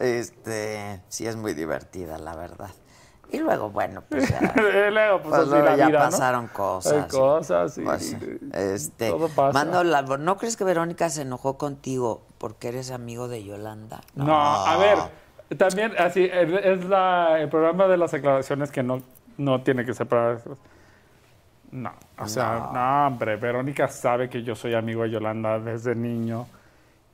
Este, 0.00 1.00
sí 1.08 1.26
es 1.26 1.36
muy 1.36 1.54
divertida, 1.54 2.18
la 2.18 2.34
verdad. 2.34 2.70
Y 3.32 3.38
luego, 3.38 3.70
bueno, 3.70 4.02
pues 4.08 4.28
ya, 4.28 4.52
Y 4.56 4.60
luego, 4.92 5.18
pues, 5.22 5.28
pues 5.30 5.40
así 5.42 5.50
luego 5.50 5.64
la 5.66 5.76
ya 5.76 5.86
vida, 5.86 5.98
¿no? 5.98 6.04
pasaron 6.10 6.46
cosas. 6.48 6.92
Hay 6.92 7.08
cosas 7.08 7.78
y- 7.78 7.82
Pues, 7.82 8.16
este, 8.52 9.10
todo 9.10 9.28
pasa. 9.28 9.52
mando 9.52 9.84
la- 9.84 10.02
¿no 10.02 10.36
crees 10.36 10.56
que 10.56 10.64
Verónica 10.64 11.08
se 11.10 11.22
enojó 11.22 11.56
contigo 11.56 12.22
porque 12.38 12.68
eres 12.68 12.90
amigo 12.90 13.28
de 13.28 13.44
Yolanda? 13.44 14.00
No, 14.14 14.34
a 14.40 14.76
ver, 14.78 14.98
también 15.58 15.92
así 15.98 16.24
es 16.24 16.50
es 16.64 16.84
la, 16.86 17.40
el 17.40 17.48
programa 17.48 17.86
de 17.86 17.96
las 17.96 18.12
aclaraciones 18.14 18.70
que 18.72 18.82
no, 18.82 19.02
no 19.36 19.62
tiene 19.62 19.84
que 19.84 19.94
separar. 19.94 20.40
No, 21.72 21.92
o 22.18 22.26
sea, 22.26 22.70
no. 22.72 23.06
hombre, 23.06 23.36
Verónica 23.36 23.86
sabe 23.86 24.28
que 24.28 24.42
yo 24.42 24.56
soy 24.56 24.74
amigo 24.74 25.02
de 25.04 25.10
Yolanda 25.10 25.60
desde 25.60 25.94
niño 25.94 26.46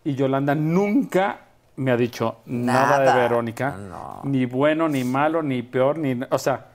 y 0.02 0.14
Yolanda 0.14 0.54
nunca 0.54 1.40
me 1.76 1.90
ha 1.90 1.96
dicho 1.96 2.38
nada, 2.46 2.98
Nada, 2.98 3.14
de 3.14 3.20
Verónica, 3.20 3.76
no. 3.76 4.20
ni 4.24 4.46
bueno, 4.46 4.88
ni 4.88 5.04
malo, 5.04 5.42
ni 5.42 5.62
peor, 5.62 5.98
ni, 5.98 6.18
o 6.30 6.38
sea, 6.38 6.66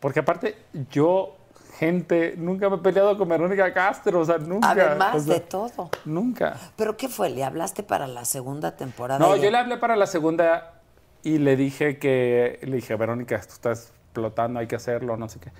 Porque 0.00 0.20
aparte, 0.20 0.56
yo, 0.90 1.36
gente, 1.78 2.34
nunca 2.36 2.68
me 2.68 2.76
he 2.76 2.78
peleado 2.80 3.16
con 3.16 3.28
Verónica 3.28 3.72
Castro, 3.72 4.20
o 4.20 4.24
sea, 4.24 4.38
nunca. 4.38 4.70
Además 4.70 5.14
o 5.14 5.20
sea, 5.20 5.34
de 5.34 5.40
todo. 5.40 5.90
Nunca. 6.04 6.56
¿Pero 6.76 6.96
qué 6.96 7.08
fue? 7.08 7.30
¿Le 7.30 7.44
hablaste 7.44 7.82
para 7.82 8.06
la 8.06 8.24
segunda 8.24 8.76
temporada? 8.76 9.18
No, 9.18 9.36
yo 9.36 9.50
le 9.50 9.58
hablé 9.58 9.78
para 9.78 9.96
la 9.96 10.06
segunda 10.06 10.74
y 11.22 11.38
le 11.38 11.56
dije 11.56 11.98
que, 11.98 12.58
le 12.62 12.76
dije, 12.76 12.96
Verónica, 12.96 13.36
esto 13.36 13.54
está 13.54 13.70
explotando, 13.70 14.60
hay 14.60 14.66
que 14.66 14.76
hacerlo, 14.76 15.16
no 15.16 15.28
sé 15.28 15.40
qué. 15.40 15.52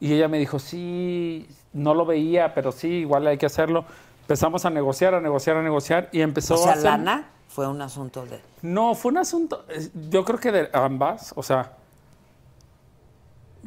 Y 0.00 0.14
ella 0.14 0.28
me 0.28 0.38
dijo, 0.38 0.58
sí, 0.58 1.46
no 1.72 1.94
lo 1.94 2.06
veía, 2.06 2.54
pero 2.54 2.72
sí, 2.72 2.88
igual 2.88 3.26
hay 3.26 3.38
que 3.38 3.46
hacerlo. 3.46 3.84
Empezamos 4.22 4.64
a 4.64 4.70
negociar, 4.70 5.14
a 5.14 5.20
negociar, 5.20 5.56
a 5.56 5.62
negociar 5.62 6.08
y 6.12 6.22
empezó 6.22 6.54
O 6.54 6.58
sea, 6.58 6.70
a 6.70 6.74
hacer... 6.74 6.84
lana 6.84 7.37
fue 7.48 7.66
un 7.66 7.82
asunto 7.82 8.24
de... 8.26 8.40
No, 8.62 8.94
fue 8.94 9.10
un 9.10 9.18
asunto, 9.18 9.64
eh, 9.68 9.88
yo 10.10 10.24
creo 10.24 10.38
que 10.38 10.52
de 10.52 10.70
ambas, 10.72 11.32
o 11.34 11.42
sea, 11.42 11.72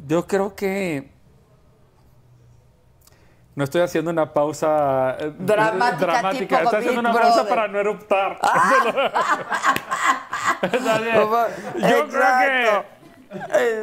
yo 0.06 0.26
creo 0.26 0.54
que 0.54 1.10
no 3.54 3.64
estoy 3.64 3.82
haciendo 3.82 4.10
una 4.10 4.32
pausa 4.32 5.16
eh, 5.18 5.30
Dramática, 5.38 5.96
dramática. 5.96 6.38
tipo 6.38 6.56
estoy 6.62 6.78
haciendo 6.78 7.00
una 7.00 7.12
pausa 7.12 7.46
para 7.46 7.68
no 7.68 7.78
eruptar. 7.78 8.38
Está 10.62 10.98
bien. 10.98 11.16
yo 11.16 11.28
creo 12.08 12.38
que 12.40 12.84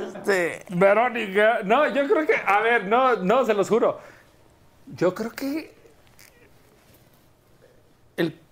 Este... 0.07 0.65
Verónica, 0.69 1.59
no, 1.65 1.85
yo 1.87 2.07
creo 2.07 2.25
que, 2.25 2.33
a 2.45 2.61
ver, 2.61 2.85
no, 2.85 3.17
no, 3.17 3.45
se 3.45 3.53
los 3.53 3.67
juro. 3.69 3.99
Yo 4.87 5.13
creo 5.13 5.29
que 5.31 5.77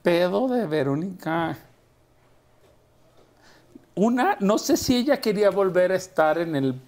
pedo 0.07 0.47
de 0.47 0.65
Verónica. 0.67 1.57
Una, 3.93 4.37
no 4.39 4.57
sé 4.57 4.77
si 4.77 4.95
ella 4.95 5.19
quería 5.19 5.49
volver 5.49 5.91
a 5.91 5.95
estar 5.95 6.37
en 6.37 6.55
el 6.55 6.79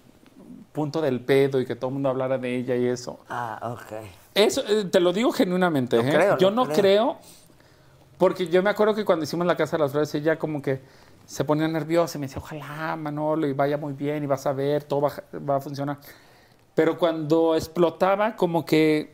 punto 0.72 1.02
del 1.02 1.20
pedo 1.20 1.60
y 1.60 1.66
que 1.66 1.76
todo 1.76 1.88
el 1.88 1.94
mundo 1.94 2.08
hablara 2.08 2.38
de 2.38 2.56
ella 2.56 2.76
y 2.76 2.86
eso. 2.86 3.20
Ah, 3.28 3.74
ok. 3.74 4.06
Eso, 4.34 4.62
eh, 4.66 4.86
te 4.86 5.00
lo 5.00 5.12
digo 5.12 5.32
genuinamente. 5.32 5.98
Lo 5.98 6.02
¿eh? 6.02 6.10
creo, 6.10 6.38
yo 6.38 6.50
no 6.50 6.64
creo. 6.64 6.76
creo, 6.76 7.18
porque 8.16 8.48
yo 8.48 8.62
me 8.62 8.70
acuerdo 8.70 8.94
que 8.94 9.04
cuando 9.04 9.24
hicimos 9.24 9.46
la 9.46 9.54
Casa 9.54 9.76
de 9.76 9.82
las 9.82 9.92
Flores, 9.92 10.14
ella 10.14 10.38
como 10.38 10.62
que 10.62 10.80
se 11.26 11.44
ponía 11.44 11.68
nerviosa 11.68 12.16
y 12.16 12.22
me 12.22 12.26
decía, 12.26 12.40
ojalá, 12.40 12.96
Manolo, 12.96 13.46
y 13.46 13.52
vaya 13.52 13.76
muy 13.76 13.92
bien, 13.92 14.24
y 14.24 14.26
vas 14.26 14.46
a 14.46 14.54
ver, 14.54 14.84
todo 14.84 15.02
va, 15.02 15.12
va 15.46 15.56
a 15.56 15.60
funcionar. 15.60 15.98
Pero 16.74 16.96
cuando 16.96 17.54
explotaba, 17.54 18.34
como 18.34 18.64
que, 18.64 19.12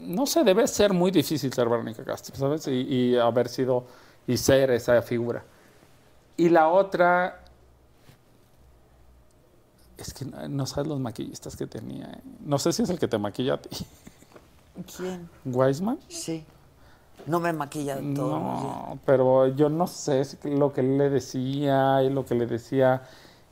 no 0.00 0.26
sé, 0.26 0.44
debe 0.44 0.66
ser 0.66 0.92
muy 0.92 1.10
difícil 1.10 1.52
ser 1.52 1.68
Verónica 1.68 2.04
Castro, 2.04 2.36
¿sabes? 2.36 2.66
Y, 2.68 2.70
y 2.72 3.16
haber 3.16 3.48
sido, 3.48 3.84
y 4.26 4.36
ser 4.36 4.70
esa 4.70 5.00
figura. 5.02 5.44
Y 6.36 6.48
la 6.48 6.68
otra, 6.68 7.42
es 9.96 10.12
que 10.12 10.24
no, 10.24 10.48
no 10.48 10.66
sabes 10.66 10.88
los 10.88 11.00
maquillistas 11.00 11.56
que 11.56 11.66
tenía. 11.66 12.06
¿eh? 12.06 12.20
No 12.40 12.58
sé 12.58 12.72
si 12.72 12.82
es 12.82 12.90
el 12.90 12.98
que 12.98 13.08
te 13.08 13.18
maquilla 13.18 13.54
a 13.54 13.58
ti. 13.58 13.86
¿Quién? 14.96 15.28
¿Wiseman? 15.44 15.98
Sí. 16.08 16.44
No 17.26 17.40
me 17.40 17.52
maquilla 17.52 17.96
todo. 17.96 18.38
No, 18.38 18.98
pero 19.04 19.48
yo 19.48 19.68
no 19.68 19.86
sé 19.86 20.22
lo 20.44 20.72
que 20.72 20.80
él 20.80 20.96
le 20.96 21.10
decía 21.10 22.02
y 22.02 22.10
lo 22.10 22.24
que 22.24 22.34
le 22.34 22.46
decía 22.46 23.02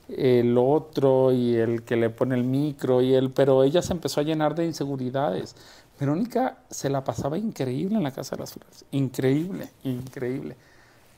el 0.07 0.57
otro 0.57 1.33
y 1.33 1.55
el 1.55 1.83
que 1.83 1.95
le 1.95 2.09
pone 2.09 2.35
el 2.35 2.43
micro 2.43 3.01
y 3.01 3.13
él, 3.15 3.31
pero 3.31 3.63
ella 3.63 3.81
se 3.81 3.91
empezó 3.93 4.21
a 4.21 4.23
llenar 4.23 4.55
de 4.55 4.65
inseguridades. 4.65 5.55
Verónica 5.99 6.57
se 6.69 6.89
la 6.89 7.03
pasaba 7.03 7.37
increíble 7.37 7.95
en 7.95 8.03
la 8.03 8.11
Casa 8.11 8.35
de 8.35 8.41
las 8.41 8.53
Flores, 8.53 8.85
increíble, 8.91 9.69
increíble. 9.83 10.55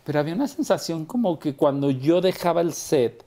Pero 0.04 0.20
había 0.20 0.36
una 0.36 0.48
sensación 0.48 1.06
como 1.06 1.40
que 1.40 1.56
cuando 1.56 1.92
yo 1.92 2.22
dejaba 2.22 2.62
el 2.62 2.74
set 2.74 3.26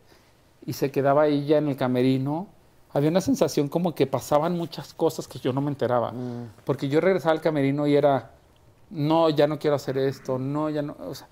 y 0.65 0.73
se 0.73 0.91
quedaba 0.91 1.27
ella 1.27 1.59
en 1.59 1.69
el 1.69 1.77
camerino, 1.77 2.47
había 2.93 3.11
una 3.11 3.20
sensación 3.20 3.69
como 3.69 3.95
que 3.95 4.07
pasaban 4.07 4.57
muchas 4.57 4.95
cosas 4.95 5.29
que 5.29 5.39
yo 5.39 5.53
no 5.53 5.61
me 5.61 5.70
enteraba. 5.70 6.12
Porque 6.65 6.89
yo 6.89 7.01
regresaba 7.01 7.33
al 7.33 7.41
camerino 7.41 7.87
y 7.87 7.97
era, 7.97 8.31
no, 8.91 9.29
ya 9.31 9.47
no 9.47 9.59
quiero 9.59 9.77
hacer 9.77 9.99
esto, 9.99 10.39
no, 10.39 10.70
ya 10.70 10.83
no. 10.83 10.97
o 11.01 11.15
sea, 11.15 11.29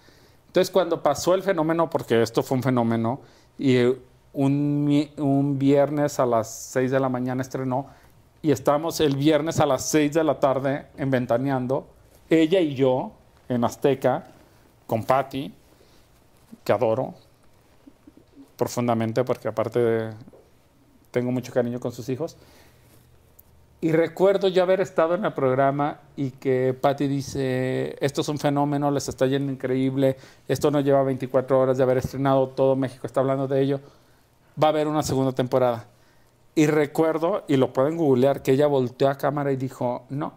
entonces, 0.49 0.71
cuando 0.71 1.03
pasó 1.03 1.35
el 1.35 1.43
fenómeno, 1.43 1.91
porque 1.91 2.23
esto 2.23 2.43
fue 2.43 2.57
un 2.57 2.63
fenómeno, 2.63 3.21
y 3.59 3.77
eh, 3.77 3.99
un, 4.33 5.09
un 5.19 5.59
viernes 5.59 6.19
a 6.19 6.27
las 6.27 6.53
6 6.73 6.91
de 6.91 6.99
la 6.99 7.09
mañana 7.09 7.43
estrenó, 7.43 7.87
y 8.43 8.51
estábamos 8.53 9.01
el 9.01 9.17
viernes 9.17 9.61
a 9.61 9.67
las 9.67 9.85
6 9.91 10.13
de 10.15 10.25
la 10.25 10.39
tarde 10.41 10.87
en 10.97 11.11
Ventaneando, 11.11 11.87
ella 12.31 12.61
y 12.61 12.75
yo, 12.75 13.13
en 13.49 13.65
Azteca, 13.65 14.27
con 14.87 15.05
Patty, 15.05 15.53
que 16.65 16.73
adoro 16.73 17.15
profundamente, 18.57 19.25
porque 19.25 19.49
aparte 19.49 19.79
de- 19.79 20.13
tengo 21.11 21.31
mucho 21.33 21.53
cariño 21.53 21.81
con 21.81 21.93
sus 21.93 22.09
hijos. 22.09 22.37
Y 23.81 23.93
recuerdo 23.93 24.49
yo 24.49 24.63
haber 24.65 24.81
estado 24.81 25.15
en 25.15 25.25
el 25.25 25.33
programa 25.33 26.01
y 26.17 26.33
que 26.33 26.75
Patty 26.79 27.07
dice, 27.07 27.97
esto 28.05 28.23
es 28.23 28.29
un 28.29 28.39
fenómeno, 28.39 28.91
les 28.91 29.09
está 29.09 29.27
yendo 29.27 29.53
increíble, 29.53 30.17
esto 30.49 30.71
no 30.73 30.81
lleva 30.81 31.03
24 31.05 31.59
horas 31.61 31.77
de 31.77 31.85
haber 31.85 31.99
estrenado, 31.99 32.49
todo 32.49 32.75
México 32.75 33.07
está 33.07 33.21
hablando 33.21 33.47
de 33.47 33.61
ello, 33.63 33.81
va 34.61 34.69
a 34.69 34.71
haber 34.71 34.89
una 34.89 35.05
segunda 35.05 35.31
temporada. 35.33 35.87
Y 36.59 36.67
recuerdo, 36.67 37.45
y 37.47 37.57
lo 37.57 37.73
pueden 37.73 37.97
googlear, 37.97 38.43
que 38.43 38.51
ella 38.51 38.67
volteó 38.67 39.09
a 39.09 39.15
cámara 39.17 39.53
y 39.53 39.57
dijo, 39.57 40.07
no, 40.09 40.33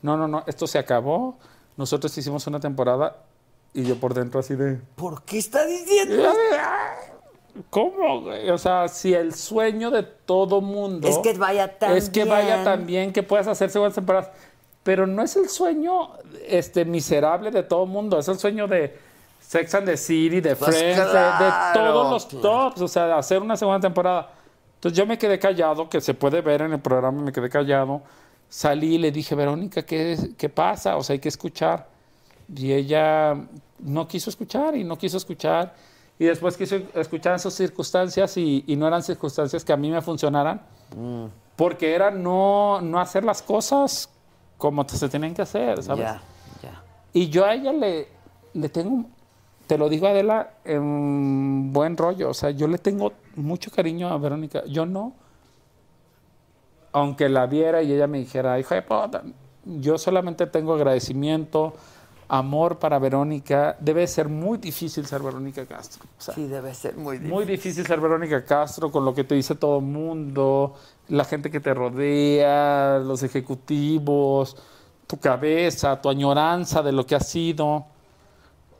no, 0.00 0.16
no, 0.16 0.28
no, 0.28 0.44
esto 0.46 0.68
se 0.68 0.78
acabó, 0.78 1.38
nosotros 1.76 2.16
hicimos 2.16 2.46
una 2.46 2.60
temporada 2.60 3.16
y 3.74 3.82
yo 3.82 3.96
por 3.96 4.14
dentro 4.14 4.38
así 4.38 4.54
de... 4.54 4.78
¿Por 4.94 5.24
qué 5.24 5.38
está 5.38 5.66
diciendo? 5.66 6.22
¿Cómo? 7.70 8.26
O 8.52 8.58
sea, 8.58 8.86
si 8.86 9.12
el 9.12 9.34
sueño 9.34 9.90
de 9.90 10.04
todo 10.04 10.60
mundo 10.60 11.08
Es 11.08 11.18
que 11.18 11.32
vaya 11.34 11.78
tan 11.80 11.96
es 11.96 12.08
que 12.08 12.24
vaya 12.24 12.54
bien. 12.54 12.64
tan 12.64 12.86
bien 12.86 13.12
que 13.12 13.24
puedas 13.24 13.48
hacer 13.48 13.70
segundas 13.70 13.96
temporadas, 13.96 14.30
pero 14.84 15.08
no 15.08 15.20
es 15.24 15.34
el 15.34 15.48
sueño 15.48 16.10
este 16.46 16.84
miserable 16.84 17.50
de 17.50 17.64
todo 17.64 17.86
mundo, 17.86 18.20
es 18.20 18.28
el 18.28 18.38
sueño 18.38 18.68
de 18.68 18.96
Sex 19.40 19.74
and 19.74 19.86
the 19.86 19.96
City, 19.96 20.40
de 20.40 20.54
Pues 20.54 20.76
Friends, 20.76 20.96
de- 21.12 21.74
todos 21.74 22.10
los 22.12 22.26
claro. 22.26 22.42
tops, 22.42 22.80
o 22.82 22.86
sea, 22.86 23.06
de 23.08 23.12
hacer 23.14 23.42
una 23.42 23.56
segunda 23.56 23.80
temporada. 23.80 24.30
Entonces 24.82 24.98
yo 24.98 25.06
me 25.06 25.16
quedé 25.16 25.38
callado, 25.38 25.88
que 25.88 26.00
se 26.00 26.12
puede 26.12 26.40
ver 26.40 26.62
en 26.62 26.72
el 26.72 26.80
programa, 26.80 27.22
me 27.22 27.30
quedé 27.30 27.48
callado. 27.48 28.02
Salí 28.48 28.96
y 28.96 28.98
le 28.98 29.12
dije, 29.12 29.36
Verónica, 29.36 29.82
¿qué, 29.82 30.30
qué 30.36 30.48
pasa? 30.48 30.96
O 30.96 31.04
sea, 31.04 31.14
hay 31.14 31.20
que 31.20 31.28
escuchar. 31.28 31.86
Y 32.52 32.72
ella 32.72 33.36
no 33.78 34.08
quiso 34.08 34.28
escuchar 34.28 34.74
y 34.74 34.82
no 34.82 34.98
quiso 34.98 35.18
escuchar. 35.18 35.72
Y 36.18 36.24
después 36.24 36.56
quiso 36.56 36.80
escuchar 36.96 37.34
en 37.34 37.38
sus 37.38 37.54
circunstancias 37.54 38.36
y, 38.36 38.64
y 38.66 38.74
no 38.74 38.88
eran 38.88 39.04
circunstancias 39.04 39.64
que 39.64 39.72
a 39.72 39.76
mí 39.76 39.88
me 39.88 40.02
funcionaran. 40.02 40.60
Porque 41.54 41.94
era 41.94 42.10
no, 42.10 42.80
no 42.80 42.98
hacer 42.98 43.22
las 43.22 43.40
cosas 43.40 44.10
como 44.58 44.84
se 44.88 45.08
tienen 45.08 45.32
que 45.32 45.42
hacer, 45.42 45.80
¿sabes? 45.80 46.06
Ya, 46.06 46.22
ya. 46.60 46.82
Y 47.12 47.28
yo 47.28 47.44
a 47.44 47.54
ella 47.54 47.72
le, 47.72 48.08
le 48.52 48.68
tengo, 48.68 49.04
te 49.68 49.78
lo 49.78 49.88
digo 49.88 50.08
Adela, 50.08 50.54
en 50.64 51.72
buen 51.72 51.96
rollo, 51.96 52.30
o 52.30 52.34
sea, 52.34 52.50
yo 52.50 52.66
le 52.66 52.78
tengo 52.78 53.12
mucho 53.36 53.70
cariño 53.70 54.08
a 54.08 54.18
Verónica. 54.18 54.64
Yo 54.66 54.86
no, 54.86 55.14
aunque 56.92 57.28
la 57.28 57.46
viera 57.46 57.82
y 57.82 57.92
ella 57.92 58.06
me 58.06 58.18
dijera, 58.18 58.58
hijo 58.58 58.74
de 58.74 58.82
puta, 58.82 59.22
yo 59.64 59.96
solamente 59.98 60.46
tengo 60.46 60.74
agradecimiento, 60.74 61.74
amor 62.28 62.78
para 62.78 62.98
Verónica. 62.98 63.76
Debe 63.80 64.06
ser 64.06 64.28
muy 64.28 64.58
difícil 64.58 65.06
ser 65.06 65.22
Verónica 65.22 65.64
Castro. 65.66 66.04
O 66.18 66.20
sea, 66.20 66.34
Sí, 66.34 66.46
debe 66.46 66.74
ser 66.74 66.96
muy 66.96 67.16
difícil. 67.18 67.34
muy 67.34 67.44
difícil 67.44 67.86
ser 67.86 68.00
Verónica 68.00 68.44
Castro 68.44 68.90
con 68.90 69.04
lo 69.04 69.14
que 69.14 69.24
te 69.24 69.34
dice 69.34 69.54
todo 69.54 69.78
el 69.78 69.84
mundo, 69.84 70.74
la 71.08 71.24
gente 71.24 71.50
que 71.50 71.60
te 71.60 71.72
rodea, 71.74 72.98
los 72.98 73.22
ejecutivos, 73.22 74.56
tu 75.06 75.18
cabeza, 75.18 76.00
tu 76.00 76.08
añoranza 76.08 76.82
de 76.82 76.92
lo 76.92 77.06
que 77.06 77.14
ha 77.14 77.20
sido. 77.20 77.86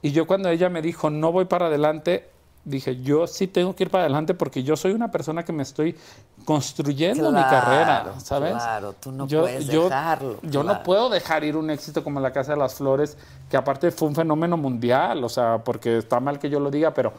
Y 0.02 0.10
yo 0.12 0.26
cuando 0.26 0.48
ella 0.48 0.68
me 0.68 0.82
dijo, 0.82 1.10
no 1.10 1.30
voy 1.30 1.44
para 1.44 1.66
adelante, 1.66 2.28
dije, 2.64 3.02
yo 3.02 3.26
sí 3.26 3.46
tengo 3.46 3.74
que 3.74 3.84
ir 3.84 3.90
para 3.90 4.04
adelante 4.04 4.34
porque 4.34 4.62
yo 4.62 4.76
soy 4.76 4.92
una 4.92 5.10
persona 5.10 5.44
que 5.44 5.52
me 5.52 5.62
estoy 5.62 5.96
construyendo 6.44 7.30
mi 7.32 7.42
carrera, 7.42 8.14
¿sabes? 8.18 8.52
claro, 8.52 8.94
tú 8.94 9.12
no 9.12 9.26
puedes 9.26 9.66
dejarlo, 9.66 10.38
Yo 10.42 10.62
claro. 10.62 10.78
no 10.78 10.82
puedo 10.82 11.08
dejar 11.08 11.44
ir 11.44 11.56
un 11.56 11.70
éxito 11.70 12.04
como 12.04 12.20
La 12.20 12.32
Casa 12.32 12.52
de 12.52 12.58
las 12.58 12.74
Flores, 12.74 13.16
que 13.50 13.56
aparte 13.56 13.90
fue 13.90 14.08
un 14.08 14.14
fenómeno 14.14 14.56
mundial, 14.56 15.22
o 15.24 15.28
sea, 15.28 15.58
porque 15.64 15.98
está 15.98 16.20
mal 16.20 16.38
que 16.38 16.50
yo 16.50 16.60
lo 16.60 16.70
diga, 16.70 16.94
pero 16.94 17.12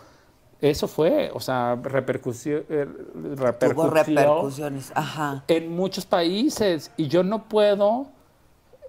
eso 0.62 0.88
fue, 0.88 1.30
o 1.34 1.42
sea, 1.42 1.78
repercusión, 1.82 2.64
eh, 2.70 2.88
repercusiones. 3.36 4.92
Ajá. 4.96 5.44
en 5.48 5.76
muchos 5.76 6.06
países 6.06 6.90
y 6.96 7.08
yo 7.08 7.22
no 7.24 7.44
puedo 7.44 8.08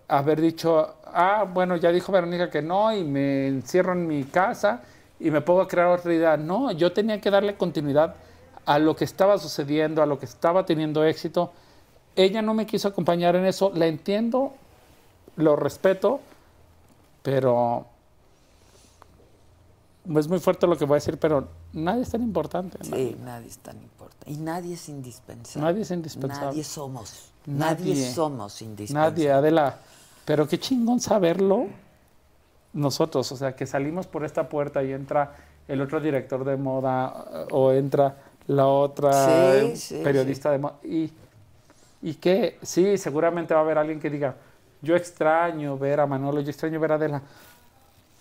haber 0.06 0.40
dicho, 0.40 0.94
ah, 1.06 1.44
bueno, 1.52 1.76
ya 1.76 1.90
dijo 1.90 2.12
Verónica 2.12 2.48
que 2.48 2.62
no 2.62 2.92
y 2.94 3.02
me 3.02 3.48
encierro 3.48 3.92
en 3.92 4.06
mi 4.06 4.22
casa 4.24 4.82
y 5.24 5.30
me 5.30 5.40
puedo 5.40 5.66
crear 5.66 5.88
otra 5.88 6.12
idea. 6.12 6.36
No, 6.36 6.70
yo 6.70 6.92
tenía 6.92 7.18
que 7.18 7.30
darle 7.30 7.56
continuidad 7.56 8.14
a 8.66 8.78
lo 8.78 8.94
que 8.94 9.04
estaba 9.04 9.38
sucediendo, 9.38 10.02
a 10.02 10.06
lo 10.06 10.18
que 10.18 10.26
estaba 10.26 10.66
teniendo 10.66 11.02
éxito. 11.02 11.50
Ella 12.14 12.42
no 12.42 12.52
me 12.52 12.66
quiso 12.66 12.88
acompañar 12.88 13.34
en 13.34 13.46
eso, 13.46 13.72
la 13.74 13.86
entiendo, 13.86 14.52
lo 15.36 15.56
respeto, 15.56 16.20
pero 17.22 17.86
es 20.14 20.28
muy 20.28 20.40
fuerte 20.40 20.66
lo 20.66 20.76
que 20.76 20.84
voy 20.84 20.96
a 20.96 20.96
decir, 20.96 21.18
pero 21.18 21.48
nadie 21.72 22.02
es 22.02 22.10
tan 22.10 22.22
importante. 22.22 22.76
¿no? 22.86 22.94
Sí, 22.94 23.16
nadie 23.24 23.48
es 23.48 23.58
tan 23.58 23.80
importante. 23.80 24.30
Y 24.30 24.36
nadie 24.36 24.74
es 24.74 24.88
indispensable. 24.90 25.66
Nadie 25.66 25.82
es 25.82 25.90
indispensable. 25.90 26.46
Nadie 26.48 26.64
somos. 26.64 27.30
Nadie, 27.46 27.94
Nadie. 27.94 28.12
somos 28.12 28.60
indispensables. 28.60 29.12
Nadie, 29.12 29.32
Adela. 29.32 29.78
Pero 30.26 30.46
qué 30.46 30.60
chingón 30.60 31.00
saberlo 31.00 31.66
nosotros, 32.74 33.30
o 33.32 33.36
sea, 33.36 33.56
que 33.56 33.66
salimos 33.66 34.06
por 34.06 34.24
esta 34.24 34.48
puerta 34.48 34.82
y 34.82 34.92
entra 34.92 35.32
el 35.66 35.80
otro 35.80 36.00
director 36.00 36.44
de 36.44 36.56
moda 36.56 37.24
eh, 37.32 37.46
o 37.52 37.72
entra 37.72 38.16
la 38.46 38.66
otra 38.66 39.60
Sí, 39.60 39.76
sí, 39.76 40.00
periodista 40.04 40.50
de 40.50 40.58
moda. 40.58 40.74
Y, 40.84 41.10
y 42.02 42.14
que 42.14 42.58
sí, 42.62 42.98
seguramente 42.98 43.54
va 43.54 43.60
a 43.60 43.62
haber 43.62 43.78
alguien 43.78 44.00
que 44.00 44.10
diga, 44.10 44.34
yo 44.82 44.94
extraño 44.94 45.78
ver 45.78 46.00
a 46.00 46.06
Manolo, 46.06 46.40
yo 46.40 46.50
extraño 46.50 46.78
ver 46.78 46.92
a 46.92 46.94
Adela. 46.96 47.22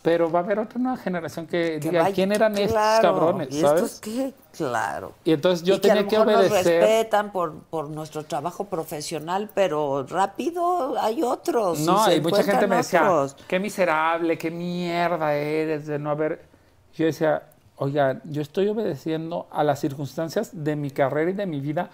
Pero 0.04 0.30
va 0.30 0.40
a 0.40 0.44
haber 0.44 0.60
otra 0.60 0.78
nueva 0.80 0.98
generación 0.98 1.48
que, 1.48 1.80
Que 1.82 1.90
diga, 1.90 2.04
vaya- 2.04 2.14
¿quién 2.14 2.32
eran 2.34 2.54
estos 2.58 2.74
claro, 2.74 3.02
cabrones? 3.02 3.48
¿Y 3.52 3.62
¿sabes? 3.62 3.84
estos 3.84 4.00
qué? 4.02 4.34
Claro. 4.52 5.14
Y 5.24 5.32
entonces 5.32 5.66
yo 5.66 5.76
y 5.76 5.80
que 5.80 5.90
a 5.92 5.96
tenía 5.96 6.04
lo 6.04 6.10
que 6.10 6.18
mejor 6.18 6.44
nos 6.44 6.52
obedecer. 6.52 6.82
respetan 6.82 7.32
por, 7.32 7.54
por 7.70 7.90
nuestro 7.90 8.24
trabajo 8.26 8.66
profesional, 8.66 9.50
pero 9.56 10.06
rápido 10.06 11.00
hay 11.00 11.24
otros. 11.24 11.80
No, 11.80 12.12
y 12.14 12.20
mucha 12.20 12.44
gente 12.44 12.68
me 12.68 12.76
decía, 12.76 13.10
otros. 13.10 13.36
qué 13.48 13.60
miserable, 13.60 14.38
qué 14.38 14.52
mierda 14.52 15.34
eres 15.34 15.88
de 15.88 15.98
no 15.98 16.10
haber... 16.12 16.44
Yo 16.96 17.06
decía, 17.06 17.44
oiga, 17.78 18.20
yo 18.26 18.42
estoy 18.42 18.68
obedeciendo 18.68 19.48
a 19.52 19.64
las 19.64 19.80
circunstancias 19.80 20.50
de 20.54 20.76
mi 20.76 20.92
carrera 20.92 21.32
y 21.32 21.34
de 21.34 21.46
mi 21.46 21.62
vida 21.62 21.90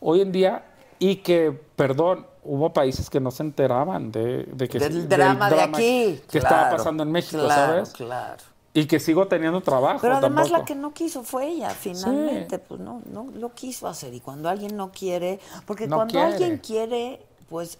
hoy 0.00 0.20
en 0.20 0.32
día 0.32 0.64
y 0.98 1.16
que, 1.16 1.50
perdón, 1.76 2.26
hubo 2.44 2.72
países 2.72 3.08
que 3.10 3.20
no 3.20 3.30
se 3.30 3.42
enteraban 3.42 4.12
de, 4.12 4.44
de 4.44 4.68
que... 4.68 4.78
Del 4.78 5.08
drama 5.08 5.50
de 5.50 5.60
aquí, 5.62 6.20
Que 6.30 6.38
estaba 6.38 6.70
pasando 6.70 7.02
en 7.02 7.10
México, 7.12 7.42
claro, 7.44 7.72
¿sabes? 7.72 7.90
Claro. 7.90 8.42
Y 8.76 8.86
que 8.86 8.98
sigo 8.98 9.28
teniendo 9.28 9.60
trabajo 9.60 10.00
Pero 10.02 10.16
además 10.16 10.44
tampoco. 10.44 10.58
la 10.58 10.64
que 10.64 10.74
no 10.74 10.92
quiso 10.92 11.22
fue 11.22 11.46
ella, 11.48 11.70
finalmente, 11.70 12.58
pues 12.58 12.80
no, 12.80 13.02
no 13.12 13.28
lo 13.34 13.50
quiso 13.54 13.86
hacer. 13.86 14.12
Y 14.14 14.20
cuando 14.20 14.48
alguien 14.48 14.76
no 14.76 14.90
quiere, 14.90 15.38
porque 15.64 15.86
No 15.86 15.96
cuando 15.96 16.12
quiere. 16.12 16.26
alguien 16.32 16.58
quiere, 16.58 17.20
pues 17.48 17.78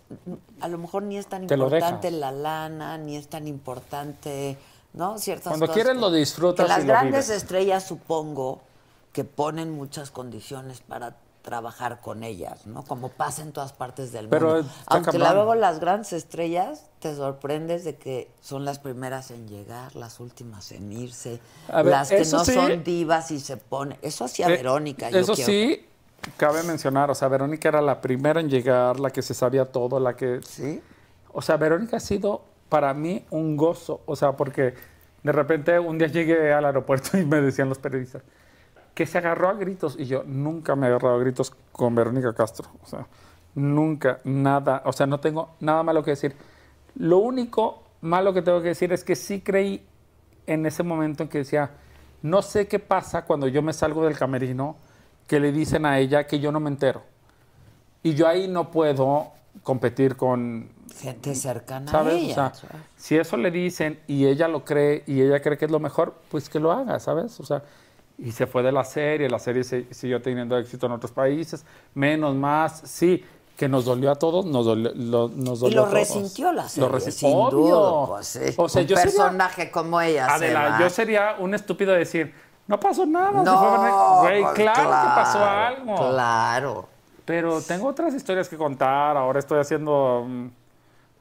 a 0.61 0.69
lo 0.69 0.79
mejor 0.79 1.03
ni 1.03 1.17
es 1.19 1.27
tan 1.27 1.47
Te 1.49 1.55
importante 1.55 2.11
la 2.13 2.31
lana, 2.31 2.97
ni 2.97 3.17
es 3.17 3.27
tan 3.27 3.49
importante, 3.49 4.57
¿no? 4.93 5.19
Ciertas 5.19 5.49
Cuando 5.49 5.67
cosas 5.67 5.75
quieres 5.75 5.95
que- 5.95 6.01
lo 6.01 6.11
disfrutas 6.13 6.65
Que 6.67 6.69
las 6.69 6.79
y 6.79 6.83
lo 6.83 6.93
grandes 6.93 7.27
vives. 7.27 7.43
estrellas, 7.43 7.85
supongo, 7.89 8.61
que 9.13 9.25
ponen 9.25 9.73
muchas 9.73 10.13
condiciones 10.13 10.81
para 10.81 11.17
trabajar 11.45 12.01
con 12.01 12.25
ellas, 12.25 12.67
¿no? 12.67 12.83
Como 12.85 13.11
pasa 13.11 13.43
en 13.43 13.53
todas 13.53 13.75
partes 13.75 14.13
del 14.13 14.29
Pero 14.29 14.55
mundo. 14.57 14.71
Aunque 14.87 15.13
cabrón. 15.13 15.35
luego 15.35 15.55
las 15.55 15.79
grandes 15.79 16.15
estrellas 16.15 16.87
te 17.01 17.15
sorprendes 17.15 17.85
de 17.85 17.97
que 17.97 18.31
son 18.41 18.65
las 18.65 18.79
primeras 18.79 19.31
en 19.31 19.47
llegar, 19.47 19.95
las 19.95 20.21
últimas 20.21 20.73
en 20.73 20.91
irse, 20.91 21.39
ver, 21.73 21.85
las 21.87 22.09
que 22.09 22.25
no 22.25 22.45
sí. 22.47 22.53
son 22.55 22.83
divas 22.83 23.31
y 23.31 23.39
se 23.39 23.59
ponen. 23.59 23.99
Eso 24.01 24.25
hacía 24.25 24.49
Eh, 24.49 24.57
Verónica. 24.57 25.11
yo 25.11 25.19
Eso 25.19 25.35
quiero- 25.35 25.47
sí, 25.53 25.87
cabe 26.39 26.63
mencionar, 26.63 27.11
o 27.11 27.15
sea, 27.15 27.29
Verónica 27.29 27.69
era 27.69 27.83
la 27.83 28.01
primera 28.01 28.41
en 28.41 28.49
llegar, 28.49 28.99
la 28.99 29.11
que 29.11 29.21
se 29.21 29.35
sabía 29.35 29.67
todo, 29.67 30.01
la 30.01 30.17
que... 30.17 30.41
Sí. 30.43 30.81
O 31.31 31.43
sea, 31.43 31.59
Verónica 31.59 31.99
ha 31.99 32.01
sido 32.01 32.43
para 32.71 32.95
mí 32.95 33.23
un 33.29 33.59
gozo, 33.59 34.01
o 34.07 34.17
sea, 34.17 34.33
porque 34.33 34.73
de 35.23 35.33
repente 35.33 35.79
un 35.79 35.99
día 35.99 36.09
llegué 36.09 36.55
al 36.55 36.65
aeropuerto 36.65 37.19
y 37.19 37.27
me 37.27 37.43
decían 37.43 37.69
los 37.69 37.79
periodistas 37.79 38.23
que 38.95 39.07
se 39.07 39.19
agarró 39.19 39.49
a 39.49 39.55
gritos 39.55 39.97
y 39.99 40.07
yo 40.07 40.23
nunca 40.25 40.77
me 40.77 40.87
he 40.87 40.91
agarrado 40.91 41.17
a 41.17 41.19
gritos 41.19 41.53
con 41.73 41.95
Verónica 41.95 42.33
Castro, 42.33 42.69
o 42.83 42.87
sea, 42.87 43.07
nunca, 43.55 44.21
nada, 44.25 44.83
o 44.85 44.93
sea, 44.93 45.07
no 45.07 45.19
tengo 45.21 45.51
nada 45.61 45.83
malo 45.83 46.03
que 46.03 46.13
decir. 46.13 46.37
Lo 46.97 47.19
único 47.19 47.83
malo 48.03 48.33
que 48.33 48.43
tengo 48.43 48.63
que 48.63 48.69
decir 48.69 48.93
es 48.93 49.03
que 49.05 49.17
sí 49.17 49.41
creí 49.41 49.85
en 50.47 50.67
ese 50.67 50.83
momento 50.83 51.23
en 51.25 51.29
que 51.29 51.39
decía, 51.39 51.71
no 52.23 52.43
sé 52.43 52.69
qué 52.69 52.79
pasa 52.79 53.25
cuando 53.25 53.49
yo 53.49 53.63
me 53.63 53.73
salgo 53.73 54.05
del 54.05 54.17
camerino, 54.17 54.77
que 55.27 55.41
le 55.41 55.53
dicen 55.53 55.87
a 55.87 55.99
ella 55.99 56.27
que 56.27 56.39
yo 56.39 56.53
no 56.53 56.61
me 56.61 56.69
entero. 56.71 57.03
Y 58.03 58.15
yo 58.15 58.29
ahí 58.29 58.47
no 58.47 58.71
puedo 58.71 59.33
competir 59.63 60.17
con 60.17 60.69
Gente 61.01 61.35
cercana 61.35 61.91
¿sabes? 61.91 62.13
a 62.13 62.17
O 62.17 62.19
ella. 62.19 62.35
sea, 62.35 62.53
si 62.97 63.17
eso 63.17 63.37
le 63.37 63.51
dicen 63.51 64.01
y 64.07 64.27
ella 64.27 64.49
lo 64.49 64.65
cree 64.65 65.03
y 65.07 65.21
ella 65.23 65.41
cree 65.41 65.57
que 65.59 65.65
es 65.65 65.71
lo 65.71 65.81
mejor, 65.81 66.15
pues 66.31 66.49
que 66.49 66.61
lo 66.61 66.71
haga, 66.73 67.01
¿sabes? 67.01 67.41
O 67.41 67.45
sea, 67.45 67.63
y 68.19 68.33
se 68.33 68.47
fue 68.47 68.63
de 68.63 68.73
la 68.73 68.85
serie, 68.85 69.29
la 69.29 69.39
serie 69.39 69.65
se- 69.65 69.93
siguió 69.93 70.23
teniendo 70.23 70.57
éxito 70.57 70.87
en 70.87 70.93
otros 70.93 71.13
países, 71.13 71.65
menos, 71.95 72.35
más, 72.35 72.81
sí, 72.85 73.25
que 73.57 73.69
nos 73.69 73.85
dolió 73.85 74.11
a 74.11 74.15
todos, 74.17 74.47
nos 74.47 74.67
dolió, 74.67 74.93
lo- 74.95 75.29
nos 75.29 75.59
y 75.59 75.63
dolió 75.63 75.77
lo 75.77 75.83
a 75.87 75.91
todos. 75.91 75.93
resintió 75.93 76.53
la 76.53 76.69
serie, 76.69 76.89
Lo 76.91 77.01
sin 77.01 77.33
Obvio. 77.33 77.51
duda. 77.51 78.07
Pues, 78.09 78.27
sí. 78.27 78.41
O 78.57 78.69
sea, 78.69 78.83
Un 78.83 78.89
yo 78.89 78.97
sería- 78.97 79.11
personaje 79.13 79.71
como 79.71 80.01
ella. 80.01 80.27
se 80.27 80.33
Adela, 80.33 80.69
va. 80.71 80.81
yo 80.81 80.91
sería 80.91 81.37
un 81.39 81.55
estúpido 81.55 81.93
de 81.93 81.99
decir, 82.01 82.35
no 82.67 82.81
pasó 82.81 83.05
nada, 83.07 83.39
se 83.41 83.45
No, 83.45 83.59
fue 83.59 83.71
Verónica". 83.71 84.21
Güey, 84.21 84.43
pues, 84.43 84.55
claro, 84.55 84.81
que 84.83 85.15
pasó 85.15 85.39
claro, 85.39 85.77
algo. 85.77 85.97
Claro. 86.11 86.89
Pero 87.25 87.61
tengo 87.63 87.89
otras 87.89 88.13
historias 88.15 88.49
que 88.49 88.57
contar. 88.57 89.17
Ahora 89.17 89.39
estoy 89.39 89.59
haciendo, 89.59 90.25
mm, 90.29 90.49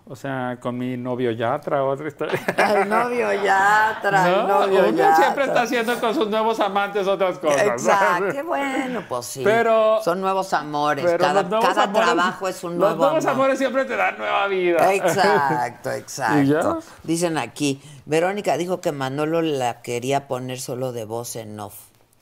o 0.05 0.15
sea, 0.17 0.57
con 0.59 0.77
mi 0.77 0.97
novio 0.97 1.31
Yatra, 1.31 1.83
otra 1.83 2.07
historia. 2.09 2.39
El 2.57 2.89
novio 2.89 3.31
ya 3.41 3.97
trae, 4.01 4.33
el 4.33 4.47
No, 4.47 4.59
novio 4.59 4.79
uno 4.89 4.97
ya 4.97 5.15
siempre 5.15 5.45
está 5.45 5.61
haciendo 5.61 5.97
con 5.99 6.13
sus 6.13 6.27
nuevos 6.29 6.59
amantes 6.59 7.07
otras 7.07 7.39
cosas. 7.39 7.61
Exacto, 7.61 8.25
qué 8.33 8.41
bueno, 8.43 9.03
pues 9.07 9.25
sí. 9.25 9.41
Pero- 9.43 10.01
Son 10.03 10.19
nuevos 10.19 10.53
amores. 10.53 11.05
Cada 11.17 11.41
los 11.43 11.49
nuevos 11.49 11.67
cada 11.69 11.83
amores- 11.83 12.05
trabajo 12.05 12.47
es 12.49 12.63
un 12.65 12.71
Los 12.71 12.79
nuevo 12.79 12.95
nuevos 13.05 13.25
amor. 13.25 13.35
amores 13.35 13.57
siempre 13.59 13.85
te 13.85 13.95
dan 13.95 14.17
nueva 14.17 14.47
vida. 14.47 14.93
Exacto, 14.93 15.89
¿Y 15.95 15.99
exacto. 15.99 16.79
ya? 16.81 16.85
Dicen 17.03 17.37
aquí, 17.37 17.81
Verónica 18.05 18.57
dijo 18.57 18.81
que 18.81 18.91
Manolo 18.91 19.41
la 19.41 19.81
quería 19.81 20.27
poner 20.27 20.59
solo 20.59 20.91
de 20.91 21.05
voz 21.05 21.35
en 21.37 21.57
off. 21.59 21.75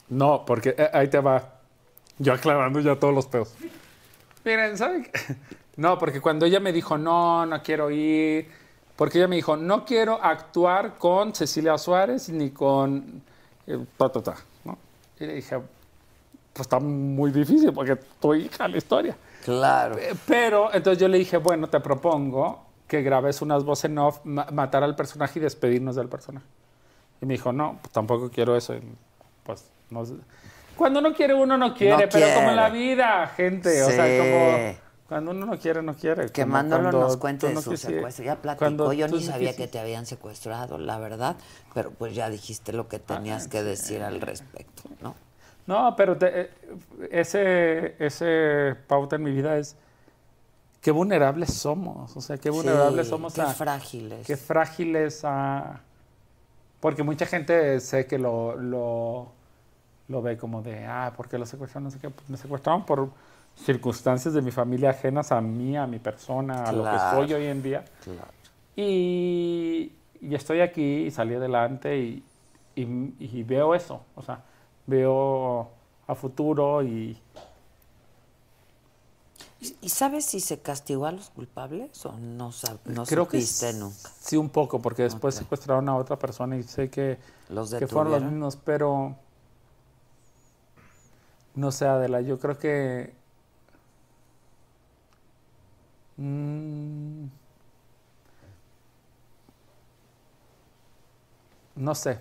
No, 0.10 0.44
porque 0.46 0.76
eh, 0.78 0.90
ahí 0.94 1.08
te 1.08 1.20
va. 1.20 1.54
Yo 2.20 2.34
aclarando 2.34 2.80
ya 2.82 2.96
todos 2.98 3.14
los 3.16 3.26
peos. 3.26 3.56
Miren, 4.44 4.78
¿saben 4.78 5.04
qué? 5.04 5.36
No, 5.78 5.98
porque 5.98 6.20
cuando 6.22 6.46
ella 6.46 6.60
me 6.60 6.72
dijo, 6.74 6.98
no, 6.98 7.46
no 7.46 7.62
quiero 7.64 7.90
ir, 7.90 8.50
porque 8.96 9.18
ella 9.18 9.28
me 9.28 9.38
dijo, 9.38 9.56
no 9.58 9.86
quiero 9.86 10.20
actuar 10.22 10.98
con 10.98 11.34
Cecilia 11.34 11.78
Suárez 11.78 12.30
ni 12.30 12.52
con... 12.52 13.22
eh, 13.68 13.80
ta, 13.98 14.10
ta, 14.10 14.22
ta, 14.22 14.36
¿no? 14.66 14.78
Y 15.20 15.26
le 15.26 15.34
dije, 15.36 15.58
pues 16.54 16.62
está 16.68 16.80
muy 16.80 17.32
difícil 17.32 17.72
porque 17.74 17.96
tu 17.96 18.34
hija 18.36 18.68
la 18.68 18.78
historia. 18.78 19.16
Claro. 19.46 19.96
Pero 20.28 20.74
entonces 20.74 21.00
yo 21.02 21.08
le 21.08 21.18
dije, 21.18 21.38
bueno, 21.38 21.68
te 21.68 21.80
propongo 21.80 22.66
que 22.88 23.02
grabes 23.02 23.42
unas 23.42 23.64
voces 23.64 23.86
en 23.86 23.98
off, 23.98 24.20
ma- 24.26 24.48
matar 24.52 24.84
al 24.84 24.96
personaje 24.96 25.40
y 25.40 25.42
despedirnos 25.42 25.96
del 25.96 26.10
personaje. 26.10 26.46
Y 27.22 27.26
me 27.26 27.36
dijo, 27.36 27.54
no, 27.54 27.80
pues 27.82 27.92
tampoco 27.94 28.30
quiero 28.30 28.56
eso. 28.58 28.76
Y, 28.76 28.82
pues, 29.44 29.66
no 29.90 30.06
sé. 30.06 30.16
Cuando 30.76 31.00
uno 31.00 31.14
quiere, 31.14 31.34
uno 31.34 31.58
no 31.58 31.74
quiere, 31.74 32.04
No 32.06 32.10
pero 32.12 32.28
como 32.36 32.50
en 32.50 32.56
la 32.56 32.70
vida, 32.70 33.28
gente. 33.36 33.82
O 33.84 33.90
sea, 33.90 34.06
como 34.20 34.81
cuando 35.12 35.32
uno 35.32 35.46
no 35.46 35.60
quiere, 35.60 35.82
no 35.84 35.94
quiere. 35.94 36.30
Que 36.30 36.46
Manolo 36.46 36.90
nos 36.90 37.18
cuente 37.18 37.50
de 37.50 37.54
no 37.56 37.62
su 37.62 37.76
secuestro. 37.76 38.24
Ya 38.24 38.38
platicó, 38.38 38.94
yo 38.94 39.10
ni 39.10 39.16
no 39.16 39.20
sabía 39.20 39.54
que 39.54 39.68
te 39.68 39.78
habían 39.78 40.06
secuestrado, 40.06 40.78
la 40.78 41.00
verdad, 41.00 41.36
pero 41.74 41.92
pues 41.92 42.16
ya 42.16 42.30
dijiste 42.30 42.72
lo 42.72 42.88
que 42.88 42.98
tenías 43.00 43.50
que 43.50 43.62
decir 43.62 44.04
al 44.04 44.22
respecto, 44.22 44.84
¿no? 45.02 45.14
No, 45.68 45.94
pero 45.98 46.18
te- 46.18 46.42
eh, 46.44 46.50
ese, 47.12 47.96
ese 48.00 48.74
pauta 48.88 49.18
en 49.18 49.24
mi 49.24 49.32
vida 49.32 49.58
es 49.58 49.76
qué 50.82 50.92
vulnerables 50.92 51.54
somos. 51.54 52.16
O 52.16 52.22
sea, 52.22 52.38
qué 52.38 52.50
vulnerables 52.50 53.08
Sí, 53.08 53.10
somos 53.10 53.34
qué 53.34 53.42
a- 53.42 53.48
frágiles. 53.48 54.26
Qué 54.26 54.38
frágiles 54.38 55.26
a... 55.26 55.82
Porque 56.80 57.04
mucha 57.04 57.26
gente 57.26 57.82
sé 57.82 58.08
que 58.08 58.18
lo, 58.18 58.56
lo, 58.56 59.28
lo 60.08 60.22
ve 60.22 60.38
como 60.38 60.62
de, 60.62 60.86
ah, 60.86 61.12
¿por 61.18 61.28
qué 61.28 61.38
lo 61.38 61.46
secuestraron? 61.46 61.84
No 61.84 61.92
sé 61.92 62.00
qué. 62.00 62.10
Pues 62.10 62.30
me 62.30 62.38
secuestraron 62.38 62.86
por 62.86 63.10
circunstancias 63.64 64.34
de 64.34 64.42
mi 64.42 64.52
familia 64.52 64.90
ajenas 64.92 65.32
a 65.32 65.40
mí, 65.42 65.78
a 65.78 65.86
mi 65.88 66.00
persona, 66.00 66.66
a 66.70 66.72
lo 66.72 66.84
que 66.84 66.90
Claro. 66.90 67.18
soy 67.18 67.34
hoy 67.34 67.46
en 67.46 67.62
día. 67.64 67.86
Y, 68.76 69.92
y 70.22 70.36
estoy 70.36 70.62
aquí 70.62 70.82
y 71.06 71.12
salí 71.12 71.36
adelante 71.36 71.98
y, 71.98 72.24
y- 72.76 73.14
y 73.20 73.44
veo 73.44 73.76
eso. 73.76 74.02
O 74.16 74.22
sea, 74.22 74.42
veo 74.88 75.70
a 76.08 76.16
futuro 76.16 76.84
y... 76.84 77.18
¿Y 79.80 79.90
sabes 79.90 80.26
si 80.26 80.40
se 80.40 80.60
castigó 80.60 81.06
a 81.06 81.12
los 81.12 81.30
culpables 81.30 82.04
o 82.08 82.14
no, 82.18 82.50
sab- 82.52 82.80
no 82.86 83.06
Creo 83.06 83.28
que 83.28 83.40
supiste 83.42 83.74
nunca? 83.74 84.10
Sí, 84.20 84.36
un 84.36 84.50
poco, 84.50 84.82
porque 84.82 85.04
después 85.04 85.36
secuestraron 85.36 85.88
a 85.88 85.96
otra 85.98 86.18
persona 86.18 86.58
y 86.58 86.64
sé 86.64 86.90
que, 86.90 87.20
¿Los 87.50 87.72
que 87.72 87.86
fueron 87.86 88.12
los 88.12 88.24
mismos, 88.24 88.56
pero 88.56 89.16
no 91.54 91.72
sé, 91.72 91.86
Adela, 91.86 92.22
yo 92.22 92.40
creo 92.40 92.58
que 92.58 93.14
mm, 96.22 97.26
no 101.76 101.96
sé, 101.96 102.20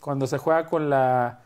cuando 0.00 0.26
se 0.26 0.38
juega 0.38 0.66
con 0.66 0.90
la 0.90 1.40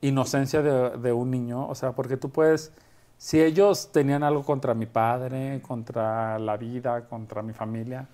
inocencia 0.00 0.62
de, 0.62 0.90
de 0.98 1.12
un 1.12 1.30
niño, 1.30 1.68
o 1.68 1.74
sea, 1.74 1.92
porque 1.92 2.16
tú 2.16 2.30
puedes, 2.30 2.72
si 3.18 3.40
ellos 3.40 3.90
tenían 3.92 4.22
algo 4.22 4.44
contra 4.44 4.74
mi 4.74 4.86
padre, 4.86 5.62
contra 5.62 6.38
la 6.38 6.56
vida, 6.56 7.06
contra 7.08 7.42
mi 7.42 7.52
familia, 7.52 8.06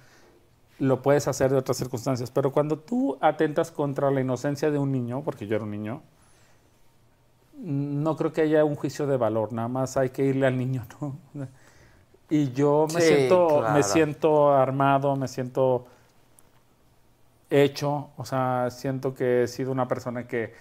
lo 0.80 1.02
puedes 1.02 1.28
hacer 1.28 1.50
de 1.50 1.58
otras 1.58 1.76
circunstancias. 1.76 2.30
Pero 2.30 2.52
cuando 2.52 2.78
tú 2.78 3.18
atentas 3.20 3.70
contra 3.70 4.10
la 4.10 4.20
inocencia 4.20 4.70
de 4.70 4.78
un 4.78 4.90
niño, 4.92 5.22
porque 5.22 5.46
yo 5.46 5.56
era 5.56 5.64
un 5.64 5.70
niño, 5.70 6.02
no 7.62 8.16
creo 8.16 8.32
que 8.32 8.40
haya 8.42 8.64
un 8.64 8.74
juicio 8.74 9.06
de 9.06 9.16
valor, 9.16 9.52
nada 9.52 9.68
más 9.68 9.96
hay 9.96 10.10
que 10.10 10.24
irle 10.24 10.46
al 10.46 10.56
niño, 10.56 10.86
¿no? 11.00 11.16
Y 12.30 12.52
yo 12.52 12.86
me 12.92 13.00
Sí, 13.00 13.06
siento, 13.08 13.48
claro. 13.48 13.74
me 13.74 13.82
siento 13.82 14.52
armado, 14.52 15.16
me 15.16 15.26
siento 15.28 15.86
hecho, 17.50 18.10
o 18.16 18.24
sea, 18.24 18.68
siento 18.70 19.14
que 19.14 19.42
he 19.42 19.48
sido 19.48 19.72
una 19.72 19.88
persona 19.88 20.26
que, 20.28 20.54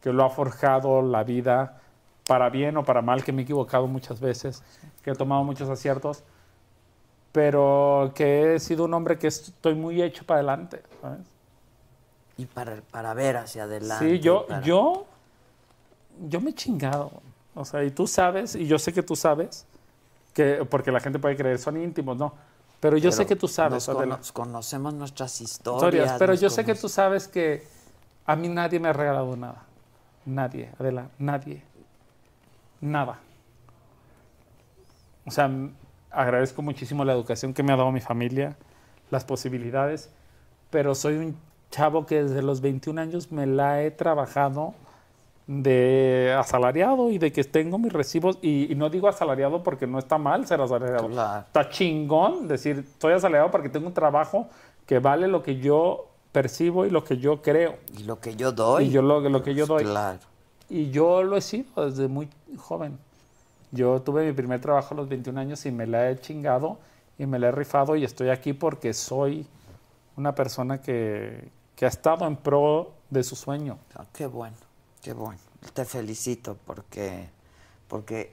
que 0.00 0.12
lo 0.12 0.24
ha 0.24 0.30
forjado 0.30 1.02
la 1.02 1.22
vida 1.24 1.80
para 2.26 2.48
bien 2.48 2.76
o 2.78 2.84
para 2.84 3.02
mal, 3.02 3.22
que 3.22 3.32
me 3.32 3.42
he 3.42 3.44
equivocado 3.44 3.86
muchas 3.86 4.20
veces, 4.20 4.62
que 5.02 5.10
he 5.10 5.14
tomado 5.14 5.44
muchos 5.44 5.68
aciertos, 5.68 6.22
pero 7.32 8.12
que 8.14 8.54
he 8.54 8.60
sido 8.60 8.84
un 8.86 8.94
hombre 8.94 9.18
que 9.18 9.26
estoy 9.26 9.74
muy 9.74 10.02
hecho 10.02 10.24
para 10.24 10.38
adelante, 10.38 10.82
¿sabes? 11.02 11.20
Y 12.38 12.46
para, 12.46 12.76
para 12.90 13.12
ver 13.14 13.36
hacia 13.36 13.64
adelante. 13.64 14.06
Sí, 14.08 14.20
yo, 14.20 14.46
para- 14.48 14.62
yo, 14.64 15.04
yo 16.28 16.40
me 16.40 16.50
he 16.50 16.54
chingado. 16.54 17.10
O 17.54 17.64
sea, 17.64 17.84
y 17.84 17.90
tú 17.90 18.06
sabes, 18.06 18.54
y 18.54 18.66
yo 18.66 18.78
sé 18.78 18.92
que 18.92 19.02
tú 19.02 19.14
sabes, 19.16 19.66
que, 20.32 20.66
porque 20.68 20.92
la 20.92 21.00
gente 21.00 21.18
puede 21.18 21.36
creer, 21.36 21.58
son 21.58 21.76
íntimos, 21.80 22.16
¿no? 22.16 22.34
Pero 22.80 22.96
yo 22.96 23.12
sé 23.12 23.26
que 23.26 23.36
tú 23.36 23.46
sabes, 23.46 23.86
nos 23.88 24.32
conocemos 24.32 24.94
nuestras 24.94 25.40
historias. 25.40 25.94
historias, 25.94 26.18
pero 26.18 26.34
yo 26.34 26.48
sé 26.48 26.64
que 26.64 26.74
tú 26.74 26.88
sabes 26.88 27.28
que 27.28 27.62
a 28.24 28.36
mí 28.36 28.48
nadie 28.48 28.80
me 28.80 28.88
ha 28.88 28.92
regalado 28.92 29.36
nada. 29.36 29.64
Nadie, 30.24 30.70
Adela, 30.78 31.08
nadie. 31.18 31.62
Nada. 32.80 33.18
O 35.26 35.30
sea, 35.30 35.50
agradezco 36.10 36.62
muchísimo 36.62 37.04
la 37.04 37.12
educación 37.12 37.52
que 37.52 37.62
me 37.62 37.72
ha 37.72 37.76
dado 37.76 37.92
mi 37.92 38.00
familia, 38.00 38.56
las 39.10 39.24
posibilidades, 39.24 40.10
pero 40.70 40.94
soy 40.94 41.16
un 41.16 41.36
chavo 41.70 42.06
que 42.06 42.22
desde 42.22 42.42
los 42.42 42.60
21 42.60 43.00
años 43.00 43.30
me 43.30 43.46
la 43.46 43.82
he 43.82 43.90
trabajado 43.90 44.74
de 45.50 46.32
asalariado 46.38 47.10
y 47.10 47.18
de 47.18 47.32
que 47.32 47.42
tengo 47.42 47.76
mis 47.76 47.92
recibos, 47.92 48.38
y, 48.40 48.72
y 48.72 48.76
no 48.76 48.88
digo 48.88 49.08
asalariado 49.08 49.64
porque 49.64 49.84
no 49.84 49.98
está 49.98 50.16
mal 50.16 50.46
ser 50.46 50.60
asalariado. 50.60 51.08
Claro. 51.08 51.44
Está 51.44 51.68
chingón 51.68 52.46
decir, 52.46 52.78
estoy 52.78 53.14
asalariado 53.14 53.50
porque 53.50 53.68
tengo 53.68 53.88
un 53.88 53.92
trabajo 53.92 54.46
que 54.86 55.00
vale 55.00 55.26
lo 55.26 55.42
que 55.42 55.56
yo 55.58 56.06
percibo 56.30 56.86
y 56.86 56.90
lo 56.90 57.02
que 57.02 57.18
yo 57.18 57.42
creo. 57.42 57.78
Y 57.98 58.04
lo 58.04 58.20
que 58.20 58.36
yo 58.36 58.52
doy. 58.52 58.84
Y 58.84 58.90
yo 58.90 59.02
lo, 59.02 59.20
lo 59.20 59.42
que 59.42 59.56
yo 59.56 59.66
doy. 59.66 59.82
Claro. 59.82 60.20
Y 60.68 60.90
yo 60.90 61.24
lo 61.24 61.36
he 61.36 61.40
sido 61.40 61.84
desde 61.84 62.06
muy 62.06 62.28
joven. 62.56 62.96
Yo 63.72 64.02
tuve 64.02 64.24
mi 64.24 64.32
primer 64.32 64.60
trabajo 64.60 64.94
a 64.94 64.98
los 64.98 65.08
21 65.08 65.40
años 65.40 65.66
y 65.66 65.72
me 65.72 65.88
la 65.88 66.10
he 66.10 66.20
chingado 66.20 66.78
y 67.18 67.26
me 67.26 67.40
la 67.40 67.48
he 67.48 67.52
rifado 67.52 67.96
y 67.96 68.04
estoy 68.04 68.28
aquí 68.28 68.52
porque 68.52 68.94
soy 68.94 69.48
una 70.16 70.32
persona 70.32 70.80
que, 70.80 71.50
que 71.74 71.86
ha 71.86 71.88
estado 71.88 72.24
en 72.24 72.36
pro 72.36 72.92
de 73.10 73.24
su 73.24 73.34
sueño. 73.34 73.78
Ah, 73.96 74.04
qué 74.12 74.26
bueno, 74.26 74.54
qué 75.02 75.12
bueno. 75.12 75.40
Te 75.74 75.84
felicito 75.84 76.56
porque, 76.66 77.28
porque 77.88 78.32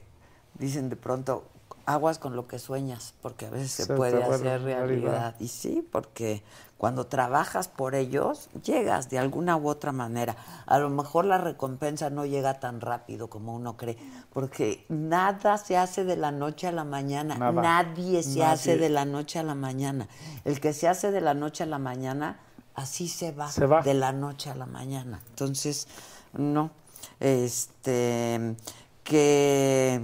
dicen 0.55 0.89
de 0.89 0.95
pronto, 0.95 1.43
aguas 1.85 2.19
con 2.19 2.35
lo 2.35 2.47
que 2.47 2.59
sueñas, 2.59 3.13
porque 3.21 3.45
a 3.45 3.49
veces 3.49 3.71
se, 3.71 3.85
Se 3.85 3.93
puede 3.95 4.21
hacer 4.23 4.61
realidad. 4.61 4.85
realidad. 4.87 5.35
Y 5.39 5.47
sí, 5.49 5.87
porque 5.91 6.43
cuando 6.77 7.07
trabajas 7.07 7.67
por 7.69 7.95
ellos, 7.95 8.49
llegas 8.63 9.09
de 9.09 9.19
alguna 9.19 9.55
u 9.57 9.67
otra 9.69 9.91
manera. 9.91 10.35
A 10.65 10.79
lo 10.79 10.89
mejor 10.89 11.25
la 11.25 11.37
recompensa 11.37 12.09
no 12.09 12.25
llega 12.25 12.59
tan 12.59 12.81
rápido 12.81 13.29
como 13.29 13.53
uno 13.55 13.75
cree, 13.77 13.97
porque 14.31 14.85
nada 14.89 15.57
se 15.57 15.75
hace 15.77 16.03
de 16.05 16.15
la 16.17 16.31
noche 16.31 16.67
a 16.67 16.71
la 16.71 16.83
mañana. 16.83 17.35
Nada. 17.37 17.61
Nadie 17.61 18.21
se 18.23 18.39
Nadie. 18.39 18.43
hace 18.45 18.77
de 18.77 18.89
la 18.89 19.05
noche 19.05 19.39
a 19.39 19.43
la 19.43 19.55
mañana. 19.55 20.07
El 20.45 20.59
que 20.61 20.73
se 20.73 20.87
hace 20.87 21.11
de 21.11 21.21
la 21.21 21.33
noche 21.33 21.63
a 21.63 21.67
la 21.67 21.79
mañana, 21.79 22.39
así 22.75 23.07
se 23.07 23.31
va, 23.31 23.49
Se 23.51 23.65
va. 23.65 23.81
de 23.81 23.93
la 23.93 24.11
noche 24.11 24.49
a 24.49 24.55
la 24.55 24.65
mañana. 24.65 25.21
Entonces, 25.29 25.87
no. 26.33 26.71
Este, 27.19 28.55
que, 29.03 30.01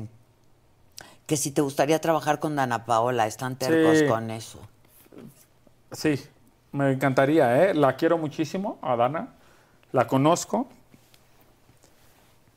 que 1.25 1.37
si 1.37 1.51
te 1.51 1.61
gustaría 1.61 1.99
trabajar 2.01 2.39
con 2.39 2.55
Dana 2.55 2.85
Paola, 2.85 3.27
están 3.27 3.55
tercos 3.57 3.99
Sí. 3.99 4.07
con 4.07 4.31
eso. 4.31 4.59
Sí, 5.91 6.19
me 6.71 6.91
encantaría, 6.91 7.63
¿eh? 7.65 7.73
La 7.73 7.95
quiero 7.95 8.17
muchísimo, 8.17 8.79
a 8.81 8.95
Dana. 8.95 9.29
La 9.91 10.07
conozco. 10.07 10.67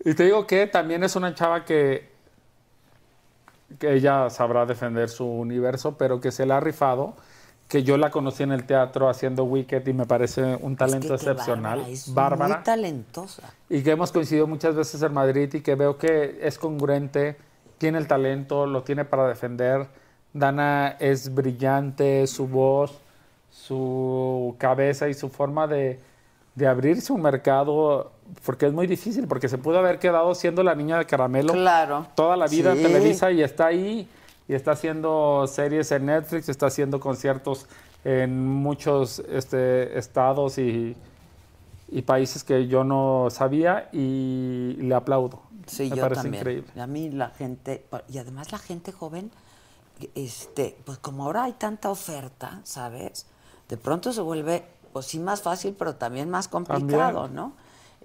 Y 0.05 0.15
te 0.15 0.25
digo 0.25 0.47
que 0.47 0.67
también 0.67 1.03
es 1.05 1.17
una 1.17 1.35
chava 1.35 1.65
que, 1.65 2.11
que 3.79 3.93
ella 3.95 4.31
sabrá 4.31 4.65
defender 4.65 5.09
su 5.09 5.27
universo, 5.27 5.99
pero 5.99 6.21
que 6.21 6.31
se 6.33 6.47
la 6.47 6.59
ha 6.59 6.61
rifado. 6.61 7.15
Que 7.69 7.83
yo 7.83 7.97
la 7.97 8.11
conocí 8.11 8.45
en 8.45 8.53
el 8.53 8.65
teatro 8.65 9.09
haciendo 9.09 9.43
Wicked 9.45 9.87
y 9.89 9.93
me 9.93 10.07
parece 10.07 10.57
un 10.61 10.77
talento 10.77 11.15
Es 11.15 11.21
que 11.21 11.27
qué 11.27 11.33
excepcional. 11.33 11.79
bárbara, 11.81 11.93
es 11.93 12.15
Bárbara. 12.15 12.55
muy 12.57 12.65
talentosa. 12.65 13.43
y 13.69 13.83
que 13.83 13.91
hemos 13.91 14.13
coincidido 14.13 14.47
muchas 14.47 14.75
veces 14.77 15.03
en 15.03 15.13
Madrid 15.13 15.53
y 15.53 15.61
que 15.63 15.75
veo 15.75 15.99
que 15.99 16.39
es 16.43 16.59
congruente, 16.59 17.37
tiene 17.79 17.99
el 17.99 18.07
talento, 18.07 18.67
lo 18.67 18.83
tiene 18.85 19.05
para 19.05 19.27
defender. 19.27 19.87
Dana 20.33 20.97
es 21.01 21.35
brillante, 21.35 22.27
su 22.29 22.47
voz, 22.47 23.01
su 23.51 24.55
cabeza 24.59 25.09
y 25.09 25.15
su 25.15 25.29
forma 25.29 25.67
de, 25.67 25.99
de 26.55 26.67
abrirse 26.67 27.13
un 27.13 27.23
mercado, 27.23 28.13
porque 28.45 28.67
es 28.67 28.73
muy 28.73 28.87
difícil, 28.87 29.27
porque 29.27 29.49
se 29.49 29.59
pudo 29.59 29.79
haber 29.79 29.99
quedado 29.99 30.35
siendo 30.35 30.63
la 30.63 30.75
niña 30.75 30.99
de 30.99 31.07
caramelo 31.07 31.53
Claro. 31.53 32.07
toda 32.15 32.37
la 32.37 32.47
vida 32.47 32.73
Sí. 32.75 32.79
en 32.79 32.87
Televisa 32.93 33.31
y 33.33 33.43
está 33.43 33.67
ahí 33.67 34.09
y 34.49 34.55
está 34.55 34.73
haciendo 34.73 35.47
series 35.47 35.91
en 35.93 36.07
Netflix, 36.07 36.49
está 36.49 36.67
haciendo 36.67 37.01
conciertos 37.01 37.67
en 38.05 38.47
muchos 38.47 39.21
este, 39.29 39.99
estados 39.99 40.59
y, 40.59 40.97
y 41.89 42.03
países 42.03 42.45
que 42.45 42.69
yo 42.69 42.85
no 42.85 43.29
sabía 43.31 43.89
y 43.93 44.77
le 44.81 44.95
aplaudo. 44.95 45.41
Sí, 45.67 45.91
Me 45.91 45.97
yo 45.97 46.03
parece 46.03 46.23
también. 46.23 46.41
increíble. 46.43 46.81
A 46.81 46.87
mí 46.87 47.11
la 47.11 47.31
gente, 47.31 47.85
y 48.09 48.19
además 48.19 48.53
la 48.53 48.59
gente 48.59 48.93
joven, 48.93 49.33
este, 50.15 50.77
pues 50.85 50.99
como 50.99 51.25
ahora 51.25 51.45
hay 51.45 51.55
tanta 51.55 51.91
oferta, 51.91 52.61
¿sabes? 52.63 53.27
De 53.69 53.77
pronto 53.77 54.13
se 54.13 54.21
vuelve, 54.21 54.65
pues 54.93 55.07
sí 55.07 55.19
más 55.19 55.43
fácil, 55.43 55.75
pero 55.77 55.97
también 55.97 56.31
más 56.31 56.47
complicado, 56.47 57.23
También. 57.23 57.35
¿no? 57.35 57.53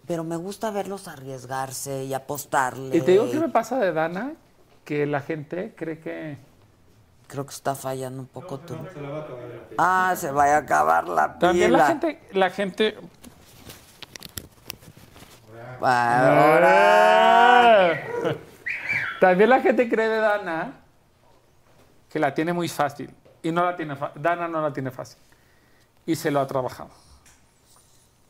Pero 0.07 0.23
me 0.23 0.37
gusta 0.37 0.71
verlos 0.71 1.07
arriesgarse 1.07 2.05
y 2.05 2.13
apostarle. 2.15 2.97
Y 2.97 3.01
te 3.01 3.11
digo 3.11 3.29
qué 3.29 3.39
me 3.39 3.49
pasa 3.49 3.77
de 3.77 3.93
Dana, 3.93 4.33
que 4.91 5.05
la 5.05 5.21
gente 5.21 5.73
cree 5.73 5.99
que... 5.99 6.37
Creo 7.27 7.45
que 7.45 7.53
está 7.53 7.75
fallando 7.75 8.19
un 8.21 8.27
poco 8.27 8.59
tú. 8.59 8.75
Ah, 9.77 10.13
se 10.17 10.31
vaya 10.31 10.55
a 10.55 10.59
acabar 10.59 11.07
la 11.07 11.39
pila. 11.39 11.39
También 11.39 11.71
la 11.71 11.87
gente, 11.87 12.19
la 12.33 12.49
gente... 12.49 12.97
Ahora. 15.79 16.81
También 19.21 19.49
la 19.49 19.61
gente 19.61 19.87
cree 19.87 20.09
de 20.09 20.17
Dana 20.17 20.73
que 22.09 22.19
la 22.19 22.33
tiene 22.33 22.51
muy 22.51 22.67
fácil. 22.67 23.15
Y 23.41 23.53
no 23.53 23.63
la 23.63 23.77
tiene. 23.77 23.95
Dana 24.15 24.49
no 24.49 24.61
la 24.61 24.73
tiene 24.73 24.91
fácil. 24.91 25.19
Y 26.05 26.17
se 26.17 26.31
lo 26.31 26.41
ha 26.41 26.47
trabajado. 26.47 26.89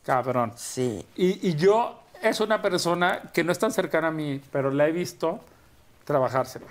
Cabrón. 0.04 0.52
Sí. 0.54 1.04
Y, 1.16 1.48
y 1.48 1.56
yo 1.56 2.04
es 2.22 2.38
una 2.38 2.62
persona 2.62 3.32
que 3.32 3.42
no 3.42 3.50
es 3.50 3.58
tan 3.58 3.72
cercana 3.72 4.06
a 4.06 4.12
mí, 4.12 4.40
pero 4.52 4.70
la 4.70 4.86
he 4.86 4.92
visto 4.92 5.40
trabajársela. 6.12 6.66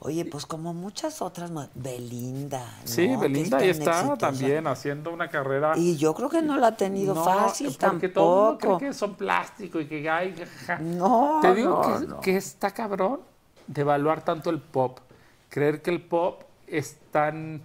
Oye, 0.00 0.24
pues 0.24 0.46
como 0.46 0.72
muchas 0.74 1.20
otras, 1.22 1.50
Belinda. 1.74 2.60
¿no? 2.82 2.86
Sí, 2.86 3.16
Belinda 3.16 3.58
ahí 3.58 3.70
está 3.70 3.98
exitosa. 3.98 4.16
también 4.16 4.66
haciendo 4.68 5.12
una 5.12 5.28
carrera. 5.28 5.72
Y 5.76 5.96
yo 5.96 6.14
creo 6.14 6.28
que 6.28 6.40
no 6.40 6.56
la 6.56 6.68
ha 6.68 6.76
tenido 6.76 7.14
No, 7.14 7.24
fácil 7.24 7.76
porque 7.80 8.08
todo 8.08 8.24
el 8.24 8.44
mundo 8.44 8.58
tampoco. 8.58 8.78
cree 8.78 8.90
que 8.90 8.94
son 8.94 9.14
plástico 9.16 9.80
y 9.80 9.86
que 9.88 10.08
hay. 10.08 10.34
No, 10.80 11.40
Te 11.42 11.52
digo 11.54 11.82
no, 11.84 11.98
que, 12.00 12.06
no. 12.06 12.20
que 12.20 12.36
está 12.36 12.70
cabrón 12.70 13.20
de 13.66 13.80
evaluar 13.80 14.22
tanto 14.24 14.50
el 14.50 14.60
pop. 14.60 15.00
Creer 15.48 15.82
que 15.82 15.90
el 15.90 16.00
pop 16.02 16.42
es 16.68 16.96
tan 17.10 17.60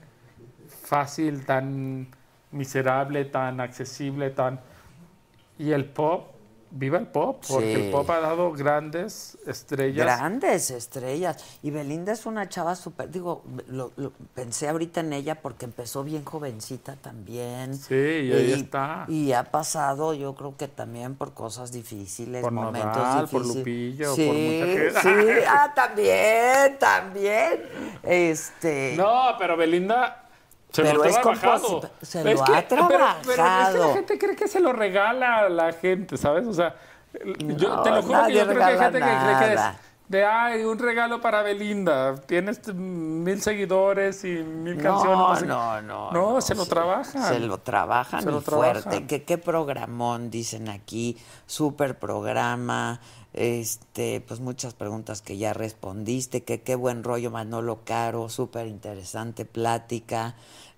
fácil, 0.85 1.45
tan 1.45 2.07
miserable, 2.51 3.25
tan 3.25 3.59
accesible, 3.59 4.31
tan. 4.31 4.59
Y 5.59 5.71
el 5.71 5.85
pop, 5.85 6.29
viva 6.75 6.97
el 6.97 7.05
pop, 7.07 7.43
porque 7.47 7.75
Sí. 7.75 7.81
el 7.83 7.91
pop 7.91 8.09
ha 8.09 8.19
dado 8.19 8.51
grandes 8.51 9.37
estrellas. 9.45 10.05
Grandes 10.05 10.71
estrellas. 10.71 11.37
Y 11.61 11.69
Belinda 11.71 12.11
es 12.11 12.25
una 12.25 12.49
chava 12.49 12.75
súper. 12.75 13.11
Digo, 13.11 13.43
lo, 13.67 13.91
lo- 13.95 14.11
pensé 14.33 14.67
ahorita 14.67 15.01
en 15.01 15.13
ella 15.13 15.35
porque 15.35 15.65
empezó 15.65 16.03
bien 16.03 16.25
jovencita 16.25 16.95
también. 16.95 17.75
Sí, 17.75 17.93
y 17.93 18.33
ahí 18.33 18.51
está. 18.53 19.05
Y 19.07 19.31
ha 19.33 19.43
pasado, 19.43 20.13
yo 20.15 20.33
creo 20.35 20.57
que 20.57 20.67
también 20.67 21.15
por 21.15 21.33
cosas 21.33 21.71
difíciles, 21.71 22.41
Por 22.41 22.51
momentos 22.51 22.97
Nodal, 22.97 23.27
por 23.29 23.41
difíciles. 23.43 23.57
Lupillo, 23.57 24.15
sí, 24.15 24.25
por 24.27 24.35
mucha. 24.35 25.01
Sí, 25.01 25.43
ah, 25.47 25.71
también, 25.75 26.77
también. 26.79 27.63
Este. 28.01 28.95
No, 28.97 29.35
pero 29.37 29.55
Belinda 29.55 30.22
se 30.73 30.81
Pero 30.81 30.97
lo 30.97 31.03
es 31.05 31.21
trabajado. 31.21 31.81
se 32.01 32.19
Es 32.31 32.39
lo 32.39 32.43
que- 32.45 32.55
ha 32.55 32.67
pero- 32.67 32.87
Pero, 32.89 33.05
es 33.07 33.15
que 33.27 33.33
trabajado. 33.35 33.87
la 33.87 33.93
gente 33.93 34.17
cree 34.19 34.35
que 34.35 34.47
se 34.47 34.59
lo 34.59 34.73
regala 34.73 35.39
a 35.39 35.49
la 35.49 35.71
gente, 35.73 36.17
¿sabes? 36.17 36.45
O 36.47 36.53
sea, 36.53 36.75
yo 37.37 37.69
No, 37.77 37.81
te 37.83 37.91
lo 37.91 38.01
juro 38.01 38.25
que 38.27 38.33
yo 38.33 38.45
creo 38.47 38.57
que 38.57 38.63
hay 38.63 38.77
gente 38.79 38.99
que 38.99 39.05
cree 39.05 39.39
que 39.47 39.53
es, 39.53 39.61
de, 40.07 40.25
ay, 40.25 40.63
un 40.63 40.77
regalo 40.79 41.21
para 41.21 41.41
Belinda. 41.43 42.15
Tienes 42.25 42.67
mil 42.73 43.41
seguidores 43.41 44.23
y 44.25 44.29
mil 44.43 44.77
No, 44.77 44.83
canciones. 44.83 45.39
sé- 45.39 45.45
no, 45.45 45.81
no, 45.81 46.11
No, 46.11 46.41
se 46.41 46.55
lo 46.55 46.65
trabajan. 46.65 47.23
Se 47.23 47.39
lo 47.39 47.57
trabajan 47.59 48.21
Se 48.23 48.29
lo 48.31 48.41
fuerte. 48.41 48.81
trabajan. 48.81 49.07
Que 49.07 49.23
qué 49.23 49.37
programón, 49.37 50.29
dicen 50.29 50.69
aquí. 50.69 51.17
Súper 51.45 51.97
programa. 51.99 52.99
Este, 53.33 54.21
pues 54.27 54.39
muchas 54.41 54.75
preguntas 54.75 55.21
que 55.23 55.37
ya 55.37 55.53
respondiste. 55.53 56.43
Que 56.43 56.61
qué 56.61 56.75
buen 56.75 57.03
rollo, 57.03 57.31
Manolo 57.31 57.79
Caro. 57.83 58.29
Súper 58.29 58.67
interesante 58.67 59.45
plática. 59.45 60.35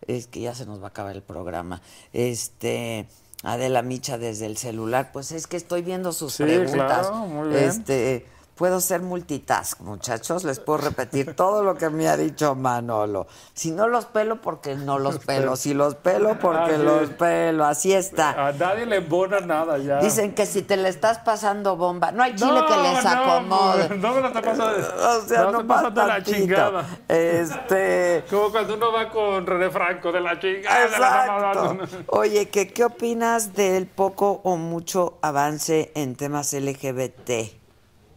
Es 0.07 0.27
que 0.27 0.41
ya 0.41 0.53
se 0.55 0.65
nos 0.65 0.79
va 0.81 0.85
a 0.85 0.89
acabar 0.89 1.15
el 1.15 1.23
programa. 1.23 1.81
Este. 2.13 3.07
Adela 3.43 3.83
Micha 3.83 4.17
desde 4.17 4.47
el 4.47 4.57
celular, 4.57 5.11
pues 5.13 5.31
es 5.31 5.45
que 5.45 5.55
estoy 5.55 5.83
viendo 5.83 6.13
sus 6.13 6.33
Sí, 6.33 6.43
preguntas. 6.43 7.07
claro, 7.07 7.15
muy 7.27 7.49
bien. 7.49 7.63
Este, 7.65 8.25
puedo 8.55 8.79
ser 8.79 9.01
multitask, 9.01 9.81
muchachos, 9.81 10.43
les 10.43 10.59
puedo 10.59 10.79
repetir 10.79 11.35
todo 11.35 11.63
lo 11.63 11.75
que 11.75 11.89
me 11.89 12.07
ha 12.07 12.17
dicho 12.17 12.55
Manolo. 12.55 13.27
Si 13.53 13.71
no 13.71 13.87
los 13.87 14.05
pelo, 14.05 14.41
porque 14.41 14.75
no 14.75 14.97
los 14.97 15.19
pelo. 15.19 15.55
Si 15.55 15.73
los 15.73 15.95
pelo, 15.95 16.39
porque 16.39 16.75
Así 16.75 16.83
los 16.83 17.09
pelo. 17.11 17.65
Así 17.65 17.93
está. 17.93 18.47
A 18.47 18.51
nadie 18.53 18.85
le 18.85 18.97
embona 18.97 19.41
nada 19.41 19.77
ya. 19.77 19.99
Dicen 19.99 20.33
que 20.33 20.45
si 20.45 20.61
te 20.61 20.77
le 20.77 20.89
estás 20.89 21.19
pasando 21.19 21.75
bomba, 21.75 22.11
no 22.11 22.23
hay 22.23 22.35
chile 22.35 22.51
No, 22.51 22.65
que 22.65 22.77
les 22.77 23.05
acomode. 23.05 23.89
No 23.97 24.13
me 24.13 24.21
lo 24.21 24.27
está 24.27 24.41
pasando. 24.41 24.65
O 25.05 25.27
sea, 25.27 25.51
no, 25.51 25.65
pasa 25.67 25.89
la 25.89 25.93
tantito. 25.93 26.37
chingada. 26.37 26.85
Este. 27.07 28.23
Como 28.29 28.51
cuando 28.51 28.75
uno 28.75 28.91
va 28.91 29.09
con 29.09 29.45
René 29.45 29.69
Franco 29.69 30.11
de 30.11 30.21
la 30.21 30.39
chingada. 30.39 30.85
Exacto. 30.85 31.77
Oye, 32.07 32.49
¿qué, 32.49 32.67
¿qué 32.71 32.85
opinas 32.85 33.53
del 33.53 33.87
poco 33.87 34.41
o 34.43 34.57
mucho 34.57 35.17
avance 35.21 35.91
en 35.95 36.15
temas 36.15 36.53
LGBT? 36.53 37.64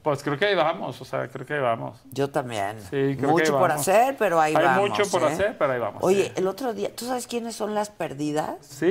Pues 0.08 0.22
creo 0.22 0.38
que 0.38 0.46
ahí 0.46 0.54
vamos, 0.54 0.98
o 1.00 1.04
sea, 1.04 1.28
creo 1.28 1.44
que 1.44 1.52
ahí 1.54 1.60
vamos. 1.60 2.00
Yo 2.12 2.30
también. 2.30 2.80
Sí, 2.80 2.88
creo 2.90 3.16
que 3.16 3.26
mucho 3.26 3.44
ahí 3.54 3.58
por 3.60 3.68
vamos. 3.68 3.88
hacer, 3.88 4.16
pero 4.18 4.40
ahí 4.40 4.54
Hay 4.56 4.64
vamos. 4.64 4.88
mucho 4.88 5.10
por 5.10 5.22
¿eh? 5.22 5.26
hacer, 5.26 5.58
pero 5.58 5.72
ahí 5.72 5.78
vamos. 5.78 6.02
Oye, 6.02 6.24
sí. 6.24 6.32
el 6.36 6.46
otro 6.48 6.72
día, 6.72 6.94
¿tú 6.96 7.04
sabes 7.04 7.26
quiénes 7.26 7.54
son 7.54 7.74
las 7.74 7.90
perdidas? 7.90 8.54
Sí. 8.62 8.90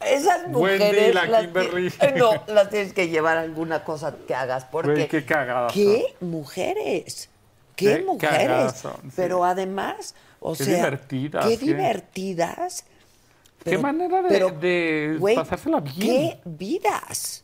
Esas 0.00 0.42
Wendy 0.46 0.52
mujeres. 0.52 1.10
y 1.10 1.12
la 1.12 1.40
Kimberly. 1.42 1.92
No, 2.16 2.30
las 2.46 2.70
tienes 2.70 2.94
que 2.94 3.08
llevar 3.08 3.36
alguna 3.36 3.84
cosa 3.84 4.14
que 4.26 4.34
hagas. 4.34 4.64
Porque. 4.64 4.92
Güey, 4.92 5.08
qué 5.08 5.24
cagadas 5.26 5.72
¿Qué 5.72 6.14
mujeres? 6.20 7.28
¿Qué, 7.76 7.98
Qué 7.98 8.02
mujeres? 8.04 8.72
son, 8.76 8.94
sí. 9.02 9.08
Pero 9.16 9.44
además, 9.44 10.14
o 10.40 10.54
Qué 10.54 10.64
sea. 10.64 10.76
divertidas, 10.76 11.46
Qué 11.46 11.58
qué- 11.58 11.66
divertidas. 11.66 12.86
Qué 13.62 13.78
manera 13.78 14.20
de, 14.22 14.28
pero, 14.28 14.50
de 14.50 15.18
pasársela 15.34 15.80
bien. 15.80 15.96
Qué 15.98 16.40
vidas. 16.44 17.43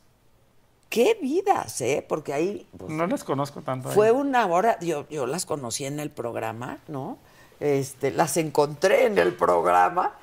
Qué 0.90 1.16
vidas, 1.22 1.80
¿eh? 1.80 2.04
Porque 2.06 2.34
ahí. 2.34 2.66
pues, 2.76 2.90
No 2.90 3.06
les 3.06 3.24
conozco 3.24 3.62
tanto. 3.62 3.88
fue 3.90 4.08
ahí. 4.08 4.12
una 4.14 4.44
hora, 4.46 4.78
yo, 4.80 5.08
yo 5.08 5.26
las 5.26 5.46
conocí 5.46 5.86
en 5.86 5.98
el 6.00 6.10
programa, 6.10 6.78
¿no? 6.88 7.16
Este, 7.60 8.10
las 8.10 8.36
encontré 8.36 9.06
en 9.06 9.16
el 9.18 9.32
programa 9.34 10.14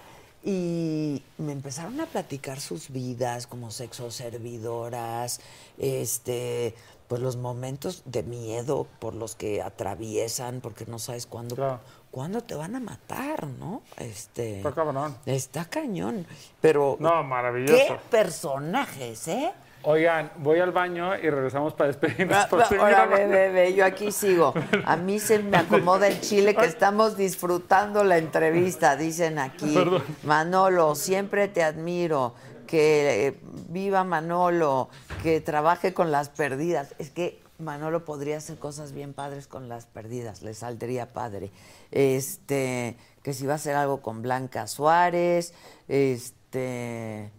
y 0.43 1.23
me 1.37 1.51
empezaron 1.53 1.99
a 2.01 2.05
platicar 2.05 2.59
sus 2.59 2.89
vidas 2.89 3.47
como 3.47 3.71
sexo 3.71 4.11
servidoras, 4.11 5.39
este, 5.77 6.73
pues 7.07 7.21
los 7.21 7.37
momentos 7.37 8.01
de 8.05 8.23
miedo 8.23 8.87
por 8.99 9.13
los 9.15 9.35
que 9.35 9.61
atraviesan, 9.61 10.59
porque 10.61 10.85
no 10.85 10.99
sabes 10.99 11.25
cuándo, 11.27 11.55
Claro. 11.55 11.79
cuándo 12.11 12.41
te 12.41 12.55
van 12.55 12.75
a 12.75 12.79
matar, 12.79 13.47
¿no? 13.47 13.81
Este, 13.97 14.57
Está 14.57 14.73
cabrón. 14.73 15.15
está 15.25 15.65
cañón, 15.65 16.25
pero 16.59 16.97
No, 16.99 17.23
maravilloso. 17.23 17.73
qué 17.75 17.99
personajes, 18.09 19.27
¿eh? 19.27 19.51
Oigan, 19.89 20.29
voy 20.39 20.59
al 20.59 20.73
baño 20.73 21.15
y 21.15 21.29
regresamos 21.29 21.73
para 21.73 21.87
despedirnos. 21.87 22.45
Por 22.47 22.61
Ahora, 22.61 23.05
ve, 23.05 23.25
ve, 23.25 23.49
ve, 23.51 23.73
yo 23.73 23.85
aquí 23.85 24.11
sigo. 24.11 24.53
A 24.83 24.97
mí 24.97 25.17
se 25.17 25.39
me 25.39 25.55
acomoda 25.55 26.09
el 26.09 26.19
chile 26.19 26.53
que 26.55 26.65
estamos 26.65 27.15
disfrutando 27.15 28.03
la 28.03 28.17
entrevista, 28.17 28.97
dicen 28.97 29.39
aquí. 29.39 29.73
Perdón. 29.73 30.03
Manolo, 30.23 30.93
siempre 30.95 31.47
te 31.47 31.63
admiro. 31.63 32.35
Que 32.67 33.27
eh, 33.27 33.39
viva 33.69 34.03
Manolo, 34.03 34.89
que 35.23 35.39
trabaje 35.39 35.93
con 35.93 36.11
las 36.11 36.27
perdidas. 36.27 36.93
Es 36.99 37.09
que 37.09 37.41
Manolo 37.57 38.03
podría 38.03 38.35
hacer 38.35 38.57
cosas 38.59 38.91
bien 38.91 39.13
padres 39.13 39.47
con 39.47 39.69
las 39.69 39.85
perdidas, 39.85 40.41
le 40.41 40.53
saldría 40.53 41.13
padre. 41.13 41.49
Este, 41.91 42.97
que 43.23 43.31
si 43.31 43.45
va 43.45 43.53
a 43.53 43.55
hacer 43.55 43.77
algo 43.77 44.01
con 44.01 44.21
Blanca 44.21 44.67
Suárez, 44.67 45.53
este, 45.87 47.31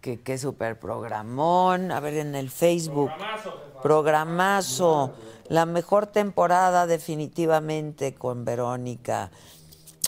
que 0.00 0.20
qué 0.20 0.38
super 0.38 0.78
programón. 0.78 1.92
A 1.92 2.00
ver, 2.00 2.14
en 2.14 2.34
el 2.34 2.50
Facebook. 2.50 3.10
Programazo. 3.82 5.12
La 5.48 5.66
mejor 5.66 6.06
temporada 6.06 6.86
definitivamente 6.86 8.14
con 8.14 8.44
Verónica. 8.44 9.30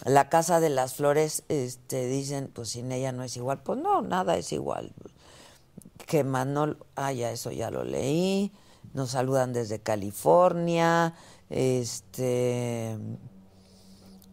La 0.04 0.28
Casa 0.28 0.60
de 0.60 0.70
las 0.70 0.94
Flores, 0.94 1.44
este, 1.48 2.06
dicen, 2.06 2.50
pues 2.52 2.70
sin 2.70 2.90
ella 2.92 3.12
no 3.12 3.22
es 3.22 3.36
igual. 3.36 3.62
Pues 3.62 3.78
no, 3.78 4.02
nada 4.02 4.36
es 4.36 4.52
igual. 4.52 4.92
Que 6.06 6.24
Manol, 6.24 6.78
ah, 6.96 7.12
ya 7.12 7.30
eso 7.30 7.50
ya 7.50 7.70
lo 7.70 7.84
leí. 7.84 8.52
Nos 8.94 9.10
saludan 9.10 9.52
desde 9.52 9.80
California. 9.80 11.14
Este, 11.50 12.98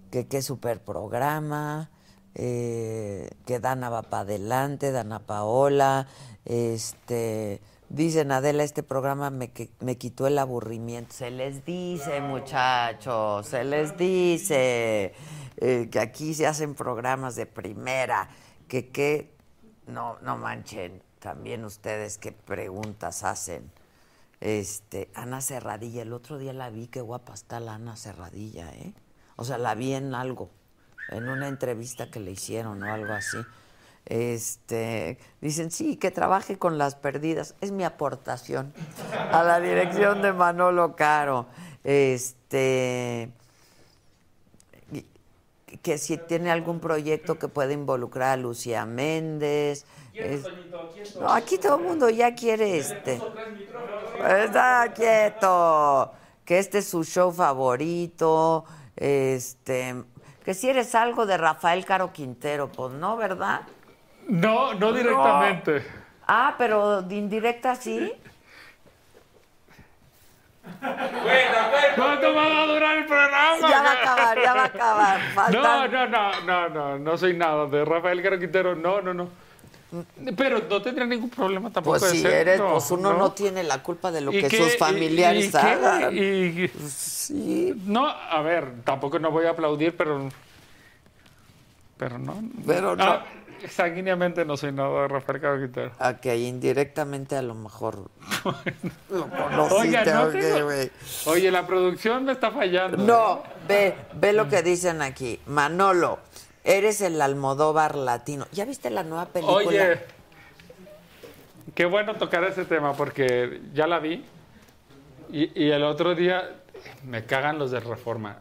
que 0.09 0.27
qué 0.27 0.41
super 0.41 0.81
programa, 0.81 1.89
eh, 2.35 3.29
que 3.45 3.59
Dana 3.59 3.89
va 3.89 4.03
para 4.03 4.21
adelante, 4.21 4.91
Dana 4.91 5.19
Paola, 5.19 6.07
este, 6.45 7.61
dicen 7.89 8.31
Adela, 8.31 8.63
este 8.63 8.83
programa 8.83 9.29
me, 9.29 9.51
me 9.79 9.97
quitó 9.97 10.27
el 10.27 10.37
aburrimiento. 10.37 11.13
Se 11.13 11.31
les 11.31 11.65
dice, 11.65 12.21
muchachos, 12.21 13.47
se 13.47 13.63
les 13.63 13.97
dice 13.97 15.13
eh, 15.57 15.89
que 15.91 15.99
aquí 15.99 16.33
se 16.33 16.47
hacen 16.47 16.75
programas 16.75 17.35
de 17.35 17.45
primera, 17.45 18.29
que 18.67 18.89
qué, 18.89 19.35
no, 19.87 20.17
no 20.21 20.37
manchen, 20.37 21.01
también 21.19 21.65
ustedes 21.65 22.17
qué 22.17 22.31
preguntas 22.31 23.23
hacen. 23.23 23.71
Este, 24.41 25.09
Ana 25.15 25.41
Cerradilla, 25.41 26.01
el 26.01 26.13
otro 26.13 26.37
día 26.37 26.53
la 26.53 26.69
vi, 26.69 26.87
qué 26.87 27.01
guapa 27.01 27.33
está 27.33 27.59
la 27.59 27.73
Ana 27.73 27.97
Cerradilla, 27.97 28.73
¿eh? 28.73 28.93
O 29.35 29.43
sea, 29.43 29.57
la 29.57 29.75
vi 29.75 29.93
en 29.93 30.15
algo, 30.15 30.49
en 31.11 31.27
una 31.29 31.47
entrevista 31.47 32.09
que 32.09 32.19
le 32.19 32.31
hicieron 32.31 32.81
o 32.83 32.93
algo 32.93 33.13
así. 33.13 33.37
Este, 34.05 35.19
dicen, 35.41 35.69
sí, 35.71 35.95
que 35.97 36.09
trabaje 36.11 36.57
con 36.57 36.77
las 36.77 36.95
perdidas. 36.95 37.55
Es 37.61 37.71
mi 37.71 37.83
aportación 37.83 38.73
a 39.31 39.43
la 39.43 39.59
dirección 39.59 40.21
de 40.21 40.33
Manolo 40.33 40.95
Caro. 40.95 41.45
Este, 41.83 43.29
que 45.83 45.97
si 45.99 46.17
tiene 46.17 46.49
algún 46.51 46.79
proyecto 46.79 47.37
que 47.37 47.47
pueda 47.47 47.71
involucrar 47.73 48.31
a 48.31 48.37
Lucía 48.37 48.85
Méndez. 48.85 49.85
Es- 50.13 50.43
no, 51.19 51.31
aquí 51.31 51.57
todo 51.57 51.77
el 51.77 51.83
mundo 51.83 52.09
ya 52.09 52.33
quiere 52.35 52.77
este. 52.77 53.21
Está 54.43 54.91
quieto. 54.95 56.11
Que 56.43 56.57
este 56.59 56.79
es 56.79 56.87
su 56.87 57.03
show 57.03 57.31
favorito. 57.31 58.65
Este. 58.95 60.03
Que 60.43 60.53
si 60.53 60.69
eres 60.69 60.95
algo 60.95 61.25
de 61.25 61.37
Rafael 61.37 61.85
Caro 61.85 62.11
Quintero, 62.11 62.69
pues 62.71 62.93
no, 62.93 63.17
¿verdad? 63.17 63.61
No, 64.27 64.73
no 64.73 64.93
directamente. 64.93 65.85
Ah, 66.27 66.55
pero 66.57 67.01
de 67.01 67.15
indirecta 67.15 67.75
sí. 67.75 68.11
¿Cuánto 71.95 72.35
va 72.35 72.61
a 72.61 72.65
durar 72.67 72.97
el 72.97 73.05
programa? 73.05 73.69
Ya 73.69 73.81
va 73.81 73.91
a 73.91 73.93
acabar, 74.01 74.41
ya 74.41 74.53
va 74.53 74.61
a 74.61 74.65
acabar. 74.65 75.19
No, 75.19 75.35
Faltan- 75.35 75.91
no, 75.91 76.07
no, 76.07 76.41
no, 76.41 76.69
no, 76.69 76.99
no 76.99 77.17
soy 77.17 77.35
nada 77.35 77.65
de 77.65 77.83
Rafael 77.85 78.21
Caro 78.21 78.37
Quintero, 78.39 78.75
no, 78.75 79.01
no, 79.01 79.13
no. 79.13 79.29
Pero 80.37 80.61
no 80.69 80.81
tendría 80.81 81.07
ningún 81.07 81.29
problema 81.31 81.71
tampoco 81.71 81.97
Pues 81.97 82.11
de 82.11 82.17
si 82.17 82.21
ser, 82.21 82.31
eres, 82.47 82.59
no, 82.59 82.73
pues 82.73 82.91
uno 82.91 83.13
no. 83.13 83.31
tiene 83.31 83.63
la 83.63 83.81
culpa 83.81 84.11
de 84.11 84.21
lo 84.21 84.31
¿Y 84.31 84.41
que 84.43 84.49
sus 84.55 84.75
¿Y- 84.75 84.77
familiares 84.77 85.51
y 85.53 85.57
hagan. 85.57 86.15
Y- 86.15 86.67
Sí. 86.89 87.73
No, 87.85 88.07
a 88.07 88.41
ver, 88.41 88.81
tampoco 88.83 89.17
no 89.19 89.31
voy 89.31 89.45
a 89.45 89.51
aplaudir, 89.51 89.95
pero. 89.97 90.29
Pero 91.97 92.17
no. 92.17 92.41
Pero 92.65 92.95
no. 92.95 93.03
Ah, 93.03 93.25
sanguíneamente 93.69 94.45
no 94.45 94.55
soy 94.55 94.71
nada 94.71 95.01
de 95.01 95.07
Rafael 95.09 95.41
Caro 95.41 95.57
Quintero. 95.59 95.91
Ok, 95.99 96.25
indirectamente 96.27 97.35
a 97.35 97.41
lo 97.41 97.55
mejor 97.55 98.09
lo 99.09 99.27
conociste. 99.29 99.75
Oiga, 99.75 100.05
no 100.05 100.23
ok, 100.27 100.31
tengo- 100.31 100.63
güey. 100.65 100.91
Oye, 101.25 101.51
la 101.51 101.67
producción 101.67 102.25
me 102.25 102.31
está 102.33 102.51
fallando. 102.51 102.97
No, 102.97 103.43
¿eh? 103.43 103.49
ve, 103.67 103.95
ve 104.13 104.33
lo 104.33 104.47
que 104.47 104.61
dicen 104.63 105.01
aquí. 105.01 105.39
Manolo, 105.47 106.19
eres 106.69 107.01
el 107.01 107.21
Almodóvar 107.21 107.95
latino. 107.95 108.47
¿Ya 108.51 108.65
viste 108.65 108.89
la 108.89 109.03
nueva 109.03 109.25
película? 109.25 109.57
Oye, 109.57 109.99
qué 111.75 111.85
bueno 111.85 112.15
tocar 112.15 112.43
ese 112.43 112.65
tema 112.65 112.93
porque 112.93 113.61
ya 113.73 113.87
la 113.87 113.99
vi 113.99 114.23
y, 115.31 115.63
y 115.63 115.71
el 115.71 115.83
otro 115.83 116.15
día 116.15 116.49
me 117.03 117.25
cagan 117.25 117.59
los 117.59 117.71
del 117.71 117.83
Reforma. 117.83 118.37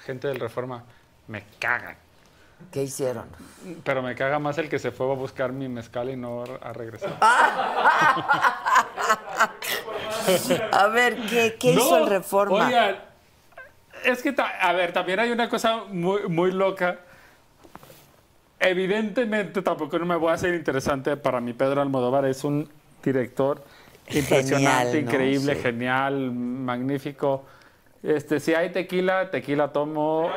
Gente 0.00 0.28
del 0.28 0.40
Reforma, 0.40 0.84
me 1.28 1.44
cagan. 1.58 1.96
¿Qué 2.72 2.84
hicieron? 2.84 3.26
Pero 3.84 4.02
me 4.02 4.14
caga 4.14 4.38
más 4.38 4.56
el 4.56 4.70
que 4.70 4.78
se 4.78 4.90
fue 4.90 5.10
a 5.12 5.14
buscar 5.14 5.52
mi 5.52 5.68
mezcal 5.68 6.08
y 6.08 6.16
no 6.16 6.42
a 6.62 6.72
regresar. 6.72 7.18
A 10.72 10.88
ver, 10.88 11.16
¿qué, 11.28 11.56
qué 11.58 11.72
hizo 11.72 11.98
el 11.98 12.08
Reforma? 12.08 12.66
Oigan, 12.66 12.96
es 14.04 14.22
que, 14.22 14.34
a 14.38 14.72
ver, 14.72 14.92
también 14.92 15.20
hay 15.20 15.30
una 15.30 15.48
cosa 15.48 15.84
muy, 15.88 16.28
muy 16.28 16.50
loca. 16.50 16.98
Evidentemente, 18.58 19.60
tampoco 19.62 19.98
no 19.98 20.06
me 20.06 20.16
voy 20.16 20.30
a 20.30 20.34
hacer 20.34 20.54
interesante. 20.54 21.16
Para 21.16 21.40
mí, 21.40 21.52
Pedro 21.52 21.82
Almodóvar 21.82 22.24
es 22.24 22.42
un 22.44 22.68
director 23.02 23.62
impresionante, 24.08 24.56
Genial, 24.56 24.92
¿no? 24.92 24.98
increíble, 24.98 25.54
Sí. 25.56 25.62
genial, 25.62 26.32
magnífico. 26.32 27.44
Este, 28.02 28.40
si 28.40 28.54
hay 28.54 28.70
tequila, 28.70 29.30
tequila 29.30 29.72
tomo. 29.72 30.30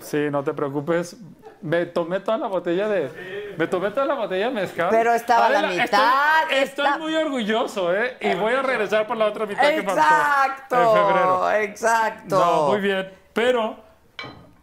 Sí, 0.00 0.28
no 0.30 0.44
te 0.44 0.52
preocupes. 0.52 1.16
Me 1.62 1.86
tomé 1.86 2.20
toda 2.20 2.38
la 2.38 2.48
botella 2.48 2.88
de. 2.88 3.54
Me 3.56 3.66
tomé 3.66 3.90
toda 3.90 4.04
la 4.04 4.14
botella 4.14 4.48
de 4.48 4.52
mezcal. 4.54 4.88
Pero 4.90 5.12
estaba 5.14 5.48
la 5.48 5.62
mitad, 5.68 6.50
Estoy, 6.52 6.98
muy 6.98 7.14
orgulloso, 7.14 7.94
¿eh? 7.94 8.16
Y 8.20 8.34
voy 8.34 8.52
a 8.54 8.62
regresar 8.62 9.06
por 9.06 9.16
la 9.16 9.26
otra 9.26 9.46
mitad 9.46 9.68
que 9.70 9.82
faltó. 9.82 10.00
Exacto, 10.00 10.76
En 10.76 11.06
febrero. 11.06 11.50
exacto. 11.52 12.38
No, 12.38 12.68
muy 12.68 12.80
bien. 12.80 13.10
Pero 13.32 13.76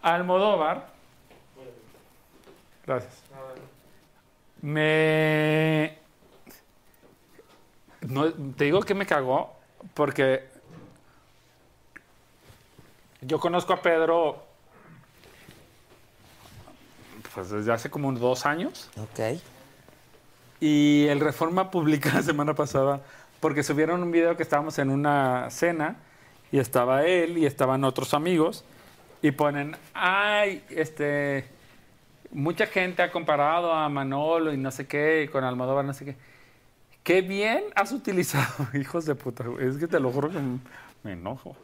Almodóvar. 0.01 0.88
Gracias. 2.89 3.13
Me. 4.63 5.95
No, 8.01 8.33
te 8.33 8.63
digo 8.63 8.81
que 8.81 8.95
me 8.95 9.05
cagó 9.05 9.55
porque 9.93 10.49
yo 13.21 13.39
conozco 13.39 13.73
a 13.73 13.81
Pedro 13.83 14.43
pues 17.35 17.51
desde 17.51 17.71
hace 17.71 17.91
como 17.91 18.07
unos 18.07 18.21
dos 18.21 18.47
años. 18.47 18.89
Ok. 18.97 19.39
Y 20.59 21.05
el 21.09 21.19
Reforma 21.19 21.69
publica 21.69 22.11
la 22.15 22.23
semana 22.23 22.55
pasada 22.55 23.01
porque 23.39 23.61
subieron 23.61 24.01
un 24.01 24.09
video 24.09 24.35
que 24.35 24.41
estábamos 24.41 24.79
en 24.79 24.89
una 24.89 25.51
cena 25.51 25.97
y 26.51 26.57
estaba 26.57 27.05
él 27.05 27.37
y 27.37 27.45
estaban 27.45 27.83
otros 27.83 28.15
amigos 28.15 28.65
y 29.21 29.29
ponen, 29.29 29.77
ay, 29.93 30.65
este, 30.71 31.58
mucha 32.31 32.67
gente 32.67 33.01
ha 33.01 33.11
comparado 33.11 33.73
a 33.73 33.89
Manolo 33.89 34.53
y 34.53 34.57
no 34.57 34.71
sé 34.71 34.87
qué, 34.87 35.23
y 35.23 35.27
con 35.27 35.43
Almodóvar, 35.43 35.85
no 35.85 35.93
sé 35.93 36.05
qué. 36.05 36.15
Qué 37.03 37.21
bien 37.21 37.63
has 37.75 37.91
utilizado, 37.91 38.67
hijos 38.73 39.05
de 39.05 39.15
puta, 39.15 39.43
es 39.59 39.77
que 39.77 39.87
te 39.87 39.99
lo 39.99 40.11
juro 40.11 40.29
que 40.29 40.39
me 41.03 41.13
enojo. 41.13 41.55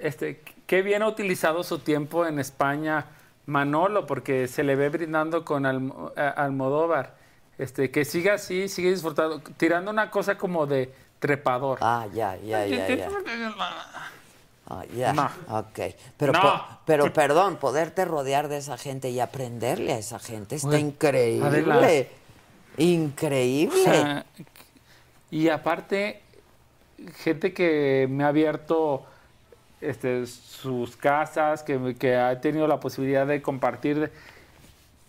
Este, 0.00 0.40
qué 0.66 0.82
bien 0.82 1.02
ha 1.02 1.08
utilizado 1.08 1.62
su 1.64 1.78
tiempo 1.78 2.26
en 2.26 2.38
España 2.38 3.06
Manolo, 3.46 4.06
porque 4.06 4.48
se 4.48 4.62
le 4.62 4.76
ve 4.76 4.88
brindando 4.88 5.44
con 5.44 5.66
Almodóvar. 5.66 7.16
Este, 7.56 7.90
que 7.90 8.04
siga 8.04 8.34
así, 8.34 8.68
sigue 8.68 8.90
disfrutando, 8.90 9.40
tirando 9.56 9.90
una 9.90 10.10
cosa 10.10 10.36
como 10.36 10.66
de 10.66 10.92
trepador. 11.20 11.78
Ah, 11.80 12.06
ya, 12.12 12.36
ya, 12.36 12.66
ya, 12.66 12.88
ya. 12.88 13.08
Ah, 14.66 14.84
ya. 14.96 15.12
No. 15.12 15.30
Ok. 15.48 15.80
Pero, 16.16 16.32
No. 16.32 16.40
po- 16.40 16.62
pero 16.86 17.12
perdón, 17.12 17.56
poderte 17.56 18.04
rodear 18.04 18.48
de 18.48 18.56
esa 18.58 18.78
gente 18.78 19.10
y 19.10 19.20
aprenderle 19.20 19.92
a 19.92 19.98
esa 19.98 20.18
gente 20.18 20.56
está 20.56 20.78
increíble. 20.78 21.46
Adela. 21.46 21.80
Increíble. 22.78 23.80
O 23.80 23.84
sea, 23.84 24.26
y 25.30 25.48
aparte, 25.48 26.22
gente 27.18 27.52
que 27.52 28.06
me 28.10 28.24
ha 28.24 28.28
abierto 28.28 29.04
este, 29.80 30.26
sus 30.26 30.96
casas, 30.96 31.62
que, 31.62 31.78
me- 31.78 31.94
que 31.94 32.16
ha 32.16 32.40
tenido 32.40 32.66
la 32.66 32.80
posibilidad 32.80 33.26
de 33.26 33.42
compartir. 33.42 34.00
de- 34.00 34.10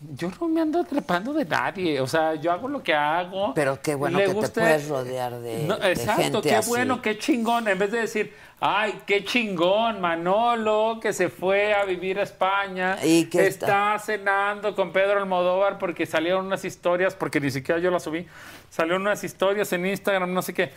Yo 0.02 0.30
no 0.40 0.48
me 0.50 0.62
ando 0.62 0.84
trepando 0.84 1.34
de 1.34 1.46
nadie, 1.46 2.00
o 2.02 2.06
sea, 2.06 2.36
yo 2.36 2.52
hago 2.52 2.68
lo 2.68 2.84
que 2.84 2.94
hago. 2.94 3.54
Pero 3.56 3.82
qué 3.82 3.96
bueno 3.96 4.20
Le 4.20 4.26
que 4.26 4.34
guste- 4.34 4.50
te 4.56 4.62
puedes 4.62 4.88
rodear 4.90 5.34
de, 5.40 5.64
No, 5.64 5.78
de 5.78 5.92
exacto, 5.94 6.22
gente 6.22 6.42
qué 6.50 6.56
así. 6.56 6.70
bueno, 6.70 7.02
qué 7.02 7.18
chingón. 7.18 7.68
En 7.70 7.80
vez 7.80 7.92
de 7.92 8.02
decir, 8.02 8.34
ay, 8.60 9.02
qué 9.08 9.24
chingón, 9.24 10.02
Manolo, 10.02 11.00
que 11.02 11.14
se 11.14 11.30
fue 11.30 11.74
a 11.74 11.86
vivir 11.86 12.20
a 12.20 12.24
España, 12.24 12.98
Y 13.04 13.26
que 13.28 13.48
está 13.48 13.98
cenando 13.98 14.76
con 14.76 14.92
Pedro 14.92 15.18
Almodóvar 15.20 15.80
porque 15.80 16.06
salieron 16.06 16.46
unas 16.46 16.66
historias, 16.66 17.16
porque 17.16 17.40
ni 17.40 17.50
siquiera 17.50 17.80
yo 17.80 17.90
las 17.90 18.04
subí, 18.04 18.28
salieron 18.70 19.02
unas 19.02 19.24
historias 19.24 19.72
en 19.74 19.86
Instagram, 19.86 20.32
no 20.34 20.42
sé 20.42 20.54
qué. 20.54 20.72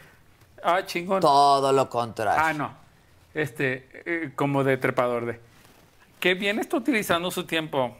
Ah, 0.63 0.87
chingón. 0.87 1.21
Todo 1.21 1.73
lo 1.73 1.91
contrario. 1.91 2.41
Ah, 2.43 2.53
no. 2.53 2.71
Este, 3.35 3.89
eh, 4.07 4.31
como 4.37 4.65
de 4.65 4.77
trepador 4.77 5.27
de. 5.27 5.41
Qué 6.21 6.35
bien 6.35 6.59
está 6.61 6.77
utilizando 6.77 7.31
su 7.31 7.45
tiempo. 7.45 7.97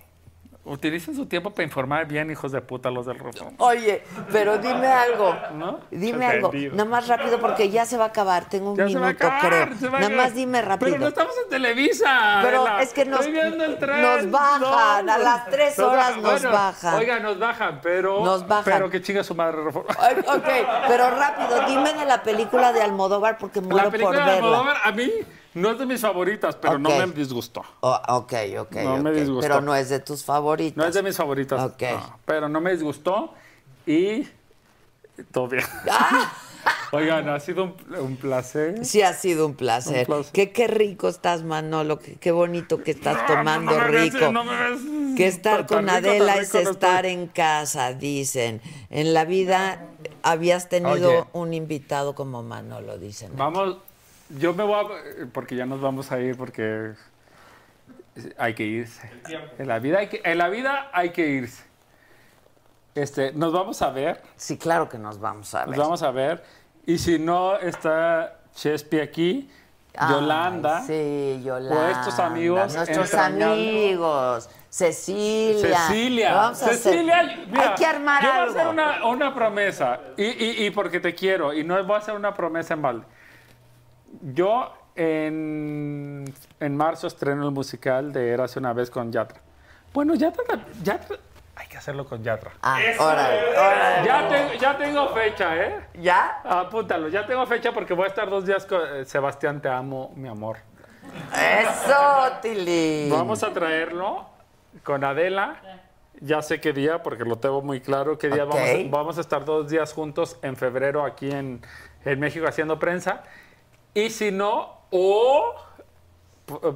Utilicen 0.69 1.15
su 1.17 1.27
tiempo 1.27 1.51
para 1.51 1.65
informar 1.65 2.07
bien, 2.07 2.31
hijos 2.31 2.53
de 2.53 2.61
puta, 2.61 2.91
los 2.91 3.07
del 3.07 3.19
Reforma. 3.19 3.53
Oye, 3.59 4.03
pero 4.31 4.59
dime 4.59 4.87
algo. 4.87 5.35
¿No? 5.55 5.81
Dime 5.91 6.27
algo. 6.27 6.51
Nada 6.73 6.85
más 6.85 7.09
rápido 7.09 7.41
porque 7.41 7.71
ya 7.71 7.87
se 7.87 7.97
va 7.97 8.05
a 8.05 8.09
acabar. 8.09 8.49
Tengo 8.49 8.73
un 8.73 8.77
Ya 8.77 8.89
se 8.89 8.99
va 8.99 9.07
a 9.07 9.09
minuto, 9.09 9.27
acabar, 9.27 9.65
creo. 9.69 9.79
se 9.79 9.89
va 9.89 9.99
a 9.99 10.01
Nada 10.03 10.15
más 10.17 10.35
dime 10.35 10.61
rápido. 10.63 10.91
Pero 10.93 11.01
no 11.03 11.09
estamos 11.09 11.35
en 11.43 11.49
Televisa. 11.49 12.41
Pero 12.43 12.61
Adela. 12.67 12.83
es 12.83 12.93
que 12.93 13.05
nos- 13.07 13.27
nos 13.29 14.31
bajan, 14.31 15.09
a 15.11 15.19
las 15.19 15.47
tres 15.47 15.79
Nos 15.79 15.89
horas 15.93 16.17
nos 16.17 16.23
Bueno, 16.25 16.51
bajan. 16.53 16.95
Oiga, 16.95 17.19
nos 17.21 17.39
bajan, 17.39 17.81
pero. 17.83 18.25
Nos 18.25 18.47
bajan. 18.47 18.65
Pero 18.65 18.91
que 18.91 19.01
chinga 19.03 19.25
su 19.25 19.35
madre 19.35 19.63
Reforma. 19.65 19.91
Ok, 19.91 20.49
pero 20.87 21.11
rápido, 21.11 21.61
dime 21.67 21.95
de 21.95 22.05
la 22.05 22.23
película 22.23 22.73
de 22.73 22.83
Almodóvar 22.83 23.39
porque 23.39 23.61
muero 23.61 23.77
La 23.77 23.83
por 23.85 23.93
película 23.93 24.25
de. 24.27 24.33
Almodóvar 24.33 24.77
a 24.85 24.93
mí 24.93 25.11
no 25.61 25.71
es 25.71 25.79
de 25.79 25.87
mis 25.87 26.01
favoritas, 26.01 26.57
pero 26.57 26.79
no 26.79 26.89
me 26.91 27.07
disgustó. 27.09 27.63
Oh, 27.81 28.01
ok, 28.09 28.33
ok, 28.61 28.77
No 28.77 28.99
me 29.03 29.13
disgustó. 29.13 29.41
Pero 29.49 29.61
no 29.61 29.75
es 29.75 29.89
de 29.89 30.01
tus 30.01 30.25
favoritas. 30.25 30.77
No 30.77 30.85
es 30.87 30.95
de 30.95 31.03
mis 31.03 31.17
favoritas. 31.17 31.61
Ok. 31.61 31.83
no, 31.83 32.19
pero 32.25 32.49
no 32.49 32.61
me 32.61 32.73
disgustó 32.73 33.35
y 33.87 34.27
todo 35.33 35.49
bien. 35.49 35.65
Oigan, 36.93 37.29
ha 37.29 37.39
sido 37.41 37.65
un, 37.65 37.75
un 37.99 38.17
placer. 38.17 38.85
Sí, 38.85 39.03
ha 39.03 39.13
sido 39.13 39.47
un 39.47 39.55
placer. 39.55 40.01
Un 40.01 40.07
placer. 40.07 40.33
Qué, 40.33 40.53
qué 40.53 40.67
rico 40.67 41.09
estás, 41.09 41.43
Manolo. 41.43 41.99
Qué, 41.99 42.17
qué 42.17 42.31
bonito 42.33 42.83
que 42.83 42.93
estás 42.93 43.17
No, 43.17 43.27
tomando 43.27 43.73
no 43.73 43.79
me 43.79 43.91
ves, 43.91 44.13
rico. 44.15 44.33
no 44.33 44.45
me 44.45 44.57
ves 44.57 44.81
que 45.17 45.27
estar 45.27 45.67
con 45.67 45.85
rico, 45.87 45.93
Adela 45.97 46.37
es 46.39 46.53
no 46.55 46.61
estar 46.61 47.05
estoy. 47.07 47.13
en 47.23 47.27
casa, 47.29 47.93
dicen. 47.93 48.61
En 48.91 49.13
la 49.13 49.25
vida 49.27 49.85
habías 50.23 50.69
tenido 50.71 51.11
Oye. 51.11 51.25
un 51.33 51.53
invitado 51.55 52.15
como 52.15 52.43
Manolo, 52.43 52.99
dicen. 52.99 53.33
Vamos, 53.37 53.77
yo 54.31 54.55
me 54.55 54.63
voy 54.65 54.85
a... 54.85 55.27
Porque 55.33 55.57
ya 55.57 55.67
nos 55.67 55.81
vamos 55.81 56.11
a 56.13 56.21
ir 56.21 56.37
porque 56.37 56.93
hay 58.37 58.55
que 58.55 58.65
irse. 58.65 59.11
En 59.59 59.69
la 59.69 59.79
vida 59.79 59.99
hay 59.99 60.09
que, 60.09 60.21
en 60.25 60.39
la 60.39 60.49
vida 60.49 60.89
hay 60.93 61.11
que 61.11 61.27
irse. 61.29 61.65
Este, 62.95 63.33
nos 63.33 63.53
vamos 63.53 63.81
a 63.83 63.91
ver. 63.91 64.23
Sí, 64.37 64.59
claro 64.59 64.89
que 64.89 64.99
nos 64.99 65.21
vamos 65.21 65.55
a 65.55 65.61
ver. 65.61 65.69
Nos 65.69 65.79
vamos 65.79 66.03
a 66.03 66.11
ver. 66.11 66.43
Y 66.87 66.99
si 66.99 67.19
no 67.19 67.57
está 67.59 68.39
Chespi 68.55 68.99
aquí, 69.01 69.51
Ay, 69.97 70.11
Yolanda. 70.15 70.83
Sí, 70.83 71.41
Yolanda. 71.45 71.77
O 71.77 71.89
estos 71.89 72.19
amigos 72.19 72.75
Nuestros 72.75 73.15
amigos. 73.15 74.51
Cecilia. 74.71 75.79
Cecilia, 75.87 76.31
Lo 76.31 76.37
vamos 76.37 76.63
a 76.63 76.67
hacer. 76.67 76.79
Cecilia, 76.79 77.39
mira, 77.51 77.69
Hay 77.71 77.75
que 77.75 77.87
armar 77.87 78.23
yo 78.23 78.29
voy 78.29 78.39
a 78.39 78.43
algo. 78.43 78.59
hacer 78.59 78.67
una, 78.69 79.07
una 79.07 79.35
promesa 79.35 80.01
y, 80.17 80.25
y- 80.25 80.67
y 80.67 80.71
porque 80.71 81.01
te 81.01 81.15
quiero 81.15 81.55
y 81.55 81.65
no 81.65 81.83
voy 81.85 81.95
a 81.95 81.99
hacer 81.99 82.15
una 82.15 82.35
promesa 82.35 82.75
en 82.75 82.83
balde. 82.83 83.07
Yo 84.21 84.73
en, 84.97 86.25
en 86.61 86.77
marzo 86.77 87.07
estreno 87.07 87.45
el 87.47 87.53
musical 87.53 88.13
de 88.13 88.31
Érase 88.31 88.59
una 88.59 88.73
vez 88.73 88.91
con 88.91 89.13
Yatra. 89.13 89.41
Bueno, 89.93 90.15
Yatra, 90.15 90.45
Yatra 90.83 91.17
hay 91.57 91.67
que 91.67 91.77
hacerlo 91.77 92.05
con 92.07 92.23
Yatra. 92.23 92.53
Ah, 92.63 92.79
órale, 92.99 93.51
órale. 93.59 94.07
Ya, 94.07 94.29
tengo- 94.29 94.55
ya 94.55 94.79
tengo 94.79 95.09
fecha, 95.09 95.57
¿eh? 95.57 95.81
¿Ya? 96.01 96.41
Apúntalo, 96.45 97.09
ya 97.09 97.27
tengo 97.27 97.45
fecha 97.47 97.73
porque 97.73 97.95
voy 97.95 98.05
a 98.05 98.09
estar 98.09 98.29
dos 98.31 98.45
días 98.47 98.65
con 98.67 98.81
eh, 98.83 99.05
Sebastián, 99.05 99.61
te 99.61 99.69
amo, 99.69 100.13
mi 100.17 100.29
amor. 100.29 100.59
Eso, 101.33 102.33
Tilín. 102.43 103.11
Vamos 103.11 103.43
a 103.43 103.53
traerlo 103.53 104.27
con 104.85 105.03
Adela. 105.05 105.57
Ya 106.21 106.43
sé 106.43 106.61
qué 106.61 106.73
día, 106.73 107.03
porque 107.03 107.25
lo 107.25 107.37
tengo 107.37 107.63
muy 107.63 107.81
claro. 107.81 108.19
¿Qué 108.19 108.29
día 108.29 108.45
Ok. 108.45 108.51
vamos, 108.55 108.69
a, 108.71 108.91
vamos 108.91 109.19
a 109.19 109.21
estar 109.21 109.45
dos 109.45 109.69
días 109.69 109.93
juntos 109.93 110.37
en 110.43 110.57
febrero 110.57 111.05
aquí 111.05 111.31
en, 111.31 111.61
en 112.05 112.21
México 112.21 112.47
haciendo 112.47 112.79
prensa? 112.79 113.23
Y 113.95 114.11
si 114.11 114.31
no, 114.31 114.79
o 114.91 115.55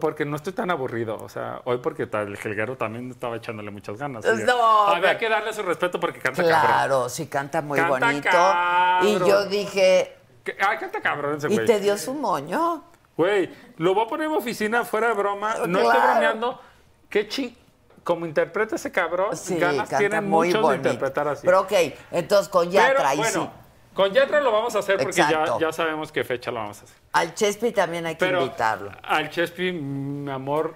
porque 0.00 0.24
no 0.24 0.36
estoy 0.36 0.52
tan 0.52 0.70
aburrido. 0.70 1.16
O 1.16 1.28
sea, 1.28 1.60
hoy 1.65 1.78
porque 1.78 2.02
el 2.10 2.36
Jelguero 2.36 2.76
también 2.76 3.10
estaba 3.10 3.36
echándole 3.36 3.70
muchas 3.70 3.97
ganas. 3.97 4.24
Oye, 4.26 4.44
No, 4.44 4.89
Había 4.89 5.02
pero- 5.10 5.18
que 5.18 5.28
darle 5.28 5.52
su 5.52 5.62
respeto 5.62 5.99
porque 5.99 6.20
canta 6.20 6.42
cabrón. 6.42 6.60
Claro, 6.66 7.08
sí 7.08 7.26
canta 7.26 7.62
muy 7.62 7.78
Canta 7.78 7.99
bonito. 8.07 8.28
cabrón. 8.31 9.08
Y 9.08 9.18
yo 9.28 9.47
dije, 9.47 10.16
Ah, 10.60 10.76
canta 10.78 11.00
cabrón 11.00 11.36
ese 11.39 11.49
¿y 11.49 11.55
güey. 11.55 11.66
te 11.66 11.78
dio 11.81 11.97
su 11.97 12.12
moño? 12.15 12.82
Güey, 13.16 13.49
lo 13.76 13.94
voy 13.94 14.05
a 14.05 14.08
poner 14.08 14.26
en 14.26 14.32
mi 14.32 14.39
oficina 14.39 14.84
fuera 14.84 15.08
de 15.08 15.15
broma. 15.15 15.55
No 15.68 15.78
estoy 15.78 15.92
Claro. 15.94 16.10
bromeando. 16.10 16.60
Qué 17.08 17.28
ching... 17.28 17.57
Como 18.05 18.26
interpreta 18.26 18.74
ese 18.74 18.91
cabrón, 18.91 19.36
Sí, 19.36 19.57
ganas 19.57 19.89
tienen 19.89 20.28
muy 20.28 20.49
muchos 20.49 20.60
bonito. 20.60 20.82
de 20.89 20.94
interpretar 20.94 21.28
así. 21.28 21.47
Pero 21.47 21.60
ok, 21.60 21.73
entonces 22.10 22.49
con 22.49 22.68
Yatra, 22.68 22.94
Pero, 22.97 23.08
ahí 23.08 23.16
bueno, 23.18 23.42
sí. 23.44 23.61
Con 23.95 24.12
Yatra 24.12 24.41
lo 24.41 24.51
vamos 24.53 24.75
a 24.77 24.79
hacer 24.81 24.99
porque 24.99 25.17
ya, 25.17 25.59
ya 25.61 25.73
sabemos 25.73 26.11
qué 26.12 26.25
fecha 26.25 26.51
lo 26.51 26.61
vamos 26.61 26.81
a 26.81 26.85
hacer. 26.85 26.97
Al 27.12 27.35
Chespi 27.35 27.73
también 27.73 28.07
hay 28.07 28.15
que 28.15 28.25
Pero 28.25 28.43
invitarlo. 28.43 28.91
al 29.03 29.31
Chespi, 29.31 29.73
mi 29.73 30.31
amor, 30.31 30.75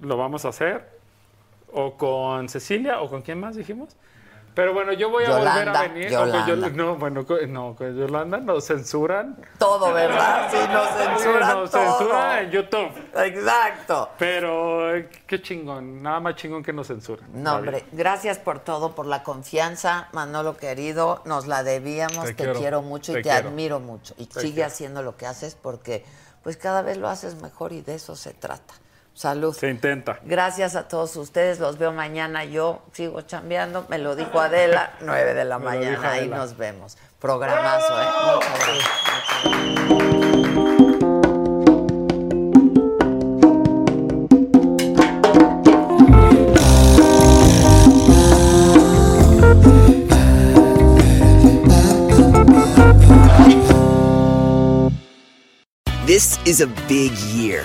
lo 0.00 0.16
vamos 0.16 0.44
a 0.44 0.48
hacer. 0.48 0.98
O 1.72 1.96
con 1.96 2.48
Cecilia, 2.48 3.00
o 3.00 3.10
con 3.10 3.22
quién 3.22 3.38
más 3.40 3.54
dijimos. 3.56 3.94
Pero 4.58 4.74
bueno, 4.74 4.92
yo 4.92 5.08
voy 5.08 5.24
a 5.24 5.36
volver 5.38 5.68
a 5.68 5.82
venir. 5.82 6.10
Yolanda. 6.10 6.38
No, 6.40 6.44
con 6.48 6.60
Yol- 6.60 6.72
no, 6.74 6.96
bueno, 6.96 7.24
no, 7.46 7.76
con 7.76 7.96
Yolanda 7.96 8.38
nos 8.38 8.66
censuran. 8.66 9.36
Todo, 9.56 9.92
¿verdad? 9.92 10.48
Sí, 10.50 10.56
nos 10.72 10.88
censuran 10.88 11.48
Nos 11.60 11.70
todo. 11.70 11.80
censuran 11.98 12.38
en 12.44 12.50
YouTube. 12.50 12.90
Exacto. 13.24 14.10
Pero 14.18 14.96
eh, 14.96 15.08
qué 15.28 15.40
chingón, 15.40 16.02
nada 16.02 16.18
más 16.18 16.34
chingón 16.34 16.64
que 16.64 16.72
nos 16.72 16.88
censuran. 16.88 17.24
No, 17.40 17.54
hombre, 17.54 17.84
gracias 17.92 18.40
por 18.40 18.58
todo, 18.58 18.96
por 18.96 19.06
la 19.06 19.22
confianza, 19.22 20.08
Manolo 20.10 20.56
querido, 20.56 21.22
nos 21.24 21.46
la 21.46 21.62
debíamos, 21.62 22.24
te, 22.24 22.34
Te 22.34 22.34
quiero, 22.34 22.58
quiero, 22.58 22.82
mucho 22.82 23.16
y 23.16 23.22
te 23.22 23.30
admiro 23.30 23.78
mucho. 23.78 24.14
Y 24.18 24.26
Te 24.26 24.40
sigue 24.40 24.54
quiero. 24.54 24.66
haciendo 24.66 25.02
lo 25.04 25.16
que 25.16 25.26
haces 25.26 25.54
porque 25.54 26.04
pues 26.42 26.56
cada 26.56 26.82
vez 26.82 26.96
lo 26.96 27.08
haces 27.08 27.40
mejor 27.40 27.70
y 27.72 27.82
de 27.82 27.94
eso 27.94 28.16
se 28.16 28.34
trata. 28.34 28.74
Salud. 29.18 29.52
Se 29.52 29.68
intenta. 29.68 30.20
Gracias 30.22 30.76
a 30.76 30.86
todos 30.86 31.16
ustedes, 31.16 31.58
los 31.58 31.76
veo 31.76 31.90
mañana, 31.90 32.44
yo 32.44 32.82
sigo 32.92 33.22
chambeando, 33.22 33.84
me 33.88 33.98
lo 33.98 34.14
dijo 34.14 34.38
Adela, 34.40 34.92
9 35.00 35.34
de 35.34 35.44
la 35.44 35.58
Me 35.58 35.64
mañana, 35.64 36.12
ahí 36.12 36.28
nos 36.28 36.56
vemos. 36.56 36.96
Programazo, 37.18 38.00
¿eh? 38.00 38.06
Muchas 38.36 38.58
gracias. 38.60 40.18
This 56.06 56.38
is 56.46 56.60
a 56.60 56.68
big 56.86 57.12
year. 57.34 57.64